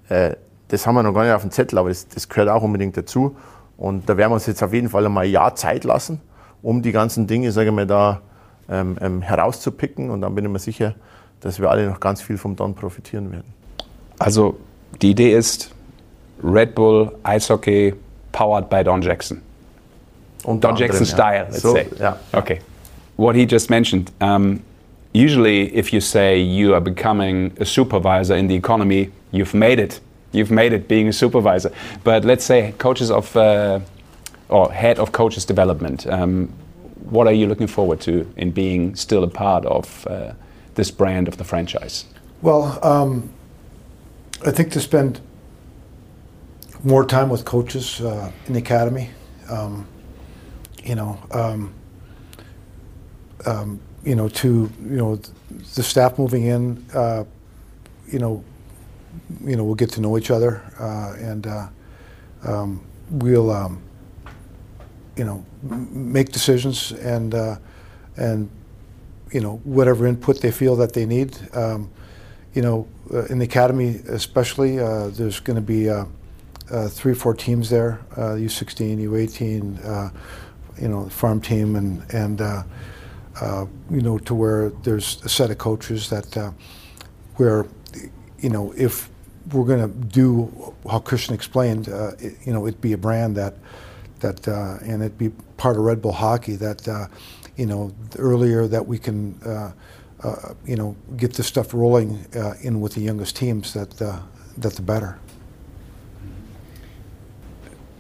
äh, 0.08 0.36
das 0.70 0.88
haben 0.88 0.96
wir 0.96 1.04
noch 1.04 1.14
gar 1.14 1.24
nicht 1.24 1.34
auf 1.34 1.42
dem 1.42 1.52
Zettel, 1.52 1.78
aber 1.78 1.90
das, 1.90 2.08
das, 2.08 2.28
gehört 2.28 2.50
auch 2.50 2.64
unbedingt 2.64 2.96
dazu. 2.98 3.36
Und 3.78 4.10
da 4.10 4.18
werden 4.18 4.32
wir 4.32 4.36
uns 4.36 4.48
jetzt 4.48 4.64
auf 4.64 4.74
jeden 4.74 4.90
Fall 4.90 5.06
einmal 5.06 5.26
ein 5.26 5.32
Jahr 5.32 5.56
Zeit 5.56 5.84
lassen, 5.84 6.20
um 6.62 6.82
die 6.82 6.92
ganzen 6.92 7.28
Dinge, 7.28 7.52
sage 7.52 7.70
ich 7.70 7.76
mal, 7.76 7.86
da 7.86 8.22
ähm, 8.70 8.98
ähm, 9.00 9.22
herauszupicken. 9.22 10.10
Und 10.10 10.22
dann 10.22 10.34
bin 10.36 10.46
ich 10.46 10.52
mir 10.52 10.60
sicher, 10.60 10.96
dass 11.42 11.60
wir 11.60 11.70
alle 11.70 11.88
noch 11.88 12.00
ganz 12.00 12.22
viel 12.22 12.38
vom 12.38 12.56
Don 12.56 12.74
profitieren 12.74 13.32
werden. 13.32 13.54
Also 14.20 14.58
die 15.02 15.12
Idee 15.12 15.36
ist 15.36 15.72
Red 16.44 16.74
Bull 16.74 17.12
Eishockey 17.24 17.94
powered 18.32 18.70
by 18.70 18.84
Don 18.84 19.02
Jackson. 19.02 19.42
Und 20.44 20.64
Don 20.64 20.76
Jackson 20.76 21.06
ja. 21.06 21.14
style, 21.14 21.48
let's 21.50 21.62
so, 21.62 21.74
say. 21.74 21.88
Ja. 22.00 22.18
Okay. 22.34 22.60
what 23.18 23.36
he 23.36 23.46
just 23.46 23.70
mentioned. 23.70 24.12
Um, 24.22 24.64
usually, 25.12 25.76
if 25.76 25.92
you 25.92 26.00
say 26.00 26.40
you 26.40 26.74
are 26.74 26.82
becoming 26.82 27.56
a 27.60 27.66
supervisor 27.66 28.36
in 28.36 28.48
the 28.48 28.56
economy, 28.56 29.12
you've 29.32 29.54
made 29.54 29.80
it. 29.80 30.00
You've 30.32 30.52
made 30.52 30.74
it 30.74 30.88
being 30.88 31.08
a 31.08 31.14
supervisor. 31.14 31.72
But 32.04 32.26
let's 32.26 32.44
say 32.44 32.74
coaches 32.78 33.12
of 33.12 33.36
uh, 33.36 33.80
or 34.50 34.72
head 34.72 35.00
of 35.00 35.12
coaches 35.12 35.46
development. 35.46 36.08
Um, 36.08 36.50
what 37.10 37.28
are 37.28 37.34
you 37.34 37.48
looking 37.48 37.68
forward 37.68 38.02
to 38.02 38.32
in 38.36 38.52
being 38.52 38.96
still 38.96 39.24
a 39.24 39.30
part 39.30 39.66
of 39.66 40.08
uh, 40.08 40.34
this 40.76 40.92
brand 40.92 41.28
of 41.28 41.38
the 41.38 41.44
franchise? 41.44 42.06
Well, 42.42 42.80
um, 42.86 43.30
I 44.46 44.52
think 44.52 44.72
to 44.74 44.80
spend 44.80 45.22
more 46.84 47.06
time 47.06 47.30
with 47.30 47.46
coaches 47.46 48.02
uh, 48.02 48.32
in 48.46 48.54
the 48.54 48.60
academy. 48.60 49.10
Um, 49.50 49.88
you 50.84 50.96
know, 50.96 51.18
um, 51.32 51.74
um, 53.46 53.80
you 54.04 54.16
know, 54.16 54.30
to 54.30 54.70
you 54.84 54.98
know, 54.98 55.20
the 55.76 55.84
staff 55.84 56.18
moving 56.18 56.44
in, 56.44 56.86
uh, 56.94 57.24
you 58.08 58.20
know, 58.20 58.44
you 59.44 59.56
know, 59.56 59.64
we'll 59.64 59.76
get 59.76 59.92
to 59.92 60.02
know 60.02 60.18
each 60.18 60.32
other, 60.32 60.62
uh, 60.80 61.16
and 61.20 61.48
uh, 61.48 61.68
um, 62.44 62.82
we'll, 63.10 63.52
um, 63.52 63.82
you 65.16 65.26
know, 65.26 65.46
make 65.64 66.32
decisions 66.32 66.92
and 66.92 67.34
uh, 67.34 67.58
and 68.16 68.50
you 69.32 69.42
know 69.42 69.58
whatever 69.64 70.08
input 70.08 70.42
they 70.42 70.52
feel 70.52 70.76
that 70.78 70.94
they 70.94 71.06
need. 71.06 71.38
Um, 71.56 71.90
you 72.54 72.62
know, 72.62 72.88
uh, 73.14 73.26
in 73.26 73.40
the 73.40 73.46
academy, 73.46 74.02
especially, 74.08 74.80
uh, 74.80 75.10
there's 75.10 75.40
going 75.40 75.56
to 75.56 75.62
be 75.62 75.92
three, 76.90 77.14
four 77.14 77.34
teams 77.34 77.70
there: 77.70 78.00
U16, 78.16 79.00
U18, 79.04 80.14
you 80.82 80.88
know, 80.88 81.10
farm 81.10 81.42
team, 81.42 81.76
and 81.76 82.04
and 82.14 82.64
uh, 83.42 83.66
you 83.90 84.02
know, 84.02 84.18
to 84.18 84.34
where 84.34 84.70
there's 84.84 85.24
a 85.24 85.30
set 85.30 85.52
of 85.52 85.58
coaches 85.58 86.10
that 86.10 86.36
uh, 86.36 86.52
where, 87.36 87.66
you 88.40 88.50
know, 88.50 88.74
if 88.76 89.10
we're 89.52 89.66
going 89.66 89.82
to 89.82 90.08
do 90.08 90.74
how 90.90 91.00
Christian 91.00 91.34
explained, 91.34 91.90
uh, 91.90 92.12
it, 92.20 92.36
you 92.46 92.54
know, 92.54 92.68
it'd 92.68 92.82
be 92.82 92.94
a 92.94 92.98
brand 92.98 93.36
that 93.38 93.56
that 94.20 94.48
uh, 94.48 94.78
and 94.82 95.04
it'd 95.04 95.18
be 95.18 95.30
part 95.58 95.78
of 95.78 95.84
Red 95.84 96.02
Bull 96.02 96.12
hockey 96.12 96.56
that 96.56 96.88
uh, 96.88 97.08
you 97.56 97.66
know 97.68 97.94
earlier 98.18 98.68
that 98.68 98.88
we 98.88 98.98
can 98.98 99.40
uh, 99.46 99.72
you 100.66 100.76
know 100.76 100.96
get 101.18 101.34
this 101.34 101.46
stuff 101.46 101.74
rolling 101.74 102.26
in 102.62 102.82
with 102.82 102.96
the 102.96 103.02
youngest 103.02 103.36
teams 103.36 103.74
that 103.74 103.92
that 104.58 104.74
the 104.74 104.82
better. 104.82 105.20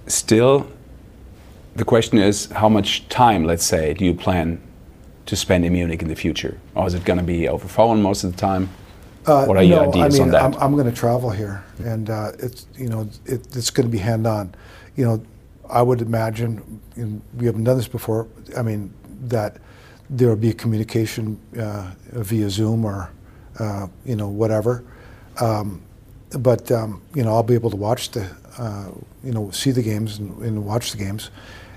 Still, 0.08 0.72
the 1.76 1.86
question 1.86 2.18
is 2.18 2.46
how 2.52 2.70
much 2.70 3.08
time, 3.10 3.44
let's 3.44 3.66
say, 3.66 3.94
do 3.94 4.06
you 4.06 4.14
plan 4.14 4.62
to 5.26 5.36
spend 5.36 5.66
in 5.66 5.74
Munich 5.74 6.02
in 6.02 6.08
the 6.08 6.16
future? 6.16 6.58
Or 6.76 6.88
is 6.88 6.94
it 6.94 7.04
going 7.04 7.20
to 7.20 7.26
be 7.26 7.48
over 7.48 7.68
phone 7.68 8.02
most 8.02 8.24
of 8.24 8.32
the 8.32 8.38
time? 8.38 8.70
Uh, 9.28 9.46
what 9.46 9.58
are 9.58 9.64
no, 9.64 9.70
your 9.70 9.88
ideas 9.90 10.20
I 10.20 10.20
mean, 10.20 10.22
on 10.22 10.32
that? 10.32 10.44
I'm, 10.44 10.54
I'm 10.62 10.74
going 10.74 10.90
to 10.90 10.96
travel 10.96 11.30
here, 11.30 11.64
and 11.84 12.10
uh, 12.10 12.32
it's 12.40 12.66
you 12.78 12.90
know 12.90 13.10
it, 13.26 13.56
it's 13.56 13.70
going 13.70 13.86
to 13.86 13.92
be 13.92 13.98
hand 13.98 14.26
on. 14.26 14.56
You 14.96 15.06
know, 15.06 15.26
I 15.70 15.82
would 15.82 16.02
imagine 16.02 16.82
we 17.36 17.46
haven't 17.46 17.66
done 17.66 17.78
this 17.78 17.88
before. 17.88 18.28
I 18.58 18.62
mean 18.62 18.94
that 19.24 19.58
there 20.10 20.30
will 20.30 20.38
be 20.38 20.50
a 20.50 20.54
communication 20.54 21.40
uh, 21.60 21.92
via 22.14 22.50
Zoom 22.50 22.86
or 22.86 23.12
uh, 23.60 23.88
you 24.06 24.16
know 24.16 24.30
whatever. 24.30 24.84
Um, 25.42 25.82
but 26.40 26.72
um, 26.72 27.02
you 27.14 27.24
know 27.24 27.34
I'll 27.34 27.44
be 27.44 27.54
able 27.54 27.70
to 27.70 27.78
watch 27.78 28.12
the 28.12 28.30
uh, 28.58 28.92
you 29.24 29.34
know 29.34 29.52
see 29.52 29.72
the 29.72 29.84
games 29.84 30.20
and, 30.20 30.38
and 30.42 30.66
watch 30.66 30.92
the 30.92 30.98
games, 30.98 31.32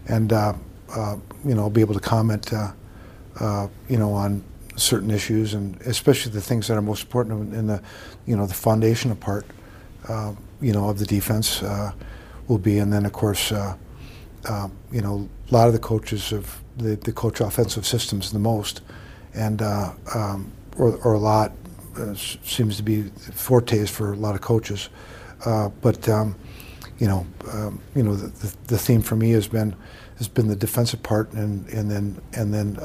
and 0.06 0.32
uh, 0.32 0.54
uh, 0.94 1.16
you 1.44 1.54
know, 1.54 1.62
I'll 1.62 1.70
be 1.70 1.80
able 1.80 1.94
to 1.94 2.00
comment, 2.00 2.52
uh, 2.52 2.72
uh, 3.38 3.68
you 3.88 3.96
know, 3.96 4.12
on 4.12 4.42
certain 4.80 5.10
issues 5.10 5.54
and 5.54 5.80
especially 5.82 6.32
the 6.32 6.40
things 6.40 6.68
that 6.68 6.76
are 6.76 6.82
most 6.82 7.02
important 7.02 7.54
in 7.54 7.66
the, 7.66 7.82
you 8.26 8.36
know, 8.36 8.46
the 8.46 8.54
foundational 8.54 9.16
part, 9.16 9.46
uh, 10.08 10.32
you 10.60 10.72
know, 10.72 10.88
of 10.88 10.98
the 10.98 11.06
defense 11.06 11.62
uh, 11.62 11.92
will 12.48 12.58
be, 12.58 12.78
and 12.78 12.92
then 12.92 13.06
of 13.06 13.12
course, 13.12 13.52
uh, 13.52 13.76
uh, 14.46 14.68
you 14.90 15.00
know, 15.00 15.28
a 15.50 15.54
lot 15.54 15.66
of 15.66 15.72
the 15.72 15.78
coaches 15.78 16.32
of 16.32 16.60
the, 16.76 16.96
the 16.96 17.12
coach 17.12 17.40
offensive 17.40 17.86
systems 17.86 18.32
the 18.32 18.38
most, 18.38 18.80
and 19.34 19.62
uh, 19.62 19.92
um, 20.14 20.50
or, 20.76 20.96
or 21.04 21.14
a 21.14 21.18
lot 21.18 21.52
uh, 21.98 22.14
seems 22.14 22.76
to 22.76 22.82
be 22.82 23.02
fortes 23.34 23.90
for 23.90 24.12
a 24.12 24.16
lot 24.16 24.34
of 24.34 24.40
coaches, 24.40 24.88
but 25.82 26.08
um, 26.08 26.34
you 26.98 27.06
know, 27.06 27.26
um, 27.52 27.80
you 27.94 28.02
know, 28.02 28.14
the, 28.14 28.28
the, 28.46 28.56
the 28.68 28.78
theme 28.78 29.02
for 29.02 29.16
me 29.16 29.30
has 29.32 29.48
been 29.48 29.74
has 30.18 30.28
been 30.28 30.48
the 30.48 30.56
defensive 30.56 31.02
part, 31.02 31.32
and 31.32 31.68
and 31.68 31.90
then 31.90 32.20
and 32.32 32.54
then. 32.54 32.78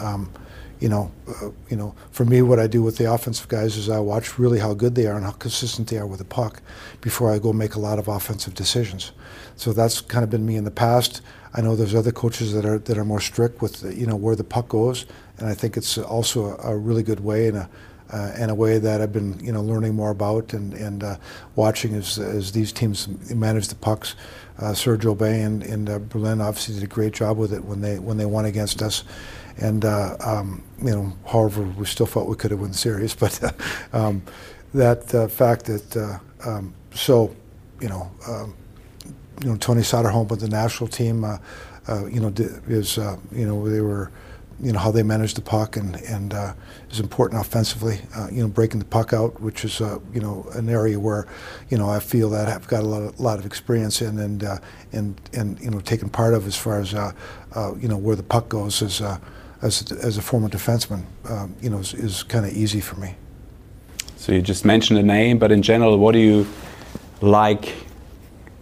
You 0.79 0.89
know, 0.89 1.11
uh, 1.27 1.51
you 1.69 1.77
know, 1.77 1.95
for 2.11 2.25
me, 2.25 2.41
what 2.41 2.59
I 2.59 2.67
do 2.67 2.83
with 2.83 2.97
the 2.97 3.11
offensive 3.11 3.47
guys 3.47 3.77
is 3.77 3.89
I 3.89 3.99
watch 3.99 4.37
really 4.37 4.59
how 4.59 4.73
good 4.73 4.95
they 4.95 5.07
are 5.07 5.15
and 5.15 5.25
how 5.25 5.31
consistent 5.31 5.87
they 5.87 5.97
are 5.97 6.05
with 6.05 6.19
the 6.19 6.25
puck 6.25 6.61
before 7.01 7.31
I 7.31 7.39
go 7.39 7.53
make 7.53 7.75
a 7.75 7.79
lot 7.79 7.97
of 7.97 8.07
offensive 8.07 8.53
decisions. 8.53 9.11
So 9.55 9.71
that's 9.71 10.01
kind 10.01 10.23
of 10.23 10.29
been 10.29 10.45
me 10.45 10.57
in 10.57 10.65
the 10.65 10.71
past. 10.71 11.21
I 11.53 11.61
know 11.61 11.75
there's 11.75 11.95
other 11.95 12.11
coaches 12.11 12.53
that 12.53 12.65
are 12.65 12.79
that 12.79 12.97
are 12.97 13.05
more 13.05 13.21
strict 13.21 13.61
with 13.61 13.83
you 13.97 14.05
know 14.05 14.17
where 14.17 14.35
the 14.35 14.43
puck 14.43 14.67
goes, 14.67 15.05
and 15.37 15.47
I 15.47 15.53
think 15.53 15.77
it's 15.77 15.97
also 15.97 16.57
a, 16.57 16.73
a 16.73 16.77
really 16.77 17.03
good 17.03 17.21
way 17.21 17.47
and 17.47 17.57
a 17.57 17.69
uh, 18.11 18.31
and 18.35 18.51
a 18.51 18.55
way 18.55 18.77
that 18.77 19.01
I've 19.01 19.13
been 19.13 19.39
you 19.39 19.51
know 19.51 19.61
learning 19.61 19.95
more 19.95 20.11
about 20.11 20.53
and 20.53 20.73
and 20.73 21.03
uh, 21.03 21.17
watching 21.55 21.95
as 21.95 22.19
as 22.19 22.51
these 22.51 22.71
teams 22.71 23.07
manage 23.33 23.67
the 23.69 23.75
pucks. 23.75 24.15
Uh, 24.57 24.71
Sergio 24.71 25.17
Bay 25.17 25.41
and, 25.41 25.63
and 25.63 25.89
uh, 25.89 25.99
Berlin 25.99 26.39
obviously 26.39 26.75
did 26.75 26.83
a 26.83 26.87
great 26.87 27.13
job 27.13 27.37
with 27.37 27.51
it 27.51 27.65
when 27.65 27.81
they 27.81 27.99
when 27.99 28.17
they 28.17 28.25
won 28.25 28.45
against 28.45 28.81
us, 28.81 29.03
and 29.57 29.85
uh, 29.85 30.17
um, 30.19 30.63
you 30.81 30.91
know 30.91 31.13
however 31.25 31.63
we 31.63 31.85
still 31.85 32.05
felt 32.05 32.27
we 32.27 32.35
could 32.35 32.51
have 32.51 32.59
won 32.59 32.71
the 32.71 32.77
series, 32.77 33.15
but 33.15 33.43
uh, 33.43 33.51
um, 33.93 34.21
that 34.73 35.13
uh, 35.15 35.27
fact 35.27 35.65
that 35.65 35.97
uh, 35.97 36.49
um, 36.49 36.73
so 36.93 37.35
you 37.81 37.89
know. 37.89 38.11
Um, 38.27 38.55
you 39.43 39.49
know 39.49 39.57
Tony 39.57 39.81
Soderholm 39.81 40.29
with 40.29 40.39
the 40.41 40.47
national 40.47 40.87
team, 40.87 41.23
uh, 41.23 41.37
uh, 41.87 42.05
you 42.05 42.19
know, 42.19 42.33
is 42.67 42.97
uh, 42.97 43.17
you 43.31 43.45
know 43.45 43.67
they 43.67 43.81
were, 43.81 44.11
you 44.61 44.71
know 44.71 44.79
how 44.79 44.91
they 44.91 45.03
managed 45.03 45.35
the 45.37 45.41
puck 45.41 45.75
and 45.75 45.95
and 45.97 46.33
uh, 46.33 46.53
is 46.89 46.99
important 46.99 47.41
offensively. 47.41 47.99
Uh, 48.15 48.27
you 48.31 48.41
know, 48.41 48.47
breaking 48.47 48.79
the 48.79 48.85
puck 48.85 49.13
out, 49.13 49.39
which 49.41 49.65
is 49.65 49.81
uh, 49.81 49.99
you 50.13 50.21
know 50.21 50.47
an 50.53 50.69
area 50.69 50.99
where, 50.99 51.27
you 51.69 51.77
know, 51.77 51.89
I 51.89 51.99
feel 51.99 52.29
that 52.31 52.47
I've 52.47 52.67
got 52.67 52.83
a 52.83 52.87
lot 52.87 53.01
of, 53.03 53.19
lot 53.19 53.39
of 53.39 53.45
experience 53.45 54.01
in 54.01 54.17
and 54.19 54.43
uh, 54.43 54.57
and 54.93 55.19
and 55.33 55.59
you 55.59 55.69
know 55.69 55.79
taken 55.79 56.09
part 56.09 56.33
of 56.33 56.47
as 56.47 56.55
far 56.55 56.79
as 56.79 56.93
uh, 56.93 57.11
uh, 57.53 57.75
you 57.75 57.87
know 57.87 57.97
where 57.97 58.15
the 58.15 58.23
puck 58.23 58.49
goes 58.49 59.01
uh, 59.01 59.19
as 59.61 59.91
as 59.91 60.17
a 60.17 60.21
former 60.21 60.49
defenseman, 60.49 61.03
um, 61.29 61.55
you 61.61 61.69
know, 61.69 61.79
is, 61.79 61.93
is 61.93 62.23
kind 62.23 62.45
of 62.45 62.53
easy 62.53 62.81
for 62.81 62.99
me. 62.99 63.15
So 64.17 64.31
you 64.31 64.41
just 64.41 64.65
mentioned 64.65 64.99
a 64.99 65.03
name, 65.03 65.37
but 65.37 65.51
in 65.51 65.61
general, 65.61 65.97
what 65.97 66.13
do 66.13 66.19
you 66.19 66.47
like 67.21 67.73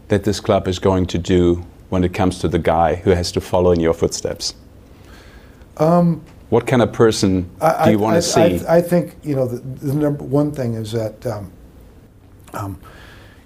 that 0.10 0.24
this 0.24 0.40
club 0.40 0.68
is 0.68 0.80
going 0.80 1.06
to 1.08 1.18
do 1.18 1.66
when 1.90 2.04
it 2.04 2.14
comes 2.14 2.40
to 2.40 2.48
the 2.48 2.60
guy 2.60 2.96
who 2.96 3.12
has 3.12 3.32
to 3.32 3.42
follow 3.42 3.72
in 3.72 3.80
your 3.80 3.94
footsteps? 3.94 4.56
Um, 5.78 6.22
What 6.50 6.68
kind 6.68 6.82
of 6.82 6.92
person 6.92 7.50
I- 7.62 7.86
do 7.86 7.92
you 7.92 8.00
want 8.00 8.16
to 8.16 8.22
see? 8.22 8.66
I, 8.68 8.78
I 8.78 8.82
think 8.82 9.16
you 9.24 9.36
know 9.36 9.48
the, 9.48 9.60
the 9.88 9.94
number 9.94 10.24
one 10.24 10.52
thing 10.52 10.74
is 10.76 10.92
that 10.92 11.26
um, 11.26 11.52
um, 12.54 12.80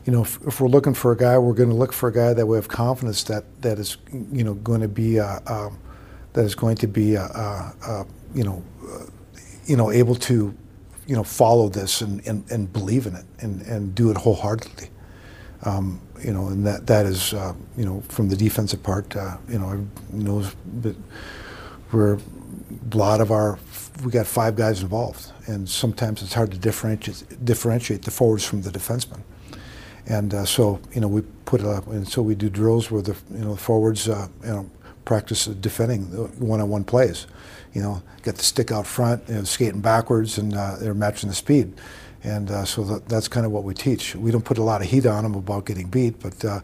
you 0.05 0.11
know 0.13 0.21
if, 0.23 0.39
if 0.47 0.59
we're 0.59 0.67
looking 0.69 0.93
for 0.93 1.11
a 1.11 1.17
guy, 1.17 1.37
we're 1.37 1.53
going 1.53 1.69
to 1.69 1.75
look 1.75 1.93
for 1.93 2.09
a 2.09 2.13
guy 2.13 2.33
that 2.33 2.45
we 2.45 2.55
have 2.57 2.67
confidence 2.67 3.23
that 3.23 3.43
that 3.61 3.79
is 3.79 3.97
you 4.31 4.43
know 4.43 4.55
going 4.55 4.81
to 4.81 4.87
be 4.89 5.19
uh, 5.19 5.39
um, 5.47 5.77
that 6.37 6.45
is 6.45 6.53
going 6.53 6.75
to 6.77 6.87
be 6.87 7.17
uh, 7.17 7.23
uh, 7.23 7.71
uh, 7.83 8.03
you 8.35 8.43
know 8.43 8.63
you 9.65 9.75
know 9.75 9.91
able 9.91 10.13
to 10.13 10.55
you 11.07 11.15
know 11.15 11.23
follow 11.23 11.67
this 11.67 12.01
and, 12.01 12.25
and, 12.27 12.49
and 12.51 12.71
believe 12.71 13.07
in 13.07 13.15
it 13.15 13.25
and, 13.39 13.63
and 13.63 13.95
do 13.95 14.11
it 14.11 14.17
wholeheartedly. 14.17 14.89
Um, 15.63 15.99
you 16.23 16.31
know, 16.33 16.47
and 16.47 16.65
that 16.65 16.85
that 16.85 17.07
is 17.07 17.33
uh, 17.33 17.53
you 17.75 17.85
know 17.85 18.01
from 18.09 18.29
the 18.29 18.35
defensive 18.35 18.83
part. 18.83 19.15
Uh, 19.15 19.37
you 19.49 19.57
know, 19.57 19.65
I 19.65 20.15
knows 20.15 20.55
that 20.81 20.95
we're 21.91 22.19
a 22.91 22.95
lot 22.95 23.19
of 23.19 23.31
our 23.31 23.57
we 24.03 24.11
got 24.11 24.27
five 24.27 24.55
guys 24.55 24.83
involved, 24.83 25.31
and 25.47 25.67
sometimes 25.67 26.21
it's 26.21 26.33
hard 26.33 26.51
to 26.51 26.59
differentiate 26.59 27.43
differentiate 27.43 28.03
the 28.03 28.11
forwards 28.11 28.45
from 28.45 28.61
the 28.61 28.69
defensemen. 28.69 29.21
And 30.05 30.35
uh, 30.35 30.45
so 30.45 30.79
you 30.93 31.01
know 31.01 31.07
we 31.07 31.21
put 31.45 31.63
uh, 31.63 31.81
and 31.87 32.07
so 32.07 32.21
we 32.21 32.35
do 32.35 32.47
drills 32.47 32.91
where 32.91 33.01
the 33.01 33.15
you 33.31 33.43
know 33.43 33.55
the 33.55 33.61
forwards 33.61 34.05
you 34.05 34.29
know 34.43 34.69
practice 35.07 35.45
defending 35.45 36.11
the 36.11 36.23
one-on-one 36.45 36.83
plays. 36.83 37.25
You 37.73 37.81
know, 37.81 38.03
get 38.23 38.35
the 38.35 38.43
stick 38.43 38.71
out 38.71 38.85
front, 38.85 39.23
you 39.27 39.35
know, 39.35 39.43
skating 39.43 39.81
backwards, 39.81 40.37
and 40.37 40.53
uh, 40.53 40.75
they're 40.79 40.93
matching 40.93 41.29
the 41.29 41.35
speed. 41.35 41.73
And 42.23 42.51
uh, 42.51 42.65
so 42.65 42.83
that, 42.83 43.07
that's 43.07 43.27
kind 43.27 43.45
of 43.45 43.51
what 43.51 43.63
we 43.63 43.73
teach. 43.73 44.15
We 44.15 44.31
don't 44.31 44.43
put 44.43 44.57
a 44.57 44.63
lot 44.63 44.81
of 44.81 44.87
heat 44.87 45.05
on 45.05 45.23
them 45.23 45.35
about 45.35 45.65
getting 45.65 45.87
beat, 45.87 46.19
but 46.19 46.43
uh, 46.43 46.59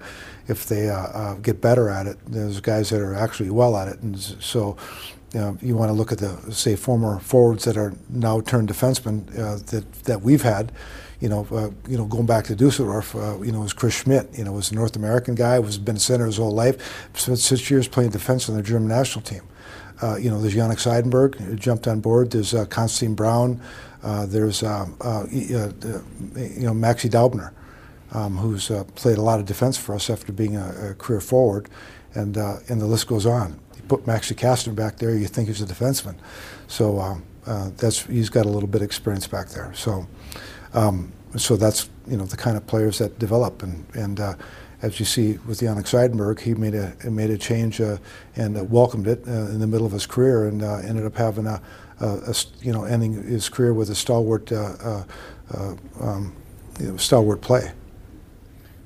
if 0.47 0.65
they 0.65 0.89
uh, 0.89 0.95
uh, 0.95 1.33
get 1.35 1.61
better 1.61 1.89
at 1.89 2.05
it, 2.07 2.17
there's 2.27 2.59
guys 2.59 2.89
that 2.89 2.99
are 2.99 3.15
actually 3.15 3.49
well 3.49 3.77
at 3.77 3.87
it. 3.87 3.99
And 4.01 4.19
so 4.19 4.75
you, 5.33 5.39
know, 5.39 5.57
you 5.61 5.75
want 5.77 5.89
to 5.89 5.93
look 5.93 6.11
at 6.11 6.17
the, 6.17 6.51
say, 6.51 6.75
former 6.75 7.19
forwards 7.19 7.63
that 7.63 7.77
are 7.77 7.93
now 8.09 8.41
turned 8.41 8.69
defensemen 8.69 9.29
uh, 9.39 9.59
that, 9.71 9.85
that 10.03 10.21
we've 10.21 10.41
had. 10.43 10.71
You 11.23 11.29
know, 11.29 11.47
uh, 11.51 11.69
you 11.89 11.97
know, 11.97 12.03
going 12.03 12.25
back 12.25 12.43
to 12.45 12.55
Dusseldorf, 12.55 13.15
uh, 13.15 13.41
you 13.41 13.53
know, 13.53 13.61
was 13.61 13.71
Chris 13.71 13.93
Schmidt. 13.93 14.27
You 14.37 14.43
know, 14.43 14.51
was 14.51 14.73
a 14.73 14.75
North 14.75 14.97
American 14.97 15.35
guy, 15.35 15.57
was 15.57 15.77
been 15.77 15.95
a 15.95 15.99
center 15.99 16.25
his 16.25 16.35
whole 16.35 16.51
life. 16.51 17.07
Spent 17.13 17.39
six 17.39 17.71
years 17.71 17.87
playing 17.87 18.09
defense 18.09 18.49
on 18.49 18.57
the 18.57 18.61
German 18.61 18.89
national 18.89 19.23
team. 19.23 19.41
Uh, 20.01 20.17
you 20.17 20.29
know, 20.29 20.41
there's 20.41 20.53
Yannick 20.53 20.81
Seidenberg 20.81 21.35
who 21.35 21.55
jumped 21.55 21.87
on 21.87 22.01
board. 22.01 22.31
There's 22.31 22.53
uh, 22.53 22.65
Constantine 22.65 23.15
Brown. 23.15 23.61
Uh, 24.03 24.25
there's 24.25 24.63
um, 24.63 24.97
uh, 24.99 25.21
uh, 25.21 25.25
you 25.25 25.55
know 26.65 26.73
Maxi 26.73 27.09
Daubner, 27.09 27.53
um, 28.11 28.35
who's 28.35 28.69
played 28.95 29.17
a 29.17 29.21
lot 29.21 29.39
of 29.39 29.45
defense 29.45 29.77
for 29.77 29.95
us 29.95 30.09
after 30.09 30.33
being 30.33 30.57
a, 30.57 30.89
a 30.89 30.93
career 30.95 31.21
forward, 31.21 31.69
and 32.15 32.35
and 32.35 32.81
the 32.81 32.85
list 32.85 33.07
goes 33.07 33.25
on. 33.25 33.57
You 33.77 33.83
put 33.83 34.05
Maxi 34.05 34.35
Kastner 34.35 34.75
back 34.75 34.97
there, 34.97 35.15
you 35.15 35.27
think 35.27 35.47
he's 35.47 35.61
a 35.61 35.65
defenseman. 35.65 36.15
So 36.67 36.99
um, 36.99 37.23
that's 37.77 38.05
he's 38.07 38.29
got 38.29 38.45
a 38.45 38.49
little 38.49 38.67
bit 38.67 38.81
of 38.81 38.85
experience 38.85 39.25
back 39.25 39.47
there. 39.49 39.71
So 39.73 40.05
um, 40.73 41.11
so 41.37 41.55
that's 41.55 41.89
you 42.07 42.17
know 42.17 42.25
the 42.25 42.37
kind 42.37 42.57
of 42.57 42.65
players 42.67 42.97
that 42.99 43.19
develop 43.19 43.63
and 43.63 43.85
and. 43.93 44.19
Uh, 44.19 44.33
as 44.83 44.99
you 44.99 45.05
see 45.05 45.39
with 45.47 45.61
Yannick 45.61 45.85
Seidenberg, 45.85 46.41
he 46.41 46.53
made 46.53 46.75
a 46.75 46.93
made 47.09 47.29
a 47.29 47.37
change 47.37 47.79
uh, 47.79 47.97
and 48.35 48.57
uh, 48.57 48.65
welcomed 48.65 49.07
it 49.07 49.23
uh, 49.25 49.31
in 49.31 49.59
the 49.59 49.65
middle 49.65 49.85
of 49.85 49.93
his 49.93 50.05
career, 50.05 50.45
and 50.45 50.61
uh, 50.61 50.75
ended 50.85 51.05
up 51.05 51.15
having 51.15 51.47
a 51.47 51.61
you 52.61 52.73
know 52.73 52.83
ending 52.83 53.13
his 53.23 53.47
career 53.47 53.73
with 53.73 53.89
a 53.89 53.95
stalwart 53.95 54.51
uh, 54.51 55.03
um, 56.01 56.35
you 56.79 56.87
know, 56.87 56.97
stalwart 56.97 57.41
play. 57.41 57.71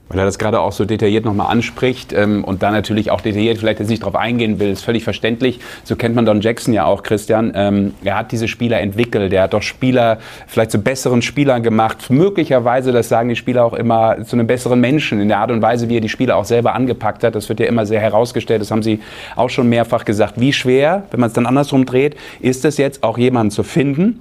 Weil 0.10 0.20
er 0.20 0.26
das 0.26 0.40
gerade 0.40 0.60
auch 0.60 0.72
so 0.72 0.86
detailliert 0.86 1.26
nochmal 1.26 1.52
anspricht 1.52 2.14
ähm, 2.14 2.44
und 2.44 2.64
da 2.64 2.72
natürlich 2.72 3.12
auch 3.12 3.22
detailliert 3.22 3.58
vielleicht 3.58 3.80
jetzt 3.80 3.90
nicht 3.90 4.04
drauf 4.04 4.16
eingehen 4.16 4.60
will, 4.60 4.72
ist 4.72 4.84
völlig 4.84 5.04
verständlich. 5.04 5.60
So 5.84 5.96
kennt 5.96 6.16
man 6.16 6.26
Don 6.26 6.42
Jackson 6.42 6.74
ja 6.74 6.86
auch, 6.86 7.04
Christian. 7.04 7.52
Ähm, 7.56 7.94
er 8.04 8.18
hat 8.18 8.32
diese 8.32 8.48
Spieler 8.48 8.80
entwickelt, 8.80 9.34
er 9.34 9.44
hat 9.44 9.54
doch 9.54 9.62
Spieler 9.62 10.20
vielleicht 10.48 10.72
zu 10.72 10.80
besseren 10.80 11.22
Spielern 11.22 11.64
gemacht. 11.64 12.10
Möglicherweise, 12.10 12.92
das 12.92 13.10
sagen 13.10 13.30
die 13.30 13.36
Spieler 13.36 13.66
auch 13.66 13.74
immer, 13.74 14.24
zu 14.24 14.36
einem 14.36 14.48
besseren 14.48 14.80
Menschen 14.80 15.20
in 15.20 15.28
der 15.28 15.40
Art 15.40 15.52
und 15.52 15.62
Weise, 15.62 15.90
wie 15.90 15.98
er 15.98 16.02
die 16.02 16.10
Spieler 16.10 16.38
auch 16.38 16.46
selber 16.46 16.74
angepackt 16.74 17.24
hat. 17.24 17.36
Das 17.36 17.50
wird 17.50 17.60
ja 17.60 17.66
immer 17.66 17.86
sehr 17.86 18.00
herausgestellt, 18.00 18.62
das 18.62 18.72
haben 18.72 18.84
sie 18.84 19.02
auch 19.36 19.50
schon 19.50 19.68
mehrfach 19.68 20.06
gesagt. 20.06 20.40
Wie 20.40 20.54
schwer, 20.54 21.04
wenn 21.12 21.20
man 21.20 21.28
es 21.28 21.34
dann 21.34 21.46
andersrum 21.46 21.86
dreht, 21.86 22.16
ist 22.40 22.64
es 22.66 22.78
jetzt 22.78 23.04
auch 23.04 23.18
jemanden 23.18 23.52
zu 23.52 23.64
finden, 23.64 24.20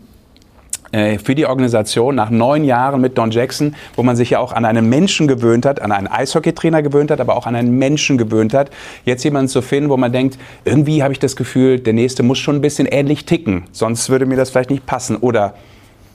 für 0.93 1.35
die 1.35 1.47
Organisation 1.47 2.15
nach 2.15 2.31
neun 2.31 2.65
Jahren 2.65 3.01
mit 3.01 3.19
Don 3.19 3.31
Jackson, 3.31 3.75
wo 3.97 4.03
man 4.03 4.17
sich 4.17 4.31
ja 4.31 4.39
auch 4.39 4.53
an 4.53 4.65
einen 4.65 4.89
Menschen 4.89 5.27
gewöhnt 5.27 5.67
hat, 5.67 5.83
an 5.83 5.93
einen 5.93 6.07
Eishockeytrainer 6.07 6.83
gewöhnt 6.83 7.11
hat, 7.11 7.21
aber 7.21 7.37
auch 7.37 7.47
an 7.47 7.57
einen 7.57 7.77
Menschen 7.79 8.19
gewöhnt 8.19 8.55
hat, 8.55 8.71
jetzt 9.05 9.25
jemanden 9.25 9.49
zu 9.49 9.63
finden, 9.63 9.91
wo 9.91 9.97
man 9.97 10.13
denkt, 10.13 10.39
irgendwie 10.65 11.03
habe 11.03 11.13
ich 11.13 11.19
das 11.19 11.37
Gefühl, 11.37 11.81
der 11.81 11.93
nächste 11.93 12.23
muss 12.23 12.39
schon 12.39 12.57
ein 12.57 12.61
bisschen 12.61 12.87
ähnlich 12.87 13.27
ticken, 13.27 13.65
sonst 13.73 14.11
würde 14.11 14.27
mir 14.27 14.37
das 14.37 14.51
vielleicht 14.51 14.71
nicht 14.71 14.87
passen 14.87 15.17
oder 15.17 15.55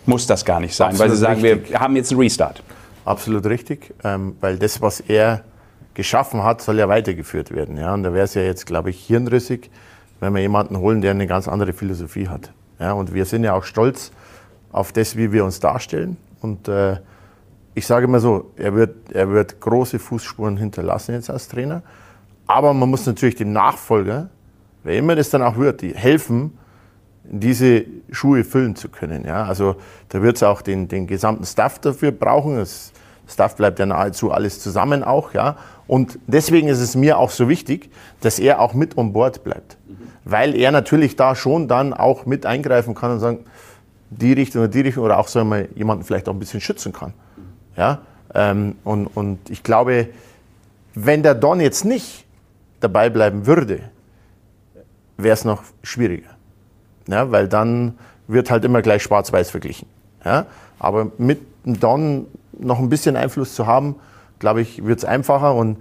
muss 0.05 0.27
das 0.27 0.45
gar 0.45 0.59
nicht 0.59 0.75
sein, 0.75 0.97
weil 0.97 1.11
Absolut 1.11 1.15
Sie 1.15 1.21
sagen, 1.21 1.41
richtig. 1.41 1.71
wir 1.71 1.79
haben 1.79 1.95
jetzt 1.95 2.11
einen 2.11 2.21
Restart. 2.21 2.63
Absolut 3.05 3.45
richtig, 3.45 3.93
ähm, 4.03 4.35
weil 4.41 4.57
das, 4.57 4.81
was 4.81 4.99
er 4.99 5.43
geschaffen 5.93 6.43
hat, 6.43 6.61
soll 6.61 6.77
ja 6.79 6.87
weitergeführt 6.87 7.53
werden. 7.53 7.77
Ja? 7.77 7.93
Und 7.93 8.03
da 8.03 8.13
wäre 8.13 8.25
es 8.25 8.33
ja 8.33 8.41
jetzt, 8.41 8.65
glaube 8.65 8.89
ich, 8.91 9.05
hirnrissig, 9.05 9.69
wenn 10.19 10.33
wir 10.33 10.41
jemanden 10.41 10.77
holen, 10.77 11.01
der 11.01 11.11
eine 11.11 11.27
ganz 11.27 11.47
andere 11.47 11.73
Philosophie 11.73 12.27
hat. 12.27 12.51
Ja? 12.79 12.93
Und 12.93 13.13
wir 13.13 13.25
sind 13.25 13.43
ja 13.43 13.53
auch 13.53 13.63
stolz 13.63 14.11
auf 14.71 14.91
das, 14.91 15.15
wie 15.15 15.31
wir 15.31 15.43
uns 15.45 15.59
darstellen. 15.59 16.17
Und 16.41 16.67
äh, 16.67 16.97
ich 17.73 17.87
sage 17.87 18.07
mal 18.07 18.19
so, 18.19 18.51
er 18.57 18.75
wird, 18.75 19.11
er 19.11 19.29
wird 19.29 19.59
große 19.61 19.99
Fußspuren 19.99 20.57
hinterlassen 20.57 21.13
jetzt 21.13 21.29
als 21.29 21.47
Trainer. 21.47 21.83
Aber 22.47 22.73
man 22.73 22.89
muss 22.89 23.05
natürlich 23.05 23.35
dem 23.35 23.53
Nachfolger, 23.53 24.29
wer 24.83 24.97
immer 24.97 25.15
das 25.15 25.29
dann 25.29 25.41
auch 25.41 25.57
wird, 25.57 25.81
die 25.81 25.95
helfen, 25.95 26.57
diese 27.23 27.85
Schuhe 28.11 28.43
füllen 28.43 28.75
zu 28.75 28.89
können. 28.89 29.25
Ja? 29.25 29.45
Also 29.45 29.75
da 30.09 30.21
wird 30.21 30.35
es 30.35 30.43
auch 30.43 30.61
den, 30.61 30.87
den 30.87 31.07
gesamten 31.07 31.45
Staff 31.45 31.79
dafür 31.79 32.11
brauchen. 32.11 32.57
Das 32.57 32.91
Staff 33.27 33.55
bleibt 33.55 33.79
ja 33.79 33.85
nahezu 33.85 34.31
alles 34.31 34.59
zusammen 34.59 35.03
auch, 35.03 35.33
ja. 35.33 35.55
Und 35.87 36.19
deswegen 36.27 36.67
ist 36.67 36.79
es 36.79 36.95
mir 36.95 37.17
auch 37.17 37.31
so 37.31 37.49
wichtig, 37.49 37.89
dass 38.21 38.39
er 38.39 38.59
auch 38.59 38.73
mit 38.73 38.97
on 38.97 39.13
board 39.13 39.43
bleibt. 39.43 39.77
Weil 40.23 40.55
er 40.55 40.71
natürlich 40.71 41.15
da 41.15 41.35
schon 41.35 41.67
dann 41.67 41.93
auch 41.93 42.25
mit 42.25 42.45
eingreifen 42.45 42.95
kann 42.95 43.11
und 43.11 43.19
sagen, 43.19 43.39
die 44.11 44.33
Richtung 44.33 44.61
oder 44.61 44.67
die 44.71 44.81
Richtung 44.81 45.05
oder 45.05 45.17
auch 45.17 45.27
sagen 45.27 45.49
wir 45.49 45.67
jemanden 45.75 46.03
vielleicht 46.03 46.27
auch 46.29 46.33
ein 46.33 46.39
bisschen 46.39 46.61
schützen 46.61 46.93
kann. 46.93 47.13
Ja? 47.75 48.01
Ähm, 48.33 48.75
und, 48.83 49.07
und 49.07 49.49
ich 49.49 49.63
glaube, 49.63 50.09
wenn 50.93 51.23
der 51.23 51.33
Don 51.33 51.59
jetzt 51.59 51.85
nicht 51.85 52.25
dabei 52.81 53.09
bleiben 53.09 53.47
würde, 53.47 53.79
wäre 55.17 55.33
es 55.33 55.45
noch 55.45 55.63
schwieriger. 55.81 56.29
Ja, 57.07 57.31
weil 57.31 57.47
dann 57.47 57.97
wird 58.27 58.51
halt 58.51 58.65
immer 58.65 58.81
gleich 58.81 59.03
schwarz-weiß 59.03 59.49
verglichen. 59.49 59.87
Ja? 60.23 60.45
Aber 60.77 61.11
mit 61.17 61.41
dem 61.65 61.79
Don 61.79 62.27
noch 62.57 62.79
ein 62.79 62.89
bisschen 62.89 63.15
Einfluss 63.15 63.55
zu 63.55 63.65
haben, 63.65 63.95
glaube 64.39 64.61
ich, 64.61 64.85
wird 64.85 64.99
es 64.99 65.05
einfacher. 65.05 65.55
Und 65.55 65.77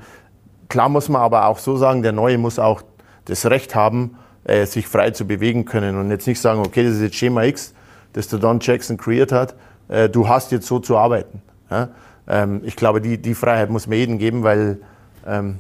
klar 0.69 0.89
muss 0.89 1.09
man 1.09 1.23
aber 1.23 1.47
auch 1.47 1.59
so 1.59 1.77
sagen, 1.77 2.03
der 2.03 2.13
Neue 2.13 2.39
muss 2.39 2.59
auch 2.59 2.83
das 3.25 3.47
Recht 3.47 3.75
haben, 3.75 4.17
äh, 4.45 4.67
sich 4.67 4.87
frei 4.87 5.11
zu 5.11 5.27
bewegen 5.27 5.65
können 5.65 5.99
und 5.99 6.11
jetzt 6.11 6.27
nicht 6.27 6.41
sagen, 6.41 6.61
okay, 6.61 6.85
das 6.85 6.95
ist 6.95 7.03
jetzt 7.03 7.17
Schema 7.17 7.45
X, 7.45 7.75
das 8.13 8.29
der 8.29 8.39
Don 8.39 8.59
Jackson 8.61 8.97
kreiert 8.97 9.33
hat, 9.33 9.55
äh, 9.89 10.09
du 10.09 10.29
hast 10.29 10.53
jetzt 10.53 10.67
so 10.67 10.79
zu 10.79 10.97
arbeiten. 10.97 11.43
Ja? 11.71 11.89
Ähm, 12.29 12.61
ich 12.65 12.77
glaube, 12.77 13.01
die, 13.01 13.19
die 13.19 13.35
Freiheit 13.35 13.71
muss 13.71 13.87
man 13.87 13.99
jedem 13.99 14.19
geben, 14.19 14.43
weil 14.43 14.79
ähm, 15.27 15.59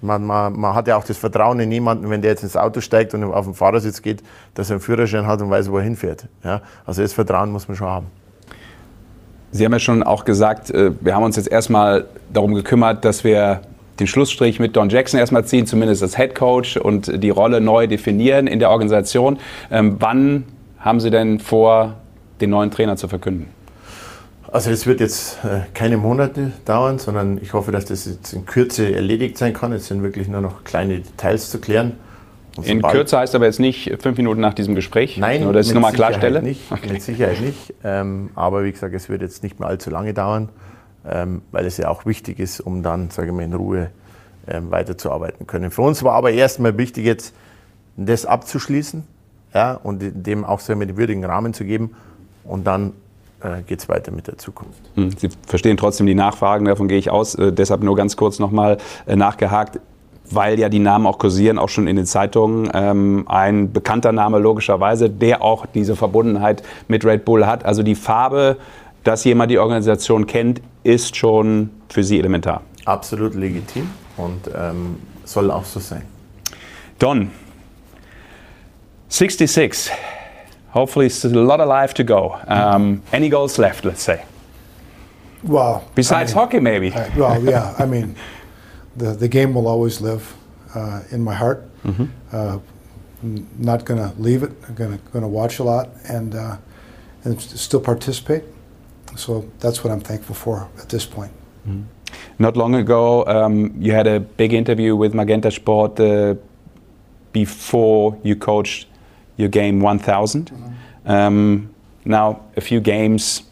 man, 0.00 0.24
man, 0.24 0.52
man 0.58 0.74
hat 0.74 0.88
ja 0.88 0.96
auch 0.96 1.04
das 1.04 1.18
Vertrauen 1.18 1.60
in 1.60 1.70
jemanden, 1.72 2.10
wenn 2.10 2.22
der 2.22 2.32
jetzt 2.32 2.42
ins 2.42 2.56
Auto 2.56 2.80
steigt 2.80 3.14
und 3.14 3.24
auf 3.24 3.44
den 3.44 3.54
Fahrersitz 3.54 4.02
geht, 4.02 4.22
dass 4.54 4.70
er 4.70 4.74
einen 4.74 4.80
Führerschein 4.80 5.26
hat 5.26 5.40
und 5.40 5.50
weiß, 5.50 5.70
wo 5.70 5.78
er 5.78 5.84
hinfährt. 5.84 6.26
Ja? 6.44 6.62
Also 6.84 7.02
das 7.02 7.12
Vertrauen 7.12 7.50
muss 7.50 7.68
man 7.68 7.76
schon 7.76 7.88
haben. 7.88 8.06
Sie 9.52 9.64
haben 9.64 9.72
ja 9.72 9.78
schon 9.78 10.02
auch 10.02 10.24
gesagt, 10.24 10.70
äh, 10.70 10.92
wir 11.00 11.14
haben 11.14 11.24
uns 11.24 11.36
jetzt 11.36 11.48
erstmal 11.48 12.06
darum 12.32 12.54
gekümmert, 12.54 13.04
dass 13.04 13.24
wir 13.24 13.62
den 14.00 14.06
Schlussstrich 14.06 14.60
mit 14.60 14.76
Don 14.76 14.90
Jackson 14.90 15.18
erstmal 15.18 15.44
ziehen, 15.44 15.66
zumindest 15.66 16.02
als 16.02 16.16
Head 16.16 16.34
Coach 16.34 16.76
und 16.76 17.22
die 17.22 17.30
Rolle 17.30 17.60
neu 17.60 17.86
definieren 17.86 18.46
in 18.46 18.58
der 18.58 18.70
Organisation. 18.70 19.38
Ähm, 19.70 19.96
wann 19.98 20.44
haben 20.86 21.00
Sie 21.00 21.10
denn 21.10 21.40
vor, 21.40 21.96
den 22.40 22.50
neuen 22.50 22.70
Trainer 22.70 22.96
zu 22.96 23.08
verkünden? 23.08 23.48
Also 24.52 24.70
es 24.70 24.86
wird 24.86 25.00
jetzt 25.00 25.44
äh, 25.44 25.62
keine 25.74 25.96
Monate 25.96 26.52
dauern, 26.64 27.00
sondern 27.00 27.38
ich 27.42 27.54
hoffe, 27.54 27.72
dass 27.72 27.86
das 27.86 28.06
jetzt 28.06 28.32
in 28.32 28.46
Kürze 28.46 28.94
erledigt 28.94 29.36
sein 29.36 29.52
kann. 29.52 29.72
Es 29.72 29.88
sind 29.88 30.04
wirklich 30.04 30.28
nur 30.28 30.40
noch 30.40 30.62
kleine 30.62 31.00
Details 31.00 31.50
zu 31.50 31.58
klären. 31.60 31.94
In 32.62 32.80
Kürze 32.80 33.18
heißt 33.18 33.34
aber 33.34 33.46
jetzt 33.46 33.58
nicht 33.58 33.92
fünf 34.00 34.16
Minuten 34.16 34.40
nach 34.40 34.54
diesem 34.54 34.76
Gespräch? 34.76 35.18
Nein, 35.18 35.42
nur 35.42 35.52
dass 35.52 35.66
ich 35.66 35.74
nochmal 35.74 35.92
klarstelle. 35.92 36.40
Nicht, 36.40 36.62
okay. 36.70 36.92
Mit 36.92 37.02
Sicherheit 37.02 37.40
nicht. 37.40 37.74
Ähm, 37.82 38.30
aber 38.36 38.62
wie 38.62 38.70
gesagt, 38.70 38.94
es 38.94 39.08
wird 39.08 39.22
jetzt 39.22 39.42
nicht 39.42 39.58
mehr 39.58 39.68
allzu 39.68 39.90
lange 39.90 40.14
dauern, 40.14 40.50
ähm, 41.04 41.42
weil 41.50 41.66
es 41.66 41.78
ja 41.78 41.88
auch 41.88 42.06
wichtig 42.06 42.38
ist, 42.38 42.60
um 42.60 42.84
dann, 42.84 43.10
sage 43.10 43.28
ich 43.28 43.34
mal, 43.34 43.42
in 43.42 43.54
Ruhe 43.54 43.90
ähm, 44.46 44.70
weiterzuarbeiten 44.70 45.48
können. 45.48 45.72
Für 45.72 45.82
uns 45.82 46.04
war 46.04 46.14
aber 46.14 46.30
erstmal 46.30 46.78
wichtig, 46.78 47.04
jetzt 47.04 47.34
das 47.96 48.24
abzuschließen 48.24 49.15
ja, 49.56 49.72
und 49.72 50.02
dem 50.02 50.44
auch 50.44 50.60
so 50.60 50.74
einen 50.74 50.98
würdigen 50.98 51.24
Rahmen 51.24 51.54
zu 51.54 51.64
geben. 51.64 51.96
Und 52.44 52.66
dann 52.66 52.92
äh, 53.40 53.62
geht 53.66 53.80
es 53.80 53.88
weiter 53.88 54.12
mit 54.12 54.26
der 54.26 54.36
Zukunft. 54.36 54.78
Hm, 54.96 55.10
Sie 55.16 55.30
verstehen 55.46 55.78
trotzdem 55.78 56.06
die 56.06 56.14
Nachfragen, 56.14 56.66
davon 56.66 56.88
gehe 56.88 56.98
ich 56.98 57.10
aus. 57.10 57.34
Äh, 57.36 57.52
deshalb 57.52 57.82
nur 57.82 57.96
ganz 57.96 58.18
kurz 58.18 58.38
nochmal 58.38 58.76
äh, 59.06 59.16
nachgehakt 59.16 59.80
weil 60.28 60.58
ja 60.58 60.68
die 60.68 60.80
Namen 60.80 61.06
auch 61.06 61.18
kursieren, 61.18 61.56
auch 61.56 61.68
schon 61.68 61.86
in 61.86 61.94
den 61.94 62.04
Zeitungen. 62.04 62.68
Ähm, 62.74 63.26
ein 63.28 63.72
bekannter 63.72 64.10
Name 64.10 64.40
logischerweise, 64.40 65.08
der 65.08 65.40
auch 65.40 65.66
diese 65.66 65.94
Verbundenheit 65.94 66.64
mit 66.88 67.04
Red 67.04 67.24
Bull 67.24 67.46
hat. 67.46 67.64
Also 67.64 67.84
die 67.84 67.94
Farbe, 67.94 68.56
dass 69.04 69.22
jemand 69.22 69.52
die 69.52 69.60
Organisation 69.60 70.26
kennt, 70.26 70.60
ist 70.82 71.14
schon 71.14 71.70
für 71.88 72.02
Sie 72.02 72.18
elementar. 72.18 72.62
Absolut 72.86 73.36
legitim 73.36 73.88
und 74.16 74.50
ähm, 74.52 74.96
soll 75.24 75.52
auch 75.52 75.64
so 75.64 75.78
sein. 75.78 76.02
Don, 76.98 77.30
66. 79.08 79.90
Hopefully, 80.70 81.06
it's 81.06 81.24
a 81.24 81.28
lot 81.28 81.60
of 81.60 81.68
life 81.68 81.94
to 81.94 82.04
go. 82.04 82.38
Um, 82.48 83.02
any 83.12 83.28
goals 83.28 83.58
left, 83.58 83.84
let's 83.84 84.02
say? 84.02 84.24
Well, 85.42 85.88
besides 85.94 86.32
I 86.32 86.34
mean, 86.34 86.44
hockey, 86.44 86.60
maybe. 86.60 86.92
I, 86.92 87.16
well, 87.16 87.42
yeah. 87.42 87.74
I 87.78 87.86
mean, 87.86 88.16
the, 88.96 89.12
the 89.12 89.28
game 89.28 89.54
will 89.54 89.68
always 89.68 90.00
live 90.00 90.34
uh, 90.74 91.02
in 91.10 91.22
my 91.22 91.34
heart. 91.34 91.64
Mm-hmm. 91.84 92.06
Uh, 92.32 92.58
not 93.58 93.84
going 93.84 93.98
to 93.98 94.20
leave 94.20 94.42
it. 94.42 94.52
I'm 94.68 94.74
going 94.74 94.98
to 94.98 95.28
watch 95.28 95.58
a 95.58 95.64
lot 95.64 95.88
and 96.08 96.34
uh, 96.34 96.56
and 97.24 97.40
still 97.40 97.80
participate. 97.80 98.44
So 99.16 99.50
that's 99.60 99.82
what 99.82 99.92
I'm 99.92 100.00
thankful 100.00 100.34
for 100.34 100.68
at 100.78 100.88
this 100.88 101.06
point. 101.06 101.32
Mm-hmm. 101.66 101.82
Not 102.38 102.56
long 102.56 102.74
ago, 102.74 103.24
um, 103.26 103.74
you 103.78 103.92
had 103.92 104.06
a 104.06 104.20
big 104.20 104.52
interview 104.52 104.94
with 104.94 105.14
Magenta 105.14 105.50
Sport 105.50 105.98
uh, 105.98 106.34
before 107.32 108.18
you 108.22 108.36
coached 108.36 108.86
your 109.36 109.48
game 109.48 109.80
1000. 109.80 110.50
Mm-hmm. 110.50 111.10
Um, 111.10 111.74
now, 112.04 112.42
a 112.56 112.60
few 112.60 112.80
games 112.80 113.42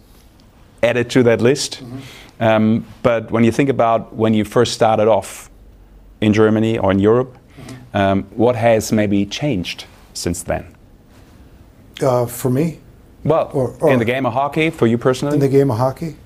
added 0.82 1.10
to 1.10 1.22
that 1.24 1.40
list. 1.40 1.82
Mm-hmm. 1.82 1.98
Um, 2.40 2.86
but 3.02 3.30
when 3.30 3.44
you 3.44 3.52
think 3.52 3.68
about 3.68 4.14
when 4.14 4.34
you 4.34 4.44
first 4.44 4.72
started 4.72 5.08
off 5.08 5.50
in 6.20 6.32
Germany 6.32 6.78
or 6.78 6.90
in 6.90 6.98
Europe, 6.98 7.36
mm-hmm. 7.36 7.96
um, 7.96 8.22
what 8.34 8.56
has 8.56 8.92
maybe 8.92 9.26
changed 9.26 9.86
since 10.14 10.42
then? 10.42 10.74
Uh, 12.02 12.26
for 12.26 12.50
me? 12.50 12.80
Well, 13.24 13.50
or, 13.54 13.76
or 13.80 13.92
in 13.92 13.98
the 13.98 14.04
game 14.04 14.26
of 14.26 14.32
hockey, 14.32 14.70
for 14.70 14.86
you 14.86 14.98
personally? 14.98 15.34
In 15.34 15.40
the 15.40 15.48
game 15.48 15.70
of 15.70 15.78
hockey? 15.78 16.16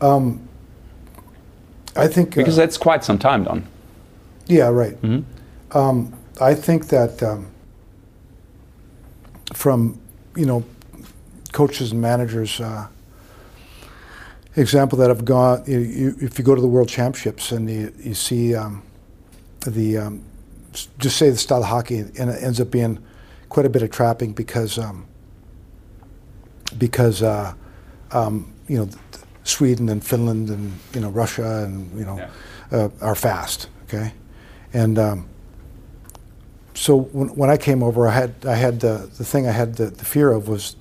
Um, 0.00 0.48
I 1.96 2.06
think. 2.06 2.34
Because 2.34 2.58
uh, 2.58 2.62
that's 2.62 2.78
quite 2.78 3.04
some 3.04 3.18
time, 3.18 3.44
Don. 3.44 3.66
Yeah, 4.46 4.68
right. 4.68 5.00
Mm-hmm. 5.02 5.76
Um, 5.76 6.12
I 6.40 6.54
think 6.54 6.88
that 6.88 7.22
um, 7.22 7.49
from, 9.52 10.00
you 10.36 10.46
know, 10.46 10.64
coaches 11.52 11.92
and 11.92 12.00
managers, 12.00 12.60
uh, 12.60 12.86
example 14.56 14.98
that 14.98 15.10
I've 15.10 15.24
gone, 15.24 15.64
you, 15.66 15.78
you, 15.78 16.16
if 16.20 16.38
you 16.38 16.44
go 16.44 16.54
to 16.54 16.60
the 16.60 16.68
World 16.68 16.88
Championships 16.88 17.52
and 17.52 17.70
you, 17.70 17.92
you 17.98 18.14
see 18.14 18.54
um, 18.54 18.82
the, 19.66 19.98
um, 19.98 20.24
just 20.98 21.16
say 21.16 21.30
the 21.30 21.36
style 21.36 21.62
of 21.62 21.68
hockey, 21.68 21.98
and 21.98 22.30
it 22.30 22.42
ends 22.42 22.60
up 22.60 22.70
being 22.70 22.98
quite 23.48 23.66
a 23.66 23.70
bit 23.70 23.82
of 23.82 23.90
trapping 23.90 24.32
because, 24.32 24.78
um, 24.78 25.06
because 26.78 27.22
uh, 27.22 27.52
um, 28.12 28.52
you 28.68 28.78
know, 28.78 28.88
Sweden 29.44 29.88
and 29.88 30.04
Finland 30.04 30.50
and 30.50 30.78
you 30.94 31.00
know 31.00 31.10
Russia 31.10 31.64
and 31.64 31.98
you 31.98 32.04
know 32.04 32.16
yeah. 32.16 32.30
uh, 32.78 32.88
are 33.00 33.14
fast, 33.14 33.68
okay, 33.84 34.12
and 34.72 34.98
um, 34.98 35.28
so 36.80 36.96
when, 36.96 37.28
when 37.36 37.50
I 37.50 37.58
came 37.58 37.82
over, 37.82 38.08
I 38.08 38.12
had 38.12 38.34
I 38.46 38.54
had 38.54 38.80
the 38.80 39.10
the 39.18 39.24
thing 39.24 39.46
I 39.46 39.52
had 39.52 39.76
the, 39.76 39.90
the 39.90 40.04
fear 40.04 40.32
of 40.32 40.48
was 40.48 40.76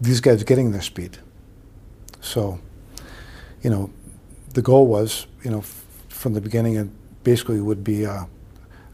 these 0.00 0.20
guys 0.20 0.42
getting 0.42 0.72
their 0.72 0.80
speed, 0.80 1.18
so 2.20 2.58
you 3.62 3.68
know, 3.68 3.90
the 4.54 4.62
goal 4.62 4.86
was, 4.86 5.26
you 5.44 5.50
know, 5.50 5.58
f- 5.58 5.84
from 6.08 6.32
the 6.32 6.40
beginning, 6.40 6.76
it 6.76 6.88
basically 7.24 7.60
would 7.60 7.84
be. 7.84 8.06
Uh, 8.06 8.24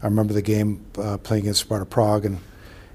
I 0.01 0.05
remember 0.07 0.33
the 0.33 0.41
game 0.41 0.85
uh, 0.97 1.17
playing 1.17 1.43
against 1.43 1.61
Sparta 1.61 1.85
Prague, 1.85 2.25
and 2.25 2.39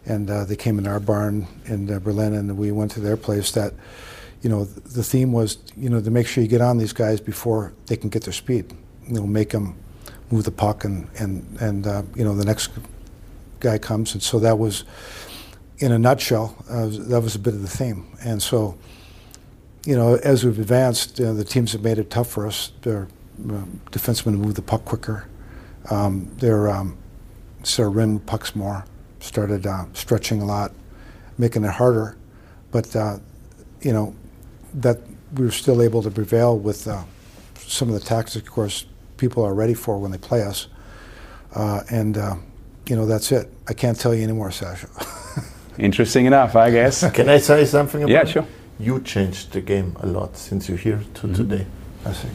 and 0.04 0.30
uh, 0.30 0.44
they 0.44 0.56
came 0.56 0.78
in 0.78 0.86
our 0.86 1.00
barn 1.00 1.46
in 1.64 1.90
uh, 1.90 1.98
Berlin, 1.98 2.34
and 2.34 2.58
we 2.58 2.72
went 2.72 2.90
to 2.92 3.00
their 3.00 3.16
place. 3.16 3.52
That, 3.52 3.72
you 4.42 4.50
know, 4.50 4.66
th- 4.66 4.84
the 4.94 5.02
theme 5.02 5.32
was, 5.32 5.56
you 5.78 5.88
know, 5.88 6.00
to 6.02 6.10
make 6.10 6.26
sure 6.26 6.42
you 6.42 6.48
get 6.48 6.60
on 6.60 6.76
these 6.76 6.92
guys 6.92 7.20
before 7.20 7.72
they 7.86 7.96
can 7.96 8.10
get 8.10 8.24
their 8.24 8.34
speed. 8.34 8.72
You 9.08 9.14
know, 9.14 9.26
make 9.26 9.50
them 9.50 9.76
move 10.30 10.44
the 10.44 10.50
puck, 10.52 10.84
and 10.84 11.08
and 11.18 11.56
and 11.60 11.86
uh, 11.86 12.02
you 12.14 12.24
know 12.24 12.34
the 12.34 12.44
next 12.44 12.70
guy 13.60 13.78
comes, 13.78 14.14
and 14.14 14.22
so 14.22 14.38
that 14.40 14.58
was, 14.58 14.84
in 15.78 15.92
a 15.92 15.98
nutshell, 15.98 16.56
uh, 16.68 16.86
that 16.88 17.20
was 17.22 17.34
a 17.34 17.38
bit 17.38 17.54
of 17.54 17.62
the 17.62 17.68
theme, 17.68 18.06
and 18.22 18.42
so 18.42 18.78
you 19.86 19.96
know, 19.96 20.16
as 20.16 20.44
we've 20.44 20.58
advanced, 20.58 21.20
uh, 21.20 21.32
the 21.32 21.44
teams 21.44 21.72
have 21.72 21.82
made 21.82 21.98
it 21.98 22.10
tough 22.10 22.28
for 22.28 22.46
us. 22.46 22.72
Their 22.82 23.08
uh, 23.48 23.64
defensemen 23.90 24.38
move 24.38 24.54
the 24.54 24.62
puck 24.62 24.84
quicker. 24.84 25.26
Um, 25.90 26.30
their 26.36 26.68
um, 26.68 26.98
started 27.62 27.90
running 27.90 28.20
pucks 28.20 28.54
more, 28.54 28.84
started 29.20 29.66
uh, 29.66 29.86
stretching 29.94 30.42
a 30.42 30.44
lot, 30.44 30.72
making 31.38 31.64
it 31.64 31.70
harder. 31.70 32.16
But 32.70 32.94
uh, 32.94 33.18
you 33.80 33.92
know, 33.92 34.14
that 34.74 34.98
we 35.34 35.44
were 35.46 35.50
still 35.50 35.80
able 35.80 36.02
to 36.02 36.10
prevail 36.10 36.58
with 36.58 36.82
some 37.56 37.88
of 37.88 37.94
the 37.94 38.00
tactics, 38.00 38.36
of 38.36 38.46
course, 38.46 38.84
people 39.16 39.44
are 39.44 39.54
ready 39.54 39.74
for 39.74 39.98
when 39.98 40.10
they 40.10 40.18
play 40.18 40.42
us. 40.42 40.68
And 41.54 42.18
you 42.90 42.96
know, 42.96 43.06
that's 43.06 43.32
it. 43.32 43.48
I 43.68 43.72
can't 43.72 43.98
tell 43.98 44.14
you 44.14 44.22
anymore, 44.24 44.50
Sasha. 44.50 44.88
Interesting 45.78 46.26
enough, 46.26 46.56
I 46.56 46.70
guess. 46.70 47.10
Can 47.12 47.28
I 47.28 47.38
say 47.38 47.64
something 47.64 48.02
about 48.02 48.10
Yeah, 48.10 48.24
sure 48.24 48.46
you 48.80 49.00
changed 49.00 49.52
the 49.52 49.60
game 49.60 49.96
a 50.00 50.06
lot 50.06 50.36
since 50.36 50.68
you're 50.68 50.78
here 50.78 51.00
to 51.14 51.26
mm-hmm. 51.26 51.34
today. 51.34 51.66
I 52.04 52.12
see. 52.12 52.28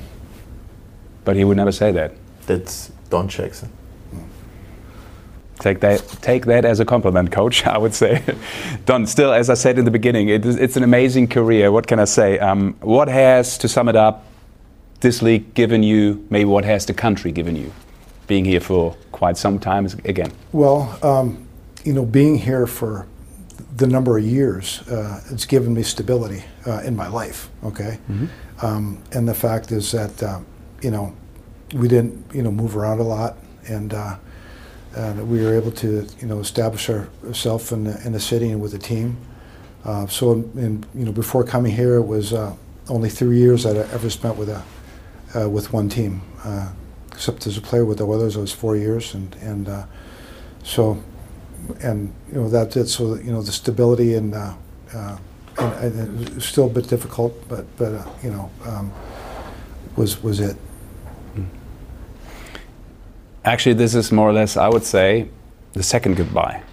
But 1.25 1.35
he 1.35 1.43
would 1.43 1.57
never 1.57 1.71
say 1.71 1.91
that. 1.91 2.13
That's 2.45 2.91
Don 3.09 3.27
Jackson. 3.27 3.69
Take 5.59 5.79
that, 5.79 6.01
take 6.21 6.45
that 6.45 6.65
as 6.65 6.79
a 6.79 6.85
compliment, 6.85 7.31
coach. 7.31 7.65
I 7.75 7.77
would 7.77 7.93
say. 7.93 8.21
Don, 8.85 9.07
still, 9.07 9.33
as 9.33 9.49
I 9.49 9.55
said 9.55 9.79
in 9.79 9.85
the 9.85 9.91
beginning, 9.91 10.29
it 10.29 10.45
is, 10.45 10.57
it's 10.57 10.77
an 10.77 10.83
amazing 10.83 11.27
career. 11.27 11.71
What 11.71 11.87
can 11.87 11.99
I 11.99 12.05
say? 12.05 12.37
Um, 12.39 12.75
what 12.81 13.07
has, 13.07 13.57
to 13.59 13.67
sum 13.67 13.89
it 13.89 13.95
up, 13.95 14.25
this 14.99 15.21
league 15.21 15.53
given 15.53 15.81
you? 15.81 16.25
Maybe 16.29 16.45
what 16.45 16.65
has 16.65 16.85
the 16.85 16.93
country 16.93 17.31
given 17.31 17.55
you, 17.55 17.71
being 18.27 18.45
here 18.45 18.59
for 18.59 18.95
quite 19.11 19.37
some 19.37 19.59
time 19.59 19.87
again? 20.05 20.31
Well, 20.51 20.97
um, 21.03 21.47
you 21.83 21.93
know, 21.93 22.05
being 22.05 22.37
here 22.37 22.67
for 22.67 23.05
the 23.77 23.87
number 23.87 24.17
of 24.17 24.23
years, 24.23 24.81
uh, 24.89 25.21
it's 25.31 25.45
given 25.45 25.73
me 25.73 25.83
stability 25.83 26.43
uh, 26.65 26.81
in 26.85 26.95
my 26.95 27.07
life. 27.07 27.49
Okay, 27.63 27.99
um, 28.61 29.01
and 29.11 29.27
the 29.27 29.33
fact 29.33 29.71
is 29.71 29.91
that 29.91 30.23
uh, 30.23 30.39
you 30.81 30.91
know 30.91 31.13
we 31.73 31.87
didn't 31.87 32.33
you 32.33 32.41
know 32.41 32.51
move 32.51 32.75
around 32.77 32.99
a 32.99 33.03
lot, 33.03 33.37
and 33.67 33.93
uh, 33.93 34.15
and 34.95 35.29
we 35.29 35.41
were 35.43 35.53
able 35.53 35.71
to 35.71 36.07
you 36.19 36.27
know 36.27 36.39
establish 36.39 36.89
our- 36.89 37.07
ourselves 37.27 37.71
in 37.71 37.83
the, 37.83 38.01
in 38.05 38.13
the 38.13 38.19
city 38.19 38.49
and 38.51 38.61
with 38.61 38.71
the 38.71 38.79
team. 38.79 39.17
Uh, 39.83 40.07
so, 40.07 40.31
in, 40.31 40.83
you 40.95 41.05
know, 41.05 41.11
before 41.11 41.43
coming 41.43 41.71
here, 41.75 41.97
it 41.97 42.07
was 42.07 42.33
uh, 42.33 42.55
only 42.89 43.07
three 43.09 43.37
years 43.37 43.61
that 43.63 43.75
I 43.77 43.93
ever 43.93 44.09
spent 44.09 44.35
with 44.35 44.49
a 44.49 44.63
uh, 45.35 45.47
with 45.49 45.73
one 45.73 45.89
team. 45.89 46.21
Except 47.15 47.47
as 47.47 47.57
a 47.57 47.61
player 47.61 47.85
with 47.85 47.97
the 47.97 48.05
Oilers, 48.05 48.35
it 48.35 48.41
was 48.41 48.51
four 48.51 48.75
years, 48.75 49.13
and 49.15 49.35
and 49.41 49.67
uh, 49.67 49.85
so 50.63 51.01
and 51.81 52.13
you 52.27 52.35
know 52.35 52.49
that 52.49 52.71
did 52.71 52.87
so 52.87 53.15
that, 53.15 53.25
you 53.25 53.31
know 53.31 53.41
the 53.41 53.51
stability 53.51 54.15
and, 54.15 54.35
uh, 54.35 54.53
uh, 54.93 55.17
and, 55.57 55.99
and 55.99 56.27
it 56.27 56.35
was 56.35 56.45
still 56.45 56.65
a 56.65 56.69
bit 56.69 56.87
difficult, 56.87 57.33
but 57.49 57.65
but 57.77 57.93
uh, 57.93 58.05
you 58.21 58.29
know 58.29 58.51
um, 58.65 58.91
was 59.95 60.21
was 60.21 60.39
it. 60.39 60.57
Actually, 63.43 63.73
this 63.73 63.93
is 63.93 64.11
more 64.11 64.27
or 64.27 64.33
less, 64.33 64.57
I 64.57 64.67
would 64.67 64.83
say, 64.83 65.29
the 65.73 65.83
second 65.83 66.17
goodbye, 66.17 66.63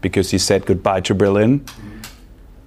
because 0.00 0.32
he 0.32 0.38
said 0.38 0.66
goodbye 0.66 1.00
to 1.02 1.14
Berlin 1.14 1.64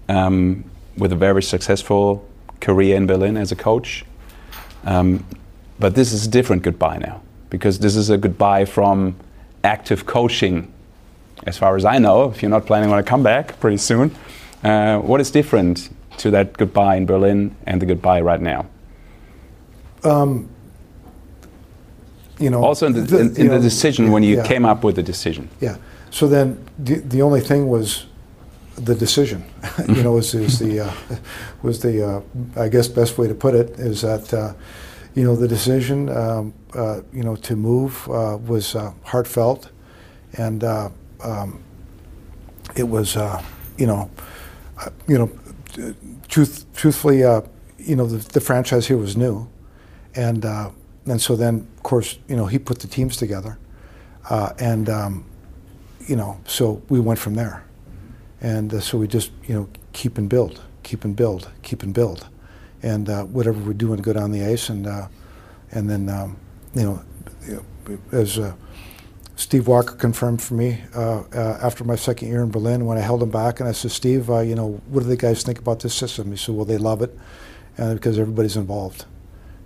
um, 0.08 0.64
with 0.98 1.12
a 1.12 1.16
very 1.16 1.44
successful 1.44 2.26
career 2.62 2.96
in 2.96 3.06
Berlin 3.06 3.36
as 3.36 3.52
a 3.52 3.58
coach. 3.58 4.06
Um, 4.86 5.26
but 5.80 5.96
this 5.96 6.12
is 6.12 6.28
a 6.28 6.30
different 6.30 6.64
goodbye 6.64 6.98
now, 6.98 7.22
because 7.50 7.80
this 7.80 7.96
is 7.96 8.10
a 8.10 8.18
goodbye 8.18 8.66
from 8.66 9.16
active 9.64 10.06
coaching. 10.06 10.72
As 11.46 11.58
far 11.58 11.76
as 11.78 11.86
I 11.86 11.98
know, 12.00 12.30
if 12.30 12.42
you're 12.42 12.52
not 12.52 12.66
planning 12.66 12.92
on 12.92 12.98
to 12.98 13.04
come 13.04 13.24
back 13.24 13.60
pretty 13.60 13.78
soon, 13.78 14.14
uh, 14.64 15.00
what 15.00 15.22
is 15.22 15.32
different 15.32 15.90
to 16.18 16.32
that 16.32 16.54
goodbye 16.54 16.98
in 16.98 17.06
Berlin 17.06 17.56
and 17.66 17.82
the 17.82 17.86
goodbye 17.86 18.20
right 18.20 18.42
now? 18.42 18.66
Um, 20.04 20.50
you 22.40 22.50
know, 22.50 22.64
Also 22.64 22.88
in 22.88 22.94
the, 22.94 23.02
the- 23.02 23.20
in, 23.20 23.36
in 23.38 23.48
the 23.48 23.60
decision 23.60 24.12
when 24.12 24.24
you 24.24 24.38
yeah. 24.38 24.48
came 24.48 24.66
up 24.66 24.84
with 24.84 24.96
the 24.96 25.04
decision. 25.04 25.50
Yeah. 25.62 25.78
So 26.12 26.28
then 26.28 26.58
the, 26.78 26.96
the 26.96 27.22
only 27.22 27.42
thing 27.42 27.68
was 27.70 28.06
the 28.76 28.96
decision. 28.96 29.44
you 29.88 30.04
know, 30.04 30.18
is, 30.18 30.34
is 30.34 30.60
the 30.60 30.82
uh, 30.82 30.94
was 31.62 31.80
the 31.82 32.06
uh, 32.06 32.22
I 32.62 32.70
guess 32.70 32.88
best 32.88 33.18
way 33.18 33.28
to 33.28 33.36
put 33.36 33.56
it 33.56 33.80
is 33.80 34.02
that 34.02 34.34
uh, 34.34 34.54
you 35.16 35.24
know 35.24 35.36
the 35.36 35.48
decision 35.48 36.10
um, 36.10 36.54
uh, 36.74 37.02
you 37.12 37.24
know 37.24 37.36
to 37.36 37.56
move 37.56 38.08
uh, 38.10 38.38
was 38.38 38.76
uh, 38.76 38.92
heartfelt, 39.04 39.70
and 40.34 40.64
uh, 40.64 40.90
um, 41.24 41.62
it 42.76 42.84
was 42.84 43.18
uh, 43.18 43.42
you 43.78 43.88
know 43.88 44.10
uh, 44.80 44.90
you 45.08 45.18
know 45.18 45.30
truth 46.28 46.66
truthfully 46.74 47.20
you 47.20 47.96
know 47.96 48.06
the, 48.06 48.18
the 48.34 48.42
franchise 48.42 48.88
here 48.88 48.98
was 48.98 49.18
new, 49.18 49.48
and 50.16 50.46
uh, 50.46 50.70
and 51.06 51.22
so 51.22 51.36
then 51.36 51.68
of 51.78 51.84
course 51.84 52.20
you 52.28 52.36
know 52.36 52.46
he 52.46 52.60
put 52.60 52.80
the 52.80 52.88
teams 52.88 53.18
together, 53.18 53.58
and 54.60 54.90
um, 54.90 55.26
you 56.08 56.16
know 56.16 56.40
so 56.46 56.82
we 56.90 57.00
went 57.00 57.20
from 57.20 57.36
there, 57.36 57.64
and 58.42 58.82
so 58.84 58.98
we 58.98 59.08
just 59.08 59.32
you 59.48 59.56
know 59.56 59.68
keep 59.94 60.18
and 60.18 60.30
build, 60.30 60.62
keep 60.84 61.04
and 61.04 61.16
build, 61.16 61.50
keep 61.64 61.82
and 61.82 61.94
build, 61.94 62.28
and 62.84 63.10
uh, 63.10 63.24
whatever 63.24 63.60
we're 63.60 63.74
doing 63.74 64.02
good 64.02 64.18
on 64.18 64.32
the 64.32 64.44
ice, 64.46 64.70
and 64.70 64.88
uh, 64.88 65.08
and 65.72 65.90
then 65.90 66.10
um, 66.10 66.38
you 66.74 66.84
know 66.84 67.02
as 68.12 68.38
uh, 68.38 68.54
Steve 69.36 69.68
Walker 69.68 69.96
confirmed 69.96 70.42
for 70.42 70.54
me 70.54 70.82
uh, 70.96 71.24
uh, 71.34 71.60
after 71.62 71.84
my 71.84 71.96
second 71.96 72.28
year 72.28 72.44
in 72.44 72.52
Berlin 72.52 72.86
when 72.86 72.98
I 72.98 73.02
held 73.02 73.24
him 73.24 73.32
back 73.32 73.60
and 73.60 73.68
I 73.68 73.72
said, 73.72 73.92
Steve, 73.92 74.30
uh, 74.30 74.40
you 74.40 74.54
know, 74.54 74.82
what 74.90 75.02
do 75.02 75.08
the 75.08 75.18
guys 75.18 75.44
think 75.44 75.60
about 75.60 75.80
this 75.80 75.96
system? 75.96 76.30
He 76.30 76.38
said, 76.38 76.56
well, 76.56 76.66
they 76.66 76.78
love 76.78 77.02
it, 77.02 77.18
and 77.78 77.96
because 77.96 78.20
everybody's 78.20 78.58
involved, 78.58 79.06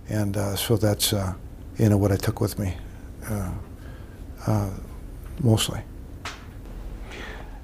and 0.08 0.36
so 0.58 0.76
that's 0.76 1.12
you 1.12 1.88
know 1.88 1.96
what 1.96 2.12
I 2.12 2.16
took 2.16 2.40
with 2.40 2.58
me, 2.58 2.76
mostly. 5.42 5.80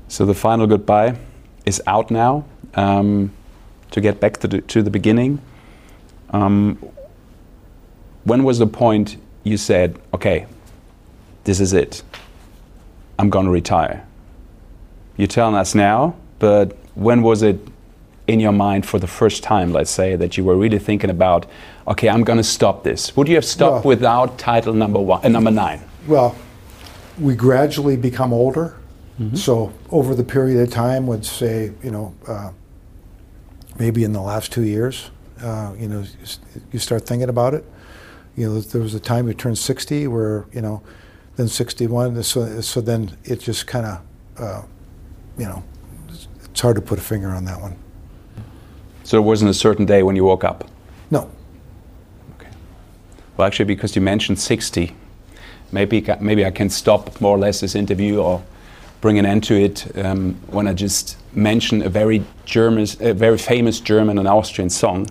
So 0.09 0.27
the 0.27 0.35
final 0.35 0.67
goodbye 0.67 1.17
is 1.65 1.81
out 1.87 2.11
now. 2.11 2.45
Um, 2.75 3.33
to 3.91 4.01
get 4.01 4.21
back 4.21 4.39
to 4.39 4.49
the, 4.49 4.61
to 4.63 4.83
the 4.83 4.91
beginning, 4.91 5.41
um, 6.31 6.79
when 8.25 8.45
was 8.45 8.59
the 8.59 8.67
point 8.67 9.17
you 9.45 9.57
said, 9.57 9.99
"Okay, 10.15 10.47
this 11.45 11.61
is 11.61 11.73
it. 11.73 12.03
I'm 13.19 13.31
going 13.31 13.47
to 13.47 13.53
retire"? 13.53 14.07
You're 15.17 15.29
telling 15.29 15.55
us 15.55 15.75
now, 15.75 16.15
but 16.39 16.77
when 16.95 17.23
was 17.23 17.43
it 17.43 17.59
in 18.27 18.41
your 18.41 18.53
mind 18.53 18.87
for 18.87 18.99
the 18.99 19.07
first 19.07 19.43
time? 19.43 19.73
Let's 19.73 19.91
say 19.91 20.17
that 20.17 20.37
you 20.37 20.45
were 20.45 20.57
really 20.57 20.79
thinking 20.79 21.11
about, 21.11 21.47
"Okay, 21.89 22.09
I'm 22.09 22.23
going 22.25 22.37
to 22.39 22.45
stop 22.45 22.85
this." 22.85 23.17
Would 23.17 23.29
you 23.29 23.35
have 23.35 23.45
stopped 23.45 23.85
Well- 23.85 23.95
without 23.97 24.39
title 24.39 24.75
number 24.75 25.01
one, 25.01 25.25
uh, 25.25 25.29
number 25.29 25.51
nine? 25.51 25.81
Well, 26.07 26.37
we 27.19 27.35
gradually 27.35 27.97
become 27.97 28.33
older. 28.33 28.75
So 29.35 29.71
over 29.91 30.15
the 30.15 30.25
period 30.25 30.61
of 30.61 30.71
time, 30.71 31.07
would 31.07 31.27
say, 31.27 31.73
you 31.85 31.91
know, 31.91 32.15
uh, 32.27 32.53
maybe 33.81 34.05
in 34.05 34.13
the 34.13 34.21
last 34.21 34.53
two 34.53 34.63
years, 34.63 35.11
uh, 35.43 35.73
you 35.79 35.89
know, 35.89 36.05
you 36.71 36.79
start 36.79 37.07
thinking 37.07 37.31
about 37.31 37.55
it. 37.55 37.65
You 38.37 38.47
know, 38.47 38.61
there 38.61 38.83
was 38.83 38.95
a 38.95 39.01
time 39.01 39.27
you 39.27 39.35
turned 39.35 39.59
60 39.59 40.07
where, 40.07 40.45
you 40.53 40.61
know, 40.61 40.83
then 41.37 41.49
61. 41.49 42.23
So, 42.23 42.61
so 42.61 42.81
then 42.83 43.17
it 43.25 43.41
just 43.41 43.67
kind 43.67 43.87
of, 43.87 44.01
uh, 44.39 44.63
you 45.39 45.47
know, 45.47 45.65
it's- 46.09 46.29
hard 46.61 46.77
to 46.77 46.83
put 46.83 46.99
a 46.99 47.03
finger 47.03 47.31
on 47.31 47.47
that 47.47 47.59
one. 47.59 47.75
So 49.03 49.17
it 49.17 49.23
wasn't 49.23 49.51
a 49.51 49.55
certain 49.55 49.87
day 49.87 50.03
when 50.03 50.15
you 50.15 50.25
woke 50.25 50.45
up. 50.45 50.69
No. 51.11 51.31
Okay. 52.37 52.51
Well, 53.37 53.47
actually, 53.47 53.65
because 53.65 53.97
you 53.97 54.03
mentioned 54.03 54.39
60, 54.39 54.95
maybe 55.73 56.05
maybe 56.21 56.45
I 56.45 56.51
can 56.51 56.69
stop 56.69 57.19
more 57.19 57.35
or 57.35 57.39
less 57.39 57.61
this 57.61 57.75
interview 57.75 58.21
or 58.21 58.43
bring 59.01 59.19
an 59.19 59.27
end 59.27 59.45
to 59.45 59.55
it 59.55 59.87
um, 59.97 60.35
when 60.49 60.69
I 60.69 60.75
just 60.75 61.17
mention 61.33 61.83
a 61.83 61.89
very 61.89 62.23
German, 62.45 62.87
a 63.01 63.15
very 63.15 63.39
famous 63.39 63.81
German 63.81 64.19
and 64.19 64.29
Austrian 64.29 64.71
song. 64.71 65.07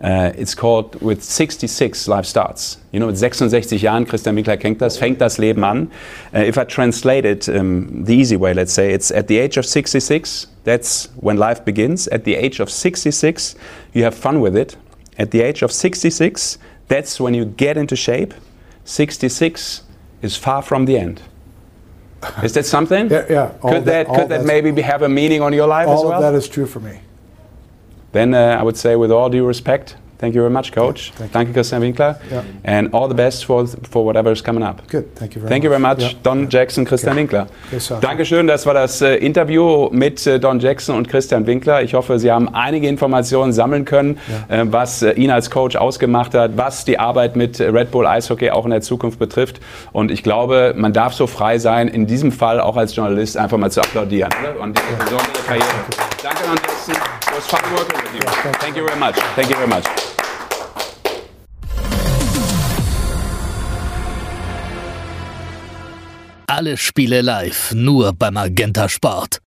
Uh, 0.00 0.32
it's 0.36 0.54
called 0.54 1.00
"With 1.02 1.22
66 1.22 2.08
Life 2.08 2.26
Starts." 2.26 2.78
You 2.92 3.00
know, 3.00 3.06
mit 3.06 3.18
66 3.18 3.82
Jahren, 3.82 4.06
Christian 4.06 4.36
Winkler 4.36 4.56
kennt 4.56 4.80
das, 4.80 4.96
fängt 4.96 5.20
das 5.20 5.38
Leben 5.38 5.64
an. 5.64 5.90
Uh, 6.34 6.38
if 6.38 6.56
I 6.56 6.64
translate 6.64 7.24
it 7.24 7.48
um, 7.48 8.04
the 8.04 8.14
easy 8.14 8.36
way, 8.36 8.54
let's 8.54 8.72
say 8.72 8.92
it's 8.92 9.10
at 9.10 9.26
the 9.28 9.38
age 9.38 9.56
of 9.56 9.66
66. 9.66 10.46
That's 10.64 11.08
when 11.16 11.36
life 11.36 11.64
begins. 11.64 12.08
At 12.08 12.24
the 12.24 12.36
age 12.36 12.60
of 12.60 12.70
66, 12.70 13.54
you 13.92 14.04
have 14.04 14.14
fun 14.14 14.40
with 14.40 14.56
it. 14.56 14.76
At 15.18 15.30
the 15.30 15.42
age 15.42 15.62
of 15.62 15.70
66, 15.70 16.58
that's 16.88 17.20
when 17.20 17.34
you 17.34 17.44
get 17.44 17.76
into 17.76 17.96
shape. 17.96 18.34
66 18.84 19.82
is 20.22 20.36
far 20.36 20.62
from 20.62 20.86
the 20.86 20.98
end. 20.98 21.22
Is 22.42 22.52
that 22.54 22.66
something? 22.66 23.10
Yeah, 23.10 23.26
yeah. 23.30 23.52
Could 23.60 23.84
that, 23.86 24.06
all 24.06 24.16
could 24.16 24.28
that 24.28 24.44
maybe 24.44 24.70
be- 24.70 24.82
have 24.82 25.02
a 25.02 25.08
meaning 25.08 25.42
on 25.42 25.52
your 25.52 25.66
life 25.66 25.88
as 25.88 25.98
All 25.98 26.08
well? 26.08 26.14
of 26.14 26.22
that 26.22 26.34
is 26.34 26.48
true 26.48 26.66
for 26.66 26.80
me. 26.80 27.00
Then 28.12 28.34
uh, 28.34 28.58
I 28.60 28.62
would 28.62 28.76
say, 28.76 28.96
with 28.96 29.10
all 29.10 29.28
due 29.30 29.46
respect, 29.46 29.96
thank 30.18 30.34
you 30.34 30.40
very 30.42 30.52
much, 30.52 30.72
Coach. 30.72 31.12
thank, 31.32 31.48
you, 31.48 31.54
Christian 31.54 31.80
Winkler, 31.80 32.18
Yeah. 32.30 32.42
and 32.64 32.92
all 32.94 33.08
the 33.08 33.14
best 33.14 33.44
for 33.44 33.66
for 33.90 34.04
whatever 34.04 34.32
is 34.32 34.42
coming 34.42 34.62
up. 34.62 34.82
Good. 34.90 35.04
Thank 35.16 35.34
you 35.34 35.40
very 35.42 35.48
Thank 35.50 35.64
you 35.64 35.70
much. 35.70 35.80
very 35.80 35.94
much, 35.94 36.02
Yeah. 36.12 36.18
Don 36.22 36.48
Jackson, 36.48 36.84
Christian 36.84 37.16
Winkler. 37.16 37.46
So- 37.78 37.96
Dankeschön, 38.00 38.46
das 38.46 38.66
war 38.66 38.74
das 38.74 39.00
äh, 39.02 39.16
Interview 39.16 39.88
mit 39.92 40.26
äh, 40.26 40.38
Don 40.38 40.58
Jackson 40.60 40.96
und 40.96 41.08
Christian 41.08 41.46
Winkler. 41.46 41.82
Ich 41.82 41.94
hoffe, 41.94 42.18
Sie 42.18 42.30
haben 42.30 42.48
einige 42.54 42.88
Informationen 42.88 43.52
sammeln 43.52 43.84
können, 43.84 44.18
äh, 44.48 44.64
was 44.66 45.02
äh, 45.02 45.12
ihn 45.12 45.30
als 45.30 45.50
Coach 45.50 45.76
ausgemacht 45.76 46.34
hat, 46.34 46.56
was 46.56 46.84
die 46.84 46.98
Arbeit 46.98 47.36
mit 47.36 47.60
Red 47.60 47.90
Bull 47.90 48.06
Eishockey 48.06 48.50
auch 48.50 48.64
in 48.64 48.70
der 48.70 48.80
Zukunft 48.82 49.18
betrifft. 49.18 49.60
Und 49.92 50.10
ich 50.10 50.22
glaube, 50.22 50.74
man 50.76 50.92
darf 50.92 51.14
so 51.14 51.26
frei 51.26 51.58
sein, 51.58 51.88
in 51.88 52.06
diesem 52.06 52.32
Fall 52.32 52.60
auch 52.60 52.76
als 52.76 52.94
Journalist 52.96 53.36
einfach 53.36 53.58
mal 53.58 53.70
zu 53.70 53.80
applaudieren. 53.80 54.30
Oder? 54.42 54.60
Und 54.60 54.76
die 54.78 54.82
besondere 55.04 55.28
Karriere. 55.46 55.64
Danke, 56.22 56.42
Don. 56.46 56.63
It 57.34 57.38
was 57.38 57.46
fun 57.48 57.74
working 57.74 58.00
with 58.00 58.14
you. 58.14 58.20
Thank 58.60 58.76
you 58.76 58.86
very 58.86 58.96
much. 58.96 59.16
Thank 59.34 59.48
you 59.48 59.56
very 59.56 59.66
much. 59.66 59.84
Alle 66.46 66.76
Spiele 66.76 67.22
live, 67.22 67.74
nur 67.74 68.12
beim 68.12 68.34
Magenta 68.34 68.88
Sport. 68.88 69.40